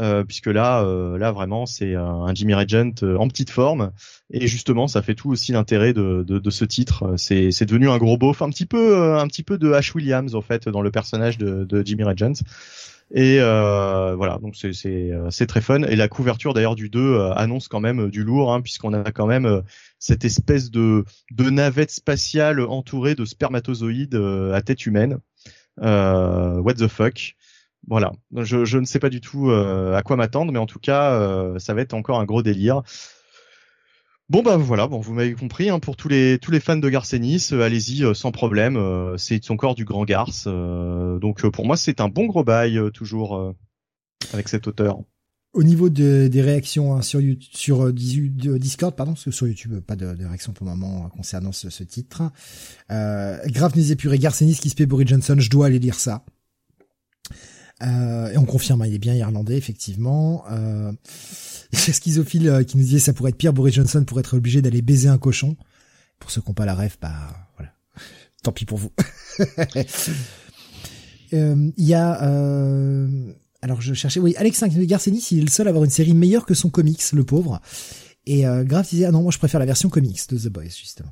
Euh, 0.00 0.24
puisque 0.24 0.48
là, 0.48 0.82
euh, 0.82 1.16
là 1.18 1.30
vraiment, 1.30 1.66
c'est 1.66 1.94
un, 1.94 2.34
Jimmy 2.34 2.54
Regent 2.54 2.94
euh, 3.04 3.16
en 3.16 3.28
petite 3.28 3.50
forme, 3.50 3.92
et 4.30 4.48
justement, 4.48 4.88
ça 4.88 5.02
fait 5.02 5.14
tout 5.14 5.30
aussi 5.30 5.52
l'intérêt 5.52 5.92
de, 5.92 6.24
de, 6.26 6.38
de, 6.38 6.50
ce 6.50 6.64
titre. 6.64 7.14
C'est, 7.16 7.52
c'est 7.52 7.66
devenu 7.66 7.88
un 7.88 7.98
gros 7.98 8.16
beauf, 8.16 8.42
un 8.42 8.50
petit 8.50 8.66
peu, 8.66 9.14
un 9.16 9.26
petit 9.28 9.44
peu 9.44 9.56
de 9.56 9.72
Ash 9.72 9.94
Williams 9.94 10.34
en 10.34 10.40
fait 10.40 10.68
dans 10.68 10.82
le 10.82 10.90
personnage 10.90 11.38
de, 11.38 11.64
de 11.64 11.86
Jimmy 11.86 12.02
Regent. 12.02 12.42
Et 13.12 13.38
euh, 13.38 14.16
voilà, 14.16 14.38
donc 14.38 14.56
c'est, 14.56 14.72
c'est, 14.72 15.12
c'est 15.30 15.46
très 15.46 15.60
fun. 15.60 15.82
Et 15.82 15.94
la 15.94 16.08
couverture 16.08 16.54
d'ailleurs 16.54 16.74
du 16.74 16.88
2 16.88 17.30
annonce 17.36 17.68
quand 17.68 17.80
même 17.80 18.10
du 18.10 18.24
lourd, 18.24 18.52
hein, 18.52 18.62
puisqu'on 18.62 18.94
a 18.94 19.12
quand 19.12 19.26
même 19.26 19.62
cette 20.00 20.24
espèce 20.24 20.72
de, 20.72 21.04
de 21.30 21.50
navette 21.50 21.92
spatiale 21.92 22.60
entourée 22.60 23.14
de 23.14 23.24
spermatozoïdes 23.24 24.16
à 24.52 24.60
tête 24.62 24.86
humaine. 24.86 25.18
what 25.78 26.74
the 26.74 26.88
fuck 26.88 27.36
voilà, 27.88 28.12
je, 28.36 28.64
je, 28.64 28.78
ne 28.78 28.84
sais 28.84 28.98
pas 28.98 29.10
du 29.10 29.20
tout 29.20 29.50
euh, 29.50 29.94
à 29.94 30.02
quoi 30.02 30.16
m'attendre, 30.16 30.52
mais 30.52 30.58
en 30.58 30.66
tout 30.66 30.78
cas, 30.78 31.12
euh, 31.12 31.58
ça 31.58 31.74
va 31.74 31.82
être 31.82 31.94
encore 31.94 32.18
un 32.18 32.24
gros 32.24 32.42
délire. 32.42 32.82
Bon 34.30 34.42
bah 34.42 34.56
voilà, 34.56 34.86
bon 34.86 35.00
vous 35.00 35.12
m'avez 35.12 35.34
compris. 35.34 35.68
Hein, 35.68 35.80
pour 35.80 35.96
tous 35.96 36.08
les 36.08 36.38
tous 36.38 36.50
les 36.50 36.60
fans 36.60 36.76
de 36.78 36.88
Garcenis, 36.88 37.48
euh, 37.52 37.60
allez-y 37.60 38.14
sans 38.14 38.32
problème. 38.32 38.78
c'est 39.18 39.50
encore 39.50 39.74
du 39.74 39.84
grand 39.84 40.04
Garce, 40.04 40.46
donc 40.46 41.46
pour 41.50 41.66
moi 41.66 41.76
c'est 41.76 42.00
un 42.00 42.08
bon 42.08 42.26
gros 42.26 42.42
bail 42.42 42.80
toujours 42.94 43.54
avec 44.32 44.48
cet 44.48 44.66
auteur. 44.66 44.98
Au 45.52 45.62
niveau 45.62 45.88
de, 45.88 46.26
des 46.26 46.42
réactions 46.42 46.96
hein, 46.96 47.02
sur 47.02 47.20
sur 47.38 47.92
Discord, 47.92 48.96
pardon, 48.96 49.12
parce 49.12 49.24
que 49.24 49.30
sur 49.30 49.46
YouTube 49.46 49.78
pas 49.80 49.94
de, 49.94 50.14
de 50.14 50.24
réaction 50.24 50.52
pour 50.52 50.66
le 50.66 50.72
moment 50.72 51.10
concernant 51.10 51.52
ce, 51.52 51.68
ce 51.68 51.84
titre. 51.84 52.22
Euh, 52.90 53.36
Grave 53.48 53.76
n'est 53.76 53.90
épuré 53.90 54.18
Garcenis 54.18 54.56
qui 54.56 54.70
se 54.70 54.74
paie 54.74 54.86
Boris 54.86 55.06
Johnson, 55.06 55.36
je 55.38 55.50
dois 55.50 55.66
aller 55.66 55.78
lire 55.78 55.94
ça. 56.00 56.24
Euh, 57.82 58.30
et 58.30 58.38
on 58.38 58.44
confirme, 58.44 58.82
hein, 58.82 58.86
il 58.86 58.94
est 58.94 58.98
bien 58.98 59.14
irlandais, 59.14 59.56
effectivement. 59.56 60.44
Euh, 60.50 60.92
Schizophile 61.72 62.48
euh, 62.48 62.62
qui 62.62 62.76
nous 62.76 62.84
disait 62.84 62.98
ça 62.98 63.12
pourrait 63.12 63.30
être 63.30 63.36
pire, 63.36 63.52
Boris 63.52 63.74
Johnson 63.74 64.04
pourrait 64.04 64.20
être 64.20 64.36
obligé 64.36 64.62
d'aller 64.62 64.82
baiser 64.82 65.08
un 65.08 65.18
cochon. 65.18 65.56
Pour 66.18 66.30
ceux 66.30 66.40
qui 66.40 66.48
n'ont 66.48 66.54
pas 66.54 66.66
la 66.66 66.74
rêve, 66.74 66.96
bah 67.02 67.48
voilà. 67.56 67.72
Tant 68.42 68.52
pis 68.52 68.64
pour 68.64 68.78
vous. 68.78 68.92
Euh, 71.32 71.72
il 71.76 71.84
y 71.84 71.94
a... 71.94 72.12
alors 73.60 73.80
je 73.80 73.92
cherchais... 73.92 74.20
Oui, 74.20 74.36
Alex 74.36 74.62
Garcenis, 74.62 75.26
il 75.32 75.38
est 75.38 75.42
le 75.42 75.50
seul 75.50 75.66
à 75.66 75.70
avoir 75.70 75.82
une 75.82 75.90
série 75.90 76.14
meilleure 76.14 76.46
que 76.46 76.54
son 76.54 76.70
comics, 76.70 77.02
le 77.12 77.24
pauvre. 77.24 77.60
Et 78.26 78.46
euh, 78.46 78.64
disait, 78.64 79.06
ah 79.06 79.10
non, 79.10 79.22
moi 79.22 79.32
je 79.32 79.38
préfère 79.38 79.60
la 79.60 79.66
version 79.66 79.88
comics 79.88 80.28
de 80.28 80.38
The 80.38 80.48
Boys, 80.48 80.68
justement. 80.78 81.10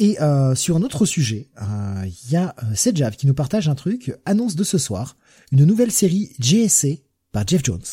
Et 0.00 0.18
euh, 0.22 0.54
sur 0.54 0.76
un 0.76 0.82
autre 0.82 1.04
sujet, 1.04 1.50
il 1.58 1.62
euh, 1.62 2.10
y 2.30 2.36
a 2.36 2.56
euh, 2.62 2.74
Sejav 2.74 3.16
qui 3.16 3.26
nous 3.26 3.34
partage 3.34 3.68
un 3.68 3.74
truc, 3.74 4.14
annonce 4.24 4.56
de 4.56 4.64
ce 4.64 4.78
soir, 4.78 5.18
une 5.52 5.66
nouvelle 5.66 5.92
série 5.92 6.32
JSC 6.40 7.02
par 7.32 7.46
Jeff 7.46 7.62
Jones. 7.62 7.84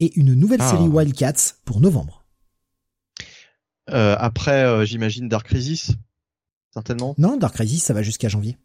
Et 0.00 0.12
une 0.16 0.34
nouvelle 0.34 0.60
ah. 0.60 0.70
série 0.70 0.86
Wildcats 0.86 1.54
pour 1.64 1.80
novembre. 1.80 2.26
Euh, 3.88 4.16
après, 4.18 4.84
j'imagine 4.84 5.30
Dark 5.30 5.46
Crisis, 5.46 5.92
certainement. 6.74 7.14
Non, 7.16 7.38
Dark 7.38 7.54
Crisis, 7.54 7.82
ça 7.82 7.94
va 7.94 8.02
jusqu'à 8.02 8.28
janvier. 8.28 8.58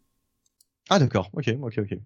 Ah 0.90 0.98
d'accord, 0.98 1.30
ok, 1.32 1.56
ok, 1.62 1.78
ok. 1.78 1.98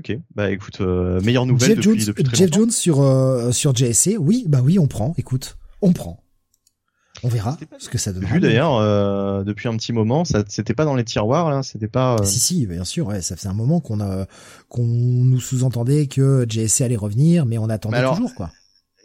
Ok, 0.00 0.18
bah 0.34 0.50
écoute, 0.50 0.80
meilleure 0.80 1.46
nouvelle 1.46 1.76
Jeff 1.76 1.76
depuis, 1.76 2.00
Jones, 2.00 2.06
depuis 2.08 2.24
très 2.24 2.36
Jeff 2.36 2.52
Jones 2.52 2.72
sur 2.72 3.54
sur 3.54 3.76
JSC, 3.76 4.16
oui, 4.18 4.44
bah 4.48 4.60
oui, 4.60 4.80
on 4.80 4.88
prend. 4.88 5.14
Écoute, 5.16 5.56
on 5.82 5.92
prend. 5.92 6.23
On 7.24 7.28
verra 7.28 7.56
ce 7.78 7.88
que 7.88 7.96
ça 7.96 8.12
donne. 8.12 8.26
Vu 8.26 8.38
d'ailleurs 8.38 8.76
euh, 8.76 9.44
depuis 9.44 9.66
un 9.66 9.76
petit 9.76 9.94
moment, 9.94 10.26
ça 10.26 10.44
c'était 10.46 10.74
pas 10.74 10.84
dans 10.84 10.94
les 10.94 11.04
tiroirs 11.04 11.48
là, 11.48 11.62
c'était 11.62 11.88
pas. 11.88 12.16
Euh, 12.16 12.24
si 12.24 12.38
si, 12.38 12.66
bien 12.66 12.84
sûr, 12.84 13.06
ouais, 13.06 13.22
ça 13.22 13.34
faisait 13.34 13.48
un 13.48 13.54
moment 13.54 13.80
qu'on 13.80 14.00
a 14.00 14.26
qu'on 14.68 14.84
nous 14.84 15.40
sous-entendait 15.40 16.06
que 16.06 16.44
JSC 16.46 16.82
allait 16.82 16.96
revenir, 16.96 17.46
mais 17.46 17.56
on 17.56 17.70
attendait 17.70 18.04
toujours 18.04 18.34
quoi. 18.34 18.50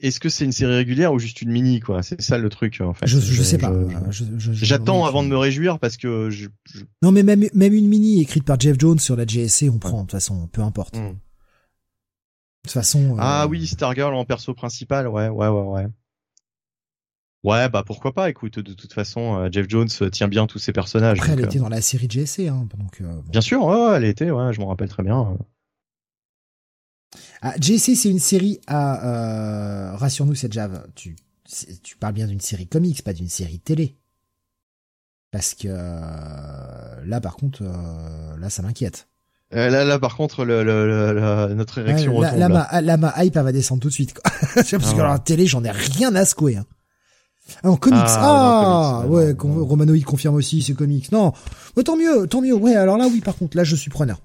Est-ce 0.02 0.20
que 0.20 0.30
c'est 0.30 0.46
une 0.46 0.52
série 0.52 0.76
régulière 0.76 1.14
ou 1.14 1.20
juste 1.20 1.41
une 1.41 1.52
mini 1.52 1.80
quoi? 1.80 2.04
C'est 2.04 2.22
ça 2.22 2.38
le 2.38 2.50
truc 2.50 2.82
en 2.82 2.94
fait. 2.94 3.08
Je, 3.08 3.20
je, 3.20 3.41
sais 3.41 3.58
pas. 3.58 3.74
J'attends 4.52 5.06
avant 5.06 5.24
de 5.24 5.30
me 5.30 5.38
réjouir 5.38 5.80
parce 5.80 5.96
que 5.96 6.30
je, 6.30 6.48
Non 7.02 7.12
mais 7.12 7.24
même 7.24 7.46
même 7.54 7.74
une 7.74 7.88
mini 7.88 8.22
écrite 8.22 8.44
par 8.44 8.60
Jeff 8.60 8.78
Jones 8.78 9.00
sur 9.00 9.16
la 9.16 9.26
JSC, 9.26 9.68
on 9.72 9.80
prend 9.80 10.00
de 10.00 10.02
toute 10.04 10.12
façon, 10.12 10.48
peu 10.52 10.62
importe. 10.62 10.98
Hmm. 10.98 11.10
De 11.10 11.14
toute 12.64 12.74
façon. 12.74 13.16
Ah 13.18 13.48
oui, 13.50 13.66
Stargirl 13.66 14.14
en 14.14 14.26
perso 14.26 14.54
principal, 14.54 15.08
ouais, 15.08 15.30
ouais, 15.30 15.48
ouais, 15.48 15.64
ouais. 15.64 15.88
Ouais, 17.44 17.70
bah 17.70 17.84
pourquoi 17.86 18.14
pas. 18.14 18.30
Écoute, 18.30 18.60
de 18.60 18.74
toute 18.74 18.91
façon, 18.91 19.38
euh, 19.38 19.49
Jeff 19.52 19.66
Jones 19.70 19.88
tient 20.11 20.28
bien 20.28 20.45
tous 20.45 20.60
ses 20.60 20.74
personnages. 20.74 21.20
Après, 21.20 21.34
elle 21.34 21.40
était 21.45 21.57
euh, 21.57 21.61
dans 21.61 21.70
la 21.70 21.82
série 21.82 22.07
JSC, 22.10 22.41
hein, 22.41 22.68
donc. 22.78 22.99
Euh, 23.02 23.22
bien 23.30 23.41
sûr, 23.41 23.64
ouais, 23.64 23.95
elle 23.95 24.06
était, 24.06 24.30
ouais, 24.30 24.53
je 24.53 24.60
m'en 24.60 24.68
rappelle 24.68 24.90
très 24.90 25.03
bien. 25.03 25.38
Ah, 27.41 27.53
JSC, 27.60 27.95
c'est 27.95 28.10
une 28.10 28.20
série 28.20 28.60
à. 28.68 29.95
Rassure-nous, 29.95 30.36
cette 30.36 30.52
Java. 30.52 30.84
Tu, 30.95 31.16
tu 31.82 31.95
parles 31.95 32.14
bien 32.14 32.28
d'une 32.28 32.41
série 32.41 32.68
comics, 32.68 33.03
pas 33.03 33.14
d'une 33.14 33.30
série 33.30 33.60
télé. 33.60 33.95
Parce 35.32 35.53
que 35.53 35.68
là, 35.70 37.22
par 37.22 37.38
contre, 37.38 37.64
là, 37.64 38.49
ça 38.49 38.64
m'inquiète. 38.64 39.07
là, 39.52 39.86
là, 39.86 39.98
par 39.98 40.18
contre, 40.18 40.44
le, 40.44 40.64
le, 40.64 41.53
notre 41.53 41.78
érection 41.78 42.18
ouais, 42.18 42.36
là, 42.36 42.49
Ma, 42.49 42.98
ma 42.98 43.24
hype, 43.24 43.38
elle 43.38 43.44
va 43.44 43.52
descendre 43.53 43.82
tout 43.82 43.88
de 43.88 43.94
suite. 43.94 44.14
Quoi. 44.14 44.30
Parce 44.56 44.72
que 44.72 44.99
ah 44.99 45.07
la 45.07 45.20
télé, 45.20 45.45
j'en 45.45 45.64
ai 45.64 45.72
rien 45.72 46.14
à 46.16 46.26
secouer. 46.26 46.57
Hein. 46.57 46.66
En 47.64 47.76
comics. 47.76 48.00
Ah, 48.04 49.02
ah 49.04 49.08
ouais, 49.08 49.36
Romanoïde 49.40 50.06
confirme 50.06 50.36
aussi, 50.36 50.62
c'est 50.62 50.74
comics. 50.74 51.12
Non, 51.12 51.34
tant 51.84 51.96
mieux, 51.98 52.28
tant 52.28 52.42
mieux. 52.42 52.54
Ouais, 52.54 52.76
alors 52.76 52.98
là, 52.98 53.08
oui, 53.08 53.22
par 53.22 53.36
contre, 53.36 53.58
là, 53.58 53.64
je 53.64 53.76
suis 53.76 53.90
preneur. 53.90 54.22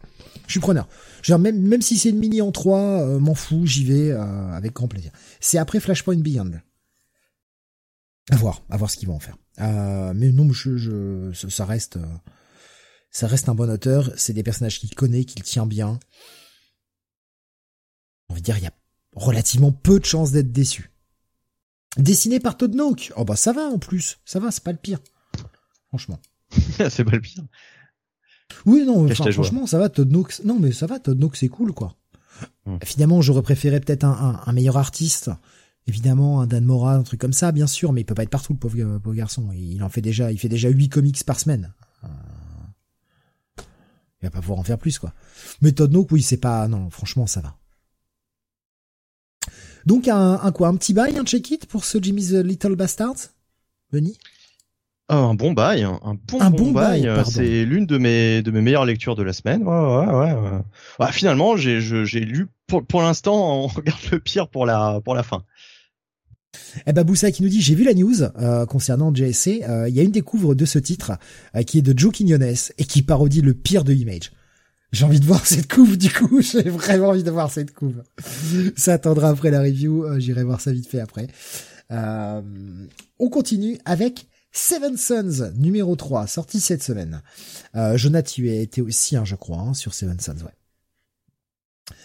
Je 0.47 0.53
suis 0.53 0.61
preneur. 0.61 0.87
Genre, 1.23 1.39
même, 1.39 1.61
même 1.61 1.83
si 1.83 1.99
c'est 1.99 2.11
une 2.11 2.19
mini 2.19 2.43
en 2.43 2.53
3, 2.53 2.79
euh, 2.79 3.19
m'en 3.19 3.35
fous, 3.35 3.67
j'y 3.67 3.85
vais 3.85 4.11
euh, 4.11 4.53
avec 4.53 4.75
grand 4.75 4.89
plaisir. 4.89 5.11
C'est 5.41 5.59
après 5.59 5.81
Flashpoint 5.81 6.17
Beyond. 6.17 6.53
À 8.31 8.37
voir, 8.37 8.63
à 8.71 8.77
voir 8.77 8.91
ce 8.91 8.97
qu'ils 8.97 9.09
vont 9.09 9.17
en 9.17 9.21
faire. 9.21 9.37
Euh, 9.61 10.13
mais 10.15 10.33
non, 10.33 10.51
je, 10.53 10.77
je, 10.77 11.33
ça 11.33 11.65
reste, 11.65 11.99
ça 13.11 13.27
reste 13.27 13.49
un 13.49 13.55
bon 13.55 13.71
auteur. 13.71 14.11
C'est 14.17 14.33
des 14.33 14.43
personnages 14.43 14.81
qu'il 14.81 14.95
connaît, 14.95 15.25
qu'il 15.25 15.43
tient 15.43 15.67
bien. 15.67 15.99
On 18.29 18.35
va 18.35 18.41
dire, 18.41 18.59
il 18.59 18.65
y 18.65 18.67
a 18.67 18.73
relativement 19.15 19.73
peu 19.73 20.01
de 20.01 20.05
chances 20.05 20.33
d'être 20.33 20.53
déçu. 20.53 20.94
Dessiné 21.97 22.41
par 22.41 22.57
Todd 22.57 22.75
Nook. 22.75 23.13
Oh 23.17 23.25
bah 23.25 23.37
ça 23.37 23.53
va 23.53 23.63
en 23.63 23.79
plus, 23.79 24.19
ça 24.25 24.41
va, 24.41 24.51
c'est 24.51 24.65
pas 24.65 24.73
le 24.73 24.79
pire. 24.79 24.99
Franchement. 25.89 26.19
c'est 26.91 27.05
pas 27.05 27.13
le 27.13 27.21
pire. 27.21 27.45
Oui 28.67 28.85
non, 28.85 29.09
franchement 29.09 29.67
ça 29.67 29.79
va 29.79 29.89
Todd 29.89 30.11
Nook. 30.11 30.41
Non 30.45 30.59
mais 30.59 30.73
ça 30.73 30.87
va 30.87 30.99
Todd 30.99 31.19
Nook 31.19 31.37
c'est 31.37 31.49
cool 31.49 31.73
quoi. 31.73 31.97
Hmm. 32.67 32.79
Évidemment 32.83 33.21
j'aurais 33.21 33.43
préféré 33.43 33.81
peut-être 33.81 34.05
un, 34.05 34.43
un, 34.45 34.53
meilleur 34.53 34.77
artiste. 34.77 35.31
Évidemment 35.87 36.41
un 36.41 36.47
Dan 36.47 36.65
Mora, 36.65 36.95
un 36.95 37.03
truc 37.03 37.21
comme 37.21 37.33
ça 37.33 37.53
bien 37.53 37.67
sûr, 37.67 37.93
mais 37.93 38.01
il 38.01 38.05
peut 38.05 38.15
pas 38.15 38.25
être 38.25 38.31
partout 38.31 38.55
le 38.55 38.59
pauvre, 38.59 38.99
pauvre 38.99 39.17
garçon. 39.17 39.51
Il 39.53 39.83
en 39.83 39.89
fait 39.89 40.01
déjà, 40.01 40.33
il 40.33 40.39
fait 40.39 40.49
déjà 40.49 40.69
8 40.69 40.89
comics 40.89 41.25
par 41.25 41.39
semaine. 41.39 41.73
Euh, 42.05 42.09
il 44.23 44.27
va 44.27 44.31
pas 44.31 44.41
pouvoir 44.41 44.59
en 44.59 44.65
faire 44.65 44.79
plus 44.79 44.99
quoi. 44.99 45.13
Mais 45.61 45.73
Todd 45.73 45.93
Nook 45.93 46.11
oui 46.11 46.23
c'est 46.23 46.39
pas 46.39 46.67
non 46.69 46.91
franchement 46.91 47.27
ça 47.27 47.41
va. 47.41 47.57
Donc 49.87 50.09
un, 50.09 50.41
un 50.43 50.53
quoi, 50.53 50.69
un 50.69 50.77
petit 50.77 50.95
bail, 50.95 51.19
un 51.19 51.25
check-it 51.25 51.67
pour 51.67 51.85
ce 51.85 51.99
Jimmy's 52.01 52.33
Little 52.33 52.75
Bastards, 52.75 53.31
Benny 53.93 54.19
oh, 55.11 55.15
un 55.15 55.35
bon 55.35 55.53
bail, 55.53 55.85
un 55.85 55.99
bon, 56.27 56.41
un 56.41 56.51
bon, 56.51 56.73
bail. 56.73 57.11
c'est 57.27 57.65
l'une 57.65 57.87
de 57.87 57.99
mes 57.99 58.43
de 58.43 58.51
mes 58.51 58.61
meilleures 58.61 58.87
lectures 58.87 59.17
de 59.17 59.23
la 59.23 59.33
semaine. 59.33 59.63
Ouais, 59.63 60.07
ouais, 60.07 60.33
ouais. 60.33 60.61
ouais. 61.01 61.13
finalement, 61.13 61.57
j'ai 61.57 61.81
j'ai 61.81 62.21
lu 62.21 62.49
pour 62.67 62.85
pour 62.85 63.03
l'instant, 63.03 63.65
on 63.65 63.67
regarde 63.69 64.01
le 64.11 64.19
pire 64.19 64.49
pour 64.49 64.67
la 64.67 65.01
pour 65.05 65.15
la 65.15 65.23
fin. 65.23 65.45
Eh 66.87 66.93
ben 66.93 67.05
Boussa 67.05 67.31
qui 67.31 67.43
nous 67.43 67.49
dit 67.49 67.61
j'ai 67.61 67.75
vu 67.75 67.85
la 67.85 67.95
news 67.95 68.23
euh, 68.23 68.67
concernant 68.67 69.15
JSC, 69.15 69.63
euh, 69.63 69.89
il 69.89 69.95
y 69.95 70.01
a 70.01 70.03
une 70.03 70.11
découvre 70.11 70.55
de 70.55 70.65
ce 70.65 70.79
titre 70.79 71.13
euh, 71.57 71.63
qui 71.63 71.79
est 71.79 71.83
de 71.83 71.99
Joe 71.99 72.13
Quinones 72.13 72.43
et 72.43 72.85
qui 72.85 73.03
parodie 73.03 73.41
le 73.41 73.55
pire 73.55 73.85
de 73.85 73.93
Image. 73.93 74.33
J'ai 74.95 75.05
envie 75.05 75.19
de 75.19 75.25
voir 75.25 75.45
cette 75.45 75.71
couve 75.71 75.99
du 75.99 76.09
coup, 76.09 76.41
j'ai 76.41 76.63
vraiment 76.63 77.09
envie 77.09 77.25
de 77.25 77.31
voir 77.31 77.51
cette 77.51 77.75
couve. 77.75 78.05
Ça 78.77 78.93
attendra 78.93 79.29
après 79.29 79.51
la 79.51 79.61
review, 79.61 80.05
euh, 80.05 80.21
j'irai 80.21 80.45
voir 80.45 80.61
ça 80.61 80.71
vite 80.71 80.87
fait 80.87 81.01
après. 81.01 81.27
Euh, 81.91 82.41
on 83.19 83.29
continue 83.29 83.77
avec 83.85 84.27
Seven 84.53 84.97
Sons 84.97 85.53
numéro 85.57 85.97
3, 85.97 86.29
sorti 86.29 86.61
cette 86.61 86.85
semaine. 86.85 87.23
Euh, 87.75 87.97
Jonathan, 87.97 88.31
tu 88.31 88.49
été 88.49 88.83
aussi, 88.83 89.17
hein, 89.17 89.25
je 89.25 89.35
crois, 89.35 89.59
hein, 89.59 89.75
sur 89.75 89.95
Seven 89.95 90.21
Sons, 90.21 90.37
ouais. 90.45 91.97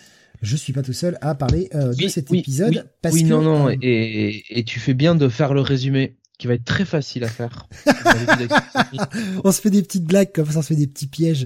je 0.41 0.55
suis 0.55 0.73
pas 0.73 0.81
tout 0.81 0.93
seul 0.93 1.19
à 1.21 1.35
parler 1.35 1.69
euh, 1.75 1.93
de 1.93 2.07
cet 2.07 2.33
épisode 2.33 2.73
oui, 2.75 2.91
parce 3.03 3.13
oui, 3.13 3.23
que 3.23 3.27
non, 3.27 3.43
non, 3.43 3.69
euh, 3.69 3.75
et, 3.83 4.43
et 4.49 4.63
tu 4.63 4.79
fais 4.79 4.95
bien 4.95 5.13
de 5.13 5.29
faire 5.29 5.53
le 5.53 5.61
résumé, 5.61 6.17
qui 6.39 6.47
va 6.47 6.55
être 6.55 6.65
très 6.65 6.85
facile 6.85 7.25
à 7.25 7.27
faire. 7.27 7.67
on 9.43 9.51
se 9.51 9.61
fait 9.61 9.69
des 9.69 9.83
petites 9.83 10.05
blagues 10.05 10.31
comme 10.33 10.49
ça, 10.49 10.59
on 10.59 10.61
se 10.63 10.69
fait 10.69 10.75
des 10.75 10.87
petits 10.87 11.07
pièges. 11.07 11.45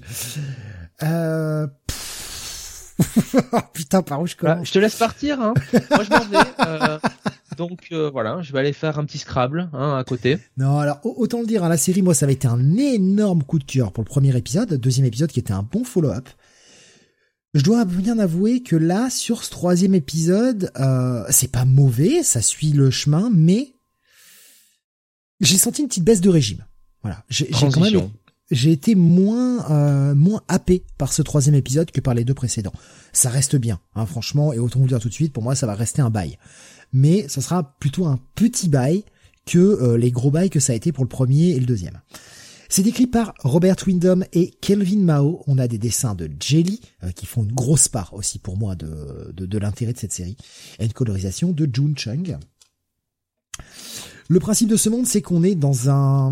Euh... 1.03 1.67
Putain, 3.73 4.01
par 4.01 4.21
où 4.21 4.27
je 4.27 4.35
Voilà, 4.39 4.55
commence 4.55 4.67
je 4.67 4.73
te 4.73 4.80
laisse 4.80 4.95
partir. 4.95 5.41
Hein. 5.41 5.53
Moi, 5.89 6.03
je 6.03 6.09
m'en 6.09 6.25
vais. 6.30 6.38
euh, 6.67 6.99
donc 7.57 7.88
euh, 7.91 8.09
voilà, 8.11 8.41
je 8.41 8.53
vais 8.53 8.59
aller 8.59 8.73
faire 8.73 8.99
un 8.99 9.05
petit 9.05 9.17
Scrabble 9.17 9.69
hein, 9.73 9.97
à 9.97 10.03
côté. 10.03 10.38
Non, 10.57 10.77
alors 10.80 10.99
au- 11.03 11.15
autant 11.17 11.41
le 11.41 11.47
dire, 11.47 11.63
hein, 11.63 11.69
la 11.69 11.77
série, 11.77 12.01
moi, 12.01 12.13
ça 12.13 12.25
avait 12.25 12.34
été 12.34 12.47
un 12.47 12.77
énorme 12.77 13.43
coup 13.43 13.59
de 13.59 13.63
cœur 13.63 13.91
pour 13.91 14.03
le 14.03 14.07
premier 14.09 14.35
épisode, 14.38 14.73
deuxième 14.75 15.05
épisode 15.07 15.31
qui 15.31 15.39
était 15.39 15.53
un 15.53 15.63
bon 15.63 15.84
follow-up. 15.84 16.30
Je 17.55 17.61
dois 17.63 17.85
bien 17.85 18.17
avouer 18.17 18.63
que 18.63 18.75
là, 18.75 19.09
sur 19.11 19.43
ce 19.43 19.51
troisième 19.51 19.93
épisode, 19.93 20.71
euh, 20.80 21.23
c'est 21.30 21.51
pas 21.51 21.65
mauvais, 21.65 22.23
ça 22.23 22.41
suit 22.41 22.71
le 22.71 22.89
chemin, 22.89 23.30
mais 23.31 23.75
j'ai 25.39 25.57
senti 25.57 25.81
une 25.81 25.88
petite 25.88 26.03
baisse 26.03 26.21
de 26.21 26.30
régime. 26.30 26.65
Voilà, 27.03 27.23
j'ai 27.30 27.47
quand 27.47 27.80
même. 27.80 28.09
J'ai 28.52 28.72
été 28.72 28.95
moins 28.95 29.70
euh, 29.72 30.15
moins 30.15 30.41
happé 30.48 30.84
par 30.98 31.14
ce 31.14 31.22
troisième 31.22 31.56
épisode 31.56 31.91
que 31.91 32.02
par 32.02 32.14
les 32.14 32.24
deux 32.24 32.34
précédents. 32.34 32.74
Ça 33.11 33.30
reste 33.30 33.56
bien, 33.56 33.80
hein, 33.95 34.06
franchement, 34.06 34.53
et 34.53 34.60
autant 34.60 34.80
vous 34.80 34.88
dire 34.88 34.99
tout 34.99 35.10
de 35.10 35.14
suite, 35.14 35.34
pour 35.34 35.44
moi 35.44 35.56
ça 35.56 35.68
va 35.68 35.76
rester 35.76 36.02
un 36.02 36.10
bail. 36.10 36.38
Mais 36.91 37.28
ça 37.28 37.41
sera 37.41 37.76
plutôt 37.80 38.06
un 38.06 38.20
petit 38.36 38.70
bail 38.70 39.03
que 39.45 39.57
euh, 39.57 39.98
les 39.98 40.11
gros 40.11 40.32
bails 40.32 40.49
que 40.49 40.60
ça 40.60 40.74
a 40.74 40.76
été 40.76 40.91
pour 40.91 41.03
le 41.03 41.10
premier 41.10 41.49
et 41.49 41.60
le 41.60 41.65
deuxième. 41.65 41.99
C'est 42.70 42.84
décrit 42.84 43.07
par 43.07 43.34
Robert 43.44 43.76
Windham 43.86 44.26
et 44.34 44.49
Kelvin 44.61 45.02
Mao. 45.02 45.44
On 45.45 45.60
a 45.60 45.68
des 45.68 45.78
dessins 45.78 46.15
de 46.15 46.30
Jelly 46.40 46.82
euh, 47.03 47.11
qui 47.11 47.26
font 47.26 47.44
une 47.44 47.52
grosse 47.52 47.88
part 47.88 48.14
aussi 48.14 48.40
pour 48.40 48.57
moi 48.57 48.76
de, 48.76 49.32
de, 49.32 49.45
de 49.45 49.57
l'intérêt 49.57 49.94
de 49.94 49.99
cette 49.99 50.14
série 50.14 50.38
et 50.80 50.86
une 50.86 50.94
colorisation 50.94 51.52
de 51.52 51.70
Jun 51.72 51.94
Chung. 51.95 52.38
Le 54.30 54.40
principe 54.40 54.70
de 54.70 54.78
ce 54.78 54.90
monde, 54.90 55.06
c'est 55.06 55.22
qu'on 55.22 55.44
est 55.44 55.56
dans 55.56 55.90
un 55.90 56.32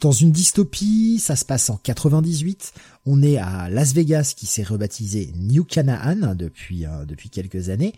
dans 0.00 0.12
une 0.12 0.32
dystopie. 0.32 1.18
Ça 1.20 1.36
se 1.36 1.44
passe 1.44 1.70
en 1.70 1.76
98. 1.76 2.72
On 3.06 3.22
est 3.22 3.36
à 3.36 3.68
Las 3.70 3.94
Vegas, 3.94 4.34
qui 4.36 4.46
s'est 4.46 4.62
rebaptisé 4.62 5.32
New 5.36 5.64
Canaan 5.64 6.34
depuis 6.34 6.86
euh, 6.86 7.04
quelques 7.30 7.68
années. 7.68 7.94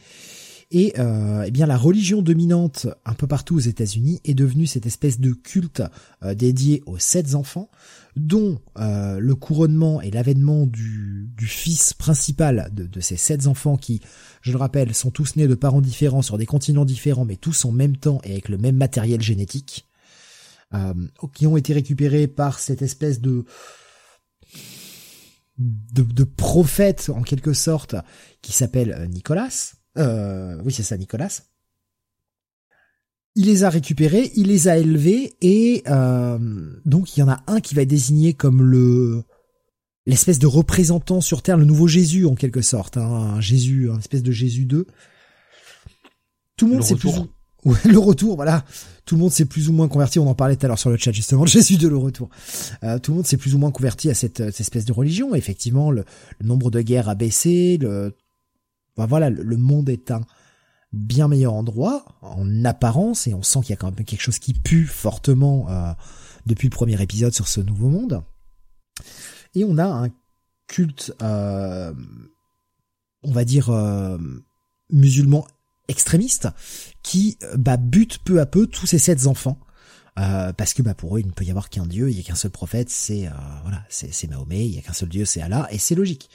Et 0.73 0.95
euh, 1.01 1.43
eh 1.47 1.51
bien 1.51 1.67
la 1.67 1.77
religion 1.77 2.23
dominante 2.23 2.87
un 3.05 3.15
peu 3.15 3.27
partout 3.27 3.57
aux 3.57 3.61
États-Unis 3.61 4.21
est 4.25 4.35
devenue 4.35 4.67
cette 4.67 4.87
espèce 4.87 5.19
de 5.19 5.33
culte 5.33 5.83
euh, 6.23 6.35
dédié 6.35 6.85
aux 6.87 6.99
sept 6.99 7.35
enfants, 7.35 7.71
dont 8.15 8.61
euh, 8.79 9.19
le 9.19 9.35
couronnement 9.35 10.01
et 10.01 10.13
l'avènement 10.13 10.67
du, 10.67 11.29
du 11.37 11.47
fils 11.47 11.93
principal 11.93 12.71
de, 12.73 12.87
de 12.87 13.01
ces 13.01 13.17
sept 13.17 13.49
enfants 13.49 13.77
qui, 13.77 14.01
je 14.43 14.53
le 14.53 14.59
rappelle, 14.59 14.95
sont 14.95 15.11
tous 15.11 15.35
nés 15.35 15.49
de 15.49 15.57
parents 15.57 15.81
différents 15.81 16.23
sur 16.23 16.39
des 16.39 16.47
continents 16.47 16.85
différents, 16.85 17.25
mais 17.25 17.37
tous 17.37 17.65
en 17.65 17.73
même 17.73 17.97
temps 17.97 18.21
et 18.23 18.31
avec 18.31 18.49
le 18.49 18.59
même 18.59 18.77
matériel 18.77 19.21
génétique, 19.21 19.90
qui 21.35 21.47
ont 21.47 21.57
été 21.57 21.73
récupérés 21.73 22.27
par 22.29 22.59
cette 22.61 22.83
espèce 22.83 23.21
de 23.21 23.45
de, 25.59 26.03
de 26.03 26.25
prophète 26.25 27.11
en 27.15 27.23
quelque 27.23 27.53
sorte 27.53 27.95
qui 28.41 28.53
s'appelle 28.53 28.93
euh, 28.93 29.07
Nicolas. 29.07 29.75
Euh, 29.99 30.61
oui, 30.65 30.73
c'est 30.73 30.83
ça, 30.83 30.97
Nicolas. 30.97 31.43
Il 33.37 33.47
les 33.47 33.63
a 33.65 33.71
récupérés, 33.71 34.33
il 34.37 34.49
les 34.49 34.69
a 34.69 34.79
élevés 34.79 35.35
et 35.41 35.83
euh, 35.89 36.39
donc 36.85 37.17
il 37.17 37.21
y 37.21 37.23
en 37.23 37.29
a 37.29 37.43
un 37.47 37.61
qui 37.61 37.75
va 37.75 37.83
être 37.83 37.89
désigné 37.89 38.35
comme 38.35 38.63
le 38.63 39.23
l'espèce 40.07 40.39
de 40.39 40.47
représentant 40.47 41.21
sur 41.21 41.43
Terre, 41.43 41.57
le 41.59 41.65
nouveau 41.65 41.87
Jésus 41.87 42.27
en 42.27 42.35
quelque 42.35 42.63
sorte, 42.63 42.97
hein, 42.97 43.03
un 43.03 43.41
Jésus, 43.41 43.91
un 43.91 43.99
espèce 43.99 44.23
de 44.23 44.33
Jésus 44.33 44.65
2. 44.65 44.87
Tout 46.57 46.67
le 46.67 46.73
monde 46.73 46.83
s'est 46.83 46.95
plus 46.97 47.11
ou- 47.21 47.29
Le 47.85 47.99
retour, 47.99 48.37
voilà. 48.37 48.65
Tout 49.05 49.17
le 49.17 49.21
monde 49.21 49.33
s'est 49.33 49.45
plus 49.45 49.69
ou 49.69 49.73
moins 49.73 49.89
converti. 49.89 50.19
On 50.19 50.29
en 50.29 50.35
parlait 50.35 50.57
tout 50.57 50.65
à 50.67 50.69
l'heure 50.69 50.79
sur 50.79 50.91
le 50.91 50.97
chat 50.97 51.13
justement. 51.13 51.45
Jésus 51.47 51.77
de 51.77 51.89
le 51.89 51.97
retour. 51.97 52.31
Euh, 52.85 52.99
tout 52.99 53.13
le 53.13 53.17
monde 53.17 53.27
s'est 53.27 53.37
plus 53.37 53.55
ou 53.55 53.59
moins 53.59 53.71
converti 53.71 54.09
à 54.11 54.15
cette, 54.15 54.39
cette 54.39 54.61
espèce 54.61 54.85
de 54.85 54.93
religion. 54.93 55.35
Effectivement, 55.35 55.91
le, 55.91 56.05
le 56.39 56.47
nombre 56.47 56.71
de 56.71 56.81
guerres 56.81 57.09
a 57.09 57.15
baissé. 57.15 57.79
Le, 57.81 58.15
voilà, 58.97 59.31
le, 59.31 59.43
le 59.43 59.57
monde 59.57 59.89
est 59.89 60.11
un 60.11 60.23
bien 60.93 61.29
meilleur 61.29 61.55
endroit 61.55 62.05
en 62.21 62.65
apparence 62.65 63.27
et 63.27 63.35
on 63.35 63.43
sent 63.43 63.61
qu'il 63.61 63.71
y 63.71 63.73
a 63.75 63.77
quand 63.77 63.95
même 63.95 64.05
quelque 64.05 64.21
chose 64.21 64.39
qui 64.39 64.55
pue 64.55 64.87
fortement 64.87 65.69
euh, 65.71 65.93
depuis 66.47 66.69
le 66.69 66.75
premier 66.75 67.01
épisode 67.01 67.33
sur 67.33 67.49
ce 67.49 67.61
nouveau 67.61 67.89
monde. 67.89 68.23
Et 69.55 69.65
on 69.65 69.79
a 69.79 69.85
un 69.85 70.09
culte, 70.67 71.13
euh, 71.23 71.93
on 73.23 73.33
va 73.33 73.45
dire 73.45 73.71
euh, 73.71 74.19
musulman 74.91 75.47
extrémiste 75.89 76.49
qui 77.03 77.39
euh, 77.43 77.57
bah, 77.57 77.79
peu 78.25 78.41
à 78.41 78.47
peu 78.47 78.67
tous 78.67 78.87
ces 78.87 78.99
sept 78.99 79.27
enfants. 79.27 79.59
Euh, 80.19 80.53
parce 80.53 80.75
que 80.75 80.83
bah 80.83 80.93
pour 80.93 81.17
eux 81.17 81.21
il 81.21 81.27
ne 81.27 81.33
peut 81.33 81.45
y 81.45 81.51
avoir 81.51 81.71
qu'un 81.71 81.87
dieu, 81.87 82.11
il 82.11 82.17
y 82.17 82.21
a 82.21 82.23
qu'un 82.25 82.35
seul 82.35 82.51
prophète, 82.51 82.91
c'est 82.91 83.29
euh, 83.29 83.31
voilà, 83.63 83.85
c'est 83.89 84.29
Mahomet, 84.29 84.67
il 84.67 84.75
y 84.75 84.79
a 84.79 84.83
qu'un 84.83 84.93
seul 84.93 85.09
dieu, 85.09 85.25
c'est 85.25 85.41
Allah, 85.41 85.69
et 85.71 85.79
c'est 85.79 85.95
logique, 85.95 86.29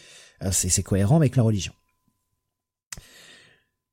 Euh, 0.43 0.51
c'est 0.51 0.81
cohérent 0.83 1.17
avec 1.17 1.35
la 1.35 1.43
religion. 1.43 1.73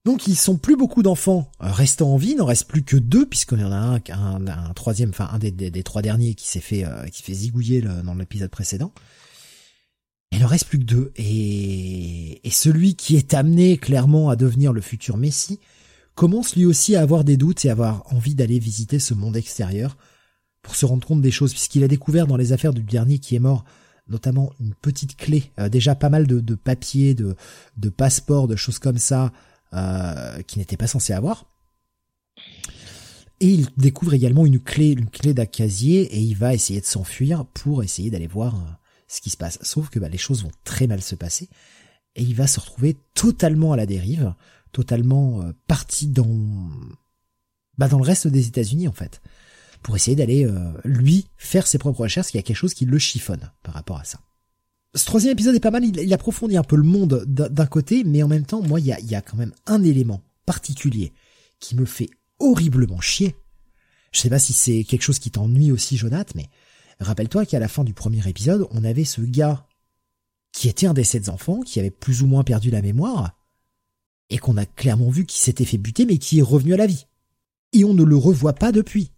Donc 0.04 0.26
ils 0.26 0.36
sont 0.36 0.56
plus 0.56 0.76
beaucoup 0.76 1.02
d'enfants 1.02 1.50
euh, 1.62 1.70
restant 1.70 2.14
en 2.14 2.16
vie, 2.16 2.30
il 2.30 2.36
n'en 2.36 2.46
reste 2.46 2.66
plus 2.68 2.82
que 2.84 2.96
deux 2.96 3.26
puisqu'il 3.26 3.60
y 3.60 3.64
en 3.64 3.72
a 3.72 3.76
un, 3.76 4.00
un, 4.10 4.46
un 4.46 4.72
troisième, 4.74 5.10
enfin 5.10 5.28
un 5.32 5.38
des, 5.38 5.50
des, 5.50 5.82
trois 5.82 6.02
derniers 6.02 6.34
qui 6.34 6.48
s'est 6.48 6.60
fait 6.60 6.84
euh, 6.84 7.06
qui 7.08 7.22
fait 7.22 7.34
zigouiller 7.34 7.80
le- 7.80 8.02
dans 8.02 8.14
l'épisode 8.14 8.50
précédent. 8.50 8.92
Il 10.30 10.42
en 10.44 10.48
reste 10.48 10.66
plus 10.66 10.78
que 10.78 10.84
deux 10.84 11.12
et, 11.16 12.40
et 12.46 12.50
celui 12.50 12.94
qui 12.94 13.16
est 13.16 13.34
amené 13.34 13.76
clairement 13.76 14.30
à 14.30 14.36
devenir 14.36 14.72
le 14.72 14.80
futur 14.80 15.16
Messie 15.18 15.60
commence 16.14 16.56
lui 16.56 16.66
aussi 16.66 16.96
à 16.96 17.02
avoir 17.02 17.24
des 17.24 17.36
doutes 17.36 17.64
et 17.64 17.70
avoir 17.70 18.04
envie 18.12 18.34
d'aller 18.34 18.58
visiter 18.58 18.98
ce 18.98 19.14
monde 19.14 19.36
extérieur 19.36 19.96
pour 20.62 20.76
se 20.76 20.86
rendre 20.86 21.06
compte 21.06 21.22
des 21.22 21.30
choses 21.30 21.52
puisqu'il 21.52 21.84
a 21.84 21.88
découvert 21.88 22.26
dans 22.26 22.36
les 22.36 22.52
affaires 22.52 22.72
du 22.72 22.82
dernier 22.82 23.18
qui 23.18 23.34
est 23.34 23.40
mort 23.40 23.64
notamment 24.08 24.52
une 24.60 24.74
petite 24.74 25.16
clé, 25.16 25.52
euh, 25.58 25.68
déjà 25.68 25.94
pas 25.94 26.10
mal 26.10 26.26
de, 26.26 26.40
de 26.40 26.54
papiers, 26.54 27.14
de, 27.14 27.36
de 27.76 27.88
passeports, 27.88 28.48
de 28.48 28.56
choses 28.56 28.78
comme 28.78 28.98
ça 28.98 29.32
euh, 29.74 30.42
qu'il 30.42 30.58
n'était 30.58 30.76
pas 30.76 30.86
censé 30.86 31.12
avoir. 31.12 31.46
Et 33.40 33.48
il 33.48 33.68
découvre 33.76 34.14
également 34.14 34.46
une 34.46 34.60
clé, 34.60 34.90
une 34.90 35.08
clé 35.08 35.34
d'un 35.34 35.46
casier 35.46 36.02
et 36.14 36.18
il 36.18 36.36
va 36.36 36.54
essayer 36.54 36.80
de 36.80 36.86
s'enfuir 36.86 37.44
pour 37.46 37.82
essayer 37.82 38.10
d'aller 38.10 38.26
voir 38.26 38.54
euh, 38.54 38.70
ce 39.08 39.20
qui 39.20 39.30
se 39.30 39.36
passe. 39.36 39.58
Sauf 39.62 39.88
que 39.88 39.98
bah, 39.98 40.08
les 40.08 40.18
choses 40.18 40.44
vont 40.44 40.52
très 40.64 40.86
mal 40.86 41.00
se 41.00 41.14
passer 41.14 41.48
et 42.14 42.22
il 42.22 42.34
va 42.34 42.46
se 42.46 42.60
retrouver 42.60 42.96
totalement 43.14 43.72
à 43.72 43.76
la 43.76 43.86
dérive, 43.86 44.34
totalement 44.72 45.42
euh, 45.42 45.52
parti 45.66 46.08
dans 46.08 46.70
bah, 47.78 47.88
dans 47.88 47.98
le 47.98 48.04
reste 48.04 48.28
des 48.28 48.46
États-Unis 48.46 48.88
en 48.88 48.92
fait, 48.92 49.20
pour 49.82 49.96
essayer 49.96 50.16
d'aller 50.16 50.44
euh, 50.44 50.72
lui 50.84 51.26
faire 51.36 51.66
ses 51.66 51.78
propres 51.78 52.00
recherches. 52.00 52.32
Il 52.32 52.36
y 52.36 52.40
a 52.40 52.42
quelque 52.42 52.56
chose 52.56 52.74
qui 52.74 52.84
le 52.84 52.98
chiffonne 52.98 53.50
par 53.62 53.74
rapport 53.74 53.98
à 53.98 54.04
ça. 54.04 54.20
Ce 54.94 55.06
troisième 55.06 55.32
épisode 55.32 55.54
est 55.54 55.60
pas 55.60 55.70
mal. 55.70 55.84
Il, 55.84 56.12
approfondit 56.12 56.56
un 56.56 56.62
peu 56.62 56.76
le 56.76 56.82
monde 56.82 57.24
d'un 57.26 57.66
côté, 57.66 58.04
mais 58.04 58.22
en 58.22 58.28
même 58.28 58.44
temps, 58.44 58.60
moi, 58.62 58.78
il 58.78 58.86
y 58.86 58.92
a, 58.92 59.00
il 59.00 59.06
y 59.06 59.14
a 59.14 59.22
quand 59.22 59.38
même 59.38 59.54
un 59.66 59.82
élément 59.82 60.22
particulier 60.44 61.14
qui 61.60 61.76
me 61.76 61.86
fait 61.86 62.10
horriblement 62.40 63.00
chier. 63.00 63.34
Je 64.10 64.20
sais 64.20 64.28
pas 64.28 64.38
si 64.38 64.52
c'est 64.52 64.84
quelque 64.84 65.02
chose 65.02 65.18
qui 65.18 65.30
t'ennuie 65.30 65.72
aussi, 65.72 65.96
Jonath, 65.96 66.34
mais 66.34 66.50
rappelle-toi 67.00 67.46
qu'à 67.46 67.58
la 67.58 67.68
fin 67.68 67.84
du 67.84 67.94
premier 67.94 68.28
épisode, 68.28 68.68
on 68.70 68.84
avait 68.84 69.04
ce 69.06 69.22
gars 69.22 69.66
qui 70.52 70.68
était 70.68 70.86
un 70.86 70.92
des 70.92 71.04
sept 71.04 71.30
enfants, 71.30 71.60
qui 71.60 71.80
avait 71.80 71.90
plus 71.90 72.22
ou 72.22 72.26
moins 72.26 72.44
perdu 72.44 72.70
la 72.70 72.82
mémoire, 72.82 73.34
et 74.32 74.38
qu'on 74.38 74.56
a 74.56 74.66
clairement 74.66 75.10
vu 75.10 75.26
qu'il 75.26 75.40
s'était 75.40 75.64
fait 75.64 75.78
buter, 75.78 76.06
mais 76.06 76.18
qui 76.18 76.38
est 76.38 76.42
revenu 76.42 76.74
à 76.74 76.76
la 76.76 76.86
vie. 76.86 77.06
Et 77.72 77.84
on 77.84 77.94
ne 77.94 78.02
le 78.04 78.16
revoit 78.16 78.52
pas 78.54 78.72
depuis. 78.72 79.10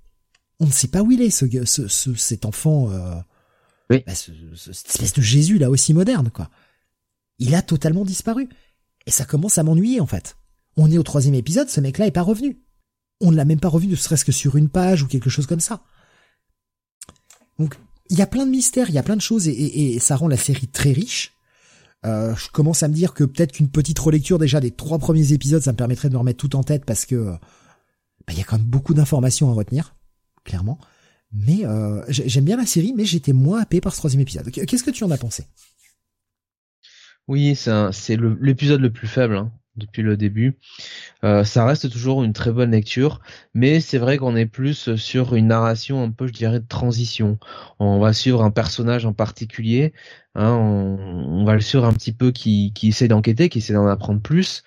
On 0.61 0.67
ne 0.67 0.73
sait 0.73 0.89
pas 0.89 1.03
où 1.03 1.11
il 1.11 1.21
est, 1.23 1.31
ce, 1.31 1.47
ce, 1.65 1.89
ce- 1.89 2.15
cet 2.15 2.45
enfant, 2.45 2.91
euh, 2.91 3.15
Oui. 3.91 4.03
bah, 4.07 4.15
ce- 4.15 4.33
ce- 4.55 4.73
cette 4.73 4.89
espèce 4.91 5.13
de 5.15 5.23
Jésus 5.23 5.59
là 5.59 5.71
aussi 5.71 5.93
moderne, 5.95 6.31
quoi. 6.31 6.51
Il 7.39 7.55
a 7.55 7.63
totalement 7.63 8.05
disparu. 8.05 8.49
Et 9.07 9.11
ça 9.11 9.25
commence 9.25 9.59
à 9.59 9.63
m'ennuyer, 9.63 10.01
en 10.01 10.07
fait. 10.07 10.37
On 10.77 10.91
est 10.91 10.99
au 10.99 11.03
troisième 11.03 11.35
épisode, 11.35 11.69
ce 11.69 11.81
mec-là 11.81 12.07
est 12.07 12.11
pas 12.13 12.23
revenu. 12.23 12.59
On 13.21 13.31
ne 13.31 13.37
l'a 13.37 13.45
même 13.45 13.61
pas 13.61 13.69
revu, 13.69 13.87
ne 13.87 13.95
serait-ce 13.97 14.25
que 14.25 14.33
sur 14.33 14.57
une 14.57 14.69
page 14.69 15.03
ou 15.03 15.07
quelque 15.07 15.31
chose 15.31 15.47
comme 15.47 15.61
ça. 15.61 15.83
Donc, 17.59 17.77
il 18.11 18.19
y 18.19 18.23
a 18.23 18.27
plein 18.27 18.47
de 18.47 18.51
mystères, 18.51 18.89
il 18.89 18.95
y 18.95 18.99
a 18.99 19.03
plein 19.03 19.17
de 19.17 19.21
choses, 19.21 19.47
et, 19.49 19.53
et- 19.53 19.95
et 19.95 19.99
ça 19.99 20.17
rend 20.17 20.29
la 20.29 20.37
série 20.37 20.69
très 20.69 20.93
riche. 20.93 21.34
Euh, 22.05 22.35
je 22.37 22.49
commence 22.51 22.83
à 22.83 22.89
me 22.89 22.93
dire 22.95 23.15
que 23.15 23.25
peut-être 23.25 23.53
qu'une 23.53 23.71
petite 23.71 23.99
relecture 23.99 24.39
déjà 24.39 24.61
des 24.61 24.71
trois 24.71 24.99
premiers 24.99 25.33
épisodes, 25.33 25.63
ça 25.63 25.73
me 25.73 25.77
permettrait 25.77 26.09
de 26.09 26.15
me 26.15 26.19
remettre 26.19 26.39
tout 26.39 26.55
en 26.57 26.63
tête 26.63 26.85
parce 26.85 27.07
que 27.07 27.15
euh, 27.15 27.33
bah, 28.27 28.33
il 28.33 28.39
y 28.39 28.41
a 28.41 28.45
quand 28.45 28.59
même 28.59 28.67
beaucoup 28.67 28.93
d'informations 28.95 29.51
à 29.51 29.55
retenir, 29.55 29.95
clairement. 30.45 30.79
Mais 31.33 31.65
euh, 31.65 32.05
j'ai- 32.09 32.29
j'aime 32.29 32.45
bien 32.45 32.57
la 32.59 32.67
série, 32.67 32.93
mais 32.95 33.05
j'étais 33.05 33.33
moins 33.33 33.61
happé 33.63 33.81
par 33.81 33.93
ce 33.93 33.99
troisième 33.99 34.21
épisode. 34.21 34.51
Qu'est-ce 34.51 34.85
que 34.85 34.91
tu 34.91 35.03
en 35.05 35.11
as 35.11 35.19
pensé? 35.19 35.45
Oui, 37.27 37.57
c'est 37.57 38.17
l'épisode 38.41 38.81
le 38.83 38.93
plus 38.93 39.09
faible. 39.09 39.37
hein. 39.37 39.53
Depuis 39.77 40.03
le 40.03 40.17
début. 40.17 40.57
Euh, 41.25 41.45
ça 41.45 41.65
reste 41.65 41.91
toujours 41.91 42.23
une 42.23 42.33
très 42.33 42.53
bonne 42.53 42.71
lecture, 42.71 43.21
mais 43.55 43.81
c'est 43.81 43.99
vrai 43.99 44.19
qu'on 44.19 44.37
est 44.37 44.47
plus 44.47 44.95
sur 44.97 45.35
une 45.35 45.49
narration 45.49 46.03
un 46.03 46.11
peu, 46.11 46.27
je 46.27 46.33
dirais, 46.33 46.61
de 46.61 46.67
transition. 46.67 47.39
On 47.79 47.99
va 47.99 48.13
suivre 48.13 48.43
un 48.43 48.51
personnage 48.51 49.07
en 49.07 49.13
particulier, 49.13 49.93
hein, 50.35 50.53
on, 50.53 51.45
va 51.45 51.55
le 51.55 51.61
suivre 51.61 51.85
un 51.85 51.93
petit 51.93 52.13
peu 52.13 52.31
qui, 52.31 52.73
qui 52.75 52.89
essaie 52.89 53.09
d'enquêter, 53.09 53.49
qui 53.49 53.59
essaie 53.59 53.75
d'en 53.75 53.87
apprendre 53.87 54.21
plus. 54.21 54.63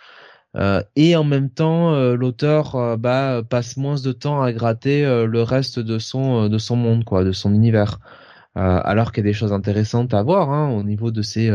Euh, 0.55 0.81
et 0.95 1.15
en 1.15 1.23
même 1.23 1.49
temps, 1.49 1.93
euh, 1.93 2.15
l'auteur 2.15 2.97
bah, 2.97 3.43
passe 3.47 3.77
moins 3.77 3.99
de 4.01 4.11
temps 4.11 4.41
à 4.41 4.51
gratter 4.53 5.03
le 5.03 5.43
reste 5.43 5.79
de 5.79 5.99
son 5.99 6.49
de 6.49 6.57
son 6.57 6.75
monde, 6.75 7.03
quoi, 7.03 7.23
de 7.23 7.31
son 7.31 7.53
univers. 7.53 7.99
Alors 8.57 9.11
qu'il 9.11 9.23
y 9.23 9.27
a 9.27 9.29
des 9.29 9.33
choses 9.33 9.53
intéressantes 9.53 10.13
à 10.13 10.23
voir 10.23 10.49
hein, 10.49 10.71
au 10.71 10.83
niveau 10.83 11.11
de 11.11 11.21
ces 11.21 11.51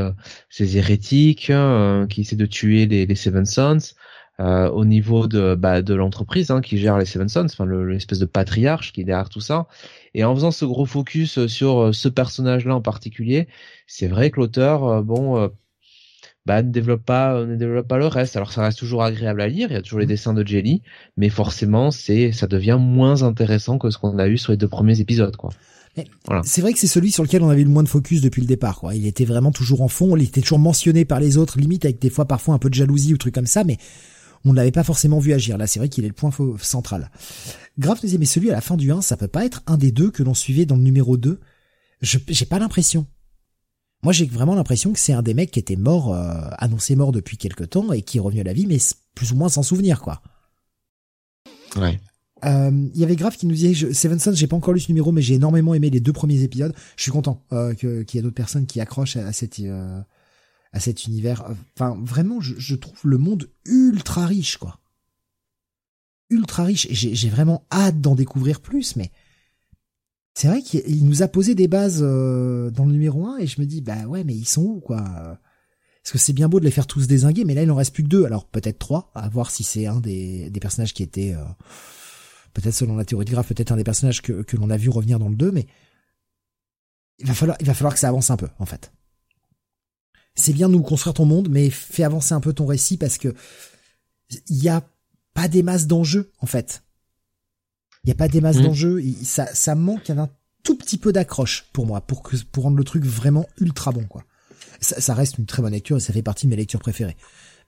ces 0.50 0.76
hérétiques 0.76 1.50
hein, 1.50 2.06
qui 2.08 2.22
essaient 2.22 2.36
de 2.36 2.46
tuer 2.46 2.86
les, 2.86 3.06
les 3.06 3.14
Seven 3.14 3.44
Sons, 3.44 3.94
au 4.38 4.84
niveau 4.84 5.26
de 5.26 5.54
bah, 5.54 5.82
de 5.82 5.94
l'entreprise 5.94 6.50
hein, 6.50 6.60
qui 6.60 6.78
gère 6.78 6.98
les 6.98 7.04
Seven 7.04 7.28
Sons, 7.28 7.46
enfin 7.46 7.66
l'espèce 7.66 8.18
de 8.18 8.26
patriarche 8.26 8.92
qui 8.92 9.00
est 9.00 9.04
derrière 9.04 9.28
tout 9.28 9.40
ça. 9.40 9.66
Et 10.14 10.24
en 10.24 10.34
faisant 10.34 10.50
ce 10.50 10.64
gros 10.64 10.86
focus 10.86 11.46
sur 11.46 11.94
ce 11.94 12.08
personnage-là 12.08 12.74
en 12.76 12.82
particulier, 12.82 13.48
c'est 13.86 14.08
vrai 14.08 14.30
que 14.30 14.40
l'auteur, 14.40 15.02
bon 15.02 15.50
bah, 16.46 16.62
ne 16.62 16.70
développe 16.70 17.04
pas 17.04 17.34
euh, 17.34 17.46
ne 17.46 17.56
développe 17.56 17.88
pas 17.88 17.98
le 17.98 18.06
reste. 18.06 18.36
Alors 18.36 18.52
ça 18.52 18.62
reste 18.62 18.78
toujours 18.78 19.02
agréable 19.02 19.40
à 19.40 19.48
lire, 19.48 19.70
il 19.70 19.74
y 19.74 19.76
a 19.76 19.82
toujours 19.82 20.00
les 20.00 20.06
mmh. 20.06 20.08
dessins 20.08 20.34
de 20.34 20.46
Jelly, 20.46 20.82
mais 21.16 21.28
forcément 21.28 21.90
c'est 21.90 22.32
ça 22.32 22.46
devient 22.46 22.78
moins 22.80 23.22
intéressant 23.22 23.78
que 23.78 23.90
ce 23.90 23.98
qu'on 23.98 24.18
a 24.18 24.26
eu 24.28 24.38
sur 24.38 24.52
les 24.52 24.58
deux 24.58 24.68
premiers 24.68 25.00
épisodes 25.00 25.36
quoi. 25.36 25.50
Voilà. 26.26 26.42
C'est 26.44 26.60
vrai 26.60 26.72
que 26.72 26.78
c'est 26.78 26.86
celui 26.86 27.12
sur 27.12 27.22
lequel 27.22 27.42
on 27.42 27.50
avait 27.50 27.64
le 27.64 27.68
moins 27.68 27.82
de 27.82 27.88
focus 27.88 28.20
depuis 28.20 28.40
le 28.40 28.46
départ. 28.46 28.80
Quoi. 28.80 28.94
Il 28.94 29.06
était 29.06 29.24
vraiment 29.24 29.52
toujours 29.52 29.82
en 29.82 29.88
fond, 29.88 30.16
il 30.16 30.24
était 30.24 30.40
toujours 30.40 30.58
mentionné 30.58 31.04
par 31.04 31.20
les 31.20 31.36
autres, 31.36 31.58
limite 31.58 31.84
avec 31.84 32.00
des 32.00 32.10
fois 32.10 32.24
parfois 32.24 32.54
un 32.54 32.58
peu 32.58 32.70
de 32.70 32.74
jalousie 32.74 33.12
ou 33.12 33.18
trucs 33.18 33.34
comme 33.34 33.46
ça, 33.46 33.64
mais 33.64 33.78
on 34.44 34.52
ne 34.52 34.56
l'avait 34.56 34.72
pas 34.72 34.84
forcément 34.84 35.18
vu 35.18 35.32
agir. 35.32 35.58
Là, 35.58 35.66
c'est 35.66 35.78
vrai 35.78 35.88
qu'il 35.88 36.04
est 36.04 36.08
le 36.08 36.14
point 36.14 36.30
central. 36.60 37.10
Grave 37.78 38.00
deuxième, 38.00 38.20
mais 38.20 38.26
celui 38.26 38.50
à 38.50 38.54
la 38.54 38.60
fin 38.60 38.76
du 38.76 38.90
1, 38.90 39.02
ça 39.02 39.16
peut 39.16 39.28
pas 39.28 39.44
être 39.44 39.62
un 39.66 39.76
des 39.76 39.92
deux 39.92 40.10
que 40.10 40.22
l'on 40.22 40.34
suivait 40.34 40.66
dans 40.66 40.76
le 40.76 40.82
numéro 40.82 41.16
2. 41.16 41.40
Je 42.00 42.18
j'ai 42.28 42.46
pas 42.46 42.58
l'impression. 42.58 43.06
Moi, 44.02 44.12
j'ai 44.12 44.26
vraiment 44.26 44.56
l'impression 44.56 44.92
que 44.92 44.98
c'est 44.98 45.12
un 45.12 45.22
des 45.22 45.32
mecs 45.32 45.52
qui 45.52 45.60
était 45.60 45.76
mort, 45.76 46.12
euh, 46.12 46.48
annoncé 46.58 46.96
mort 46.96 47.12
depuis 47.12 47.36
quelque 47.36 47.62
temps 47.62 47.92
et 47.92 48.02
qui 48.02 48.18
est 48.18 48.20
revenu 48.20 48.40
à 48.40 48.44
la 48.44 48.52
vie, 48.52 48.66
mais 48.66 48.78
plus 49.14 49.30
ou 49.30 49.36
moins 49.36 49.48
sans 49.48 49.62
souvenir, 49.62 50.00
quoi. 50.00 50.22
Ouais. 51.76 52.00
Euh, 52.44 52.88
il 52.94 53.00
y 53.00 53.04
avait 53.04 53.16
Grave 53.16 53.36
qui 53.36 53.46
nous 53.46 53.54
disait 53.54 53.74
je, 53.74 53.92
Seven 53.92 54.18
Sons, 54.18 54.34
j'ai 54.34 54.46
pas 54.46 54.56
encore 54.56 54.74
lu 54.74 54.80
ce 54.80 54.88
numéro, 54.88 55.12
mais 55.12 55.22
j'ai 55.22 55.34
énormément 55.34 55.74
aimé 55.74 55.90
les 55.90 56.00
deux 56.00 56.12
premiers 56.12 56.42
épisodes. 56.42 56.74
Je 56.96 57.02
suis 57.02 57.12
content 57.12 57.44
euh, 57.52 57.74
qu'il 57.74 58.04
y 58.14 58.18
ait 58.18 58.22
d'autres 58.22 58.34
personnes 58.34 58.66
qui 58.66 58.80
accrochent 58.80 59.16
à, 59.16 59.32
cette 59.32 59.60
euh, 59.60 60.00
à 60.72 60.80
cet 60.80 61.06
univers. 61.06 61.44
Enfin, 61.76 61.98
vraiment, 62.02 62.40
je, 62.40 62.54
je, 62.58 62.74
trouve 62.74 62.98
le 63.04 63.18
monde 63.18 63.48
ultra 63.64 64.26
riche, 64.26 64.56
quoi. 64.56 64.80
Ultra 66.30 66.64
riche. 66.64 66.86
Et 66.86 66.94
j'ai 66.94 67.28
vraiment 67.28 67.64
hâte 67.70 68.00
d'en 68.00 68.14
découvrir 68.14 68.60
plus, 68.60 68.96
mais 68.96 69.12
c'est 70.34 70.48
vrai 70.48 70.62
qu'il 70.62 71.04
nous 71.04 71.22
a 71.22 71.28
posé 71.28 71.54
des 71.54 71.68
bases 71.68 72.00
euh, 72.02 72.70
dans 72.70 72.86
le 72.86 72.92
numéro 72.92 73.26
1 73.26 73.38
et 73.38 73.46
je 73.46 73.60
me 73.60 73.66
dis 73.66 73.82
bah 73.82 74.06
ouais 74.06 74.24
mais 74.24 74.34
ils 74.34 74.48
sont 74.48 74.62
où 74.62 74.80
quoi? 74.80 75.02
Parce 75.02 76.12
que 76.12 76.18
c'est 76.18 76.32
bien 76.32 76.48
beau 76.48 76.58
de 76.58 76.64
les 76.64 76.70
faire 76.70 76.86
tous 76.86 77.06
désinguer 77.06 77.44
mais 77.44 77.54
là 77.54 77.62
il 77.62 77.70
en 77.70 77.76
reste 77.76 77.92
plus 77.92 78.02
que 78.02 78.08
deux 78.08 78.24
alors 78.24 78.46
peut-être 78.46 78.78
trois 78.78 79.10
à 79.14 79.28
voir 79.28 79.50
si 79.50 79.62
c'est 79.62 79.86
un 79.86 80.00
des, 80.00 80.48
des 80.48 80.60
personnages 80.60 80.94
qui 80.94 81.02
était 81.02 81.34
euh, 81.34 81.44
peut-être 82.54 82.74
selon 82.74 82.96
la 82.96 83.04
théorie 83.04 83.24
de 83.24 83.30
graphe 83.30 83.48
peut-être 83.48 83.72
un 83.72 83.76
des 83.76 83.84
personnages 83.84 84.22
que, 84.22 84.42
que 84.42 84.56
l'on 84.56 84.70
a 84.70 84.76
vu 84.76 84.88
revenir 84.88 85.18
dans 85.18 85.28
le 85.28 85.36
2 85.36 85.52
mais 85.52 85.66
il 87.18 87.26
va 87.26 87.34
falloir 87.34 87.56
il 87.60 87.66
va 87.66 87.74
falloir 87.74 87.94
que 87.94 88.00
ça 88.00 88.08
avance 88.08 88.30
un 88.30 88.36
peu 88.36 88.48
en 88.58 88.66
fait. 88.66 88.92
C'est 90.34 90.52
bien 90.52 90.68
de 90.68 90.74
nous 90.74 90.82
construire 90.82 91.14
ton 91.14 91.26
monde 91.26 91.48
mais 91.50 91.70
fais 91.70 92.04
avancer 92.04 92.34
un 92.34 92.40
peu 92.40 92.52
ton 92.52 92.66
récit 92.66 92.96
parce 92.96 93.18
que 93.18 93.34
il 94.48 94.62
y 94.62 94.68
a 94.68 94.82
pas 95.34 95.48
des 95.48 95.62
masses 95.62 95.86
d'enjeux 95.86 96.30
en 96.40 96.46
fait. 96.46 96.82
Il 98.04 98.08
n'y 98.08 98.12
a 98.12 98.16
pas 98.16 98.28
des 98.28 98.40
masses 98.40 98.56
mmh. 98.56 98.62
d'enjeux. 98.62 99.02
Ça, 99.22 99.46
ça 99.54 99.74
manque 99.74 100.10
un 100.10 100.28
tout 100.64 100.76
petit 100.76 100.98
peu 100.98 101.12
d'accroche 101.12 101.66
pour 101.72 101.86
moi, 101.86 102.00
pour 102.00 102.22
que, 102.22 102.36
pour 102.50 102.64
rendre 102.64 102.76
le 102.76 102.84
truc 102.84 103.04
vraiment 103.04 103.48
ultra 103.58 103.92
bon, 103.92 104.04
quoi. 104.04 104.24
Ça, 104.80 105.00
ça, 105.00 105.14
reste 105.14 105.38
une 105.38 105.46
très 105.46 105.62
bonne 105.62 105.72
lecture 105.72 105.96
et 105.96 106.00
ça 106.00 106.12
fait 106.12 106.22
partie 106.22 106.46
de 106.46 106.50
mes 106.50 106.56
lectures 106.56 106.80
préférées. 106.80 107.16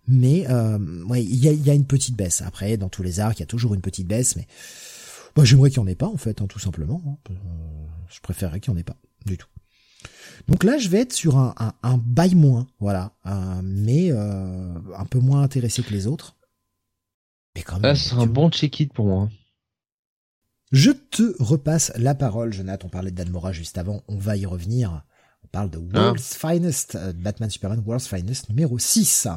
Mais 0.07 0.47
euh, 0.51 1.05
ouais, 1.05 1.25
il 1.25 1.37
y 1.37 1.49
a, 1.49 1.53
y 1.53 1.71
a, 1.71 1.75
une 1.75 1.87
petite 1.87 2.17
baisse. 2.17 2.43
Après, 2.43 2.77
dans 2.77 2.89
tous 2.89 3.03
les 3.03 3.21
arcs, 3.21 3.39
il 3.39 3.41
y 3.41 3.45
a 3.45 3.47
toujours 3.47 3.75
une 3.75 3.81
petite 3.81 4.07
baisse, 4.07 4.37
mais 4.37 4.47
bah, 5.35 5.45
j'aimerais 5.45 5.71
qu'il 5.71 5.83
n'y 5.83 5.89
en 5.89 5.93
ait 5.93 5.97
pas, 5.97 6.09
en 6.09 6.17
fait, 6.17 6.43
hein, 6.43 6.47
tout 6.47 6.59
simplement. 6.59 7.03
Hein. 7.07 7.17
Euh, 7.31 7.35
je 8.11 8.21
préférerais 8.21 8.61
qu'il 8.61 8.73
n'y 8.73 8.79
en 8.79 8.81
ait 8.81 8.85
pas, 8.85 8.97
du 9.25 9.39
tout. 9.39 9.49
Donc 10.49 10.63
là, 10.63 10.77
je 10.77 10.89
vais 10.89 11.01
être 11.01 11.13
sur 11.13 11.39
un, 11.39 11.55
un, 11.59 11.73
un 11.83 11.97
bail 11.97 12.35
moins, 12.35 12.67
voilà, 12.81 13.13
mais 13.63 14.11
euh, 14.11 14.75
un 14.97 15.05
peu 15.07 15.21
moins 15.21 15.43
intéressé 15.43 15.83
que 15.83 15.93
les 15.93 16.07
autres. 16.07 16.37
Mais 17.55 17.63
quand 17.63 17.79
même. 17.79 17.95
c'est 17.95 18.15
un 18.15 18.27
bon 18.27 18.51
check-it 18.51 18.93
pour 18.93 19.07
moi. 19.07 19.31
Je 20.73 20.91
te 20.91 21.41
repasse 21.41 21.93
la 21.97 22.15
parole, 22.17 22.53
Jonathan. 22.53 22.89
On 22.89 22.91
parlait 22.91 23.13
de 23.13 23.17
Dan 23.17 23.31
Mora 23.31 23.53
juste 23.53 23.79
avant. 23.79 24.03
On 24.09 24.19
va 24.19 24.37
y 24.37 24.45
revenir. 24.45 25.05
On 25.45 25.47
parle 25.47 25.71
de 25.71 25.79
ah. 25.95 26.01
World's 26.01 26.35
Finest, 26.35 26.97
euh, 26.97 27.13
Batman 27.13 27.49
Superman 27.49 27.83
World's 27.87 28.09
Finest 28.09 28.49
numéro 28.49 28.79
6. 28.79 29.29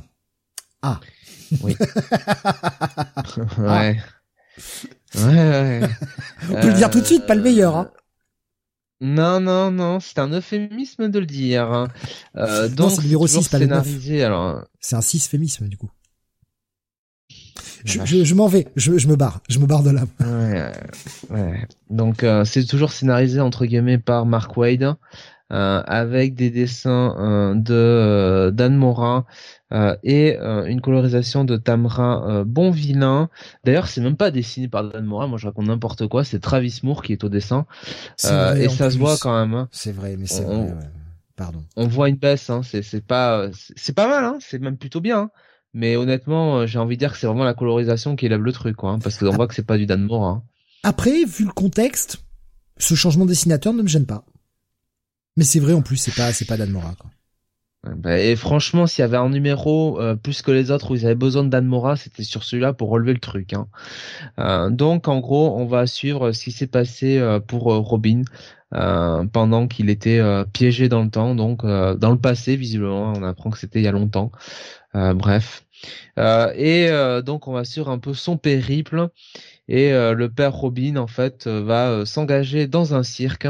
Ah. 0.82 0.99
Oui. 1.62 1.76
ouais. 3.58 3.99
Ouais, 5.16 5.24
ouais. 5.24 5.82
On 6.49 6.62
peut 6.62 6.68
le 6.68 6.74
dire 6.74 6.90
tout 6.90 6.99
de 6.99 7.06
suite, 7.06 7.26
pas 7.26 7.36
le 7.36 7.41
meilleur. 7.41 7.78
Hein. 7.78 7.91
Non, 8.99 9.40
non, 9.40 9.70
non, 9.72 9.99
c'est 9.99 10.18
un 10.20 10.30
euphémisme 10.32 11.10
de 11.10 11.20
le 11.20 11.26
dire. 11.26 11.72
Hein. 11.72 11.88
Euh, 12.36 12.68
donc, 12.68 12.91
c'est 12.91 13.04
numéro 13.04 13.28
6, 13.28 13.48
pas 13.49 13.60
le 13.60 13.68
9. 13.68 13.88
Alors... 14.24 14.66
C'est 14.80 14.95
un 14.95 15.02
6 15.02 15.28
fémisme, 15.28 15.68
du 15.68 15.78
coup. 15.78 15.90
Je, 17.86 18.24
je, 18.24 18.36
m'en 18.36 18.48
vais, 18.48 18.68
je, 18.76 18.98
je, 18.98 19.08
me 19.08 19.16
barre, 19.16 19.40
je 19.49 19.60
me 19.60 19.66
barre 19.66 19.84
de 19.84 19.91
là. 19.91 20.04
Ouais, 20.20 20.72
ouais. 21.30 21.68
Donc 21.90 22.24
euh, 22.24 22.44
c'est 22.44 22.66
toujours 22.66 22.91
scénarisé 22.91 23.40
entre 23.40 23.66
guillemets 23.66 23.98
par 23.98 24.26
Mark 24.26 24.58
Wade, 24.58 24.84
euh, 24.84 24.94
avec 25.49 26.36
des 26.36 26.49
dessins 26.49 27.15
euh, 27.18 27.56
de 27.56 27.74
euh, 27.74 28.52
Dan 28.52 28.76
Mora 28.76 29.26
et 30.03 30.38
une 30.38 30.82
colorisation 30.82 31.44
de 31.44 31.57
Tamra 31.57 32.44
Bonvillain. 32.45 33.30
D'ailleurs, 33.65 33.88
c'est 33.88 34.02
même 34.02 34.15
pas 34.15 34.32
dessiné 34.32 34.68
par 34.68 34.84
Dan 34.90 35.06
Mora, 35.06 35.28
moi 35.28 35.38
je 35.38 35.48
raconte 35.48 35.68
n'importe 35.68 36.07
quoi. 36.07 36.24
C'est 36.24 36.40
Travis 36.40 36.80
Moore 36.84 37.03
qui 37.03 37.14
est 37.14 37.24
au 37.24 37.30
dessin, 37.30 37.65
et 38.24 38.69
ça 38.69 38.90
se 38.90 38.98
voit 38.98 39.18
quand 39.19 39.38
même. 39.38 39.53
Hein. 39.53 39.68
C'est 39.72 39.91
vrai, 39.91 40.15
mais 40.18 40.28
c'est 40.28 40.44
vrai. 40.44 40.74
Pardon. 41.36 41.64
On 41.76 41.88
voit 41.88 42.10
une 42.10 42.15
baisse, 42.15 42.49
hein. 42.49 42.61
c'est 42.64 43.06
pas 43.06 43.48
c'est 43.53 43.94
pas 43.94 44.07
mal, 44.07 44.24
hein. 44.24 44.38
c'est 44.40 44.60
même 44.60 44.78
plutôt 44.78 45.02
bien. 45.02 45.19
Hein. 45.19 45.32
Mais 45.74 45.95
honnêtement, 45.95 46.60
euh, 46.60 46.65
j'ai 46.65 46.80
envie 46.80 46.95
de 46.95 46.99
dire 46.99 47.11
que 47.11 47.19
c'est 47.19 47.28
vraiment 47.28 47.44
la 47.44 47.53
colorisation 47.53 48.15
qui 48.15 48.28
lève 48.28 48.41
le 48.41 48.52
truc, 48.52 48.76
quoi, 48.76 48.91
hein, 48.91 48.99
parce 48.99 49.18
qu'on 49.18 49.30
voit 49.30 49.48
que 49.48 49.53
c'est 49.53 49.65
pas 49.65 49.78
du 49.78 49.86
Dan 49.86 50.02
Moore. 50.02 50.26
Hein. 50.26 50.44
Après, 50.82 51.24
vu 51.24 51.45
le 51.45 51.52
contexte, 51.52 52.18
ce 52.78 52.95
changement 52.95 53.26
de 53.26 53.30
dessinateur 53.30 53.74
ne 53.74 53.84
me 53.84 53.88
gêne 53.88 54.07
pas. 54.07 54.26
Mais 55.38 55.43
c'est 55.43 55.59
vrai 55.59 55.73
en 55.73 55.81
plus, 55.81 55.97
c'est 55.97 56.15
pas, 56.15 56.34
c'est 56.34 56.45
pas 56.45 56.57
Dan 56.57 56.72
Mora, 56.72 56.95
quoi. 56.99 57.09
Bah, 57.95 58.19
et 58.19 58.35
franchement, 58.35 58.85
s'il 58.85 59.03
y 59.03 59.05
avait 59.05 59.18
un 59.18 59.30
numéro 59.30 60.01
euh, 60.01 60.15
plus 60.15 60.41
que 60.41 60.51
les 60.51 60.72
autres 60.72 60.91
où 60.91 60.95
ils 60.95 61.05
avaient 61.05 61.15
besoin 61.15 61.45
de 61.45 61.49
Dan 61.49 61.72
c'était 61.95 62.23
sur 62.23 62.43
celui-là 62.43 62.73
pour 62.73 62.89
relever 62.89 63.14
le 63.14 63.19
truc. 63.19 63.53
Hein. 63.53 63.68
Euh, 64.39 64.69
donc, 64.69 65.07
en 65.07 65.19
gros, 65.19 65.57
on 65.57 65.65
va 65.65 65.88
suivre 65.88 66.34
ce 66.34 66.43
qui 66.43 66.51
s'est 66.51 66.68
passé 66.68 67.22
pour 67.47 67.64
Robin 67.64 68.23
pendant 68.72 69.68
qu'il 69.68 69.89
était 69.89 70.22
piégé 70.51 70.89
dans 70.89 71.03
le 71.03 71.09
temps, 71.09 71.34
donc 71.35 71.64
dans 71.64 72.11
le 72.11 72.18
passé, 72.19 72.57
visiblement. 72.57 73.14
On 73.15 73.23
apprend 73.23 73.51
que 73.51 73.57
c'était 73.57 73.80
il 73.80 73.85
y 73.85 73.88
a 73.88 73.93
longtemps. 73.93 74.31
bref. 74.93 75.64
Euh, 76.18 76.51
et 76.55 76.89
euh, 76.89 77.22
donc 77.22 77.47
on 77.47 77.53
va 77.53 77.64
suivre 77.64 77.89
un 77.89 77.99
peu 77.99 78.14
son 78.14 78.38
périple 78.38 79.09
et 79.68 79.93
euh, 79.93 80.14
le 80.14 80.30
père 80.30 80.53
Robin 80.53 80.95
en 80.95 81.07
fait 81.07 81.47
va 81.47 82.05
s'engager 82.05 82.68
dans 82.68 82.95
un 82.95 83.03
cirque 83.03 83.47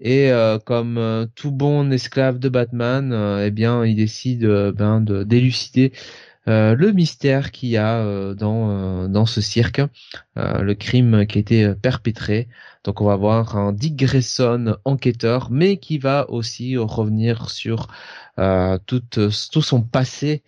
et 0.00 0.30
comme 0.64 1.28
tout 1.34 1.50
bon 1.50 1.90
esclave 1.92 2.38
de 2.38 2.48
Batman, 2.48 3.12
eh 3.44 3.50
bien 3.50 3.84
il 3.84 3.96
décide 3.96 4.46
ben, 4.46 5.00
de 5.00 5.22
d'élucider 5.24 5.92
le 6.46 6.92
mystère 6.92 7.50
qu'il 7.50 7.68
y 7.70 7.76
a 7.76 8.34
dans 8.34 9.08
dans 9.08 9.26
ce 9.26 9.40
cirque, 9.40 9.82
le 10.36 10.72
crime 10.74 11.26
qui 11.26 11.38
a 11.38 11.40
été 11.40 11.74
perpétré. 11.74 12.48
Donc 12.84 13.00
on 13.00 13.06
va 13.06 13.16
voir 13.16 13.56
un 13.56 13.72
Dick 13.72 13.96
Grayson 13.96 14.76
enquêteur, 14.84 15.50
mais 15.50 15.78
qui 15.78 15.98
va 15.98 16.30
aussi 16.30 16.76
revenir 16.76 17.50
sur 17.50 17.88
tout 18.86 19.02
tout 19.10 19.62
son 19.62 19.82
passé 19.82 20.42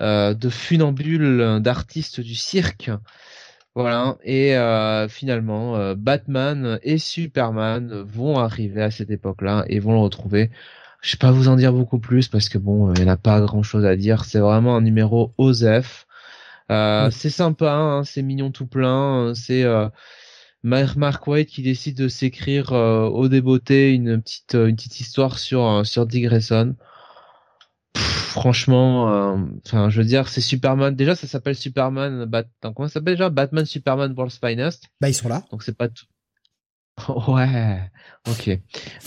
euh, 0.00 0.32
de 0.32 0.48
funambules, 0.48 1.60
d'artistes 1.60 2.20
du 2.20 2.34
cirque. 2.34 2.90
Voilà, 3.74 4.18
et 4.22 4.54
euh, 4.56 5.08
finalement, 5.08 5.76
euh, 5.76 5.94
Batman 5.94 6.78
et 6.82 6.98
Superman 6.98 8.02
vont 8.02 8.38
arriver 8.38 8.82
à 8.82 8.90
cette 8.90 9.10
époque-là 9.10 9.64
et 9.68 9.80
vont 9.80 9.92
le 9.92 9.98
retrouver. 9.98 10.50
Je 11.00 11.12
vais 11.12 11.18
pas 11.18 11.32
vous 11.32 11.48
en 11.48 11.56
dire 11.56 11.72
beaucoup 11.72 11.98
plus 11.98 12.28
parce 12.28 12.48
que 12.50 12.58
bon, 12.58 12.92
il 12.92 13.02
n'y 13.02 13.08
en 13.08 13.12
a 13.12 13.16
pas 13.16 13.40
grand-chose 13.40 13.86
à 13.86 13.96
dire. 13.96 14.24
C'est 14.26 14.40
vraiment 14.40 14.76
un 14.76 14.82
numéro 14.82 15.32
OSEF. 15.38 16.06
C'est 16.68 17.30
sympa, 17.30 17.72
hein, 17.72 18.04
c'est 18.04 18.22
mignon 18.22 18.50
tout 18.50 18.66
plein. 18.66 19.34
C'est 19.34 19.64
Mark 20.62 21.26
White 21.26 21.48
qui 21.48 21.62
décide 21.62 21.96
de 21.96 22.08
s'écrire 22.08 22.72
au 22.72 23.28
débeauté 23.28 23.92
une 23.92 24.20
petite 24.22 24.54
une 24.54 24.76
petite 24.76 25.00
histoire 25.00 25.38
sur 25.38 25.84
sur 25.86 26.06
Dick 26.06 26.24
Grayson 26.24 26.76
franchement, 27.96 29.36
enfin, 29.66 29.90
je 29.90 29.98
veux 29.98 30.06
dire, 30.06 30.28
c'est 30.28 30.40
Superman. 30.40 30.94
Déjà, 30.94 31.14
ça 31.14 31.26
s'appelle 31.26 31.56
Superman. 31.56 32.24
Bat... 32.24 32.44
Comment 32.62 32.88
ça 32.88 32.94
s'appelle 32.94 33.14
déjà? 33.14 33.30
Batman, 33.30 33.64
Superman, 33.64 34.14
World's 34.16 34.38
Finest. 34.38 34.84
Bah, 35.00 35.08
ils 35.08 35.14
sont 35.14 35.28
là. 35.28 35.44
Donc 35.50 35.62
c'est 35.62 35.76
pas 35.76 35.88
tout. 35.88 36.06
Ouais, 37.28 37.90
ok. 38.28 38.48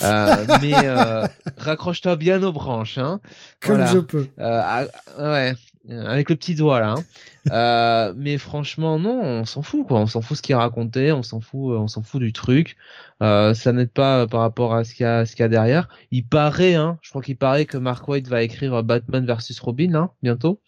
Euh, 0.04 0.46
mais 0.62 0.74
euh, 0.76 1.28
raccroche-toi 1.58 2.16
bien 2.16 2.42
aux 2.44 2.52
branches, 2.52 2.98
hein. 2.98 3.20
Comme 3.62 3.86
je 3.86 4.00
peux. 4.00 4.28
Euh, 4.40 4.62
ah, 4.64 4.86
ouais, 5.20 5.56
avec 5.90 6.30
le 6.30 6.36
petit 6.36 6.56
doigt 6.56 6.80
là. 6.80 6.96
Hein. 6.98 7.04
Euh, 7.52 8.14
mais 8.18 8.38
franchement, 8.38 9.00
non, 9.00 9.22
on 9.22 9.46
s'en 9.46 9.62
fout 9.62 9.88
quoi. 9.88 10.00
On 10.00 10.08
s'en 10.08 10.22
fout 10.22 10.38
ce 10.38 10.42
qu'il 10.42 10.56
racontait, 10.56 11.12
on 11.12 11.24
s'en 11.24 11.42
fout, 11.42 11.78
on 11.78 11.88
s'en 11.88 12.04
fout 12.04 12.22
du 12.22 12.34
truc. 12.34 12.78
Euh, 13.22 13.54
ça 13.54 13.72
n'aide 13.72 13.92
pas 13.92 14.28
par 14.28 14.42
rapport 14.42 14.74
à 14.74 14.84
ce 14.84 14.96
qu'il 14.96 15.04
y 15.06 15.08
a, 15.08 15.26
ce 15.26 15.36
qu'il 15.36 15.44
y 15.44 15.46
a 15.46 15.50
derrière. 15.50 15.90
Il 16.12 16.26
paraît, 16.26 16.76
hein, 16.76 16.98
je 17.02 17.10
crois 17.10 17.22
qu'il 17.22 17.38
paraît 17.38 17.66
que 17.66 17.78
Mark 17.78 18.08
White 18.08 18.28
va 18.28 18.44
écrire 18.44 18.84
Batman 18.84 19.26
versus 19.26 19.60
Robin, 19.60 19.96
hein, 19.96 20.12
bientôt 20.24 20.62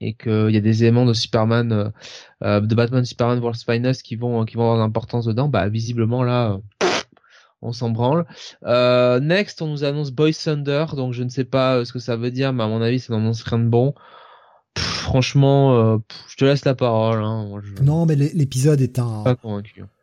et 0.00 0.14
qu'il 0.14 0.50
y 0.50 0.56
a 0.56 0.60
des 0.60 0.82
éléments 0.82 1.06
de 1.06 1.12
Superman, 1.12 1.72
euh, 1.72 1.90
euh, 2.42 2.60
de 2.60 2.74
Batman 2.74 3.04
Superman 3.04 3.38
World's 3.38 3.64
Finest 3.64 4.02
qui 4.02 4.16
vont 4.16 4.44
qui 4.44 4.56
vont 4.56 4.64
avoir 4.64 4.78
l'importance 4.78 5.26
dedans, 5.26 5.48
bah 5.48 5.68
visiblement 5.68 6.22
là, 6.22 6.58
on 7.62 7.72
s'en 7.72 7.90
branle. 7.90 8.26
Euh, 8.64 9.20
next, 9.20 9.62
on 9.62 9.68
nous 9.68 9.84
annonce 9.84 10.10
Boy 10.10 10.34
Thunder, 10.34 10.86
donc 10.94 11.12
je 11.12 11.22
ne 11.22 11.28
sais 11.28 11.44
pas 11.44 11.84
ce 11.84 11.92
que 11.92 11.98
ça 11.98 12.16
veut 12.16 12.30
dire, 12.30 12.52
mais 12.52 12.64
à 12.64 12.68
mon 12.68 12.82
avis, 12.82 13.00
ça 13.00 13.14
n'annonce 13.14 13.42
rien 13.42 13.58
de 13.58 13.68
bon. 13.68 13.94
franchement, 14.76 15.98
je 16.28 16.36
te 16.36 16.44
laisse 16.44 16.64
la 16.64 16.74
parole. 16.74 17.22
Hein. 17.22 17.48
Non, 17.82 18.06
mais 18.06 18.16
l'épisode 18.16 18.80
est 18.80 18.98
un 18.98 19.24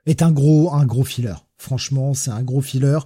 est 0.06 0.22
un 0.22 0.32
gros 0.32 0.74
un 0.74 0.86
gros 0.86 1.04
filler. 1.04 1.36
Franchement, 1.58 2.14
c'est 2.14 2.32
un 2.32 2.42
gros 2.42 2.62
filler 2.62 3.00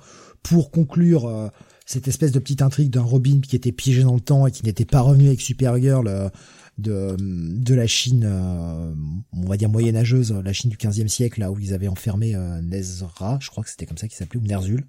pour 0.44 0.72
conclure 0.72 1.52
cette 1.86 2.08
espèce 2.08 2.32
de 2.32 2.40
petite 2.40 2.62
intrigue 2.62 2.90
d'un 2.90 3.02
Robin 3.02 3.40
qui 3.42 3.56
était 3.56 3.72
piégé 3.72 4.04
dans 4.04 4.16
le 4.16 4.22
temps 4.22 4.48
et 4.48 4.52
qui 4.52 4.64
n'était 4.66 4.86
pas 4.86 5.02
revenu 5.02 5.28
avec 5.28 5.42
Supergirl 5.42 6.32
de, 6.78 7.16
de 7.20 7.74
la 7.74 7.88
Chine, 7.88 8.24
euh, 8.26 8.94
on 9.34 9.46
va 9.46 9.58
dire 9.58 9.70
moyenâgeuse, 9.70 10.32
la 10.32 10.54
Chine 10.54 10.70
du 10.70 10.78
15e 10.78 11.08
siècle, 11.08 11.40
là 11.40 11.52
où 11.52 11.60
ils 11.60 11.74
avaient 11.74 11.88
enfermé 11.88 12.36
euh, 12.36 12.62
Nezra, 12.62 13.38
je 13.42 13.50
crois 13.50 13.64
que 13.64 13.70
c'était 13.70 13.86
comme 13.86 13.98
ça 13.98 14.08
qu'il 14.08 14.18
s'appelait, 14.18 14.40
ou 14.40 14.44
Nerzul. 14.44 14.86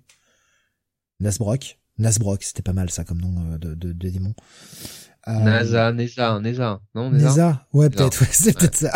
Nasbrock. 1.21 1.79
Nasbrock, 1.99 2.43
c'était 2.45 2.63
pas 2.63 2.73
mal 2.73 2.91
ça 2.91 3.05
comme 3.05 3.21
nom 3.21 3.35
euh, 3.53 3.59
de, 3.59 3.75
de, 3.75 3.93
de 3.93 4.09
démon. 4.09 4.35
Euh, 5.27 5.33
Nasa, 5.33 5.93
Neza, 5.93 6.39
Neza, 6.41 6.81
non 6.95 7.11
Neza, 7.11 7.67
ouais 7.73 7.91
peut-être, 7.91 8.21
ouais, 8.21 8.29
c'est 8.31 8.57
peut-être 8.57 8.77
ça. 8.77 8.93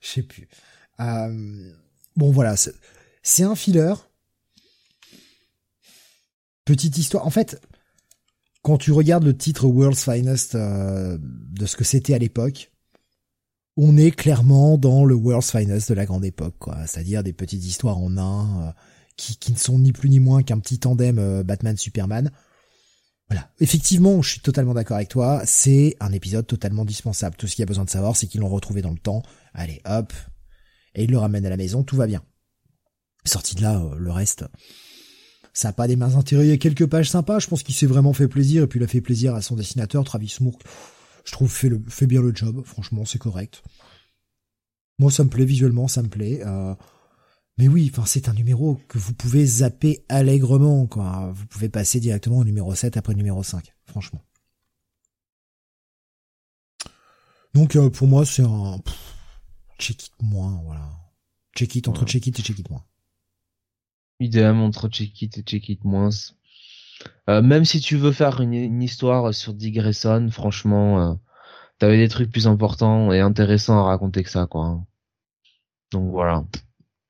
Je 0.00 0.08
sais 0.08 0.22
plus. 0.22 0.48
Euh, 1.00 1.72
bon 2.16 2.30
voilà, 2.30 2.54
c'est 3.22 3.42
un 3.42 3.54
filler. 3.54 3.94
Petite 6.64 6.98
histoire. 6.98 7.26
En 7.26 7.30
fait, 7.30 7.60
quand 8.66 8.78
tu 8.78 8.90
regardes 8.90 9.22
le 9.22 9.36
titre 9.36 9.68
World's 9.68 10.02
Finest 10.02 10.56
euh, 10.56 11.18
de 11.20 11.66
ce 11.66 11.76
que 11.76 11.84
c'était 11.84 12.14
à 12.14 12.18
l'époque, 12.18 12.72
on 13.76 13.96
est 13.96 14.10
clairement 14.10 14.76
dans 14.76 15.04
le 15.04 15.14
World's 15.14 15.52
Finest 15.52 15.88
de 15.90 15.94
la 15.94 16.04
grande 16.04 16.24
époque, 16.24 16.56
quoi. 16.58 16.84
C'est-à-dire 16.84 17.22
des 17.22 17.32
petites 17.32 17.64
histoires 17.64 17.96
en 17.96 18.18
un 18.18 18.66
euh, 18.66 18.72
qui, 19.16 19.52
ne 19.52 19.56
sont 19.56 19.78
ni 19.78 19.92
plus 19.92 20.10
ni 20.10 20.18
moins 20.18 20.42
qu'un 20.42 20.58
petit 20.58 20.80
tandem 20.80 21.20
euh, 21.20 21.44
Batman-Superman. 21.44 22.32
Voilà. 23.30 23.48
Effectivement, 23.60 24.20
je 24.20 24.30
suis 24.30 24.40
totalement 24.40 24.74
d'accord 24.74 24.96
avec 24.96 25.10
toi. 25.10 25.42
C'est 25.44 25.94
un 26.00 26.10
épisode 26.10 26.48
totalement 26.48 26.84
dispensable. 26.84 27.36
Tout 27.36 27.46
ce 27.46 27.54
qu'il 27.54 27.62
y 27.62 27.66
a 27.66 27.66
besoin 27.66 27.84
de 27.84 27.90
savoir, 27.90 28.16
c'est 28.16 28.26
qu'ils 28.26 28.40
l'ont 28.40 28.48
retrouvé 28.48 28.82
dans 28.82 28.90
le 28.90 28.98
temps. 28.98 29.22
Allez, 29.54 29.80
hop. 29.84 30.12
Et 30.96 31.04
ils 31.04 31.10
le 31.12 31.18
ramènent 31.18 31.46
à 31.46 31.50
la 31.50 31.56
maison. 31.56 31.84
Tout 31.84 31.96
va 31.96 32.08
bien. 32.08 32.24
Sorti 33.24 33.54
de 33.54 33.62
là, 33.62 33.80
le 33.96 34.10
reste, 34.10 34.44
ça 35.56 35.70
a 35.70 35.72
pas 35.72 35.88
des 35.88 35.96
mains 35.96 36.16
intérieures, 36.16 36.44
il 36.44 36.50
y 36.50 36.52
a 36.52 36.58
quelques 36.58 36.84
pages 36.84 37.08
sympas, 37.08 37.38
je 37.38 37.46
pense 37.46 37.62
qu'il 37.62 37.74
s'est 37.74 37.86
vraiment 37.86 38.12
fait 38.12 38.28
plaisir, 38.28 38.64
et 38.64 38.66
puis 38.66 38.78
il 38.78 38.82
a 38.82 38.86
fait 38.86 39.00
plaisir 39.00 39.34
à 39.34 39.40
son 39.40 39.56
dessinateur, 39.56 40.04
Travis 40.04 40.36
Moore. 40.40 40.58
Je 41.24 41.32
trouve 41.32 41.50
fait, 41.50 41.70
le, 41.70 41.82
fait 41.88 42.06
bien 42.06 42.20
le 42.20 42.34
job, 42.34 42.62
franchement, 42.62 43.06
c'est 43.06 43.18
correct. 43.18 43.62
Moi, 44.98 45.10
ça 45.10 45.24
me 45.24 45.30
plaît 45.30 45.46
visuellement, 45.46 45.88
ça 45.88 46.02
me 46.02 46.08
plaît. 46.08 46.42
Euh, 46.44 46.74
mais 47.56 47.68
oui, 47.68 47.90
enfin, 47.90 48.04
c'est 48.04 48.28
un 48.28 48.34
numéro 48.34 48.78
que 48.86 48.98
vous 48.98 49.14
pouvez 49.14 49.46
zapper 49.46 50.04
allègrement, 50.10 50.86
quoi. 50.86 51.32
Vous 51.34 51.46
pouvez 51.46 51.70
passer 51.70 52.00
directement 52.00 52.36
au 52.36 52.44
numéro 52.44 52.74
7 52.74 52.98
après 52.98 53.14
le 53.14 53.18
numéro 53.18 53.42
5, 53.42 53.74
franchement. 53.86 54.20
Donc, 57.54 57.76
euh, 57.76 57.88
pour 57.88 58.08
moi, 58.08 58.26
c'est 58.26 58.44
un... 58.44 58.78
check 59.78 60.08
it 60.08 60.12
moins, 60.20 60.60
voilà. 60.66 60.86
Check 61.56 61.74
it, 61.76 61.88
entre 61.88 62.04
check 62.04 62.26
it 62.26 62.38
et 62.38 62.42
check 62.42 62.58
it 62.58 62.68
moins. 62.68 62.84
Idem 64.20 64.60
entre 64.60 64.88
Check 64.88 65.20
It 65.22 65.38
et 65.38 65.42
Check 65.42 65.68
It 65.68 65.84
moins. 65.84 66.10
Euh, 67.28 67.42
même 67.42 67.64
si 67.64 67.80
tu 67.80 67.96
veux 67.96 68.12
faire 68.12 68.40
une, 68.40 68.82
histoire 68.82 69.32
sur 69.34 69.52
Dick 69.52 69.74
Grayson, 69.74 70.28
franchement, 70.30 71.00
euh, 71.00 71.14
t'avais 71.78 71.98
des 71.98 72.08
trucs 72.08 72.30
plus 72.30 72.46
importants 72.46 73.12
et 73.12 73.20
intéressants 73.20 73.78
à 73.78 73.82
raconter 73.82 74.22
que 74.22 74.30
ça, 74.30 74.46
quoi. 74.46 74.80
Donc 75.92 76.10
voilà. 76.10 76.44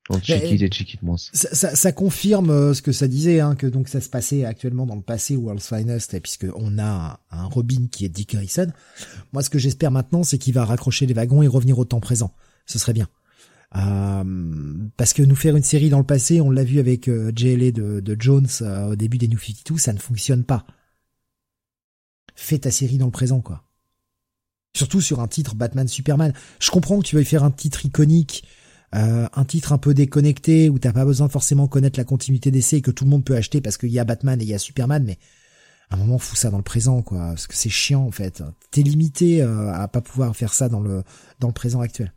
Entre 0.08 0.24
Check 0.24 0.50
It 0.50 0.62
et 0.62 0.68
Check 0.68 0.94
It 0.94 1.02
moins. 1.02 1.16
Ça, 1.18 1.74
ça, 1.74 1.92
confirme 1.92 2.50
euh, 2.50 2.74
ce 2.74 2.82
que 2.82 2.92
ça 2.92 3.08
disait, 3.08 3.40
hein, 3.40 3.56
que 3.56 3.66
donc 3.66 3.88
ça 3.88 4.00
se 4.00 4.08
passait 4.08 4.44
actuellement 4.44 4.86
dans 4.86 4.94
le 4.94 5.02
passé 5.02 5.36
World's 5.36 5.66
Finest, 5.66 6.20
puisque 6.20 6.46
on 6.54 6.78
a 6.78 7.18
un, 7.30 7.38
un 7.38 7.44
Robin 7.46 7.88
qui 7.90 8.04
est 8.04 8.08
Dick 8.08 8.34
Grayson. 8.34 8.68
Moi, 9.32 9.42
ce 9.42 9.50
que 9.50 9.58
j'espère 9.58 9.90
maintenant, 9.90 10.22
c'est 10.22 10.38
qu'il 10.38 10.54
va 10.54 10.64
raccrocher 10.64 11.06
les 11.06 11.14
wagons 11.14 11.42
et 11.42 11.48
revenir 11.48 11.78
au 11.78 11.84
temps 11.84 12.00
présent. 12.00 12.32
Ce 12.66 12.78
serait 12.78 12.92
bien. 12.92 13.08
Euh, 13.76 14.24
parce 14.96 15.12
que 15.12 15.22
nous 15.22 15.36
faire 15.36 15.56
une 15.56 15.62
série 15.62 15.90
dans 15.90 15.98
le 15.98 16.06
passé, 16.06 16.40
on 16.40 16.50
l'a 16.50 16.64
vu 16.64 16.78
avec 16.78 17.08
euh, 17.08 17.30
JLA 17.34 17.72
de, 17.72 18.16
Jones 18.18 18.48
euh, 18.62 18.92
au 18.92 18.96
début 18.96 19.18
des 19.18 19.28
New 19.28 19.38
52, 19.38 19.78
ça 19.78 19.92
ne 19.92 19.98
fonctionne 19.98 20.44
pas. 20.44 20.66
Fais 22.34 22.58
ta 22.58 22.70
série 22.70 22.98
dans 22.98 23.06
le 23.06 23.12
présent, 23.12 23.40
quoi. 23.40 23.64
Surtout 24.74 25.00
sur 25.00 25.20
un 25.20 25.28
titre 25.28 25.54
Batman 25.54 25.88
Superman. 25.88 26.32
Je 26.60 26.70
comprends 26.70 26.98
que 26.98 27.06
tu 27.06 27.16
veuilles 27.16 27.24
faire 27.24 27.44
un 27.44 27.50
titre 27.50 27.86
iconique, 27.86 28.44
un 28.92 29.44
titre 29.46 29.72
un 29.72 29.78
peu 29.78 29.94
déconnecté 29.94 30.68
où 30.68 30.78
t'as 30.78 30.92
pas 30.92 31.04
besoin 31.06 31.28
forcément 31.30 31.66
connaître 31.66 31.98
la 31.98 32.04
continuité 32.04 32.50
d'essai 32.50 32.82
que 32.82 32.90
tout 32.90 33.04
le 33.04 33.10
monde 33.10 33.24
peut 33.24 33.36
acheter 33.36 33.62
parce 33.62 33.78
qu'il 33.78 33.90
y 33.90 33.98
a 33.98 34.04
Batman 34.04 34.38
et 34.40 34.44
il 34.44 34.50
y 34.50 34.54
a 34.54 34.58
Superman, 34.58 35.02
mais 35.04 35.18
à 35.88 35.94
un 35.94 35.98
moment 35.98 36.18
fous 36.18 36.36
ça 36.36 36.50
dans 36.50 36.58
le 36.58 36.62
présent, 36.62 37.00
quoi, 37.00 37.28
parce 37.28 37.46
que 37.46 37.54
c'est 37.54 37.70
chiant 37.70 38.04
en 38.04 38.10
fait. 38.10 38.42
T'es 38.70 38.82
limité 38.82 39.40
à 39.40 39.88
pas 39.88 40.02
pouvoir 40.02 40.36
faire 40.36 40.52
ça 40.52 40.68
dans 40.68 40.80
le 40.80 41.04
dans 41.40 41.48
le 41.48 41.54
présent 41.54 41.80
actuel. 41.80 42.12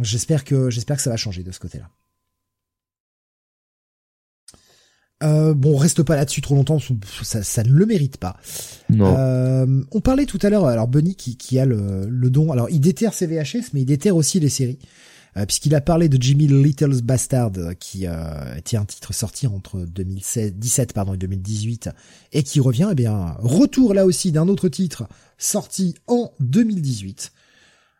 J'espère 0.00 0.44
que 0.44 0.70
j'espère 0.70 0.96
que 0.96 1.02
ça 1.02 1.10
va 1.10 1.16
changer 1.16 1.42
de 1.42 1.52
ce 1.52 1.60
côté-là. 1.60 1.90
Euh, 5.22 5.54
bon, 5.54 5.76
reste 5.76 6.02
pas 6.02 6.16
là-dessus 6.16 6.40
trop 6.40 6.54
longtemps, 6.56 6.78
ça, 7.22 7.42
ça, 7.42 7.62
ne 7.62 7.70
le 7.70 7.86
mérite 7.86 8.16
pas. 8.16 8.36
Non. 8.90 9.14
Euh, 9.16 9.82
on 9.92 10.00
parlait 10.00 10.26
tout 10.26 10.38
à 10.42 10.50
l'heure, 10.50 10.66
alors 10.66 10.88
Bunny 10.88 11.14
qui, 11.14 11.36
qui 11.36 11.60
a 11.60 11.64
le, 11.64 12.06
le, 12.08 12.30
don, 12.30 12.50
alors 12.50 12.68
il 12.70 12.80
déterre 12.80 13.14
ses 13.14 13.26
VHS, 13.26 13.70
mais 13.72 13.82
il 13.82 13.84
déterre 13.84 14.16
aussi 14.16 14.40
les 14.40 14.48
séries, 14.48 14.80
euh, 15.36 15.46
puisqu'il 15.46 15.74
a 15.76 15.80
parlé 15.80 16.08
de 16.08 16.20
Jimmy 16.20 16.48
Little's 16.48 17.02
Bastard, 17.02 17.52
qui 17.78 18.06
euh, 18.06 18.56
était 18.56 18.76
un 18.76 18.84
titre 18.84 19.14
sorti 19.14 19.46
entre 19.46 19.84
2017 19.84 20.92
pardon, 20.92 21.14
et 21.14 21.18
2018, 21.18 21.90
et 22.32 22.42
qui 22.42 22.58
revient, 22.58 22.88
eh 22.90 22.94
bien, 22.94 23.36
retour 23.38 23.94
là 23.94 24.04
aussi 24.04 24.32
d'un 24.32 24.48
autre 24.48 24.68
titre 24.68 25.06
sorti 25.38 25.94
en 26.08 26.32
2018, 26.40 27.32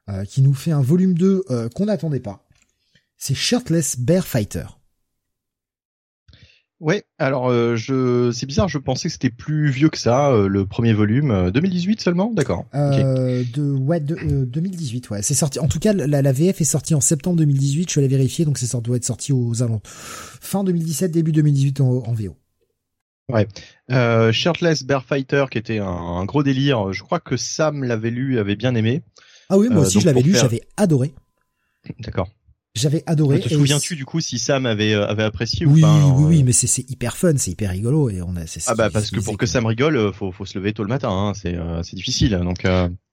euh, 0.09 0.25
qui 0.25 0.43
nous 0.43 0.53
fait 0.53 0.73
un 0.73 0.81
volume 0.81 1.15
2 1.15 1.45
euh, 1.51 1.69
qu'on 1.69 1.87
n'attendait 1.87 2.19
pas. 2.19 2.45
C'est 3.17 3.35
Shirtless 3.35 4.01
Bear 4.01 4.27
Fighter. 4.27 4.65
Ouais, 6.81 7.05
alors 7.19 7.49
euh, 7.49 7.77
je 7.77 8.33
c'est 8.33 8.47
bizarre, 8.47 8.67
je 8.67 8.79
pensais 8.79 9.07
que 9.07 9.13
c'était 9.13 9.31
plus 9.31 9.71
vieux 9.71 9.91
que 9.91 9.99
ça, 9.99 10.33
le 10.33 10.67
premier 10.67 10.93
volume, 10.93 11.53
2018 11.53 12.01
seulement, 12.01 12.33
d'accord. 12.33 12.67
De 12.75 13.77
ouais, 13.77 14.01
de, 14.01 14.45
2018, 14.45 15.11
ouais, 15.11 15.23
c'est 15.23 15.35
sorti. 15.35 15.61
En 15.61 15.69
tout 15.69 15.79
cas, 15.79 15.93
la, 15.93 16.21
la, 16.21 16.33
VF 16.33 16.61
est 16.61 16.65
sortie 16.65 16.97
en 16.97 17.01
septembre 17.01 17.37
2018. 17.37 17.93
Je 17.93 18.01
l'ai 18.01 18.09
vérifié, 18.09 18.45
donc 18.45 18.59
c'est 18.59 18.67
sorti 18.67 18.89
doit 18.89 18.97
être 18.97 19.05
sorti 19.05 19.33
aux 19.33 19.63
alentours 19.63 19.83
fin 19.85 20.65
2017, 20.65 21.13
début 21.13 21.31
2018 21.31 21.81
en, 21.81 21.89
en 22.05 22.13
VO. 22.13 22.37
Ouais, 23.29 23.47
Shirtless 24.33 24.83
Bear 24.83 25.05
Fighter, 25.05 25.45
qui 25.49 25.59
était 25.59 25.79
un, 25.79 25.87
un, 25.87 26.25
gros 26.25 26.43
délire. 26.43 26.93
Je 26.93 27.05
crois 27.05 27.21
que 27.21 27.37
Sam 27.37 27.85
l'avait 27.85 28.11
lu, 28.11 28.41
avait 28.41 28.57
bien 28.57 28.75
aimé. 28.75 29.05
Ah 29.53 29.59
oui, 29.59 29.69
moi 29.69 29.81
euh, 29.81 29.83
aussi 29.83 30.01
je 30.01 30.07
l'avais 30.07 30.23
lu, 30.23 30.35
j'avais 30.35 30.63
adoré. 30.79 31.13
D'accord. 31.99 32.31
J'avais 32.75 33.03
adoré. 33.05 33.39
Te 33.39 33.51
souviens-tu 33.51 33.97
du 33.97 34.07
coup 34.07 34.21
si 34.21 34.39
Sam 34.39 34.65
avait 34.65 34.95
euh, 34.95 35.07
avait 35.07 35.25
apprécié 35.25 35.67
oui, 35.67 35.81
ou 35.81 35.83
pas 35.83 36.07
Oui, 36.07 36.25
oui, 36.25 36.41
euh 36.41 36.45
mais 36.47 36.53
c'est 36.53 36.91
hyper 36.91 37.19
fun, 37.19 37.35
c'est 37.37 37.51
hyper 37.51 37.71
rigolo 37.71 38.09
et 38.09 38.23
on 38.23 38.35
a. 38.37 38.45
Ah 38.67 38.75
bah 38.75 38.89
parce 38.89 39.11
que 39.11 39.21
pour 39.21 39.37
que 39.37 39.45
Sam 39.45 39.67
rigole, 39.67 40.11
faut 40.15 40.33
faut 40.33 40.47
se 40.47 40.59
lever 40.59 40.73
tôt 40.73 40.85
le 40.85 40.89
matin, 40.89 41.11
hein, 41.11 41.35
c'est 41.35 41.55
c'est 41.83 41.97
difficile 41.97 42.31
donc. 42.43 42.67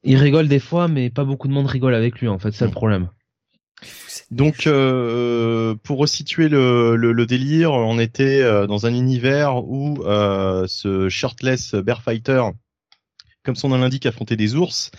Il 0.05 0.15
rigole 0.15 0.47
des 0.47 0.59
fois, 0.59 0.87
mais 0.87 1.09
pas 1.09 1.25
beaucoup 1.25 1.49
de 1.49 1.53
monde 1.53 1.67
rigole 1.67 1.93
avec 1.93 2.19
lui 2.21 2.29
en 2.29 2.39
fait, 2.39 2.53
c'est 2.53 2.63
le 2.63 2.71
mm. 2.71 2.73
problème. 2.73 3.09
Donc, 4.31 4.67
euh, 4.67 5.75
pour 5.83 5.97
resituer 5.97 6.49
le, 6.49 6.95
le, 6.95 7.13
le, 7.13 7.25
délire, 7.25 7.71
on 7.71 7.97
était 7.97 8.43
dans 8.67 8.85
un 8.85 8.93
univers 8.93 9.57
où 9.67 10.03
euh, 10.03 10.67
ce 10.67 11.09
shirtless 11.09 11.73
bear 11.73 12.01
fighter, 12.01 12.43
comme 13.43 13.55
son 13.55 13.69
nom 13.69 13.77
l'indique, 13.77 14.05
affrontait 14.05 14.35
des 14.37 14.55
ours 14.55 14.91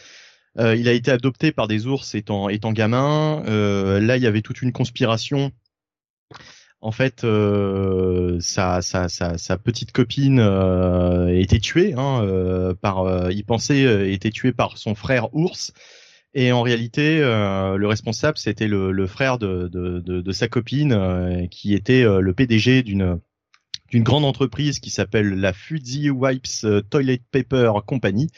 euh, 0.59 0.75
il 0.75 0.89
a 0.89 0.93
été 0.93 1.11
adopté 1.11 1.53
par 1.53 1.69
des 1.69 1.87
ours 1.87 2.15
étant, 2.15 2.49
étant 2.49 2.73
gamin. 2.73 3.43
Euh, 3.47 4.01
là, 4.01 4.17
il 4.17 4.23
y 4.23 4.27
avait 4.27 4.43
toute 4.43 4.63
une 4.63 4.73
conspiration 4.73 5.53
en 6.83 6.93
fait, 6.93 7.25
euh, 7.25 8.39
sa, 8.41 8.81
sa, 8.81 9.09
sa, 9.09 9.59
petite 9.59 9.93
copine 9.93 10.41
euh, 10.41 11.29
était 11.29 11.59
tuée. 11.59 11.95
Hein, 11.95 12.23
euh, 12.25 12.75
par, 12.75 13.01
euh, 13.01 13.31
il 13.33 13.45
pensait 13.45 14.13
était 14.13 14.31
tué 14.31 14.53
par 14.53 14.79
son 14.79 14.95
frère 14.95 15.35
ours. 15.35 15.73
Et 16.33 16.53
en 16.53 16.63
réalité, 16.63 17.19
le 17.19 17.87
responsable, 17.87 18.39
c'était 18.39 18.69
le, 18.69 18.93
le, 18.93 19.07
frère 19.09 19.37
de, 19.37 19.67
de, 19.67 19.99
de, 19.99 20.21
de 20.21 20.33
sa 20.33 20.47
copine, 20.47 21.49
qui 21.51 21.75
était 21.75 22.05
le 22.05 22.33
PDG 22.33 22.85
d'une 22.85 23.19
d'une 23.89 24.05
grande 24.05 24.25
entreprise 24.25 24.79
qui 24.79 24.91
s'appelle 24.91 25.31
la 25.31 25.53
Fuzzy 25.53 26.09
Wipes 26.09 26.47
Toilet 26.89 27.21
Paper 27.33 27.73
Company, 27.85 28.29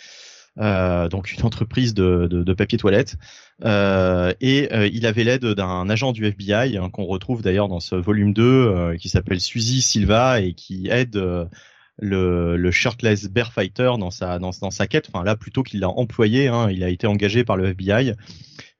euh, 0.58 1.08
donc 1.08 1.32
une 1.32 1.44
entreprise 1.44 1.94
de, 1.94 2.26
de, 2.30 2.42
de 2.42 2.52
papier 2.52 2.78
toilette. 2.78 3.16
Euh, 3.64 4.32
et 4.40 4.72
euh, 4.72 4.88
il 4.92 5.06
avait 5.06 5.24
l'aide 5.24 5.46
d'un 5.46 5.88
agent 5.88 6.12
du 6.12 6.26
FBI 6.26 6.76
hein, 6.76 6.90
qu'on 6.90 7.04
retrouve 7.04 7.42
d'ailleurs 7.42 7.68
dans 7.68 7.80
ce 7.80 7.94
volume 7.94 8.34
2 8.34 8.42
euh, 8.42 8.96
qui 8.96 9.08
s'appelle 9.08 9.40
Suzy 9.40 9.82
Silva 9.82 10.40
et 10.40 10.54
qui 10.54 10.88
aide 10.90 11.16
le, 11.98 12.56
le 12.56 12.70
shirtless 12.70 13.28
bear 13.28 13.52
fighter 13.52 13.92
dans 13.98 14.10
sa 14.10 14.38
dans, 14.38 14.50
dans 14.60 14.70
sa 14.70 14.86
quête. 14.86 15.08
Enfin 15.12 15.24
là 15.24 15.36
plutôt 15.36 15.62
qu'il 15.62 15.80
l'a 15.80 15.88
employé, 15.88 16.48
hein, 16.48 16.70
il 16.70 16.82
a 16.84 16.88
été 16.88 17.06
engagé 17.06 17.44
par 17.44 17.56
le 17.56 17.66
FBI. 17.66 18.14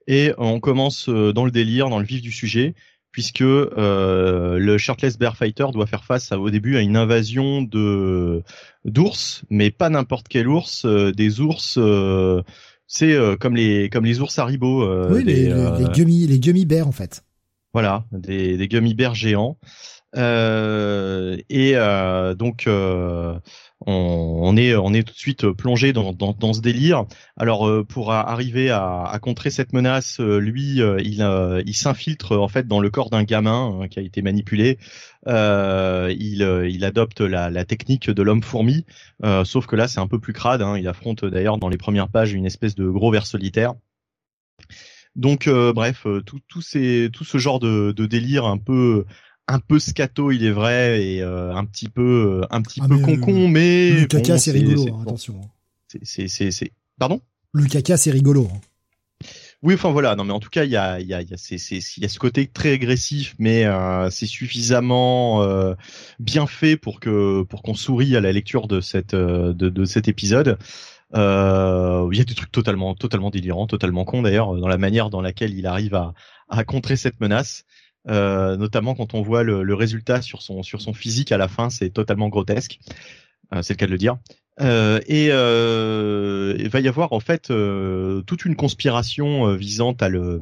Et 0.05 0.33
on 0.37 0.59
commence 0.59 1.07
dans 1.07 1.45
le 1.45 1.51
délire, 1.51 1.89
dans 1.89 1.99
le 1.99 2.05
vif 2.05 2.21
du 2.21 2.31
sujet 2.31 2.75
puisque 3.13 3.41
euh, 3.41 4.57
le 4.57 4.77
shirtless 4.77 5.17
bear 5.17 5.37
fighter 5.37 5.67
doit 5.71 5.85
faire 5.85 6.03
face 6.03 6.31
au 6.33 6.49
début 6.49 6.75
à 6.75 6.81
une 6.81 6.97
invasion 6.97 7.61
de 7.61 8.43
d'ours, 8.85 9.43
mais 9.49 9.71
pas 9.71 9.89
n'importe 9.89 10.27
quel 10.27 10.47
ours, 10.47 10.85
euh, 10.85 11.11
des 11.11 11.39
ours. 11.39 11.75
Euh, 11.77 12.41
c'est 12.87 13.13
euh, 13.13 13.35
comme 13.35 13.55
les 13.55 13.89
comme 13.89 14.05
les 14.05 14.19
ours 14.19 14.37
haribo. 14.37 15.09
oui, 15.09 15.23
les, 15.23 15.49
les, 15.49 15.85
gummy 15.93 16.27
les 16.27 16.39
gummy 16.39 16.65
bears 16.65 16.87
en 16.87 16.91
fait. 16.91 17.23
Voilà, 17.73 18.05
des, 18.11 18.57
des 18.57 18.67
gummy 18.67 18.93
bears 18.93 19.15
géants. 19.15 19.57
et 20.15 21.73
donc 22.37 22.67
on, 23.85 24.55
est 24.57 24.75
on 24.75 24.93
est 24.93 25.03
tout 25.03 25.13
de 25.13 25.17
suite 25.19 25.49
plongé 25.51 25.93
dans, 25.93 26.13
dans, 26.13 26.33
dans 26.33 26.53
ce 26.53 26.61
délire. 26.61 27.05
Alors 27.37 27.67
euh, 27.67 27.83
pour 27.83 28.11
arriver 28.11 28.69
à, 28.69 29.03
à, 29.03 29.19
contrer 29.19 29.49
cette 29.49 29.73
menace, 29.73 30.19
euh, 30.19 30.39
lui 30.39 30.81
euh, 30.81 30.99
il 31.01 31.23
il 31.65 31.73
s'infiltre 31.75 32.37
en 32.37 32.47
fait 32.47 32.67
dans 32.67 32.79
le 32.79 32.89
corps 32.89 33.09
d'un 33.09 33.23
gamin 33.23 33.81
hein, 33.81 33.87
qui 33.87 33.99
a 33.99 34.01
été 34.01 34.21
manipulé. 34.21 34.77
il 35.27 36.67
il 36.69 36.85
adopte 36.85 37.21
la, 37.21 37.49
la 37.49 37.65
technique 37.65 38.09
de 38.09 38.23
l'homme 38.23 38.43
fourmi, 38.43 38.85
sauf 39.43 39.65
que 39.65 39.75
là 39.75 39.87
c'est 39.87 39.99
un 39.99 40.07
peu 40.07 40.19
plus 40.19 40.33
crade. 40.33 40.61
Hein. 40.61 40.77
Il 40.77 40.87
affronte 40.87 41.25
d'ailleurs 41.25 41.57
dans 41.57 41.69
les 41.69 41.77
premières 41.77 42.09
pages 42.09 42.33
une 42.33 42.45
espèce 42.45 42.75
de 42.75 42.87
gros 42.89 43.11
ver 43.11 43.25
solitaire. 43.25 43.73
Donc 45.15 45.47
bref, 45.47 46.07
tout, 46.25 46.39
tout, 46.47 46.61
tout 46.61 47.23
ce 47.23 47.37
genre 47.37 47.59
de, 47.59 47.91
de 47.91 48.05
délire 48.05 48.45
un 48.45 48.57
peu 48.57 49.05
un 49.47 49.59
peu 49.59 49.79
scato 49.79 50.31
il 50.31 50.45
est 50.45 50.51
vrai 50.51 51.03
et 51.03 51.21
euh, 51.21 51.53
un 51.53 51.65
petit 51.65 51.89
peu 51.89 52.41
euh, 52.41 52.47
un 52.49 52.61
petit 52.61 52.79
ah, 52.83 52.87
peu 52.87 52.97
concon 52.99 53.47
mais 53.47 53.91
le 53.91 54.05
caca 54.05 54.37
c'est 54.37 54.51
rigolo 54.51 54.87
hein, 54.93 55.01
attention 55.01 55.41
hein. 55.43 55.99
c'est 56.03 56.27
c'est 56.27 56.51
c'est 56.51 56.71
pardon? 56.97 57.21
Le 57.51 57.65
caca 57.65 57.97
c'est 57.97 58.11
rigolo 58.11 58.49
hein. 58.51 59.27
oui 59.61 59.73
enfin 59.73 59.91
voilà. 59.91 60.15
Non 60.15 60.23
mais 60.23 60.31
en 60.33 60.39
tout 60.39 60.49
cas 60.49 60.63
il 60.63 60.71
y 60.71 60.77
a 60.77 60.99
il 60.99 61.07
y 61.07 61.13
a 61.13 61.21
il 61.21 61.29
y 61.29 61.33
a 61.33 61.37
c'est 61.37 61.57
c'est 61.57 61.79
il 61.97 62.03
y 62.03 62.05
a 62.05 62.09
ce 62.09 62.19
côté 62.19 62.47
très 62.47 62.73
agressif 62.73 63.35
mais 63.37 63.65
euh, 63.65 64.09
c'est 64.09 64.25
suffisamment 64.25 65.45
bien 66.19 66.47
fait 66.47 66.77
pour 66.77 66.99
que 66.99 67.43
pour 67.43 67.61
qu'on 67.63 67.75
sourie 67.75 68.15
à 68.15 68.21
la 68.21 68.31
lecture 68.31 68.67
de 68.67 68.79
cette 68.81 69.15
de, 69.15 69.51
de 69.51 69.85
cet 69.85 70.07
épisode. 70.07 70.57
Euh, 71.15 72.09
il 72.11 72.17
y 72.17 72.21
a 72.21 72.23
des 72.23 72.33
trucs 72.33 72.51
totalement 72.51 72.95
totalement 72.95 73.29
délirants 73.29 73.67
totalement 73.67 74.03
cons 74.03 74.23
d'ailleurs 74.23 74.55
dans 74.55 74.67
la 74.67 74.79
manière 74.79 75.11
dans 75.11 75.21
laquelle 75.21 75.53
il 75.53 75.67
arrive 75.67 75.93
à 75.93 76.15
à 76.49 76.63
contrer 76.63 76.95
cette 76.95 77.19
menace 77.19 77.65
euh, 78.09 78.57
notamment 78.57 78.95
quand 78.95 79.13
on 79.13 79.21
voit 79.21 79.43
le, 79.43 79.63
le, 79.63 79.73
résultat 79.73 80.21
sur 80.21 80.41
son 80.41 80.63
sur 80.63 80.81
son 80.81 80.93
physique 80.93 81.31
à 81.31 81.37
la 81.37 81.47
fin, 81.47 81.69
c'est 81.69 81.89
totalement 81.89 82.29
grotesque. 82.29 82.79
Euh, 83.53 83.61
c'est 83.61 83.73
le 83.73 83.77
cas 83.77 83.85
de 83.85 83.91
le 83.91 83.97
dire. 83.97 84.17
Euh, 84.61 84.99
et 85.07 85.29
euh, 85.31 86.55
il 86.59 86.69
va 86.69 86.79
y 86.79 86.87
avoir 86.87 87.13
en 87.13 87.19
fait 87.19 87.49
euh, 87.49 88.21
toute 88.21 88.45
une 88.45 88.55
conspiration 88.55 89.55
visant 89.55 89.93
à 89.93 90.09
le 90.09 90.41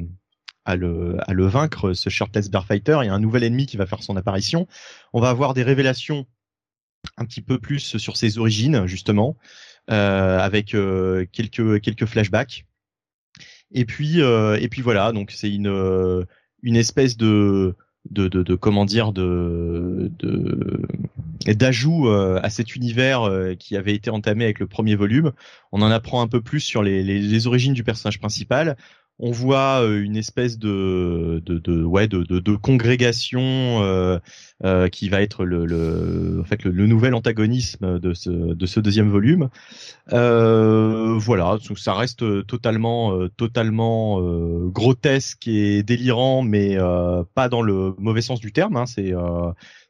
à 0.63 0.75
le, 0.75 1.17
à 1.27 1.33
le 1.33 1.47
vaincre, 1.47 1.93
ce 1.93 2.09
shirtless 2.09 2.51
bear 2.51 2.65
fighter. 2.65 2.99
Il 3.01 3.07
y 3.07 3.09
a 3.09 3.13
un 3.13 3.19
nouvel 3.19 3.43
ennemi 3.43 3.65
qui 3.65 3.77
va 3.77 3.85
faire 3.87 4.03
son 4.03 4.15
apparition. 4.15 4.67
On 5.13 5.19
va 5.19 5.29
avoir 5.29 5.53
des 5.53 5.63
révélations 5.63 6.27
un 7.17 7.25
petit 7.25 7.41
peu 7.41 7.57
plus 7.57 7.97
sur 7.97 8.15
ses 8.15 8.37
origines 8.37 8.85
justement, 8.85 9.37
avec 9.87 10.75
quelques 11.31 11.81
quelques 11.81 12.05
flashbacks. 12.05 12.65
Et 13.71 13.85
puis 13.85 14.19
et 14.19 14.67
puis 14.69 14.83
voilà, 14.83 15.11
donc 15.13 15.31
c'est 15.31 15.51
une 15.51 16.27
une 16.63 16.75
espèce 16.75 17.17
de 17.17 17.75
de, 18.09 18.27
de, 18.27 18.55
comment 18.55 18.85
dire 18.85 19.13
de 19.13 20.11
d'ajout 21.45 22.07
euh, 22.07 22.39
à 22.41 22.49
cet 22.49 22.75
univers 22.75 23.23
euh, 23.23 23.53
qui 23.55 23.77
avait 23.77 23.93
été 23.93 24.09
entamé 24.09 24.43
avec 24.43 24.59
le 24.59 24.67
premier 24.67 24.95
volume. 24.95 25.31
On 25.71 25.81
en 25.81 25.91
apprend 25.91 26.21
un 26.21 26.27
peu 26.27 26.41
plus 26.41 26.59
sur 26.59 26.81
les, 26.83 27.47
origines 27.47 27.73
du 27.73 27.83
personnage 27.83 28.19
principal 28.19 28.75
on 29.23 29.29
voit 29.29 29.83
euh, 29.83 30.01
une 30.01 30.17
espèce 30.17 30.57
de, 30.57 31.43
de, 31.45 31.83
ouais 31.83 32.07
de, 32.07 32.23
de, 32.23 32.55
congrégation 32.55 34.19
euh, 34.63 34.87
qui 34.89 35.09
va 35.09 35.21
être 35.21 35.45
le, 35.45 35.65
le 35.65 36.39
en 36.41 36.43
fait 36.43 36.63
le, 36.63 36.87
nouvel 36.87 37.13
antagonisme 37.13 37.99
de 37.99 38.13
ce 38.13 38.29
de 38.29 38.65
ce 38.65 38.79
deuxième 38.79 39.09
volume. 39.09 39.49
Euh, 40.13 41.15
voilà, 41.17 41.57
ça 41.75 41.93
reste 41.93 42.45
totalement 42.47 43.27
totalement 43.37 44.21
grotesque 44.69 45.47
et 45.47 45.83
délirant, 45.83 46.41
mais 46.41 46.77
pas 47.33 47.49
dans 47.49 47.61
le 47.61 47.93
mauvais 47.97 48.21
sens 48.21 48.39
du 48.39 48.51
terme. 48.51 48.77
Hein, 48.77 48.85
c'est 48.85 49.13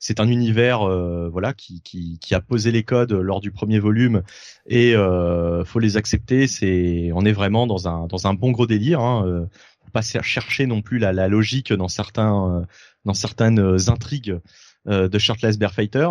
c'est 0.02 0.20
un 0.20 0.28
univers 0.28 0.82
euh, 0.82 1.30
voilà 1.32 1.54
qui, 1.54 1.82
qui, 1.82 2.18
qui, 2.20 2.34
a 2.34 2.42
posé 2.42 2.72
les 2.72 2.84
codes 2.84 3.14
lors 3.14 3.40
du 3.40 3.52
premier 3.52 3.80
volume 3.80 4.24
et 4.66 4.96
euh, 4.96 5.64
faut 5.64 5.80
les 5.80 5.96
accepter. 5.96 6.48
C'est 6.48 7.12
on 7.14 7.24
est 7.24 7.32
vraiment 7.32 7.68
dans 7.68 7.88
un 7.88 8.08
dans 8.08 8.28
un 8.28 8.34
bon 8.34 8.52
gros 8.52 8.66
délire. 8.66 9.00
Hein, 9.00 9.24
euh, 9.28 9.46
pas 9.94 10.02
chercher 10.02 10.68
non 10.68 10.82
plus 10.82 11.00
la, 11.00 11.12
la 11.12 11.28
logique 11.28 11.74
dans 11.74 11.90
certains 11.90 12.50
euh, 12.50 12.62
dans 13.06 13.14
certaines 13.14 13.60
intrigues 13.90 14.40
de 14.86 15.20
Shirtless 15.20 15.58
Bear 15.58 15.74
Fighter, 15.74 16.08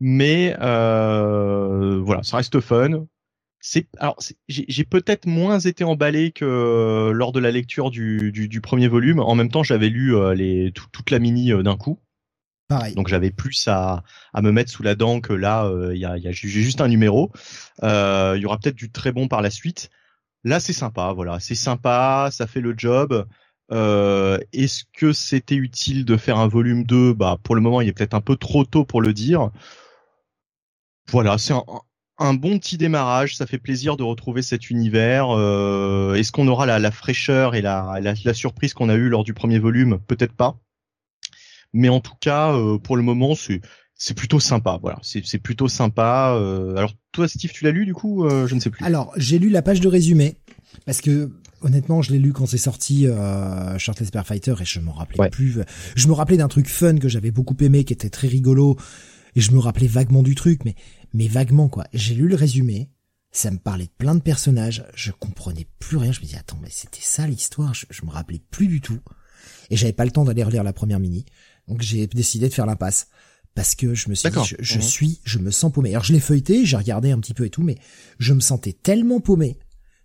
mais 0.00 0.54
voilà, 0.58 2.22
ça 2.22 2.36
reste 2.38 2.60
fun. 2.60 3.06
C'est 3.60 3.88
alors 3.98 4.16
j'ai 4.48 4.84
peut-être 4.84 5.26
moins 5.26 5.58
été 5.58 5.82
emballé 5.84 6.30
que 6.30 7.10
lors 7.12 7.32
de 7.32 7.40
la 7.40 7.50
lecture 7.50 7.90
du, 7.90 8.30
du, 8.32 8.48
du 8.48 8.60
premier 8.60 8.88
volume. 8.88 9.18
En 9.18 9.34
même 9.34 9.50
temps, 9.50 9.62
j'avais 9.62 9.88
lu 9.88 10.14
les 10.34 10.72
toute 10.72 11.10
la 11.10 11.18
mini 11.18 11.50
d'un 11.62 11.76
coup. 11.76 11.98
Donc 12.94 13.08
j'avais 13.08 13.30
plus 13.30 13.66
à, 13.66 14.02
à 14.34 14.42
me 14.42 14.52
mettre 14.52 14.70
sous 14.70 14.82
la 14.82 14.94
dent 14.94 15.20
que 15.22 15.32
là, 15.32 15.64
euh, 15.64 15.94
il 15.94 16.00
y, 16.00 16.04
a, 16.04 16.18
y 16.18 16.28
a 16.28 16.32
juste 16.32 16.82
un 16.82 16.88
numéro. 16.88 17.32
Euh, 17.82 18.34
il 18.36 18.42
y 18.42 18.44
aura 18.44 18.58
peut-être 18.58 18.76
du 18.76 18.90
très 18.90 19.10
bon 19.10 19.26
par 19.26 19.40
la 19.40 19.48
suite. 19.48 19.88
Là, 20.44 20.60
c'est 20.60 20.74
sympa, 20.74 21.12
voilà, 21.14 21.40
c'est 21.40 21.54
sympa, 21.54 22.28
ça 22.30 22.46
fait 22.46 22.60
le 22.60 22.74
job. 22.76 23.26
Euh, 23.70 24.38
Est-ce 24.52 24.84
que 24.92 25.12
c'était 25.12 25.54
utile 25.54 26.04
de 26.04 26.16
faire 26.16 26.38
un 26.38 26.48
volume 26.48 26.84
2 26.84 27.14
Bah, 27.14 27.38
pour 27.42 27.54
le 27.54 27.60
moment, 27.60 27.80
il 27.80 27.88
est 27.88 27.92
peut-être 27.92 28.14
un 28.14 28.20
peu 28.20 28.36
trop 28.36 28.64
tôt 28.64 28.84
pour 28.84 29.00
le 29.02 29.12
dire. 29.12 29.50
Voilà, 31.10 31.38
c'est 31.38 31.54
un, 32.18 32.34
bon 32.34 32.58
petit 32.58 32.76
démarrage. 32.76 33.36
Ça 33.36 33.46
fait 33.46 33.58
plaisir 33.58 33.96
de 33.96 34.02
retrouver 34.02 34.42
cet 34.42 34.70
univers. 34.70 35.30
Euh, 35.30 36.14
Est-ce 36.14 36.32
qu'on 36.32 36.48
aura 36.48 36.66
la, 36.66 36.78
la, 36.78 36.90
fraîcheur 36.90 37.54
et 37.54 37.62
la 37.62 38.34
surprise 38.34 38.74
qu'on 38.74 38.88
a 38.88 38.94
eue 38.94 39.08
lors 39.08 39.24
du 39.24 39.34
premier 39.34 39.58
volume? 39.58 39.98
Peut-être 40.06 40.34
pas. 40.34 40.58
Mais 41.72 41.88
en 41.88 42.00
tout 42.00 42.14
cas 42.20 42.52
euh, 42.52 42.78
pour 42.78 42.96
le 42.96 43.02
moment 43.02 43.34
c'est 43.34 43.60
c'est 43.94 44.14
plutôt 44.14 44.40
sympa. 44.40 44.78
Voilà 44.80 44.98
c'est 45.02 45.38
plutôt 45.38 45.68
sympa. 45.68 46.34
Euh, 46.36 46.76
alors 46.76 46.92
toi 47.12 47.28
Steve 47.28 47.52
tu 47.52 47.64
l'as 47.64 47.70
lu 47.70 47.84
du 47.84 47.94
coup? 47.94 48.24
Euh, 48.24 48.46
je 48.46 48.54
ne 48.54 48.60
sais 48.60 48.70
plus. 48.70 48.84
Alors 48.84 49.12
j'ai 49.16 49.38
lu 49.38 49.50
la 49.50 49.62
page 49.62 49.80
de 49.80 49.88
résumé 49.88 50.36
parce 50.86 51.00
que 51.00 51.30
honnêtement 51.62 52.02
je 52.02 52.12
l'ai 52.12 52.18
lu 52.18 52.32
quand 52.32 52.46
c'est 52.46 52.58
sorti 52.58 53.06
euh, 53.06 53.78
Shirtless 53.78 54.10
Bear 54.10 54.26
Fighter 54.26 54.54
et 54.60 54.64
je 54.64 54.80
m'en 54.80 54.92
rappelais 54.92 55.30
plus 55.30 55.58
je 55.94 56.08
me 56.08 56.12
rappelais 56.12 56.36
d'un 56.36 56.48
truc 56.48 56.68
fun 56.68 56.96
que 56.98 57.08
j'avais 57.08 57.30
beaucoup 57.30 57.56
aimé 57.60 57.84
qui 57.84 57.92
était 57.92 58.10
très 58.10 58.28
rigolo 58.28 58.76
et 59.34 59.40
je 59.40 59.52
me 59.52 59.58
rappelais 59.58 59.86
vaguement 59.86 60.22
du 60.22 60.34
truc 60.34 60.64
mais 60.64 60.74
mais 61.12 61.28
vaguement 61.28 61.68
quoi 61.68 61.84
j'ai 61.92 62.14
lu 62.14 62.28
le 62.28 62.36
résumé 62.36 62.90
ça 63.30 63.50
me 63.50 63.58
parlait 63.58 63.86
de 63.86 63.92
plein 63.98 64.14
de 64.14 64.20
personnages 64.20 64.84
je 64.94 65.12
comprenais 65.12 65.66
plus 65.78 65.96
rien 65.96 66.12
je 66.12 66.20
me 66.20 66.26
dis 66.26 66.36
attends 66.36 66.58
mais 66.62 66.70
c'était 66.70 66.98
ça 67.02 67.26
l'histoire 67.26 67.74
je, 67.74 67.86
je 67.90 68.04
me 68.04 68.10
rappelais 68.10 68.40
plus 68.50 68.68
du 68.68 68.80
tout 68.80 69.00
et 69.70 69.76
j'avais 69.76 69.92
pas 69.92 70.04
le 70.04 70.10
temps 70.10 70.24
d'aller 70.24 70.44
relire 70.44 70.64
la 70.64 70.72
première 70.72 71.00
mini 71.00 71.24
donc 71.66 71.82
j'ai 71.82 72.06
décidé 72.06 72.48
de 72.48 72.54
faire 72.54 72.66
l'impasse 72.66 73.08
parce 73.58 73.74
que 73.74 73.92
je 73.92 74.08
me 74.08 74.14
suis 74.14 74.30
dit, 74.30 74.54
je, 74.60 74.78
suis, 74.78 75.20
je 75.24 75.40
me 75.40 75.50
sens 75.50 75.72
paumé. 75.72 75.90
Alors 75.90 76.04
je 76.04 76.12
l'ai 76.12 76.20
feuilleté, 76.20 76.64
j'ai 76.64 76.76
regardé 76.76 77.10
un 77.10 77.18
petit 77.18 77.34
peu 77.34 77.44
et 77.44 77.50
tout, 77.50 77.64
mais 77.64 77.76
je 78.20 78.32
me 78.32 78.38
sentais 78.38 78.72
tellement 78.72 79.18
paumé. 79.18 79.58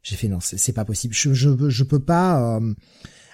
J'ai 0.04 0.18
fait 0.18 0.28
non, 0.28 0.40
c'est 0.42 0.74
pas 0.74 0.86
possible. 0.86 1.14
Je, 1.14 1.34
je, 1.34 1.84
peux 1.84 2.00
pas 2.00 2.58
euh, 2.58 2.74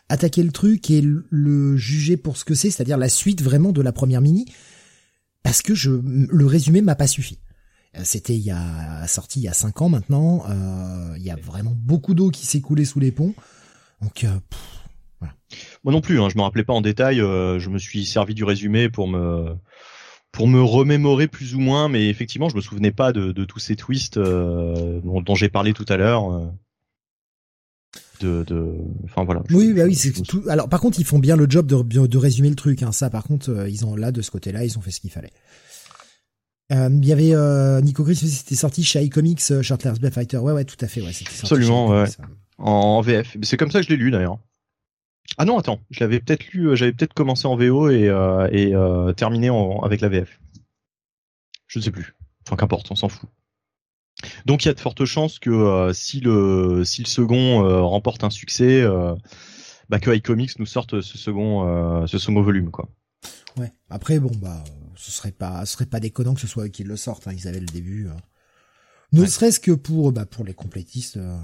attaquer 0.08 0.44
le 0.44 0.52
truc 0.52 0.90
et 0.92 1.02
le, 1.02 1.76
juger 1.78 2.16
pour 2.16 2.38
ce 2.38 2.46
que 2.46 2.54
c'est, 2.54 2.70
c'est-à-dire 2.70 2.98
la 2.98 3.10
suite 3.10 3.42
vraiment 3.42 3.72
de 3.72 3.82
la 3.82 3.92
première 3.92 4.22
mini, 4.22 4.46
parce 5.44 5.62
que 5.64 5.74
le 5.74 6.46
résumé 6.46 6.82
m'a 6.82 6.96
pas 6.96 7.08
suffi. 7.08 7.40
Euh, 7.98 8.02
c'était 8.04 8.36
il 8.36 8.44
y 8.44 8.52
a 8.52 9.08
sorti 9.08 9.40
il 9.40 9.44
y 9.44 9.48
a 9.48 9.54
cinq 9.54 9.82
ans 9.82 9.90
maintenant. 9.90 10.44
Euh, 10.48 11.16
il 11.18 11.24
y 11.24 11.32
a 11.32 11.36
vraiment 11.36 11.74
beaucoup 11.76 12.14
d'eau 12.14 12.30
qui 12.30 12.46
s'est 12.46 12.62
coulée 12.62 12.86
sous 12.86 13.00
les 13.00 13.12
ponts. 13.12 13.34
Donc 14.02 14.26
Moi 15.84 15.94
non 15.94 16.02
plus, 16.02 16.22
hein, 16.22 16.30
je 16.30 16.38
me 16.38 16.44
rappelais 16.44 16.64
pas 16.64 16.74
en 16.74 16.82
détail. 16.82 17.22
Euh, 17.22 17.60
je 17.60 17.70
me 17.70 17.80
suis 17.80 18.06
servi 18.06 18.36
du 18.36 18.44
résumé 18.44 18.90
pour 18.90 19.08
me 19.08 19.56
pour 20.32 20.48
me 20.48 20.62
remémorer 20.62 21.28
plus 21.28 21.56
ou 21.56 21.60
moins, 21.60 21.90
mais 21.90 22.08
effectivement, 22.10 22.50
je 22.50 22.56
me 22.56 22.62
souvenais 22.62 22.92
pas 22.92 23.12
de, 23.12 23.32
de 23.32 23.46
tous 23.46 23.60
ces 23.60 23.76
twists 23.76 24.18
euh, 24.18 25.00
dont, 25.02 25.22
dont 25.22 25.36
j'ai 25.36 25.50
parlé 25.50 25.74
tout 25.74 25.86
à 25.90 25.98
l'heure. 25.98 26.32
euh, 26.34 26.46
de, 28.22 28.44
de, 28.44 28.74
enfin 29.06 29.24
voilà. 29.24 29.42
Oui, 29.50 29.74
bah 29.74 29.84
oui, 29.86 29.96
c'est 29.96 30.12
tout. 30.12 30.44
Alors, 30.50 30.68
par 30.68 30.82
contre, 30.82 31.00
ils 31.00 31.06
font 31.06 31.20
bien 31.20 31.38
le 31.38 31.46
job 31.50 31.66
de, 31.66 32.06
de 32.06 32.18
résumer 32.18 32.50
le 32.50 32.56
truc. 32.56 32.84
Hein. 32.84 32.92
Ça, 32.92 33.10
par 33.10 33.24
contre, 33.24 33.50
euh, 33.50 33.70
ils 33.70 33.86
ont 33.86 33.96
là 33.96 34.12
de 34.12 34.22
ce 34.22 34.30
côté-là, 34.30 34.66
ils 34.66 34.78
ont 34.78 34.82
fait 34.82 34.92
ce 34.92 35.00
qu'il 35.00 35.10
fallait. 35.10 35.32
Euh, 36.72 36.90
Il 36.92 37.06
y 37.06 37.14
avait 37.14 37.34
euh, 37.34 37.80
Nico 37.82 38.04
Gris, 38.04 38.16
c'était 38.18 38.56
sorti 38.56 38.84
chez 38.84 39.02
iComics, 39.04 39.42
Shirtless 39.62 40.00
Blade 40.00 40.14
Fighter. 40.14 40.38
Ouais, 40.38 40.52
ouais, 40.52 40.66
tout 40.66 40.76
à 40.82 40.88
fait. 40.88 41.02
Ouais, 41.02 41.14
c'était 41.14 41.32
sorti 41.32 41.46
Absolument, 41.56 41.88
ouais. 41.88 42.06
en 42.58 43.00
VF. 43.02 43.38
C'est 43.42 43.58
comme 43.58 43.72
ça 43.72 43.80
que 43.80 43.86
je 43.86 43.90
l'ai 43.90 43.98
lu 43.98 44.12
d'ailleurs. 44.12 44.38
Ah 45.38 45.46
non, 45.46 45.58
attends, 45.58 45.80
je 45.90 46.00
l'avais 46.02 46.20
peut-être 46.20 46.46
lu, 46.52 46.68
euh, 46.70 46.76
j'avais 46.76 46.92
peut-être 46.92 47.14
commencé 47.14 47.48
en 47.48 47.56
VO 47.56 47.90
et, 47.90 48.10
euh, 48.10 48.48
et 48.52 48.76
euh, 48.76 49.14
terminé 49.14 49.50
en, 49.50 49.80
avec 49.80 50.02
la 50.02 50.10
VF. 50.10 50.40
Je 51.68 51.80
ne 51.80 51.84
sais 51.84 51.92
plus. 51.92 52.16
Enfin, 52.46 52.56
qu'importe, 52.58 52.90
on 52.92 52.96
s'en 52.96 53.10
fout. 53.10 53.30
Donc 54.46 54.66
il 54.66 54.68
y 54.68 54.72
a 54.72 54.74
de 54.74 54.80
fortes 54.80 55.06
chances 55.06 55.40
que 55.40 55.50
euh, 55.50 55.94
si 55.94 56.20
le 56.20 56.84
si 56.84 57.02
le 57.04 57.08
second 57.08 57.64
euh, 57.64 57.82
remporte 57.82 58.26
un 58.26 58.30
succès, 58.30 58.82
euh, 58.82 59.16
bah 59.88 60.00
que 60.00 60.14
iComics 60.14 60.60
nous 60.60 60.66
sorte 60.66 61.00
ce 61.00 61.18
second 61.18 62.06
ce 62.06 62.18
second 62.18 62.42
volume 62.42 62.70
quoi. 62.70 62.90
Ouais. 63.58 63.72
Après, 63.90 64.20
bon, 64.20 64.32
bah, 64.42 64.64
ce 64.96 65.12
serait 65.12 65.32
pas, 65.32 65.66
ce 65.66 65.74
serait 65.74 65.86
pas 65.86 66.00
déconnant 66.00 66.34
que 66.34 66.42
ce 66.42 66.48
soit 66.48 66.66
eux 66.66 66.70
qui 66.70 66.84
le 66.84 66.96
sortent. 66.96 67.28
Hein. 67.28 67.34
Ils 67.34 67.48
avaient 67.48 67.60
le 67.60 67.66
début. 67.66 68.08
euh. 68.08 68.12
Ne 69.12 69.22
Ouais. 69.22 69.28
serait-ce 69.28 69.60
que 69.60 69.72
pour, 69.72 70.12
bah, 70.12 70.26
pour 70.26 70.46
les 70.46 70.54
complétistes, 70.54 71.18
euh, 71.18 71.38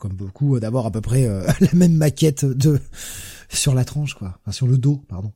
comme 0.00 0.14
beaucoup, 0.14 0.56
euh, 0.56 0.60
d'avoir 0.60 0.86
à 0.86 0.90
peu 0.90 1.00
près 1.00 1.26
euh, 1.26 1.46
la 1.60 1.72
même 1.74 1.94
maquette 1.94 2.44
de 2.44 2.80
sur 3.48 3.74
la 3.74 3.84
tranche, 3.84 4.14
quoi. 4.14 4.38
Enfin, 4.42 4.52
sur 4.52 4.66
le 4.66 4.76
dos, 4.78 5.04
pardon. 5.08 5.32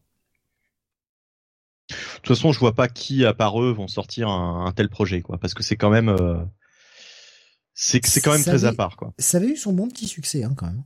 De 1.90 1.96
toute 2.22 2.36
façon, 2.36 2.52
je 2.52 2.58
vois 2.60 2.74
pas 2.74 2.88
qui 2.88 3.24
à 3.24 3.34
part 3.34 3.60
eux 3.62 3.72
vont 3.72 3.88
sortir 3.88 4.28
un, 4.28 4.66
un 4.66 4.72
tel 4.72 4.88
projet 4.88 5.22
quoi, 5.22 5.38
parce 5.38 5.54
que 5.54 5.62
c'est 5.64 5.76
quand 5.76 5.90
même 5.90 6.08
euh, 6.08 6.36
c'est 7.74 8.04
c'est 8.06 8.20
quand 8.20 8.32
même 8.32 8.42
Ça 8.42 8.52
très 8.52 8.64
à 8.64 8.72
part 8.72 8.96
quoi. 8.96 9.12
Ça 9.18 9.38
avait 9.38 9.48
eu 9.48 9.56
son 9.56 9.72
bon 9.72 9.88
petit 9.88 10.06
succès, 10.06 10.44
hein, 10.44 10.54
quand 10.56 10.66
même. 10.66 10.84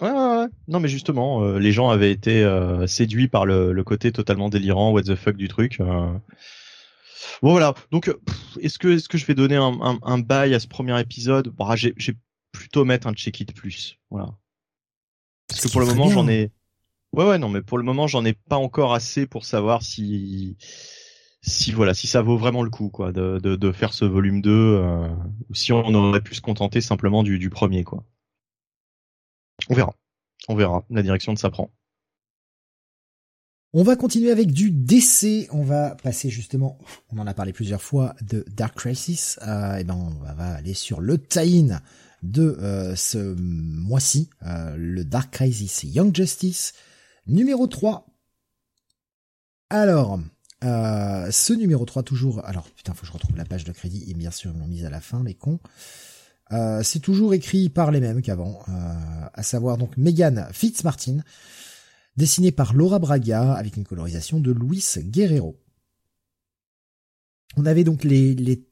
Ouais, 0.00 0.10
ouais, 0.10 0.36
ouais. 0.42 0.46
Non, 0.68 0.78
mais 0.78 0.88
justement, 0.88 1.42
euh, 1.42 1.58
les 1.58 1.72
gens 1.72 1.88
avaient 1.88 2.12
été 2.12 2.44
euh, 2.44 2.86
séduits 2.86 3.28
par 3.28 3.46
le, 3.46 3.72
le 3.72 3.84
côté 3.84 4.12
totalement 4.12 4.50
délirant, 4.50 4.92
what 4.92 5.02
the 5.04 5.14
fuck 5.16 5.36
du 5.36 5.48
truc. 5.48 5.80
euh. 5.80 6.12
Bon 7.42 7.50
voilà. 7.52 7.74
Donc, 7.90 8.08
euh, 8.08 8.20
est-ce 8.60 8.78
que 8.78 8.88
est-ce 8.88 9.08
que 9.08 9.18
je 9.18 9.26
vais 9.26 9.34
donner 9.34 9.56
un, 9.56 9.78
un, 9.80 9.98
un 10.02 10.18
bail 10.18 10.54
à 10.54 10.60
ce 10.60 10.68
premier 10.68 10.98
épisode? 11.00 11.48
Bah, 11.48 11.76
j'ai, 11.76 11.94
j'ai 11.96 12.14
plutôt 12.52 12.84
mettre 12.84 13.06
un 13.06 13.12
check 13.12 13.40
it 13.40 13.54
plus. 13.54 13.98
Voilà. 14.10 14.34
Parce 15.48 15.60
Ce 15.60 15.66
que 15.68 15.72
pour 15.72 15.80
le 15.80 15.86
moment, 15.86 16.08
j'en 16.10 16.28
ai. 16.28 16.50
Ouais, 17.12 17.26
ouais, 17.26 17.38
non, 17.38 17.48
mais 17.48 17.62
pour 17.62 17.78
le 17.78 17.84
moment, 17.84 18.06
j'en 18.06 18.24
ai 18.24 18.32
pas 18.32 18.56
encore 18.56 18.92
assez 18.94 19.26
pour 19.26 19.44
savoir 19.44 19.82
si 19.82 20.56
si 21.40 21.70
voilà, 21.72 21.94
si 21.94 22.06
ça 22.08 22.22
vaut 22.22 22.36
vraiment 22.36 22.62
le 22.62 22.70
coup, 22.70 22.88
quoi, 22.90 23.12
de 23.12 23.38
de, 23.38 23.56
de 23.56 23.72
faire 23.72 23.94
ce 23.94 24.04
volume 24.04 24.42
2 24.42 24.50
euh, 24.50 25.08
ou 25.48 25.54
si 25.54 25.72
on 25.72 25.94
aurait 25.94 26.20
pu 26.20 26.34
se 26.34 26.40
contenter 26.40 26.80
simplement 26.80 27.22
du 27.22 27.38
du 27.38 27.50
premier, 27.50 27.84
quoi. 27.84 28.04
On 29.68 29.74
verra. 29.74 29.94
On 30.48 30.54
verra 30.54 30.84
la 30.90 31.02
direction 31.02 31.34
que 31.34 31.40
ça 31.40 31.50
prend. 31.50 31.70
On 33.78 33.82
va 33.82 33.94
continuer 33.94 34.30
avec 34.30 34.52
du 34.52 34.70
DC. 34.70 35.48
On 35.50 35.62
va 35.62 35.96
passer 35.96 36.30
justement, 36.30 36.78
on 37.10 37.18
en 37.18 37.26
a 37.26 37.34
parlé 37.34 37.52
plusieurs 37.52 37.82
fois, 37.82 38.16
de 38.22 38.42
Dark 38.48 38.74
Crisis. 38.74 39.38
Euh, 39.46 39.76
et 39.76 39.84
ben, 39.84 39.92
on 39.92 40.34
va, 40.34 40.54
aller 40.54 40.72
sur 40.72 41.02
le 41.02 41.18
tie-in 41.18 41.82
de 42.22 42.56
euh, 42.58 42.96
ce 42.96 43.34
mois-ci, 43.34 44.30
euh, 44.46 44.74
le 44.78 45.04
Dark 45.04 45.30
Crisis 45.30 45.82
Young 45.82 46.16
Justice, 46.16 46.72
numéro 47.26 47.66
3. 47.66 48.06
Alors, 49.68 50.20
ce 50.62 51.52
numéro 51.52 51.84
3 51.84 52.02
toujours, 52.02 52.42
alors 52.46 52.70
putain, 52.70 52.94
faut 52.94 53.02
que 53.02 53.08
je 53.08 53.12
retrouve 53.12 53.36
la 53.36 53.44
page 53.44 53.64
de 53.64 53.72
crédit, 53.72 54.10
et 54.10 54.14
bien 54.14 54.30
sûr, 54.30 54.52
ils 54.54 54.58
l'ont 54.58 54.68
mise 54.68 54.86
à 54.86 54.90
la 54.90 55.02
fin, 55.02 55.22
les 55.22 55.34
cons. 55.34 55.60
C'est 56.82 57.00
toujours 57.00 57.34
écrit 57.34 57.68
par 57.68 57.90
les 57.90 58.00
mêmes 58.00 58.22
qu'avant, 58.22 58.62
à 59.34 59.42
savoir 59.42 59.76
donc 59.76 59.98
Megan 59.98 60.48
Fitzmartin, 60.52 61.18
dessiné 62.16 62.52
par 62.52 62.74
Laura 62.74 62.98
Braga 62.98 63.52
avec 63.52 63.76
une 63.76 63.84
colorisation 63.84 64.40
de 64.40 64.52
Luis 64.52 64.84
Guerrero. 64.98 65.60
On 67.56 67.66
avait 67.66 67.84
donc 67.84 68.04
les, 68.04 68.34
les 68.34 68.66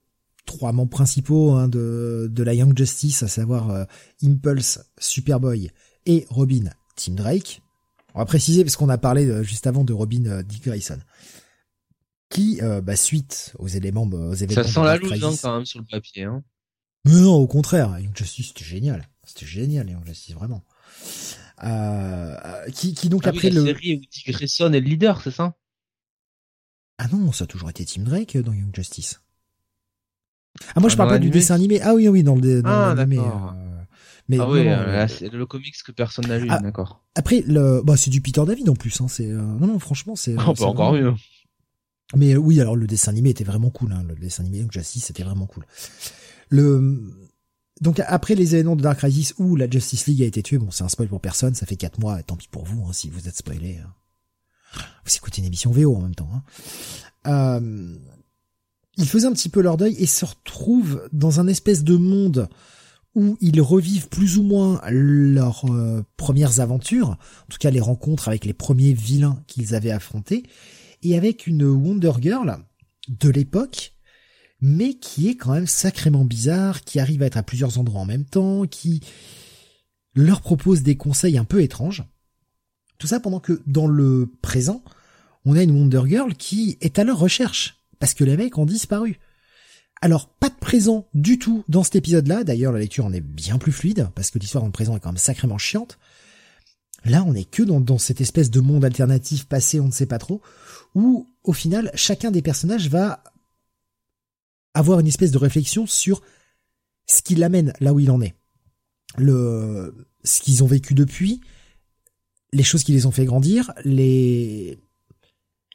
trois 0.47 0.73
membres 0.73 0.91
principaux 0.91 1.53
hein, 1.53 1.69
de, 1.69 2.29
de 2.31 2.43
la 2.43 2.55
Young 2.55 2.77
Justice, 2.77 3.23
à 3.23 3.29
savoir 3.29 3.71
euh, 3.71 3.85
Impulse, 4.23 4.81
Superboy 4.99 5.71
et 6.07 6.27
Robin 6.29 6.71
Tim 6.97 7.15
Drake. 7.15 7.63
On 8.15 8.21
va 8.21 8.27
préciser 8.27 8.65
parce 8.65 8.77
qu'on 8.77 8.89
a 8.89 8.99
parlé 8.99 9.27
euh, 9.27 9.43
juste 9.43 9.67
avant 9.67 9.85
de 9.85 9.93
Robin 9.93 10.27
euh, 10.27 10.43
Dick 10.43 10.65
Grayson, 10.65 11.01
qui, 12.31 12.61
euh, 12.63 12.81
bah, 12.81 12.97
suite 12.97 13.55
aux 13.59 13.69
éléments, 13.69 14.05
aux 14.05 14.35
événements 14.35 14.63
Ça 14.63 14.69
sent 14.69 14.85
la 14.85 14.97
loose 14.97 15.25
hein, 15.25 15.35
quand 15.43 15.57
même 15.57 15.67
sur 15.67 15.81
le 15.81 15.87
papier. 15.87 16.25
Hein. 16.25 16.43
mais 17.05 17.21
non, 17.21 17.35
au 17.35 17.47
contraire, 17.47 17.99
Young 17.99 18.17
Justice 18.17 18.49
c'était 18.49 18.65
génial, 18.65 19.09
c'était 19.25 19.47
génial 19.47 19.91
Young 19.91 20.05
Justice 20.07 20.35
vraiment. 20.35 20.63
Euh, 21.63 22.37
euh, 22.45 22.71
qui, 22.71 22.95
qui 22.95 23.09
donc 23.09 23.23
Ah 23.27 23.31
oui, 23.31 23.37
après 23.39 23.51
la 23.51 23.61
le 23.61 23.67
série 23.67 23.97
où 23.97 24.01
Dick 24.11 24.29
Grayson 24.33 24.73
est 24.73 24.81
le 24.81 24.87
leader, 24.89 25.21
c'est 25.23 25.31
ça? 25.31 25.55
Ah 26.99 27.07
non, 27.13 27.31
ça 27.33 27.45
a 27.45 27.47
toujours 27.47 27.71
été 27.71 27.85
Tim 27.85 28.03
Drake 28.03 28.37
euh, 28.37 28.43
dans 28.43 28.53
Young 28.53 28.75
Justice. 28.75 29.21
Ah 30.75 30.81
moi 30.81 30.89
je 30.89 30.95
Ah, 30.95 30.99
parle 30.99 31.11
pas 31.11 31.19
du 31.19 31.31
dessin 31.31 31.55
animé. 31.55 31.81
Ah 31.83 31.95
oui 31.95 32.09
oui 32.09 32.23
dans 32.23 32.37
le 32.37 32.63
dans 32.63 32.69
Ah, 32.71 32.95
l'animé. 32.95 33.21
mais 34.29 34.39
Ah 34.41 34.49
oui, 34.49 34.65
non, 34.65 34.71
là, 34.71 35.09
c'est 35.09 35.29
le 35.33 35.47
comics 35.47 35.75
que 35.85 35.93
personne 35.93 36.27
n'a 36.29 36.39
lu, 36.39 36.47
Ah. 36.51 36.61
d'accord. 36.61 37.05
après 37.17 37.43
le 37.47 37.83
bah 37.85 37.97
c'est 37.97 38.11
du 38.11 38.21
Peter 38.21 38.43
David 38.47 38.69
en 38.69 38.75
plus 38.75 39.01
hein, 39.01 39.09
c'est 39.09 39.27
euh, 39.31 39.41
non 39.43 39.67
non 39.67 39.79
franchement 39.79 40.15
c'est 40.17 40.35
Oh, 40.39 40.55
bah, 40.59 40.67
encore 40.67 40.93
mieux. 40.93 41.15
Mais 42.17 42.35
euh, 42.35 42.39
oui, 42.39 42.61
alors 42.61 42.77
le 42.77 42.87
dessin 42.87 43.11
animé 43.11 43.31
était 43.31 43.45
vraiment 43.45 43.71
cool. 43.71 43.93
Hein. 43.93 44.05
Le 44.09 44.15
dessin 44.15 44.43
animé 44.45 44.59
Young 44.59 44.71
Justice 44.73 45.05
c'était 45.07 45.25
vraiment 45.25 45.47
cool. 45.47 45.67
Le 46.51 47.01
donc 47.81 48.01
après 48.07 48.35
les 48.35 48.55
événements 48.55 48.77
de 48.77 48.83
Dark 48.83 48.99
Crisis 48.99 49.35
où 49.39 49.57
la 49.57 49.69
Justice 49.69 50.07
League 50.07 50.23
a 50.23 50.27
été 50.27 50.43
tuée, 50.43 50.59
bon 50.59 50.71
c'est 50.71 50.85
un 50.85 50.89
spoil 50.89 51.09
pour 51.09 51.21
personne, 51.21 51.55
ça 51.55 51.67
fait 51.67 51.77
quatre 51.77 51.99
mois, 51.99 52.23
tant 52.23 52.37
pis 52.37 52.49
pour 52.49 52.65
vous 52.65 52.85
hein, 52.87 52.93
si 52.93 53.11
vous 53.11 53.29
êtes 53.29 53.37
spoilé. 53.37 53.79
hein. 53.79 53.93
Vous 55.05 55.15
écoutez 55.15 55.41
une 55.41 55.47
émission 55.47 55.71
VO 55.71 55.95
en 55.95 56.01
même 56.01 56.15
temps. 56.15 56.31
Hein. 56.35 56.43
Euh, 57.27 57.97
ils 58.97 59.09
faisaient 59.09 59.27
un 59.27 59.33
petit 59.33 59.49
peu 59.49 59.61
leur 59.61 59.77
deuil 59.77 59.95
et 59.99 60.07
se 60.07 60.25
retrouvent 60.25 61.09
dans 61.13 61.41
un 61.41 61.47
espèce 61.47 61.85
de 61.85 61.97
monde 61.97 62.49
où 63.15 63.37
ils 63.41 63.61
revivent 63.61 64.09
plus 64.09 64.39
ou 64.39 64.43
moins 64.43 64.81
leurs 64.91 65.65
euh, 65.71 66.05
premières 66.17 66.61
aventures, 66.61 67.11
en 67.11 67.47
tout 67.49 67.59
cas 67.59 67.71
les 67.71 67.81
rencontres 67.81 68.29
avec 68.29 68.45
les 68.45 68.53
premiers 68.53 68.93
vilains 68.93 69.43
qu'ils 69.47 69.75
avaient 69.75 69.93
affrontés, 69.93 70.45
et 71.03 71.17
avec 71.17 71.47
une 71.47 71.65
Wonder 71.65 72.13
Girl 72.21 72.59
de 73.09 73.31
l'époque, 73.31 73.94
mais 74.67 74.95
qui 74.95 75.29
est 75.29 75.37
quand 75.37 75.53
même 75.53 75.67
sacrément 75.67 76.25
bizarre, 76.25 76.85
qui 76.85 76.99
arrive 76.99 77.23
à 77.23 77.27
être 77.27 77.37
à 77.37 77.43
plusieurs 77.43 77.79
endroits 77.79 78.01
en 78.01 78.07
même 78.07 78.25
temps, 78.25 78.67
qui 78.67 79.03
leur 80.15 80.41
propose 80.41 80.83
des 80.83 80.97
conseils 80.97 81.37
un 81.37 81.45
peu 81.45 81.61
étranges. 81.61 82.03
Tout 82.97 83.07
ça 83.07 83.21
pendant 83.21 83.41
que 83.41 83.61
dans 83.67 83.87
le 83.87 84.33
présent, 84.41 84.83
on 85.45 85.55
a 85.55 85.63
une 85.63 85.73
Wonder 85.73 86.01
Girl 86.07 86.35
qui 86.35 86.79
est 86.81 86.99
à 86.99 87.05
leur 87.05 87.19
recherche, 87.19 87.85
parce 87.99 88.15
que 88.15 88.25
les 88.25 88.39
mecs 88.39 88.57
ont 88.57 88.65
disparu. 88.65 89.21
Alors, 90.01 90.31
pas 90.31 90.49
de 90.49 90.55
présent 90.55 91.09
du 91.13 91.39
tout 91.39 91.63
dans 91.69 91.85
cet 91.85 91.97
épisode-là, 91.97 92.43
d'ailleurs 92.43 92.73
la 92.73 92.79
lecture 92.79 93.05
en 93.05 93.13
est 93.13 93.21
bien 93.21 93.59
plus 93.59 93.73
fluide, 93.73 94.09
parce 94.15 94.31
que 94.31 94.39
l'histoire 94.39 94.65
le 94.65 94.71
présent 94.71 94.97
est 94.97 95.01
quand 95.01 95.11
même 95.11 95.19
sacrément 95.19 95.59
chiante. 95.59 95.99
Là, 97.05 97.23
on 97.27 97.35
est 97.35 97.45
que 97.45 97.63
dans, 97.63 97.83
dans 97.83 97.99
cette 97.99 98.23
espèce 98.23 98.51
de 98.51 98.61
monde 98.61 98.87
alternatif 98.87 99.45
passé, 99.45 99.79
on 99.79 99.89
ne 99.89 99.93
sait 99.93 100.07
pas 100.07 100.19
trop, 100.19 100.41
où, 100.95 101.29
au 101.43 101.53
final, 101.53 101.91
chacun 101.95 102.31
des 102.31 102.41
personnages 102.41 102.89
va 102.89 103.23
avoir 104.75 105.01
une 105.01 105.07
espèce 105.07 105.31
de 105.31 105.39
réflexion 105.39 105.87
sur 105.87 106.23
ce 107.07 107.23
qui 107.23 107.35
l'amène 107.35 107.73
là 107.81 107.93
où 107.93 108.01
il 108.01 108.11
en 108.11 108.21
est. 108.21 108.35
Le, 109.17 109.95
ce 110.25 110.41
qu'ils 110.41 110.65
ont 110.65 110.67
vécu 110.67 110.95
depuis, 110.95 111.41
les 112.53 112.63
choses 112.63 112.85
qui 112.85 112.93
les 112.93 113.07
ont 113.07 113.11
fait 113.11 113.25
grandir, 113.25 113.73
les, 113.85 114.79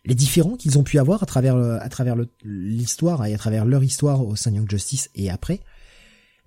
les 0.05 0.15
différents 0.15 0.57
qu'ils 0.57 0.77
ont 0.77 0.83
pu 0.83 0.99
avoir 0.99 1.23
à 1.23 1.25
travers, 1.25 1.55
à 1.55 1.89
travers 1.89 2.15
l'histoire 2.43 3.25
et 3.25 3.33
à 3.33 3.37
travers 3.37 3.65
leur 3.65 3.83
histoire 3.83 4.25
au 4.25 4.35
sein 4.35 4.51
de 4.51 4.57
Young 4.57 4.69
Justice 4.69 5.09
et 5.15 5.29
après. 5.29 5.61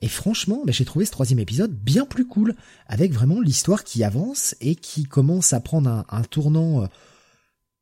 Et 0.01 0.09
franchement, 0.09 0.63
bah, 0.67 0.73
j'ai 0.73 0.85
trouvé 0.85 1.05
ce 1.05 1.13
troisième 1.13 1.39
épisode 1.39 1.73
bien 1.73 2.05
plus 2.05 2.27
cool, 2.27 2.57
avec 2.89 3.13
vraiment 3.13 3.41
l'histoire 3.41 3.85
qui 3.85 4.03
avance 4.03 4.57
et 4.61 4.75
qui 4.75 5.05
commence 5.05 5.53
à 5.53 5.61
prendre 5.61 5.89
un, 5.89 6.05
un 6.11 6.23
tournant 6.23 6.83
euh, 6.83 6.87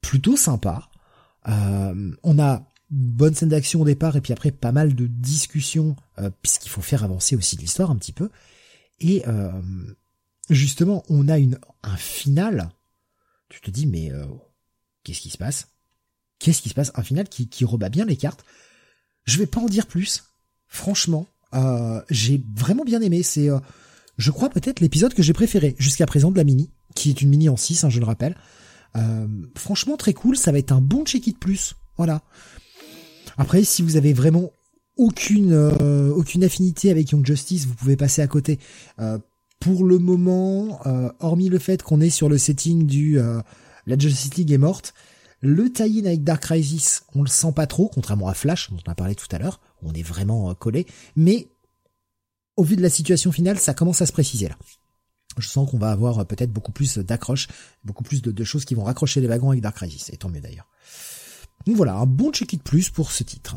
plutôt 0.03 0.37
sympa. 0.37 0.91
Euh, 1.49 2.13
on 2.23 2.39
a 2.39 2.70
bonne 2.91 3.35
scène 3.35 3.51
d'action 3.51 3.81
au 3.81 3.85
départ 3.85 4.17
et 4.17 4.21
puis 4.21 4.33
après 4.33 4.51
pas 4.51 4.73
mal 4.73 4.95
de 4.95 5.07
discussions 5.07 5.97
euh, 6.19 6.31
puisqu'il 6.43 6.71
faut 6.71 6.83
faire 6.83 7.05
avancer 7.05 7.37
aussi 7.37 7.57
l'histoire 7.57 7.91
un 7.91 7.97
petit 7.97 8.13
peu. 8.13 8.31
Et 9.01 9.23
euh, 9.27 9.53
justement, 10.49 11.05
on 11.09 11.29
a 11.29 11.39
une 11.39 11.59
un 11.83 11.97
final. 11.97 12.71
Tu 13.49 13.61
te 13.61 13.71
dis 13.71 13.87
mais 13.87 14.11
euh, 14.13 14.25
qu'est-ce 15.05 15.21
qui 15.21 15.31
se 15.31 15.39
passe? 15.39 15.69
Qu'est-ce 16.39 16.63
qui 16.63 16.69
se 16.69 16.75
passe? 16.75 16.93
Un 16.95 17.03
final 17.03 17.29
qui, 17.29 17.49
qui 17.49 17.65
rebat 17.65 17.89
bien 17.91 18.05
les 18.05 18.17
cartes. 18.17 18.45
Je 19.25 19.39
vais 19.39 19.47
pas 19.47 19.61
en 19.61 19.67
dire 19.67 19.87
plus. 19.87 20.25
Franchement, 20.67 21.27
euh, 21.55 22.01
j'ai 22.11 22.43
vraiment 22.57 22.85
bien 22.85 23.01
aimé. 23.01 23.23
C'est, 23.23 23.51
euh, 23.51 23.59
je 24.19 24.31
crois 24.31 24.51
peut-être 24.51 24.81
l'épisode 24.81 25.15
que 25.15 25.23
j'ai 25.23 25.33
préféré 25.33 25.77
jusqu'à 25.79 26.07
présent 26.07 26.31
de 26.31 26.37
la 26.37 26.45
mini. 26.45 26.71
qui 26.97 27.11
est 27.11 27.23
une 27.23 27.29
mini 27.31 27.49
en 27.49 27.57
6, 27.57 27.85
hein, 27.85 27.91
je 27.91 28.01
le 28.01 28.05
rappelle. 28.05 28.37
Euh, 28.97 29.29
franchement 29.57 29.97
très 29.97 30.13
cool, 30.13 30.37
ça 30.37 30.51
va 30.51 30.59
être 30.59 30.73
un 30.73 30.81
bon 30.81 31.05
check-it 31.05 31.39
plus. 31.39 31.77
Voilà. 31.97 32.23
Après, 33.41 33.65
si 33.65 33.81
vous 33.81 33.97
avez 33.97 34.13
vraiment 34.13 34.53
aucune 34.99 35.55
euh, 35.55 36.13
aucune 36.13 36.45
affinité 36.45 36.91
avec 36.91 37.11
Young 37.11 37.25
Justice, 37.25 37.65
vous 37.65 37.75
pouvez 37.75 37.97
passer 37.97 38.21
à 38.21 38.27
côté. 38.27 38.59
Euh, 38.99 39.19
pour 39.61 39.87
le 39.87 39.99
moment, 39.99 40.79
euh, 40.85 41.11
hormis 41.21 41.49
le 41.49 41.59
fait 41.59 41.83
qu'on 41.83 42.03
est 42.03 42.11
sur 42.11 42.29
le 42.29 42.37
setting 42.37 42.87
du 42.87 43.19
la 43.87 43.99
Justice 43.99 44.35
League 44.35 44.53
est 44.53 44.59
morte, 44.59 44.93
le 45.41 45.73
tie-in 45.73 46.05
avec 46.05 46.23
Dark 46.23 46.43
Crisis, 46.43 47.05
on 47.15 47.23
le 47.23 47.29
sent 47.29 47.53
pas 47.57 47.67
trop, 47.67 47.89
contrairement 47.89 48.29
à 48.29 48.35
Flash 48.35 48.71
dont 48.71 48.77
on 48.87 48.91
a 48.91 48.95
parlé 48.95 49.15
tout 49.15 49.27
à 49.33 49.39
l'heure, 49.39 49.59
on 49.83 49.95
est 49.95 50.03
vraiment 50.03 50.55
collé. 50.55 50.87
Mais 51.17 51.49
au 52.57 52.63
vu 52.63 52.77
de 52.77 52.83
la 52.83 52.91
situation 52.91 53.33
finale, 53.33 53.59
ça 53.59 53.73
commence 53.73 54.03
à 54.03 54.07
se 54.07 54.13
préciser 54.13 54.49
là. 54.49 54.57
Je 55.39 55.49
sens 55.49 55.71
qu'on 55.71 55.79
va 55.79 55.93
avoir 55.93 56.27
peut-être 56.27 56.53
beaucoup 56.53 56.73
plus 56.73 56.99
d'accroches, 56.99 57.49
beaucoup 57.85 58.03
plus 58.03 58.21
de, 58.21 58.33
de, 58.33 58.45
choses 58.45 58.67
qui 58.67 58.75
vont 58.75 58.85
raccrocher 58.85 59.23
les 59.23 59.29
wagons 59.29 59.49
avec 59.49 59.63
Dark 59.63 59.77
Crisis, 59.77 60.11
et 60.13 60.19
tant 60.19 60.29
mieux 60.29 60.43
d'ailleurs. 60.43 60.69
Donc 61.67 61.77
voilà, 61.77 61.95
un 61.95 62.07
bon 62.07 62.33
check-it 62.33 62.63
plus 62.63 62.91
pour 62.91 63.11
ce 63.13 63.23
titre. 63.23 63.57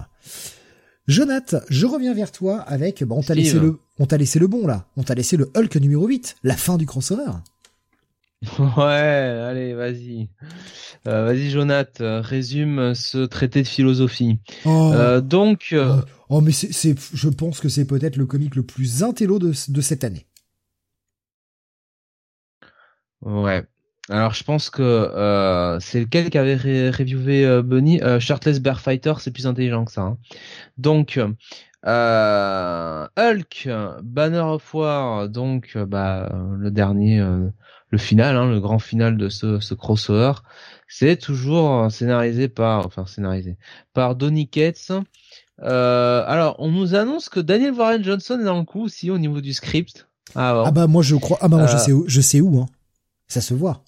Jonathan, 1.07 1.59
je 1.69 1.85
reviens 1.85 2.13
vers 2.13 2.31
toi 2.31 2.61
avec, 2.61 3.03
bon, 3.03 3.17
on 3.17 3.23
t'a 3.23 3.35
laissé 3.35 3.59
le, 3.59 3.79
on 3.99 4.05
t'a 4.05 4.17
laissé 4.17 4.39
le 4.39 4.47
bon 4.47 4.65
là, 4.65 4.87
on 4.95 5.03
t'a 5.03 5.15
laissé 5.15 5.35
le 5.35 5.51
Hulk 5.55 5.75
numéro 5.77 6.07
8, 6.07 6.37
la 6.43 6.55
fin 6.55 6.77
du 6.77 6.85
crossover. 6.85 7.31
Ouais, 8.77 8.83
allez, 8.83 9.73
vas-y. 9.73 10.29
Euh, 11.07 11.25
vas-y, 11.25 11.49
Jonathan, 11.49 12.21
résume 12.21 12.93
ce 12.93 13.25
traité 13.25 13.63
de 13.63 13.67
philosophie. 13.67 14.37
Oh, 14.65 14.91
euh, 14.93 15.21
donc. 15.21 15.69
Euh, 15.71 16.01
oh, 16.29 16.41
mais 16.41 16.51
c'est, 16.51 16.95
je 17.13 17.29
pense 17.29 17.59
que 17.59 17.69
c'est 17.69 17.85
peut-être 17.85 18.17
le 18.17 18.25
comique 18.25 18.55
le 18.55 18.63
plus 18.63 19.03
intello 19.03 19.39
de, 19.39 19.53
de 19.69 19.81
cette 19.81 20.03
année. 20.03 20.25
Ouais. 23.21 23.63
Alors 24.09 24.33
je 24.33 24.43
pense 24.43 24.69
que 24.69 24.81
euh, 24.81 25.79
c'est 25.79 26.01
lequel 26.01 26.29
qui 26.29 26.37
avait 26.37 26.55
ré 26.55 26.89
reviewé 26.89 27.45
euh, 27.45 27.61
Bunny? 27.61 28.01
Euh, 28.03 28.19
Shirtless 28.19 28.59
Bear 28.59 28.81
Fighter, 28.81 29.13
c'est 29.19 29.31
plus 29.31 29.47
intelligent 29.47 29.85
que 29.85 29.93
ça. 29.93 30.01
Hein. 30.01 30.17
Donc 30.77 31.17
euh, 31.85 33.07
Hulk, 33.17 33.69
Banner 34.03 34.39
of 34.39 34.73
War, 34.73 35.29
donc 35.29 35.77
bah 35.77 36.29
le 36.57 36.69
dernier, 36.69 37.25
le 37.89 37.97
final, 37.97 38.35
hein, 38.35 38.49
le 38.49 38.59
grand 38.59 38.79
final 38.79 39.17
de 39.17 39.29
ce, 39.29 39.59
ce 39.59 39.73
crossover, 39.73 40.33
c'est 40.87 41.17
toujours 41.17 41.89
scénarisé 41.91 42.49
par, 42.49 42.85
enfin 42.85 43.05
scénarisé 43.05 43.57
par 43.93 44.15
Donny 44.15 44.49
Cates. 44.49 44.91
alors 45.61 46.55
on 46.59 46.71
nous 46.71 46.95
annonce 46.95 47.29
que 47.29 47.39
Daniel 47.39 47.73
Warren 47.73 48.03
Johnson 48.03 48.37
est 48.39 48.45
dans 48.45 48.59
le 48.59 48.65
coup 48.65 48.81
aussi 48.81 49.11
au 49.11 49.17
niveau 49.17 49.39
du 49.39 49.53
script. 49.53 50.07
Ah, 50.35 50.63
ah 50.65 50.71
bah 50.71 50.87
moi 50.87 51.03
je 51.03 51.15
crois, 51.15 51.37
ah 51.41 51.47
bah 51.47 51.57
moi 51.57 51.67
je 51.67 51.77
sais 51.77 51.91
où, 51.91 52.05
je 52.07 52.21
sais 52.21 52.41
où, 52.41 52.59
hein. 52.59 52.65
ça 53.27 53.39
se 53.41 53.53
voit. 53.53 53.83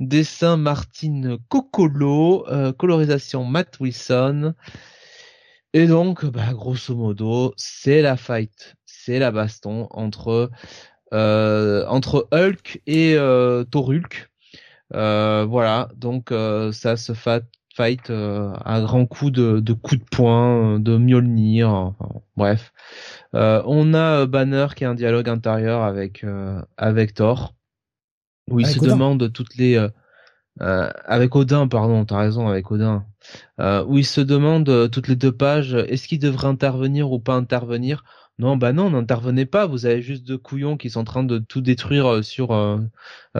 Dessin 0.00 0.56
Martine 0.56 1.38
Cocolo, 1.48 2.46
euh, 2.48 2.72
colorisation 2.72 3.44
Matt 3.44 3.78
Wilson. 3.80 4.54
Et 5.72 5.86
donc, 5.86 6.24
bah, 6.24 6.52
grosso 6.52 6.94
modo, 6.94 7.52
c'est 7.56 8.00
la 8.00 8.16
fight, 8.16 8.76
c'est 8.84 9.18
la 9.18 9.30
baston 9.30 9.88
entre 9.90 10.50
euh, 11.14 11.84
entre 11.86 12.26
Hulk 12.32 12.80
et 12.86 13.14
euh, 13.16 13.64
Thorulk. 13.64 14.30
Euh, 14.94 15.46
voilà, 15.48 15.88
donc 15.96 16.30
ça 16.72 16.96
se 16.96 17.12
fait 17.12 17.44
fight 17.74 18.10
à 18.10 18.80
grands 18.82 19.06
coups 19.06 19.32
de, 19.32 19.60
de 19.60 19.72
coups 19.72 20.00
de 20.00 20.06
poing, 20.10 20.78
de 20.78 20.96
Mjolnir, 20.96 21.70
enfin, 21.70 22.08
bref. 22.36 22.72
on 23.32 23.94
a 23.94 24.26
Banner 24.26 24.66
qui 24.76 24.84
a 24.84 24.90
un 24.90 24.94
dialogue 24.94 25.28
intérieur 25.28 25.82
avec 25.82 26.24
avec 26.76 27.14
Thor 27.14 27.54
où 28.50 28.60
il 28.60 28.66
se 28.66 28.80
demande 28.80 29.32
toutes 29.32 29.56
les 29.56 29.76
euh, 29.76 29.88
euh, 30.62 30.88
avec 31.04 31.34
Odin, 31.34 31.66
pardon, 31.66 32.04
t'as 32.04 32.18
raison, 32.18 32.48
avec 32.48 32.70
Odin, 32.70 33.04
euh, 33.60 33.84
où 33.86 33.98
il 33.98 34.06
se 34.06 34.20
demande 34.20 34.68
euh, 34.68 34.88
toutes 34.88 35.08
les 35.08 35.16
deux 35.16 35.32
pages, 35.32 35.74
est-ce 35.74 36.06
qu'il 36.06 36.20
devrait 36.20 36.46
intervenir 36.48 37.10
ou 37.10 37.18
pas 37.18 37.34
intervenir? 37.34 38.04
Non, 38.38 38.56
bah 38.56 38.72
non, 38.72 38.90
n'intervenez 38.90 39.46
pas. 39.46 39.66
Vous 39.66 39.86
avez 39.86 40.02
juste 40.02 40.24
deux 40.24 40.38
couillons 40.38 40.76
qui 40.76 40.90
sont 40.90 41.00
en 41.00 41.04
train 41.04 41.24
de 41.24 41.38
tout 41.38 41.60
détruire 41.60 42.24
sur 42.24 42.80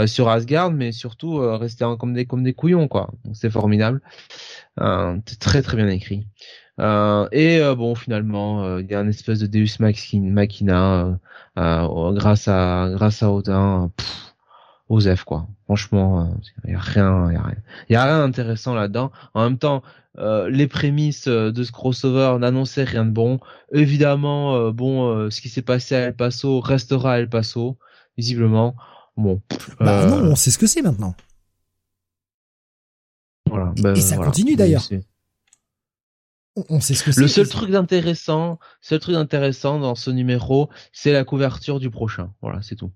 sur 0.07 0.29
Asgard, 0.29 0.71
mais 0.71 0.93
surtout 0.93 1.39
rester 1.39 1.85
comme 1.99 2.15
des 2.15 2.27
comme 2.27 2.45
des 2.45 2.55
couillons, 2.55 2.87
quoi. 2.87 3.11
C'est 3.33 3.51
formidable, 3.51 4.01
c'est 4.79 5.41
très 5.41 5.63
très 5.63 5.77
bien 5.77 5.89
écrit. 5.89 6.29
et 6.79 7.61
bon, 7.77 7.97
finalement, 7.97 8.79
il 8.79 8.87
y 8.89 8.95
a 8.95 9.01
un 9.01 9.09
espèce 9.09 9.41
de 9.41 9.49
Deus 9.49 9.81
Machina 9.81 11.19
grâce 11.57 12.47
à 12.47 12.91
grâce 12.95 13.23
à 13.25 13.33
Odin. 13.33 13.91
Pff, 13.97 14.24
Osef 14.89 15.25
quoi. 15.25 15.49
Franchement, 15.65 16.37
il 16.65 16.71
euh, 16.71 16.73
y 16.73 16.77
a 16.77 16.81
rien, 16.81 17.31
il 17.31 17.35
y 17.35 17.37
a 17.37 17.43
rien, 17.43 17.57
y 17.89 17.95
a 17.95 18.05
rien 18.05 18.19
d'intéressant 18.19 18.75
là-dedans. 18.75 19.13
En 19.33 19.45
même 19.45 19.59
temps, 19.59 19.83
euh, 20.19 20.49
les 20.51 20.67
prémices 20.67 21.27
euh, 21.27 21.53
de 21.53 21.65
ce 21.65 21.73
crossover 21.73 22.37
n'annonçaient 22.39 22.85
rien 22.85 23.05
de 23.05 23.11
bon. 23.11 23.41
Évidemment, 23.73 24.71
bon, 24.73 25.31
ce 25.31 25.41
qui 25.41 25.49
s'est 25.49 25.63
passé 25.63 25.95
à 25.95 26.01
El 26.01 26.17
Paso 26.17 26.61
restera 26.61 27.15
à 27.15 27.19
El 27.19 27.29
Paso, 27.29 27.79
visiblement. 28.19 28.77
Bon. 29.17 29.41
Bah 29.81 30.07
non, 30.07 30.17
on 30.17 30.35
sait 30.35 30.51
ce 30.51 30.59
que 30.59 30.67
c'est 30.67 30.83
maintenant. 30.83 31.15
Voilà. 33.49 33.73
et 33.77 33.83
ben, 33.83 33.95
ça 33.95 34.17
continue 34.17 34.57
d'ailleurs. 34.57 34.83
On 36.69 36.81
sait 36.81 36.95
ce 36.95 37.05
que 37.05 37.13
c'est. 37.13 37.21
Le 37.21 37.29
seul 37.29 37.49
truc 37.49 37.71
d'intéressant, 37.71 38.59
seul 38.81 39.01
truc 39.01 39.15
d'intéressant 39.15 39.81
dans 39.81 39.95
ce 39.95 40.11
numéro, 40.11 40.69
c'est 40.93 41.13
la 41.13 41.25
couverture 41.25 41.81
du 41.81 41.91
prochain. 41.91 42.33
Voilà, 42.43 42.61
c'est 42.63 42.77
tout 42.77 42.93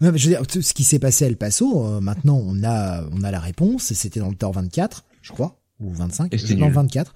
je 0.00 0.06
veux 0.06 0.12
dire, 0.12 0.42
ce 0.48 0.74
qui 0.74 0.84
s'est 0.84 0.98
passé 0.98 1.24
à 1.24 1.28
El 1.28 1.36
Paso, 1.36 1.86
euh, 1.86 2.00
maintenant 2.00 2.40
on 2.44 2.62
a 2.64 3.04
on 3.12 3.22
a 3.22 3.30
la 3.30 3.40
réponse. 3.40 3.92
C'était 3.92 4.20
dans 4.20 4.30
le 4.30 4.36
Thor 4.36 4.52
24, 4.52 5.04
je 5.22 5.32
crois, 5.32 5.60
ou 5.80 5.92
25. 5.92 6.34
C'est 6.36 6.54
dans 6.54 6.68
le 6.68 6.72
24. 6.72 7.14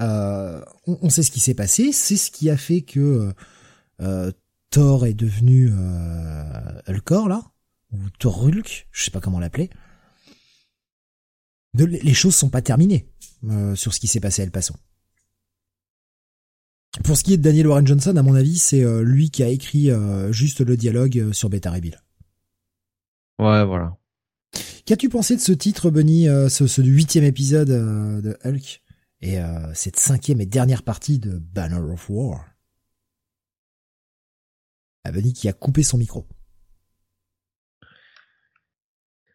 Euh, 0.00 0.62
on, 0.86 0.98
on, 1.02 1.10
sait 1.10 1.22
ce 1.22 1.30
qui 1.30 1.40
s'est 1.40 1.54
passé. 1.54 1.92
C'est 1.92 2.16
ce 2.16 2.30
qui 2.30 2.50
a 2.50 2.56
fait 2.56 2.82
que 2.82 3.32
euh, 4.00 4.32
Thor 4.70 5.06
est 5.06 5.14
devenu 5.14 5.70
euh, 5.70 6.80
Hulkor 6.88 7.28
là, 7.28 7.42
ou 7.92 7.98
Thor 8.18 8.42
Hulk, 8.42 8.88
je 8.90 9.04
sais 9.04 9.10
pas 9.10 9.20
comment 9.20 9.38
l'appeler. 9.38 9.70
les 11.74 12.14
choses 12.14 12.34
sont 12.34 12.48
pas 12.48 12.62
terminées 12.62 13.06
euh, 13.44 13.74
sur 13.74 13.92
ce 13.92 14.00
qui 14.00 14.06
s'est 14.06 14.20
passé 14.20 14.42
à 14.42 14.44
El 14.44 14.50
Paso. 14.50 14.74
Pour 17.04 17.16
ce 17.16 17.24
qui 17.24 17.32
est 17.32 17.36
de 17.38 17.42
Daniel 17.42 17.68
Warren 17.68 17.86
Johnson, 17.86 18.14
à 18.16 18.22
mon 18.22 18.34
avis, 18.34 18.58
c'est 18.58 18.84
euh, 18.84 19.02
lui 19.02 19.30
qui 19.30 19.42
a 19.42 19.48
écrit 19.48 19.90
euh, 19.90 20.30
juste 20.30 20.60
le 20.60 20.76
dialogue 20.76 21.18
euh, 21.18 21.32
sur 21.32 21.48
Beta 21.48 21.70
Rebill. 21.70 21.98
Ouais, 23.38 23.64
voilà. 23.64 23.96
Qu'as-tu 24.84 25.08
pensé 25.08 25.34
de 25.34 25.40
ce 25.40 25.52
titre, 25.52 25.90
Bunny, 25.90 26.26
ce, 26.26 26.66
ce 26.66 26.82
huitième 26.82 27.24
épisode 27.24 27.68
de 27.68 28.36
Hulk 28.44 28.82
et 29.22 29.38
cette 29.74 29.98
cinquième 29.98 30.40
et 30.40 30.46
dernière 30.46 30.82
partie 30.82 31.18
de 31.18 31.38
Banner 31.38 31.76
of 31.76 32.10
War? 32.10 32.44
Ah, 35.04 35.12
Bunny 35.12 35.32
qui 35.32 35.48
a 35.48 35.52
coupé 35.52 35.82
son 35.82 35.98
micro. 35.98 36.26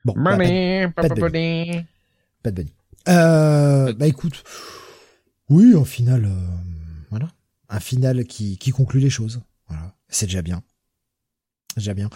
Bon, 0.06 0.14
bah, 0.16 0.38
pas, 0.38 1.10
de 1.10 1.20
Bunny. 1.20 1.86
Pas 2.44 2.52
de 2.52 2.56
Bunny. 2.56 2.74
Euh, 3.08 3.94
bah 3.94 4.08
écoute, 4.08 4.44
oui, 5.50 5.74
au 5.74 5.86
final, 5.86 6.30
voilà 7.10 7.30
un 7.70 7.80
final 7.80 8.26
qui, 8.26 8.58
qui 8.58 8.72
conclut 8.72 9.00
les 9.00 9.10
choses. 9.10 9.42
Voilà, 9.68 9.96
c'est 10.10 10.26
déjà 10.26 10.42
bien. 10.42 10.64
Déjà 11.76 11.94
bien. 11.94 12.10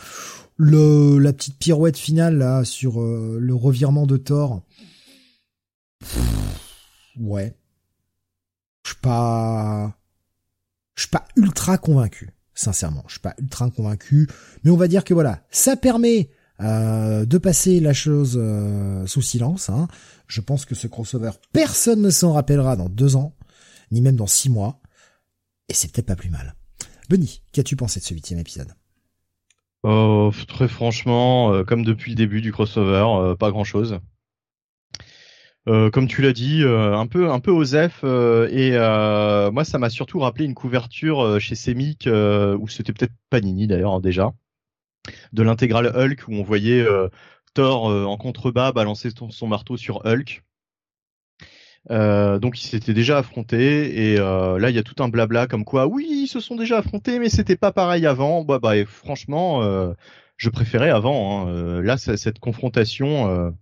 Le 0.57 1.19
la 1.19 1.33
petite 1.33 1.57
pirouette 1.57 1.97
finale 1.97 2.37
là 2.37 2.63
sur 2.63 3.01
euh, 3.01 3.37
le 3.39 3.53
revirement 3.53 4.07
de 4.07 4.17
Thor. 4.17 4.63
ouais. 7.19 7.55
Je 8.83 8.89
suis 8.89 8.99
pas 9.01 9.95
je 10.95 11.03
suis 11.03 11.09
pas 11.09 11.27
ultra 11.35 11.77
convaincu, 11.77 12.31
sincèrement. 12.53 13.03
Je 13.07 13.13
suis 13.13 13.21
pas 13.21 13.35
ultra 13.39 13.69
convaincu, 13.69 14.27
mais 14.63 14.71
on 14.71 14.77
va 14.77 14.87
dire 14.87 15.03
que 15.03 15.13
voilà, 15.13 15.43
ça 15.51 15.75
permet 15.75 16.29
euh, 16.59 17.25
de 17.25 17.37
passer 17.37 17.79
la 17.79 17.93
chose 17.93 18.37
euh, 18.39 19.05
sous 19.07 19.21
silence. 19.21 19.69
Hein. 19.69 19.87
Je 20.27 20.41
pense 20.41 20.65
que 20.65 20.75
ce 20.75 20.87
crossover, 20.87 21.31
personne 21.53 22.01
ne 22.01 22.09
s'en 22.09 22.33
rappellera 22.33 22.75
dans 22.75 22.89
deux 22.89 23.15
ans, 23.15 23.35
ni 23.91 24.01
même 24.01 24.15
dans 24.15 24.27
six 24.27 24.49
mois. 24.49 24.80
Et 25.71 25.73
c'est 25.73 25.89
peut-être 25.89 26.07
pas 26.07 26.17
plus 26.17 26.29
mal. 26.29 26.53
Benny, 27.09 27.41
qu'as-tu 27.53 27.77
pensé 27.77 28.01
de 28.01 28.03
ce 28.03 28.13
huitième 28.13 28.39
épisode? 28.39 28.73
Oh, 29.83 30.29
très 30.45 30.67
franchement, 30.67 31.53
euh, 31.53 31.63
comme 31.63 31.85
depuis 31.85 32.11
le 32.11 32.17
début 32.17 32.41
du 32.41 32.51
crossover, 32.51 33.05
euh, 33.07 33.35
pas 33.35 33.51
grand-chose. 33.51 34.01
Euh, 35.69 35.89
comme 35.89 36.09
tu 36.09 36.21
l'as 36.21 36.33
dit, 36.33 36.61
un 36.65 37.07
peu 37.07 37.31
un 37.31 37.39
peu 37.39 37.53
et 38.51 38.71
moi 39.53 39.63
ça 39.63 39.77
m'a 39.77 39.89
surtout 39.89 40.19
rappelé 40.19 40.43
une 40.43 40.55
couverture 40.55 41.39
chez 41.39 41.55
Semic 41.55 42.05
où 42.05 42.67
c'était 42.67 42.91
peut-être 42.91 43.13
Panini 43.29 43.67
d'ailleurs 43.67 43.93
hein, 43.93 44.01
déjà 44.01 44.33
de 45.31 45.41
l'intégrale 45.41 45.93
Hulk 45.95 46.27
où 46.27 46.33
on 46.33 46.43
voyait 46.43 46.85
Thor 47.53 47.85
en 47.85 48.17
contrebas 48.17 48.73
balancer 48.73 49.09
son 49.29 49.47
marteau 49.47 49.77
sur 49.77 50.05
Hulk 50.05 50.43
euh, 51.89 52.37
donc 52.37 52.61
ils 52.63 52.67
s'étaient 52.67 52.93
déjà 52.93 53.17
affrontés 53.17 54.11
et 54.11 54.19
euh, 54.19 54.59
là 54.59 54.69
il 54.69 54.75
y 54.75 54.79
a 54.79 54.83
tout 54.83 55.01
un 55.01 55.09
blabla 55.09 55.47
comme 55.47 55.65
quoi 55.65 55.87
oui 55.87 56.07
ils 56.07 56.27
se 56.27 56.39
sont 56.39 56.55
déjà 56.55 56.77
affrontés 56.77 57.17
mais 57.17 57.29
c'était 57.29 57.55
pas 57.55 57.71
pareil 57.71 58.05
avant. 58.05 58.43
Bah, 58.43 58.59
bah 58.59 58.73
franchement 58.85 59.63
euh, 59.63 59.93
je 60.37 60.49
préférais 60.49 60.89
avant. 60.89 61.47
Hein. 61.47 61.81
là, 61.81 61.97
cette 61.97 62.39
confrontation 62.39 63.53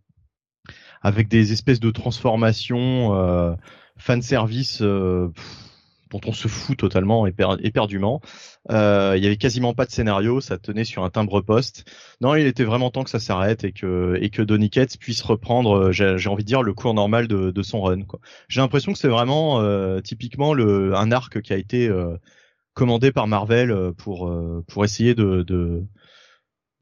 avec 1.02 1.28
des 1.28 1.52
espèces 1.52 1.80
de 1.80 1.92
transformations, 1.92 3.16
euh, 3.16 3.54
fan 3.98 4.22
service 4.22 4.84
dont 6.12 6.22
on 6.26 6.34
se 6.34 6.48
fout 6.48 6.78
totalement 6.78 7.28
éperdument. 7.28 8.22
Euh, 8.72 9.14
il 9.18 9.24
y 9.24 9.28
avait 9.28 9.38
quasiment 9.38 9.74
pas 9.74 9.86
de 9.86 9.92
scénario, 9.92 10.42
ça 10.42 10.58
tenait 10.58 10.84
sur 10.84 11.04
un 11.04 11.10
timbre 11.10 11.42
poste. 11.42 11.86
Non, 12.22 12.36
il 12.36 12.46
était 12.46 12.64
vraiment 12.64 12.90
temps 12.90 13.04
que 13.04 13.10
ça 13.10 13.20
s'arrête 13.20 13.64
et 13.64 13.72
que 13.72 14.18
et 14.22 14.30
que 14.30 14.42
Donny 14.42 14.70
Cates 14.70 14.98
puisse 14.98 15.22
reprendre, 15.22 15.90
euh, 15.90 15.92
j'ai 15.92 16.30
envie 16.30 16.44
de 16.44 16.48
dire, 16.48 16.64
le 16.64 16.74
cours 16.74 16.94
normal 16.94 17.28
de, 17.28 17.52
de 17.52 17.62
son 17.62 17.82
run. 17.82 18.02
J'ai 18.48 18.62
l'impression 18.62 18.94
que 18.94 19.00
c'est 19.00 19.08
vraiment 19.08 19.62
euh, 19.62 20.02
typiquement 20.02 20.54
le 20.54 20.96
un 20.96 21.12
arc 21.12 21.42
qui 21.42 21.54
a 21.54 21.58
été 21.58 21.90
commandé 22.74 23.12
par 23.12 23.28
Marvel 23.28 23.94
pour 23.98 24.34
pour 24.68 24.86
essayer 24.86 25.16
de 25.16 25.84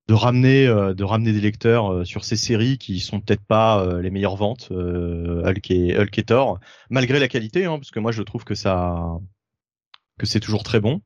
de 0.08 0.14
ramener 0.14 0.66
de 0.68 1.04
ramener 1.04 1.34
des 1.34 1.42
lecteurs 1.42 2.06
sur 2.06 2.24
ces 2.24 2.38
séries 2.38 2.78
qui 2.78 3.00
sont 3.00 3.20
peut-être 3.20 3.44
pas 3.46 4.00
les 4.02 4.10
meilleures 4.10 4.38
ventes 4.38 4.72
Hulk 4.72 5.72
et 5.72 5.98
Hulk 5.98 6.18
et 6.18 6.24
Thor 6.24 6.60
malgré 6.90 7.20
la 7.20 7.28
qualité 7.28 7.66
hein, 7.66 7.78
parce 7.78 7.92
que 7.92 8.00
moi 8.00 8.12
je 8.12 8.22
trouve 8.22 8.46
que 8.46 8.56
ça 8.56 9.18
que 10.18 10.26
c'est 10.26 10.40
toujours 10.40 10.64
très 10.64 10.80
bon 10.80 11.02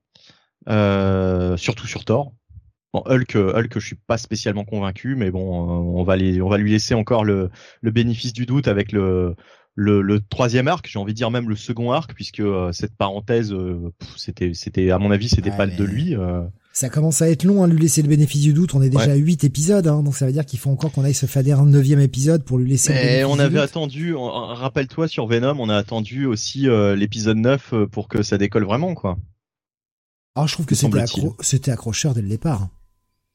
euh, 0.69 1.57
surtout 1.57 1.87
sur 1.87 2.05
Thor. 2.05 2.33
Hulk, 2.93 3.35
Hulk, 3.35 3.79
je 3.79 3.85
suis 3.85 3.95
pas 3.95 4.17
spécialement 4.17 4.65
convaincu, 4.65 5.15
mais 5.15 5.31
bon, 5.31 5.63
euh, 5.63 5.99
on 5.99 6.03
va 6.03 6.17
les, 6.17 6.41
on 6.41 6.49
va 6.49 6.57
lui 6.57 6.71
laisser 6.71 6.93
encore 6.93 7.23
le, 7.23 7.49
le 7.81 7.91
bénéfice 7.91 8.33
du 8.33 8.45
doute 8.45 8.67
avec 8.67 8.91
le, 8.91 9.35
le, 9.75 10.01
le 10.01 10.19
troisième 10.19 10.67
arc, 10.67 10.87
j'ai 10.87 10.99
envie 10.99 11.13
de 11.13 11.17
dire 11.17 11.31
même 11.31 11.49
le 11.49 11.55
second 11.55 11.91
arc, 11.91 12.13
puisque 12.13 12.41
euh, 12.41 12.71
cette 12.71 12.95
parenthèse, 12.95 13.53
c'était, 14.17 14.53
c'était, 14.53 14.91
à 14.91 14.97
mon 14.97 15.11
avis, 15.11 15.29
c'était 15.29 15.51
pas 15.51 15.67
de 15.67 15.83
lui. 15.83 16.15
Ça 16.73 16.89
commence 16.89 17.21
à 17.21 17.29
être 17.29 17.43
long, 17.43 17.61
à 17.61 17.65
hein, 17.65 17.69
lui 17.69 17.81
laisser 17.81 18.01
le 18.01 18.07
bénéfice 18.07 18.41
du 18.41 18.53
doute. 18.53 18.73
On 18.75 18.81
est 18.81 18.89
déjà 18.89 19.11
à 19.11 19.15
8 19.15 19.43
épisodes, 19.43 19.87
hein, 19.87 20.03
donc 20.03 20.15
ça 20.15 20.25
veut 20.25 20.31
dire 20.31 20.45
qu'il 20.45 20.57
faut 20.57 20.69
encore 20.69 20.93
qu'on 20.93 21.03
aille 21.03 21.13
se 21.13 21.25
fader 21.25 21.51
un 21.51 21.65
neuvième 21.65 21.99
épisode 21.99 22.45
pour 22.45 22.57
lui 22.57 22.69
laisser. 22.69 22.93
Mais 22.93 23.23
on 23.25 23.39
avait 23.39 23.59
attendu, 23.59 24.15
rappelle-toi 24.15 25.09
sur 25.09 25.27
Venom, 25.27 25.59
on 25.59 25.67
a 25.67 25.75
attendu 25.75 26.25
aussi 26.25 26.67
l'épisode 26.95 27.37
9 27.37 27.73
pour 27.91 28.07
que 28.07 28.23
ça 28.23 28.37
décolle 28.37 28.63
vraiment, 28.63 28.93
quoi. 28.93 29.17
Alors 30.35 30.47
je 30.47 30.53
trouve 30.53 30.65
que 30.65 30.75
c'était 30.75 31.03
c'était 31.41 31.71
accrocheur 31.71 32.13
dès 32.13 32.21
le 32.21 32.29
départ. 32.29 32.69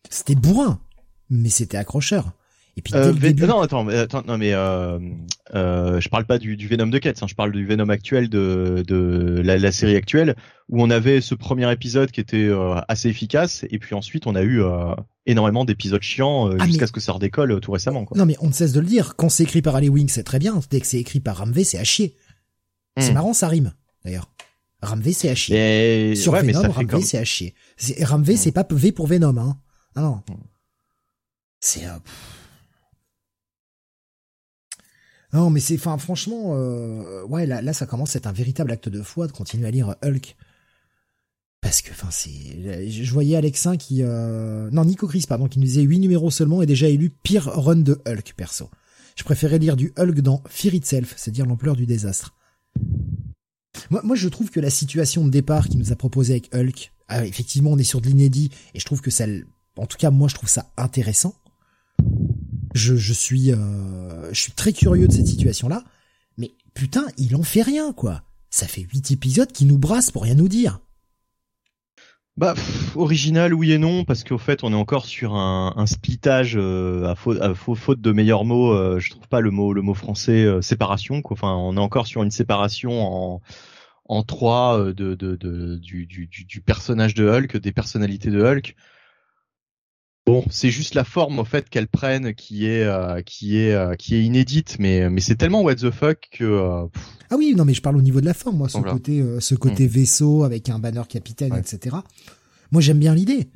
C'était 0.09 0.35
bourrin, 0.35 0.81
mais 1.29 1.51
c'était 1.51 1.77
accrocheur. 1.77 2.33
Et 2.79 2.83
puis 2.83 2.93
euh, 2.95 3.13
non 3.47 3.61
attends, 3.61 3.89
attends 3.89 4.23
non 4.27 4.37
mais 4.37 4.53
euh, 4.53 4.99
euh, 5.55 5.99
je 5.99 6.09
parle 6.11 6.27
pas 6.27 6.39
du, 6.39 6.59
du 6.59 6.69
Venom 6.69 6.89
de 6.89 6.99
Quête, 6.99 7.23
hein, 7.23 7.27
je 7.27 7.35
parle 7.35 7.51
du 7.51 7.67
Venom 7.67 7.89
actuel 7.89 8.29
de, 8.29 8.85
de 8.87 9.41
la, 9.43 9.57
la, 9.57 9.73
série 9.73 9.97
actuelle 9.97 10.37
où 10.69 10.83
on 10.83 10.91
avait 10.91 11.23
ce 11.23 11.35
premier 11.35 11.73
épisode 11.73 12.11
qui 12.11 12.21
était 12.21 12.51
assez 12.87 13.09
efficace 13.09 13.65
et 13.71 13.79
puis 13.79 13.95
ensuite 13.95 14.27
on 14.27 14.35
a 14.35 14.43
eu 14.43 14.61
énormément 15.25 15.65
d'épisodes 15.65 16.03
chiants 16.03 16.51
ah, 16.59 16.67
jusqu'à 16.67 16.87
ce 16.87 16.93
que 16.93 17.01
ça 17.01 17.13
redécolle 17.13 17.61
tout 17.61 17.73
récemment 17.73 18.05
quoi. 18.05 18.19
Non 18.19 18.27
mais 18.27 18.37
on 18.41 18.49
ne 18.49 18.53
cesse 18.53 18.73
de 18.73 18.81
le 18.81 18.87
dire, 18.87 19.17
quand 19.17 19.31
c'est 19.31 19.45
écrit 19.45 19.63
par 19.63 19.75
Ali 19.75 19.89
Wing 19.89 20.11
c'est 20.11 20.25
très 20.25 20.39
bien, 20.39 20.61
dès 20.71 20.81
que 20.81 20.87
c'est 20.87 21.01
écrit 21.01 21.21
par 21.21 21.39
Ramvé 21.39 21.65
c'est 21.65 21.79
à 21.79 21.85
chier. 21.85 22.15
C'est 22.99 23.11
hmm. 23.11 23.15
marrant 23.15 23.33
ça 23.33 23.49
rime 23.49 23.73
d'ailleurs. 24.05 24.31
Ramvé 24.83 25.15
c'est 25.15 25.31
à 25.31 25.35
chier. 25.35 26.15
Sur 26.15 26.33
Venom, 26.33 26.71
Ramvé 26.71 27.01
c'est 27.01 27.19
à 27.19 27.25
chier. 27.25 27.55
Ramvé 28.03 28.35
hmm. 28.35 28.37
c'est 28.37 28.53
pas 28.53 28.67
V 28.69 28.93
pour 28.93 29.07
Venom, 29.07 29.39
hein. 29.39 29.57
Non. 29.97 30.21
Hmm. 30.29 30.35
C'est 31.61 31.87
euh... 31.87 31.97
Non, 35.37 35.51
mais 35.51 35.61
c'est, 35.61 35.75
enfin, 35.75 35.99
franchement, 35.99 36.53
euh... 36.55 37.23
ouais, 37.27 37.45
là, 37.45 37.61
là, 37.61 37.75
ça 37.75 37.85
commence 37.85 38.17
à 38.17 38.19
être 38.19 38.27
un 38.27 38.33
véritable 38.33 38.71
acte 38.71 38.89
de 38.89 39.03
foi 39.03 39.27
de 39.27 39.33
continuer 39.33 39.67
à 39.67 39.71
lire 39.71 39.95
Hulk. 40.03 40.35
Parce 41.61 41.83
que, 41.83 41.91
enfin, 41.91 42.09
c'est, 42.11 42.89
je 42.89 43.13
voyais 43.13 43.37
Alexin 43.37 43.77
qui, 43.77 44.03
euh... 44.03 44.71
non, 44.71 44.87
Nico 44.87 45.07
Chris, 45.07 45.27
pardon, 45.29 45.47
qui 45.47 45.59
nous 45.59 45.67
disait 45.67 45.83
8 45.83 45.99
numéros 45.99 46.31
seulement 46.31 46.63
et 46.63 46.67
déjà 46.67 46.89
élu 46.89 47.11
pire 47.11 47.51
run 47.53 47.77
de 47.77 48.01
Hulk, 48.07 48.33
perso. 48.35 48.71
Je 49.15 49.25
préférais 49.25 49.59
lire 49.59 49.77
du 49.77 49.93
Hulk 49.99 50.23
dans 50.23 50.43
Fear 50.49 50.73
Itself, 50.73 51.13
c'est-à-dire 51.19 51.45
l'ampleur 51.45 51.77
du 51.77 51.85
désastre. 51.85 52.35
Moi, 53.91 54.01
moi, 54.05 54.17
je 54.17 54.31
trouve 54.31 54.51
que 54.51 54.61
la 54.61 54.71
situation 54.71 55.27
de 55.27 55.31
départ 55.31 55.69
qu'il 55.69 55.79
nous 55.79 55.93
a 55.93 55.97
proposé 55.97 56.33
avec 56.33 56.55
Hulk, 56.55 56.95
ah, 57.09 57.27
effectivement, 57.27 57.73
on 57.73 57.79
est 57.79 57.85
sur 57.85 58.01
de 58.01 58.07
l'inédit, 58.07 58.51
et 58.73 58.81
je 58.81 58.87
trouve 58.87 59.03
que 59.03 59.11
ça, 59.11 59.27
en 59.77 59.85
tout 59.85 59.99
cas, 59.99 60.11
moi, 60.11 60.29
je 60.29 60.35
trouve 60.35 60.49
ça 60.49 60.73
intéressant. 60.79 61.35
Je, 62.77 62.95
je 62.95 63.13
suis, 63.15 63.53
euh, 63.53 64.29
je 64.33 64.39
suis 64.39 64.53
très 64.53 64.75
curieux 64.75 65.09
de 65.09 65.13
cette 65.13 65.27
situation-là, 65.27 65.83
mais 66.37 66.53
putain, 66.75 67.07
il 67.17 67.35
en 67.35 67.43
fait 67.43 67.63
rien, 67.63 67.95
quoi. 67.95 68.23
Ça 68.51 68.67
fait 68.67 68.83
huit 68.83 69.11
épisodes 69.11 69.51
qui 69.51 69.65
nous 69.65 69.79
brassent 69.79 70.11
pour 70.11 70.25
rien 70.25 70.35
nous 70.35 70.49
dire. 70.49 70.81
Bah, 72.37 72.55
original, 72.95 73.55
oui 73.55 73.73
et 73.73 73.79
non, 73.79 74.05
parce 74.05 74.25
qu'au 74.25 74.37
fait, 74.37 74.63
on 74.63 74.75
est 74.75 74.77
encore 74.77 75.07
sur 75.07 75.37
un, 75.37 75.73
un 75.75 75.87
splittage 75.87 76.59
euh, 76.59 77.07
à, 77.07 77.15
faute, 77.55 77.99
de 77.99 78.13
meilleurs 78.13 78.45
mots. 78.45 78.75
Euh, 78.75 78.99
je 78.99 79.09
trouve 79.09 79.27
pas 79.27 79.41
le 79.41 79.51
mot, 79.51 79.73
le 79.73 79.81
mot 79.81 79.95
français 79.95 80.47
séparation. 80.61 81.23
Quoi. 81.23 81.39
On 81.43 81.79
est 81.79 81.81
encore 81.81 82.07
sur 82.07 82.23
une 82.23 82.31
séparation 82.31 82.91
en, 83.01 83.41
en 84.05 84.23
trois 84.23 84.93
de, 84.93 85.15
du, 85.79 86.61
personnage 86.61 87.15
de 87.15 87.27
Hulk, 87.27 87.57
des 87.57 87.73
personnalités 87.73 88.31
de 88.31 88.43
Hulk. 88.43 88.77
Bon, 90.27 90.45
c'est 90.51 90.71
juste 90.71 90.95
la 90.95 91.05
forme 91.05 91.39
au 91.39 91.45
fait 91.45 91.69
qu'elle 91.69 91.87
prenne 91.87 92.35
qui 92.35 92.67
est 92.67 92.85
qui 93.25 93.59
est 93.59 93.97
qui 93.97 94.17
est 94.17 94.25
inédite, 94.25 94.77
mais 94.81 95.09
mais 95.09 95.21
c'est 95.21 95.37
tellement 95.37 95.63
what 95.63 95.77
the 95.77 95.91
fuck 95.93 96.29
que. 96.33 96.89
ah 97.31 97.37
oui, 97.37 97.55
non, 97.57 97.65
mais 97.65 97.75
je 97.75 97.81
parle 97.81 97.97
au 97.97 98.03
niveau 98.03 98.21
de 98.21 98.27
la 98.27 98.35
forme, 98.35 98.57
moi, 98.57 98.69
ce 98.69 98.79
côté 98.79 99.25
ce 99.39 99.55
côté 99.55 99.85
hmm. 99.85 99.91
vaisseau 99.91 100.43
avec 100.43 100.69
un 100.69 100.81
banner 100.81 101.03
capitaine, 101.09 101.55
etc. 101.55 101.97
Moi, 102.73 102.83
j'aime 102.83 102.99
bien 102.99 103.15
l'idée. 103.15 103.49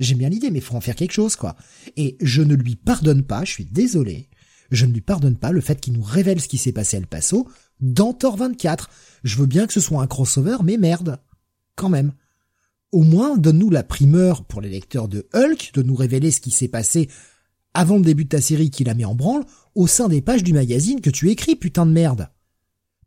J'aime 0.00 0.18
bien 0.18 0.28
l'idée, 0.28 0.50
mais 0.50 0.60
faut 0.60 0.76
en 0.76 0.80
faire 0.80 0.94
quelque 0.94 1.12
chose, 1.12 1.36
quoi. 1.36 1.56
Et 1.96 2.16
je 2.20 2.42
ne 2.42 2.54
lui 2.54 2.76
pardonne 2.76 3.22
pas, 3.22 3.44
je 3.44 3.50
suis 3.50 3.64
désolé, 3.64 4.28
je 4.70 4.86
ne 4.86 4.92
lui 4.92 5.00
pardonne 5.00 5.36
pas 5.36 5.52
le 5.52 5.60
fait 5.60 5.80
qu'il 5.80 5.94
nous 5.94 6.02
révèle 6.02 6.40
ce 6.40 6.48
qui 6.48 6.58
s'est 6.58 6.72
passé 6.72 6.96
à 6.96 7.00
El 7.00 7.06
Paso 7.06 7.48
dans 7.80 8.12
Thor 8.12 8.36
24. 8.36 8.90
Je 9.24 9.36
veux 9.36 9.46
bien 9.46 9.66
que 9.66 9.72
ce 9.72 9.80
soit 9.80 10.02
un 10.02 10.06
crossover, 10.06 10.58
mais 10.62 10.76
merde. 10.76 11.18
Quand 11.74 11.88
même. 11.88 12.12
Au 12.92 13.02
moins, 13.02 13.36
donne-nous 13.36 13.70
la 13.70 13.82
primeur 13.82 14.44
pour 14.44 14.60
les 14.60 14.70
lecteurs 14.70 15.08
de 15.08 15.28
Hulk 15.34 15.72
de 15.74 15.82
nous 15.82 15.94
révéler 15.94 16.30
ce 16.30 16.40
qui 16.40 16.50
s'est 16.50 16.68
passé 16.68 17.08
avant 17.74 17.96
le 17.96 18.02
début 18.02 18.24
de 18.24 18.30
ta 18.30 18.40
série 18.40 18.70
qui 18.70 18.84
la 18.84 18.94
met 18.94 19.04
en 19.04 19.14
branle 19.14 19.44
au 19.74 19.86
sein 19.86 20.08
des 20.08 20.22
pages 20.22 20.42
du 20.42 20.52
magazine 20.52 21.00
que 21.00 21.10
tu 21.10 21.30
écris, 21.30 21.54
putain 21.54 21.86
de 21.86 21.92
merde. 21.92 22.30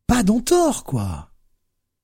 Pas 0.07 0.23
dans 0.23 0.39
Thor, 0.39 0.83
quoi 0.83 1.31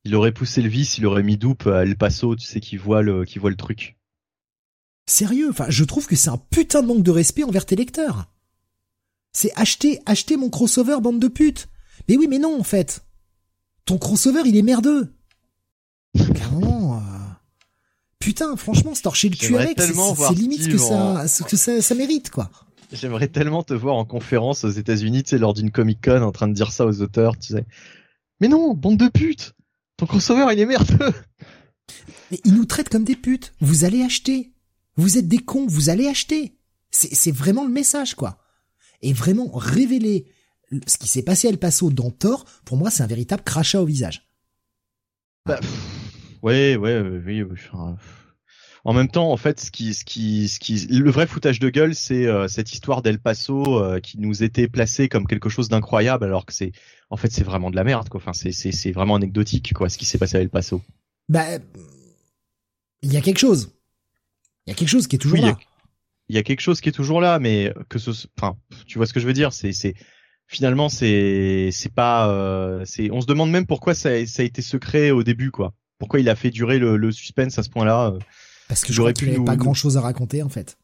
il 0.08 0.16
aurait 0.16 0.32
poussé 0.32 0.62
le 0.62 0.70
vice, 0.70 0.98
il 0.98 1.06
aurait 1.06 1.22
mis 1.22 1.36
doupe 1.36 1.68
à 1.68 1.84
El 1.84 1.98
Paso, 1.98 2.34
tu 2.38 2.48
sais, 2.48 2.62
qui 2.62 2.78
voit 2.78 3.02
le, 3.02 3.26
qui 3.26 3.40
voit 3.40 3.50
le 3.50 3.58
truc. 3.58 3.98
Sérieux, 5.06 5.50
enfin, 5.50 5.66
je 5.68 5.84
trouve 5.84 6.08
que 6.08 6.16
c'est 6.16 6.30
un 6.30 6.38
putain 6.38 6.82
de 6.82 6.88
manque 6.88 7.04
de 7.04 7.12
respect 7.12 7.44
envers 7.44 7.66
tes 7.66 7.76
lecteurs. 7.76 8.32
C'est 9.34 9.52
acheter, 9.58 10.00
acheter 10.06 10.38
mon 10.38 10.50
crossover, 10.50 11.00
bande 11.02 11.20
de 11.20 11.28
putes. 11.28 11.68
Mais 12.08 12.16
oui, 12.16 12.28
mais 12.30 12.40
non, 12.40 12.58
en 12.58 12.64
fait. 12.64 13.06
Ton 13.84 13.98
crossover, 13.98 14.44
il 14.46 14.56
est 14.56 14.62
merdeux. 14.62 15.14
Carrément, 16.34 17.00
euh... 17.00 17.17
Putain, 18.28 18.58
franchement, 18.58 18.94
se 18.94 19.02
torcher 19.02 19.30
le 19.30 19.38
cul 19.38 19.56
avec, 19.56 19.80
c'est 19.80 20.34
limite 20.36 20.64
ce 20.64 20.68
que 20.68 20.78
ça, 20.78 21.28
ce 21.30 21.44
que 21.44 21.56
ça, 21.56 21.82
ça 21.82 21.96
mérite, 21.96 22.30
quoi. 22.30 22.52
J'aimerais 22.92 23.30
tellement 23.30 23.64
te 23.64 23.74
voir 23.74 23.96
en 23.96 24.04
conférence 24.04 24.66
aux 24.66 24.70
États-Unis, 24.70 25.24
tu 25.24 25.30
sais, 25.30 25.38
lors 25.38 25.54
d'une 25.54 25.72
Comic 25.72 26.04
Con, 26.04 26.22
en 26.22 26.34
train 26.34 26.50
de 26.50 26.54
dire 26.54 26.74
ça 26.74 26.86
aux 26.86 27.02
auteurs, 27.02 27.38
tu 27.38 27.54
sais. 27.54 27.66
Mais 28.42 28.50
non, 28.50 28.74
bande 28.74 28.98
de 28.98 29.08
putes 29.08 29.54
ton 29.98 30.06
crossover, 30.06 30.54
il 30.54 30.60
est 30.60 30.66
merdeux. 30.66 31.14
Mais 32.32 32.40
il 32.46 32.54
nous 32.54 32.66
traite 32.66 32.90
comme 32.90 33.04
des 33.04 33.16
putes. 33.16 33.54
Vous 33.60 33.84
allez 33.84 34.04
acheter. 34.04 34.54
Vous 34.96 35.18
êtes 35.18 35.28
des 35.28 35.40
cons, 35.40 35.68
vous 35.68 35.90
allez 35.90 36.08
acheter. 36.08 36.60
C'est 36.92 37.32
vraiment 37.32 37.64
le 37.64 37.72
message, 37.72 38.16
quoi. 38.16 38.40
Et 39.02 39.14
vraiment 39.14 39.50
révéler 39.54 40.28
ce 40.86 40.98
qui 40.98 41.08
s'est 41.08 41.22
passé 41.22 41.48
à 41.48 41.52
El 41.52 41.58
Paso 41.58 41.90
dans 41.90 42.12
Thor, 42.12 42.46
pour 42.66 42.78
moi, 42.78 42.92
c'est 42.92 43.04
un 43.04 43.08
véritable 43.08 43.44
crachat 43.44 43.82
au 43.82 43.86
visage. 43.86 44.28
Bah, 45.46 45.60
ouais, 46.42 46.76
ouais, 46.76 47.00
oui. 47.26 47.44
en 48.84 48.94
même 48.94 49.08
temps, 49.10 49.32
en 49.32 49.38
fait, 49.38 49.60
ce 49.60 49.72
qui, 49.72 49.94
ce 49.94 50.06
qui, 50.06 50.48
ce 50.48 50.60
qui, 50.60 50.88
le 50.88 51.12
vrai 51.12 51.28
foutage 51.28 51.60
de 51.60 51.70
gueule, 51.70 51.96
c'est 51.96 52.26
euh, 52.26 52.48
cette 52.48 52.72
histoire 52.74 53.02
d'El 53.02 53.20
Paso 53.20 53.84
euh, 53.84 54.00
qui 54.00 54.20
nous 54.20 54.44
était 54.44 54.68
placée 54.68 55.10
comme 55.10 55.28
quelque 55.28 55.50
chose 55.50 55.70
d'incroyable, 55.70 56.26
alors 56.26 56.46
que 56.46 56.54
c'est 56.54 56.72
en 57.10 57.18
fait 57.18 57.32
c'est 57.32 57.44
vraiment 57.44 57.72
de 57.72 57.76
la 57.76 57.84
merde 57.84 58.10
quoi. 58.10 58.20
Enfin 58.20 58.34
c'est 58.34 58.52
c'est 58.52 58.72
c'est 58.72 58.92
vraiment 58.92 59.16
anecdotique 59.16 59.74
quoi 59.74 59.90
ce 59.90 59.98
qui 59.98 60.06
s'est 60.06 60.18
passé 60.18 60.38
à 60.38 60.42
El 60.42 60.50
Paso. 60.50 60.82
Bah 61.30 61.46
il 63.02 63.14
y 63.14 63.18
a 63.18 63.22
quelque 63.22 63.40
chose. 63.40 63.74
Il 64.66 64.72
y 64.72 64.74
a 64.74 64.76
quelque 64.76 64.90
chose 64.90 65.08
qui 65.08 65.16
est 65.16 65.20
toujours 65.20 65.40
là. 65.40 65.58
Il 66.30 66.36
y, 66.36 66.40
a 66.40 66.44
quelque 66.44 66.60
chose 66.60 66.82
qui 66.82 66.90
est 66.90 66.94
toujours 66.94 67.22
là, 67.22 67.40
mais 67.40 67.74
que 67.88 68.00
ce, 68.00 68.12
enfin, 68.38 68.58
tu 68.86 68.98
vois 68.98 69.06
ce 69.06 69.14
que 69.14 69.22
je 69.22 69.26
veux 69.26 69.32
dire, 69.32 69.54
c'est, 69.54 69.72
c'est, 69.72 69.94
finalement, 70.46 70.90
c'est, 70.90 71.70
c'est 71.72 71.94
pas, 71.94 72.30
euh, 72.30 72.84
c'est, 72.84 73.10
on 73.12 73.22
se 73.22 73.28
demande 73.28 73.50
même 73.50 73.66
pourquoi 73.66 73.94
ça, 73.94 74.26
ça 74.26 74.42
a 74.42 74.46
été 74.46 74.62
secret 74.62 75.12
au 75.12 75.24
début, 75.24 75.52
quoi. 75.52 75.74
Pourquoi 76.00 76.20
il 76.20 76.30
a 76.30 76.36
fait 76.36 76.50
durer 76.50 76.80
le, 76.80 76.98
le 76.98 77.12
suspense 77.12 77.58
à 77.58 77.64
ce 77.64 77.70
point-là. 77.70 78.12
Euh, 78.12 78.20
Parce 78.68 78.84
que 78.84 78.94
j'aurais 78.94 79.14
pu. 79.14 79.32
Nous... 79.32 79.44
pas 79.44 79.56
grand 79.56 79.74
chose 79.74 79.98
à 79.98 80.02
raconter, 80.02 80.44
en 80.44 80.50
fait. 80.50 80.78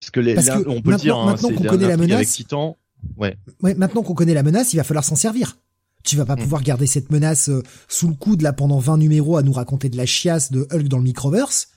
Parce 0.00 0.10
que, 0.10 0.20
les, 0.20 0.36
on 0.66 0.82
peut 0.82 0.96
dire, 0.96 1.16
hein, 1.16 1.26
maintenant 1.26 1.50
qu'on 1.50 1.64
connaît 1.64 1.88
la 1.88 1.96
menace, 1.96 2.32
Titan, 2.32 2.76
Ouais. 3.16 3.36
Ouais, 3.62 3.74
maintenant 3.74 4.02
qu'on 4.02 4.14
connaît 4.14 4.34
la 4.34 4.42
menace, 4.42 4.72
il 4.72 4.76
va 4.76 4.84
falloir 4.84 5.04
s'en 5.04 5.16
servir. 5.16 5.58
Tu 6.04 6.16
vas 6.16 6.26
pas 6.26 6.36
mm. 6.36 6.40
pouvoir 6.40 6.62
garder 6.62 6.86
cette 6.86 7.10
menace 7.10 7.48
euh, 7.48 7.62
sous 7.88 8.08
le 8.08 8.14
coude 8.14 8.42
là 8.42 8.52
pendant 8.52 8.78
20 8.78 8.98
numéros 8.98 9.36
à 9.36 9.42
nous 9.42 9.52
raconter 9.52 9.88
de 9.88 9.96
la 9.96 10.06
chiasse 10.06 10.52
de 10.52 10.66
Hulk 10.70 10.88
dans 10.88 10.98
le 10.98 11.04
microverse. 11.04 11.68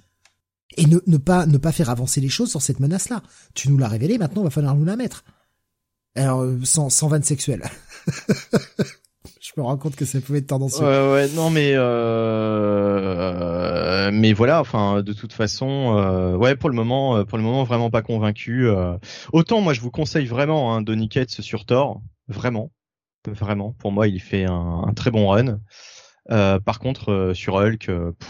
Et 0.76 0.86
ne, 0.86 1.00
ne 1.08 1.18
pas 1.18 1.46
ne 1.46 1.58
pas 1.58 1.72
faire 1.72 1.90
avancer 1.90 2.22
les 2.22 2.30
choses 2.30 2.52
sur 2.52 2.62
cette 2.62 2.80
menace-là. 2.80 3.24
Tu 3.56 3.70
nous 3.70 3.78
l'as 3.78 3.88
révélé, 3.88 4.18
maintenant 4.18 4.42
il 4.42 4.46
va 4.46 4.52
falloir 4.52 4.76
nous 4.76 4.86
la 4.86 4.96
mettre. 4.96 5.24
Alors 6.16 6.42
euh, 6.42 6.60
sans 6.64 6.90
sans 6.90 7.08
vanne 7.08 7.24
sexuelle. 7.24 7.64
Je 9.58 9.62
me 9.62 9.66
rends 9.66 9.78
compte 9.78 9.96
que 9.96 10.06
ça 10.06 10.22
pouvait 10.22 10.38
être 10.40 10.48
tendancieux. 10.48 10.86
Ouais, 10.86 11.12
ouais, 11.12 11.28
non, 11.30 11.50
mais 11.50 11.72
euh, 11.76 13.02
mais 14.14 14.32
voilà, 14.32 14.62
enfin, 14.62 15.02
de 15.02 15.14
toute 15.14 15.34
façon, 15.34 15.98
euh, 15.98 16.36
ouais, 16.36 16.56
pour 16.56 16.70
le 16.70 16.76
moment, 16.76 17.26
pour 17.26 17.40
le 17.40 17.44
moment, 17.44 17.64
vraiment 17.64 17.90
pas 17.90 18.04
convaincu. 18.04 18.70
Autant, 19.34 19.62
moi, 19.62 19.74
je 19.74 19.82
vous 19.82 19.90
conseille 19.92 20.28
vraiment 20.28 20.76
hein, 20.76 20.82
Donny 20.84 21.10
Cates 21.10 21.42
sur 21.42 21.66
Thor, 21.66 22.02
vraiment, 22.28 22.72
vraiment. 23.28 23.76
Pour 23.80 23.92
moi, 23.92 24.08
il 24.08 24.22
fait 24.22 24.46
un, 24.46 24.84
un 24.88 24.94
très 24.94 25.10
bon 25.10 25.28
run. 25.30 25.60
par 26.60 26.80
contre, 26.80 27.32
sur 27.34 27.56
Hulk, 27.56 27.88
pff, 27.88 28.30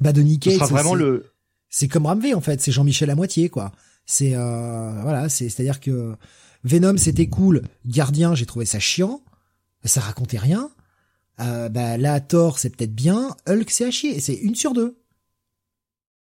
bah 0.00 0.12
Donny 0.12 0.38
Cates, 0.38 0.54
sera 0.54 0.66
vraiment 0.66 0.94
le. 0.94 1.32
C'est 1.68 1.88
comme 1.88 2.06
Ramvé 2.06 2.34
en 2.34 2.40
fait, 2.40 2.60
c'est 2.60 2.72
Jean-Michel 2.72 3.10
à 3.10 3.14
moitié 3.14 3.48
quoi. 3.48 3.72
C'est 4.06 4.34
euh, 4.34 5.02
voilà, 5.02 5.28
c'est 5.28 5.48
c'est-à-dire 5.48 5.80
que 5.80 6.14
Venom 6.64 6.96
c'était 6.96 7.28
cool, 7.28 7.62
Gardien 7.86 8.34
j'ai 8.34 8.46
trouvé 8.46 8.64
ça 8.64 8.78
chiant, 8.78 9.20
ça 9.84 10.00
racontait 10.00 10.38
rien. 10.38 10.70
Euh, 11.40 11.68
bah 11.68 11.96
là 11.96 12.20
Thor 12.20 12.58
c'est 12.58 12.74
peut-être 12.74 12.94
bien, 12.94 13.34
Hulk 13.48 13.70
c'est 13.70 13.86
à 13.86 13.90
chier, 13.90 14.20
c'est 14.20 14.34
une 14.34 14.54
sur 14.54 14.74
deux. 14.74 14.98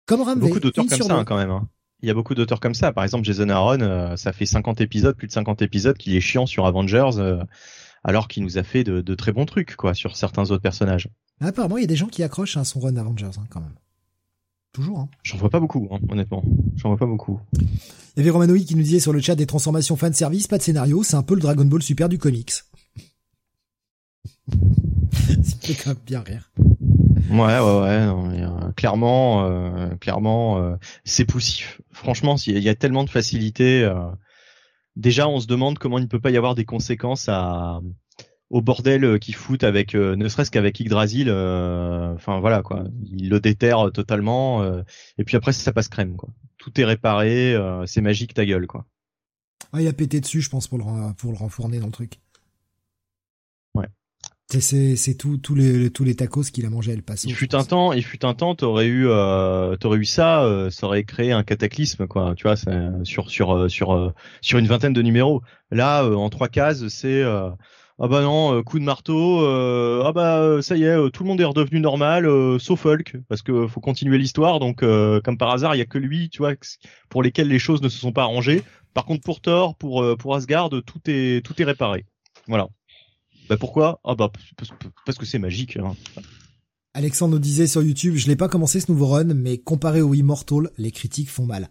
Comme 0.07 0.23
Ramvé. 0.23 0.41
Beaucoup 0.41 0.61
d'auteurs 0.61 0.87
comme 0.87 0.99
ça 0.99 1.15
hein, 1.15 1.25
quand 1.25 1.37
même. 1.37 1.51
Hein. 1.51 1.69
Il 2.01 2.09
y 2.09 2.11
a 2.11 2.15
beaucoup 2.15 2.35
d'auteurs 2.35 2.61
comme 2.61 2.75
ça. 2.75 2.93
Par 2.93 3.05
exemple 3.05 3.25
Jason 3.25 3.49
Aaron, 3.49 3.81
euh, 3.81 4.17
ça 4.17 4.33
fait 4.33 4.47
50 4.47 4.81
épisodes, 4.81 5.17
plus 5.17 5.27
de 5.27 5.33
50 5.33 5.61
épisodes 5.63 5.97
qu'il 5.97 6.15
est 6.15 6.21
chiant 6.21 6.47
sur 6.47 6.67
Avengers. 6.67 7.19
Euh, 7.19 7.43
alors 8.05 8.29
qu'il 8.29 8.45
nous 8.45 8.59
a 8.59 8.63
fait 8.63 8.85
de, 8.85 9.01
de, 9.01 9.15
très 9.17 9.33
bons 9.33 9.45
trucs 9.45 9.75
quoi 9.75 9.93
sur 9.93 10.17
certains 10.17 10.51
autres 10.51 10.63
personnages. 10.63 11.09
Apparemment, 11.41 11.79
il 11.79 11.83
y 11.83 11.85
a 11.85 11.89
des 11.89 11.97
gens 11.97 12.07
qui 12.07 12.23
accrochent 12.23 12.57
à 12.57 12.65
son 12.65 12.81
run 12.81 12.97
Avengers 12.97 13.31
hein, 13.37 13.45
quand 13.51 13.61
même. 13.61 13.75
Toujours. 14.73 15.01
Hein. 15.01 15.09
J'en 15.23 15.39
vois 15.39 15.51
pas 15.51 15.61
beaucoup, 15.61 15.89
hein, 15.91 15.99
honnêtement. 16.09 16.43
J'en 16.77 16.91
vois 16.91 16.99
pas 16.99 17.07
beaucoup. 17.07 17.41
Il 17.53 17.67
y 18.19 18.21
avait 18.21 18.31
Romanoï 18.31 18.65
qui 18.65 18.77
nous 18.77 18.83
disait 18.83 19.01
sur 19.01 19.13
le 19.13 19.21
chat 19.21 19.35
des 19.35 19.47
transformations 19.47 19.97
fan 19.97 20.13
service, 20.13 20.47
pas 20.47 20.59
de 20.59 20.63
scénario, 20.63 21.03
c'est 21.03 21.17
un 21.17 21.23
peu 21.23 21.35
le 21.35 21.41
Dragon 21.41 21.65
Ball 21.65 21.83
Super 21.83 22.09
du 22.09 22.19
comics. 22.19 22.53
C'est 25.43 25.67
fait 25.67 25.75
quand 25.75 25.91
même 25.91 25.99
bien 26.07 26.21
rire. 26.21 26.51
Ouais, 27.31 27.59
ouais, 27.59 27.81
ouais. 27.81 28.43
Euh, 28.43 28.73
clairement, 28.77 29.45
euh, 29.45 29.89
clairement, 30.01 30.59
euh, 30.59 30.77
c'est 31.05 31.25
poussif. 31.25 31.81
Franchement, 31.91 32.37
il 32.47 32.59
y 32.59 32.69
a 32.69 32.75
tellement 32.75 33.05
de 33.05 33.11
facilité. 33.11 33.91
déjà, 34.97 35.29
on 35.29 35.41
se 35.41 35.47
demande 35.47 35.79
comment 35.79 35.99
il 35.99 36.03
ne 36.03 36.09
peut 36.09 36.21
pas 36.21 36.31
y 36.31 36.37
avoir 36.37 36.55
des 36.55 36.65
conséquences 36.65 37.29
à 37.29 37.81
au 38.51 38.63
bordel 38.63 39.05
euh, 39.05 39.19
qu'il 39.19 39.35
fout 39.35 39.63
avec 39.63 39.95
ne 39.95 40.27
serait-ce 40.27 40.51
qu'avec 40.51 40.81
Yggdrasil 40.81 41.31
enfin 41.31 42.41
voilà 42.41 42.63
quoi 42.63 42.85
il 43.05 43.29
le 43.29 43.41
déterre 43.41 43.91
totalement 43.93 44.65
et 45.19 45.25
puis 45.25 45.37
après 45.37 45.53
ça 45.53 45.71
passe 45.71 45.89
crème 45.89 46.17
quoi 46.17 46.31
tout 46.57 46.81
est 46.81 46.85
réparé 46.87 47.55
c'est 47.85 48.01
magique 48.01 48.33
ta 48.33 48.47
gueule 48.47 48.67
quoi 48.67 48.87
ah 49.75 49.83
il 49.83 49.87
a 49.87 49.93
pété 49.93 50.19
dessus 50.23 50.41
je 50.41 50.49
pense 50.49 50.67
pour 50.67 50.79
le 50.79 51.13
pour 51.13 51.31
le 51.31 51.37
renfourner 51.37 51.79
dans 51.79 51.89
le 51.89 51.93
truc 51.93 52.21
c'est 54.49 54.97
c'est 54.97 55.15
tout 55.15 55.37
tous 55.37 55.55
les 55.55 55.91
tous 55.91 56.05
les 56.05 56.15
tacos 56.15 56.45
qu'il 56.45 56.65
a 56.65 56.71
mangé 56.71 56.93
à 56.93 56.95
El 56.95 57.03
Paso 57.03 57.29
il 57.29 57.35
fut 57.35 57.55
un 57.55 57.65
temps 57.65 57.93
il 57.93 58.03
fut 58.03 58.25
un 58.25 58.35
temps 58.35 58.55
t'aurais 58.55 58.87
eu 58.87 59.07
t'aurais 59.79 59.99
eu 59.99 60.05
ça 60.05 60.69
ça 60.71 60.87
aurait 60.87 61.05
créé 61.05 61.33
un 61.33 61.43
cataclysme 61.43 62.07
quoi 62.07 62.35
tu 62.35 62.45
vois 62.45 62.57
sur 63.05 63.31
sur 63.31 63.71
sur 63.71 64.15
sur 64.41 64.59
une 64.59 64.67
vingtaine 64.67 64.95
de 64.95 65.03
numéros 65.03 65.43
là 65.71 66.05
en 66.05 66.31
trois 66.31 66.49
cases 66.49 66.89
c'est 66.89 67.23
ah 68.01 68.07
bah 68.07 68.23
non, 68.23 68.55
euh, 68.55 68.63
coup 68.63 68.79
de 68.79 68.85
marteau, 68.85 69.43
euh, 69.43 70.05
ah 70.07 70.13
bah 70.13 70.39
euh, 70.39 70.63
ça 70.63 70.77
y 70.77 70.85
est, 70.85 71.11
tout 71.11 71.25
le 71.25 71.29
monde 71.29 71.41
est 71.41 71.45
redevenu 71.45 71.81
normal, 71.81 72.29
sauf 72.61 72.87
Hulk, 72.87 73.17
parce 73.29 73.43
que 73.43 73.67
faut 73.67 73.81
continuer 73.81 74.19
l'histoire, 74.19 74.61
donc 74.61 74.81
comme 75.25 75.39
par 75.39 75.51
hasard, 75.51 75.75
il 75.75 75.79
y 75.79 75.83
a 75.83 75.87
que 75.87 75.99
lui, 75.99 76.29
tu 76.29 76.39
vois, 76.39 76.53
pour 77.09 77.23
lesquels 77.25 77.49
les 77.49 77.59
choses 77.59 77.83
ne 77.83 77.89
se 77.89 77.99
sont 77.99 78.13
pas 78.13 78.23
arrangées. 78.23 78.63
Par 78.95 79.05
contre, 79.05 79.23
pour 79.25 79.41
Thor, 79.41 79.77
pour 79.77 80.17
pour 80.17 80.37
Asgard, 80.37 80.71
tout 80.71 81.01
est 81.07 81.45
tout 81.45 81.61
est 81.61 81.65
réparé. 81.65 82.07
Voilà. 82.47 82.69
Bah 83.49 83.57
pourquoi? 83.57 84.01
Ah 84.05 84.15
bah 84.15 84.31
parce, 85.05 85.19
que 85.19 85.27
c'est 85.27 85.39
magique. 85.39 85.77
Hein. 85.77 85.95
Alexandre 86.95 87.35
nous 87.35 87.41
disait 87.41 87.67
sur 87.67 87.83
YouTube, 87.83 88.17
je 88.17 88.29
l'ai 88.29 88.37
pas 88.37 88.49
commencé 88.49 88.81
ce 88.81 88.91
nouveau 88.91 89.07
run, 89.07 89.35
mais 89.35 89.59
comparé 89.59 90.01
au 90.01 90.15
Immortal, 90.15 90.71
les 90.79 90.91
critiques 90.91 91.31
font 91.31 91.47
mal. 91.47 91.69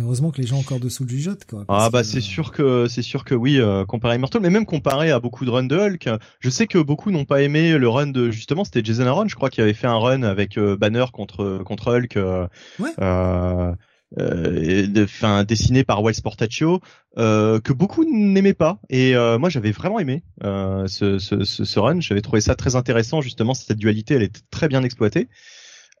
Heureusement 0.00 0.32
que 0.32 0.40
les 0.40 0.46
gens 0.46 0.58
encore 0.58 0.80
dessous 0.80 1.04
le 1.04 1.10
jugeote, 1.10 1.44
quoi. 1.44 1.64
Ah 1.68 1.88
bah 1.88 2.02
c'est 2.02 2.20
sûr 2.20 2.50
que 2.50 2.88
c'est 2.88 3.02
sûr 3.02 3.24
que 3.24 3.32
oui, 3.36 3.60
euh, 3.60 3.84
comparé 3.84 4.14
à 4.14 4.16
Immortal, 4.16 4.42
mais 4.42 4.50
même 4.50 4.66
comparé 4.66 5.12
à 5.12 5.20
beaucoup 5.20 5.44
de 5.44 5.50
runs 5.50 5.62
de 5.62 5.76
Hulk, 5.76 6.08
je 6.40 6.50
sais 6.50 6.66
que 6.66 6.78
beaucoup 6.78 7.12
n'ont 7.12 7.24
pas 7.24 7.42
aimé 7.42 7.78
le 7.78 7.88
run 7.88 8.08
de 8.08 8.32
justement 8.32 8.64
c'était 8.64 8.82
Jason 8.84 9.06
Aaron, 9.06 9.28
je 9.28 9.36
crois 9.36 9.50
qu'il 9.50 9.62
avait 9.62 9.72
fait 9.72 9.86
un 9.86 9.96
run 9.96 10.24
avec 10.24 10.58
euh, 10.58 10.76
Banner 10.76 11.04
contre 11.12 11.62
contre 11.64 11.96
Hulk, 11.96 12.16
euh, 12.16 12.48
ouais. 12.80 12.90
Euh, 14.18 14.86
de, 14.86 15.42
dessiné 15.44 15.84
par 15.84 16.02
Wells 16.02 16.22
Portaccio, 16.22 16.80
que 17.16 17.72
beaucoup 17.72 18.04
n'aimaient 18.04 18.54
pas. 18.54 18.78
Et 18.90 19.14
moi 19.38 19.48
j'avais 19.48 19.72
vraiment 19.72 19.98
aimé 19.98 20.22
ce, 20.42 21.18
ce, 21.18 21.44
ce, 21.44 21.64
ce, 21.64 21.78
run, 21.78 22.00
j'avais 22.00 22.22
trouvé 22.22 22.40
ça 22.40 22.54
très 22.54 22.76
intéressant 22.76 23.20
justement 23.20 23.54
cette 23.54 23.78
dualité, 23.78 24.14
elle 24.14 24.22
était 24.22 24.40
très 24.50 24.68
bien 24.68 24.82
exploitée. 24.82 25.28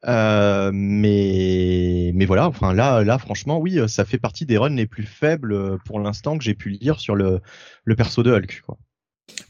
Euh, 0.06 0.70
mais 0.74 2.12
mais 2.14 2.26
voilà, 2.26 2.48
enfin 2.48 2.74
là 2.74 3.02
là 3.04 3.18
franchement 3.18 3.58
oui, 3.58 3.78
ça 3.88 4.04
fait 4.04 4.18
partie 4.18 4.44
des 4.44 4.58
runs 4.58 4.74
les 4.74 4.86
plus 4.86 5.04
faibles 5.04 5.54
euh, 5.54 5.78
pour 5.86 5.98
l'instant 5.98 6.36
que 6.36 6.44
j'ai 6.44 6.54
pu 6.54 6.68
lire 6.68 7.00
sur 7.00 7.14
le 7.14 7.40
le 7.84 7.96
perso 7.96 8.22
de 8.22 8.30
Hulk 8.30 8.62
quoi. 8.66 8.76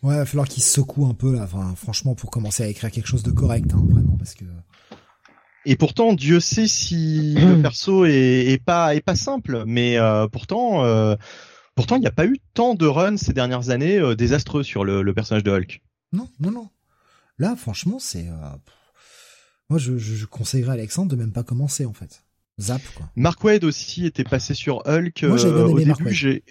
Ouais, 0.02 0.14
il 0.14 0.18
va 0.18 0.26
falloir 0.26 0.46
qu'il 0.46 0.62
se 0.62 0.70
secoue 0.74 1.06
un 1.06 1.14
peu 1.14 1.34
là, 1.34 1.42
enfin 1.42 1.74
franchement 1.74 2.14
pour 2.14 2.30
commencer 2.30 2.62
à 2.62 2.68
écrire 2.68 2.92
quelque 2.92 3.08
chose 3.08 3.24
de 3.24 3.32
correct 3.32 3.72
hein, 3.74 3.82
vraiment 3.90 4.16
parce 4.16 4.34
que 4.34 4.44
et 5.66 5.76
pourtant, 5.76 6.12
Dieu 6.12 6.40
sait 6.40 6.68
si 6.68 7.34
le 7.34 7.60
perso 7.62 8.04
est, 8.04 8.46
est, 8.52 8.62
pas 8.62 8.94
est 8.94 9.00
pas 9.00 9.16
simple, 9.16 9.64
mais 9.66 9.98
euh, 9.98 10.28
pourtant, 10.28 10.84
euh, 10.84 11.16
pourtant, 11.74 11.96
il 11.96 12.00
n'y 12.00 12.06
a 12.06 12.12
pas 12.12 12.26
eu 12.26 12.38
tant 12.54 12.74
de 12.74 12.86
runs 12.86 13.16
ces 13.16 13.32
dernières 13.32 13.70
années 13.70 13.98
euh, 13.98 14.14
désastreux 14.14 14.62
sur 14.62 14.84
le, 14.84 15.02
le, 15.02 15.14
personnage 15.14 15.44
de 15.44 15.50
Hulk. 15.50 15.82
Non, 16.12 16.28
non, 16.40 16.50
non. 16.50 16.68
Là, 17.38 17.56
franchement, 17.56 17.98
c'est 17.98 18.26
moi, 19.70 19.78
je, 19.78 19.96
je, 19.96 20.26
conseillerais 20.26 20.70
à 20.70 20.74
Alexandre 20.74 21.10
de 21.10 21.16
même 21.16 21.32
pas 21.32 21.42
commencer, 21.42 21.86
en 21.86 21.92
fait. 21.92 22.22
Zap, 22.60 22.82
quoi. 22.94 23.10
Mark 23.16 23.42
Wade 23.42 23.64
aussi 23.64 24.06
était 24.06 24.22
passé 24.22 24.54
sur 24.54 24.82
Hulk. 24.86 25.24
Moi, 25.24 25.44
au 25.44 25.78
début, 25.78 26.12
j'ai 26.12 26.44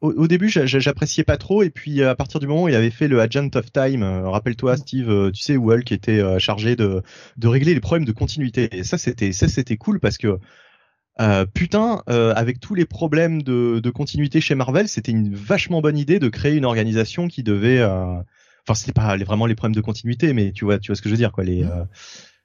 au, 0.00 0.26
début, 0.26 0.48
j'appréciais 0.48 1.24
pas 1.24 1.36
trop, 1.36 1.62
et 1.62 1.70
puis 1.70 2.02
à 2.02 2.14
partir 2.14 2.40
du 2.40 2.46
moment 2.46 2.64
où 2.64 2.68
il 2.68 2.74
avait 2.74 2.90
fait 2.90 3.08
le 3.08 3.20
Agent 3.20 3.50
of 3.54 3.70
Time, 3.72 4.02
euh, 4.02 4.28
rappelle-toi, 4.28 4.76
Steve, 4.76 5.10
euh, 5.10 5.30
tu 5.30 5.42
sais 5.42 5.56
où 5.56 5.72
Hulk 5.72 5.92
était 5.92 6.38
chargé 6.38 6.76
de 6.76 7.02
de 7.36 7.48
régler 7.48 7.74
les 7.74 7.80
problèmes 7.80 8.06
de 8.06 8.12
continuité. 8.12 8.68
Et 8.72 8.84
ça, 8.84 8.98
c'était 8.98 9.32
ça, 9.32 9.48
c'était 9.48 9.76
cool 9.76 10.00
parce 10.00 10.18
que 10.18 10.38
euh, 11.20 11.44
putain, 11.44 12.02
avec 12.06 12.60
tous 12.60 12.74
les 12.74 12.86
problèmes 12.86 13.42
de, 13.42 13.80
de 13.82 13.90
continuité 13.90 14.40
chez 14.40 14.54
Marvel, 14.54 14.88
c'était 14.88 15.12
une 15.12 15.34
vachement 15.34 15.82
bonne 15.82 15.98
idée 15.98 16.18
de 16.18 16.28
créer 16.28 16.56
une 16.56 16.64
organisation 16.64 17.28
qui 17.28 17.42
devait, 17.42 17.82
enfin, 17.82 18.74
c'était 18.74 18.92
pas 18.92 19.16
vraiment 19.16 19.46
les 19.46 19.54
problèmes 19.54 19.74
de 19.74 19.82
continuité, 19.82 20.32
mais 20.32 20.52
tu 20.52 20.64
vois, 20.64 20.78
tu 20.78 20.88
vois 20.88 20.96
ce 20.96 21.02
que 21.02 21.08
je 21.08 21.14
veux 21.14 21.18
dire, 21.18 21.32
quoi, 21.32 21.44
les 21.44 21.64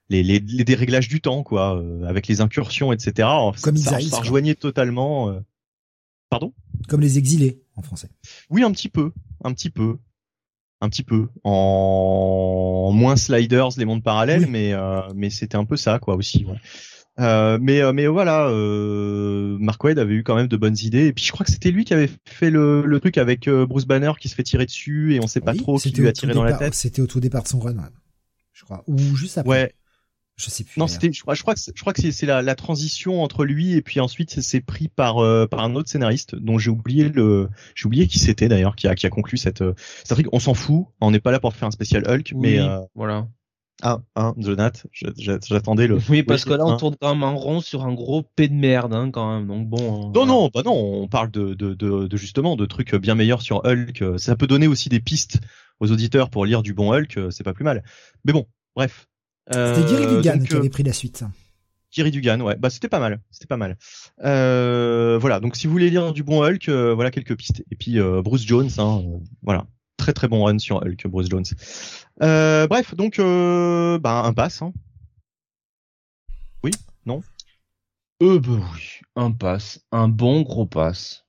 les, 0.09 0.24
les, 0.24 0.40
les 0.40 0.64
déréglages 0.64 1.08
du 1.08 1.22
temps, 1.22 1.43
quoi, 1.43 1.77
euh, 1.77 2.03
avec 2.03 2.27
les 2.27 2.42
incursions, 2.42 2.93
etc. 2.93 3.27
Comme 3.61 3.77
ça, 3.77 4.00
ça 4.00 4.17
rejoignait 4.19 4.56
totalement. 4.56 5.30
Euh... 5.30 5.40
Pardon? 6.30 6.53
Comme 6.88 7.01
les 7.01 7.17
exilés 7.17 7.61
en 7.75 7.81
français. 7.81 8.09
Oui, 8.49 8.64
un 8.64 8.72
petit 8.72 8.89
peu, 8.89 9.11
un 9.43 9.53
petit 9.53 9.69
peu, 9.69 9.97
un 10.81 10.89
petit 10.89 11.03
peu. 11.03 11.27
En 11.43 12.91
moins 12.93 13.15
sliders, 13.15 13.69
les 13.77 13.85
mondes 13.85 14.03
parallèles, 14.03 14.47
mais 14.47 14.73
euh, 14.73 15.01
mais 15.15 15.30
c'était 15.30 15.57
un 15.57 15.65
peu 15.65 15.77
ça, 15.77 15.99
quoi, 15.99 16.15
aussi. 16.15 16.45
Ouais. 16.45 16.57
Euh, 17.17 17.57
mais 17.61 17.81
euh, 17.81 17.93
mais 17.93 18.07
voilà, 18.07 18.49
euh, 18.49 19.57
Mark 19.59 19.81
Wade 19.83 19.99
avait 19.99 20.15
eu 20.15 20.23
quand 20.23 20.35
même 20.35 20.47
de 20.47 20.57
bonnes 20.57 20.77
idées. 20.81 21.07
Et 21.07 21.14
puis 21.14 21.23
je 21.23 21.31
crois 21.31 21.45
que 21.45 21.51
c'était 21.51 21.72
lui 21.72 21.85
qui 21.85 21.93
avait 21.93 22.09
fait 22.25 22.49
le, 22.49 22.85
le 22.85 22.99
truc 22.99 23.17
avec 23.17 23.49
Bruce 23.49 23.85
Banner 23.85 24.11
qui 24.19 24.27
se 24.27 24.35
fait 24.35 24.43
tirer 24.43 24.65
dessus 24.65 25.15
et 25.15 25.22
on 25.23 25.27
sait 25.27 25.39
pas 25.41 25.53
trop 25.53 25.77
qui 25.77 25.91
lui 25.91 26.07
a 26.07 26.11
tiré 26.11 26.33
dans 26.33 26.43
la 26.43 26.53
tête. 26.53 26.73
C'était 26.73 27.01
au 27.01 27.07
tout 27.07 27.22
départ 27.22 27.43
de 27.43 27.47
son 27.47 27.59
run, 27.59 27.89
je 28.51 28.65
crois, 28.65 28.83
ou 28.88 28.97
juste 29.15 29.38
après. 29.38 29.49
Ouais. 29.49 29.73
Je 30.38 30.49
sais 30.49 30.65
plus. 30.65 30.80
Non, 30.80 30.88
c'était. 30.88 31.11
Je 31.14 31.22
crois, 31.22 31.33
je 31.33 31.41
crois 31.41 31.55
que 31.55 31.61
je 31.73 31.80
crois 31.80 31.93
que 31.93 32.11
c'est 32.11 32.25
la, 32.25 32.41
la, 32.41 32.55
transition 32.55 33.23
entre 33.23 33.45
lui 33.45 33.73
et 33.73 33.81
puis 33.81 34.01
ensuite 34.01 34.41
c'est 34.41 34.59
pris 34.59 34.89
par 34.89 35.19
euh, 35.19 35.47
par 35.47 35.61
un 35.61 35.75
autre 35.75 35.89
scénariste 35.89 36.35
dont 36.35 36.57
j'ai 36.57 36.69
oublié 36.69 37.07
le 37.07 37.47
j'ai 37.73 37.85
oublié 37.85 38.07
qui 38.07 38.19
c'était 38.19 38.49
d'ailleurs 38.49 38.75
qui 38.75 38.88
a 38.88 38.95
qui 38.95 39.05
a 39.05 39.09
conclu 39.09 39.38
cette 39.38 39.61
euh, 39.61 39.73
cette 39.77 40.11
intrigue. 40.11 40.27
On 40.33 40.39
s'en 40.39 40.53
fout. 40.53 40.88
On 40.99 41.11
n'est 41.11 41.22
pas 41.22 41.31
là 41.31 41.39
pour 41.39 41.53
faire 41.53 41.69
un 41.69 41.72
spécial 41.72 42.03
Hulk, 42.05 42.33
mais 42.35 42.59
euh, 42.59 42.80
voilà. 42.95 43.27
Ah, 43.81 44.01
hein, 44.15 44.33
Jonathan, 44.38 44.88
j'attendais 45.17 45.88
le. 45.88 45.99
Oui, 46.09 46.23
parce 46.23 46.45
que 46.45 46.53
là, 46.53 46.65
on 46.65 46.72
hein. 46.72 46.77
tourne 46.77 46.95
quand 46.99 47.14
même 47.14 47.23
en 47.23 47.35
rond 47.35 47.59
sur 47.59 47.85
un 47.85 47.93
gros 47.93 48.23
P 48.23 48.47
de 48.47 48.53
merde, 48.53 48.93
hein, 48.93 49.11
quand 49.11 49.33
même. 49.33 49.47
Donc 49.47 49.67
bon. 49.67 50.07
Hein, 50.07 50.11
non, 50.15 50.25
non, 50.25 50.49
bah 50.53 50.64
non. 50.65 50.73
On 50.73 51.07
parle 51.07 51.31
de, 51.31 51.53
de, 51.53 51.73
de, 51.73 52.07
de, 52.07 52.17
justement 52.17 52.55
de 52.55 52.65
trucs 52.65 52.95
bien 52.95 53.15
meilleurs 53.15 53.41
sur 53.41 53.65
Hulk. 53.65 54.17
Ça 54.17 54.35
peut 54.35 54.47
donner 54.47 54.67
aussi 54.67 54.89
des 54.89 54.99
pistes 54.99 55.39
aux 55.80 55.91
auditeurs 55.91 56.30
pour 56.30 56.45
lire 56.45 56.61
du 56.61 56.73
bon 56.73 56.93
Hulk. 56.93 57.19
C'est 57.31 57.43
pas 57.43 57.53
plus 57.53 57.65
mal. 57.65 57.83
Mais 58.25 58.33
bon, 58.33 58.47
bref. 58.75 59.07
C'était 59.51 59.82
Gary 59.82 60.06
euh, 60.06 60.22
Dugan 60.22 60.40
qui 60.43 60.56
avait 60.56 60.67
euh, 60.67 60.69
pris 60.69 60.83
la 60.83 60.93
suite. 60.93 61.24
Gary 61.95 62.11
Dugan, 62.11 62.41
ouais, 62.41 62.56
bah 62.57 62.69
c'était 62.69 62.90
pas 62.90 62.99
mal, 62.99 63.22
c'était 63.32 63.48
pas 63.48 63.57
mal. 63.57 63.77
Euh, 64.24 65.17
voilà, 65.19 65.40
donc 65.40 65.56
si 65.56 65.67
vous 65.67 65.72
voulez 65.74 65.90
lire 65.90 66.11
du 66.14 66.24
bon 66.24 66.43
Hulk, 66.43 66.67
voilà 66.69 67.11
quelques 67.11 67.38
pistes. 67.38 67.64
Et 67.72 67.75
puis 67.75 67.99
Bruce 68.24 68.45
Jones, 68.45 68.69
hein, 68.77 69.01
voilà, 69.43 69.65
très 69.98 70.11
très 70.11 70.27
bon 70.27 70.43
run 70.43 70.59
sur 70.59 70.77
Hulk, 70.77 71.07
Bruce 71.07 71.30
Jones. 71.30 71.45
bref, 72.19 72.95
donc 72.95 73.17
bah 73.17 74.24
un 74.25 74.33
pass. 74.33 74.61
Hein. 74.61 74.74
Oui? 76.64 76.72
non? 77.06 77.22
Euh, 78.24 78.40
bah 78.40 78.59
oui, 78.74 79.01
un 79.15 79.32
pass, 79.32 79.80
un 79.91 80.07
bon 80.07 80.41
gros 80.41 80.65
pass. 80.65 81.25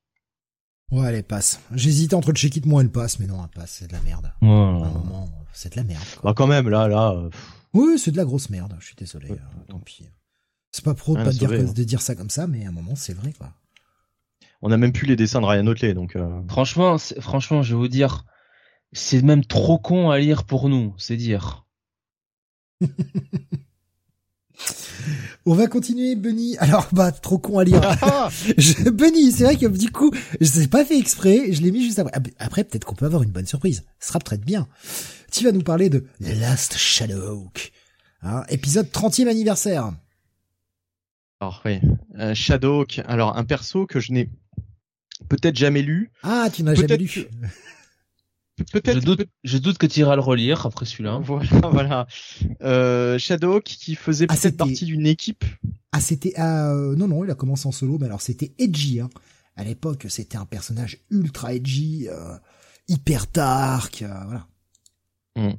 Ouais, 0.93 1.07
allez, 1.07 1.23
passe. 1.23 1.61
J'hésitais 1.73 2.15
entre 2.15 2.31
le 2.31 2.37
check-it 2.37 2.65
moi 2.65 2.81
et 2.81 2.85
le 2.85 2.91
pass, 2.91 3.19
mais 3.19 3.27
non, 3.27 3.43
un 3.43 3.49
pass, 3.49 3.79
c'est 3.81 3.89
de 3.89 3.93
la 3.93 4.01
merde. 4.01 4.33
À 4.41 4.47
un 4.47 4.73
moment, 4.79 5.29
c'est 5.53 5.73
de 5.73 5.77
la 5.77 5.85
merde. 5.85 6.05
Quoi. 6.21 6.31
Bah 6.31 6.35
quand 6.37 6.47
même, 6.47 6.69
là, 6.69 6.87
là. 6.87 7.11
euh, 7.11 7.29
pff, 7.29 7.53
Oui, 7.77 7.99
c'est 7.99 8.11
de 8.11 8.17
la 8.17 8.25
grosse 8.25 8.51
merde. 8.51 8.77
Je 8.81 8.87
suis 8.87 8.97
désolé. 8.97 9.31
Ouais. 9.31 9.37
euh, 9.39 9.65
tant 9.69 9.79
pis. 9.81 10.09
C'est 10.73 10.85
pas 10.85 10.95
pro 10.95 11.13
de 11.15 11.19
Rien 11.19 11.25
pas 11.27 11.33
te 11.33 11.39
dire, 11.39 11.51
hein. 11.53 11.73
de 11.73 11.85
dire 11.85 12.03
ça 12.03 12.15
comme 12.15 12.31
ça, 12.31 12.47
mais 12.47 12.65
à 12.67 12.69
un 12.69 12.73
moment, 12.73 12.95
c'est 12.97 13.15
vrai, 13.15 13.33
quoi. 13.33 13.53
on 14.63 14.71
a 14.73 14.77
même 14.77 14.93
plus 14.93 15.07
les 15.07 15.17
dessins 15.17 15.41
de 15.41 15.47
Ryan 15.47 15.67
Otley, 15.69 15.95
donc. 15.95 16.17
euh, 16.17 16.41
Franchement, 16.49 16.99
c'est- 16.99 17.21
franchement, 17.21 17.63
je 17.63 17.75
vais 17.75 17.79
vous 17.81 17.89
dire, 17.89 18.25
c'est 18.93 19.23
même 19.23 19.45
trop 19.45 19.79
con 19.79 20.11
à 20.11 20.19
lire 20.19 20.45
pour 20.45 20.69
nous, 20.69 20.95
c'est 20.99 21.17
dire. 21.17 21.67
On 25.45 25.55
va 25.55 25.67
continuer, 25.69 26.17
Bunny. 26.17 26.57
Alors, 26.59 26.89
bah, 26.93 27.13
trop 27.13 27.39
con 27.39 27.59
à 27.59 27.65
lire. 27.65 27.81
Je- 28.59 28.89
Bunny, 28.91 29.31
c'est 29.31 29.45
vrai 29.45 29.57
que 29.57 29.67
du 29.67 29.91
coup, 29.93 30.11
je 30.41 30.59
l'ai 30.61 30.67
pas 30.67 30.85
fait 30.85 30.99
exprès, 30.99 31.53
je 31.53 31.63
l'ai 31.63 31.71
mis 31.71 31.85
juste 31.85 31.99
après. 32.01 32.13
Ah, 32.17 32.45
Après, 32.45 32.65
peut-être 32.65 32.85
qu'on 32.85 32.95
peut 32.97 33.05
avoir 33.07 33.23
une 33.23 33.31
bonne 33.31 33.47
surprise. 33.47 33.85
Ce 34.01 34.09
sera 34.09 34.19
peut-être 34.19 34.45
bien. 34.45 34.67
Tu 35.37 35.45
vas 35.45 35.53
nous 35.53 35.61
parler 35.63 35.91
de 35.91 35.99
The 36.23 36.35
Last 36.41 36.79
Shadowhawk. 36.79 37.71
Hein, 38.23 38.45
épisode 38.49 38.91
30e 38.91 39.29
anniversaire. 39.29 39.93
Alors 41.41 41.61
oui, 41.67 41.79
euh, 42.19 42.35
Shadowhawk. 42.35 43.03
Alors 43.07 43.37
un 43.37 43.45
perso 43.45 43.87
que 43.87 44.01
je 44.01 44.13
n'ai 44.13 44.31
peut-être 45.29 45.57
jamais 45.57 45.83
lu, 45.83 46.11
Ah, 46.23 46.49
tu 46.51 46.63
n'as 46.63 46.75
jamais 46.75 46.97
lu. 46.97 47.07
que- 47.07 47.21
Pe- 47.21 47.29
Je 48.57 48.65
peut-être. 48.81 49.05
doute, 49.05 49.19
peut- 49.19 49.27
je 49.45 49.59
doute 49.59 49.77
que 49.77 49.85
tu 49.87 50.01
iras 50.01 50.15
le 50.17 50.23
relire 50.23 50.65
après 50.65 50.87
celui-là. 50.87 51.19
Voilà, 51.27 51.69
voilà. 51.71 52.07
Euh, 52.63 53.19
Shadowhawk 53.19 53.65
qui 53.65 53.95
faisait 53.95 54.25
Ah, 54.31 54.37
peut-être 54.37 54.57
partie 54.57 54.87
d'une 54.87 55.07
équipe. 55.07 55.45
Ah, 55.93 56.01
c'était, 56.01 56.33
ah, 56.37 56.73
euh, 56.73 56.97
non, 56.97 57.09
non, 57.09 57.25
il 57.25 57.31
a 57.31 57.35
commencé 57.35 57.67
en 57.69 57.73
solo, 57.73 57.99
mais 57.99 58.07
alors 58.07 58.23
c'était 58.23 58.55
edgy, 58.59 59.01
hein. 59.01 59.11
À 59.55 59.65
l'époque, 59.65 60.07
c'était 60.09 60.39
un 60.39 60.47
personnage 60.47 60.97
ultra 61.11 61.53
edgy, 61.53 62.09
euh, 62.09 62.39
hyper 62.89 63.27
dark, 63.35 64.01
euh, 64.01 64.39
voilà. 65.37 65.55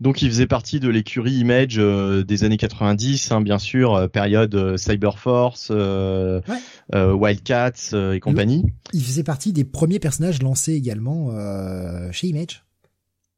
Donc 0.00 0.22
il 0.22 0.28
faisait 0.28 0.46
partie 0.48 0.80
de 0.80 0.88
l'écurie 0.88 1.34
Image 1.34 1.78
euh, 1.78 2.24
des 2.24 2.42
années 2.44 2.56
90, 2.56 3.30
hein, 3.32 3.40
bien 3.40 3.58
sûr, 3.58 3.94
euh, 3.94 4.08
période 4.08 4.54
euh, 4.54 4.76
Cyberforce, 4.76 5.68
euh, 5.70 6.40
Ouais. 6.48 6.58
euh, 6.94 7.12
Wildcats 7.14 7.72
euh, 7.94 8.12
et 8.12 8.20
compagnie. 8.20 8.64
Il 8.92 9.02
faisait 9.04 9.22
partie 9.22 9.52
des 9.52 9.64
premiers 9.64 10.00
personnages 10.00 10.42
lancés 10.42 10.72
également 10.74 11.30
euh, 11.30 12.10
chez 12.12 12.26
Image. 12.26 12.64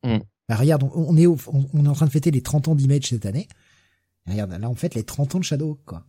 Mm. 0.02 0.16
Bah, 0.49 0.57
regarde, 0.57 0.83
on, 0.84 0.91
on 0.94 1.16
est 1.16 1.26
au- 1.26 1.36
on, 1.52 1.66
on 1.75 1.84
est 1.84 1.89
en 1.89 1.92
train 1.94 2.07
de 2.07 2.10
fêter 2.10 2.31
les 2.31 2.41
30 2.42 2.68
ans 2.68 2.75
d'Image 2.75 3.05
cette 3.05 3.26
année. 3.26 3.49
Regarde, 4.26 4.52
là, 4.58 4.70
on 4.70 4.75
fête 4.75 4.94
les 4.94 5.05
30 5.05 5.34
ans 5.36 5.39
de 5.39 5.44
Shadow, 5.44 5.78
quoi. 5.84 6.05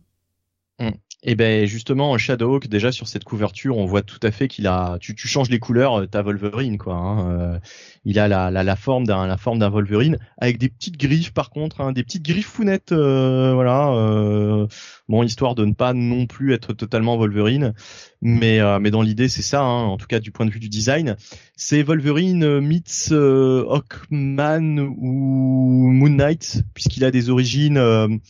Et 1.24 1.34
ben 1.34 1.66
justement 1.66 2.16
Shadowhawk 2.16 2.68
déjà 2.68 2.92
sur 2.92 3.08
cette 3.08 3.24
couverture 3.24 3.76
on 3.76 3.86
voit 3.86 4.02
tout 4.02 4.20
à 4.22 4.30
fait 4.30 4.46
qu'il 4.46 4.68
a 4.68 4.98
tu, 5.00 5.16
tu 5.16 5.26
changes 5.26 5.50
les 5.50 5.58
couleurs 5.58 6.02
euh, 6.02 6.06
t'as 6.06 6.22
Wolverine 6.22 6.78
quoi 6.78 6.94
hein, 6.94 7.30
euh, 7.32 7.58
il 8.04 8.20
a 8.20 8.28
la, 8.28 8.52
la, 8.52 8.62
la 8.62 8.76
forme 8.76 9.04
d'un 9.04 9.26
la 9.26 9.36
forme 9.36 9.58
d'un 9.58 9.68
Wolverine 9.68 10.18
avec 10.36 10.58
des 10.58 10.68
petites 10.68 10.96
griffes 10.96 11.32
par 11.32 11.50
contre 11.50 11.80
hein, 11.80 11.90
des 11.90 12.04
petites 12.04 12.24
griffes 12.24 12.46
founettes 12.46 12.92
euh, 12.92 13.52
voilà 13.52 13.90
euh, 13.94 14.68
bon 15.08 15.24
histoire 15.24 15.56
de 15.56 15.64
ne 15.64 15.72
pas 15.72 15.92
non 15.92 16.26
plus 16.26 16.54
être 16.54 16.72
totalement 16.72 17.16
Wolverine 17.16 17.74
mais 18.22 18.60
euh, 18.60 18.78
mais 18.78 18.92
dans 18.92 19.02
l'idée 19.02 19.28
c'est 19.28 19.42
ça 19.42 19.62
hein, 19.62 19.86
en 19.86 19.96
tout 19.96 20.06
cas 20.06 20.20
du 20.20 20.30
point 20.30 20.46
de 20.46 20.52
vue 20.52 20.60
du 20.60 20.68
design 20.68 21.16
c'est 21.56 21.82
Wolverine 21.82 22.44
euh, 22.44 22.60
meets 22.60 23.10
Hawkman 23.10 24.78
ou 24.78 25.90
Moon 25.90 26.10
Knight 26.10 26.62
puisqu'il 26.74 27.04
a 27.04 27.10
des 27.10 27.28
origines 27.28 28.20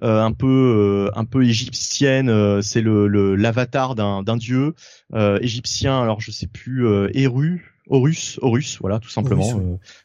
un 0.00 0.32
peu 0.32 0.46
euh, 0.46 1.18
un 1.18 1.24
peu 1.24 1.44
égyptienne. 1.44 2.28
euh, 2.28 2.62
c'est 2.62 2.80
le 2.80 3.36
l'avatar 3.36 3.94
d'un 3.94 4.22
d'un 4.22 4.36
dieu 4.36 4.74
euh, 5.14 5.38
égyptien. 5.40 6.00
Alors 6.00 6.20
je 6.20 6.30
sais 6.30 6.46
plus 6.46 6.86
euh, 6.86 7.08
Eru. 7.14 7.68
Horus, 7.88 8.38
Horus, 8.40 8.78
voilà, 8.80 9.00
tout 9.00 9.08
simplement. 9.10 9.42
Horus, 9.42 9.62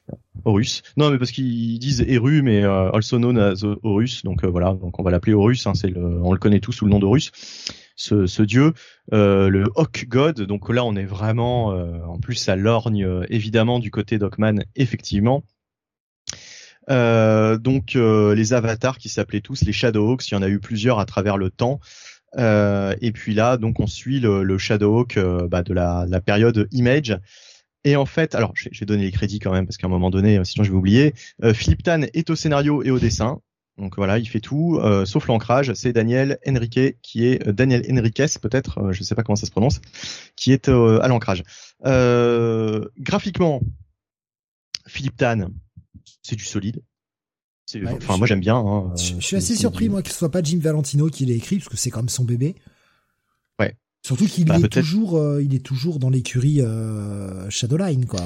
euh, 0.09 0.15
Horus. 0.45 0.81
Non, 0.97 1.11
mais 1.11 1.19
parce 1.19 1.31
qu'ils 1.31 1.77
disent 1.77 2.01
Eru, 2.01 2.41
mais 2.41 2.63
euh, 2.63 2.89
also 2.91 3.19
known 3.19 3.37
as 3.37 3.63
Horus. 3.83 4.23
Donc 4.23 4.43
euh, 4.43 4.47
voilà, 4.47 4.73
donc 4.73 4.99
on 4.99 5.03
va 5.03 5.11
l'appeler 5.11 5.33
Horus. 5.35 5.67
Hein, 5.67 5.73
c'est 5.75 5.89
le, 5.89 6.01
on 6.23 6.33
le 6.33 6.39
connaît 6.39 6.59
tous 6.59 6.71
sous 6.71 6.85
le 6.85 6.91
nom 6.91 6.99
d'Horus. 6.99 7.31
Ce, 7.95 8.25
ce 8.25 8.43
dieu, 8.43 8.73
euh, 9.13 9.47
le 9.49 9.65
Hawk 9.75 10.05
God. 10.09 10.41
Donc 10.41 10.73
là, 10.73 10.83
on 10.85 10.95
est 10.95 11.05
vraiment, 11.05 11.71
euh, 11.71 12.03
en 12.07 12.19
plus, 12.19 12.35
ça 12.35 12.55
lorgne 12.55 13.05
euh, 13.05 13.25
évidemment 13.29 13.79
du 13.79 13.91
côté 13.91 14.17
d'Hawkman, 14.17 14.63
effectivement. 14.75 15.43
Euh, 16.89 17.57
donc 17.57 17.95
euh, 17.95 18.33
les 18.33 18.53
avatars 18.53 18.97
qui 18.97 19.09
s'appelaient 19.09 19.41
tous 19.41 19.63
les 19.63 19.73
Shadowhawks, 19.73 20.29
il 20.29 20.33
y 20.33 20.37
en 20.37 20.41
a 20.41 20.47
eu 20.47 20.59
plusieurs 20.59 20.99
à 20.99 21.05
travers 21.05 21.37
le 21.37 21.49
temps. 21.49 21.79
Euh, 22.37 22.95
et 23.01 23.11
puis 23.11 23.33
là, 23.33 23.57
donc 23.57 23.79
on 23.79 23.87
suit 23.87 24.19
le, 24.19 24.43
le 24.43 24.57
Shadowhawk 24.57 25.17
euh, 25.17 25.47
bah, 25.47 25.63
de 25.63 25.73
la, 25.73 26.05
la 26.07 26.21
période 26.21 26.67
Image. 26.71 27.17
Et 27.83 27.95
en 27.95 28.05
fait, 28.05 28.35
alors 28.35 28.51
j'ai 28.55 28.69
j'ai 28.73 28.85
donné 28.85 29.03
les 29.03 29.11
crédits 29.11 29.39
quand 29.39 29.51
même 29.51 29.65
parce 29.65 29.77
qu'à 29.77 29.87
un 29.87 29.89
moment 29.89 30.09
donné, 30.09 30.37
euh, 30.37 30.43
sinon 30.43 30.63
je 30.63 30.71
vais 30.71 30.77
oublier. 30.77 31.13
Philippe 31.53 31.83
Tan 31.83 32.01
est 32.01 32.29
au 32.29 32.35
scénario 32.35 32.83
et 32.83 32.91
au 32.91 32.99
dessin. 32.99 33.39
Donc 33.77 33.95
voilà, 33.95 34.17
il 34.17 34.27
fait 34.27 34.39
tout, 34.39 34.79
euh, 34.81 35.05
sauf 35.05 35.27
l'ancrage. 35.27 35.71
C'est 35.73 35.93
Daniel 35.93 36.39
Henrique 36.47 36.97
qui 37.01 37.27
est 37.27 37.47
Daniel 37.47 37.83
Henriquez 37.89 38.25
peut-être, 38.41 38.91
je 38.91 39.03
sais 39.03 39.13
pas 39.13 39.21
comment 39.23 39.35
ça 39.35 39.45
se 39.45 39.51
prononce, 39.51 39.81
qui 40.35 40.51
est 40.51 40.67
à 40.67 41.07
l'ancrage. 41.07 41.43
Graphiquement, 41.83 43.61
Philippe 44.87 45.17
Tan, 45.17 45.49
c'est 46.21 46.35
du 46.35 46.43
solide. 46.45 46.81
Ouais, 47.75 47.81
enfin, 47.85 48.13
je- 48.13 48.17
moi 48.19 48.27
j'aime 48.27 48.39
bien. 48.39 48.55
hein, 48.55 48.93
Je, 48.95 49.13
euh, 49.13 49.17
je 49.19 49.25
suis 49.25 49.35
assez 49.35 49.55
surpris, 49.55 49.89
moi, 49.89 50.01
que 50.01 50.09
ce 50.09 50.15
soit 50.15 50.31
pas 50.31 50.41
Jim 50.41 50.59
Valentino 50.61 51.09
qui 51.09 51.25
l'ait 51.25 51.35
écrit, 51.35 51.57
parce 51.57 51.67
que 51.69 51.75
c'est 51.77 51.89
quand 51.89 51.99
même 51.99 52.07
son 52.09 52.23
bébé. 52.23 52.55
Ouais. 53.59 53.75
Surtout 54.05 54.25
qu'il 54.25 54.45
Bah, 54.45 54.57
est 54.57 54.69
toujours, 54.69 55.17
euh, 55.17 55.43
il 55.43 55.53
est 55.53 55.65
toujours 55.65 55.99
dans 55.99 56.09
l'écurie 56.09 56.61
euh, 56.61 57.49
Shadowline, 57.49 58.05
quoi. 58.05 58.21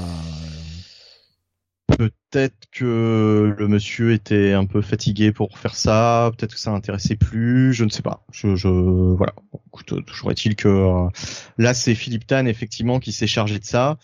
Peut-être 1.98 2.56
que 2.72 3.54
le 3.58 3.68
monsieur 3.68 4.14
était 4.14 4.54
un 4.54 4.66
peu 4.66 4.82
fatigué 4.82 5.32
pour 5.32 5.58
faire 5.58 5.76
ça, 5.76 6.32
peut-être 6.38 6.54
que 6.54 6.60
ça 6.60 6.72
intéressait 6.72 7.16
plus, 7.18 7.74
je 7.74 7.84
ne 7.84 7.90
sais 7.90 8.02
pas. 8.02 8.26
Je, 8.32 8.56
je 8.56 8.68
voilà. 8.70 9.34
Écoute, 9.68 10.06
toujours 10.06 10.32
est-il 10.32 10.56
que 10.56 10.68
euh, 10.68 11.10
là 11.58 11.74
c'est 11.74 11.94
Philippe 11.96 12.26
Tan 12.28 12.46
effectivement 12.46 13.00
qui 13.00 13.12
s'est 13.12 13.28
chargé 13.28 13.60
de 13.60 13.66
ça. 13.66 13.98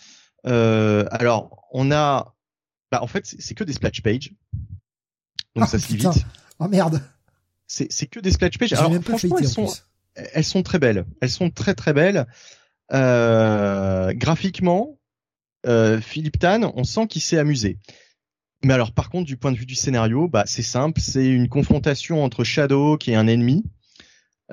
Alors 0.44 1.66
on 1.72 1.92
a, 1.92 2.36
bah 2.92 3.04
en 3.04 3.08
fait 3.08 3.26
c'est 3.26 3.54
que 3.54 3.64
des 3.64 3.74
splash 3.74 4.02
pages, 4.02 4.34
donc 5.56 5.66
Ah, 5.66 5.68
ça 5.68 5.80
se 5.80 5.90
lit 5.92 5.98
vite. 5.98 6.26
Oh 6.60 6.68
merde. 6.68 7.02
C'est 7.68 7.92
c'est 7.92 8.08
que 8.08 8.20
des 8.20 8.32
splash 8.32 8.58
pages. 8.58 8.74
Alors 8.74 8.94
franchement 9.04 9.38
elles 9.40 9.48
sont 9.48 9.66
plus. 9.66 9.84
elles 10.16 10.44
sont 10.46 10.64
très 10.64 10.80
belles. 10.80 11.06
Elles 11.22 11.30
sont 11.30 11.50
très 11.50 11.76
très 11.76 11.94
belles. 11.94 12.28
Euh, 12.94 14.14
graphiquement, 14.14 14.98
euh, 15.66 16.00
Philippe 16.00 16.40
Tan, 16.40 16.72
on 16.76 16.84
sent 16.84 17.08
qu'il 17.08 17.22
s'est 17.22 17.38
amusé. 17.38 17.78
Mais 18.64 18.74
alors, 18.74 18.92
par 18.92 19.10
contre, 19.10 19.26
du 19.26 19.38
point 19.38 19.52
de 19.52 19.58
vue 19.58 19.66
du 19.66 19.76
scénario, 19.76 20.28
bah, 20.28 20.44
c'est 20.48 20.64
simple, 20.64 21.00
c'est 21.00 21.28
une 21.28 21.48
confrontation 21.48 22.24
entre 22.24 22.44
Shadowhawk 22.44 23.08
et 23.08 23.16
un 23.16 23.28
ennemi. 23.28 23.64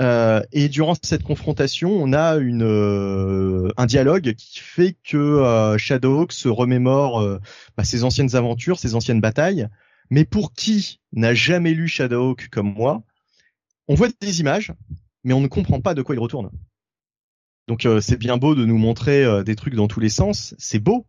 Euh, 0.01 0.43
et 0.53 0.69
durant 0.69 0.95
cette 1.03 1.23
confrontation, 1.23 1.91
on 1.91 2.13
a 2.13 2.37
une 2.37 2.65
euh, 2.65 3.69
un 3.77 3.87
dialogue 3.87 4.35
qui 4.35 4.59
fait 4.59 4.97
que 5.05 5.17
euh, 5.17 5.79
Shadowhawk 5.79 6.33
se 6.33 6.49
remémore 6.49 7.21
euh, 7.21 7.39
bah, 7.77 7.85
ses 7.85 8.03
anciennes 8.03 8.35
aventures, 8.35 8.79
ses 8.79 8.95
anciennes 8.95 9.21
batailles. 9.21 9.69
Mais 10.11 10.25
pour 10.25 10.53
qui 10.53 11.01
n'a 11.13 11.35
jamais 11.35 11.75
lu 11.75 11.87
Shadowhawk 11.87 12.49
comme 12.51 12.75
moi, 12.75 13.03
on 13.87 13.95
voit 13.95 14.09
des 14.21 14.41
images, 14.41 14.73
mais 15.23 15.33
on 15.33 15.41
ne 15.41 15.49
comprend 15.49 15.81
pas 15.81 15.95
de 15.95 16.03
quoi 16.03 16.15
il 16.15 16.21
retourne. 16.21 16.51
Donc 17.69 17.87
euh, 17.87 18.01
c'est 18.01 18.19
bien 18.19 18.37
beau 18.37 18.55
de 18.55 18.65
nous 18.65 18.79
montrer 18.79 19.45
des 19.45 19.55
trucs 19.55 19.75
dans 19.75 19.89
tous 19.89 20.01
les 20.01 20.09
sens, 20.09 20.55
c'est 20.59 20.81
beau, 20.81 21.07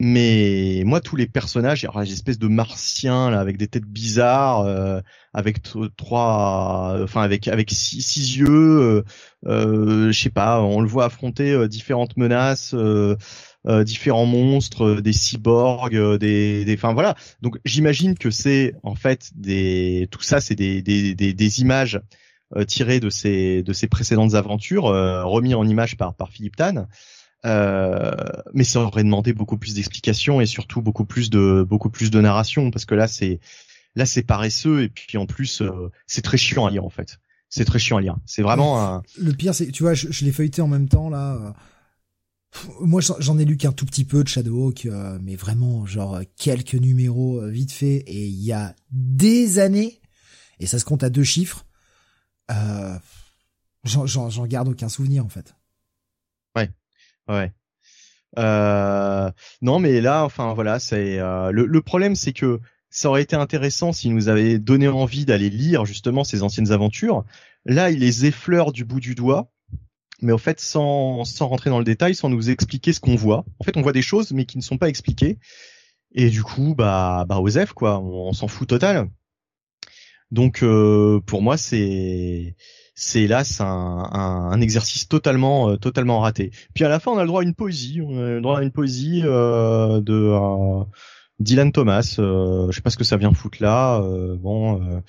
mais 0.00 0.82
moi 0.84 1.00
tous 1.00 1.16
les 1.16 1.26
personnages, 1.26 1.84
alors 1.84 2.00
les 2.00 2.12
espèces 2.12 2.38
de 2.38 2.48
martiens 2.48 3.30
là 3.30 3.40
avec 3.40 3.56
des 3.56 3.66
têtes 3.68 3.86
bizarres, 3.86 4.60
euh, 4.60 5.00
avec 5.32 5.58
trois, 5.96 6.98
enfin 7.02 7.22
avec 7.22 7.48
avec 7.48 7.70
six, 7.70 8.02
six 8.02 8.36
yeux, 8.36 8.46
euh, 8.48 9.02
euh, 9.46 10.12
je 10.12 10.20
sais 10.20 10.30
pas, 10.30 10.60
on 10.62 10.80
le 10.80 10.88
voit 10.88 11.06
affronter 11.06 11.52
euh, 11.52 11.68
différentes 11.68 12.16
menaces. 12.16 12.74
euh, 12.74 13.16
euh, 13.68 13.82
différents 13.84 14.26
monstres, 14.26 15.00
des 15.00 15.12
cyborgs, 15.12 16.18
des, 16.18 16.64
des, 16.64 16.74
enfin 16.74 16.92
voilà. 16.92 17.16
Donc 17.42 17.58
j'imagine 17.64 18.16
que 18.16 18.30
c'est 18.30 18.74
en 18.84 18.94
fait 18.94 19.30
des, 19.34 20.06
tout 20.12 20.22
ça, 20.22 20.40
c'est 20.40 20.54
des, 20.54 20.82
des, 20.82 21.14
des, 21.16 21.34
des 21.34 21.60
images 21.60 22.00
euh, 22.56 22.64
tirées 22.64 23.00
de 23.00 23.10
ces, 23.10 23.64
de 23.64 23.72
ces 23.72 23.88
précédentes 23.88 24.34
aventures, 24.34 24.86
euh, 24.86 25.24
remis 25.24 25.54
en 25.54 25.66
images 25.66 25.96
par, 25.96 26.14
par 26.14 26.30
Philippe 26.30 26.54
Tan. 26.56 26.86
Euh, 27.44 28.14
mais 28.54 28.64
ça 28.64 28.80
aurait 28.80 29.04
demandé 29.04 29.32
beaucoup 29.32 29.56
plus 29.58 29.74
d'explications 29.74 30.40
et 30.40 30.46
surtout 30.46 30.82
beaucoup 30.82 31.04
plus 31.04 31.30
de, 31.30 31.64
beaucoup 31.68 31.90
plus 31.90 32.10
de 32.10 32.20
narration 32.20 32.70
parce 32.72 32.84
que 32.86 32.94
là 32.96 33.06
c'est, 33.06 33.38
là 33.94 34.04
c'est 34.06 34.22
paresseux 34.24 34.82
et 34.82 34.88
puis 34.88 35.16
en 35.18 35.26
plus 35.26 35.60
euh, 35.62 35.90
c'est 36.06 36.22
très 36.22 36.38
chiant 36.38 36.66
à 36.66 36.70
lire 36.70 36.84
en 36.84 36.90
fait. 36.90 37.18
C'est 37.48 37.64
très 37.64 37.78
chiant 37.78 37.98
à 37.98 38.00
lire. 38.00 38.16
C'est 38.26 38.42
vraiment 38.42 38.82
un, 38.82 39.02
Le 39.18 39.32
pire, 39.32 39.54
c'est, 39.54 39.70
tu 39.70 39.84
vois, 39.84 39.94
je, 39.94 40.10
je 40.10 40.24
l'ai 40.24 40.32
feuilleté 40.32 40.60
en 40.62 40.66
même 40.68 40.88
temps, 40.88 41.08
là. 41.08 41.34
euh, 41.36 41.52
Moi, 42.80 43.00
j'en- 43.00 43.38
ai 43.38 43.44
lu 43.44 43.56
qu'un 43.56 43.70
tout 43.70 43.86
petit 43.86 44.04
peu 44.04 44.24
de 44.24 44.28
Shadowhawk, 44.28 44.86
euh, 44.86 45.18
mais 45.22 45.36
vraiment, 45.36 45.86
genre, 45.86 46.16
euh, 46.16 46.22
quelques 46.36 46.74
numéros 46.74 47.40
euh, 47.40 47.48
vite 47.48 47.70
fait, 47.70 47.98
et 48.08 48.26
il 48.26 48.42
y 48.42 48.52
a 48.52 48.74
des 48.90 49.60
années, 49.60 50.00
et 50.58 50.66
ça 50.66 50.80
se 50.80 50.84
compte 50.84 51.04
à 51.04 51.08
deux 51.10 51.22
chiffres, 51.22 51.64
euh, 52.50 52.98
j'en 53.84 54.46
garde 54.46 54.68
aucun 54.68 54.88
souvenir 54.88 55.24
en 55.24 55.28
fait. 55.28 55.54
Ouais, 56.56 56.70
ouais. 57.28 57.52
Euh, 58.38 59.30
non, 59.62 59.78
mais 59.78 60.00
là, 60.00 60.24
enfin 60.24 60.52
voilà, 60.54 60.78
c'est 60.78 61.18
euh, 61.18 61.50
le, 61.50 61.64
le, 61.66 61.80
problème, 61.80 62.14
c'est 62.14 62.32
que 62.32 62.60
ça 62.90 63.08
aurait 63.08 63.22
été 63.22 63.36
intéressant 63.36 63.92
s'il 63.92 64.14
nous 64.14 64.28
avait 64.28 64.58
donné 64.58 64.88
envie 64.88 65.24
d'aller 65.24 65.50
lire 65.50 65.84
justement 65.84 66.24
ses 66.24 66.42
anciennes 66.42 66.72
aventures. 66.72 67.24
Là, 67.64 67.90
il 67.90 68.00
les 68.00 68.26
effleure 68.26 68.72
du 68.72 68.84
bout 68.84 69.00
du 69.00 69.14
doigt, 69.14 69.50
mais 70.22 70.32
au 70.32 70.38
fait, 70.38 70.60
sans, 70.60 71.24
sans 71.24 71.48
rentrer 71.48 71.70
dans 71.70 71.78
le 71.78 71.84
détail, 71.84 72.14
sans 72.14 72.28
nous 72.28 72.50
expliquer 72.50 72.92
ce 72.92 73.00
qu'on 73.00 73.16
voit. 73.16 73.44
En 73.58 73.64
fait, 73.64 73.76
on 73.76 73.82
voit 73.82 73.92
des 73.92 74.02
choses, 74.02 74.32
mais 74.32 74.44
qui 74.44 74.58
ne 74.58 74.62
sont 74.62 74.78
pas 74.78 74.88
expliquées. 74.88 75.38
Et 76.12 76.30
du 76.30 76.42
coup, 76.42 76.74
bah, 76.74 77.24
bah, 77.28 77.38
Osef, 77.38 77.72
quoi, 77.72 78.00
on, 78.00 78.32
s'en 78.32 78.48
fout 78.48 78.68
total. 78.68 79.08
Donc, 80.30 80.62
euh, 80.62 81.20
pour 81.26 81.42
moi, 81.42 81.56
c'est 81.56 82.56
c'est 82.98 83.22
hélas 83.22 83.60
un, 83.60 83.66
un, 83.66 84.50
un, 84.50 84.60
exercice 84.60 85.06
totalement 85.06 85.70
euh, 85.70 85.76
totalement 85.76 86.18
raté. 86.20 86.50
Puis 86.74 86.82
à 86.84 86.88
la 86.88 86.98
fin, 86.98 87.12
on 87.12 87.18
a 87.18 87.22
le 87.22 87.28
droit 87.28 87.42
à 87.42 87.44
une 87.44 87.54
poésie, 87.54 88.00
on 88.00 88.18
a 88.18 88.30
le 88.30 88.40
droit 88.40 88.58
à 88.58 88.62
une 88.62 88.72
poésie 88.72 89.20
euh, 89.24 90.00
de 90.00 90.14
euh, 90.14 90.82
Dylan 91.38 91.70
Thomas. 91.72 92.14
je 92.16 92.70
sais 92.72 92.80
pas 92.80 92.90
ce 92.90 92.96
que 92.96 93.04
ça 93.04 93.18
vient 93.18 93.34
foutre 93.34 93.62
là. 93.62 94.00
bon, 94.38 95.02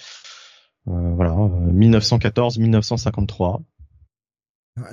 voilà, 0.86 1.32
1914-1953. 1.32 3.62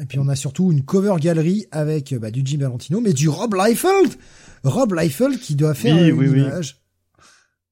Et 0.00 0.06
puis 0.06 0.18
on 0.18 0.28
a 0.28 0.36
surtout 0.36 0.72
une 0.72 0.82
cover 0.82 1.16
galerie 1.20 1.66
avec 1.72 2.14
bah, 2.14 2.30
du 2.30 2.40
Jim 2.44 2.58
Valentino, 2.60 3.00
mais 3.00 3.12
du 3.12 3.28
Rob 3.28 3.54
Liefeld. 3.54 4.14
Rob 4.62 4.94
Liefeld 4.94 5.40
qui 5.40 5.56
doit 5.56 5.74
faire 5.74 5.96
une 5.96 6.22
image. 6.22 6.83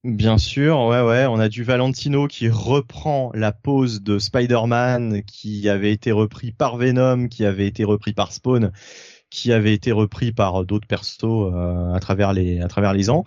Bien 0.03 0.37
sûr, 0.37 0.81
ouais, 0.81 1.01
ouais, 1.01 1.25
on 1.27 1.39
a 1.39 1.47
du 1.47 1.63
Valentino 1.63 2.27
qui 2.27 2.49
reprend 2.49 3.31
la 3.33 3.53
pose 3.53 4.03
de 4.03 4.19
Spider-Man 4.19 5.23
qui 5.23 5.69
avait 5.69 5.93
été 5.93 6.11
repris 6.11 6.51
par 6.51 6.75
Venom, 6.75 7.29
qui 7.29 7.45
avait 7.45 7.67
été 7.67 7.85
repris 7.85 8.11
par 8.11 8.33
Spawn, 8.33 8.73
qui 9.29 9.53
avait 9.53 9.73
été 9.73 9.93
repris 9.93 10.33
par 10.33 10.65
d'autres 10.65 10.87
persos 10.87 11.23
euh, 11.23 11.93
à 11.93 11.99
travers 12.01 12.33
les 12.33 12.59
à 12.59 12.67
travers 12.67 12.91
les 12.91 13.09
ans. 13.09 13.23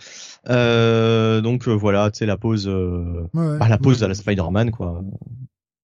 Euh, 0.50 1.40
donc 1.40 1.66
euh, 1.66 1.72
voilà, 1.72 2.10
tu 2.10 2.18
sais 2.18 2.26
la 2.26 2.36
pose, 2.36 2.70
bah, 3.32 3.68
la 3.68 3.78
pose 3.78 4.04
à 4.04 4.08
la 4.08 4.14
Spider-Man 4.14 4.70
quoi, 4.70 5.02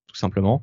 tout 0.09 0.17
simplement. 0.17 0.61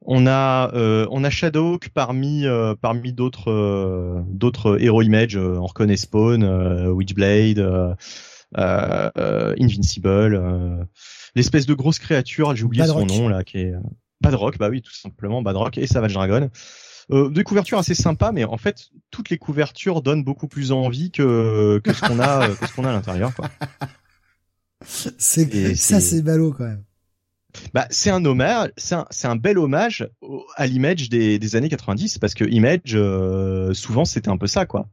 On 0.00 0.26
a 0.26 0.72
on 1.10 1.24
a 1.24 1.28
Shadowhawk 1.30 1.90
parmi 1.90 2.46
parmi 2.80 3.12
d'autres 3.12 4.24
d'autres 4.28 4.82
héros 4.82 5.02
image. 5.02 5.36
on 5.36 5.66
reconnaît 5.66 5.98
Spawn, 5.98 6.88
Witchblade. 6.88 7.96
Euh, 8.56 9.10
euh, 9.18 9.54
Invincible, 9.60 10.08
euh, 10.08 10.82
l'espèce 11.34 11.66
de 11.66 11.74
grosse 11.74 11.98
créature, 11.98 12.56
j'ai 12.56 12.64
oublié 12.64 12.86
son 12.86 13.04
nom 13.04 13.28
là, 13.28 13.44
qui 13.44 13.58
est 13.58 13.74
Badrock, 14.22 14.56
bah 14.56 14.70
oui, 14.70 14.80
tout 14.80 14.94
simplement 14.94 15.42
Badrock 15.42 15.76
et 15.76 15.86
Savage 15.86 16.14
Dragon. 16.14 16.50
Euh, 17.10 17.30
des 17.30 17.42
couvertures 17.42 17.78
assez 17.78 17.94
sympas, 17.94 18.32
mais 18.32 18.44
en 18.44 18.56
fait, 18.56 18.88
toutes 19.10 19.30
les 19.30 19.38
couvertures 19.38 20.02
donnent 20.02 20.24
beaucoup 20.24 20.48
plus 20.48 20.72
envie 20.72 21.10
que, 21.10 21.80
que 21.82 21.92
ce 21.92 22.00
qu'on 22.02 22.20
a, 22.20 22.48
que 22.48 22.66
ce 22.66 22.72
qu'on 22.74 22.84
a 22.84 22.90
à 22.90 22.92
l'intérieur, 22.92 23.34
quoi. 23.34 23.48
C'est, 24.86 25.74
ça, 25.74 25.98
c'est 25.98 26.22
ballot, 26.22 26.52
quand 26.56 26.64
même. 26.64 26.84
Bah, 27.74 27.88
c'est 27.90 28.10
un 28.10 28.24
hommage, 28.24 28.70
c'est 28.76 28.94
un, 28.94 29.06
c'est 29.10 29.26
un 29.26 29.34
bel 29.34 29.58
hommage 29.58 30.08
à 30.54 30.68
l'image 30.68 31.08
des, 31.08 31.40
des 31.40 31.56
années 31.56 31.68
90, 31.68 32.18
parce 32.18 32.32
que 32.34 32.44
Image, 32.44 32.96
souvent, 33.74 34.04
c'était 34.04 34.28
un 34.28 34.38
peu 34.38 34.46
ça, 34.46 34.66
quoi 34.66 34.88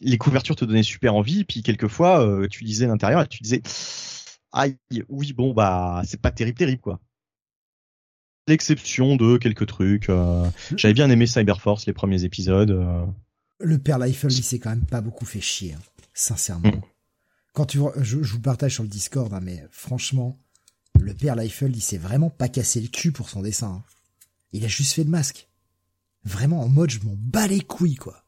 les 0.00 0.18
couvertures 0.18 0.56
te 0.56 0.64
donnaient 0.64 0.82
super 0.82 1.14
envie, 1.14 1.44
puis 1.44 1.62
quelquefois 1.62 2.24
euh, 2.24 2.48
tu 2.48 2.64
lisais 2.64 2.86
l'intérieur 2.86 3.22
et 3.22 3.26
tu 3.26 3.42
disais 3.42 3.62
aïe, 4.52 4.76
oui 5.08 5.32
bon 5.32 5.52
bah 5.52 6.02
c'est 6.04 6.20
pas 6.20 6.30
terrible 6.30 6.58
terrible 6.58 6.80
quoi. 6.80 7.00
L'exception 8.46 9.16
de 9.16 9.36
quelques 9.36 9.66
trucs. 9.66 10.08
Euh, 10.08 10.50
j'avais 10.74 10.94
bien 10.94 11.10
aimé 11.10 11.26
Cyberforce 11.26 11.84
les 11.84 11.92
premiers 11.92 12.24
épisodes. 12.24 12.70
Euh. 12.70 13.04
Le 13.60 13.78
père 13.78 13.98
Liefeld 13.98 14.32
il 14.32 14.42
s'est 14.42 14.58
quand 14.58 14.70
même 14.70 14.86
pas 14.86 15.00
beaucoup 15.00 15.26
fait 15.26 15.40
chier, 15.40 15.74
hein, 15.74 15.80
sincèrement. 16.14 16.68
Mm. 16.68 16.82
Quand 17.52 17.66
tu 17.66 17.78
je, 17.96 18.22
je, 18.22 18.32
vous 18.32 18.40
partage 18.40 18.74
sur 18.74 18.84
le 18.84 18.88
Discord, 18.88 19.32
hein, 19.34 19.40
mais 19.42 19.64
franchement, 19.70 20.38
le 20.98 21.12
père 21.12 21.36
Liefeld 21.36 21.76
il 21.76 21.80
s'est 21.80 21.98
vraiment 21.98 22.30
pas 22.30 22.48
cassé 22.48 22.80
le 22.80 22.88
cul 22.88 23.12
pour 23.12 23.28
son 23.28 23.42
dessin. 23.42 23.66
Hein. 23.66 23.82
Il 24.52 24.64
a 24.64 24.68
juste 24.68 24.94
fait 24.94 25.04
le 25.04 25.10
masque. 25.10 25.48
Vraiment 26.24 26.62
en 26.62 26.68
mode 26.68 26.90
je 26.90 27.00
m'en 27.00 27.14
bats 27.16 27.46
les 27.46 27.60
couilles 27.60 27.96
quoi. 27.96 28.24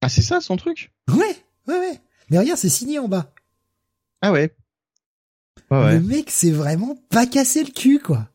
Ah, 0.00 0.08
c'est 0.08 0.22
ça 0.22 0.40
son 0.40 0.56
truc? 0.56 0.92
Ouais, 1.08 1.36
ouais, 1.66 1.78
ouais. 1.78 2.00
Mais 2.30 2.38
regarde, 2.38 2.58
c'est 2.58 2.68
signé 2.68 2.98
en 2.98 3.08
bas. 3.08 3.32
Ah 4.22 4.32
ouais. 4.32 4.54
ouais, 5.70 5.94
Le 5.94 6.00
mec, 6.00 6.30
c'est 6.30 6.50
vraiment 6.50 6.96
pas 7.10 7.26
cassé 7.26 7.64
le 7.64 7.70
cul, 7.70 8.00
quoi. 8.00 8.28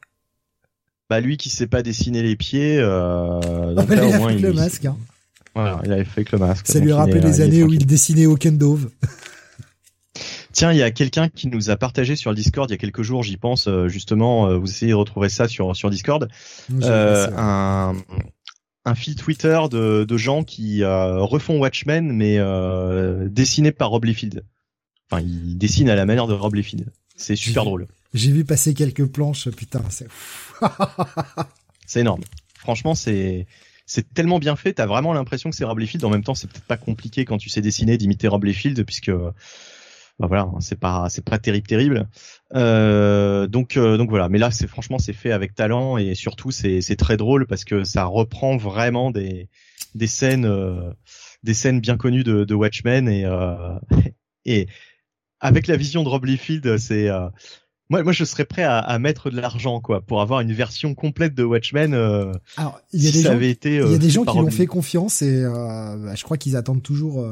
Bah 1.09 1.19
lui 1.19 1.37
qui 1.37 1.49
sait 1.49 1.67
pas 1.67 1.83
dessiner 1.83 2.23
les 2.23 2.35
pieds, 2.35 2.79
euh, 2.79 3.73
donc 3.73 3.87
il 3.91 3.99
a 3.99 4.19
fait 4.19 4.39
le 4.39 4.53
masque. 4.53 4.85
Hein. 4.85 4.97
Voilà, 5.53 5.81
il 5.83 5.91
avait 5.91 6.05
fait 6.05 6.23
que 6.23 6.35
le 6.35 6.39
masque. 6.39 6.65
Ça 6.67 6.79
lui 6.79 6.93
rappelle 6.93 7.23
les 7.23 7.41
années 7.41 7.63
où 7.63 7.71
il 7.71 7.85
dessinait 7.85 8.25
au 8.25 8.37
Dove. 8.37 8.89
Tiens, 10.53 10.71
il 10.71 10.77
y 10.77 10.83
a 10.83 10.91
quelqu'un 10.91 11.29
qui 11.29 11.47
nous 11.47 11.71
a 11.71 11.77
partagé 11.77 12.15
sur 12.15 12.29
le 12.29 12.35
Discord 12.35 12.69
il 12.69 12.73
y 12.73 12.75
a 12.75 12.77
quelques 12.77 13.01
jours, 13.01 13.23
j'y 13.23 13.37
pense 13.37 13.67
euh, 13.67 13.87
justement. 13.87 14.47
Euh, 14.47 14.57
vous 14.57 14.69
essayez 14.69 14.91
de 14.91 14.95
retrouver 14.95 15.29
ça 15.29 15.47
sur 15.47 15.75
sur 15.75 15.89
Discord. 15.89 16.29
Euh, 16.83 17.27
un, 17.35 17.95
un 18.85 18.95
fil 18.95 19.15
Twitter 19.15 19.59
de, 19.71 20.03
de 20.03 20.17
gens 20.17 20.43
qui 20.43 20.83
euh, 20.83 21.19
refont 21.21 21.57
Watchmen 21.57 22.11
mais 22.11 22.37
euh, 22.37 23.27
dessiné 23.29 23.71
par 23.71 23.89
Rob 23.89 24.05
Liefeld. 24.05 24.45
Enfin, 25.09 25.21
ils 25.21 25.57
dessinent 25.57 25.89
à 25.89 25.95
la 25.95 26.05
manière 26.05 26.27
de 26.27 26.33
Rob 26.33 26.55
Liefeld. 26.55 26.91
C'est 27.15 27.35
super 27.35 27.65
drôle. 27.65 27.87
J'ai 28.13 28.31
vu 28.31 28.43
passer 28.45 28.73
quelques 28.73 29.05
planches, 29.05 29.49
putain, 29.49 29.83
c'est 29.89 30.07
C'est 31.85 32.01
énorme. 32.01 32.23
Franchement, 32.57 32.95
c'est 32.95 33.47
c'est 33.85 34.13
tellement 34.13 34.39
bien 34.39 34.55
fait, 34.55 34.73
t'as 34.73 34.85
vraiment 34.85 35.13
l'impression 35.13 35.49
que 35.49 35.55
c'est 35.55 35.65
Rob 35.65 35.77
Liefeld. 35.77 36.03
En 36.05 36.09
même 36.09 36.23
temps, 36.23 36.35
c'est 36.35 36.47
peut-être 36.47 36.65
pas 36.65 36.77
compliqué 36.77 37.25
quand 37.25 37.37
tu 37.37 37.49
sais 37.49 37.61
dessiner 37.61 37.97
d'imiter 37.97 38.27
Rob 38.27 38.43
Liefeld 38.45 38.83
puisque 38.85 39.11
bah 40.19 40.27
voilà, 40.27 40.43
hein, 40.43 40.59
c'est 40.59 40.79
pas 40.79 41.07
c'est 41.09 41.25
pas 41.25 41.39
terrible 41.39 41.67
terrible. 41.67 42.07
Euh, 42.53 43.47
donc 43.47 43.77
euh, 43.77 43.97
donc 43.97 44.09
voilà, 44.09 44.29
mais 44.29 44.37
là 44.37 44.51
c'est 44.51 44.67
franchement 44.67 44.99
c'est 44.99 45.13
fait 45.13 45.31
avec 45.31 45.55
talent 45.55 45.97
et 45.97 46.13
surtout 46.13 46.51
c'est 46.51 46.81
c'est 46.81 46.95
très 46.95 47.17
drôle 47.17 47.47
parce 47.47 47.65
que 47.65 47.83
ça 47.83 48.05
reprend 48.05 48.55
vraiment 48.55 49.09
des 49.09 49.49
des 49.95 50.07
scènes 50.07 50.45
euh, 50.45 50.91
des 51.41 51.55
scènes 51.55 51.79
bien 51.79 51.97
connues 51.97 52.23
de, 52.23 52.43
de 52.43 52.53
Watchmen 52.53 53.09
et 53.09 53.25
et 54.45 54.67
avec 55.39 55.67
la 55.67 55.77
vision 55.77 56.03
de 56.03 56.09
Rob 56.09 56.25
Liefeld, 56.25 56.77
c'est 56.77 57.09
moi, 57.89 58.01
moi, 58.01 58.13
je 58.13 58.23
serais 58.23 58.45
prêt 58.45 58.63
à, 58.63 58.79
à 58.79 58.97
mettre 58.97 59.29
de 59.29 59.35
l'argent, 59.35 59.81
quoi, 59.81 59.99
pour 59.99 60.21
avoir 60.21 60.39
une 60.39 60.53
version 60.53 60.95
complète 60.95 61.35
de 61.35 61.43
Watchmen. 61.43 61.93
Alors, 62.55 62.79
il 62.93 63.03
y 63.03 63.09
a 63.09 63.11
des 63.11 63.21
gens, 63.21 63.39
été, 63.39 63.75
y 63.75 63.81
a 63.81 63.97
des 63.97 64.09
gens 64.09 64.23
qui 64.23 64.37
l'ont 64.37 64.49
fait 64.49 64.67
confiance 64.67 65.21
et 65.21 65.43
bah, 65.43 66.15
je 66.15 66.23
crois 66.23 66.37
qu'ils 66.37 66.55
attendent 66.55 66.83
toujours 66.83 67.27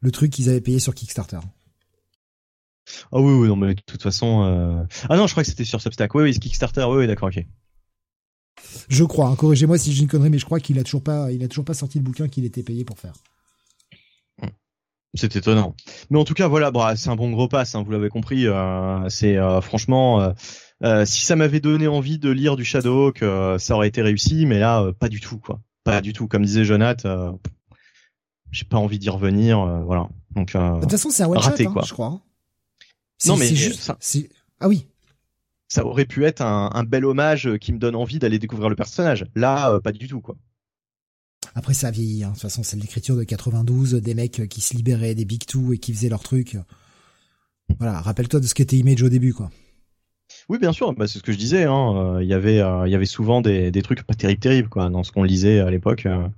le 0.00 0.10
truc 0.10 0.30
qu'ils 0.30 0.48
avaient 0.48 0.62
payé 0.62 0.78
sur 0.78 0.94
Kickstarter. 0.94 1.40
Ah 3.12 3.20
oui, 3.20 3.32
oui, 3.32 3.48
non, 3.48 3.56
mais 3.56 3.74
de 3.74 3.80
toute 3.80 4.02
façon. 4.02 4.42
Euh... 4.44 4.84
Ah 5.08 5.16
non, 5.16 5.26
je 5.26 5.32
crois 5.32 5.42
que 5.42 5.48
c'était 5.48 5.64
sur 5.64 5.80
Substack. 5.80 6.14
Oui, 6.14 6.24
oui, 6.24 6.38
Kickstarter. 6.38 6.84
Oui, 6.84 6.98
oui 6.98 7.06
d'accord, 7.06 7.28
ok. 7.28 7.44
Je 8.88 9.04
crois. 9.04 9.28
Hein, 9.28 9.36
Corrigez-moi 9.36 9.78
si 9.78 9.92
j'ai 9.92 10.02
une 10.02 10.08
connerie, 10.08 10.30
mais 10.30 10.38
je 10.38 10.44
crois 10.44 10.60
qu'il 10.60 10.78
a 10.78 10.84
toujours 10.84 11.02
pas, 11.02 11.30
il 11.32 11.42
a 11.42 11.48
toujours 11.48 11.64
pas 11.64 11.74
sorti 11.74 11.98
le 11.98 12.04
bouquin 12.04 12.28
qu'il 12.28 12.44
était 12.44 12.62
payé 12.62 12.84
pour 12.84 12.98
faire. 12.98 13.14
Hmm. 14.40 14.48
C'est 15.14 15.36
étonnant. 15.36 15.74
Mais 16.10 16.18
en 16.18 16.24
tout 16.24 16.34
cas, 16.34 16.48
voilà, 16.48 16.70
bah, 16.70 16.96
c'est 16.96 17.10
un 17.10 17.16
bon 17.16 17.30
gros 17.30 17.48
pass. 17.48 17.74
Hein, 17.74 17.82
vous 17.82 17.92
l'avez 17.92 18.08
compris. 18.08 18.46
Euh, 18.46 19.08
c'est 19.08 19.36
euh, 19.36 19.60
franchement, 19.60 20.34
si 21.04 21.24
ça 21.24 21.36
m'avait 21.36 21.60
donné 21.60 21.86
envie 21.86 22.18
de 22.18 22.30
lire 22.30 22.56
du 22.56 22.64
Shadowhawk, 22.64 23.24
ça 23.58 23.74
aurait 23.74 23.88
été 23.88 24.02
réussi. 24.02 24.46
Mais 24.46 24.58
là, 24.58 24.92
pas 24.98 25.08
du 25.08 25.20
tout, 25.20 25.38
quoi. 25.38 25.60
Pas 25.84 26.00
du 26.00 26.12
tout. 26.12 26.28
Comme 26.28 26.44
disait 26.44 26.64
Jonathan, 26.64 27.38
j'ai 28.50 28.64
pas 28.64 28.78
envie 28.78 28.98
d'y 28.98 29.10
revenir. 29.10 29.64
voilà. 29.84 30.08
Donc. 30.34 30.54
de 30.54 30.80
toute 30.80 30.90
façon, 30.90 31.10
c'est 31.10 31.22
un 31.22 31.28
one 31.28 31.40
shot, 31.40 31.50
hein, 31.50 31.82
je 31.84 31.92
crois. 31.92 32.20
Non, 33.26 33.36
mais 33.36 33.54
juste. 33.54 33.80
Ça, 33.80 33.98
ah 34.60 34.68
oui. 34.68 34.86
Ça 35.68 35.84
aurait 35.86 36.04
pu 36.04 36.24
être 36.24 36.42
un, 36.42 36.70
un, 36.74 36.84
bel 36.84 37.04
hommage 37.04 37.56
qui 37.58 37.72
me 37.72 37.78
donne 37.78 37.96
envie 37.96 38.18
d'aller 38.18 38.38
découvrir 38.38 38.68
le 38.68 38.76
personnage. 38.76 39.24
Là, 39.34 39.72
euh, 39.72 39.80
pas 39.80 39.92
du 39.92 40.06
tout, 40.06 40.20
quoi. 40.20 40.36
Après, 41.54 41.74
ça 41.74 41.90
vieillit. 41.90 42.24
Hein. 42.24 42.28
De 42.28 42.32
toute 42.34 42.42
façon, 42.42 42.62
c'est 42.62 42.76
l'écriture 42.76 43.16
de 43.16 43.24
92, 43.24 43.94
des 43.94 44.14
mecs 44.14 44.48
qui 44.48 44.60
se 44.60 44.74
libéraient 44.74 45.14
des 45.14 45.24
Big 45.24 45.44
Two 45.46 45.72
et 45.72 45.78
qui 45.78 45.92
faisaient 45.92 46.08
leur 46.08 46.22
truc. 46.22 46.56
Voilà, 47.78 48.00
rappelle-toi 48.00 48.40
de 48.40 48.46
ce 48.46 48.54
qu'était 48.54 48.76
Image 48.76 49.02
au 49.02 49.08
début, 49.08 49.32
quoi. 49.32 49.50
Oui, 50.48 50.58
bien 50.58 50.72
sûr. 50.72 50.92
Bah, 50.92 51.06
c'est 51.06 51.18
ce 51.18 51.22
que 51.22 51.32
je 51.32 51.38
disais. 51.38 51.64
Hein. 51.64 52.20
Il 52.20 52.28
y 52.28 52.34
avait, 52.34 52.60
euh, 52.60 52.86
il 52.86 52.92
y 52.92 52.94
avait 52.94 53.06
souvent 53.06 53.40
des, 53.40 53.70
des 53.70 53.82
trucs 53.82 54.02
pas 54.02 54.14
terribles, 54.14 54.40
terribles, 54.40 54.68
quoi, 54.68 54.90
dans 54.90 55.02
ce 55.02 55.12
qu'on 55.12 55.22
lisait 55.22 55.60
à 55.60 55.70
l'époque. 55.70 56.06
Euh. 56.06 56.28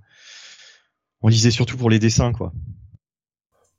On 1.23 1.29
lisait 1.29 1.51
surtout 1.51 1.77
pour 1.77 1.91
les 1.91 1.99
dessins, 1.99 2.33
quoi. 2.33 2.53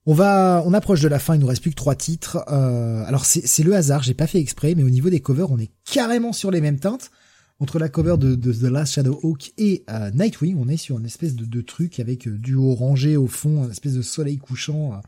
On 0.08 0.14
va, 0.14 0.64
on 0.66 0.74
approche 0.74 1.01
de 1.01 1.08
la 1.08 1.19
fin. 1.19 1.35
Il 1.35 1.42
nous 1.42 1.48
reste 1.48 1.61
plus 1.61 1.72
que 1.72 1.75
trois 1.75 1.95
titres. 1.95 2.43
Euh, 2.51 3.03
alors 3.06 3.25
c'est 3.25 3.64
le 3.64 3.75
hasard. 3.75 4.03
J'ai 4.03 4.14
pas 4.14 4.27
fait 4.27 4.40
exprès, 4.40 4.75
mais 4.75 4.84
au 4.84 4.90
niveau 4.90 5.09
des 5.09 5.19
covers, 5.19 5.51
on 5.51 5.58
est 5.58 5.72
carrément 5.84 6.34
sur 6.34 6.51
les 6.51 6.61
mêmes 6.61 6.80
teintes. 6.80 7.11
Entre 7.59 7.80
la 7.80 7.88
cover 7.88 8.17
de, 8.17 8.35
The 8.35 8.64
Last 8.64 8.93
Shadow 8.93 9.17
Hawk 9.24 9.53
et 9.58 9.85
euh, 9.90 10.11
Nightwing, 10.11 10.58
on 10.59 10.67
est 10.67 10.75
sur 10.75 11.00
une 11.00 11.06
espèce 11.06 11.35
de, 11.35 11.61
truc 11.61 12.01
avec 12.01 12.27
euh, 12.27 12.38
du 12.38 12.56
orangé 12.56 13.16
au 13.16 13.27
fond, 13.27 13.64
une 13.64 13.72
espèce 13.72 13.93
de 13.93 14.01
soleil 14.01 14.38
couchant. 14.38 15.01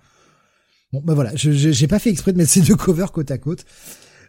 Bon, 0.94 1.02
bah 1.04 1.14
voilà, 1.14 1.32
j'ai 1.36 1.88
pas 1.88 2.00
fait 2.00 2.10
exprès 2.10 2.32
de 2.32 2.38
mettre 2.38 2.52
ces 2.52 2.62
deux 2.62 2.78
covers 2.78 3.12
côte 3.12 3.32
à 3.32 3.38
côte. 3.38 3.66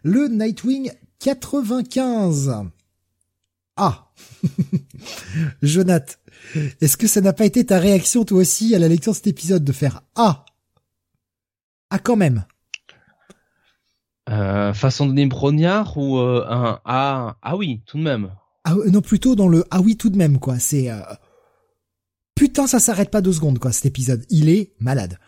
Le 0.02 0.26
Nightwing 0.26 0.90
95. 1.20 2.52
Ah 3.76 4.10
Jonath, 5.62 6.18
est-ce 6.80 6.96
que 6.96 7.06
ça 7.06 7.20
n'a 7.20 7.32
pas 7.32 7.44
été 7.46 7.64
ta 7.64 7.78
réaction 7.78 8.24
toi 8.24 8.38
aussi 8.38 8.74
à 8.74 8.80
la 8.80 8.88
lecture 8.88 9.12
de 9.12 9.16
cet 9.16 9.28
épisode 9.28 9.62
de 9.62 9.72
faire 9.72 10.02
Ah 10.16 10.44
Ah 11.90 11.98
quand 11.98 12.16
même 12.16 12.44
euh, 14.30 14.74
Façon 14.74 15.06
de 15.06 15.26
brognard 15.26 15.96
ou 15.96 16.18
euh, 16.18 16.44
un 16.48 16.80
Ah 16.84 17.36
Ah 17.42 17.56
oui, 17.56 17.82
tout 17.86 17.96
de 17.98 18.02
même. 18.02 18.30
Ah 18.64 18.74
non, 18.90 19.00
plutôt 19.00 19.34
dans 19.34 19.48
le 19.48 19.64
Ah 19.70 19.80
oui, 19.80 19.96
tout 19.96 20.10
de 20.10 20.18
même, 20.18 20.38
quoi. 20.38 20.58
C'est... 20.58 20.90
Euh... 20.90 21.00
Putain, 22.34 22.66
ça 22.66 22.78
s'arrête 22.78 23.10
pas 23.10 23.22
deux 23.22 23.32
secondes, 23.32 23.58
quoi, 23.58 23.72
cet 23.72 23.86
épisode. 23.86 24.24
Il 24.28 24.48
est 24.48 24.74
malade. 24.78 25.18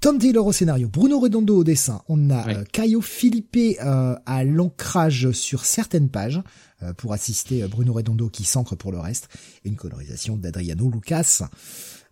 Tom 0.00 0.18
Taylor 0.18 0.46
au 0.46 0.52
scénario, 0.52 0.88
Bruno 0.88 1.18
Redondo 1.18 1.56
au 1.56 1.64
dessin, 1.64 2.02
on 2.08 2.30
a 2.30 2.48
euh, 2.48 2.64
Caio 2.72 3.00
Felipe 3.00 3.56
euh, 3.56 4.14
à 4.26 4.44
l'ancrage 4.44 5.32
sur 5.32 5.64
certaines 5.64 6.08
pages 6.08 6.40
euh, 6.84 6.92
pour 6.92 7.12
assister 7.12 7.66
Bruno 7.66 7.92
Redondo 7.92 8.28
qui 8.28 8.44
s'ancre 8.44 8.76
pour 8.76 8.92
le 8.92 9.00
reste, 9.00 9.28
une 9.64 9.74
colorisation 9.74 10.36
d'Adriano 10.36 10.88
Lucas. 10.88 11.42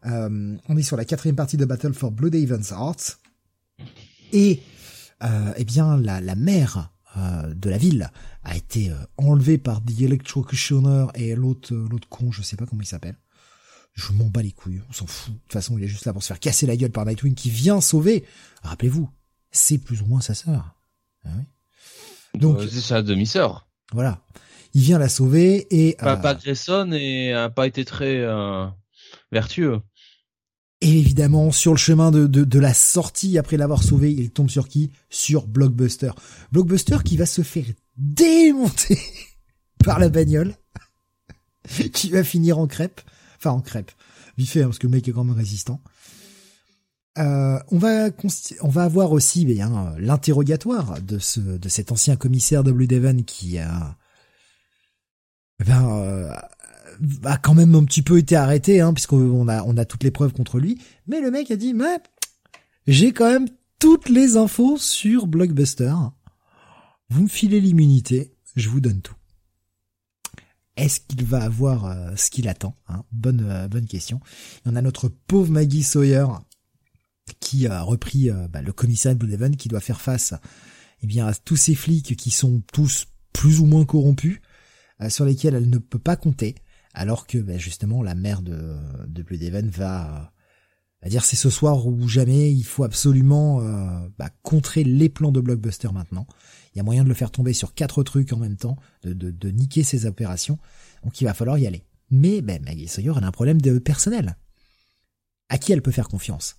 on 0.03 0.77
est 0.77 0.83
sur 0.83 0.97
la 0.97 1.05
quatrième 1.05 1.37
partie 1.37 1.57
de 1.57 1.65
Battle 1.65 1.95
for 1.95 2.11
Bloodhaven's 2.11 2.73
Heart, 2.73 3.21
et 4.33 4.61
eh 5.59 5.65
bien 5.65 5.97
la, 5.97 6.21
la 6.21 6.35
mère 6.35 6.91
de 7.17 7.71
la 7.71 7.79
ville 7.79 8.11
a 8.45 8.57
été 8.57 8.93
enlevée 9.17 9.59
par 9.59 9.83
The 9.83 10.03
Electrocutioner 10.03 11.07
et 11.15 11.35
l'autre 11.35 11.75
l'autre 11.75 12.09
con, 12.09 12.31
je 12.31 12.43
sais 12.43 12.57
pas 12.57 12.67
comment 12.67 12.83
il 12.83 12.87
s'appelle 12.87 13.17
je 13.97 14.13
m'en 14.13 14.27
bats 14.27 14.43
les 14.43 14.53
couilles, 14.53 14.83
on 14.89 14.93
s'en 14.93 15.07
fout. 15.07 15.35
De 15.35 15.41
toute 15.41 15.53
façon, 15.53 15.79
il 15.79 15.85
est 15.85 15.89
juste 15.89 16.05
là 16.05 16.13
pour 16.13 16.23
se 16.23 16.29
faire 16.29 16.39
casser 16.39 16.67
la 16.67 16.77
gueule 16.77 16.93
par 16.93 17.07
Nightwing 17.07 17.35
qui 17.35 17.51
vient 17.51 17.81
sauver. 17.81 18.25
Rappelez-vous, 18.63 19.09
c'est 19.51 19.79
plus 19.79 20.03
ou 20.03 20.07
moins 20.07 20.21
sa 20.21 20.35
sœur. 20.35 20.77
Ah 21.25 21.31
oui. 21.37 21.45
Donc 22.39 22.61
c'est 22.71 22.81
sa 22.81 23.03
demi-sœur. 23.03 23.67
Voilà. 23.93 24.21
Il 24.75 24.83
vient 24.83 24.99
la 24.99 25.09
sauver 25.09 25.67
et 25.71 25.97
Papa 25.99 26.33
euh, 26.33 26.35
Grayson 26.35 26.93
et 26.93 27.33
a 27.33 27.49
pas 27.49 27.67
été 27.67 27.87
très 27.87 28.19
euh, 28.19 28.67
vertueux. 29.33 29.81
Et 30.83 30.99
évidemment, 30.99 31.53
sur 31.53 31.73
le 31.73 31.79
chemin 31.79 32.11
de, 32.11 32.27
de, 32.27 32.45
de 32.45 32.59
la 32.59 32.75
sortie, 32.75 33.39
après 33.39 33.57
l'avoir 33.57 33.83
sauvé, 33.83 34.13
il 34.13 34.31
tombe 34.31 34.51
sur 34.51 34.69
qui? 34.69 34.91
Sur 35.09 35.47
Blockbuster. 35.47 36.11
Blockbuster 36.53 36.99
qui 37.05 37.17
va 37.17 37.27
se 37.27 37.43
faire 37.43 37.65
démonter 37.97 38.99
par 39.85 39.99
la 39.99 40.11
bagnole, 40.11 40.55
qui 41.93 42.11
va 42.11 42.25
finir 42.25 42.59
en 42.59 42.67
crêpe 42.67 43.01
enfin 43.37 43.51
en 43.51 43.61
crêpe, 43.61 43.93
vite 44.37 44.51
fait 44.51 44.63
hein, 44.63 44.67
parce 44.67 44.79
que 44.79 44.87
le 44.87 44.93
mec 44.93 45.07
est 45.09 45.13
quand 45.13 45.25
même 45.25 45.37
résistant. 45.37 45.81
Euh, 47.19 47.59
on 47.71 47.79
va 47.79 48.11
on 48.61 48.69
va 48.69 48.83
avoir 48.83 49.13
aussi 49.13 49.47
bien 49.47 49.95
l'interrogatoire 49.99 51.01
de 51.01 51.19
ce 51.19 51.41
de 51.41 51.69
cet 51.69 51.91
ancien 51.91 52.17
commissaire 52.17 52.63
Blue 52.63 52.87
Devon 52.87 53.23
qui 53.23 53.59
a 53.59 53.97
ben, 55.65 55.89
euh, 55.89 56.35
a 57.25 57.37
quand 57.37 57.55
même 57.55 57.75
un 57.75 57.85
petit 57.85 58.03
peu 58.03 58.19
été 58.19 58.37
arrêté 58.37 58.81
hein, 58.81 58.93
puisqu'on 58.93 59.49
a 59.49 59.63
on 59.65 59.77
a 59.77 59.85
toutes 59.85 60.05
les 60.05 60.11
preuves 60.11 60.33
contre 60.33 60.59
lui, 60.59 60.81
mais 61.07 61.21
le 61.21 61.31
mec 61.31 61.51
a 61.51 61.57
dit 61.57 61.75
mais 61.75 61.99
j'ai 62.87 63.13
quand 63.13 63.31
même 63.31 63.49
toutes 63.79 64.09
les 64.09 64.37
infos 64.37 64.79
sur 64.79 65.27
Blockbuster. 65.27 65.95
Vous 67.09 67.25
me 67.25 67.29
filez 67.29 67.61
l'immunité, 67.61 68.35
je 68.57 68.69
vous 68.69 68.81
donne 68.81 69.01
tout. 69.01 69.15
Est-ce 70.77 71.01
qu'il 71.01 71.25
va 71.25 71.43
avoir 71.43 71.87
euh, 71.87 72.15
ce 72.17 72.31
qu'il 72.31 72.49
attend 72.49 72.77
hein? 72.89 73.05
Bonne 73.11 73.47
euh, 73.49 73.69
bonne 73.69 73.87
question. 73.87 74.21
on 74.67 74.77
a 74.77 74.83
notre 74.83 75.09
pauvre 75.09 75.51
Maggie 75.51 75.83
Sawyer 75.83 76.27
qui 77.41 77.67
a 77.67 77.83
repris 77.83 78.31
euh, 78.31 78.47
bah, 78.49 78.61
le 78.61 78.73
commissariat 78.73 79.15
de 79.15 79.25
Blue 79.25 79.57
qui 79.57 79.69
doit 79.69 79.81
faire 79.81 80.01
face 80.01 80.35
eh 81.03 81.07
bien 81.07 81.27
à 81.27 81.35
tous 81.35 81.57
ces 81.57 81.75
flics 81.75 82.17
qui 82.17 82.31
sont 82.31 82.63
tous 82.73 83.07
plus 83.33 83.61
ou 83.61 83.67
moins 83.67 83.85
corrompus 83.85 84.41
sur 85.11 85.27
lesquels 85.27 85.55
elle 85.55 85.69
ne 85.69 85.77
peut 85.77 85.99
pas 85.99 86.17
compter 86.17 86.55
alors 86.97 87.27
que 87.29 87.39
bah, 87.39 87.59
justement 87.59 88.03
la 88.03 88.17
mère 88.17 88.43
de 88.43 88.77
de 89.07 89.23
Blue 89.23 89.39
va 89.71 90.33
va 91.03 91.09
dire 91.09 91.25
c'est 91.25 91.37
ce 91.37 91.51
soir 91.51 91.87
ou 91.87 92.09
jamais 92.09 92.53
il 92.53 92.65
faut 92.65 92.83
absolument 92.83 93.61
bah, 94.19 94.31
contrer 94.43 94.83
les 94.83 95.09
plans 95.09 95.31
de 95.31 95.41
Blockbuster 95.41 95.93
maintenant 95.93 96.27
il 96.77 96.79
y 96.79 96.81
a 96.81 96.83
moyen 96.83 97.05
de 97.05 97.09
le 97.09 97.15
faire 97.15 97.31
tomber 97.31 97.55
sur 97.55 97.73
quatre 97.73 98.03
trucs 98.03 98.35
en 98.35 98.37
même 98.37 98.59
temps, 98.59 98.77
de, 99.03 99.15
de, 99.15 99.31
de 99.31 99.49
niquer 99.49 99.83
ses 99.83 100.05
opérations. 100.05 100.59
Donc 101.05 101.19
il 101.23 101.25
va 101.25 101.33
falloir 101.33 101.57
y 101.57 101.67
aller. 101.67 101.87
Mais 102.11 102.43
ben, 102.43 102.63
Maggie 102.63 102.87
Sawyer, 102.87 103.13
elle 103.17 103.25
a 103.25 103.29
un 103.29 103.33
problème 103.33 103.63
de 103.63 103.79
personnel. 103.79 104.37
À 105.49 105.57
qui 105.57 105.73
elle 105.73 105.81
peut 105.81 105.91
faire 105.91 106.09
confiance? 106.09 106.57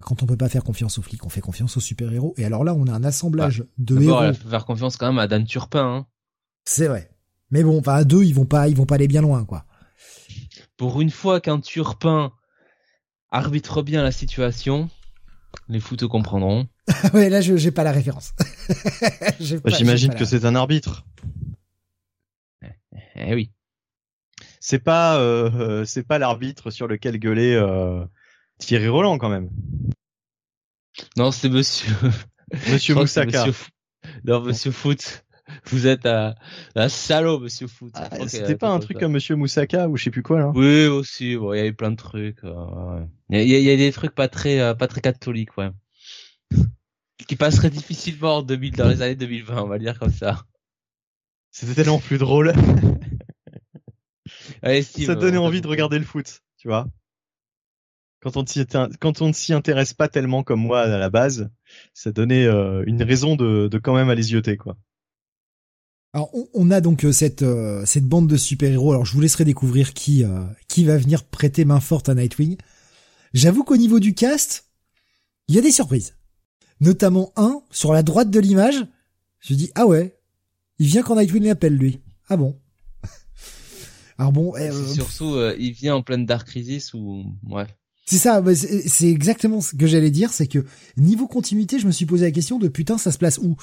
Quand 0.00 0.22
on 0.22 0.26
peut 0.26 0.38
pas 0.38 0.48
faire 0.48 0.64
confiance 0.64 0.96
aux 0.96 1.02
flics, 1.02 1.26
on 1.26 1.28
fait 1.28 1.42
confiance 1.42 1.76
aux 1.76 1.80
super-héros. 1.80 2.32
Et 2.38 2.46
alors 2.46 2.64
là, 2.64 2.72
on 2.72 2.86
a 2.86 2.92
un 2.92 3.04
assemblage 3.04 3.60
bah, 3.60 3.66
de 3.76 4.00
héros. 4.00 4.22
Elle 4.22 4.38
peut 4.38 4.48
faire 4.48 4.64
confiance 4.64 4.96
quand 4.96 5.08
même 5.08 5.18
à 5.18 5.28
Dan 5.28 5.44
Turpin. 5.44 5.84
Hein. 5.84 6.06
C'est 6.64 6.88
vrai. 6.88 7.11
Mais 7.52 7.62
bon, 7.62 7.78
enfin, 7.78 7.94
à 7.94 8.04
deux, 8.04 8.24
ils 8.24 8.34
vont 8.34 8.46
pas, 8.46 8.68
ils 8.68 8.76
vont 8.76 8.86
pas 8.86 8.96
aller 8.96 9.06
bien 9.06 9.20
loin, 9.20 9.44
quoi. 9.44 9.66
Pour 10.78 11.02
une 11.02 11.10
fois 11.10 11.40
qu'un 11.40 11.60
Turpin 11.60 12.32
arbitre 13.30 13.82
bien 13.82 14.02
la 14.02 14.10
situation, 14.10 14.88
les 15.68 15.78
fous 15.78 15.96
te 15.96 16.06
comprendront. 16.06 16.66
ouais, 17.14 17.28
là, 17.28 17.42
je 17.42 17.56
j'ai 17.56 17.70
pas 17.70 17.84
la 17.84 17.92
référence. 17.92 18.32
J'imagine 19.38 20.14
que 20.14 20.24
c'est 20.24 20.46
un 20.46 20.54
arbitre. 20.54 21.04
Eh, 22.62 22.68
eh 23.16 23.34
oui. 23.34 23.52
C'est 24.58 24.78
pas, 24.78 25.18
euh, 25.18 25.50
euh, 25.52 25.84
c'est 25.84 26.04
pas 26.04 26.18
l'arbitre 26.18 26.70
sur 26.70 26.88
lequel 26.88 27.18
gueulait 27.18 27.54
euh, 27.54 28.02
Thierry 28.58 28.88
Roland 28.88 29.18
quand 29.18 29.28
même. 29.28 29.50
Non, 31.18 31.30
c'est 31.32 31.50
Monsieur. 31.50 31.94
Monsieur 32.70 32.94
Moussaka. 32.94 33.44
Non, 34.24 34.40
Monsieur 34.40 34.70
Foot. 34.70 35.24
Vous 35.66 35.86
êtes 35.86 36.06
un, 36.06 36.34
salaud, 36.88 37.38
Monsieur 37.38 37.66
Foot. 37.66 37.92
Ah, 37.94 38.08
c'était 38.28 38.56
pas 38.56 38.70
un 38.70 38.78
truc 38.78 38.98
comme 38.98 39.12
Monsieur 39.12 39.36
Moussaka 39.36 39.88
ou 39.88 39.96
je 39.96 40.04
sais 40.04 40.10
plus 40.10 40.22
quoi 40.22 40.38
là. 40.38 40.52
Oui, 40.54 40.86
aussi. 40.86 41.36
Bon, 41.36 41.52
il 41.52 41.58
y 41.58 41.60
avait 41.60 41.72
plein 41.72 41.90
de 41.90 41.96
trucs. 41.96 42.40
Il 43.30 43.40
y, 43.40 43.44
y, 43.44 43.70
a 43.70 43.76
des 43.76 43.92
trucs 43.92 44.14
pas 44.14 44.28
très, 44.28 44.76
pas 44.76 44.88
très 44.88 45.00
catholiques, 45.00 45.56
ouais 45.58 45.70
qui 47.26 47.36
passerait 47.36 47.70
difficilement 47.70 48.38
en 48.38 48.42
2000, 48.42 48.76
dans 48.76 48.88
les 48.88 49.02
années 49.02 49.14
2020, 49.14 49.62
on 49.62 49.68
va 49.68 49.78
dire 49.78 49.98
comme 49.98 50.12
ça. 50.12 50.44
C'était 51.50 51.74
tellement 51.74 51.98
plus 51.98 52.18
drôle. 52.18 52.52
ça 54.62 55.14
donnait 55.14 55.36
envie 55.36 55.60
de 55.60 55.68
regarder 55.68 55.98
le 55.98 56.04
foot, 56.04 56.40
tu 56.56 56.68
vois. 56.68 56.86
Quand 58.20 58.36
on, 58.36 58.44
quand 59.00 59.20
on 59.20 59.28
ne 59.28 59.32
s'y 59.32 59.52
intéresse 59.52 59.94
pas 59.94 60.08
tellement 60.08 60.44
comme 60.44 60.60
moi 60.60 60.82
à 60.82 60.98
la 60.98 61.10
base, 61.10 61.50
ça 61.92 62.12
donnait 62.12 62.46
euh, 62.46 62.84
une 62.86 63.02
raison 63.02 63.34
de, 63.34 63.68
de 63.68 63.78
quand 63.78 63.94
même 63.94 64.10
aller 64.10 64.22
zioter, 64.22 64.56
quoi. 64.56 64.76
Alors 66.14 66.30
on, 66.52 66.70
a 66.70 66.80
donc 66.82 67.04
euh, 67.04 67.12
cette 67.12 67.42
euh, 67.42 67.86
cette 67.86 68.04
bande 68.04 68.28
de 68.28 68.36
super-héros. 68.36 68.92
Alors 68.92 69.06
je 69.06 69.14
vous 69.14 69.20
laisserai 69.20 69.44
découvrir 69.44 69.94
qui 69.94 70.24
qui 70.68 70.84
va 70.84 70.98
venir 70.98 71.24
prêter 71.24 71.64
main 71.64 71.80
forte 71.80 72.08
à 72.08 72.14
Nightwing. 72.14 72.56
J'avoue 73.32 73.64
qu'au 73.64 73.76
niveau 73.76 73.98
du 73.98 74.14
cast, 74.14 74.66
il 75.48 75.54
y 75.54 75.58
a 75.58 75.62
des 75.62 75.72
surprises 75.72 76.14
notamment 76.82 77.32
un 77.36 77.62
sur 77.70 77.92
la 77.94 78.02
droite 78.02 78.30
de 78.30 78.40
l'image. 78.40 78.84
Je 79.40 79.54
dis 79.54 79.70
ah 79.74 79.86
ouais, 79.86 80.18
il 80.78 80.88
vient 80.88 81.02
quand 81.02 81.16
Nightwing 81.16 81.44
l'appelle 81.44 81.76
lui. 81.76 82.00
Ah 82.28 82.36
bon? 82.36 82.58
Alors 84.18 84.32
bon, 84.32 84.54
euh, 84.56 84.92
surtout 84.92 85.34
euh, 85.34 85.56
il 85.58 85.72
vient 85.72 85.94
en 85.94 86.02
pleine 86.02 86.26
Dark 86.26 86.46
Crisis 86.46 86.92
ou 86.92 87.24
ouais. 87.48 87.66
C'est 88.04 88.18
ça, 88.18 88.42
c'est 88.54 89.08
exactement 89.08 89.60
ce 89.60 89.76
que 89.76 89.86
j'allais 89.86 90.10
dire, 90.10 90.32
c'est 90.32 90.48
que 90.48 90.66
niveau 90.96 91.28
continuité, 91.28 91.78
je 91.78 91.86
me 91.86 91.92
suis 91.92 92.04
posé 92.04 92.24
la 92.24 92.32
question 92.32 92.58
de 92.58 92.66
putain, 92.66 92.98
ça 92.98 93.12
se 93.12 93.16
place 93.16 93.38
où? 93.38 93.56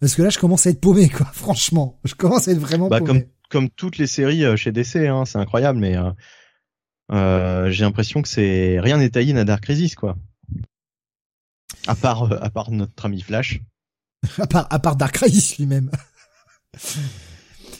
Parce 0.00 0.14
que 0.14 0.22
là, 0.22 0.30
je 0.30 0.38
commence 0.38 0.66
à 0.66 0.70
être 0.70 0.80
paumé, 0.80 1.08
quoi. 1.08 1.26
Franchement, 1.32 1.98
je 2.04 2.14
commence 2.14 2.48
à 2.48 2.52
être 2.52 2.58
vraiment 2.58 2.88
bah, 2.88 2.98
paumé. 2.98 3.22
Comme, 3.22 3.24
comme 3.48 3.70
toutes 3.70 3.98
les 3.98 4.06
séries 4.06 4.44
euh, 4.44 4.56
chez 4.56 4.72
DC, 4.72 4.96
hein, 4.96 5.24
c'est 5.24 5.38
incroyable, 5.38 5.78
mais 5.78 5.96
euh, 7.12 7.70
j'ai 7.70 7.84
l'impression 7.84 8.22
que 8.22 8.28
c'est 8.28 8.78
rien 8.80 8.98
n'est 8.98 9.10
taillé 9.10 9.36
à 9.36 9.44
Dark 9.44 9.62
Crisis, 9.62 9.94
quoi. 9.94 10.16
À 11.86 11.94
part, 11.94 12.32
euh, 12.32 12.38
à 12.40 12.50
part 12.50 12.70
notre 12.70 13.06
ami 13.06 13.20
Flash. 13.20 13.60
à 14.38 14.46
part, 14.46 14.66
à 14.70 14.78
part 14.78 14.96
Dark 14.96 15.14
Crisis 15.14 15.58
lui-même. 15.58 15.90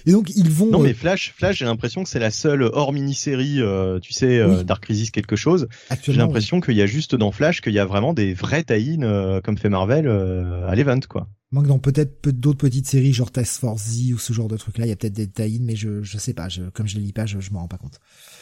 Et 0.07 0.13
donc 0.13 0.31
ils 0.37 0.51
vont. 0.51 0.67
Non 0.67 0.79
mais 0.79 0.91
euh, 0.91 0.95
Flash, 0.95 1.35
Flash, 1.37 1.59
j'ai 1.59 1.65
l'impression 1.65 2.05
que 2.05 2.09
c'est 2.09 2.21
la 2.21 2.31
seule 2.31 2.63
hors 2.63 2.93
mini-série, 2.93 3.61
euh, 3.61 3.99
tu 3.99 4.13
sais, 4.13 4.65
Dark 4.65 4.85
Crisis 4.85 5.11
quelque 5.11 5.37
chose. 5.37 5.69
J'ai 6.03 6.13
l'impression 6.13 6.61
qu'il 6.61 6.77
y 6.77 6.83
a 6.83 6.87
juste 6.87 7.15
dans 7.17 7.33
Flash 7.33 7.61
qu'il 7.61 7.73
y 7.73 7.81
a 7.81 7.85
vraiment 7.85 8.15
des 8.15 8.33
vrais 8.33 8.63
tie 8.63 8.99
comme 9.43 9.59
fait 9.59 9.69
Marvel 9.69 10.09
à 10.09 10.75
l'event 10.75 11.01
quoi. 11.09 11.27
Manque 11.53 11.69
dans 11.69 11.79
peut-être 11.79 12.29
d'autres 12.31 12.59
petites 12.59 12.89
séries 12.89 13.13
genre 13.13 13.31
Task 13.31 13.61
Force 13.61 13.83
Z 13.83 14.13
ou 14.13 14.19
ce 14.19 14.33
genre 14.33 14.49
de 14.49 14.57
trucs 14.57 14.79
là, 14.79 14.87
il 14.87 14.89
y 14.89 14.93
a 14.93 14.97
peut-être 14.97 15.13
des 15.13 15.29
tie 15.29 15.61
mais 15.61 15.77
je 15.77 16.03
je 16.03 16.19
sais 16.19 16.35
pas, 16.35 16.49
je, 16.49 16.65
comme 16.71 16.89
je 16.89 16.97
les 16.97 17.03
lis 17.03 17.13
pas, 17.13 17.27
je, 17.27 17.39
je 17.39 17.53
m'en 17.53 17.61
rends 17.61 17.69
pas 17.69 17.79
compte. 17.79 18.01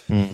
Hmm. 0.08 0.24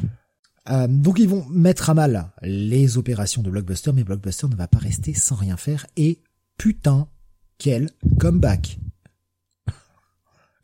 Euh, 0.69 0.87
donc 0.87 1.19
ils 1.19 1.29
vont 1.29 1.45
mettre 1.49 1.91
à 1.91 1.95
mal 1.95 2.31
les 2.43 2.97
opérations 2.97 3.43
de 3.43 3.51
Blockbuster, 3.51 3.93
mais 3.93 4.05
Blockbuster 4.05 4.47
ne 4.49 4.55
va 4.55 4.69
pas 4.69 4.79
rester 4.79 5.15
sans 5.15 5.35
rien 5.35 5.57
faire. 5.57 5.87
Et 5.97 6.21
putain, 6.59 7.09
quel 7.59 7.91
comeback 8.19 8.79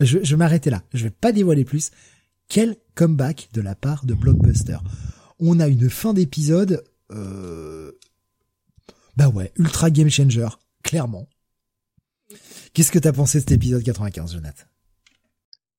Je, 0.00 0.18
je 0.22 0.36
m'arrêter 0.36 0.70
là. 0.70 0.82
Je 0.92 1.04
vais 1.04 1.10
pas 1.10 1.32
dévoiler 1.32 1.64
plus. 1.64 1.90
Quel 2.48 2.76
comeback 2.94 3.48
de 3.52 3.60
la 3.60 3.74
part 3.74 4.06
de 4.06 4.14
Blockbuster. 4.14 4.78
On 5.38 5.58
a 5.60 5.66
une 5.66 5.90
fin 5.90 6.14
d'épisode. 6.14 6.84
Euh... 7.10 7.92
Bah 9.16 9.28
ouais, 9.28 9.52
ultra 9.56 9.90
game 9.90 10.10
changer, 10.10 10.48
clairement. 10.82 11.28
Qu'est-ce 12.76 12.92
que 12.92 12.98
t'as 12.98 13.14
pensé 13.14 13.38
de 13.38 13.40
cet 13.40 13.52
épisode 13.52 13.82
95, 13.82 14.34
Jonathan? 14.34 14.64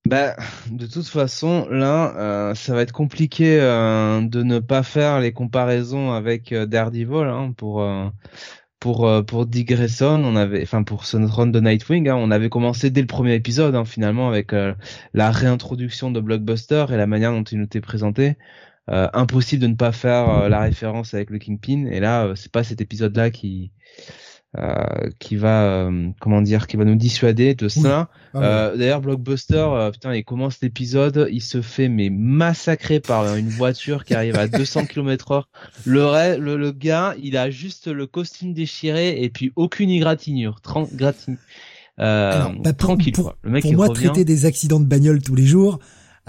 Bah, 0.07 0.35
de 0.71 0.87
toute 0.87 1.05
façon, 1.05 1.67
là, 1.69 2.15
euh, 2.17 2.55
ça 2.55 2.73
va 2.73 2.81
être 2.81 2.91
compliqué 2.91 3.59
euh, 3.61 4.19
de 4.21 4.41
ne 4.41 4.57
pas 4.57 4.81
faire 4.81 5.19
les 5.19 5.31
comparaisons 5.31 6.11
avec 6.11 6.51
euh, 6.51 6.65
Daredevil 6.65 7.27
hein, 7.27 7.53
pour 7.55 7.87
pour 8.79 9.07
pour 9.27 9.45
Grayson. 9.45 10.23
On 10.25 10.35
avait, 10.35 10.63
enfin 10.63 10.81
pour 10.81 11.05
ce 11.05 11.17
run 11.17 11.45
de 11.45 11.59
Nightwing, 11.59 12.09
hein, 12.09 12.15
on 12.15 12.31
avait 12.31 12.49
commencé 12.49 12.89
dès 12.89 13.01
le 13.01 13.07
premier 13.07 13.35
épisode 13.35 13.75
hein, 13.75 13.85
finalement 13.85 14.27
avec 14.27 14.53
la 15.13 15.29
réintroduction 15.29 16.09
de 16.09 16.19
Blockbuster 16.19 16.87
et 16.89 16.97
la 16.97 17.05
manière 17.05 17.31
dont 17.31 17.43
il 17.43 17.59
nous 17.59 17.65
était 17.65 17.79
présenté. 17.79 18.37
impossible 18.87 19.61
de 19.61 19.67
ne 19.67 19.75
pas 19.75 19.91
faire 19.91 20.49
la 20.49 20.61
référence 20.61 21.13
avec 21.13 21.29
le 21.29 21.37
Kingpin. 21.37 21.85
Et 21.91 21.99
là, 21.99 22.33
c'est 22.35 22.51
pas 22.51 22.63
cet 22.63 22.81
épisode-là 22.81 23.29
qui 23.29 23.71
euh, 24.57 25.09
qui 25.19 25.35
va 25.35 25.63
euh, 25.63 26.09
comment 26.19 26.41
dire 26.41 26.67
qui 26.67 26.77
va 26.77 26.85
nous 26.85 26.95
dissuader 26.95 27.53
de 27.53 27.67
ça. 27.67 28.09
Ah 28.33 28.39
euh, 28.41 28.77
D'ailleurs 28.77 29.01
Blockbuster 29.01 29.89
putain 29.91 30.15
il 30.15 30.23
commence 30.23 30.61
l'épisode 30.61 31.27
il 31.31 31.41
se 31.41 31.61
fait 31.61 31.89
mais 31.89 32.09
massacrer 32.09 32.99
par 32.99 33.35
une 33.35 33.49
voiture 33.49 34.05
qui 34.05 34.13
arrive 34.13 34.37
à 34.37 34.47
200 34.47 34.85
km/h. 34.85 35.43
Le, 35.85 36.37
le 36.37 36.57
le 36.57 36.71
gars 36.71 37.15
il 37.21 37.37
a 37.37 37.49
juste 37.49 37.87
le 37.87 38.07
costume 38.07 38.53
déchiré 38.53 39.21
et 39.21 39.29
puis 39.29 39.51
aucune 39.55 39.89
égratignure. 39.89 40.61
Euh, 41.99 42.49
bah, 42.63 42.73
tranquille 42.73 43.13
pour, 43.13 43.35
Le 43.41 43.49
mec 43.49 43.63
pour 43.63 43.73
moi 43.73 43.89
traiter 43.89 44.23
des 44.23 44.45
accidents 44.45 44.79
de 44.79 44.85
bagnole 44.85 45.21
tous 45.21 45.35
les 45.35 45.45
jours. 45.45 45.79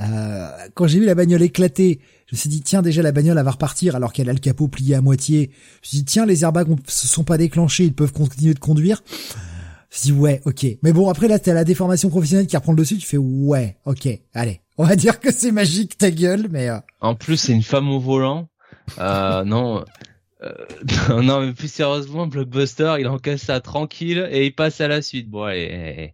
Euh, 0.01 0.49
quand 0.75 0.87
j'ai 0.87 1.01
vu 1.01 1.07
la 1.07 1.15
bagnole 1.15 1.43
éclater, 1.43 2.01
je 2.29 2.37
me 2.37 2.39
suis 2.39 2.51
dit 2.51 2.61
tiens 2.61 2.83
déjà 2.83 3.01
la 3.01 3.11
bagnole 3.11 3.39
elle 3.39 3.45
va 3.45 3.53
repartir 3.53 3.97
alors 3.97 4.13
qu'elle 4.13 4.29
a 4.29 4.35
le 4.35 4.39
capot 4.39 4.69
plié 4.69 4.95
à 4.95 5.01
moitié. 5.01 5.51
Je 5.81 5.87
me 5.87 5.89
suis 5.89 5.99
dit 5.99 6.05
tiens 6.05 6.27
les 6.27 6.43
airbags 6.43 6.69
se 6.87 7.07
sont 7.07 7.25
pas 7.25 7.39
déclenchés, 7.39 7.85
ils 7.85 7.95
peuvent 7.95 8.13
continuer 8.13 8.53
de 8.53 8.59
conduire. 8.59 9.01
Je 9.09 9.15
me 9.17 9.99
suis 9.99 10.13
dit 10.13 10.13
ouais 10.13 10.43
ok. 10.45 10.67
Mais 10.83 10.93
bon 10.93 11.09
après 11.09 11.27
là 11.27 11.39
t'as 11.39 11.55
la 11.55 11.65
déformation 11.65 12.11
professionnelle 12.11 12.47
qui 12.47 12.55
reprend 12.55 12.73
le 12.73 12.79
dessus, 12.79 12.99
tu 12.99 13.07
fais 13.07 13.17
ouais 13.17 13.79
ok 13.87 14.09
allez 14.35 14.61
on 14.77 14.85
va 14.85 14.95
dire 14.95 15.21
que 15.21 15.33
c'est 15.33 15.53
magique 15.53 15.97
ta 15.97 16.11
gueule 16.11 16.49
mais. 16.51 16.69
Euh... 16.69 16.79
En 17.01 17.15
plus 17.15 17.39
c'est 17.39 17.55
une 17.55 17.63
femme 17.63 17.89
au 17.89 17.99
volant. 17.99 18.51
Euh, 18.99 19.45
non. 19.47 19.87
Euh, 20.45 20.53
non 21.23 21.41
mais 21.41 21.55
plus 21.55 21.73
sérieusement 21.73 22.27
Blockbuster 22.27 22.97
il 23.01 23.09
encaisse 23.09 23.45
ça 23.45 23.61
tranquille 23.61 24.29
et 24.31 24.45
il 24.45 24.55
passe 24.55 24.83
à 24.83 24.89
la 24.89 25.01
suite. 25.01 25.31
Bon 25.31 25.45
allez, 25.45 26.13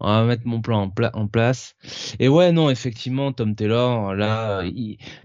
on 0.00 0.08
va 0.08 0.24
mettre 0.24 0.46
mon 0.46 0.60
plan 0.60 0.92
en, 1.14 1.26
place. 1.26 1.74
Et 2.18 2.28
ouais, 2.28 2.52
non, 2.52 2.68
effectivement, 2.68 3.32
Tom 3.32 3.54
Taylor, 3.54 4.14
là, 4.14 4.62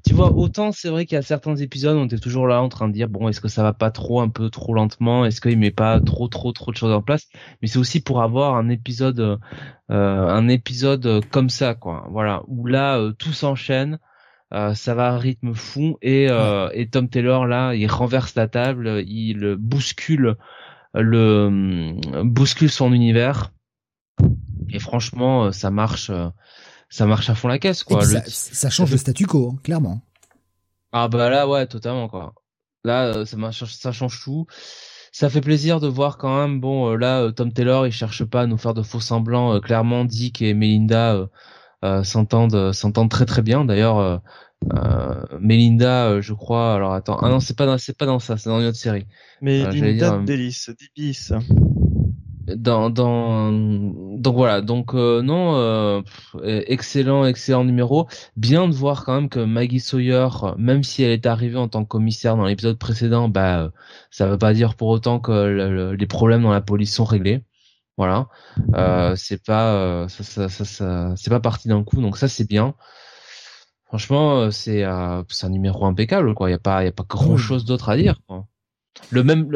tu 0.06 0.14
vois, 0.14 0.32
autant 0.32 0.72
c'est 0.72 0.90
vrai 0.90 1.06
qu'il 1.06 1.16
y 1.16 1.20
a 1.20 1.22
certains 1.22 1.56
épisodes, 1.58 1.98
on 1.98 2.06
était 2.06 2.18
toujours 2.18 2.48
là 2.48 2.62
en 2.62 2.70
train 2.70 2.88
de 2.88 2.94
dire, 2.94 3.10
bon, 3.10 3.28
est-ce 3.28 3.42
que 3.42 3.50
ça 3.50 3.64
va 3.64 3.74
pas 3.74 3.92
trop, 3.92 4.22
un 4.22 4.30
peu 4.30 4.50
trop 4.50 4.74
lentement, 4.74 5.26
est-ce 5.26 5.42
qu'il 5.42 5.58
met 5.58 5.72
pas 5.72 6.00
trop, 6.00 6.28
trop, 6.30 6.54
trop 6.54 6.72
de 6.72 6.78
choses 6.78 6.94
en 6.94 7.02
place? 7.02 7.28
Mais 7.62 7.68
c'est 7.68 7.80
aussi 7.80 8.02
pour 8.02 8.22
avoir 8.22 8.56
un 8.56 8.70
épisode, 8.70 9.20
euh, 9.20 9.38
un 9.90 10.48
épisode 10.48 11.26
comme 11.32 11.50
ça, 11.50 11.76
quoi. 11.76 12.08
Voilà, 12.10 12.44
où 12.48 12.66
là, 12.66 12.98
euh, 12.98 13.12
tout 13.12 13.34
s'enchaîne. 13.34 14.00
Euh, 14.54 14.74
ça 14.74 14.96
va 14.96 15.08
à 15.08 15.12
un 15.12 15.18
rythme 15.18 15.54
fou 15.54 15.98
et, 16.02 16.28
et 16.74 16.90
Tom 16.90 17.08
Taylor 17.08 17.46
là 17.46 17.74
il 17.74 17.88
renverse 17.88 18.36
la 18.36 18.50
table 18.50 19.02
il 19.08 19.56
bouscule 19.58 20.36
le 20.94 21.96
bouscule 22.26 22.70
son 22.70 22.92
univers 22.92 23.54
et 24.72 24.80
franchement, 24.80 25.46
euh, 25.46 25.52
ça 25.52 25.72
marche, 25.72 26.10
euh, 26.10 26.28
ça 26.90 27.06
marche 27.06 27.30
à 27.30 27.36
fond 27.36 27.48
la 27.48 27.60
caisse, 27.60 27.84
quoi. 27.84 28.04
ça, 28.04 28.70
change 28.70 28.92
le 28.92 28.98
statu 28.98 29.26
quo, 29.26 29.52
hein, 29.54 29.60
clairement. 29.64 30.02
Ah 30.92 31.08
bah 31.08 31.30
là, 31.30 31.48
ouais, 31.48 31.68
totalement, 31.68 32.08
quoi. 32.10 32.34
Là, 32.84 33.06
euh, 33.08 33.26
ça, 33.26 33.38
ça 33.52 33.92
change 33.92 34.22
tout. 34.24 34.46
Ça 35.12 35.30
fait 35.30 35.42
plaisir 35.42 35.80
de 35.80 35.88
voir 35.88 36.18
quand 36.18 36.42
même. 36.42 36.60
Bon, 36.60 36.96
là, 36.96 37.32
Tom 37.32 37.52
Taylor, 37.52 37.86
il 37.86 37.92
cherche 37.92 38.24
pas 38.24 38.42
à 38.42 38.48
nous 38.48 38.58
faire 38.58 38.74
de 38.74 38.82
faux 38.82 39.02
semblants. 39.02 39.60
clairement, 39.60 40.06
Dick 40.06 40.42
et 40.42 40.54
Melinda 40.54 41.28
s'entendent, 42.04 42.72
s'entendent 42.72 43.10
très 43.10 43.26
très 43.26 43.42
bien. 43.42 43.66
D'ailleurs, 43.66 44.22
Melinda, 45.40 46.22
je 46.22 46.34
crois. 46.34 46.76
Alors 46.76 46.94
attends, 46.94 47.18
ah 47.22 47.28
non, 47.28 47.42
c'est 47.42 47.58
pas 47.58 47.66
dans, 47.66 47.78
c'est 47.78 47.98
pas 47.98 48.06
dans 48.06 48.20
ça, 48.20 48.38
c'est 48.38 48.50
dans 48.50 48.62
une 48.62 48.68
autre 48.68 48.78
série. 48.78 49.06
Melinda 49.42 50.14
euh, 50.14 50.24
Délice, 50.24 50.70
Dibis 50.70 51.32
dans, 52.48 52.90
dans 52.90 53.52
donc 53.52 54.36
voilà. 54.36 54.62
Donc 54.62 54.94
euh, 54.94 55.22
non 55.22 55.56
euh, 55.56 56.02
excellent 56.36 57.26
excellent 57.26 57.64
numéro. 57.64 58.08
Bien 58.36 58.68
de 58.68 58.74
voir 58.74 59.06
quand 59.06 59.14
même 59.16 59.30
que 59.30 59.40
Maggie 59.40 59.80
Sawyer 59.80 60.28
même 60.58 60.84
si 60.84 61.04
elle 61.04 61.12
est 61.12 61.26
arrivée 61.26 61.58
en 61.58 61.68
tant 61.68 61.84
que 61.84 61.90
commissaire 61.90 62.38
dans 62.38 62.46
l'épisode 62.46 62.78
précédent 62.78 63.30
bah 63.30 63.72
ça 64.10 64.28
veut 64.28 64.38
pas 64.38 64.54
dire 64.54 64.76
pour 64.76 64.90
autant 64.90 65.20
que 65.20 65.94
les 65.98 66.08
problèmes 66.08 66.44
dans 66.44 66.52
la 66.52 66.62
police 66.62 66.94
sont 66.96 67.06
réglés. 67.06 67.44
Voilà. 67.98 68.28
Euh, 68.76 69.16
c'est 69.16 69.44
pas 69.44 70.08
ça, 70.10 70.24
ça, 70.24 70.50
ça, 70.50 70.66
ça 70.66 71.14
c'est 71.16 71.30
pas 71.30 71.40
parti 71.40 71.68
d'un 71.68 71.84
coup 71.84 72.02
donc 72.02 72.18
ça 72.18 72.28
c'est 72.28 72.48
bien. 72.48 72.76
Franchement 73.86 74.50
c'est 74.52 74.84
c'est 75.30 75.46
un 75.46 75.50
numéro 75.50 75.86
impeccable 75.86 76.34
quoi. 76.34 76.50
Il 76.50 76.54
y 76.54 76.56
a 76.56 76.60
pas 76.60 76.84
il 76.84 76.86
y 76.86 76.90
a 76.90 76.94
pas 76.94 77.06
grand 77.08 77.38
chose 77.38 77.66
d'autre 77.66 77.90
à 77.90 77.98
dire 77.98 78.20
quoi 78.28 78.46
le 79.10 79.24
même 79.24 79.50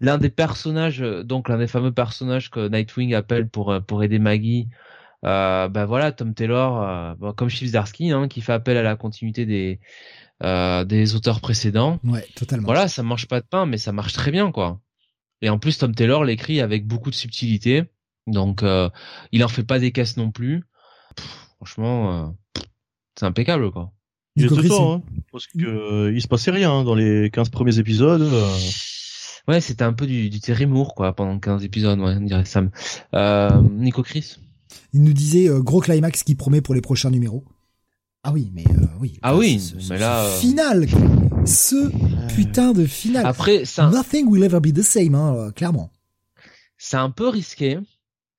l'un 0.00 0.18
des 0.18 0.28
personnages 0.28 1.02
euh, 1.02 1.22
donc 1.22 1.48
l'un 1.48 1.58
des 1.58 1.66
fameux 1.66 1.92
personnages 1.92 2.50
que 2.50 2.68
Nightwing 2.68 3.14
appelle 3.14 3.48
pour 3.48 3.72
euh, 3.72 3.80
pour 3.80 4.02
aider 4.02 4.18
Maggie 4.18 4.68
euh, 5.24 5.68
ben 5.68 5.84
voilà 5.84 6.10
Tom 6.10 6.34
Taylor 6.34 6.82
euh, 7.22 7.32
comme 7.32 7.48
Chief 7.48 7.72
hein, 7.74 8.28
qui 8.28 8.40
fait 8.40 8.52
appel 8.52 8.76
à 8.76 8.82
la 8.82 8.96
continuité 8.96 9.46
des 9.46 9.80
euh, 10.42 10.84
des 10.84 11.14
auteurs 11.14 11.40
précédents. 11.40 12.00
Ouais 12.02 12.26
totalement. 12.34 12.66
Voilà 12.66 12.88
ça 12.88 13.02
marche 13.04 13.28
pas 13.28 13.40
de 13.40 13.46
pain 13.46 13.64
mais 13.64 13.78
ça 13.78 13.92
marche 13.92 14.12
très 14.12 14.32
bien 14.32 14.50
quoi. 14.50 14.80
Et 15.40 15.48
en 15.48 15.58
plus 15.58 15.78
Tom 15.78 15.94
Taylor 15.94 16.24
l'écrit 16.24 16.60
avec 16.60 16.86
beaucoup 16.86 17.10
de 17.10 17.14
subtilité. 17.14 17.84
Donc 18.26 18.64
il 19.32 19.44
en 19.44 19.48
fait 19.48 19.64
pas 19.64 19.78
des 19.78 19.92
caisses 19.92 20.16
non 20.16 20.30
plus. 20.30 20.64
Franchement 21.56 22.34
c'est 23.16 23.26
impeccable 23.26 23.70
quoi 23.70 23.92
il 24.36 24.46
était 24.46 24.68
temps, 24.68 24.94
hein, 24.94 25.02
parce 25.30 25.46
que 25.46 25.64
euh, 25.64 26.12
il 26.14 26.22
se 26.22 26.28
passait 26.28 26.50
rien 26.50 26.70
hein, 26.72 26.84
dans 26.84 26.94
les 26.94 27.30
15 27.30 27.50
premiers 27.50 27.78
épisodes. 27.78 28.22
Euh. 28.22 28.56
Ouais, 29.48 29.60
c'était 29.60 29.82
un 29.82 29.92
peu 29.92 30.06
du, 30.06 30.30
du 30.30 30.40
Terry 30.40 30.66
Moore, 30.66 30.94
quoi, 30.94 31.14
pendant 31.14 31.38
15 31.38 31.64
épisodes, 31.64 31.98
ouais, 31.98 32.14
on 32.16 32.20
dirait 32.20 32.44
Sam. 32.44 32.70
Euh, 33.14 33.50
Nico 33.72 34.02
Chris? 34.02 34.36
Il 34.94 35.02
nous 35.02 35.12
disait 35.12 35.48
euh, 35.48 35.60
gros 35.60 35.80
climax 35.80 36.22
qui 36.22 36.34
promet 36.34 36.60
pour 36.60 36.74
les 36.74 36.80
prochains 36.80 37.10
numéros. 37.10 37.44
Ah 38.22 38.32
oui, 38.32 38.52
mais 38.54 38.64
oui. 39.00 39.18
Ah 39.22 39.36
oui, 39.36 39.60
mais 39.90 39.98
là. 39.98 40.28
Final, 40.38 40.86
ce 41.44 41.90
putain 42.34 42.72
de 42.72 42.86
final. 42.86 43.26
Après, 43.26 43.64
ça. 43.64 43.90
Nothing 43.90 44.28
will 44.28 44.44
ever 44.44 44.60
be 44.60 44.72
the 44.72 44.82
same, 44.82 45.16
hein, 45.16 45.50
clairement. 45.56 45.90
C'est 46.78 46.96
un 46.96 47.10
peu 47.10 47.28
risqué 47.28 47.78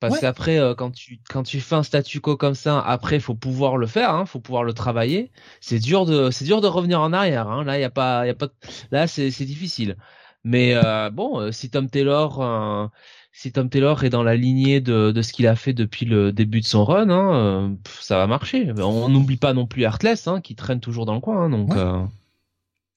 parce 0.09 0.19
qu'après, 0.19 0.59
euh, 0.59 0.75
quand 0.75 0.91
tu 0.91 1.19
quand 1.29 1.43
tu 1.43 1.61
fais 1.61 1.75
un 1.75 1.83
statu 1.83 2.19
quo 2.19 2.35
comme 2.35 2.55
ça, 2.55 2.81
après 2.81 3.19
faut 3.19 3.35
pouvoir 3.35 3.77
le 3.77 3.87
faire, 3.87 4.13
hein, 4.13 4.25
faut 4.25 4.39
pouvoir 4.39 4.63
le 4.63 4.73
travailler. 4.73 5.31
C'est 5.61 5.79
dur 5.79 6.05
de 6.05 6.29
c'est 6.29 6.43
dur 6.43 6.59
de 6.59 6.67
revenir 6.67 6.99
en 6.99 7.13
arrière. 7.13 7.47
Hein. 7.47 7.63
Là, 7.63 7.77
il 7.77 7.81
y 7.81 7.85
a 7.85 7.89
pas 7.89 8.27
y 8.27 8.29
a 8.29 8.33
pas 8.33 8.49
là 8.91 9.07
c'est 9.07 9.31
c'est 9.31 9.45
difficile. 9.45 9.95
Mais 10.43 10.73
euh, 10.75 11.09
bon, 11.09 11.39
euh, 11.39 11.51
si 11.51 11.69
Tom 11.69 11.89
Taylor 11.89 12.91
si 13.31 13.51
Tom 13.51 13.69
Taylor 13.69 14.03
est 14.03 14.09
dans 14.09 14.23
la 14.23 14.35
lignée 14.35 14.81
de, 14.81 15.11
de 15.11 15.21
ce 15.21 15.31
qu'il 15.31 15.47
a 15.47 15.55
fait 15.55 15.73
depuis 15.73 16.05
le 16.05 16.31
début 16.31 16.59
de 16.59 16.65
son 16.65 16.83
run, 16.83 17.09
hein, 17.09 17.75
ça 17.99 18.17
va 18.17 18.27
marcher. 18.27 18.71
On 18.77 19.09
n'oublie 19.09 19.37
pas 19.37 19.53
non 19.53 19.65
plus 19.65 19.83
Heartless, 19.83 20.27
hein, 20.27 20.41
qui 20.41 20.53
traîne 20.53 20.81
toujours 20.81 21.05
dans 21.05 21.15
le 21.15 21.21
coin, 21.21 21.45
hein, 21.45 21.49
donc. 21.49 21.73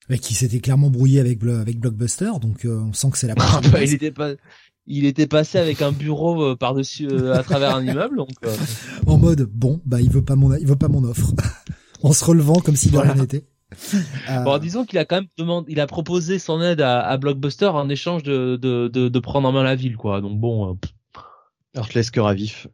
Mais 0.09 0.19
qui 0.19 0.35
s'était 0.35 0.59
clairement 0.59 0.89
brouillé 0.89 1.19
avec 1.19 1.43
avec 1.43 1.79
Blockbuster, 1.79 2.31
donc 2.39 2.65
on 2.65 2.93
sent 2.93 3.09
que 3.11 3.17
c'est 3.17 3.27
la. 3.27 3.35
Ah 3.39 3.61
bah, 3.71 3.83
il 3.83 3.93
était 3.93 4.11
pas 4.11 4.33
il 4.87 5.05
était 5.05 5.27
passé 5.27 5.57
avec 5.57 5.81
un 5.81 5.91
bureau 5.91 6.41
euh, 6.41 6.55
par-dessus 6.55 7.07
euh, 7.07 7.35
à 7.35 7.43
travers 7.43 7.75
un 7.75 7.85
immeuble 7.85 8.17
donc 8.17 8.29
euh. 8.45 8.55
en 9.07 9.17
mode 9.17 9.41
bon 9.43 9.81
bah 9.85 10.01
il 10.01 10.09
veut 10.09 10.23
pas 10.23 10.35
mon 10.35 10.55
il 10.55 10.65
veut 10.65 10.75
pas 10.75 10.87
mon 10.87 11.03
offre. 11.03 11.33
En 12.03 12.13
se 12.13 12.23
relevant 12.23 12.59
comme 12.59 12.75
si 12.75 12.91
de 12.91 12.97
rien 12.99 13.15
n'était. 13.15 13.43
Bon 14.45 14.59
disons 14.59 14.85
qu'il 14.85 14.99
a 14.99 15.05
quand 15.05 15.15
même 15.15 15.27
demandé 15.35 15.71
il 15.71 15.79
a 15.79 15.87
proposé 15.87 16.37
son 16.37 16.61
aide 16.61 16.79
à, 16.79 17.17
Blockbuster 17.17 17.65
en 17.65 17.89
échange 17.89 18.21
de, 18.21 18.55
de, 18.55 18.87
de, 18.87 19.19
prendre 19.19 19.47
en 19.49 19.51
main 19.51 19.63
la 19.63 19.75
ville 19.75 19.97
quoi. 19.97 20.21
Donc 20.21 20.39
bon 20.39 20.77
Heartless 21.75 22.11
cœur 22.11 22.27
à 22.27 22.35
vif 22.35 22.67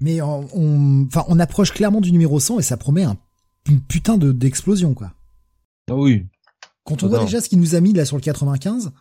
mais 0.00 0.20
on 0.20 1.06
enfin 1.06 1.24
on, 1.28 1.38
approche 1.38 1.72
clairement 1.72 2.00
du 2.00 2.10
numéro 2.10 2.40
100 2.40 2.58
et 2.58 2.62
ça 2.62 2.76
promet 2.76 3.04
un 3.04 3.16
une 3.68 3.80
putain 3.80 4.18
de 4.18 4.32
d'explosion 4.32 4.94
quoi. 4.94 5.12
Ah 5.88 5.94
oui. 5.94 6.26
Quand 6.84 7.02
on 7.02 7.08
voit 7.08 7.24
déjà 7.24 7.40
ce 7.40 7.48
qu'il 7.48 7.60
nous 7.60 7.74
a 7.74 7.80
mis 7.80 7.92
là 7.92 8.04
sur 8.04 8.16
le 8.16 8.22
95 8.22 8.92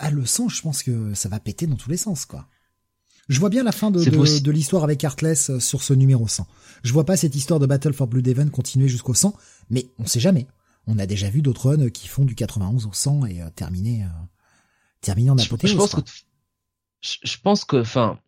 ah 0.00 0.10
le 0.10 0.24
son, 0.24 0.48
je 0.48 0.62
pense 0.62 0.82
que 0.82 1.14
ça 1.14 1.28
va 1.28 1.38
péter 1.38 1.66
dans 1.66 1.76
tous 1.76 1.90
les 1.90 1.98
sens, 1.98 2.24
quoi. 2.24 2.48
Je 3.28 3.38
vois 3.38 3.50
bien 3.50 3.62
la 3.62 3.70
fin 3.70 3.92
de, 3.92 4.02
de, 4.02 4.50
l'histoire 4.50 4.82
avec 4.82 5.04
Heartless 5.04 5.50
euh, 5.50 5.60
sur 5.60 5.84
ce 5.84 5.92
numéro 5.92 6.26
100. 6.26 6.48
Je 6.82 6.92
vois 6.92 7.04
pas 7.04 7.16
cette 7.16 7.36
histoire 7.36 7.60
de 7.60 7.66
Battle 7.66 7.92
for 7.92 8.08
Blue 8.08 8.22
Devon 8.22 8.48
continuer 8.48 8.88
jusqu'au 8.88 9.14
100, 9.14 9.34
mais 9.68 9.86
on 10.00 10.06
sait 10.06 10.18
jamais. 10.18 10.48
On 10.88 10.98
a 10.98 11.06
déjà 11.06 11.30
vu 11.30 11.40
d'autres 11.40 11.68
runs 11.68 11.90
qui 11.90 12.08
font 12.08 12.24
du 12.24 12.34
91 12.34 12.86
au 12.86 12.92
100 12.92 13.26
et 13.26 13.40
euh, 13.40 13.50
terminer, 13.54 14.02
euh, 14.02 14.08
terminer 15.00 15.30
en 15.30 15.38
apothéose. 15.38 15.70
Je, 15.70 15.76
pense 15.76 15.94
que, 15.94 16.00
je 17.02 17.36
pense 17.40 17.64
que, 17.64 17.76
enfin, 17.76 18.18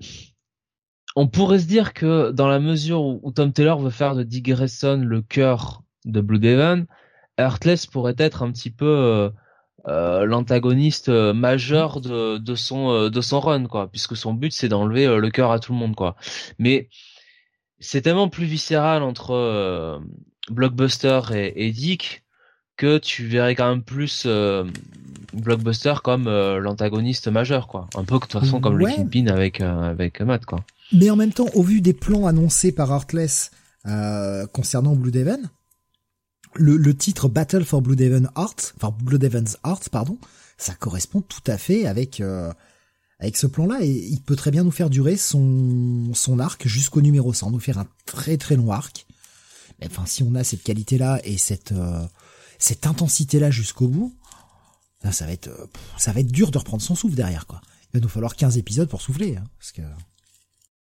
on 1.17 1.26
pourrait 1.26 1.59
se 1.59 1.67
dire 1.67 1.94
que 1.94 2.31
dans 2.31 2.47
la 2.47 2.60
mesure 2.60 3.02
où, 3.02 3.33
Tom 3.33 3.52
Taylor 3.52 3.81
veut 3.81 3.91
faire 3.91 4.15
de 4.15 4.23
Dick 4.23 4.44
Grayson 4.44 5.02
le 5.05 5.20
cœur 5.20 5.83
de 6.05 6.20
Blue 6.20 6.39
Devon, 6.39 6.86
Heartless 7.39 7.86
pourrait 7.86 8.15
être 8.18 8.44
un 8.44 8.52
petit 8.52 8.70
peu 8.70 9.33
euh, 9.89 10.25
l'antagoniste 10.25 11.09
euh, 11.09 11.33
majeur 11.33 12.01
de, 12.01 12.39
de 12.39 12.55
son 12.55 12.91
euh, 12.91 13.11
de 13.11 13.20
son 13.20 13.41
run 13.41 13.67
quoi 13.67 13.89
puisque 13.89 14.17
son 14.17 14.33
but 14.33 14.52
c'est 14.52 14.69
d'enlever 14.69 15.07
le 15.19 15.31
cœur 15.31 15.51
à 15.51 15.59
tout 15.59 15.73
le 15.73 15.78
monde 15.78 15.97
quoi 15.97 16.15
mais 16.59 16.89
c'est 17.83 18.01
tellement 18.01 18.28
plus 18.28 18.47
viscéral 18.47 19.02
entre 19.02 19.33
euh, 19.33 19.99
Blockbuster 20.49 21.20
et, 21.35 21.67
et, 21.67 21.73
Dick 21.73 22.23
que 22.77 22.99
tu 22.99 23.27
verrais 23.27 23.55
quand 23.55 23.69
même 23.69 23.83
plus 23.83 24.23
euh, 24.25 24.65
Blockbuster 25.35 25.94
comme 26.02 26.27
euh, 26.27 26.59
l'antagoniste 26.59 27.28
majeur, 27.28 27.67
quoi. 27.67 27.89
Un 27.94 28.05
peu 28.05 28.15
de 28.15 28.20
toute 28.20 28.33
façon 28.33 28.61
comme 28.61 28.78
le 28.78 28.86
Kingpin 28.86 29.27
avec 29.27 29.61
avec 29.61 30.20
Matt, 30.20 30.47
quoi. 30.47 30.65
Mais 30.93 31.11
en 31.11 31.17
même 31.17 31.33
temps, 31.33 31.49
au 31.55 31.62
vu 31.62 31.81
des 31.81 31.93
plans 31.93 32.27
annoncés 32.27 32.73
par 32.73 32.91
Heartless 32.91 33.51
concernant 34.52 34.94
Blue 34.94 35.11
Devon, 35.11 35.41
le, 36.55 36.77
le, 36.77 36.97
titre 36.97 37.29
Battle 37.29 37.65
for 37.65 37.83
Blue 37.83 37.97
Devon 37.97 38.29
Heart, 38.37 38.75
enfin 38.77 38.95
Blue 39.03 39.19
Devon's 39.19 39.57
Heart, 39.65 39.89
pardon, 39.89 40.19
ça 40.59 40.75
correspond 40.75 41.21
tout 41.21 41.43
à 41.47 41.59
fait 41.59 41.87
avec 41.87 42.21
avec 43.23 43.37
ce 43.37 43.47
plan-là, 43.47 43.79
et 43.83 43.89
il 43.89 44.21
peut 44.21 44.35
très 44.35 44.51
bien 44.51 44.65
nous 44.65 44.73
faire 44.73 44.91
durer 44.91 45.17
son, 45.17 46.13
son 46.13 46.41
arc 46.41 46.67
jusqu'au 46.67 47.01
numéro 47.01 47.33
100, 47.33 47.53
nous 47.53 47.61
faire 47.61 47.79
un 47.79 47.87
très 48.05 48.37
très 48.37 48.57
long 48.57 48.73
arc. 48.73 49.07
Mais 49.81 49.87
enfin, 49.87 50.07
si 50.07 50.25
on 50.25 50.35
a 50.35 50.43
cette 50.43 50.65
qualité-là 50.65 51.21
et 51.23 51.39
cette, 51.39 51.71
euh, 51.71 52.05
cette 52.59 52.85
intensité-là 52.85 53.53
jusqu'au 53.53 53.87
bout, 53.87 54.13
ça 55.09 55.25
va 55.25 55.31
être, 55.31 55.47
euh, 55.47 55.67
ça 55.99 56.11
va 56.13 56.19
être 56.19 56.33
dur 56.33 56.51
de 56.51 56.59
reprendre 56.59 56.83
son 56.83 56.97
souffle 56.97 57.15
derrière, 57.15 57.47
quoi. 57.47 57.61
Il 57.95 57.99
va 57.99 58.03
nous 58.03 58.09
falloir 58.09 58.35
15 58.35 58.59
épisodes 58.59 58.89
pour 58.89 59.03
souffler, 59.03 59.37
hein, 59.37 59.45
parce 59.57 59.71
que, 59.71 59.83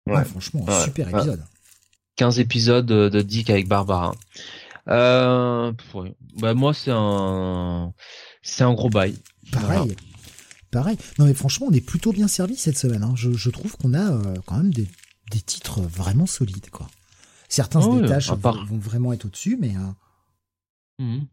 ouais. 0.08 0.24
franchement, 0.24 0.66
super 0.82 1.10
épisode. 1.10 1.44
15 2.16 2.40
épisodes 2.40 2.86
de 2.86 3.22
Dick 3.22 3.50
avec 3.50 3.68
Barbara. 3.68 4.16
Euh, 4.88 5.72
bah 6.38 6.54
moi 6.54 6.74
c'est 6.74 6.90
un, 6.92 7.92
c'est 8.42 8.64
un 8.64 8.74
gros 8.74 8.90
bail. 8.90 9.16
Pareil 9.52 9.96
pareil. 10.72 10.96
Non 11.20 11.26
mais 11.26 11.34
franchement, 11.34 11.68
on 11.70 11.72
est 11.72 11.86
plutôt 11.86 12.10
bien 12.10 12.26
servi 12.26 12.56
cette 12.56 12.76
semaine. 12.76 13.04
Hein. 13.04 13.12
Je, 13.14 13.50
trouve 13.50 13.76
qu'on 13.76 13.94
a 13.94 14.10
euh, 14.10 14.34
quand 14.44 14.56
même 14.56 14.72
des, 14.72 14.88
titres 15.46 15.80
vraiment 15.80 16.26
solides, 16.26 16.70
quoi. 16.70 16.88
Certains 17.48 17.80
se 17.80 17.88
ah 17.88 18.00
détachent, 18.00 18.30
vont, 18.30 18.78
vraiment 18.78 19.12
être 19.12 19.26
au-dessus, 19.26 19.56
mais. 19.60 19.74
Euh, 19.76 21.04
mhm. 21.04 21.26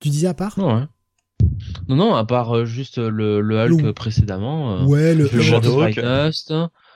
Tu 0.00 0.08
disais 0.08 0.26
à 0.26 0.34
part? 0.34 0.58
Non, 0.58 0.88
non, 1.88 2.14
à 2.14 2.24
part 2.24 2.54
euh, 2.54 2.64
juste 2.64 2.98
le, 2.98 3.40
le 3.40 3.58
Hulk 3.58 3.92
précédemment. 3.92 4.84
ouais, 4.86 5.14
le, 5.14 5.28
le 5.32 5.42
Shadowhawk, 5.42 5.98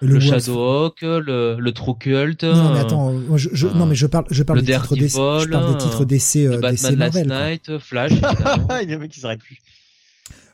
le, 0.01 0.21
Shadowhawk, 0.21 1.03
le, 1.03 1.57
le 1.59 1.73
True 1.73 1.95
Cult. 1.99 2.45
Non, 2.45 2.73
mais 2.73 2.81
attends, 2.81 3.15
je, 3.37 3.67
non, 3.67 3.87
mais 3.87 3.95
je 3.95 4.07
parle, 4.07 4.25
je 4.31 4.43
parle 4.43 4.63
des 4.63 4.73
titres 4.75 4.97
d'essai, 4.97 5.19
je 5.19 5.49
parle 5.49 5.73
des 5.73 5.79
titres 5.79 6.05
d'essai, 6.05 6.49
Batman 6.59 6.97
Marvel. 6.97 7.29
Last 7.29 7.69
Night, 7.69 7.79
Flash. 7.79 8.13
Il 8.83 8.91
y 8.91 8.93
a 8.93 8.97
un 8.97 8.99
mec 8.99 9.11
qui 9.11 9.21
s'arrête 9.21 9.41
plus 9.41 9.59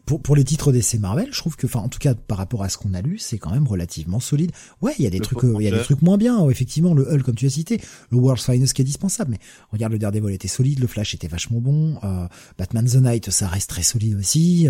pour, 0.07 0.23
pour 0.23 0.37
les 0.37 0.45
titres 0.45 0.71
d'essai 0.71 0.99
Marvel, 0.99 1.29
je 1.33 1.39
trouve 1.39 1.57
que, 1.57 1.67
enfin, 1.67 1.81
en 1.81 1.89
tout 1.89 1.99
cas, 1.99 2.15
par 2.15 2.39
rapport 2.39 2.63
à 2.63 2.69
ce 2.69 2.79
qu'on 2.79 2.95
a 2.95 3.03
lu, 3.03 3.19
c'est 3.19 3.39
quand 3.39 3.51
même 3.51 3.67
relativement 3.67 4.21
solide. 4.21 4.53
Ouais, 4.81 4.95
il 4.99 5.05
y 5.05 5.07
a 5.07 5.11
des 5.11 5.19
trucs, 5.19 5.41
il 5.43 5.63
y 5.63 5.69
a 5.69 5.77
des 5.77 5.83
trucs 5.83 6.01
moins 6.01 6.17
bien. 6.17 6.49
effectivement, 6.49 6.95
le 6.95 7.13
Hull, 7.13 7.25
comme 7.25 7.35
tu 7.35 7.47
as 7.47 7.51
cité, 7.51 7.81
le 8.11 8.17
World's 8.17 8.47
Finest 8.47 8.73
qui 8.73 8.83
est 8.83 8.85
dispensable. 8.85 9.33
Mais 9.33 9.39
regarde, 9.73 9.93
le 9.93 9.99
Daredevil 9.99 10.33
était 10.33 10.49
solide, 10.49 10.79
le 10.79 10.87
Flash 10.87 11.13
était 11.15 11.27
vachement 11.27 11.59
bon, 11.61 11.99
euh, 12.05 12.29
Batman 12.57 12.87
the 12.87 12.97
Night, 12.97 13.31
ça 13.31 13.49
reste 13.49 13.69
très 13.71 13.83
solide 13.83 14.17
aussi. 14.17 14.69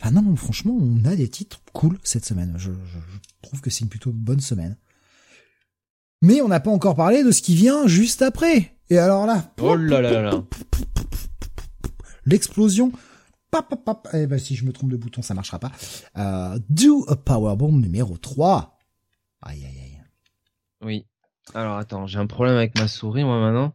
Enfin 0.00 0.10
non, 0.12 0.36
franchement, 0.36 0.76
on 0.80 1.04
a 1.04 1.16
des 1.16 1.28
titres 1.28 1.60
cool 1.72 1.98
cette 2.02 2.24
semaine. 2.24 2.54
Je, 2.56 2.70
je, 2.70 2.98
trouve 3.42 3.60
que 3.60 3.70
c'est 3.70 3.80
une 3.80 3.90
plutôt 3.90 4.12
bonne 4.12 4.40
semaine. 4.40 4.76
Mais 6.22 6.40
on 6.40 6.48
n'a 6.48 6.60
pas 6.60 6.70
encore 6.70 6.96
parlé 6.96 7.22
de 7.22 7.30
ce 7.30 7.42
qui 7.42 7.54
vient 7.54 7.86
juste 7.86 8.22
après. 8.22 8.76
Et 8.90 8.98
alors 8.98 9.26
là, 9.26 9.52
oh 9.60 9.76
là 9.76 10.00
là 10.00 10.22
là, 10.22 10.44
l'explosion 12.24 12.92
eh 14.12 14.26
ben, 14.26 14.38
si 14.38 14.54
je 14.54 14.64
me 14.64 14.72
trompe 14.72 14.90
de 14.90 14.96
bouton, 14.96 15.22
ça 15.22 15.34
marchera 15.34 15.58
pas. 15.58 15.72
Euh, 16.16 16.58
do 16.68 17.04
a 17.08 17.16
Powerbomb 17.16 17.80
numéro 17.80 18.16
3. 18.16 18.78
Aïe, 19.42 19.64
aïe, 19.64 19.78
aïe. 19.80 20.02
Oui. 20.82 21.06
Alors, 21.54 21.78
attends, 21.78 22.06
j'ai 22.06 22.18
un 22.18 22.26
problème 22.26 22.56
avec 22.56 22.78
ma 22.78 22.88
souris, 22.88 23.24
moi, 23.24 23.40
maintenant. 23.40 23.72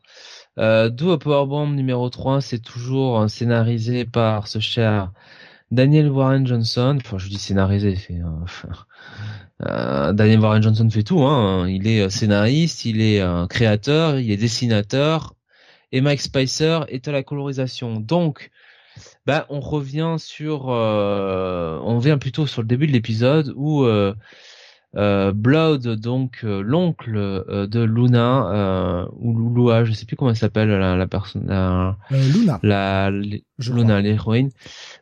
Euh, 0.59 0.89
do 0.89 1.11
a 1.11 1.19
Powerbomb 1.19 1.73
numéro 1.73 2.09
3, 2.09 2.41
c'est 2.41 2.59
toujours 2.59 3.27
scénarisé 3.29 4.05
par 4.05 4.47
ce 4.47 4.59
cher 4.59 5.11
Daniel 5.73 6.09
Warren 6.09 6.45
Johnson. 6.47 6.97
Enfin, 7.03 7.17
je 7.17 7.29
dis 7.29 7.39
scénarisé, 7.39 7.95
c'est... 7.95 8.19
Euh, 9.65 10.11
Daniel 10.11 10.39
Warren 10.39 10.61
Johnson 10.61 10.89
fait 10.89 11.03
tout. 11.03 11.21
Hein. 11.21 11.69
Il 11.69 11.87
est 11.87 12.09
scénariste, 12.09 12.83
il 12.83 12.99
est 12.99 13.23
créateur, 13.47 14.19
il 14.19 14.29
est 14.29 14.35
dessinateur, 14.35 15.35
et 15.93 16.01
Mike 16.01 16.21
Spicer 16.21 16.81
est 16.89 17.07
à 17.07 17.13
la 17.13 17.23
colorisation. 17.23 17.99
Donc, 18.01 18.51
bah 19.25 19.45
on 19.49 19.59
revient 19.59 20.15
sur, 20.17 20.69
euh, 20.69 21.79
on 21.83 21.97
revient 21.97 22.17
plutôt 22.19 22.47
sur 22.47 22.61
le 22.61 22.67
début 22.67 22.87
de 22.87 22.91
l'épisode 22.91 23.53
où 23.55 23.83
euh, 23.83 24.13
euh, 24.13 24.13
Blood, 24.93 25.87
donc 25.95 26.43
l'oncle 26.43 27.13
de 27.13 27.81
Luna 27.81 29.07
ou 29.19 29.37
Lulua, 29.37 29.83
je 29.85 29.93
sais 29.93 30.05
plus 30.05 30.15
comment 30.15 30.31
elle 30.31 30.37
s'appelle 30.37 30.69
la, 30.69 30.95
la 30.95 31.07
personne, 31.07 31.45
la, 31.47 31.97
Luna, 32.11 32.59
la, 32.61 33.09
Luna 33.09 34.01
l'héroïne, 34.01 34.51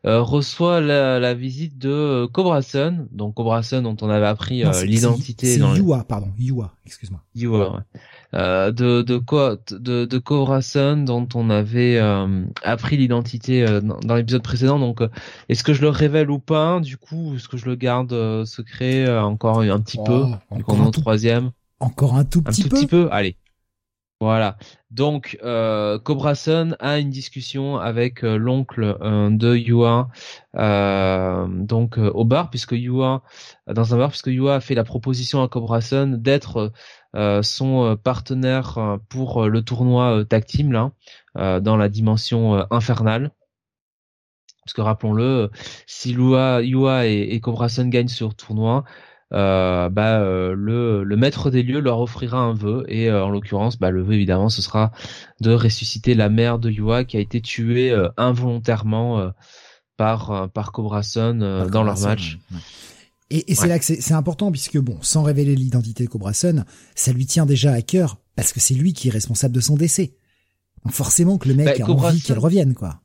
reçoit 0.03 0.82
la, 0.82 1.20
la, 1.20 1.34
visite 1.34 1.78
de 1.78 2.26
Cobra 2.32 2.61
Sun, 2.61 3.08
donc 3.11 3.36
Cobra 3.36 3.64
Sun 3.64 3.84
dont 3.84 3.98
on 4.02 4.10
avait 4.10 4.28
appris 4.28 4.64
l'identité. 4.86 5.58
C'est 5.58 5.60
Yua, 5.60 6.06
pardon, 6.08 6.32
Yua, 6.38 6.74
excuse-moi. 6.86 7.22
Yua, 7.36 7.74
ouais. 7.74 8.02
Euh, 8.34 8.72
de 8.72 9.01
de 9.01 9.18
quoi 9.18 9.58
de 9.69 10.06
de 10.06 10.18
Corazon 10.18 11.03
dont 11.03 11.27
on 11.35 11.50
avait 11.50 11.98
euh, 11.98 12.45
appris 12.64 12.95
l'identité 12.95 13.68
euh, 13.68 13.82
dans, 13.82 14.16
l'épisode 14.16 14.42
précédent. 14.42 14.80
Donc 14.80 15.01
est-ce 15.50 15.66
que 15.66 15.74
je 15.74 15.82
le 15.82 15.90
révèle 15.90 16.32
ou 16.32 16.40
pas 16.40 16.80
du 16.80 16.95
coup 16.95 17.35
est-ce 17.35 17.50
que 17.50 17.58
je 17.58 17.66
le 17.66 17.76
garde 17.76 18.45
secret 18.45 19.10
encore 19.19 19.60
un 19.61 19.80
petit 19.82 20.00
peu 20.06 20.24
encore 20.50 20.82
un 20.82 20.92
troisième? 20.92 21.51
encore 21.82 22.16
un 22.16 22.24
tout 22.24 22.42
petit 22.42 22.61
un 22.61 22.69
tout 22.69 22.76
petit 22.76 22.88
peu 22.88 23.10
allez. 23.11 23.35
Voilà. 24.22 24.56
Donc, 24.92 25.40
euh, 25.43 25.98
Cobra 25.98 26.34
a 26.80 27.00
une 27.00 27.10
discussion 27.10 27.77
avec 27.77 28.22
l'oncle 28.22 28.95
de 29.01 29.56
Yua, 29.56 30.10
euh, 30.58 31.48
donc 31.48 31.98
au 31.98 32.24
bar, 32.24 32.51
puisque 32.51 32.74
Yua, 32.74 33.24
dans 33.66 33.95
un 33.95 33.98
bar, 33.98 34.10
puisque 34.10 34.27
Yua 34.27 34.56
a 34.56 34.60
fait 34.60 34.76
la 34.76 34.84
proposition 34.84 35.42
à 35.42 35.48
Cobra 35.48 35.80
d'être 36.06 36.58
euh, 36.58 36.69
son 37.14 37.85
euh, 37.85 37.95
partenaire 37.95 38.77
euh, 38.77 38.98
pour 39.09 39.48
le 39.48 39.61
tournoi 39.61 40.23
tag 40.25 40.45
team 40.45 40.72
là, 40.72 40.91
dans 41.59 41.77
la 41.77 41.90
dimension 41.90 42.65
infernale. 42.72 43.31
Parce 44.65 44.73
que 44.73 44.81
rappelons-le, 44.81 45.49
si 45.88 46.14
Lua, 46.14 46.61
Yua 46.61 47.07
et, 47.07 47.30
et 47.31 47.40
Cobra 47.40 47.67
Sun 47.67 47.90
gagnent 47.90 48.07
sur 48.07 48.27
le 48.27 48.33
tournoi, 48.33 48.83
euh, 49.33 49.90
bah, 49.90 50.19
le, 50.19 51.03
le, 51.03 51.17
maître 51.17 51.49
des 51.49 51.64
lieux 51.64 51.80
leur 51.80 51.99
offrira 51.99 52.38
un 52.38 52.53
vœu 52.53 52.83
et 52.90 53.09
en 53.11 53.30
l'occurrence 53.30 53.80
bah, 53.80 53.90
le 53.90 54.03
vœu 54.03 54.14
évidemment 54.15 54.49
ce 54.49 54.61
sera 54.61 54.91
de 55.40 55.53
ressusciter 55.53 56.15
la 56.15 56.27
mère 56.27 56.59
de 56.59 56.69
Yua 56.69 57.06
qui 57.06 57.15
a 57.15 57.22
été 57.22 57.40
tuée 57.40 57.95
involontairement 58.17 59.31
par 59.95 60.49
par 60.51 60.73
Cobra 60.73 61.01
Sun 61.01 61.40
dans 61.69 61.83
leur 61.83 61.99
match. 62.01 62.40
Et, 63.32 63.51
et 63.51 63.56
c'est 63.56 63.68
là 63.68 63.80
que 63.80 63.85
c'est 63.85 64.14
important 64.14 64.51
puisque 64.51 64.77
bon, 64.77 64.98
sans 65.01 65.24
révéler 65.24 65.56
l'identité 65.56 66.03
de 66.03 66.10
Cobra 66.10 66.34
Sun, 66.34 66.66
ça 66.95 67.14
lui 67.14 67.26
tient 67.26 67.45
déjà 67.45 67.72
à 67.72 67.82
cœur 67.82 68.18
parce 68.35 68.51
que 68.51 68.60
c'est 68.60 68.74
lui 68.74 68.93
qui 68.93 69.08
est 69.08 69.11
responsable 69.11 69.56
de 69.56 69.61
son 69.61 69.76
décès. 69.76 70.14
Donc 70.84 70.93
forcément 70.93 71.38
que 71.38 71.48
le 71.48 71.56
mec 71.56 71.80
bah, 71.80 71.85
a 71.85 71.90
envie 71.90 72.22
qu'elle 72.22 72.40
revienne, 72.40 72.74
quoi. 72.74 73.01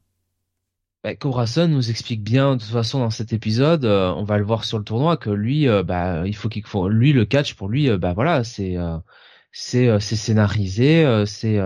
Bah, 1.04 1.14
Cobra 1.14 1.46
Sun 1.46 1.70
nous 1.70 1.90
explique 1.90 2.24
bien 2.24 2.56
de 2.56 2.60
toute 2.60 2.72
façon 2.72 2.98
dans 2.98 3.10
cet 3.10 3.32
épisode, 3.32 3.84
euh, 3.84 4.12
on 4.16 4.24
va 4.24 4.38
le 4.38 4.44
voir 4.44 4.64
sur 4.64 4.78
le 4.78 4.84
tournoi 4.84 5.16
que 5.16 5.30
lui, 5.30 5.68
euh, 5.68 5.84
bah 5.84 6.26
il 6.26 6.34
faut 6.34 6.48
qu'il 6.48 6.66
faut 6.66 6.88
lui 6.88 7.12
le 7.12 7.24
catch 7.24 7.54
pour 7.54 7.68
lui, 7.68 7.88
euh, 7.88 7.96
bah 7.96 8.12
voilà 8.12 8.42
c'est 8.42 8.76
c'est 9.52 10.00
c'est 10.00 10.16
scénarisé, 10.16 11.24
c'est 11.26 11.60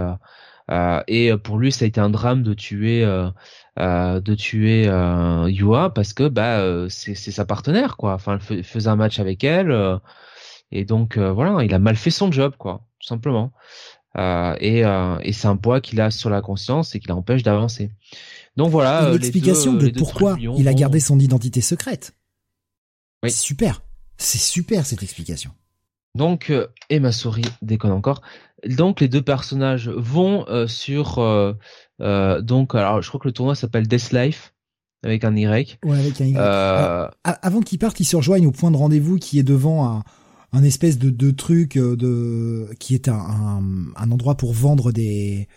et 1.09 1.33
pour 1.43 1.59
lui 1.59 1.73
ça 1.73 1.85
a 1.85 1.89
été 1.89 2.01
un 2.01 2.11
drame 2.11 2.43
de 2.43 2.55
tuer 2.55 3.05
euh, 3.79 4.21
de 4.21 4.35
tuer 4.35 4.89
euh, 4.89 5.49
Yua 5.49 5.91
parce 5.91 6.13
que 6.13 6.29
bah 6.29 6.59
euh, 6.59 6.89
c'est 6.89 7.15
sa 7.15 7.45
partenaire 7.45 7.97
quoi. 7.97 8.15
Enfin, 8.15 8.39
il 8.51 8.65
faisait 8.65 8.89
un 8.89 8.97
match 8.97 9.21
avec 9.21 9.43
elle 9.45 9.71
euh, 9.71 9.97
et 10.73 10.85
donc 10.85 11.17
voilà, 11.17 11.65
il 11.65 11.73
a 11.73 11.79
mal 11.79 11.97
fait 11.97 12.11
son 12.11 12.31
job 12.31 12.55
quoi, 12.59 12.83
tout 12.99 13.07
simplement. 13.07 13.53
et 14.19 14.81
et 14.81 15.33
c'est 15.33 15.49
un 15.49 15.57
poids 15.57 15.81
qu'il 15.81 16.01
a 16.01 16.11
sur 16.11 16.31
la 16.31 16.43
conscience 16.43 16.95
et 16.95 17.01
qui 17.01 17.09
l'empêche 17.09 17.43
d'avancer. 17.43 17.91
Donc 18.57 18.71
voilà. 18.71 19.11
L'explication 19.13 19.73
de 19.75 19.89
pourquoi 19.91 20.37
il 20.39 20.69
a 20.69 20.75
gardé 20.75 21.01
son 21.01 21.19
identité 21.19 21.61
secrète. 21.61 22.15
Oui. 23.23 23.31
C'est 23.31 23.45
super. 23.45 23.83
C'est 24.17 24.39
super 24.39 24.85
cette 24.85 25.03
explication. 25.03 25.53
Donc, 26.17 26.53
et 26.89 27.01
ma 27.01 27.13
souris 27.13 27.45
déconne 27.63 27.93
encore. 27.93 28.21
Donc 28.67 29.01
les 29.01 29.09
deux 29.09 29.23
personnages 29.23 29.89
vont 29.89 30.47
sur 30.67 31.19
euh, 32.01 32.41
donc, 32.41 32.75
alors, 32.75 33.03
je 33.03 33.09
crois 33.09 33.21
que 33.21 33.29
le 33.29 33.33
tournoi 33.33 33.55
s'appelle 33.55 33.87
Death 33.87 34.13
Life 34.13 34.55
avec 35.03 35.25
un 35.25 35.35
Y. 35.35 35.79
Ouais, 35.85 35.99
avec 35.99 36.21
un 36.21 36.27
Y. 36.27 36.37
Euh... 36.37 37.09
avant 37.25 37.61
qu'ils 37.61 37.79
partent, 37.79 38.01
ils 38.01 38.05
se 38.05 38.17
rejoignent 38.17 38.47
au 38.47 38.53
point 38.53 38.71
de 38.71 38.77
rendez-vous 38.77 39.19
qui 39.19 39.39
est 39.39 39.43
devant 39.43 39.87
un, 39.87 40.05
un 40.53 40.63
espèce 40.63 40.99
de, 40.99 41.11
de 41.11 41.31
truc 41.31 41.77
euh, 41.77 41.97
de 41.97 42.69
qui 42.79 42.95
est 42.95 43.09
un, 43.09 43.63
un, 43.97 44.11
endroit 44.11 44.37
pour 44.37 44.53
vendre 44.53 44.93
des 44.93 45.49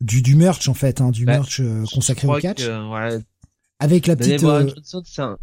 du, 0.00 0.22
du 0.22 0.34
merch 0.34 0.68
en 0.68 0.74
fait, 0.74 1.00
hein, 1.00 1.10
du 1.10 1.24
bah, 1.24 1.34
merch 1.34 1.60
euh, 1.60 1.84
consacré 1.92 2.26
au 2.26 2.38
catch. 2.38 2.64
Que, 2.66 3.20
Avec 3.78 4.06
la 4.06 4.16
petite. 4.16 4.44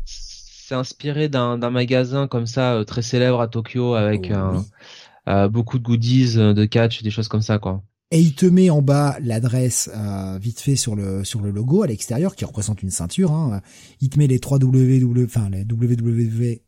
c'est 0.05 0.75
inspiré 0.75 1.29
d'un 1.29 1.57
magasin 1.69 2.27
comme 2.27 2.45
ça 2.45 2.83
très 2.85 3.01
célèbre 3.01 3.41
à 3.41 3.47
Tokyo 3.47 3.95
avec 3.95 4.29
oh, 4.31 4.35
un 4.35 4.65
beaucoup 5.51 5.79
de 5.79 5.83
goodies 5.83 6.35
de 6.35 6.65
catch, 6.65 7.03
des 7.03 7.11
choses 7.11 7.27
comme 7.27 7.41
ça 7.41 7.59
quoi. 7.59 7.83
Et 8.11 8.19
il 8.19 8.33
te 8.33 8.47
met 8.47 8.71
en 8.71 8.81
bas 8.81 9.17
l'adresse 9.21 9.89
vite 10.41 10.59
fait 10.59 10.75
sur 10.75 10.95
le 10.95 11.23
sur 11.23 11.41
le 11.41 11.51
logo 11.51 11.83
à 11.83 11.87
l'extérieur 11.87 12.35
qui 12.35 12.45
représente 12.45 12.81
une 12.81 12.89
ceinture. 12.89 13.31
Hein. 13.31 13.61
Il 14.01 14.09
te 14.09 14.17
met 14.17 14.27
les 14.27 14.39
3 14.39 14.57
www, 14.57 15.25
enfin 15.25 15.49
les 15.49 15.63
www 15.63 16.61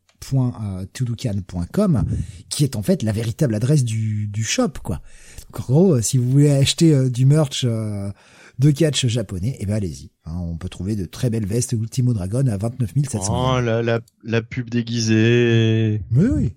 .toudoucan.com 0.92 2.04
qui 2.48 2.64
est 2.64 2.76
en 2.76 2.82
fait 2.82 3.02
la 3.02 3.12
véritable 3.12 3.54
adresse 3.54 3.84
du, 3.84 4.28
du 4.28 4.44
shop 4.44 4.72
quoi. 4.82 5.00
Donc 5.46 5.60
en 5.60 5.72
gros, 5.72 6.00
si 6.00 6.18
vous 6.18 6.30
voulez 6.30 6.50
acheter 6.50 6.94
euh, 6.94 7.10
du 7.10 7.26
merch 7.26 7.64
euh, 7.64 8.10
de 8.58 8.70
catch 8.70 9.06
japonais, 9.06 9.56
eh 9.60 9.66
ben 9.66 9.74
allez-y. 9.74 10.10
Hein. 10.24 10.36
on 10.38 10.56
peut 10.56 10.68
trouver 10.68 10.96
de 10.96 11.04
très 11.04 11.30
belles 11.30 11.46
vestes 11.46 11.72
Ultimo 11.72 12.14
Dragon 12.14 12.46
à 12.46 12.56
29 12.56 12.92
700. 13.08 13.56
Oh 13.56 13.60
la, 13.60 13.82
la, 13.82 14.00
la 14.22 14.42
pub 14.42 14.70
déguisée. 14.70 16.02
Mais 16.10 16.26
oui. 16.26 16.52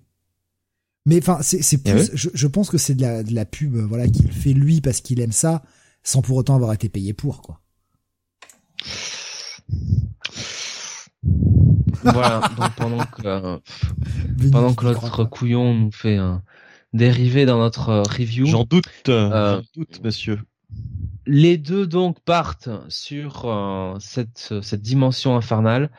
Mais 1.06 1.18
enfin, 1.18 1.38
c'est 1.40 1.60
eh 1.72 1.90
plus. 1.90 2.10
je, 2.14 2.28
je, 2.34 2.46
pense 2.46 2.68
que 2.68 2.78
c'est 2.78 2.94
de 2.94 3.02
la 3.02 3.22
de 3.22 3.32
la 3.32 3.44
pub, 3.44 3.76
euh, 3.76 3.86
voilà, 3.86 4.08
qu'il 4.08 4.30
fait 4.30 4.52
lui 4.52 4.80
parce 4.80 5.00
qu'il 5.00 5.20
aime 5.20 5.32
ça, 5.32 5.62
sans 6.02 6.20
pour 6.20 6.36
autant 6.36 6.56
avoir 6.56 6.72
été 6.72 6.88
payé 6.88 7.14
pour 7.14 7.42
quoi. 7.42 7.60
voilà, 12.02 12.40
donc 12.58 12.74
pendant 12.76 13.04
que, 13.04 13.26
euh, 13.26 13.58
pendant 14.52 14.74
que 14.74 14.86
notre 14.86 15.24
couillon 15.24 15.74
nous 15.74 15.92
fait 15.92 16.16
un 16.16 16.42
dérivé 16.92 17.46
dans 17.46 17.58
notre 17.58 17.88
euh, 17.90 18.02
review. 18.02 18.46
J'en 18.46 18.64
doute, 18.64 18.86
euh, 19.08 19.60
doute, 19.74 20.00
monsieur. 20.02 20.40
Les 21.26 21.56
deux 21.58 21.86
donc 21.86 22.20
partent 22.20 22.68
sur 22.88 23.96
cette, 24.00 24.54
cette 24.62 24.82
dimension 24.82 25.36
infernale 25.36 25.90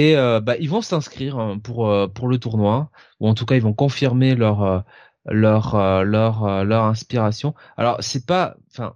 et 0.00 0.14
bah, 0.14 0.56
ils 0.58 0.70
vont 0.70 0.82
s'inscrire 0.82 1.38
hein, 1.38 1.58
pour 1.58 1.92
pour 2.14 2.28
le 2.28 2.38
tournoi 2.38 2.90
ou 3.20 3.28
en 3.28 3.34
tout 3.34 3.46
cas 3.46 3.56
ils 3.56 3.62
vont 3.62 3.74
confirmer 3.74 4.34
leur 4.34 4.84
leur 5.26 6.04
leur 6.04 6.64
leur 6.64 6.84
inspiration. 6.84 7.54
Alors 7.76 7.96
c'est 8.00 8.26
pas 8.26 8.56
enfin 8.70 8.94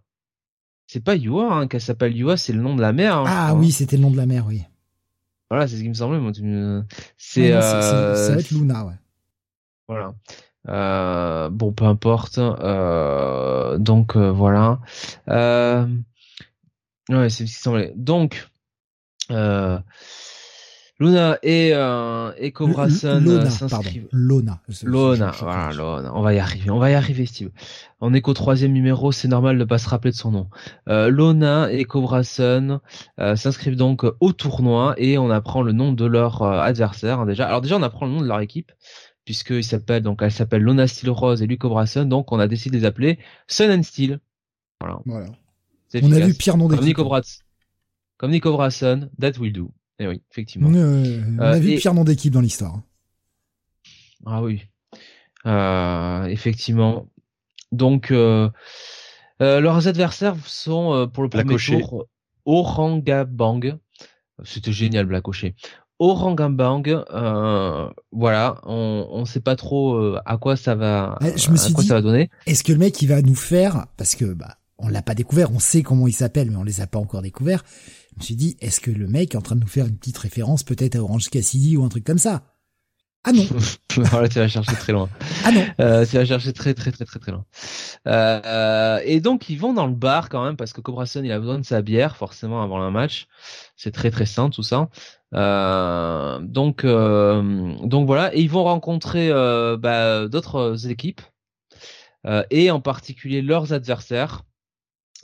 c'est 0.86 1.02
pas 1.02 1.16
Yua 1.16 1.52
hein, 1.52 1.66
qu'elle 1.66 1.80
s'appelle 1.80 2.16
Yua, 2.16 2.36
c'est 2.36 2.52
le 2.52 2.60
nom 2.60 2.76
de 2.76 2.80
la 2.80 2.92
mer. 2.92 3.18
Hein, 3.18 3.24
ah 3.26 3.54
oui, 3.54 3.72
c'était 3.72 3.96
le 3.96 4.02
nom 4.02 4.10
de 4.10 4.16
la 4.16 4.26
mer, 4.26 4.44
oui. 4.46 4.62
Voilà, 5.50 5.68
c'est 5.68 5.76
ce 5.76 5.82
qui 5.82 5.88
me 5.88 5.94
semblait. 5.94 6.18
Moi, 6.18 6.32
c'est, 7.16 7.52
euh... 7.52 8.14
ça 8.14 8.34
va 8.34 8.40
être 8.40 8.50
Luna, 8.50 8.84
ouais. 8.84 8.94
Voilà. 9.88 10.14
Euh, 10.68 11.48
bon, 11.50 11.72
peu 11.72 11.84
importe. 11.84 12.38
Euh, 12.38 13.78
donc 13.78 14.16
euh, 14.16 14.30
voilà. 14.30 14.80
Euh, 15.28 15.86
ouais, 17.08 17.28
c'est 17.30 17.46
ce 17.46 17.52
qui 17.52 17.60
semblait. 17.60 17.92
Donc, 17.96 18.48
euh, 19.30 19.78
Luna 20.98 21.38
et, 21.42 21.72
euh, 21.74 22.32
et 22.38 22.52
Cobra 22.52 22.88
Sun 22.88 23.28
euh, 23.28 23.50
s'inscrivent. 23.50 24.08
Lona. 24.12 24.60
Lona, 24.82 25.30
voilà, 25.40 25.72
Lona. 25.74 26.12
On 26.14 26.22
va 26.22 26.32
y 26.32 26.38
arriver, 26.38 26.70
on 26.70 26.78
va 26.78 26.90
y 26.90 26.94
arriver, 26.94 27.26
Steve. 27.26 27.50
On 28.00 28.14
est 28.14 28.22
qu'au 28.22 28.32
troisième 28.32 28.72
numéro, 28.72 29.12
c'est 29.12 29.28
normal 29.28 29.58
de 29.58 29.64
pas 29.64 29.78
se 29.78 29.88
rappeler 29.88 30.10
de 30.10 30.16
son 30.16 30.30
nom. 30.30 30.48
Euh, 30.88 31.10
Lona 31.10 31.70
et 31.70 31.84
Cobra 31.84 32.24
Sun 32.24 32.80
euh, 33.20 33.36
s'inscrivent 33.36 33.76
donc 33.76 34.04
au 34.20 34.32
tournoi 34.32 34.94
et 34.96 35.18
on 35.18 35.30
apprend 35.30 35.62
le 35.62 35.72
nom 35.72 35.92
de 35.92 36.06
leur 36.06 36.42
euh, 36.42 36.60
adversaire 36.60 37.20
hein, 37.20 37.26
déjà. 37.26 37.46
Alors 37.46 37.60
déjà, 37.60 37.76
on 37.76 37.82
apprend 37.82 38.06
le 38.06 38.12
nom 38.12 38.20
de 38.22 38.26
leur 38.26 38.40
équipe 38.40 38.72
puisqu'ils 39.26 39.64
s'appellent 39.64 40.02
donc 40.02 40.20
elle 40.22 40.30
s'appelle 40.30 40.62
Lona 40.62 40.86
Steel 40.86 41.10
Rose 41.10 41.42
et 41.42 41.46
lui 41.46 41.58
Cobra 41.58 41.86
Sun, 41.86 42.08
donc 42.08 42.32
on 42.32 42.38
a 42.38 42.48
décidé 42.48 42.78
de 42.78 42.82
les 42.82 42.86
appeler 42.86 43.18
Sun 43.48 43.70
and 43.70 43.82
Steel. 43.82 44.20
Voilà. 44.80 45.00
voilà. 45.04 45.26
On 46.02 46.12
a 46.12 46.20
vu 46.20 46.34
pire 46.34 46.56
nom 46.56 46.68
d'équipe. 46.68 46.96
Comme 46.96 47.06
Nico 47.06 47.22
Comme 48.18 48.30
Nico 48.30 48.70
Sun, 48.70 49.10
that 49.18 49.38
will 49.38 49.52
do. 49.52 49.70
Eh 49.98 50.06
oui, 50.06 50.22
effectivement. 50.30 50.70
Euh, 50.74 51.22
on 51.38 51.42
a 51.42 51.58
vu 51.58 51.76
pire 51.76 51.94
nom 51.94 52.04
d'équipe 52.04 52.32
dans 52.32 52.40
l'histoire. 52.40 52.80
Ah 54.26 54.42
oui. 54.42 54.62
Euh, 55.46 56.24
effectivement. 56.24 57.06
Donc, 57.72 58.10
euh, 58.10 58.50
euh 59.40 59.60
leurs 59.60 59.88
adversaires 59.88 60.36
sont 60.44 60.92
euh, 60.92 61.06
pour 61.06 61.22
le 61.22 61.28
premier 61.28 61.56
tour 61.56 62.06
Orangabang. 62.44 63.78
C'était 64.44 64.72
génial, 64.72 65.06
Blacoché. 65.06 65.54
Orangabang, 65.98 66.82
euh, 66.86 67.88
voilà, 68.12 68.60
on 68.64 69.20
ne 69.20 69.24
sait 69.24 69.40
pas 69.40 69.56
trop 69.56 70.14
à 70.26 70.36
quoi 70.36 70.54
ça 70.56 70.74
va, 70.74 71.18
eh, 71.22 71.38
je 71.38 71.50
me 71.50 71.56
suis 71.56 71.72
quoi 71.72 71.82
dit, 71.82 71.88
ça 71.88 71.94
va 71.94 72.02
donner. 72.02 72.28
Est-ce 72.44 72.62
que 72.62 72.72
le 72.72 72.78
mec 72.78 73.00
il 73.00 73.06
va 73.08 73.22
nous 73.22 73.34
faire, 73.34 73.86
parce 73.96 74.14
que 74.14 74.26
bah 74.26 74.58
on 74.76 74.88
l'a 74.88 75.00
pas 75.00 75.14
découvert, 75.14 75.50
on 75.52 75.58
sait 75.58 75.82
comment 75.82 76.06
il 76.06 76.12
s'appelle, 76.12 76.50
mais 76.50 76.56
on 76.56 76.64
les 76.64 76.82
a 76.82 76.86
pas 76.86 76.98
encore 76.98 77.22
découverts. 77.22 77.64
Je 78.16 78.22
me 78.22 78.24
suis 78.24 78.36
dit, 78.36 78.56
est-ce 78.60 78.80
que 78.80 78.90
le 78.90 79.06
mec 79.06 79.34
est 79.34 79.36
en 79.36 79.42
train 79.42 79.56
de 79.56 79.60
nous 79.60 79.66
faire 79.66 79.86
une 79.86 79.96
petite 79.96 80.16
référence 80.16 80.62
peut-être 80.62 80.96
à 80.96 81.00
Orange 81.00 81.28
Cassidy 81.28 81.76
ou 81.76 81.84
un 81.84 81.88
truc 81.88 82.04
comme 82.04 82.18
ça? 82.18 82.42
Ah 83.24 83.32
non 83.32 83.44
Voilà, 83.96 84.28
tu 84.28 84.38
vas 84.38 84.48
chercher 84.48 84.74
très 84.76 84.92
loin. 84.92 85.08
Ah 85.44 85.50
non 85.50 85.66
euh, 85.80 86.06
Tu 86.06 86.16
vas 86.16 86.24
chercher 86.24 86.52
très 86.52 86.74
très 86.74 86.92
très 86.92 87.04
très 87.04 87.18
très 87.18 87.32
loin. 87.32 87.44
Euh, 88.06 89.00
et 89.04 89.20
donc 89.20 89.50
ils 89.50 89.58
vont 89.58 89.72
dans 89.72 89.86
le 89.86 89.94
bar 89.94 90.28
quand 90.28 90.44
même 90.44 90.56
parce 90.56 90.72
que 90.72 90.80
Cobra 90.80 91.06
Sun 91.06 91.24
il 91.24 91.32
a 91.32 91.40
besoin 91.40 91.58
de 91.58 91.64
sa 91.64 91.82
bière 91.82 92.16
forcément 92.16 92.62
avant 92.62 92.80
un 92.80 92.90
match. 92.90 93.26
C'est 93.76 93.90
très 93.90 94.10
très 94.10 94.26
sain 94.26 94.48
tout 94.48 94.62
ça. 94.62 94.88
Euh, 95.34 96.38
donc 96.40 96.86
donc 96.86 98.06
voilà 98.06 98.34
et 98.34 98.40
ils 98.40 98.50
vont 98.50 98.64
rencontrer 98.64 99.30
bah, 99.78 100.28
d'autres 100.28 100.88
équipes 100.88 101.20
et 102.50 102.70
en 102.70 102.80
particulier 102.80 103.42
leurs 103.42 103.72
adversaires 103.72 104.42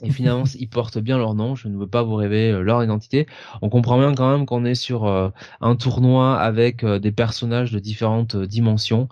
et 0.03 0.11
finalement, 0.11 0.43
ils 0.59 0.69
portent 0.69 0.99
bien 0.99 1.17
leur 1.17 1.33
nom. 1.33 1.55
Je 1.55 1.67
ne 1.67 1.77
veux 1.77 1.87
pas 1.87 2.03
vous 2.03 2.15
révéler 2.15 2.51
euh, 2.51 2.61
leur 2.61 2.83
identité. 2.83 3.25
On 3.61 3.69
comprend 3.69 3.97
bien 3.97 4.13
quand 4.13 4.29
même 4.29 4.45
qu'on 4.45 4.65
est 4.65 4.75
sur 4.75 5.05
euh, 5.05 5.29
un 5.61 5.75
tournoi 5.75 6.37
avec 6.37 6.83
euh, 6.83 6.99
des 6.99 7.11
personnages 7.11 7.71
de 7.71 7.79
différentes 7.79 8.35
dimensions. 8.35 9.07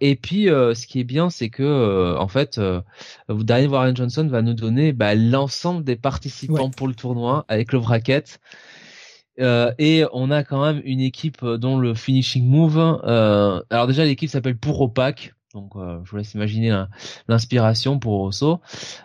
et 0.00 0.18
puis, 0.20 0.46
ce 0.46 0.86
qui 0.86 1.00
est 1.00 1.04
bien, 1.04 1.30
c'est 1.30 1.48
que 1.48 2.16
en 2.18 2.28
fait, 2.28 2.60
Daniel 3.30 3.70
Warren 3.70 3.96
Johnson 3.96 4.28
va 4.28 4.42
nous 4.42 4.52
donner 4.52 4.92
bah, 4.92 5.14
l'ensemble 5.14 5.82
des 5.82 5.96
participants 5.96 6.70
pour 6.70 6.88
le 6.88 6.94
tournoi 6.94 7.46
avec 7.48 7.72
le 7.72 7.78
bracket. 7.78 8.38
et 9.38 10.04
on 10.12 10.30
a 10.30 10.44
quand 10.44 10.62
même 10.62 10.82
une 10.84 11.00
équipe 11.00 11.42
dont 11.42 11.78
le 11.78 11.94
finishing 11.94 12.44
move. 12.46 12.78
alors 12.78 13.86
déjà, 13.86 14.04
l'équipe 14.04 14.28
s'appelle 14.28 14.58
Puropak. 14.58 15.32
Donc, 15.56 15.74
euh, 15.76 16.00
je 16.04 16.10
vous 16.10 16.18
laisse 16.18 16.34
imaginer 16.34 16.84
l'inspiration 17.28 17.98
pour 17.98 18.20
Oso. 18.20 18.60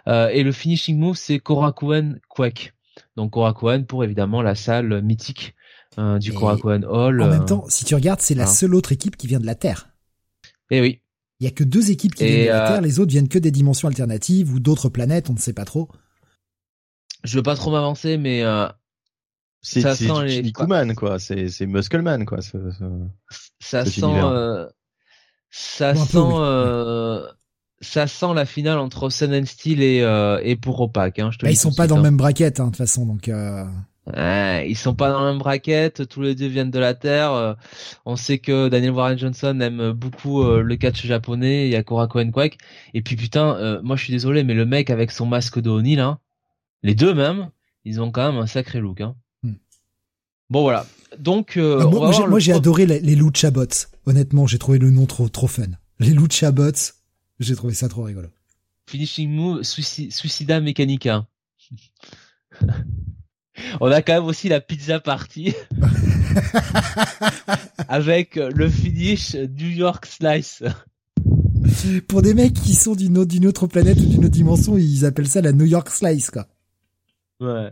Euh, 0.07 0.27
et 0.27 0.43
le 0.43 0.51
finishing 0.51 0.99
move, 0.99 1.15
c'est 1.15 1.39
Korakuen 1.39 2.19
Quake. 2.27 2.73
Donc, 3.15 3.31
Korakuen 3.31 3.85
pour 3.85 4.03
évidemment 4.03 4.41
la 4.41 4.53
salle 4.53 5.01
mythique 5.01 5.55
euh, 5.97 6.19
du 6.19 6.33
Korakuen 6.33 6.83
Hall. 6.83 7.21
En 7.21 7.29
même 7.29 7.45
temps, 7.45 7.63
si 7.69 7.85
tu 7.85 7.95
regardes, 7.95 8.19
c'est 8.19 8.35
la 8.35 8.47
seule 8.47 8.75
autre 8.75 8.91
équipe 8.91 9.15
qui 9.15 9.27
vient 9.27 9.39
de 9.39 9.45
la 9.45 9.55
Terre. 9.55 9.93
Eh 10.71 10.81
oui. 10.81 11.01
Il 11.39 11.45
y 11.45 11.47
a 11.47 11.51
que 11.51 11.63
deux 11.63 11.89
équipes 11.89 12.15
qui 12.15 12.25
viennent 12.25 12.47
de 12.47 12.51
la 12.51 12.67
Terre, 12.67 12.81
les 12.81 12.99
autres 12.99 13.11
viennent 13.11 13.29
que 13.29 13.39
des 13.39 13.51
dimensions 13.51 13.87
alternatives 13.87 14.53
ou 14.53 14.59
d'autres 14.59 14.89
planètes, 14.89 15.29
on 15.29 15.33
ne 15.33 15.39
sait 15.39 15.53
pas 15.53 15.65
trop. 15.65 15.87
Je 17.23 17.37
veux 17.37 17.43
pas 17.43 17.55
trop 17.55 17.71
m'avancer, 17.71 18.17
mais 18.17 18.43
c'est 19.61 19.81
ça 19.81 19.95
sent 19.95 20.25
les 20.25 20.51
quoi. 20.51 21.17
C'est 21.17 21.47
c'est 21.47 21.65
Muscleman, 21.65 22.25
quoi. 22.25 22.39
ça 23.59 23.85
sent 23.85 24.01
ça 25.51 25.93
sent 25.93 26.17
euh, 26.17 27.27
ça 27.81 28.07
sent 28.07 28.33
la 28.33 28.45
finale 28.45 28.79
entre 28.79 29.09
Sun 29.09 29.33
and 29.33 29.45
Steel 29.45 29.83
et 29.83 30.01
euh, 30.01 30.39
et 30.43 30.55
pour 30.55 30.79
Opac 30.79 31.19
hein, 31.19 31.29
je 31.31 31.37
te 31.37 31.45
bah, 31.45 31.51
ils 31.51 31.57
sont 31.57 31.73
pas 31.73 31.87
dans 31.87 31.97
le 31.97 32.03
même 32.03 32.17
bracket 32.17 32.59
hein, 32.59 32.65
de 32.65 32.69
toute 32.69 32.77
façon 32.77 33.05
donc 33.05 33.27
euh... 33.27 33.65
ils 34.65 34.77
sont 34.77 34.95
pas 34.95 35.11
dans 35.11 35.19
le 35.19 35.27
même 35.27 35.39
bracket, 35.39 36.07
tous 36.07 36.21
les 36.21 36.35
deux 36.35 36.47
viennent 36.47 36.71
de 36.71 36.79
la 36.79 36.93
Terre. 36.93 37.33
Euh, 37.33 37.53
on 38.05 38.15
sait 38.15 38.39
que 38.39 38.69
Daniel 38.69 38.91
Warren 38.91 39.17
Johnson 39.17 39.59
aime 39.59 39.91
beaucoup 39.91 40.41
euh, 40.41 40.61
le 40.61 40.75
catch 40.75 41.05
japonais, 41.05 41.67
il 41.67 41.71
y 41.71 41.75
a 41.75 41.83
Korakuen 41.83 42.31
Quake. 42.31 42.57
Et 42.93 43.01
puis 43.01 43.15
putain, 43.15 43.79
moi 43.83 43.95
je 43.97 44.05
suis 44.05 44.13
désolé, 44.13 44.43
mais 44.43 44.53
le 44.53 44.65
mec 44.65 44.89
avec 44.89 45.11
son 45.11 45.25
masque 45.25 45.59
de 45.59 45.69
O'Neill, 45.69 45.99
hein, 45.99 46.19
les 46.83 46.95
deux 46.95 47.13
même, 47.13 47.49
ils 47.85 48.01
ont 48.01 48.11
quand 48.11 48.31
même 48.31 48.41
un 48.41 48.47
sacré 48.47 48.79
look. 48.79 49.01
Hein. 49.01 49.15
Hmm. 49.43 49.53
Bon 50.49 50.61
voilà, 50.61 50.85
donc, 51.17 51.57
euh, 51.57 51.77
bah, 51.77 52.11
moi, 52.27 52.39
j'ai 52.39 52.53
adoré 52.53 52.85
les, 52.85 52.99
les 52.99 53.15
Lucha 53.15 53.51
Bots. 53.51 53.65
Honnêtement, 54.05 54.47
j'ai 54.47 54.57
trouvé 54.57 54.79
le 54.79 54.91
nom 54.91 55.05
trop 55.05 55.29
trop 55.29 55.47
fun. 55.47 55.67
Les 55.99 56.11
Lucha 56.11 56.51
Bots, 56.51 56.93
j'ai 57.39 57.55
trouvé 57.55 57.73
ça 57.73 57.89
trop 57.89 58.03
rigolo. 58.03 58.29
Finishing 58.87 59.29
move 59.29 59.63
Suicida 59.63 60.61
Mechanica. 60.61 61.25
On 63.79 63.91
a 63.91 64.01
quand 64.01 64.13
même 64.13 64.25
aussi 64.25 64.49
la 64.49 64.59
pizza 64.59 64.99
party 64.99 65.53
avec 67.87 68.37
le 68.37 68.69
finish 68.69 69.35
New 69.35 69.69
York 69.69 70.05
Slice. 70.05 70.63
Pour 72.07 72.21
des 72.21 72.33
mecs 72.33 72.53
qui 72.53 72.73
sont 72.73 72.95
d'une 72.95 73.17
autre, 73.17 73.35
autre 73.45 73.67
planète 73.67 73.99
ou 73.99 74.05
d'une 74.05 74.25
autre 74.25 74.29
dimension, 74.29 74.77
ils 74.77 75.05
appellent 75.05 75.27
ça 75.27 75.41
la 75.41 75.51
New 75.51 75.65
York 75.65 75.89
Slice, 75.89 76.31
quoi. 76.31 76.47
Ouais. 77.39 77.71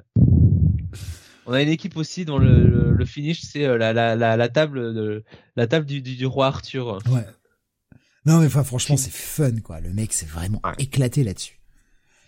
On 1.49 1.53
a 1.53 1.63
une 1.63 1.69
équipe 1.69 1.97
aussi 1.97 2.25
dont 2.25 2.37
le, 2.37 2.93
le, 2.93 3.05
finish 3.05 3.41
c'est 3.41 3.65
euh, 3.65 3.75
la, 3.75 3.91
la, 3.91 4.15
la, 4.15 4.37
la, 4.37 4.49
table 4.49 4.93
de 4.93 5.23
la 5.55 5.65
table 5.65 5.87
du, 5.87 5.99
du, 5.99 6.25
roi 6.27 6.45
Arthur. 6.45 6.99
Ouais. 7.09 7.25
Non 8.23 8.37
mais 8.37 8.45
enfin 8.45 8.63
franchement 8.63 8.97
c'est 8.97 9.11
fun 9.11 9.59
quoi. 9.63 9.79
Le 9.79 9.91
mec 9.91 10.13
s'est 10.13 10.27
vraiment 10.27 10.61
éclaté 10.77 11.23
là-dessus. 11.23 11.59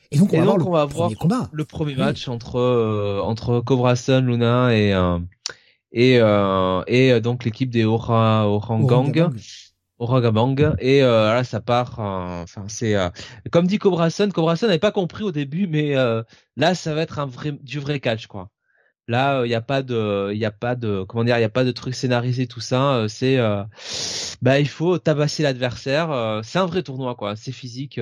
Et 0.09 0.17
donc 0.17 0.33
on 0.33 0.40
va, 0.40 0.45
donc, 0.58 0.61
voir, 0.64 1.09
le, 1.09 1.16
combat. 1.16 1.50
le 1.53 1.66
premier 1.66 1.95
match 1.95 2.27
entre 2.30 2.56
euh, 2.56 3.22
entre 3.22 3.61
Cobra 3.61 3.95
Sun, 3.95 4.25
Luna 4.25 4.75
et 4.75 4.91
euh, 4.91 5.19
et 5.91 6.17
euh, 6.19 6.82
et 6.88 7.22
donc 7.22 7.45
l'équipe 7.45 7.69
des 7.69 7.85
Ora 7.85 8.50
Orangang. 8.50 9.30
Oragabang 10.00 10.56
et 10.80 11.03
euh, 11.03 11.32
là 11.32 11.43
ça 11.43 11.61
part 11.61 12.00
enfin 12.00 12.66
c'est 12.67 12.95
comme 13.51 13.67
dit 13.67 13.77
Cobrason 13.77 14.30
Cobrason 14.30 14.66
n'avait 14.66 14.80
pas 14.80 14.91
compris 14.91 15.24
au 15.24 15.32
début 15.32 15.67
mais 15.67 15.93
là 16.58 16.74
ça 16.74 16.95
va 16.95 17.03
être 17.03 17.19
un 17.19 17.27
vrai 17.27 17.51
du 17.51 17.77
vrai 17.77 18.00
catch 18.00 18.25
quoi 18.25 18.50
là 19.07 19.43
il 19.45 19.49
n'y 19.49 19.55
a 19.55 19.61
pas 19.61 19.81
de 19.81 20.31
il 20.33 20.38
y 20.38 20.45
a 20.45 20.51
pas 20.51 20.75
de 20.75 21.03
comment 21.07 21.23
dire 21.23 21.38
il 21.38 21.41
y 21.41 21.45
a 21.45 21.49
pas 21.49 21.63
de 21.63 21.71
truc 21.71 21.95
scénarisé 21.95 22.47
tout 22.47 22.61
ça 22.61 23.05
c'est 23.09 23.38
bah 24.41 24.59
il 24.59 24.67
faut 24.67 24.97
tabasser 24.99 25.43
l'adversaire 25.43 26.41
c'est 26.43 26.59
un 26.59 26.65
vrai 26.65 26.83
tournoi 26.83 27.15
quoi 27.15 27.35
c'est 27.35 27.51
physique 27.51 27.99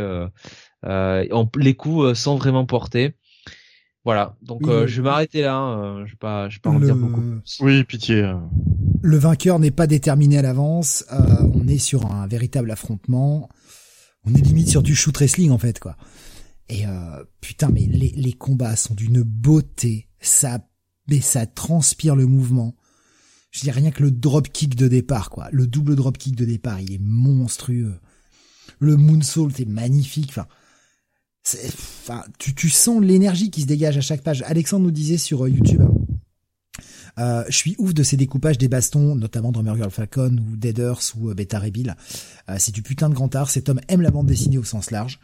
les 0.83 1.75
coups 1.75 2.13
sont 2.13 2.35
vraiment 2.35 2.65
portés 2.65 3.15
voilà, 4.05 4.37
donc 4.41 4.61
je 4.65 5.01
vais 5.01 5.01
m'arrêter 5.01 5.41
là. 5.41 6.03
je 6.05 6.11
vais 6.11 6.17
pas, 6.17 6.49
je 6.49 6.55
vais 6.55 6.61
pas 6.61 6.69
en 6.69 6.79
dire 6.79 6.95
beaucoup. 6.95 7.21
Oui, 7.59 7.83
pitié. 7.83 8.33
Le 9.01 9.17
vainqueur 9.17 9.59
n'est 9.59 9.71
pas 9.71 9.87
déterminé 9.87 10.37
à 10.37 10.41
l'avance. 10.41 11.05
Euh, 11.13 11.49
on 11.53 11.67
est 11.67 11.77
sur 11.77 12.05
un 12.11 12.27
véritable 12.27 12.71
affrontement. 12.71 13.49
On 14.25 14.33
est 14.33 14.41
limite 14.41 14.67
sur 14.67 14.83
du 14.83 14.95
shoot 14.95 15.15
wrestling 15.15 15.51
en 15.51 15.57
fait 15.57 15.79
quoi. 15.79 15.95
Et 16.67 16.85
euh, 16.85 17.23
putain, 17.41 17.69
mais 17.69 17.87
les, 17.89 18.09
les 18.15 18.33
combats 18.33 18.75
sont 18.75 18.93
d'une 18.93 19.23
beauté. 19.23 20.09
Ça, 20.19 20.59
mais 21.09 21.21
ça 21.21 21.45
transpire 21.45 22.15
le 22.15 22.25
mouvement. 22.25 22.75
Je 23.51 23.61
dis 23.61 23.71
rien 23.71 23.91
que 23.91 24.03
le 24.03 24.11
drop 24.11 24.49
kick 24.49 24.75
de 24.75 24.87
départ 24.87 25.29
quoi. 25.29 25.49
Le 25.51 25.67
double 25.67 25.95
drop 25.95 26.17
kick 26.17 26.35
de 26.35 26.45
départ, 26.45 26.79
il 26.79 26.93
est 26.93 27.01
monstrueux. 27.01 27.99
Le 28.79 28.95
moonsault 28.95 29.49
est 29.57 29.67
magnifique. 29.67 30.29
Enfin, 30.29 30.47
enfin, 31.65 32.23
tu, 32.37 32.69
sens 32.69 33.01
l'énergie 33.01 33.49
qui 33.49 33.61
se 33.61 33.67
dégage 33.67 33.97
à 33.97 34.01
chaque 34.01 34.21
page. 34.21 34.43
Alexandre 34.43 34.85
nous 34.85 34.91
disait 34.91 35.17
sur 35.17 35.45
euh, 35.45 35.49
YouTube 35.49 35.81
euh, 37.19 37.43
je 37.49 37.55
suis 37.55 37.75
ouf 37.77 37.93
de 37.93 38.03
ces 38.03 38.17
découpages 38.17 38.57
des 38.57 38.67
bastons, 38.67 39.15
notamment 39.15 39.51
dans 39.51 39.63
Girl 39.63 39.91
Falcon 39.91 40.37
ou 40.37 40.55
Deaders 40.55 41.01
ou 41.17 41.29
euh, 41.29 41.33
Beta 41.33 41.59
Rebill. 41.59 41.95
Euh, 42.49 42.55
c'est 42.57 42.73
du 42.73 42.81
putain 42.81 43.09
de 43.09 43.13
grand 43.13 43.33
art. 43.35 43.49
Cet 43.49 43.69
homme 43.69 43.81
aime 43.87 44.01
la 44.01 44.11
bande 44.11 44.27
dessinée 44.27 44.57
au 44.57 44.63
sens 44.63 44.91
large. 44.91 45.19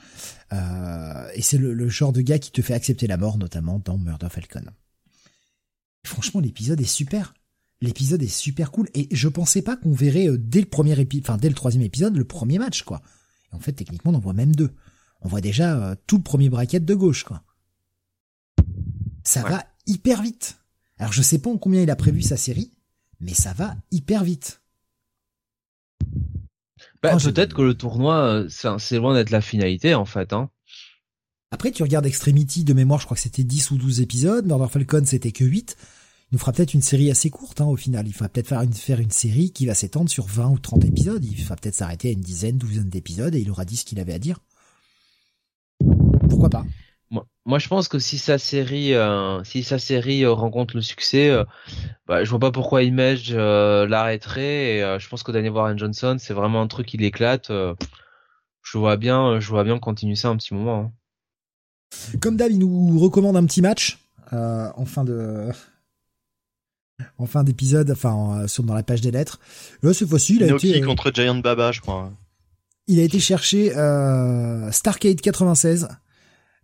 et 0.51 1.41
c'est 1.41 1.57
le, 1.57 1.87
genre 1.89 2.11
de 2.11 2.21
gars 2.21 2.39
qui 2.39 2.51
te 2.51 2.61
fait 2.61 2.73
accepter 2.73 3.07
la 3.07 3.17
mort, 3.17 3.37
notamment 3.37 3.81
dans 3.83 3.97
Murder 3.97 4.27
Falcon. 4.29 4.65
Franchement, 6.05 6.41
l'épisode 6.41 6.79
est 6.81 6.85
super. 6.85 7.33
L'épisode 7.81 8.23
est 8.23 8.27
super 8.27 8.71
cool. 8.71 8.89
Et 8.93 9.07
je 9.11 9.27
pensais 9.27 9.61
pas 9.61 9.75
qu'on 9.75 9.93
verrait 9.93 10.29
dès 10.37 10.61
le 10.61 10.67
premier 10.67 10.99
épisode, 10.99 11.25
enfin 11.25 11.37
dès 11.37 11.49
le 11.49 11.55
troisième 11.55 11.83
épisode, 11.83 12.15
le 12.15 12.25
premier 12.25 12.57
match, 12.57 12.83
quoi. 12.83 13.01
en 13.51 13.59
fait, 13.59 13.73
techniquement, 13.73 14.11
on 14.11 14.15
en 14.15 14.19
voit 14.19 14.33
même 14.33 14.55
deux. 14.55 14.73
On 15.21 15.27
voit 15.27 15.41
déjà 15.41 15.95
tout 16.07 16.17
le 16.17 16.23
premier 16.23 16.49
bracket 16.49 16.85
de 16.85 16.95
gauche, 16.95 17.23
quoi. 17.23 17.43
Ça 19.23 19.41
va 19.41 19.65
hyper 19.87 20.21
vite. 20.21 20.59
Alors 20.97 21.11
je 21.11 21.21
sais 21.21 21.39
pas 21.39 21.49
en 21.49 21.57
combien 21.57 21.81
il 21.81 21.89
a 21.89 21.95
prévu 21.95 22.21
sa 22.21 22.37
série, 22.37 22.71
mais 23.19 23.33
ça 23.33 23.53
va 23.53 23.75
hyper 23.91 24.23
vite. 24.23 24.61
Bah, 27.01 27.17
peut-être 27.17 27.55
que 27.55 27.61
le 27.61 27.73
tournoi, 27.73 28.47
euh, 28.47 28.77
c'est 28.79 28.97
loin 28.97 29.13
d'être 29.13 29.29
la 29.29 29.41
finalité 29.41 29.95
en 29.95 30.05
fait. 30.05 30.33
Hein. 30.33 30.49
Après, 31.51 31.71
tu 31.71 31.83
regardes 31.83 32.05
Extremity 32.05 32.63
de 32.63 32.73
mémoire, 32.73 32.99
je 32.99 33.05
crois 33.05 33.15
que 33.15 33.21
c'était 33.21 33.43
10 33.43 33.71
ou 33.71 33.77
12 33.77 34.01
épisodes. 34.01 34.45
Murder 34.45 34.67
Falcon, 34.69 35.03
c'était 35.05 35.31
que 35.31 35.45
8. 35.45 35.77
Il 36.35 36.37
nous 36.37 36.41
fera 36.41 36.51
peut-être 36.51 36.73
une 36.73 36.81
série 36.81 37.09
assez 37.09 37.29
courte 37.29 37.61
hein, 37.61 37.65
au 37.65 37.77
final. 37.77 38.05
Il 38.05 38.11
faudra 38.11 38.27
peut-être 38.27 38.49
faire 38.49 38.61
une, 38.61 38.73
faire 38.73 38.99
une 38.99 39.09
série 39.09 39.53
qui 39.53 39.65
va 39.65 39.73
s'étendre 39.73 40.09
sur 40.09 40.25
20 40.25 40.49
ou 40.49 40.59
30 40.59 40.83
épisodes. 40.83 41.23
Il 41.23 41.41
va 41.45 41.55
peut-être 41.55 41.75
s'arrêter 41.75 42.09
à 42.09 42.11
une 42.11 42.19
dizaine, 42.19 42.57
douzaine 42.57 42.89
d'épisodes 42.89 43.33
et 43.33 43.39
il 43.39 43.49
aura 43.49 43.63
dit 43.63 43.77
ce 43.77 43.85
qu'il 43.85 44.01
avait 44.01 44.13
à 44.13 44.19
dire. 44.19 44.39
Pourquoi 46.29 46.49
pas? 46.49 46.65
Moi, 47.45 47.57
je 47.57 47.69
pense 47.69 47.87
que 47.87 47.99
si 47.99 48.17
sa 48.17 48.37
série, 48.37 48.93
euh, 48.93 49.45
si 49.45 49.63
sa 49.63 49.79
série 49.79 50.25
euh, 50.25 50.33
rencontre 50.33 50.75
le 50.75 50.81
succès, 50.81 51.29
euh, 51.29 51.45
bah, 52.05 52.25
je 52.25 52.29
vois 52.29 52.39
pas 52.39 52.51
pourquoi 52.51 52.83
Image 52.83 53.33
l'arrêterait. 53.33 54.75
Et 54.75 54.99
je 54.99 55.07
pense 55.07 55.23
que 55.23 55.31
Daniel 55.31 55.53
Warren 55.53 55.79
Johnson, 55.79 56.17
c'est 56.19 56.33
vraiment 56.33 56.61
un 56.61 56.67
truc 56.67 56.85
qui 56.85 56.97
l'éclate. 56.97 57.49
je 57.49 58.77
vois 58.77 58.97
bien, 58.97 59.39
je 59.39 59.47
vois 59.47 59.63
bien 59.63 59.79
continuer 59.79 60.15
ça 60.15 60.27
un 60.27 60.35
petit 60.35 60.53
moment. 60.53 60.91
Hein. 62.11 62.17
Comme 62.19 62.35
d'hab, 62.35 62.51
il 62.51 62.59
nous 62.59 62.99
recommande 62.99 63.37
un 63.37 63.45
petit 63.45 63.61
match 63.61 63.99
en 64.33 64.85
fin 64.85 65.05
de, 65.05 65.49
en 67.17 67.25
fin 67.25 67.43
d'épisode, 67.43 67.91
enfin 67.91 68.47
sur 68.47 68.63
dans 68.63 68.73
la 68.73 68.83
page 68.83 69.01
des 69.01 69.11
lettres. 69.11 69.39
Là, 69.83 69.93
cette 69.93 70.09
fois-ci, 70.09 70.35
il 70.35 70.43
a 70.43 70.55
été 70.55 70.81
contre 70.81 71.11
Giant 71.13 71.35
Baba, 71.35 71.71
je 71.71 71.81
crois. 71.81 72.11
Il 72.87 72.99
a 72.99 73.03
été 73.03 73.19
chercher 73.19 73.71
Starcade 74.71 75.21
96 75.21 75.87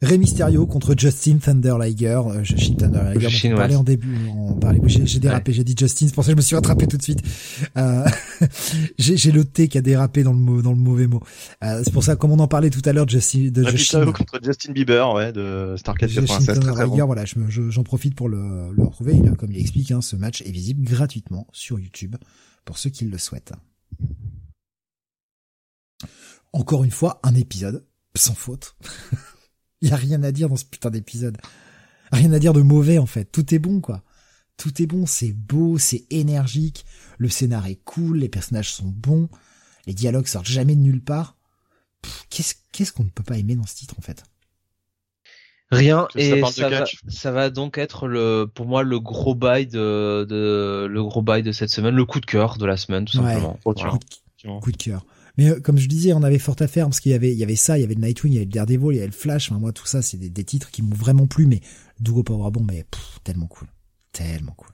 Rey 0.02 0.18
Mysterio 0.18 0.66
contre 0.66 0.96
Justin 0.98 1.38
Thunder 1.38 1.76
Liger. 1.80 2.20
Euh, 2.26 2.44
Justin 2.44 2.74
Thunder 2.74 3.14
Liger, 3.14 3.54
on 3.54 3.56
parlait 3.56 3.76
en 3.76 3.84
début, 3.84 4.18
on 4.36 4.56
parlait, 4.56 4.82
j'ai 4.88 5.20
dérapé, 5.20 5.54
j'ai 5.54 5.64
dit 5.64 5.76
Justin, 5.78 6.08
c'est 6.08 6.16
pour 6.16 6.24
ça 6.24 6.30
que 6.30 6.34
je 6.34 6.38
me 6.38 6.42
suis 6.42 6.56
rattrapé 6.56 6.88
tout 6.88 6.98
de 6.98 7.04
suite. 7.04 7.22
Euh, 7.78 8.08
j'ai 8.98 9.32
le 9.32 9.46
T 9.46 9.68
qui 9.68 9.78
a 9.78 9.82
dérapé 9.82 10.24
dans 10.24 10.34
le 10.34 10.64
dans 10.64 10.72
le 10.72 10.78
mauvais 10.78 11.06
mot. 11.06 11.22
Euh, 11.64 11.82
c'est 11.84 11.94
pour 11.94 12.04
ça, 12.04 12.16
comme 12.16 12.32
on 12.32 12.40
en 12.40 12.48
parlait 12.48 12.72
tout 12.72 12.82
à 12.86 12.94
l'heure, 12.94 13.08
Justin, 13.08 13.50
de 13.52 13.64
Justin 13.70 14.12
contre 14.12 14.40
Justin 14.44 14.72
Bieber, 14.72 15.14
ouais, 15.14 15.32
de 15.32 15.76
Starcade 15.78 16.12
96, 16.12 16.60
très, 16.60 16.86
bon. 16.88 17.06
voilà, 17.06 17.24
j'en 17.26 17.84
profite 17.84 18.16
pour 18.16 18.28
le, 18.28 18.72
le 18.72 18.84
retrouver. 18.84 19.14
Il, 19.14 19.32
comme 19.36 19.52
il 19.52 19.60
explique, 19.60 19.92
hein, 19.92 20.02
ce 20.02 20.16
match 20.16 20.42
est 20.42 20.52
visible 20.52 20.84
gratuitement 20.84 21.46
sur 21.54 21.80
YouTube 21.80 22.16
pour 22.66 22.80
ceux 22.80 22.90
qui 22.90 23.06
le 23.06 23.18
souhaitent. 23.20 23.54
Encore 26.54 26.84
une 26.84 26.92
fois, 26.92 27.20
un 27.24 27.36
épisode 27.36 27.86
sans 28.16 28.34
faute. 28.34 28.76
Il 29.82 29.90
y 29.90 29.92
a 29.92 29.96
rien 29.96 30.22
à 30.24 30.32
dire 30.32 30.50
dans 30.50 30.56
ce 30.56 30.66
putain 30.66 30.90
d'épisode. 30.90 31.38
Rien 32.12 32.32
à 32.34 32.40
dire 32.40 32.54
de 32.54 32.62
mauvais 32.62 32.98
en 32.98 33.06
fait. 33.06 33.26
Tout 33.26 33.54
est 33.54 33.60
bon 33.60 33.82
quoi. 33.82 34.04
Tout 34.58 34.82
est 34.82 34.86
bon, 34.86 35.08
c'est 35.08 35.32
beau, 35.32 35.80
c'est 35.80 36.06
énergique, 36.12 36.86
le 37.18 37.30
scénar 37.30 37.66
est 37.66 37.80
cool, 37.84 38.20
les 38.20 38.30
personnages 38.30 38.72
sont 38.72 38.86
bons, 38.86 39.28
les 39.88 39.96
dialogues 39.96 40.28
sortent 40.28 40.46
jamais 40.46 40.76
de 40.76 40.82
nulle 40.82 41.02
part. 41.02 41.36
Qu'est-ce 42.30 42.54
qu'est-ce 42.72 42.92
qu'on 42.92 43.04
ne 43.04 43.10
peut 43.10 43.24
pas 43.24 43.38
aimer 43.38 43.56
dans 43.56 43.66
ce 43.66 43.74
titre 43.74 43.96
en 43.98 44.02
fait? 44.02 44.24
Rien 45.72 46.08
et 46.16 46.42
ça, 46.52 46.70
va, 46.70 46.84
ça 47.08 47.32
va, 47.32 47.50
donc 47.50 47.78
être 47.78 48.08
le 48.08 48.46
pour 48.54 48.66
moi 48.66 48.84
le 48.84 49.00
gros 49.00 49.36
bail 49.36 49.68
de, 49.68 50.28
de 50.30 50.86
le 50.86 51.04
gros 51.04 51.22
bail 51.22 51.44
de 51.44 51.54
cette 51.54 51.70
semaine, 51.70 51.96
le 51.96 52.06
coup 52.06 52.20
de 52.20 52.26
cœur 52.26 52.58
de 52.58 52.66
la 52.66 52.76
semaine 52.78 53.06
tout 53.06 53.18
simplement. 53.18 53.58
coup, 53.64 53.74
coup 54.60 54.72
de 54.72 54.78
cœur. 54.78 55.06
Mais 55.38 55.50
euh, 55.50 55.60
comme 55.60 55.78
je 55.78 55.88
disais, 55.88 56.14
on 56.14 56.24
avait 56.24 56.40
fort 56.40 56.56
à 56.60 56.68
faire 56.68 56.86
parce 56.86 57.00
qu'il 57.00 57.12
y 57.12 57.16
avait, 57.16 57.32
il 57.32 57.38
y 57.38 57.44
avait 57.44 57.56
ça, 57.56 57.78
il 57.78 57.82
y 57.82 57.84
avait 57.84 57.96
le 57.96 58.02
Nightwing, 58.02 58.32
il 58.32 58.36
y 58.36 58.38
avait 58.38 58.46
le 58.46 58.52
Daredevil, 58.52 58.88
il 58.92 58.96
y 58.96 59.00
avait 59.00 59.08
le 59.08 59.14
Flash. 59.14 59.52
Enfin, 59.52 59.60
moi, 59.60 59.72
tout 59.72 59.86
ça, 59.86 60.02
c'est 60.02 60.18
des, 60.18 60.44
titres 60.44 60.72
qui 60.72 60.82
m'ont 60.82 60.96
vraiment 60.96 61.28
plu. 61.28 61.46
Mais 61.46 61.62
Dougo 62.00 62.24
Powerbomb, 62.24 62.66
mais 62.66 62.86
tellement 63.24 63.48
cool, 63.48 63.68
tellement 64.12 64.54
cool. 64.54 64.70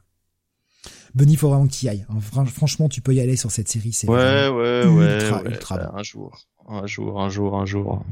Bunny, 1.13 1.35
faut 1.35 1.49
vraiment 1.49 1.67
que 1.67 1.73
tu 1.73 1.85
y 1.85 1.89
ailles. 1.89 2.05
Franchement, 2.53 2.89
tu 2.89 3.01
peux 3.01 3.13
y 3.13 3.21
aller 3.21 3.35
sur 3.35 3.51
cette 3.51 3.67
série. 3.67 3.93
C'est 3.93 4.07
ouais, 4.07 4.49
ouais, 4.49 4.83
ultra, 4.85 5.41
ouais, 5.41 5.49
ultra 5.49 5.95
Un 5.95 6.03
jour, 6.03 6.37
un 6.67 6.85
jour, 6.85 7.21
un 7.21 7.29
jour, 7.29 7.57
un 7.57 7.65
jour. 7.65 8.03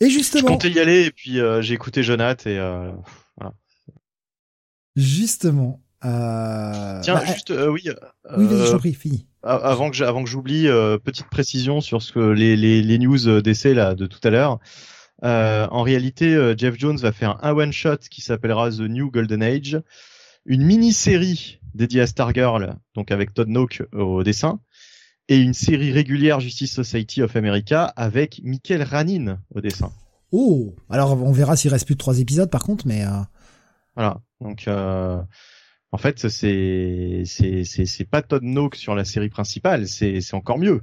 Et 0.00 0.10
justement. 0.10 0.48
Je 0.48 0.52
comptais 0.52 0.70
y 0.70 0.80
aller 0.80 1.04
et 1.04 1.10
puis 1.10 1.40
euh, 1.40 1.62
j'ai 1.62 1.74
écouté 1.74 2.02
Jonath 2.02 2.46
et 2.46 2.58
euh, 2.58 2.92
voilà. 3.36 3.54
Justement. 4.94 5.80
Euh... 6.06 7.00
Tiens, 7.02 7.14
bah, 7.14 7.24
juste, 7.26 7.50
euh, 7.50 7.68
oui. 7.68 7.82
oui, 8.36 8.46
vas-y, 8.46 8.66
j'en 8.66 8.78
prie, 8.78 8.94
fini 8.94 9.26
avant 9.46 9.90
que 9.90 10.02
avant 10.02 10.24
que 10.24 10.30
j'oublie, 10.30 10.68
euh, 10.68 10.98
petite 10.98 11.28
précision 11.28 11.80
sur 11.80 12.02
ce 12.02 12.12
que 12.12 12.20
les, 12.20 12.56
les, 12.56 12.82
les 12.82 12.98
news 12.98 13.28
euh, 13.28 13.40
d'essai 13.40 13.74
là 13.74 13.94
de 13.94 14.06
tout 14.06 14.20
à 14.24 14.30
l'heure. 14.30 14.58
Euh, 15.24 15.66
en 15.70 15.82
réalité, 15.82 16.34
euh, 16.34 16.54
Jeff 16.56 16.74
Jones 16.78 16.98
va 16.98 17.12
faire 17.12 17.42
un 17.42 17.52
one 17.52 17.72
shot 17.72 17.98
qui 18.10 18.20
s'appellera 18.20 18.70
The 18.70 18.80
New 18.80 19.10
Golden 19.10 19.42
Age, 19.42 19.80
une 20.44 20.62
mini-série 20.62 21.60
dédiée 21.74 22.02
à 22.02 22.06
Stargirl, 22.06 22.76
donc 22.94 23.10
avec 23.10 23.32
Todd 23.34 23.48
Nook 23.48 23.82
au 23.92 24.22
dessin, 24.22 24.60
et 25.28 25.38
une 25.38 25.54
série 25.54 25.92
régulière 25.92 26.40
Justice 26.40 26.72
Society 26.72 27.22
of 27.22 27.34
America 27.36 27.92
avec 27.96 28.40
Michael 28.44 28.82
Ranin 28.82 29.38
au 29.54 29.60
dessin. 29.60 29.90
Oh, 30.32 30.74
alors 30.90 31.22
on 31.22 31.32
verra 31.32 31.56
s'il 31.56 31.70
reste 31.70 31.86
plus 31.86 31.94
de 31.94 32.00
trois 32.00 32.18
épisodes 32.18 32.50
par 32.50 32.62
contre, 32.62 32.86
mais 32.86 33.04
voilà. 33.94 34.20
Donc 34.40 34.68
en 35.92 35.98
fait, 35.98 36.28
c'est 36.28 37.22
c'est 37.24 37.64
c'est 37.64 38.04
pas 38.04 38.22
Todd 38.22 38.42
Nook 38.42 38.74
sur 38.76 38.94
la 38.94 39.04
série 39.04 39.28
principale, 39.28 39.86
c'est 39.88 40.20
c'est 40.20 40.34
encore 40.34 40.58
mieux. 40.58 40.82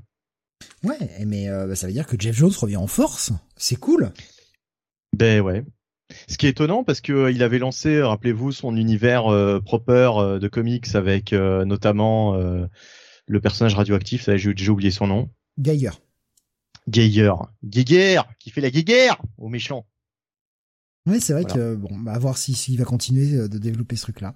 Ouais, 0.83 1.25
mais 1.25 1.49
euh, 1.49 1.67
bah, 1.67 1.75
ça 1.75 1.87
veut 1.87 1.93
dire 1.93 2.07
que 2.07 2.19
Jeff 2.19 2.35
Jones 2.35 2.51
revient 2.57 2.77
en 2.77 2.87
force. 2.87 3.31
C'est 3.55 3.75
cool. 3.75 4.11
Ben 5.15 5.41
ouais. 5.41 5.63
Ce 6.27 6.37
qui 6.37 6.47
est 6.47 6.51
étonnant 6.51 6.83
parce 6.83 7.01
que 7.01 7.13
euh, 7.13 7.31
il 7.31 7.43
avait 7.43 7.59
lancé, 7.59 8.01
rappelez-vous, 8.01 8.51
son 8.51 8.75
univers 8.75 9.27
euh, 9.27 9.59
proper 9.59 10.37
de 10.39 10.47
comics 10.47 10.95
avec 10.95 11.31
notamment 11.31 12.35
le 12.35 13.41
personnage 13.41 13.75
radioactif, 13.75 14.29
j'ai 14.35 14.53
déjà 14.53 14.71
oublié 14.71 14.91
son 14.91 15.07
nom. 15.07 15.29
Geiger. 15.57 15.91
Geiger. 16.89 17.33
Geiger 17.63 18.21
qui 18.39 18.49
fait 18.49 18.61
la 18.61 18.69
guéguerre 18.69 19.21
aux 19.37 19.49
méchants. 19.49 19.85
Ouais, 21.05 21.19
c'est 21.19 21.33
vrai 21.33 21.43
que 21.43 21.75
bon, 21.75 21.97
bah, 21.99 22.13
à 22.13 22.19
voir 22.19 22.37
s'il 22.37 22.55
si, 22.55 22.75
va 22.77 22.85
continuer 22.85 23.47
de 23.47 23.57
développer 23.57 23.95
ce 23.95 24.03
truc-là. 24.03 24.35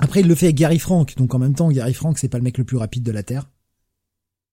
Après, 0.00 0.20
il 0.20 0.28
le 0.28 0.34
fait 0.34 0.46
avec 0.46 0.56
Gary 0.56 0.78
Frank, 0.78 1.14
donc 1.16 1.34
en 1.34 1.38
même 1.38 1.54
temps, 1.54 1.70
Gary 1.70 1.94
Frank, 1.94 2.18
c'est 2.18 2.28
pas 2.28 2.38
le 2.38 2.44
mec 2.44 2.58
le 2.58 2.64
plus 2.64 2.76
rapide 2.76 3.04
de 3.04 3.12
la 3.12 3.22
Terre. 3.22 3.50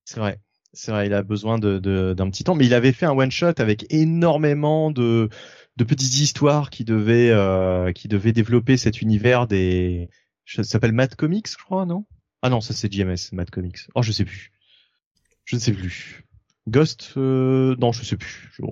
C'est 0.06 0.20
vrai. 0.20 0.40
C'est 0.74 0.92
vrai, 0.92 1.08
il 1.08 1.14
a 1.14 1.22
besoin 1.22 1.60
de, 1.60 1.80
d'un 2.14 2.30
petit 2.30 2.46
temps, 2.46 2.56
mais 2.56 2.66
il 2.66 2.74
avait 2.74 2.94
fait 2.94 3.06
un 3.06 3.12
one 3.12 3.32
shot 3.32 3.54
avec 3.58 3.86
énormément 3.90 4.90
de, 4.90 5.28
de 5.76 5.84
petites 5.84 6.20
histoires 6.20 6.70
qui 6.70 6.86
devaient, 6.86 7.30
euh, 7.32 7.92
qui 7.92 8.08
devaient 8.08 8.32
développer 8.32 8.78
cet 8.78 9.02
univers 9.02 9.48
des, 9.48 10.10
ça 10.46 10.64
s'appelle 10.64 10.94
Mad 10.94 11.16
Comics, 11.16 11.50
je 11.50 11.58
crois, 11.58 11.86
non? 11.86 12.06
Ah 12.42 12.50
non, 12.50 12.62
ça 12.62 12.74
c'est 12.74 12.92
JMS, 12.92 13.34
Mad 13.34 13.50
Comics. 13.50 13.80
Oh, 13.96 14.02
je 14.02 14.12
sais 14.14 14.24
plus. 14.24 14.52
Je 15.44 15.56
ne 15.58 15.62
sais 15.62 15.74
plus. 15.74 16.24
Ghost, 16.70 17.14
euh... 17.18 17.76
non, 17.78 17.92
je 17.92 18.06
sais 18.06 18.16
plus. 18.18 18.50
Je... 18.54 18.64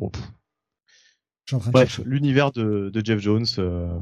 Je 1.46 1.48
suis 1.48 1.56
en 1.56 1.60
train 1.60 1.70
de 1.70 1.74
Bref, 1.74 2.00
l'univers 2.06 2.52
de, 2.52 2.90
de 2.94 3.06
Jeff 3.06 3.20
Jones. 3.20 3.46
euh, 3.58 3.98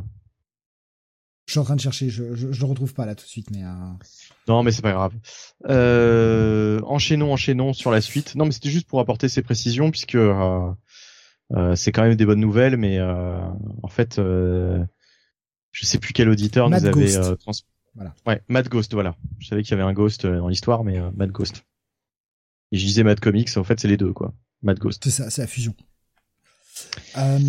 Je 1.47 1.53
suis 1.53 1.59
en 1.59 1.63
train 1.63 1.75
de 1.75 1.81
chercher. 1.81 2.09
Je, 2.09 2.35
je, 2.35 2.51
je 2.51 2.59
le 2.59 2.65
retrouve 2.67 2.93
pas 2.93 3.05
là 3.05 3.15
tout 3.15 3.23
de 3.23 3.29
suite, 3.29 3.49
mais 3.51 3.63
euh... 3.63 3.69
Non, 4.47 4.63
mais 4.63 4.71
c'est 4.71 4.81
pas 4.81 4.91
grave. 4.91 5.13
Euh, 5.69 6.79
enchaînons, 6.83 7.31
enchaînons 7.33 7.73
sur 7.73 7.89
la 7.89 8.01
suite. 8.01 8.35
Non, 8.35 8.45
mais 8.45 8.51
c'était 8.51 8.69
juste 8.69 8.87
pour 8.87 8.99
apporter 8.99 9.29
ces 9.29 9.41
précisions 9.41 9.89
puisque 9.89 10.15
euh, 10.15 10.69
euh, 11.55 11.75
c'est 11.75 11.91
quand 11.93 12.03
même 12.03 12.15
des 12.15 12.25
bonnes 12.25 12.41
nouvelles, 12.41 12.75
mais 12.77 12.99
euh, 12.99 13.39
en 13.81 13.87
fait, 13.87 14.19
euh, 14.19 14.83
je 15.71 15.85
sais 15.85 15.99
plus 15.99 16.11
quel 16.13 16.27
auditeur 16.29 16.69
Mad 16.69 16.81
nous 16.81 16.89
avait 16.89 17.05
Ghost. 17.05 17.17
euh, 17.17 17.35
trans. 17.37 17.51
Voilà. 17.95 18.13
Ouais, 18.25 18.41
Mad 18.49 18.67
Ghost, 18.67 18.93
voilà. 18.93 19.15
Je 19.39 19.47
savais 19.47 19.63
qu'il 19.63 19.71
y 19.71 19.73
avait 19.79 19.89
un 19.89 19.93
Ghost 19.93 20.27
dans 20.27 20.49
l'histoire, 20.49 20.83
mais 20.83 20.99
euh, 20.99 21.09
Mad 21.15 21.31
Ghost. 21.31 21.63
Et 22.73 22.77
je 22.77 22.85
disais 22.85 23.03
Mad 23.03 23.19
Comics, 23.21 23.55
en 23.55 23.63
fait, 23.63 23.79
c'est 23.79 23.87
les 23.87 23.95
deux, 23.97 24.11
quoi. 24.11 24.33
Mad 24.63 24.77
Ghost. 24.79 25.01
c'est 25.03 25.11
ça, 25.11 25.29
c'est 25.29 25.41
la 25.41 25.47
fusion. 25.47 25.73
Euh, 27.17 27.39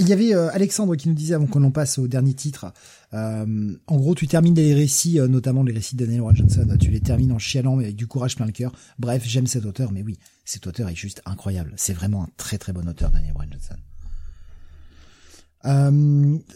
Il 0.00 0.08
y 0.08 0.14
avait 0.14 0.34
euh, 0.34 0.50
Alexandre 0.52 0.96
qui 0.96 1.08
nous 1.10 1.14
disait 1.14 1.34
avant 1.34 1.46
qu'on 1.46 1.62
en 1.62 1.70
passe 1.70 1.98
au 1.98 2.08
dernier 2.08 2.32
titre. 2.32 2.72
euh, 3.12 3.76
en 3.86 3.96
gros, 3.98 4.14
tu 4.14 4.26
termines 4.26 4.54
les 4.54 4.72
récits, 4.72 5.20
euh, 5.20 5.28
notamment 5.28 5.62
les 5.62 5.74
récits 5.74 5.94
de 5.94 6.06
Daniel 6.06 6.22
Warren 6.22 6.36
Johnson. 6.36 6.66
Tu 6.80 6.90
les 6.90 7.00
termines 7.00 7.32
en 7.32 7.38
chialant, 7.38 7.76
mais 7.76 7.84
avec 7.84 7.96
du 7.96 8.06
courage 8.06 8.34
plein 8.34 8.46
le 8.46 8.52
cœur. 8.52 8.72
Bref, 8.98 9.22
j'aime 9.26 9.46
cet 9.46 9.66
auteur, 9.66 9.92
mais 9.92 10.02
oui, 10.02 10.18
cet 10.46 10.66
auteur 10.66 10.88
est 10.88 10.94
juste 10.94 11.20
incroyable. 11.26 11.74
C'est 11.76 11.92
vraiment 11.92 12.24
un 12.24 12.28
très 12.38 12.56
très 12.56 12.72
bon 12.72 12.88
auteur, 12.88 13.10
Daniel 13.10 13.34
Warren 13.34 13.52
Johnson. 13.52 13.76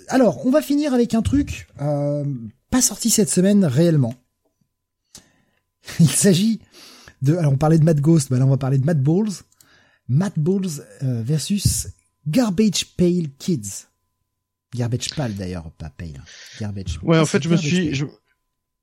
Alors, 0.09 0.47
on 0.47 0.51
va 0.51 0.63
finir 0.63 0.95
avec 0.95 1.13
un 1.13 1.21
truc 1.21 1.69
pas 1.77 2.81
sorti 2.81 3.11
cette 3.11 3.29
semaine 3.29 3.67
réellement. 3.67 4.15
Il 6.01 6.09
s'agit 6.09 6.61
de. 7.21 7.37
Alors, 7.37 7.53
on 7.53 7.59
parlait 7.59 7.79
de 7.79 7.85
Mad 7.85 8.01
Ghost, 8.01 8.31
bah 8.31 8.39
là 8.39 8.47
on 8.47 8.51
va 8.51 8.57
parler 8.57 8.79
de 8.79 8.87
Mad 8.87 9.03
Balls. 9.03 9.43
Mad 10.09 10.33
Balls 10.39 10.83
versus 11.03 11.89
Garbage 12.27 12.87
Pail 12.97 13.31
Kids. 13.39 13.87
Garbage 14.75 15.11
Pal 15.15 15.35
d'ailleurs, 15.35 15.71
pas 15.73 15.91
Pail. 15.91 16.21
Garbage. 16.61 16.99
Ouais, 17.03 17.19
en 17.19 17.27
fait, 17.27 17.43
je 17.43 17.49
me 17.49 17.57
suis, 17.57 17.95
je, 17.95 18.07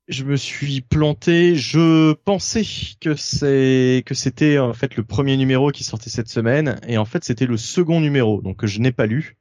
je 0.07 0.23
me 0.23 0.37
suis 0.37 0.81
planté. 0.81 1.55
Je 1.55 2.13
pensais 2.13 2.63
que 3.01 3.15
c'est 3.15 4.03
que 4.05 4.13
c'était 4.15 4.57
en 4.57 4.73
fait 4.73 4.95
le 4.95 5.03
premier 5.03 5.35
numéro 5.37 5.71
qui 5.71 5.83
sortait 5.83 6.09
cette 6.09 6.29
semaine, 6.29 6.79
et 6.87 6.97
en 6.97 7.05
fait 7.05 7.23
c'était 7.25 7.45
le 7.45 7.57
second 7.57 7.99
numéro, 7.99 8.41
donc 8.41 8.57
que 8.57 8.67
je 8.67 8.79
n'ai 8.79 8.91
pas 8.93 9.05
lu. 9.05 9.35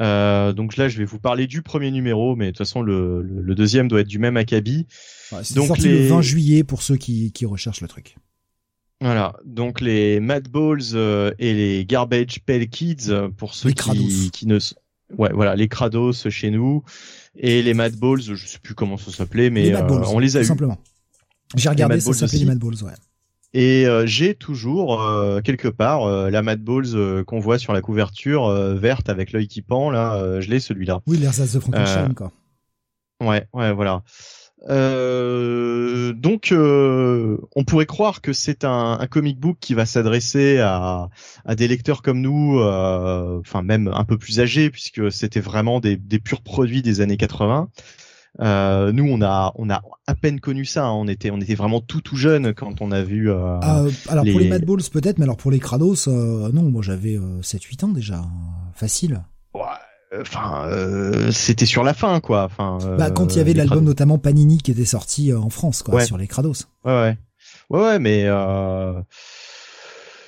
Euh, 0.00 0.52
donc 0.52 0.76
là, 0.76 0.88
je 0.88 0.98
vais 0.98 1.04
vous 1.06 1.18
parler 1.20 1.46
du 1.46 1.62
premier 1.62 1.90
numéro, 1.90 2.36
mais 2.36 2.46
de 2.46 2.50
toute 2.50 2.58
façon, 2.58 2.82
le, 2.82 3.22
le, 3.22 3.40
le 3.40 3.54
deuxième 3.54 3.88
doit 3.88 4.00
être 4.00 4.06
du 4.08 4.18
même 4.18 4.36
acabit. 4.36 4.86
Ouais, 5.32 5.38
c'est 5.42 5.54
donc 5.54 5.68
sorti 5.68 5.84
les- 5.88 6.02
le 6.02 6.08
20 6.08 6.20
juillet 6.20 6.64
pour 6.64 6.82
ceux 6.82 6.96
qui, 6.96 7.32
qui 7.32 7.46
recherchent 7.46 7.80
le 7.80 7.88
truc. 7.88 8.16
Voilà, 9.00 9.36
donc 9.44 9.80
les 9.80 10.20
Mad 10.20 10.48
Balls 10.48 10.94
euh, 10.94 11.32
et 11.38 11.52
les 11.52 11.84
Garbage 11.84 12.40
Pail 12.46 12.68
Kids 12.68 13.10
euh, 13.10 13.28
pour 13.28 13.54
ceux 13.54 13.68
qui, 13.68 13.74
Krados. 13.74 14.30
qui 14.32 14.46
ne, 14.46 14.58
ouais, 15.18 15.32
voilà, 15.34 15.54
les 15.54 15.68
Krados 15.68 16.30
chez 16.30 16.50
nous 16.50 16.82
et 17.36 17.62
les 17.62 17.74
Mad 17.74 17.94
Balls, 17.96 18.22
je 18.22 18.46
sais 18.46 18.58
plus 18.58 18.74
comment 18.74 18.96
ça 18.96 19.10
s'appelait, 19.10 19.50
mais 19.50 19.64
les 19.64 19.74
euh, 19.74 19.82
Balls, 19.82 20.04
on 20.06 20.18
les 20.18 20.36
a 20.36 20.40
tout 20.40 20.44
eu. 20.44 20.48
simplement. 20.48 20.78
J'ai 21.54 21.68
regardé, 21.68 22.00
ça 22.00 22.12
s'appelait 22.12 22.38
les 22.38 22.44
aussi. 22.44 22.46
Mad 22.46 22.58
Balls, 22.58 22.84
ouais. 22.84 22.94
Et 23.52 23.86
euh, 23.86 24.06
j'ai 24.06 24.34
toujours 24.34 25.02
euh, 25.02 25.40
quelque 25.40 25.68
part 25.68 26.30
la 26.30 26.42
Mad 26.42 26.62
Balls 26.62 26.94
euh, 26.94 27.24
qu'on 27.24 27.38
voit 27.38 27.58
sur 27.58 27.72
la 27.72 27.80
couverture 27.80 28.50
verte 28.74 29.08
avec 29.08 29.32
l'œil 29.32 29.48
qui 29.48 29.62
pend 29.62 29.90
là, 29.90 30.40
je 30.40 30.50
l'ai 30.50 30.60
celui-là. 30.60 31.00
Oui, 31.06 31.18
l'Ersatz 31.18 31.52
de 31.52 31.60
Frankenstein, 31.60 32.14
quoi. 32.14 32.32
Ouais, 33.22 33.46
ouais, 33.54 33.72
voilà. 33.72 34.02
Euh, 34.68 36.12
donc, 36.12 36.50
euh, 36.52 37.38
on 37.54 37.64
pourrait 37.64 37.86
croire 37.86 38.20
que 38.20 38.32
c'est 38.32 38.64
un, 38.64 38.98
un 39.00 39.06
comic 39.06 39.38
book 39.38 39.56
qui 39.60 39.74
va 39.74 39.86
s'adresser 39.86 40.58
à, 40.58 41.08
à 41.44 41.54
des 41.54 41.68
lecteurs 41.68 42.02
comme 42.02 42.20
nous, 42.20 42.58
euh, 42.60 43.38
enfin 43.40 43.62
même 43.62 43.88
un 43.88 44.04
peu 44.04 44.18
plus 44.18 44.40
âgés, 44.40 44.70
puisque 44.70 45.10
c'était 45.12 45.40
vraiment 45.40 45.80
des, 45.80 45.96
des 45.96 46.18
purs 46.18 46.42
produits 46.42 46.82
des 46.82 47.00
années 47.00 47.16
80. 47.16 47.68
Euh, 48.40 48.92
nous, 48.92 49.08
on 49.10 49.22
a, 49.22 49.52
on 49.56 49.70
a 49.70 49.80
à 50.06 50.14
peine 50.14 50.40
connu 50.40 50.66
ça. 50.66 50.84
hein. 50.86 50.92
On 50.92 51.08
était, 51.08 51.30
on 51.30 51.40
était 51.40 51.54
vraiment 51.54 51.80
tout 51.80 52.02
tout 52.02 52.16
jeune 52.16 52.52
quand 52.52 52.82
on 52.82 52.90
a 52.92 53.02
vu. 53.02 53.30
euh, 53.30 53.58
Ah, 53.62 53.80
euh, 53.80 53.90
alors 54.08 54.24
pour 54.24 54.38
les- 54.38 54.44
les 54.44 54.50
Mad 54.50 54.64
Balls 54.66 54.82
peut-être, 54.92 55.18
mais 55.18 55.24
alors 55.24 55.38
pour 55.38 55.50
les 55.50 55.58
Krados, 55.58 56.06
euh, 56.08 56.50
non, 56.52 56.64
moi 56.64 56.82
j'avais 56.82 57.16
euh, 57.16 57.40
7-8 57.40 57.84
ans 57.84 57.88
déjà. 57.88 58.16
euh, 58.16 58.20
Facile. 58.74 59.22
ouais, 59.54 59.62
Enfin, 60.20 60.66
euh, 60.68 61.30
c'était 61.32 61.66
sur 61.66 61.82
la 61.82 61.92
fin, 61.94 62.20
quoi. 62.20 62.44
Enfin, 62.44 62.78
Bah, 62.98 63.10
quand 63.10 63.34
il 63.34 63.38
y 63.38 63.40
avait 63.40 63.52
euh, 63.52 63.54
l'album 63.58 63.84
notamment 63.84 64.18
Panini 64.18 64.58
qui 64.58 64.70
était 64.70 64.84
sorti 64.84 65.32
euh, 65.32 65.38
en 65.38 65.50
France, 65.50 65.82
quoi, 65.82 65.96
Ouais. 65.96 66.06
sur 66.06 66.16
les 66.18 66.26
Krados. 66.26 66.54
Ouais, 66.84 66.92
ouais. 66.92 67.18
Ouais, 67.70 67.80
ouais, 67.80 67.98
mais 67.98 68.22
euh... 68.26 68.92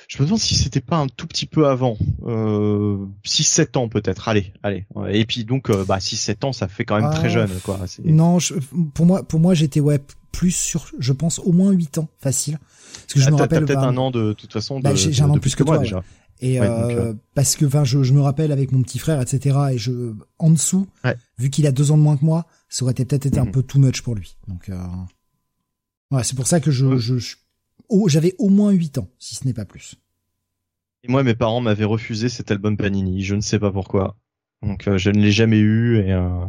je 0.09 0.17
me 0.21 0.25
demande 0.25 0.39
si 0.39 0.55
c'était 0.55 0.81
pas 0.81 0.97
un 0.97 1.07
tout 1.07 1.27
petit 1.27 1.45
peu 1.45 1.67
avant. 1.67 1.97
Euh... 2.25 2.97
6-7 3.25 3.77
ans 3.77 3.87
peut-être. 3.87 4.27
Allez, 4.27 4.53
allez. 4.63 4.85
Et 5.11 5.25
puis 5.25 5.45
donc, 5.45 5.69
euh, 5.69 5.85
bah 5.87 5.99
6-7 5.99 6.45
ans, 6.45 6.51
ça 6.53 6.67
fait 6.67 6.83
quand 6.83 6.95
même 6.97 7.09
Ah, 7.11 7.15
très 7.15 7.29
jeune, 7.29 7.49
quoi. 7.63 7.79
Non, 8.03 8.39
je- 8.39 8.55
pour 8.93 9.05
moi, 9.05 9.23
pour 9.23 9.39
moi, 9.39 9.53
j'étais 9.53 9.79
ouais 9.79 9.99
plus 10.33 10.51
sur, 10.51 10.87
je 10.99 11.13
pense 11.13 11.39
au 11.39 11.51
moins 11.53 11.71
8 11.71 11.97
ans, 11.99 12.07
facile. 12.19 12.59
Parce 12.93 13.13
que 13.13 13.19
je 13.21 13.27
Ah, 13.27 13.31
me 13.31 13.35
rappelle. 13.37 13.59
T'as 13.61 13.65
peut-être 13.65 13.81
bah, 13.81 13.87
un 13.87 13.97
an 13.97 14.11
de, 14.11 14.33
toute 14.33 14.51
façon. 14.51 14.79
De, 14.79 14.83
Bah, 14.83 14.95
j'ai- 14.95 15.11
de- 15.11 15.21
un 15.21 15.29
an 15.29 15.33
de 15.35 15.39
plus 15.39 15.55
que 15.55 15.63
moi 15.63 15.75
toi, 15.75 15.83
déjà. 15.83 16.03
Et 16.41 16.59
Ouais, 16.59 16.67
euh, 16.67 16.81
donc, 16.87 16.91
euh, 16.97 17.13
parce 17.35 17.55
que, 17.57 17.65
enfin, 17.65 17.83
je, 17.83 18.01
je 18.03 18.13
me 18.13 18.21
rappelle 18.21 18.51
avec 18.53 18.71
mon 18.71 18.81
petit 18.81 18.97
frère, 18.99 19.19
etc. 19.21 19.57
Et 19.73 19.77
je, 19.77 20.13
en 20.37 20.49
dessous, 20.51 20.87
Ouais. 21.03 21.15
vu 21.37 21.49
qu'il 21.49 21.67
a 21.67 21.71
deux 21.71 21.91
ans 21.91 21.97
de 21.97 22.01
moins 22.03 22.15
que 22.17 22.23
moi, 22.25 22.45
ça 22.69 22.85
aurait 22.85 22.93
peut-être 22.93 23.25
été 23.25 23.39
un 23.39 23.45
Mhm. 23.45 23.51
peu 23.51 23.61
too 23.63 23.79
much 23.79 24.01
pour 24.01 24.15
lui. 24.15 24.37
Donc, 24.47 24.69
euh, 24.69 24.77
ouais, 26.11 26.23
c'est 26.23 26.35
pour 26.35 26.47
ça 26.47 26.59
que 26.59 26.71
je, 26.71 26.85
Ouais. 26.85 26.97
je, 26.97 27.17
je- 27.17 27.35
oh, 27.89 28.07
j'avais 28.07 28.35
au 28.39 28.47
moins 28.49 28.71
8 28.71 28.97
ans, 28.99 29.09
si 29.19 29.35
ce 29.35 29.45
n'est 29.45 29.53
pas 29.53 29.65
plus. 29.65 29.95
Et 31.03 31.07
moi, 31.11 31.23
mes 31.23 31.35
parents 31.35 31.61
m'avaient 31.61 31.83
refusé 31.85 32.29
cet 32.29 32.51
album 32.51 32.77
Panini. 32.77 33.23
Je 33.23 33.35
ne 33.35 33.41
sais 33.41 33.59
pas 33.59 33.71
pourquoi. 33.71 34.15
Donc, 34.61 34.87
euh, 34.87 34.97
je 34.97 35.09
ne 35.09 35.19
l'ai 35.19 35.31
jamais 35.31 35.59
eu 35.59 35.97
et. 35.99 36.11
Euh... 36.13 36.45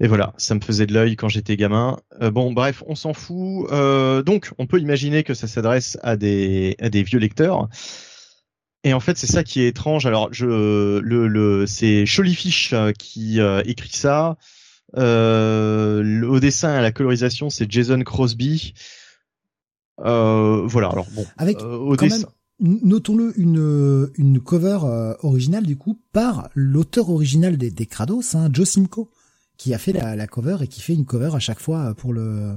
Et 0.00 0.08
voilà, 0.08 0.32
ça 0.36 0.54
me 0.54 0.60
faisait 0.60 0.86
de 0.86 0.94
l'œil 0.94 1.14
quand 1.16 1.28
j'étais 1.28 1.56
gamin. 1.56 1.98
Euh, 2.22 2.30
bon, 2.30 2.52
bref, 2.52 2.82
on 2.86 2.94
s'en 2.96 3.12
fout. 3.12 3.70
Donc, 3.70 4.50
on 4.58 4.66
peut 4.66 4.80
imaginer 4.80 5.22
que 5.22 5.34
ça 5.34 5.46
s'adresse 5.46 5.96
à 6.02 6.16
des 6.16 6.74
à 6.80 6.88
des 6.88 7.02
vieux 7.02 7.18
lecteurs. 7.20 7.68
Et 8.84 8.92
en 8.94 9.00
fait, 9.00 9.16
c'est 9.16 9.26
ça 9.28 9.44
qui 9.44 9.60
est 9.62 9.68
étrange. 9.68 10.06
Alors, 10.06 10.28
je 10.32 10.46
le 10.98 11.28
le 11.28 11.66
c'est 11.66 12.04
Fish 12.06 12.74
qui 12.98 13.40
euh, 13.40 13.62
écrit 13.64 13.92
ça. 13.92 14.36
Euh, 14.96 16.22
au 16.26 16.40
dessin 16.40 16.74
et 16.74 16.78
à 16.78 16.82
la 16.82 16.92
colorisation, 16.92 17.48
c'est 17.48 17.70
Jason 17.70 18.00
Crosby. 18.02 18.74
Euh, 20.00 20.62
voilà. 20.66 20.88
Alors 20.88 21.06
bon, 21.14 21.24
Avec 21.36 21.60
euh, 21.60 21.76
au 21.76 21.96
quand 21.96 22.06
dessin. 22.06 22.26
même, 22.60 22.78
notons-le, 22.82 23.32
une, 23.40 24.10
une 24.16 24.40
cover 24.40 24.78
euh, 24.84 25.14
originale 25.22 25.64
du 25.64 25.76
coup 25.76 26.00
par 26.12 26.48
l'auteur 26.54 27.08
original 27.10 27.56
des, 27.56 27.70
des 27.70 27.86
Krados, 27.86 28.34
hein, 28.34 28.48
Joe 28.52 28.68
Simcoe, 28.68 29.08
qui 29.56 29.72
a 29.74 29.78
fait 29.78 29.92
la, 29.92 30.16
la 30.16 30.26
cover 30.26 30.56
et 30.60 30.66
qui 30.66 30.80
fait 30.80 30.94
une 30.94 31.04
cover 31.06 31.30
à 31.34 31.38
chaque 31.38 31.60
fois 31.60 31.90
euh, 31.90 31.94
pour 31.94 32.12
le 32.12 32.56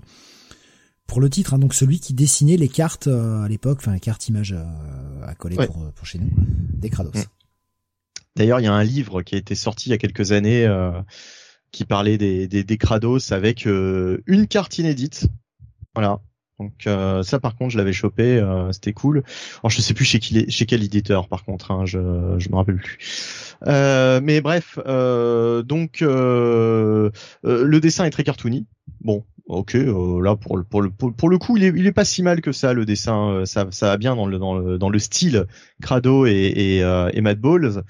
pour 1.08 1.22
le 1.22 1.30
titre. 1.30 1.53
hein. 1.53 1.59
donc 1.59 1.74
celui 1.74 2.00
qui 2.00 2.14
dessinait 2.14 2.58
les 2.58 2.67
cartes 2.69 3.08
euh, 3.08 3.43
à 3.43 3.48
l'époque, 3.48 3.80
enfin 3.82 3.93
les 3.93 4.00
cartes 4.00 4.27
images 4.27 4.53
euh, 4.53 5.25
à 5.25 5.35
coller 5.35 5.58
Ouais. 5.58 5.67
pour, 5.67 5.92
pour 5.93 6.06
chez 6.06 6.19
nous, 6.19 6.30
des 6.74 6.90
Krados. 6.90 7.11
Mm. 7.14 7.24
D'ailleurs, 8.35 8.59
il 8.59 8.64
y 8.64 8.67
a 8.67 8.74
un 8.74 8.84
livre 8.84 9.22
qui 9.22 9.35
a 9.35 9.38
été 9.38 9.56
sorti 9.56 9.90
il 9.90 9.92
y 9.92 9.95
a 9.95 9.98
quelques 9.98 10.32
années 10.34 10.66
euh, 10.66 10.92
qui 11.72 11.85
parlait 11.85 12.17
des, 12.17 12.48
des, 12.48 12.64
des 12.64 12.77
Krados 12.77 13.32
avec 13.32 13.66
euh, 13.66 14.22
une 14.25 14.48
carte 14.48 14.77
inédite. 14.77 15.27
Voilà. 15.93 16.19
Donc 16.59 16.88
euh, 16.88 17.22
ça, 17.24 17.40
par 17.40 17.56
contre, 17.56 17.72
je 17.72 17.77
l'avais 17.77 17.92
chopé, 17.93 18.38
euh, 18.38 18.72
c'était 18.72 18.93
cool. 18.93 19.24
Alors 19.61 19.69
je 19.72 19.82
sais 19.82 19.93
plus 19.93 20.06
chez, 20.06 20.19
qui, 20.19 20.50
chez 20.50 20.66
quel 20.66 20.84
éditeur, 20.84 21.27
par 21.27 21.43
contre, 21.43 21.72
hein, 21.72 21.85
je 21.85 22.00
je 22.38 22.50
me 22.50 22.56
rappelle 22.56 22.77
plus. 22.77 22.98
Euh, 23.67 24.22
mais 24.24 24.40
bref, 24.40 24.80
euh, 24.85 25.64
donc 25.64 26.01
euh, 26.01 27.09
euh, 27.45 27.64
le 27.66 27.80
dessin 27.82 28.06
est 28.06 28.09
très 28.09 28.24
cartoony. 28.24 28.66
Bon, 29.01 29.25
ok, 29.48 29.75
euh, 29.75 30.22
là 30.22 30.35
pour 30.35 30.57
le 30.57 30.64
pour 30.64 30.82
le 30.82 30.90
pour, 30.90 31.30
le 31.30 31.38
coup, 31.38 31.57
il 31.57 31.64
est 31.64 31.74
il 31.75 31.88
est 31.88 31.91
pas 31.91 32.06
si 32.06 32.24
mal 32.24 32.41
que 32.41 32.51
ça 32.51 32.74
le 32.74 32.85
dessin, 32.85 33.30
euh, 33.30 33.45
ça 33.45 33.67
ça 33.72 33.88
va 33.88 33.98
bien 33.98 34.15
dans 34.15 34.27
le 34.27 34.38
dans 34.38 34.56
le 34.56 34.77
dans 34.77 34.90
le 34.90 34.99
style 34.99 35.45
Crado 35.82 36.25
et 36.25 36.32
et, 36.56 36.83
euh, 36.83 37.09
et 37.14 37.22
Mad 37.22 37.40
Balls. 37.40 37.83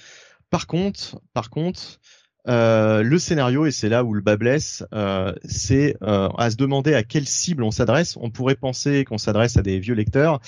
Par 0.49 0.67
contre, 0.67 1.19
par 1.33 1.49
contre, 1.49 1.99
euh, 2.47 3.01
le 3.01 3.17
scénario 3.17 3.65
et 3.65 3.71
c'est 3.71 3.89
là 3.89 4.03
où 4.03 4.13
le 4.13 4.21
bas 4.21 4.37
blesse, 4.37 4.83
euh, 4.93 5.33
c'est 5.45 5.97
euh, 6.03 6.29
à 6.37 6.51
se 6.51 6.55
demander 6.57 6.93
à 6.93 7.03
quelle 7.03 7.27
cible 7.27 7.63
on 7.63 7.71
s'adresse. 7.71 8.17
On 8.21 8.29
pourrait 8.29 8.55
penser 8.55 9.03
qu'on 9.03 9.17
s'adresse 9.17 9.57
à 9.57 9.61
des 9.61 9.79
vieux 9.79 9.95
lecteurs. 9.95 10.39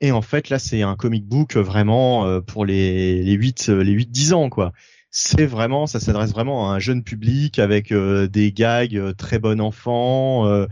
Et 0.00 0.12
en 0.12 0.22
fait, 0.22 0.50
là, 0.50 0.58
c'est 0.58 0.82
un 0.82 0.96
comic 0.96 1.26
book 1.26 1.56
vraiment 1.56 2.40
pour 2.42 2.66
les 2.66 3.22
les 3.22 3.32
8 3.32 3.68
les 3.68 3.92
8 3.92 4.10
10 4.10 4.32
ans 4.34 4.50
quoi. 4.50 4.72
C'est 5.18 5.46
vraiment 5.46 5.86
ça 5.86 5.98
s'adresse 5.98 6.32
vraiment 6.32 6.70
à 6.70 6.74
un 6.74 6.78
jeune 6.78 7.02
public 7.02 7.58
avec 7.58 7.90
euh, 7.90 8.26
des 8.26 8.52
gags 8.52 8.94
euh, 8.98 9.14
très 9.14 9.38
bon 9.38 9.62
enfant 9.62 10.46
euh, 10.46 10.66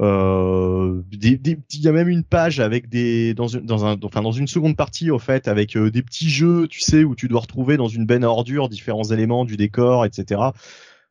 euh, 0.00 1.02
des, 1.10 1.40
il 1.72 1.80
y 1.80 1.88
a 1.88 1.92
même 1.92 2.08
une 2.08 2.22
page 2.22 2.60
avec 2.60 2.88
des 2.88 3.34
dans 3.34 3.48
une 3.48 3.66
dans 3.66 3.84
un 3.86 3.96
enfin 4.04 4.22
dans 4.22 4.30
une 4.30 4.46
seconde 4.46 4.76
partie 4.76 5.10
au 5.10 5.18
fait 5.18 5.48
avec 5.48 5.76
euh, 5.76 5.90
des 5.90 6.02
petits 6.02 6.30
jeux 6.30 6.68
tu 6.68 6.78
sais 6.78 7.02
où 7.02 7.16
tu 7.16 7.26
dois 7.26 7.40
retrouver 7.40 7.76
dans 7.76 7.88
une 7.88 8.06
benne 8.06 8.22
à 8.22 8.28
ordures 8.28 8.68
différents 8.68 9.10
éléments 9.10 9.44
du 9.44 9.56
décor 9.56 10.04
etc 10.04 10.40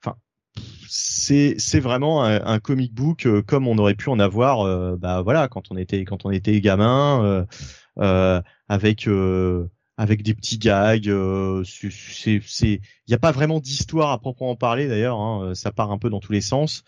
enfin 0.01 0.15
c'est 0.87 1.55
c'est 1.57 1.81
vraiment 1.81 2.23
un, 2.23 2.59
comic 2.59 2.93
book 2.93 3.27
comme 3.45 3.67
on 3.67 3.77
aurait 3.77 3.95
pu 3.95 4.07
en 4.07 4.19
avoir 4.19 4.97
bah 4.97 5.21
voilà 5.21 5.49
quand 5.49 5.63
on 5.69 5.75
était 5.75 6.05
quand 6.05 6.25
on 6.25 6.31
était 6.31 6.61
gamin 6.61 7.45
avec 8.69 9.05
avec 9.99 10.23
des 10.23 10.33
petits 10.33 10.57
gags. 10.57 11.09
Euh, 11.09 11.61
c'est, 11.65 12.41
il 12.63 12.81
n'y 13.09 13.13
a 13.13 13.19
pas 13.19 13.33
vraiment 13.33 13.59
d'histoire 13.59 14.11
à 14.11 14.19
proprement 14.19 14.55
parler 14.55 14.87
d'ailleurs. 14.87 15.19
Hein, 15.19 15.53
ça 15.55 15.73
part 15.73 15.91
un 15.91 15.97
peu 15.97 16.09
dans 16.09 16.21
tous 16.21 16.31
les 16.31 16.39
sens. 16.39 16.83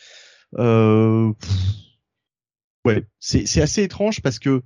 Euh, 0.57 1.33
ouais, 2.85 3.05
c'est, 3.19 3.45
c'est 3.45 3.61
assez 3.61 3.83
étrange 3.83 4.21
parce 4.21 4.39
que 4.39 4.63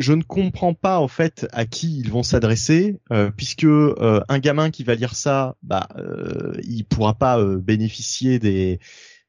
je 0.00 0.12
ne 0.12 0.24
comprends 0.24 0.74
pas 0.74 0.98
en 0.98 1.06
fait 1.06 1.46
à 1.52 1.64
qui 1.64 2.00
ils 2.00 2.10
vont 2.10 2.24
s'adresser, 2.24 2.98
euh, 3.12 3.30
puisque 3.30 3.62
euh, 3.62 4.20
un 4.28 4.40
gamin 4.40 4.72
qui 4.72 4.82
va 4.82 4.96
lire 4.96 5.14
ça, 5.14 5.54
bah, 5.62 5.86
euh, 5.96 6.54
il 6.64 6.84
pourra 6.84 7.14
pas 7.14 7.38
euh, 7.38 7.58
bénéficier 7.58 8.40
des 8.40 8.80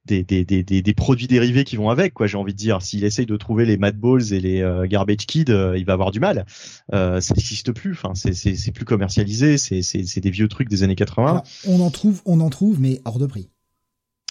des, 0.06 0.24
des, 0.24 0.44
des, 0.44 0.64
des, 0.64 0.94
produits 0.94 1.28
dérivés 1.28 1.64
qui 1.64 1.78
vont 1.78 1.90
avec, 1.90 2.14
quoi. 2.14 2.28
J'ai 2.28 2.38
envie 2.38 2.54
de 2.54 2.58
dire, 2.58 2.82
s'il 2.82 3.04
essaye 3.04 3.26
de 3.26 3.38
trouver 3.38 3.66
les 3.66 3.78
Mad 3.78 3.98
Balls 3.98 4.34
et 4.34 4.40
les 4.40 4.62
euh, 4.62 4.86
Garbage 4.86 5.26
Kids, 5.26 5.46
euh, 5.50 5.78
il 5.78 5.86
va 5.86 5.94
avoir 5.94 6.12
du 6.12 6.20
mal. 6.20 6.46
Euh, 6.94 7.22
ça 7.22 7.34
n'existe 7.36 7.72
plus. 7.72 7.94
Enfin, 7.94 8.14
c'est, 8.14 8.34
c'est, 8.34 8.56
c'est 8.56 8.72
plus 8.72 8.86
commercialisé. 8.86 9.58
C'est, 9.58 9.82
c'est, 9.82 10.04
c'est 10.04 10.20
des 10.20 10.30
vieux 10.30 10.48
trucs 10.48 10.70
des 10.70 10.84
années 10.84 10.96
80. 10.96 11.44
on 11.68 11.80
en 11.80 11.90
trouve, 11.90 12.22
on 12.26 12.42
en 12.42 12.50
trouve, 12.50 12.82
mais 12.82 13.00
hors 13.06 13.20
de 13.20 13.26
prix. 13.26 13.50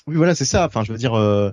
Oui, 0.07 0.17
voilà, 0.17 0.35
c'est 0.35 0.45
ça. 0.45 0.67
Enfin, 0.67 0.83
je 0.85 0.93
veux 0.93 0.99
dire, 0.99 1.15
euh, 1.15 1.53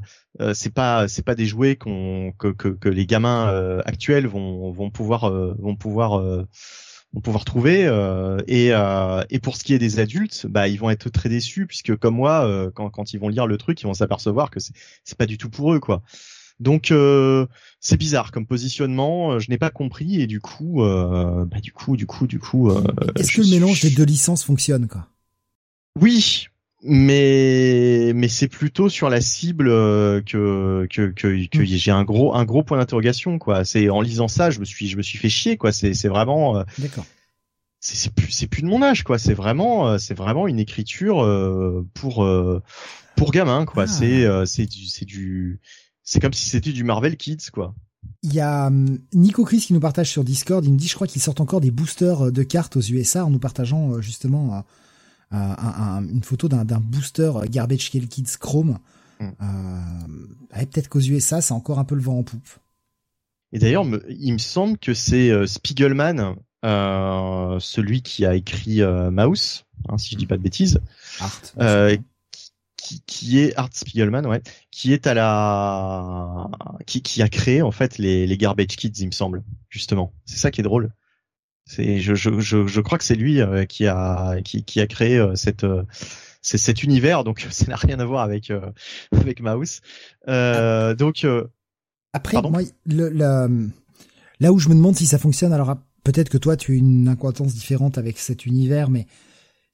c'est 0.54 0.74
pas, 0.74 1.08
c'est 1.08 1.24
pas 1.24 1.36
des 1.36 1.46
jouets 1.46 1.76
qu'on, 1.76 2.34
que, 2.38 2.48
que, 2.48 2.70
que 2.70 2.90
les 2.90 3.06
gamins 3.06 3.48
actuels 3.86 4.26
vont, 4.26 4.72
vont 4.72 4.90
pouvoir, 4.90 5.32
vont 5.60 5.76
pouvoir 5.76 6.46
vont 7.14 7.22
pouvoir 7.22 7.46
trouver. 7.46 7.86
Euh, 7.86 8.40
et, 8.48 8.70
euh, 8.72 9.24
et 9.30 9.40
pour 9.40 9.56
ce 9.56 9.64
qui 9.64 9.74
est 9.74 9.80
des 9.80 10.00
adultes, 10.00 10.46
bah 10.48 10.68
ils 10.68 10.80
vont 10.80 10.90
être 10.90 11.10
très 11.10 11.30
déçus 11.30 11.66
puisque 11.66 11.96
comme 11.96 12.16
moi, 12.16 12.46
euh, 12.46 12.72
quand, 12.74 12.90
quand 12.90 13.14
ils 13.14 13.20
vont 13.20 13.30
lire 13.30 13.48
le 13.48 13.58
truc, 13.58 13.82
ils 13.82 13.86
vont 13.86 13.94
s'apercevoir 13.94 14.52
que 14.52 14.60
c'est 14.60 14.74
c'est 15.04 15.18
pas 15.18 15.26
du 15.26 15.38
tout 15.38 15.50
pour 15.50 15.74
eux 15.74 15.80
quoi. 15.80 16.04
Donc 16.60 16.94
c'est 17.80 17.98
bizarre 17.98 18.32
comme 18.34 18.46
positionnement, 18.46 19.40
je 19.40 19.50
n'ai 19.50 19.58
pas 19.58 19.70
compris 19.70 20.20
et 20.20 20.28
du 20.28 20.42
coup, 20.42 20.82
bah 20.82 21.62
du 21.64 21.72
coup, 21.72 21.96
du 21.96 22.06
coup, 22.06 22.28
du 22.28 22.38
coup. 22.38 22.70
Est-ce 23.16 23.32
que 23.32 23.42
le 23.42 23.50
mélange 23.50 23.80
des 23.80 23.92
deux 23.92 24.04
licences 24.04 24.44
fonctionne 24.44 24.88
quoi? 24.88 25.08
Oui, 26.02 26.48
mais 26.82 28.14
mais 28.16 28.28
c'est 28.30 28.48
plutôt 28.48 28.88
sur 28.90 29.10
la 29.10 29.20
cible 29.20 29.68
euh, 29.70 30.22
que 30.22 30.88
que 30.90 31.12
que, 31.12 31.48
que 31.48 31.60
mm. 31.60 31.66
j'ai 31.66 31.92
un 31.92 32.04
gros 32.04 32.34
un 32.36 32.46
gros 32.46 32.64
point 32.64 32.78
d'interrogation 32.78 33.38
quoi. 33.38 33.66
C'est 33.66 33.90
en 33.90 34.02
lisant 34.02 34.28
ça, 34.28 34.50
je 34.50 34.60
me 34.60 34.66
suis 34.66 34.88
je 34.88 34.98
me 34.98 35.02
suis 35.02 35.18
fait 35.18 35.30
chier 35.30 35.58
quoi. 35.58 35.72
C'est 35.72 35.94
c'est 35.94 36.08
vraiment 36.08 36.58
euh, 36.58 36.64
D'accord. 36.78 37.06
C'est 37.82 37.96
c'est 37.96 38.14
plus 38.14 38.32
c'est 38.32 38.48
plus 38.48 38.62
de 38.62 38.68
mon 38.68 38.82
âge 38.82 39.04
quoi. 39.04 39.20
C'est 39.20 39.34
vraiment 39.34 39.90
euh, 39.90 39.98
c'est 39.98 40.14
vraiment 40.14 40.48
une 40.48 40.60
écriture 40.60 41.18
pour 41.94 42.28
pour 43.18 43.32
gamin 43.32 43.66
quoi. 43.66 43.84
Ah. 43.84 43.88
C'est 43.88 44.46
c'est 44.46 44.66
du 44.66 44.86
c'est 44.86 45.06
du 45.06 45.60
c'est 46.04 46.22
comme 46.22 46.34
si 46.34 46.48
c'était 46.48 46.72
du 46.72 46.86
Marvel 46.86 47.18
Kids 47.18 47.52
quoi. 47.52 47.76
Il 48.24 48.34
y 48.34 48.40
a 48.40 48.68
hum, 48.68 49.00
Nico 49.14 49.44
Chris 49.44 49.60
qui 49.60 49.74
nous 49.74 49.82
partage 49.82 50.10
sur 50.10 50.24
Discord. 50.24 50.64
Il 50.64 50.72
me 50.72 50.78
dit, 50.78 50.88
je 50.88 50.96
crois 50.96 51.08
qu'ils 51.08 51.22
sortent 51.22 51.42
encore 51.42 51.60
des 51.60 51.72
boosters 51.72 52.32
de 52.32 52.44
cartes 52.44 52.78
aux 52.78 52.82
USA 52.82 53.26
en 53.26 53.30
nous 53.30 53.40
partageant 53.40 54.00
justement 54.00 54.64
une 55.32 56.24
photo 56.24 56.48
d'un 56.48 56.80
booster 56.80 57.32
Garbage 57.50 57.90
Kill 57.92 58.08
Kids 58.08 58.38
Chrome. 58.40 58.80
Mm. 59.20 59.28
Euh, 59.42 60.66
peut-être 60.66 60.90
qu'aux 60.90 61.02
USA, 61.02 61.42
c'est 61.42 61.54
encore 61.54 61.80
un 61.80 61.84
peu 61.84 61.96
le 61.96 62.02
vent 62.02 62.18
en 62.18 62.24
poupe. 62.24 62.50
Et 63.52 63.60
d'ailleurs, 63.60 63.86
il 64.10 64.34
me 64.34 64.38
semble 64.38 64.78
que 64.78 64.94
c'est 64.94 65.32
euh, 65.32 65.48
Spiegelman, 65.48 66.36
euh, 66.66 67.60
celui 67.60 68.02
qui 68.02 68.26
a 68.26 68.36
écrit 68.36 68.82
euh, 68.82 69.10
Mouse, 69.10 69.66
hein, 69.88 69.98
si 69.98 70.12
je 70.12 70.18
dis 70.18 70.28
pas 70.28 70.38
de 70.38 70.44
bêtises, 70.44 70.80
Art, 71.20 71.42
euh, 71.60 71.98
qui, 72.78 73.02
qui, 73.08 73.40
est 73.40 73.56
Art 73.58 73.70
Spiegelman, 73.72 74.26
ouais, 74.28 74.42
qui 74.72 74.94
est 74.94 75.08
à 75.08 75.14
la, 75.14 76.50
qui, 76.86 77.02
qui 77.02 77.22
a 77.24 77.30
créé 77.30 77.62
en 77.62 77.72
fait 77.72 77.98
les, 77.98 78.28
les 78.28 78.38
Garbage 78.38 78.76
Kids, 78.78 78.94
il 79.00 79.08
me 79.08 79.12
semble, 79.12 79.44
justement. 79.70 80.14
C'est 80.26 80.38
ça 80.38 80.52
qui 80.52 80.62
est 80.62 80.64
drôle. 80.64 80.92
C'est, 81.70 82.00
je, 82.00 82.16
je, 82.16 82.40
je, 82.40 82.66
je, 82.66 82.82
crois 82.82 82.98
que 82.98 83.04
c'est 83.04 83.14
lui 83.14 83.42
euh, 83.42 83.64
qui 83.66 83.86
a 83.86 84.42
qui, 84.44 84.64
qui 84.64 84.82
a 84.82 84.88
créé 84.88 85.20
euh, 85.20 85.36
cette 85.36 85.64
euh, 85.64 85.84
c'est 86.42 86.58
cet 86.58 86.82
univers, 86.82 87.24
donc 87.24 87.46
ça 87.52 87.68
n'a 87.68 87.76
rien 87.76 88.00
à 88.00 88.06
voir 88.06 88.24
avec 88.24 88.52
avec 89.12 89.40
Mouse. 89.40 89.82
Euh, 90.28 90.96
donc 90.96 91.28
après, 92.12 92.42
moi, 92.42 92.62
le, 92.88 93.10
là 94.40 94.52
où 94.52 94.58
je 94.58 94.68
me 94.70 94.74
demande 94.74 94.96
si 94.96 95.06
ça 95.06 95.20
fonctionne, 95.20 95.54
alors 95.54 95.78
peut-être 96.04 96.30
que 96.30 96.40
toi 96.40 96.58
tu 96.58 96.72
as 96.72 96.76
une 96.76 97.08
incohérence 97.08 97.54
différente 97.54 98.00
avec 98.00 98.18
cet 98.18 98.48
univers, 98.48 98.90
mais 98.90 99.06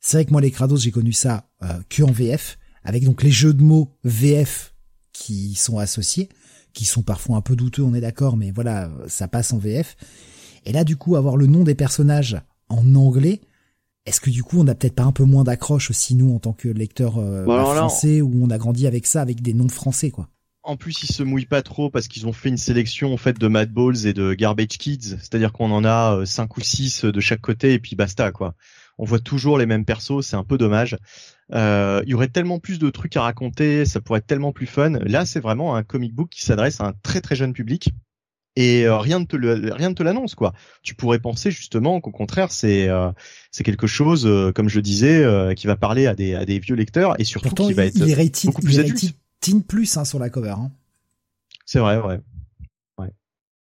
c'est 0.02 0.18
vrai 0.18 0.26
que 0.26 0.32
moi 0.32 0.42
les 0.42 0.52
Kratos 0.52 0.82
j'ai 0.82 0.92
connu 0.92 1.14
ça 1.14 1.48
euh, 1.64 1.80
que 1.88 2.04
en 2.04 2.12
VF, 2.12 2.58
avec 2.84 3.06
donc 3.06 3.24
les 3.24 3.32
jeux 3.32 3.54
de 3.54 3.64
mots 3.64 3.96
VF 4.04 4.74
qui 5.14 5.56
sont 5.56 5.78
associés, 5.78 6.28
qui 6.74 6.84
sont 6.84 7.04
parfois 7.04 7.38
un 7.38 7.42
peu 7.42 7.56
douteux, 7.56 7.84
on 7.84 7.94
est 7.94 8.02
d'accord, 8.02 8.36
mais 8.36 8.52
voilà, 8.52 8.92
ça 9.08 9.30
passe 9.30 9.54
en 9.54 9.60
VF. 9.60 9.96
Et 10.66 10.72
là, 10.72 10.84
du 10.84 10.98
coup, 10.98 11.16
avoir 11.16 11.38
le 11.38 11.48
nom 11.48 11.64
des 11.64 11.76
personnages 11.76 12.38
en 12.70 12.96
anglais, 12.96 13.42
est-ce 14.06 14.22
que 14.22 14.30
du 14.30 14.44
coup, 14.44 14.60
on 14.60 14.68
a 14.68 14.76
peut-être 14.76 14.96
pas 14.96 15.04
un 15.04 15.12
peu 15.12 15.24
moins 15.24 15.44
d'accroche 15.44 15.90
aussi 15.90 16.16
nous 16.16 16.34
en 16.34 16.40
tant 16.40 16.54
que 16.54 16.68
lecteur 16.68 17.18
euh, 17.18 17.46
bah, 17.46 17.64
français 17.64 18.22
où 18.22 18.32
on 18.42 18.50
a 18.50 18.58
grandi 18.58 18.88
avec 18.88 19.08
ça, 19.08 19.22
avec 19.22 19.42
des 19.42 19.54
noms 19.54 19.70
français, 19.70 20.12
quoi? 20.12 20.30
En 20.62 20.78
plus, 20.78 21.04
ils 21.04 21.14
se 21.14 21.22
mouillent 21.22 21.46
pas 21.46 21.62
trop 21.62 21.92
parce 21.92 22.08
qu'ils 22.08 22.26
ont 22.26 22.34
fait 22.34 22.50
une 22.50 22.58
sélection 22.58 23.14
en 23.14 23.18
fait 23.18 23.38
de 23.38 23.48
Mad 23.48 23.72
Balls 23.72 24.08
et 24.08 24.14
de 24.14 24.34
Garbage 24.34 24.80
Kids, 24.80 25.18
c'est-à-dire 25.20 25.54
qu'on 25.54 25.72
en 25.72 25.86
a 25.86 26.18
euh, 26.18 26.26
cinq 26.26 26.58
ou 26.58 26.62
six 26.62 27.06
de 27.06 27.20
chaque 27.20 27.42
côté 27.42 27.74
et 27.74 27.80
puis 27.80 27.96
basta 27.96 28.32
quoi. 28.32 28.56
On 28.98 29.06
voit 29.06 29.20
toujours 29.20 29.60
les 29.60 29.68
mêmes 29.68 29.86
persos, 29.86 30.22
c'est 30.26 30.36
un 30.36 30.44
peu 30.44 30.58
dommage. 30.58 30.98
Euh, 31.54 32.02
il 32.06 32.10
y 32.10 32.14
aurait 32.16 32.30
tellement 32.30 32.60
plus 32.60 32.80
de 32.80 32.90
trucs 32.90 33.16
à 33.16 33.22
raconter, 33.22 33.86
ça 33.86 34.02
pourrait 34.02 34.20
être 34.20 34.26
tellement 34.26 34.54
plus 34.54 34.66
fun. 34.66 34.92
Là, 35.02 35.26
c'est 35.26 35.40
vraiment 35.40 35.76
un 35.76 35.84
comic 35.84 36.16
book 36.16 36.30
qui 36.30 36.44
s'adresse 36.44 36.82
à 36.82 36.86
un 36.86 36.94
très 37.04 37.22
très 37.22 37.36
jeune 37.36 37.54
public 37.54 37.90
et 38.56 38.86
euh, 38.86 38.98
rien 38.98 39.20
ne 39.20 39.26
te 39.26 39.36
le, 39.36 39.74
rien 39.74 39.90
ne 39.90 39.94
te 39.94 40.04
l'annonce 40.04 40.36
quoi. 40.36 40.54
Tu 40.82 40.96
pourrais 40.96 41.20
penser 41.20 41.52
justement 41.52 42.00
qu'au 42.00 42.12
contraire 42.12 42.52
c'est 42.52 42.88
euh, 42.88 43.12
c'est 43.52 43.64
quelque 43.64 43.88
chose 43.88 44.26
euh, 44.26 44.52
comme 44.52 44.70
je 44.70 44.80
disais 44.80 45.26
qui 45.56 45.68
va 45.68 45.76
parler 45.76 46.08
à 46.08 46.16
des 46.16 46.36
à 46.36 46.46
des 46.46 46.60
vieux 46.60 46.76
lecteurs 46.76 47.20
et 47.20 47.24
surtout 47.24 47.54
qui 47.56 47.74
va 47.74 47.86
être 47.86 47.98
beaucoup 48.46 48.62
plus 48.62 48.80
adulte. 48.80 49.16
Teen 49.42 49.64
plus 49.64 49.98
hein, 49.98 50.06
sur 50.06 50.18
la 50.18 50.30
cover. 50.30 50.56
Hein. 50.58 50.72
C'est 51.66 51.80
vrai 51.80 51.98
ouais. 51.98 52.20
ouais. 52.98 53.12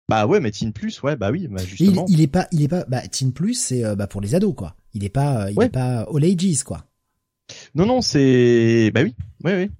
Bah 0.08 0.26
ouais 0.26 0.40
mais 0.40 0.50
Teen 0.50 0.72
plus 0.72 1.02
ouais 1.02 1.16
bah 1.16 1.30
oui 1.30 1.48
bah 1.48 1.62
justement. 1.64 2.06
Il, 2.08 2.14
il, 2.14 2.20
est 2.20 2.28
pas 2.28 2.46
il 2.52 2.62
est 2.62 2.68
pas 2.68 2.84
bah 2.88 3.00
Teen 3.08 3.32
plus 3.32 3.54
c'est 3.54 3.96
bah 3.96 4.06
pour 4.06 4.20
les 4.20 4.34
ados 4.34 4.54
quoi. 4.54 4.76
Il 4.94 5.04
est 5.04 5.10
pas 5.10 5.50
il 5.50 5.60
est 5.60 5.68
pas 5.68 6.06
all 6.14 6.24
ages 6.24 6.62
quoi. 6.62 6.84
Non 7.74 7.84
non 7.84 8.00
c'est 8.00 8.90
bah 8.94 9.02
oui 9.02 9.14
oui 9.42 9.52
oui. 9.54 9.70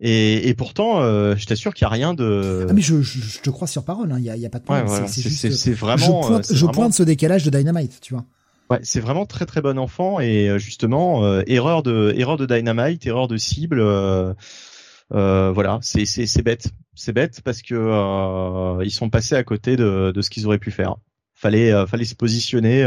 Et, 0.00 0.48
et 0.48 0.54
pourtant, 0.54 1.00
euh, 1.00 1.36
je 1.36 1.46
t'assure 1.46 1.72
qu'il 1.72 1.84
y 1.84 1.86
a 1.86 1.90
rien 1.90 2.14
de. 2.14 2.66
Ah 2.68 2.72
mais 2.72 2.82
je, 2.82 3.00
je, 3.00 3.38
te 3.40 3.50
crois 3.50 3.68
sur 3.68 3.84
parole, 3.84 4.08
il 4.08 4.12
hein, 4.12 4.18
y, 4.18 4.30
a, 4.30 4.36
y 4.36 4.46
a 4.46 4.50
pas 4.50 4.58
de 4.58 4.64
problème. 4.64 4.88
c'est 5.06 5.50
c'est 5.50 5.72
vraiment. 5.72 6.22
Je 6.22 6.28
pointe, 6.28 6.52
je 6.52 6.66
pointe 6.66 6.94
ce 6.94 7.02
décalage 7.02 7.44
de 7.44 7.50
Dynamite, 7.50 8.00
tu 8.00 8.14
vois. 8.14 8.24
Ouais, 8.70 8.80
c'est 8.82 9.00
vraiment 9.00 9.26
très 9.26 9.44
très 9.44 9.60
bon 9.60 9.78
enfant 9.78 10.20
et 10.20 10.48
euh, 10.48 10.58
justement 10.58 11.24
euh, 11.24 11.42
erreur 11.46 11.82
de 11.82 12.14
erreur 12.16 12.38
de 12.38 12.46
Dynamite, 12.46 13.06
erreur 13.06 13.28
de 13.28 13.36
cible. 13.36 13.78
Euh, 13.80 14.32
voilà, 15.10 15.78
c'est 15.82 16.06
c'est 16.06 16.26
c'est 16.26 16.42
bête, 16.42 16.68
c'est 16.94 17.12
bête 17.12 17.40
parce 17.44 17.62
que 17.62 18.82
ils 18.82 18.90
sont 18.90 19.10
passés 19.10 19.36
à 19.36 19.44
côté 19.44 19.76
de 19.76 20.12
de 20.12 20.22
ce 20.22 20.30
qu'ils 20.30 20.46
auraient 20.46 20.58
pu 20.58 20.70
faire. 20.70 20.96
Fallait 21.34 21.86
fallait 21.86 22.04
se 22.04 22.14
positionner. 22.14 22.84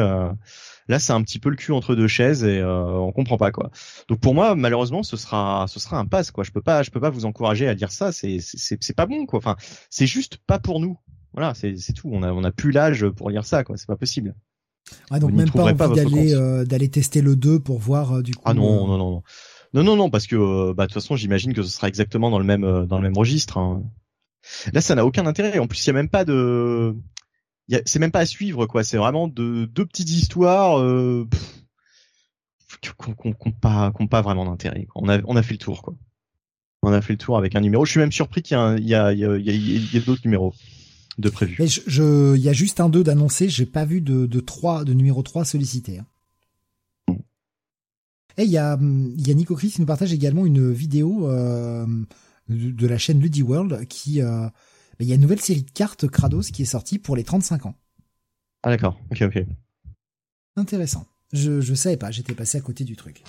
Là, 0.88 1.00
c'est 1.00 1.14
un 1.14 1.22
petit 1.22 1.40
peu 1.40 1.50
le 1.50 1.56
cul 1.56 1.72
entre 1.74 1.96
deux 1.96 2.08
chaises 2.08 2.44
et 2.44 2.60
euh, 2.60 2.84
on 2.86 3.12
comprend 3.12 3.38
pas 3.38 3.52
quoi. 3.52 3.72
Donc 4.08 4.20
pour 4.20 4.34
moi, 4.34 4.56
malheureusement, 4.56 5.04
ce 5.04 5.18
sera 5.18 5.66
ce 5.68 5.80
sera 5.80 5.98
un 5.98 6.06
pass 6.06 6.32
quoi. 6.32 6.44
Je 6.44 6.52
peux 6.52 6.62
pas 6.62 6.84
je 6.84 6.92
peux 6.92 7.02
pas 7.02 7.10
vous 7.10 7.26
encourager 7.26 7.68
à 7.68 7.76
dire 7.76 7.92
ça. 7.92 8.12
C'est 8.12 8.40
c'est 8.40 8.82
c'est 8.82 8.96
pas 8.96 9.06
bon 9.06 9.26
quoi. 9.26 9.40
Enfin, 9.40 9.58
c'est 9.90 10.08
juste 10.08 10.38
pas 10.48 10.60
pour 10.60 10.80
nous. 10.80 10.98
Voilà, 11.34 11.54
c'est 11.54 11.78
c'est 11.78 11.94
tout. 11.94 12.10
On 12.12 12.24
a 12.24 12.32
on 12.32 12.44
a 12.44 12.52
plus 12.52 12.72
l'âge 12.72 13.08
pour 13.10 13.30
lire 13.30 13.46
ça 13.46 13.64
quoi. 13.64 13.76
C'est 13.78 13.88
pas 13.88 13.98
possible. 13.98 14.34
Ah 15.12 15.20
donc 15.20 15.34
même 15.34 15.50
pas 15.52 15.64
envie 15.64 15.96
d'aller 15.96 16.34
euh, 16.34 16.64
d'aller 16.64 16.88
tester 16.88 17.22
le 17.22 17.36
2 17.36 17.60
pour 17.60 17.80
voir 17.80 18.18
euh, 18.18 18.24
du 18.24 18.34
coup. 18.34 18.44
Ah 18.46 18.54
non 18.54 18.88
non 18.88 18.98
non 18.98 19.12
non. 19.12 19.24
Non 19.74 19.84
non 19.84 19.96
non 19.98 20.10
parce 20.10 20.28
que 20.28 20.72
bah 20.72 20.86
de 20.86 20.88
toute 20.88 21.02
façon 21.02 21.18
j'imagine 21.18 21.54
que 21.54 21.62
ce 21.62 21.70
sera 21.70 21.90
exactement 21.90 22.32
dans 22.32 22.40
le 22.40 22.46
même 22.46 22.86
dans 22.86 22.96
le 22.98 23.04
même 23.04 23.18
registre. 23.18 23.58
Hein. 23.58 23.84
Là 24.72 24.80
ça 24.80 24.96
n'a 24.96 25.06
aucun 25.06 25.26
intérêt. 25.26 25.60
En 25.60 25.68
plus 25.68 25.84
il 25.84 25.88
y 25.88 25.90
a 25.90 25.94
même 25.94 26.08
pas 26.08 26.24
de 26.24 26.96
c'est 27.86 28.00
même 28.00 28.12
pas 28.12 28.20
à 28.20 28.26
suivre 28.26 28.66
quoi. 28.66 28.84
C'est 28.84 28.98
vraiment 28.98 29.28
de 29.28 29.66
deux 29.66 29.86
petites 29.86 30.10
histoires 30.10 30.80
euh, 30.80 31.28
qui 32.82 32.90
n'ont 33.10 33.52
pas, 33.52 33.92
pas 34.10 34.22
vraiment 34.22 34.46
d'intérêt. 34.46 34.88
On 34.96 35.10
a, 35.10 35.20
on 35.26 35.36
a 35.36 35.44
fait 35.44 35.54
le 35.54 35.60
tour 35.60 35.82
quoi. 35.82 35.96
On 36.84 36.94
a 36.94 37.02
fait 37.02 37.14
le 37.14 37.18
tour 37.18 37.38
avec 37.38 37.56
un 37.56 37.62
numéro. 37.62 37.86
Je 37.86 37.92
suis 37.92 38.00
même 38.00 38.12
surpris 38.12 38.42
qu'il 38.42 38.56
y 38.56 38.60
a, 38.60 38.78
il 38.78 38.88
y 38.88 38.96
a, 38.96 39.12
il 39.12 39.20
y 39.20 39.96
a, 39.96 40.00
a, 40.00 40.06
d'autres 40.06 40.22
numéros 40.26 40.54
de 41.18 41.30
prévus. 41.30 41.58
Mais 41.60 41.68
je, 41.68 42.36
il 42.36 42.42
y 42.42 42.50
a 42.50 42.54
juste 42.54 42.80
un 42.80 42.90
2 42.90 43.04
d'annoncé. 43.04 43.50
J'ai 43.50 43.66
pas 43.66 43.84
vu 43.84 44.00
de, 44.00 44.26
de 44.26 44.40
3, 44.40 44.86
de 44.86 44.94
numéro 44.94 45.24
3 45.24 45.44
sollicité. 45.44 46.00
Hein. 46.00 46.06
Et 48.38 48.44
il 48.44 48.52
y 48.52 48.58
a, 48.58 48.78
y 48.80 49.32
a 49.32 49.34
Nico 49.34 49.56
Chris 49.56 49.72
qui 49.72 49.82
nous 49.82 49.88
partage 49.88 50.14
également 50.14 50.46
une 50.46 50.72
vidéo 50.72 51.28
euh, 51.28 51.88
de, 52.50 52.88
la 52.88 53.00
chaîne 53.00 53.20
Ludy 53.20 53.42
World 53.42 53.88
qui 53.88 54.22
euh, 54.22 54.48
il 55.06 55.10
y 55.10 55.12
a 55.12 55.16
une 55.16 55.22
nouvelle 55.22 55.42
série 55.42 55.64
de 55.64 55.72
cartes 55.72 56.08
Kratos 56.08 56.52
qui 56.52 56.64
est 56.64 56.66
sortie 56.66 57.00
pour 57.00 57.16
les 57.16 57.24
35 57.24 57.66
ans. 57.68 57.76
Ah 58.64 58.70
d'accord, 58.70 59.00
ok 59.12 59.22
ok. 59.24 59.46
Intéressant. 60.56 61.06
Je 61.34 61.62
je 61.62 61.74
savais 61.74 61.98
pas, 61.98 62.12
j'étais 62.12 62.34
passé 62.34 62.58
à 62.58 62.62
côté 62.62 62.84
du 62.84 62.96
truc. 62.96 63.24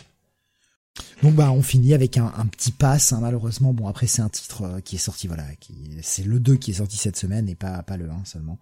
Donc 1.23 1.35
bah 1.35 1.53
on 1.53 1.63
finit 1.63 1.95
avec 1.95 2.17
un, 2.17 2.33
un 2.37 2.47
petit 2.47 2.73
pass 2.73 3.13
hein, 3.13 3.21
malheureusement 3.21 3.73
bon 3.73 3.87
après 3.87 4.09
c'est 4.09 4.23
un 4.23 4.29
titre 4.29 4.63
euh, 4.63 4.81
qui 4.81 4.97
est 4.97 4.99
sorti 4.99 5.29
voilà 5.29 5.45
qui 5.61 5.97
c'est 6.03 6.25
le 6.25 6.41
2 6.41 6.57
qui 6.57 6.73
est 6.73 6.75
sorti 6.75 6.97
cette 6.97 7.17
semaine 7.17 7.49
et 7.49 7.55
pas 7.55 7.83
pas 7.83 7.97
le 7.97 8.11
1 8.11 8.25
seulement. 8.25 8.59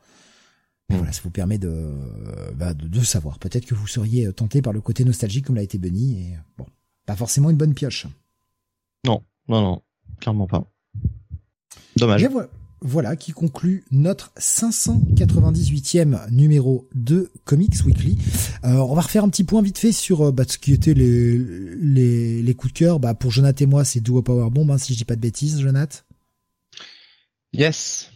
Mais 0.88 0.98
voilà, 0.98 1.12
ça 1.12 1.20
vous 1.24 1.30
permet 1.30 1.58
de, 1.58 1.92
bah, 2.54 2.72
de, 2.72 2.86
de 2.86 3.00
savoir. 3.00 3.40
Peut-être 3.40 3.66
que 3.66 3.74
vous 3.74 3.88
seriez 3.88 4.32
tenté 4.32 4.62
par 4.62 4.72
le 4.72 4.80
côté 4.80 5.04
nostalgique 5.04 5.46
comme 5.46 5.56
l'a 5.56 5.62
été 5.62 5.78
Benny 5.78 6.20
et 6.20 6.38
bon, 6.56 6.66
pas 7.06 7.16
forcément 7.16 7.50
une 7.50 7.56
bonne 7.56 7.74
pioche. 7.74 8.06
Non, 9.04 9.24
non, 9.48 9.62
non, 9.62 9.82
clairement 10.20 10.46
pas. 10.46 10.64
Dommage. 11.96 12.24
Voilà, 12.26 12.48
voilà 12.82 13.16
qui 13.16 13.32
conclut 13.32 13.84
notre 13.90 14.32
598e 14.38 16.30
numéro 16.30 16.88
de 16.94 17.30
Comics 17.44 17.84
Weekly. 17.84 18.18
Euh, 18.64 18.74
on 18.74 18.94
va 18.94 19.02
refaire 19.02 19.24
un 19.24 19.28
petit 19.28 19.44
point 19.44 19.62
vite 19.62 19.78
fait 19.78 19.92
sur 19.92 20.26
euh, 20.28 20.32
bah, 20.32 20.44
ce 20.46 20.58
qui 20.58 20.72
était 20.72 20.94
les, 20.94 21.38
les, 21.38 22.42
les 22.42 22.55
coups 22.55 22.72
de 22.72 22.78
cœur. 22.78 23.00
Bah, 23.00 23.14
pour 23.14 23.30
Jonathan 23.30 23.64
et 23.64 23.66
moi, 23.66 23.84
c'est 23.84 24.00
Duo 24.00 24.22
Power 24.22 24.50
Bomb, 24.50 24.70
hein, 24.70 24.78
si 24.78 24.92
je 24.92 24.98
dis 24.98 25.05
pas 25.05 25.16
de 25.16 25.20
bêtises, 25.20 25.60
Jonathan. 25.60 25.98
Yes. 27.52 28.10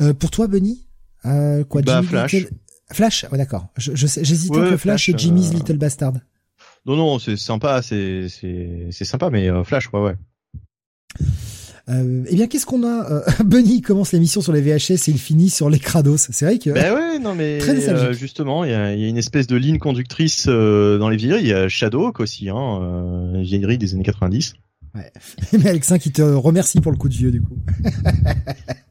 Euh, 0.00 0.14
pour 0.14 0.30
toi, 0.30 0.46
Benny 0.46 0.86
euh, 1.24 1.64
quoi, 1.64 1.82
Bah, 1.82 1.96
Jimmy 2.00 2.08
Flash. 2.08 2.32
Little- 2.32 2.50
Flash, 2.92 3.26
ouais, 3.32 3.38
d'accord. 3.38 3.68
Je, 3.78 3.94
je 3.94 4.06
j'hésitais 4.22 4.54
Ouais, 4.56 4.66
entre 4.68 4.76
Flash, 4.76 5.08
et 5.08 5.12
Flash, 5.12 5.22
Jimmy's 5.22 5.50
euh, 5.50 5.54
Little 5.54 5.78
Bastard. 5.78 6.12
Non, 6.84 6.96
non, 6.96 7.18
c'est 7.18 7.36
sympa, 7.36 7.80
c'est 7.80 8.28
c'est 8.28 8.88
c'est 8.90 9.04
sympa, 9.04 9.30
mais 9.30 9.48
euh, 9.48 9.64
Flash, 9.64 9.88
ouais, 9.92 10.00
ouais. 10.00 10.14
Euh, 11.88 12.24
eh 12.28 12.34
bien, 12.36 12.46
qu'est-ce 12.46 12.64
qu'on 12.66 12.84
a 12.84 13.10
euh, 13.10 13.20
Benny 13.44 13.80
commence 13.80 14.12
l'émission 14.12 14.40
sur 14.40 14.52
les 14.52 14.60
VHS 14.60 15.08
et 15.08 15.10
il 15.10 15.18
finit 15.18 15.50
sur 15.50 15.68
les 15.68 15.78
Krados. 15.80 16.16
C'est 16.30 16.44
vrai 16.44 16.58
que 16.58 16.70
Ben 16.70 16.94
ouais, 16.94 17.18
non 17.18 17.34
mais 17.34 17.58
Très 17.58 17.74
nostalgique. 17.74 18.06
euh, 18.08 18.12
justement, 18.12 18.64
il 18.64 18.70
y 18.70 18.74
a, 18.74 18.94
il 18.94 19.00
y 19.00 19.04
a 19.04 19.08
une 19.08 19.18
espèce 19.18 19.46
de 19.48 19.56
ligne 19.56 19.78
conductrice 19.78 20.46
euh, 20.48 20.98
dans 20.98 21.08
les 21.08 21.16
vieilleries. 21.16 21.42
Il 21.42 21.48
y 21.48 21.52
a 21.52 21.68
Shadowhawk 21.68 22.20
aussi, 22.20 22.48
hein, 22.50 22.78
euh, 22.82 23.40
vieillerie 23.42 23.78
des 23.78 23.94
années 23.94 24.04
90. 24.04 24.54
mais 25.54 25.68
Alexin 25.70 25.98
qui 25.98 26.12
te 26.12 26.20
remercie 26.22 26.80
pour 26.82 26.92
le 26.92 26.98
coup 26.98 27.08
de 27.08 27.14
vieux 27.14 27.30
du 27.32 27.40
coup. 27.42 27.56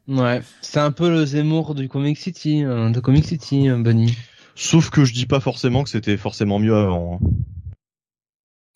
Ouais. 0.08 0.42
C'est 0.62 0.80
un 0.80 0.92
peu 0.92 1.10
le 1.10 1.26
Zemmour 1.26 1.74
du 1.74 1.88
Comic 1.88 2.18
City, 2.18 2.66
euh, 2.66 2.90
de 2.90 3.00
Comic 3.00 3.26
City, 3.26 3.70
euh, 3.70 3.78
Bunny. 3.78 4.14
Sauf 4.56 4.90
que 4.90 5.06
je 5.06 5.14
dis 5.14 5.26
pas 5.26 5.40
forcément 5.40 5.84
que 5.84 5.90
c'était 5.90 6.18
forcément 6.18 6.60
mieux 6.60 6.76
avant. 6.76 7.22
hein. 7.24 7.28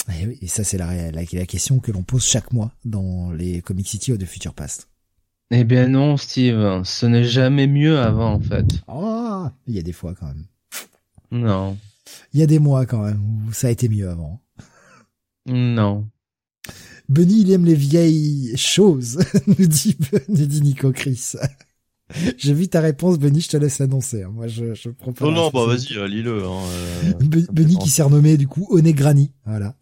Et, 0.10 0.28
oui, 0.28 0.38
et 0.42 0.48
ça 0.48 0.64
c'est 0.64 0.78
la, 0.78 1.12
la, 1.12 1.22
la 1.32 1.46
question 1.46 1.80
que 1.80 1.92
l'on 1.92 2.04
pose 2.04 2.24
chaque 2.24 2.54
mois 2.54 2.72
dans 2.86 3.32
les 3.32 3.62
Comic 3.62 3.88
City 3.88 4.12
ou 4.14 4.18
de 4.18 4.26
Future 4.26 4.54
Past. 4.54 4.90
Eh 5.52 5.64
bien 5.64 5.88
non, 5.88 6.18
Steve, 6.18 6.82
ce 6.84 7.06
n'est 7.06 7.24
jamais 7.24 7.68
mieux 7.68 8.00
avant, 8.00 8.34
en 8.34 8.40
fait. 8.40 8.66
Oh, 8.88 9.46
il 9.68 9.76
y 9.76 9.80
a 9.80 9.84
des 9.84 9.94
fois 9.94 10.16
quand 10.16 10.28
même. 10.28 10.46
Non. 11.32 11.78
Il 12.34 12.40
y 12.40 12.44
a 12.44 12.48
des 12.48 12.60
mois 12.60 12.86
quand 12.86 13.04
même 13.04 13.22
où 13.48 13.54
ça 13.54 13.68
a 13.68 13.72
été 13.72 13.88
mieux 13.90 14.10
avant. 14.10 14.42
Non. 15.46 16.08
Benny, 17.10 17.42
il 17.42 17.52
aime 17.52 17.66
les 17.66 17.76
vieilles 17.76 18.58
choses, 18.58 19.20
nous 19.48 19.68
dit, 19.68 19.96
nous 20.28 20.46
dit 20.46 20.62
Nico 20.62 20.92
Chris. 20.92 21.34
J'ai 22.38 22.54
vu 22.54 22.68
ta 22.68 22.82
réponse, 22.82 23.18
Benny, 23.18 23.42
je 23.42 23.50
te 23.50 23.58
laisse 23.58 23.80
l'annoncer. 23.80 24.24
hein. 24.24 24.30
Moi, 24.32 24.48
je, 24.48 24.74
je 24.76 24.90
prends 24.90 25.12
pas 25.14 25.26
Non, 25.26 25.32
non, 25.32 25.50
bah 25.50 25.66
vas-y, 25.66 25.98
euh, 25.98 26.08
lis-le. 26.08 26.44
Hein, 26.46 26.62
euh, 27.10 27.12
Be- 27.26 27.52
Benny 27.52 27.78
qui 27.78 27.90
s'est 27.90 28.04
renommé 28.04 28.38
du 28.38 28.48
coup 28.48 28.68
Onegrani, 28.70 29.32
voilà. 29.46 29.76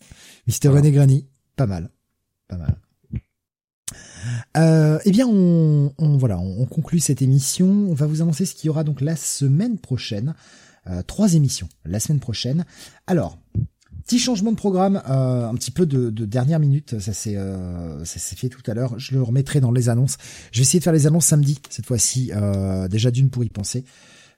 Mister 0.48 0.70
Voilà. 0.70 0.82
Onegrani, 0.88 1.28
pas 1.56 1.66
mal, 1.68 1.90
pas 2.48 2.58
mal. 2.58 2.78
Euh, 4.56 5.00
eh 5.06 5.12
bien, 5.12 5.28
on, 5.28 5.92
on- 5.98 6.18
voilà, 6.18 6.40
on, 6.40 6.62
on 6.62 6.66
conclut 6.66 7.00
cette 7.00 7.22
émission. 7.22 7.68
On 7.68 7.94
va 7.94 8.06
vous 8.08 8.22
annoncer 8.22 8.46
ce 8.46 8.56
qu'il 8.56 8.68
y 8.68 8.70
aura 8.70 8.84
donc 8.84 9.02
la 9.02 9.16
semaine 9.16 9.78
prochaine. 9.78 10.34
Euh, 10.88 11.02
trois 11.02 11.34
émissions 11.34 11.68
la 11.86 12.00
semaine 12.00 12.20
prochaine. 12.20 12.66
Alors, 13.08 13.38
petit 14.06 14.20
changement 14.20 14.52
de 14.52 14.58
programme, 14.58 15.02
euh, 15.10 15.48
un 15.48 15.56
petit 15.56 15.72
peu 15.72 15.86
de, 15.86 16.10
de 16.10 16.26
dernière 16.26 16.60
minute. 16.60 17.00
Ça 17.00 17.14
s'est 17.14 17.36
euh, 17.36 18.04
ça 18.06 18.20
s'est 18.20 18.36
fait 18.36 18.50
tout 18.50 18.62
à 18.70 18.74
l'heure. 18.74 18.98
Je 19.00 19.14
le 19.16 19.22
remettrai 19.22 19.60
dans 19.60 19.72
les 19.72 19.90
annonces. 19.90 20.18
Je 20.52 20.60
vais 20.60 20.64
essayer 20.64 20.80
de 20.80 20.84
faire 20.84 20.94
les 20.94 21.08
annonces 21.08 21.26
samedi 21.26 21.60
cette 21.70 21.86
fois-ci. 21.86 22.32
Euh, 22.34 22.88
déjà 22.88 23.12
d'une 23.12 23.30
pour 23.30 23.44
y 23.44 23.50
penser. 23.50 23.84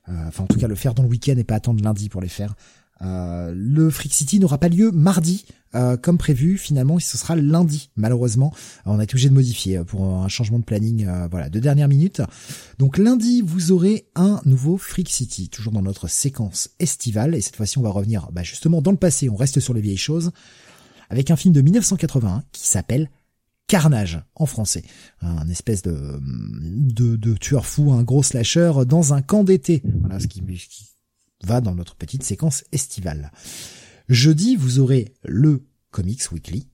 Enfin, 0.08 0.44
en 0.44 0.48
tout 0.48 0.60
cas, 0.60 0.68
le 0.68 0.76
faire 0.76 0.94
dans 0.94 1.02
le 1.02 1.10
week-end 1.10 1.34
et 1.36 1.44
pas 1.44 1.56
attendre 1.56 1.84
lundi 1.84 2.10
pour 2.10 2.22
les 2.22 2.28
faire. 2.28 2.54
Euh, 3.02 3.54
le 3.56 3.90
Freak 3.90 4.14
City 4.14 4.40
n'aura 4.40 4.58
pas 4.58 4.70
lieu 4.70 4.92
mardi 4.92 5.46
euh, 5.76 5.98
comme 5.98 6.18
prévu. 6.18 6.58
Finalement, 6.58 6.98
ce 7.00 7.18
sera 7.18 7.36
lundi. 7.36 7.90
Malheureusement, 7.98 8.54
on 8.86 9.00
a 9.00 9.04
été 9.04 9.14
obligé 9.16 9.30
de 9.30 9.34
modifier 9.34 9.78
euh, 9.78 9.84
pour 9.84 10.06
un 10.06 10.28
changement 10.30 10.60
de 10.60 10.64
planning. 10.64 11.06
euh, 11.06 11.28
voilà, 11.30 11.50
de 11.50 11.60
dernière 11.60 11.90
minute. 11.90 12.22
Donc 12.80 12.98
lundi, 12.98 13.42
vous 13.42 13.72
aurez 13.72 14.08
un 14.16 14.40
nouveau 14.46 14.78
Freak 14.78 15.10
City, 15.10 15.50
toujours 15.50 15.74
dans 15.74 15.82
notre 15.82 16.08
séquence 16.08 16.70
estivale. 16.80 17.36
Et 17.36 17.42
cette 17.42 17.58
fois-ci, 17.58 17.78
on 17.78 17.82
va 17.82 17.90
revenir 17.90 18.30
bah, 18.32 18.44
justement 18.44 18.82
dans 18.82 18.92
le 18.92 18.98
passé. 18.98 19.30
On 19.30 19.36
reste 19.36 19.60
sur 19.60 19.74
les 19.74 19.82
vieilles 19.82 19.98
choses 19.98 20.32
avec 21.10 21.30
un 21.30 21.36
film 21.36 21.54
de 21.54 21.62
1981 21.62 22.44
qui 22.52 22.68
s'appelle 22.68 23.10
Carnage 23.68 24.22
en 24.36 24.46
français, 24.46 24.84
un 25.22 25.50
espèce 25.50 25.82
de, 25.82 26.20
de, 26.22 27.16
de 27.16 27.34
tueur 27.34 27.66
fou, 27.66 27.94
un 27.94 28.04
gros 28.04 28.24
slasher 28.24 28.72
dans 28.88 29.14
un 29.14 29.22
camp 29.22 29.44
d'été. 29.44 29.82
Voilà 30.02 30.20
ce 30.20 30.28
qui, 30.28 30.42
qui 30.42 30.95
va 31.46 31.62
dans 31.62 31.76
notre 31.76 31.96
petite 31.96 32.24
séquence 32.24 32.64
estivale. 32.72 33.32
Jeudi, 34.10 34.56
vous 34.56 34.80
aurez 34.80 35.14
le 35.24 35.66
Comics 35.92 36.32
Weekly 36.32 36.68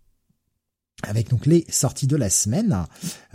avec 1.04 1.30
donc 1.30 1.46
les 1.46 1.66
sorties 1.70 2.08
de 2.08 2.16
la 2.16 2.30
semaine. 2.30 2.86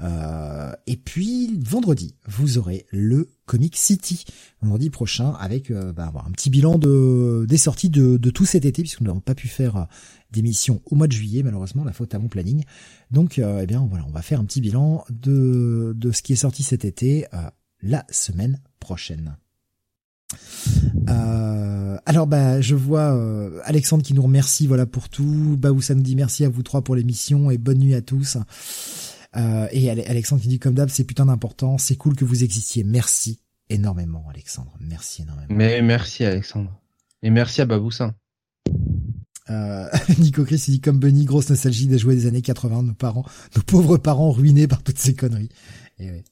Euh, 0.00 0.72
et 0.86 0.96
puis 0.96 1.58
vendredi, 1.60 2.14
vous 2.26 2.58
aurez 2.58 2.86
le 2.90 3.30
Comic 3.44 3.76
City 3.76 4.24
vendredi 4.62 4.90
prochain 4.90 5.32
avec 5.32 5.70
euh, 5.70 5.92
bah, 5.92 6.12
un 6.26 6.30
petit 6.30 6.50
bilan 6.50 6.78
de 6.78 7.46
des 7.48 7.56
sorties 7.56 7.90
de, 7.90 8.16
de 8.16 8.30
tout 8.30 8.46
cet 8.46 8.64
été 8.64 8.82
puisque 8.82 9.00
nous 9.00 9.06
n'avons 9.06 9.20
pas 9.20 9.34
pu 9.34 9.48
faire 9.48 9.76
euh, 9.76 9.84
d'émission 10.30 10.80
au 10.86 10.94
mois 10.94 11.06
de 11.06 11.12
juillet 11.12 11.42
malheureusement 11.42 11.84
la 11.84 11.92
faute 11.92 12.14
à 12.14 12.18
mon 12.18 12.28
planning. 12.28 12.64
Donc 13.10 13.38
euh, 13.38 13.60
eh 13.62 13.66
bien 13.66 13.86
voilà, 13.88 14.04
on 14.06 14.12
va 14.12 14.22
faire 14.22 14.40
un 14.40 14.44
petit 14.44 14.60
bilan 14.60 15.04
de 15.10 15.92
de 15.96 16.12
ce 16.12 16.22
qui 16.22 16.32
est 16.32 16.36
sorti 16.36 16.62
cet 16.62 16.84
été 16.84 17.26
euh, 17.34 17.50
la 17.82 18.04
semaine 18.10 18.60
prochaine. 18.80 19.36
Euh, 21.08 21.98
alors 22.04 22.26
bah 22.26 22.60
je 22.60 22.74
vois 22.74 23.14
euh, 23.14 23.60
Alexandre 23.64 24.02
qui 24.02 24.14
nous 24.14 24.22
remercie 24.22 24.66
voilà 24.66 24.86
pour 24.86 25.08
tout. 25.08 25.56
Baoussa 25.58 25.94
nous 25.94 26.02
dit 26.02 26.16
merci 26.16 26.44
à 26.44 26.48
vous 26.48 26.62
trois 26.62 26.82
pour 26.82 26.96
l'émission 26.96 27.50
et 27.50 27.58
bonne 27.58 27.78
nuit 27.78 27.94
à 27.94 28.02
tous. 28.02 28.36
Euh, 29.36 29.68
et 29.70 29.90
Ale- 29.90 30.04
Alexandre 30.08 30.42
qui 30.42 30.48
dit 30.48 30.58
comme 30.58 30.74
d'hab 30.74 30.88
c'est 30.88 31.04
putain 31.04 31.26
d'important, 31.26 31.78
c'est 31.78 31.96
cool 31.96 32.16
que 32.16 32.24
vous 32.24 32.42
existiez. 32.42 32.82
Merci 32.84 33.40
énormément 33.68 34.24
Alexandre, 34.30 34.74
merci 34.80 35.22
énormément. 35.22 35.46
Mais 35.50 35.80
merci, 35.82 36.24
Alexandre. 36.24 36.72
Et 37.22 37.30
merci 37.30 37.60
à 37.60 37.66
Baboussa. 37.66 38.14
Euh, 39.50 39.86
Nico 40.18 40.44
Chris 40.44 40.62
il 40.66 40.72
dit 40.72 40.80
comme 40.80 40.98
Bunny, 40.98 41.24
grosse 41.24 41.50
nostalgie 41.50 41.86
des 41.86 41.98
jouets 41.98 42.16
des 42.16 42.26
années 42.26 42.42
80, 42.42 42.82
nos 42.82 42.94
parents, 42.94 43.24
nos 43.54 43.62
pauvres 43.62 43.96
parents 43.96 44.32
ruinés 44.32 44.66
par 44.66 44.82
toutes 44.82 44.98
ces 44.98 45.14
conneries. 45.14 45.50
Et 45.98 46.10
ouais. 46.10 46.24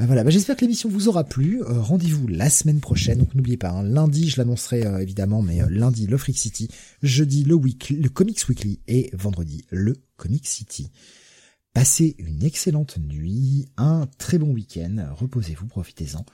Euh, 0.00 0.06
voilà, 0.06 0.24
bah, 0.24 0.30
j'espère 0.30 0.56
que 0.56 0.62
l'émission 0.62 0.88
vous 0.88 1.08
aura 1.08 1.24
plu. 1.24 1.62
Euh, 1.62 1.80
Rendez-vous 1.80 2.26
la 2.26 2.50
semaine 2.50 2.80
prochaine. 2.80 3.18
Donc 3.18 3.34
n'oubliez 3.34 3.56
pas, 3.56 3.70
hein, 3.70 3.82
lundi 3.82 4.28
je 4.28 4.38
l'annoncerai 4.38 4.84
euh, 4.86 4.98
évidemment, 4.98 5.42
mais 5.42 5.62
euh, 5.62 5.66
lundi 5.70 6.06
le 6.06 6.16
Freak 6.18 6.36
City, 6.36 6.68
jeudi 7.02 7.44
le 7.44 7.54
weekly, 7.54 7.96
le 7.96 8.08
Comics 8.08 8.48
Weekly 8.48 8.80
et 8.88 9.10
vendredi 9.14 9.64
le 9.70 9.96
Comic 10.16 10.46
City. 10.46 10.90
Passez 11.72 12.14
une 12.18 12.42
excellente 12.42 12.96
nuit, 12.98 13.66
un 13.76 14.06
très 14.18 14.38
bon 14.38 14.50
week-end, 14.52 15.08
reposez-vous, 15.12 15.66
profitez-en 15.66 16.24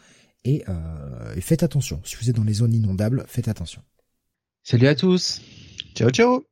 et, 0.44 0.64
euh, 0.68 1.34
et 1.34 1.40
faites 1.40 1.62
attention. 1.62 2.00
Si 2.04 2.16
vous 2.16 2.30
êtes 2.30 2.36
dans 2.36 2.44
les 2.44 2.54
zones 2.54 2.74
inondables, 2.74 3.24
faites 3.26 3.48
attention. 3.48 3.82
Salut 4.62 4.86
à 4.86 4.94
tous. 4.94 5.40
Ciao, 5.94 6.10
ciao. 6.10 6.44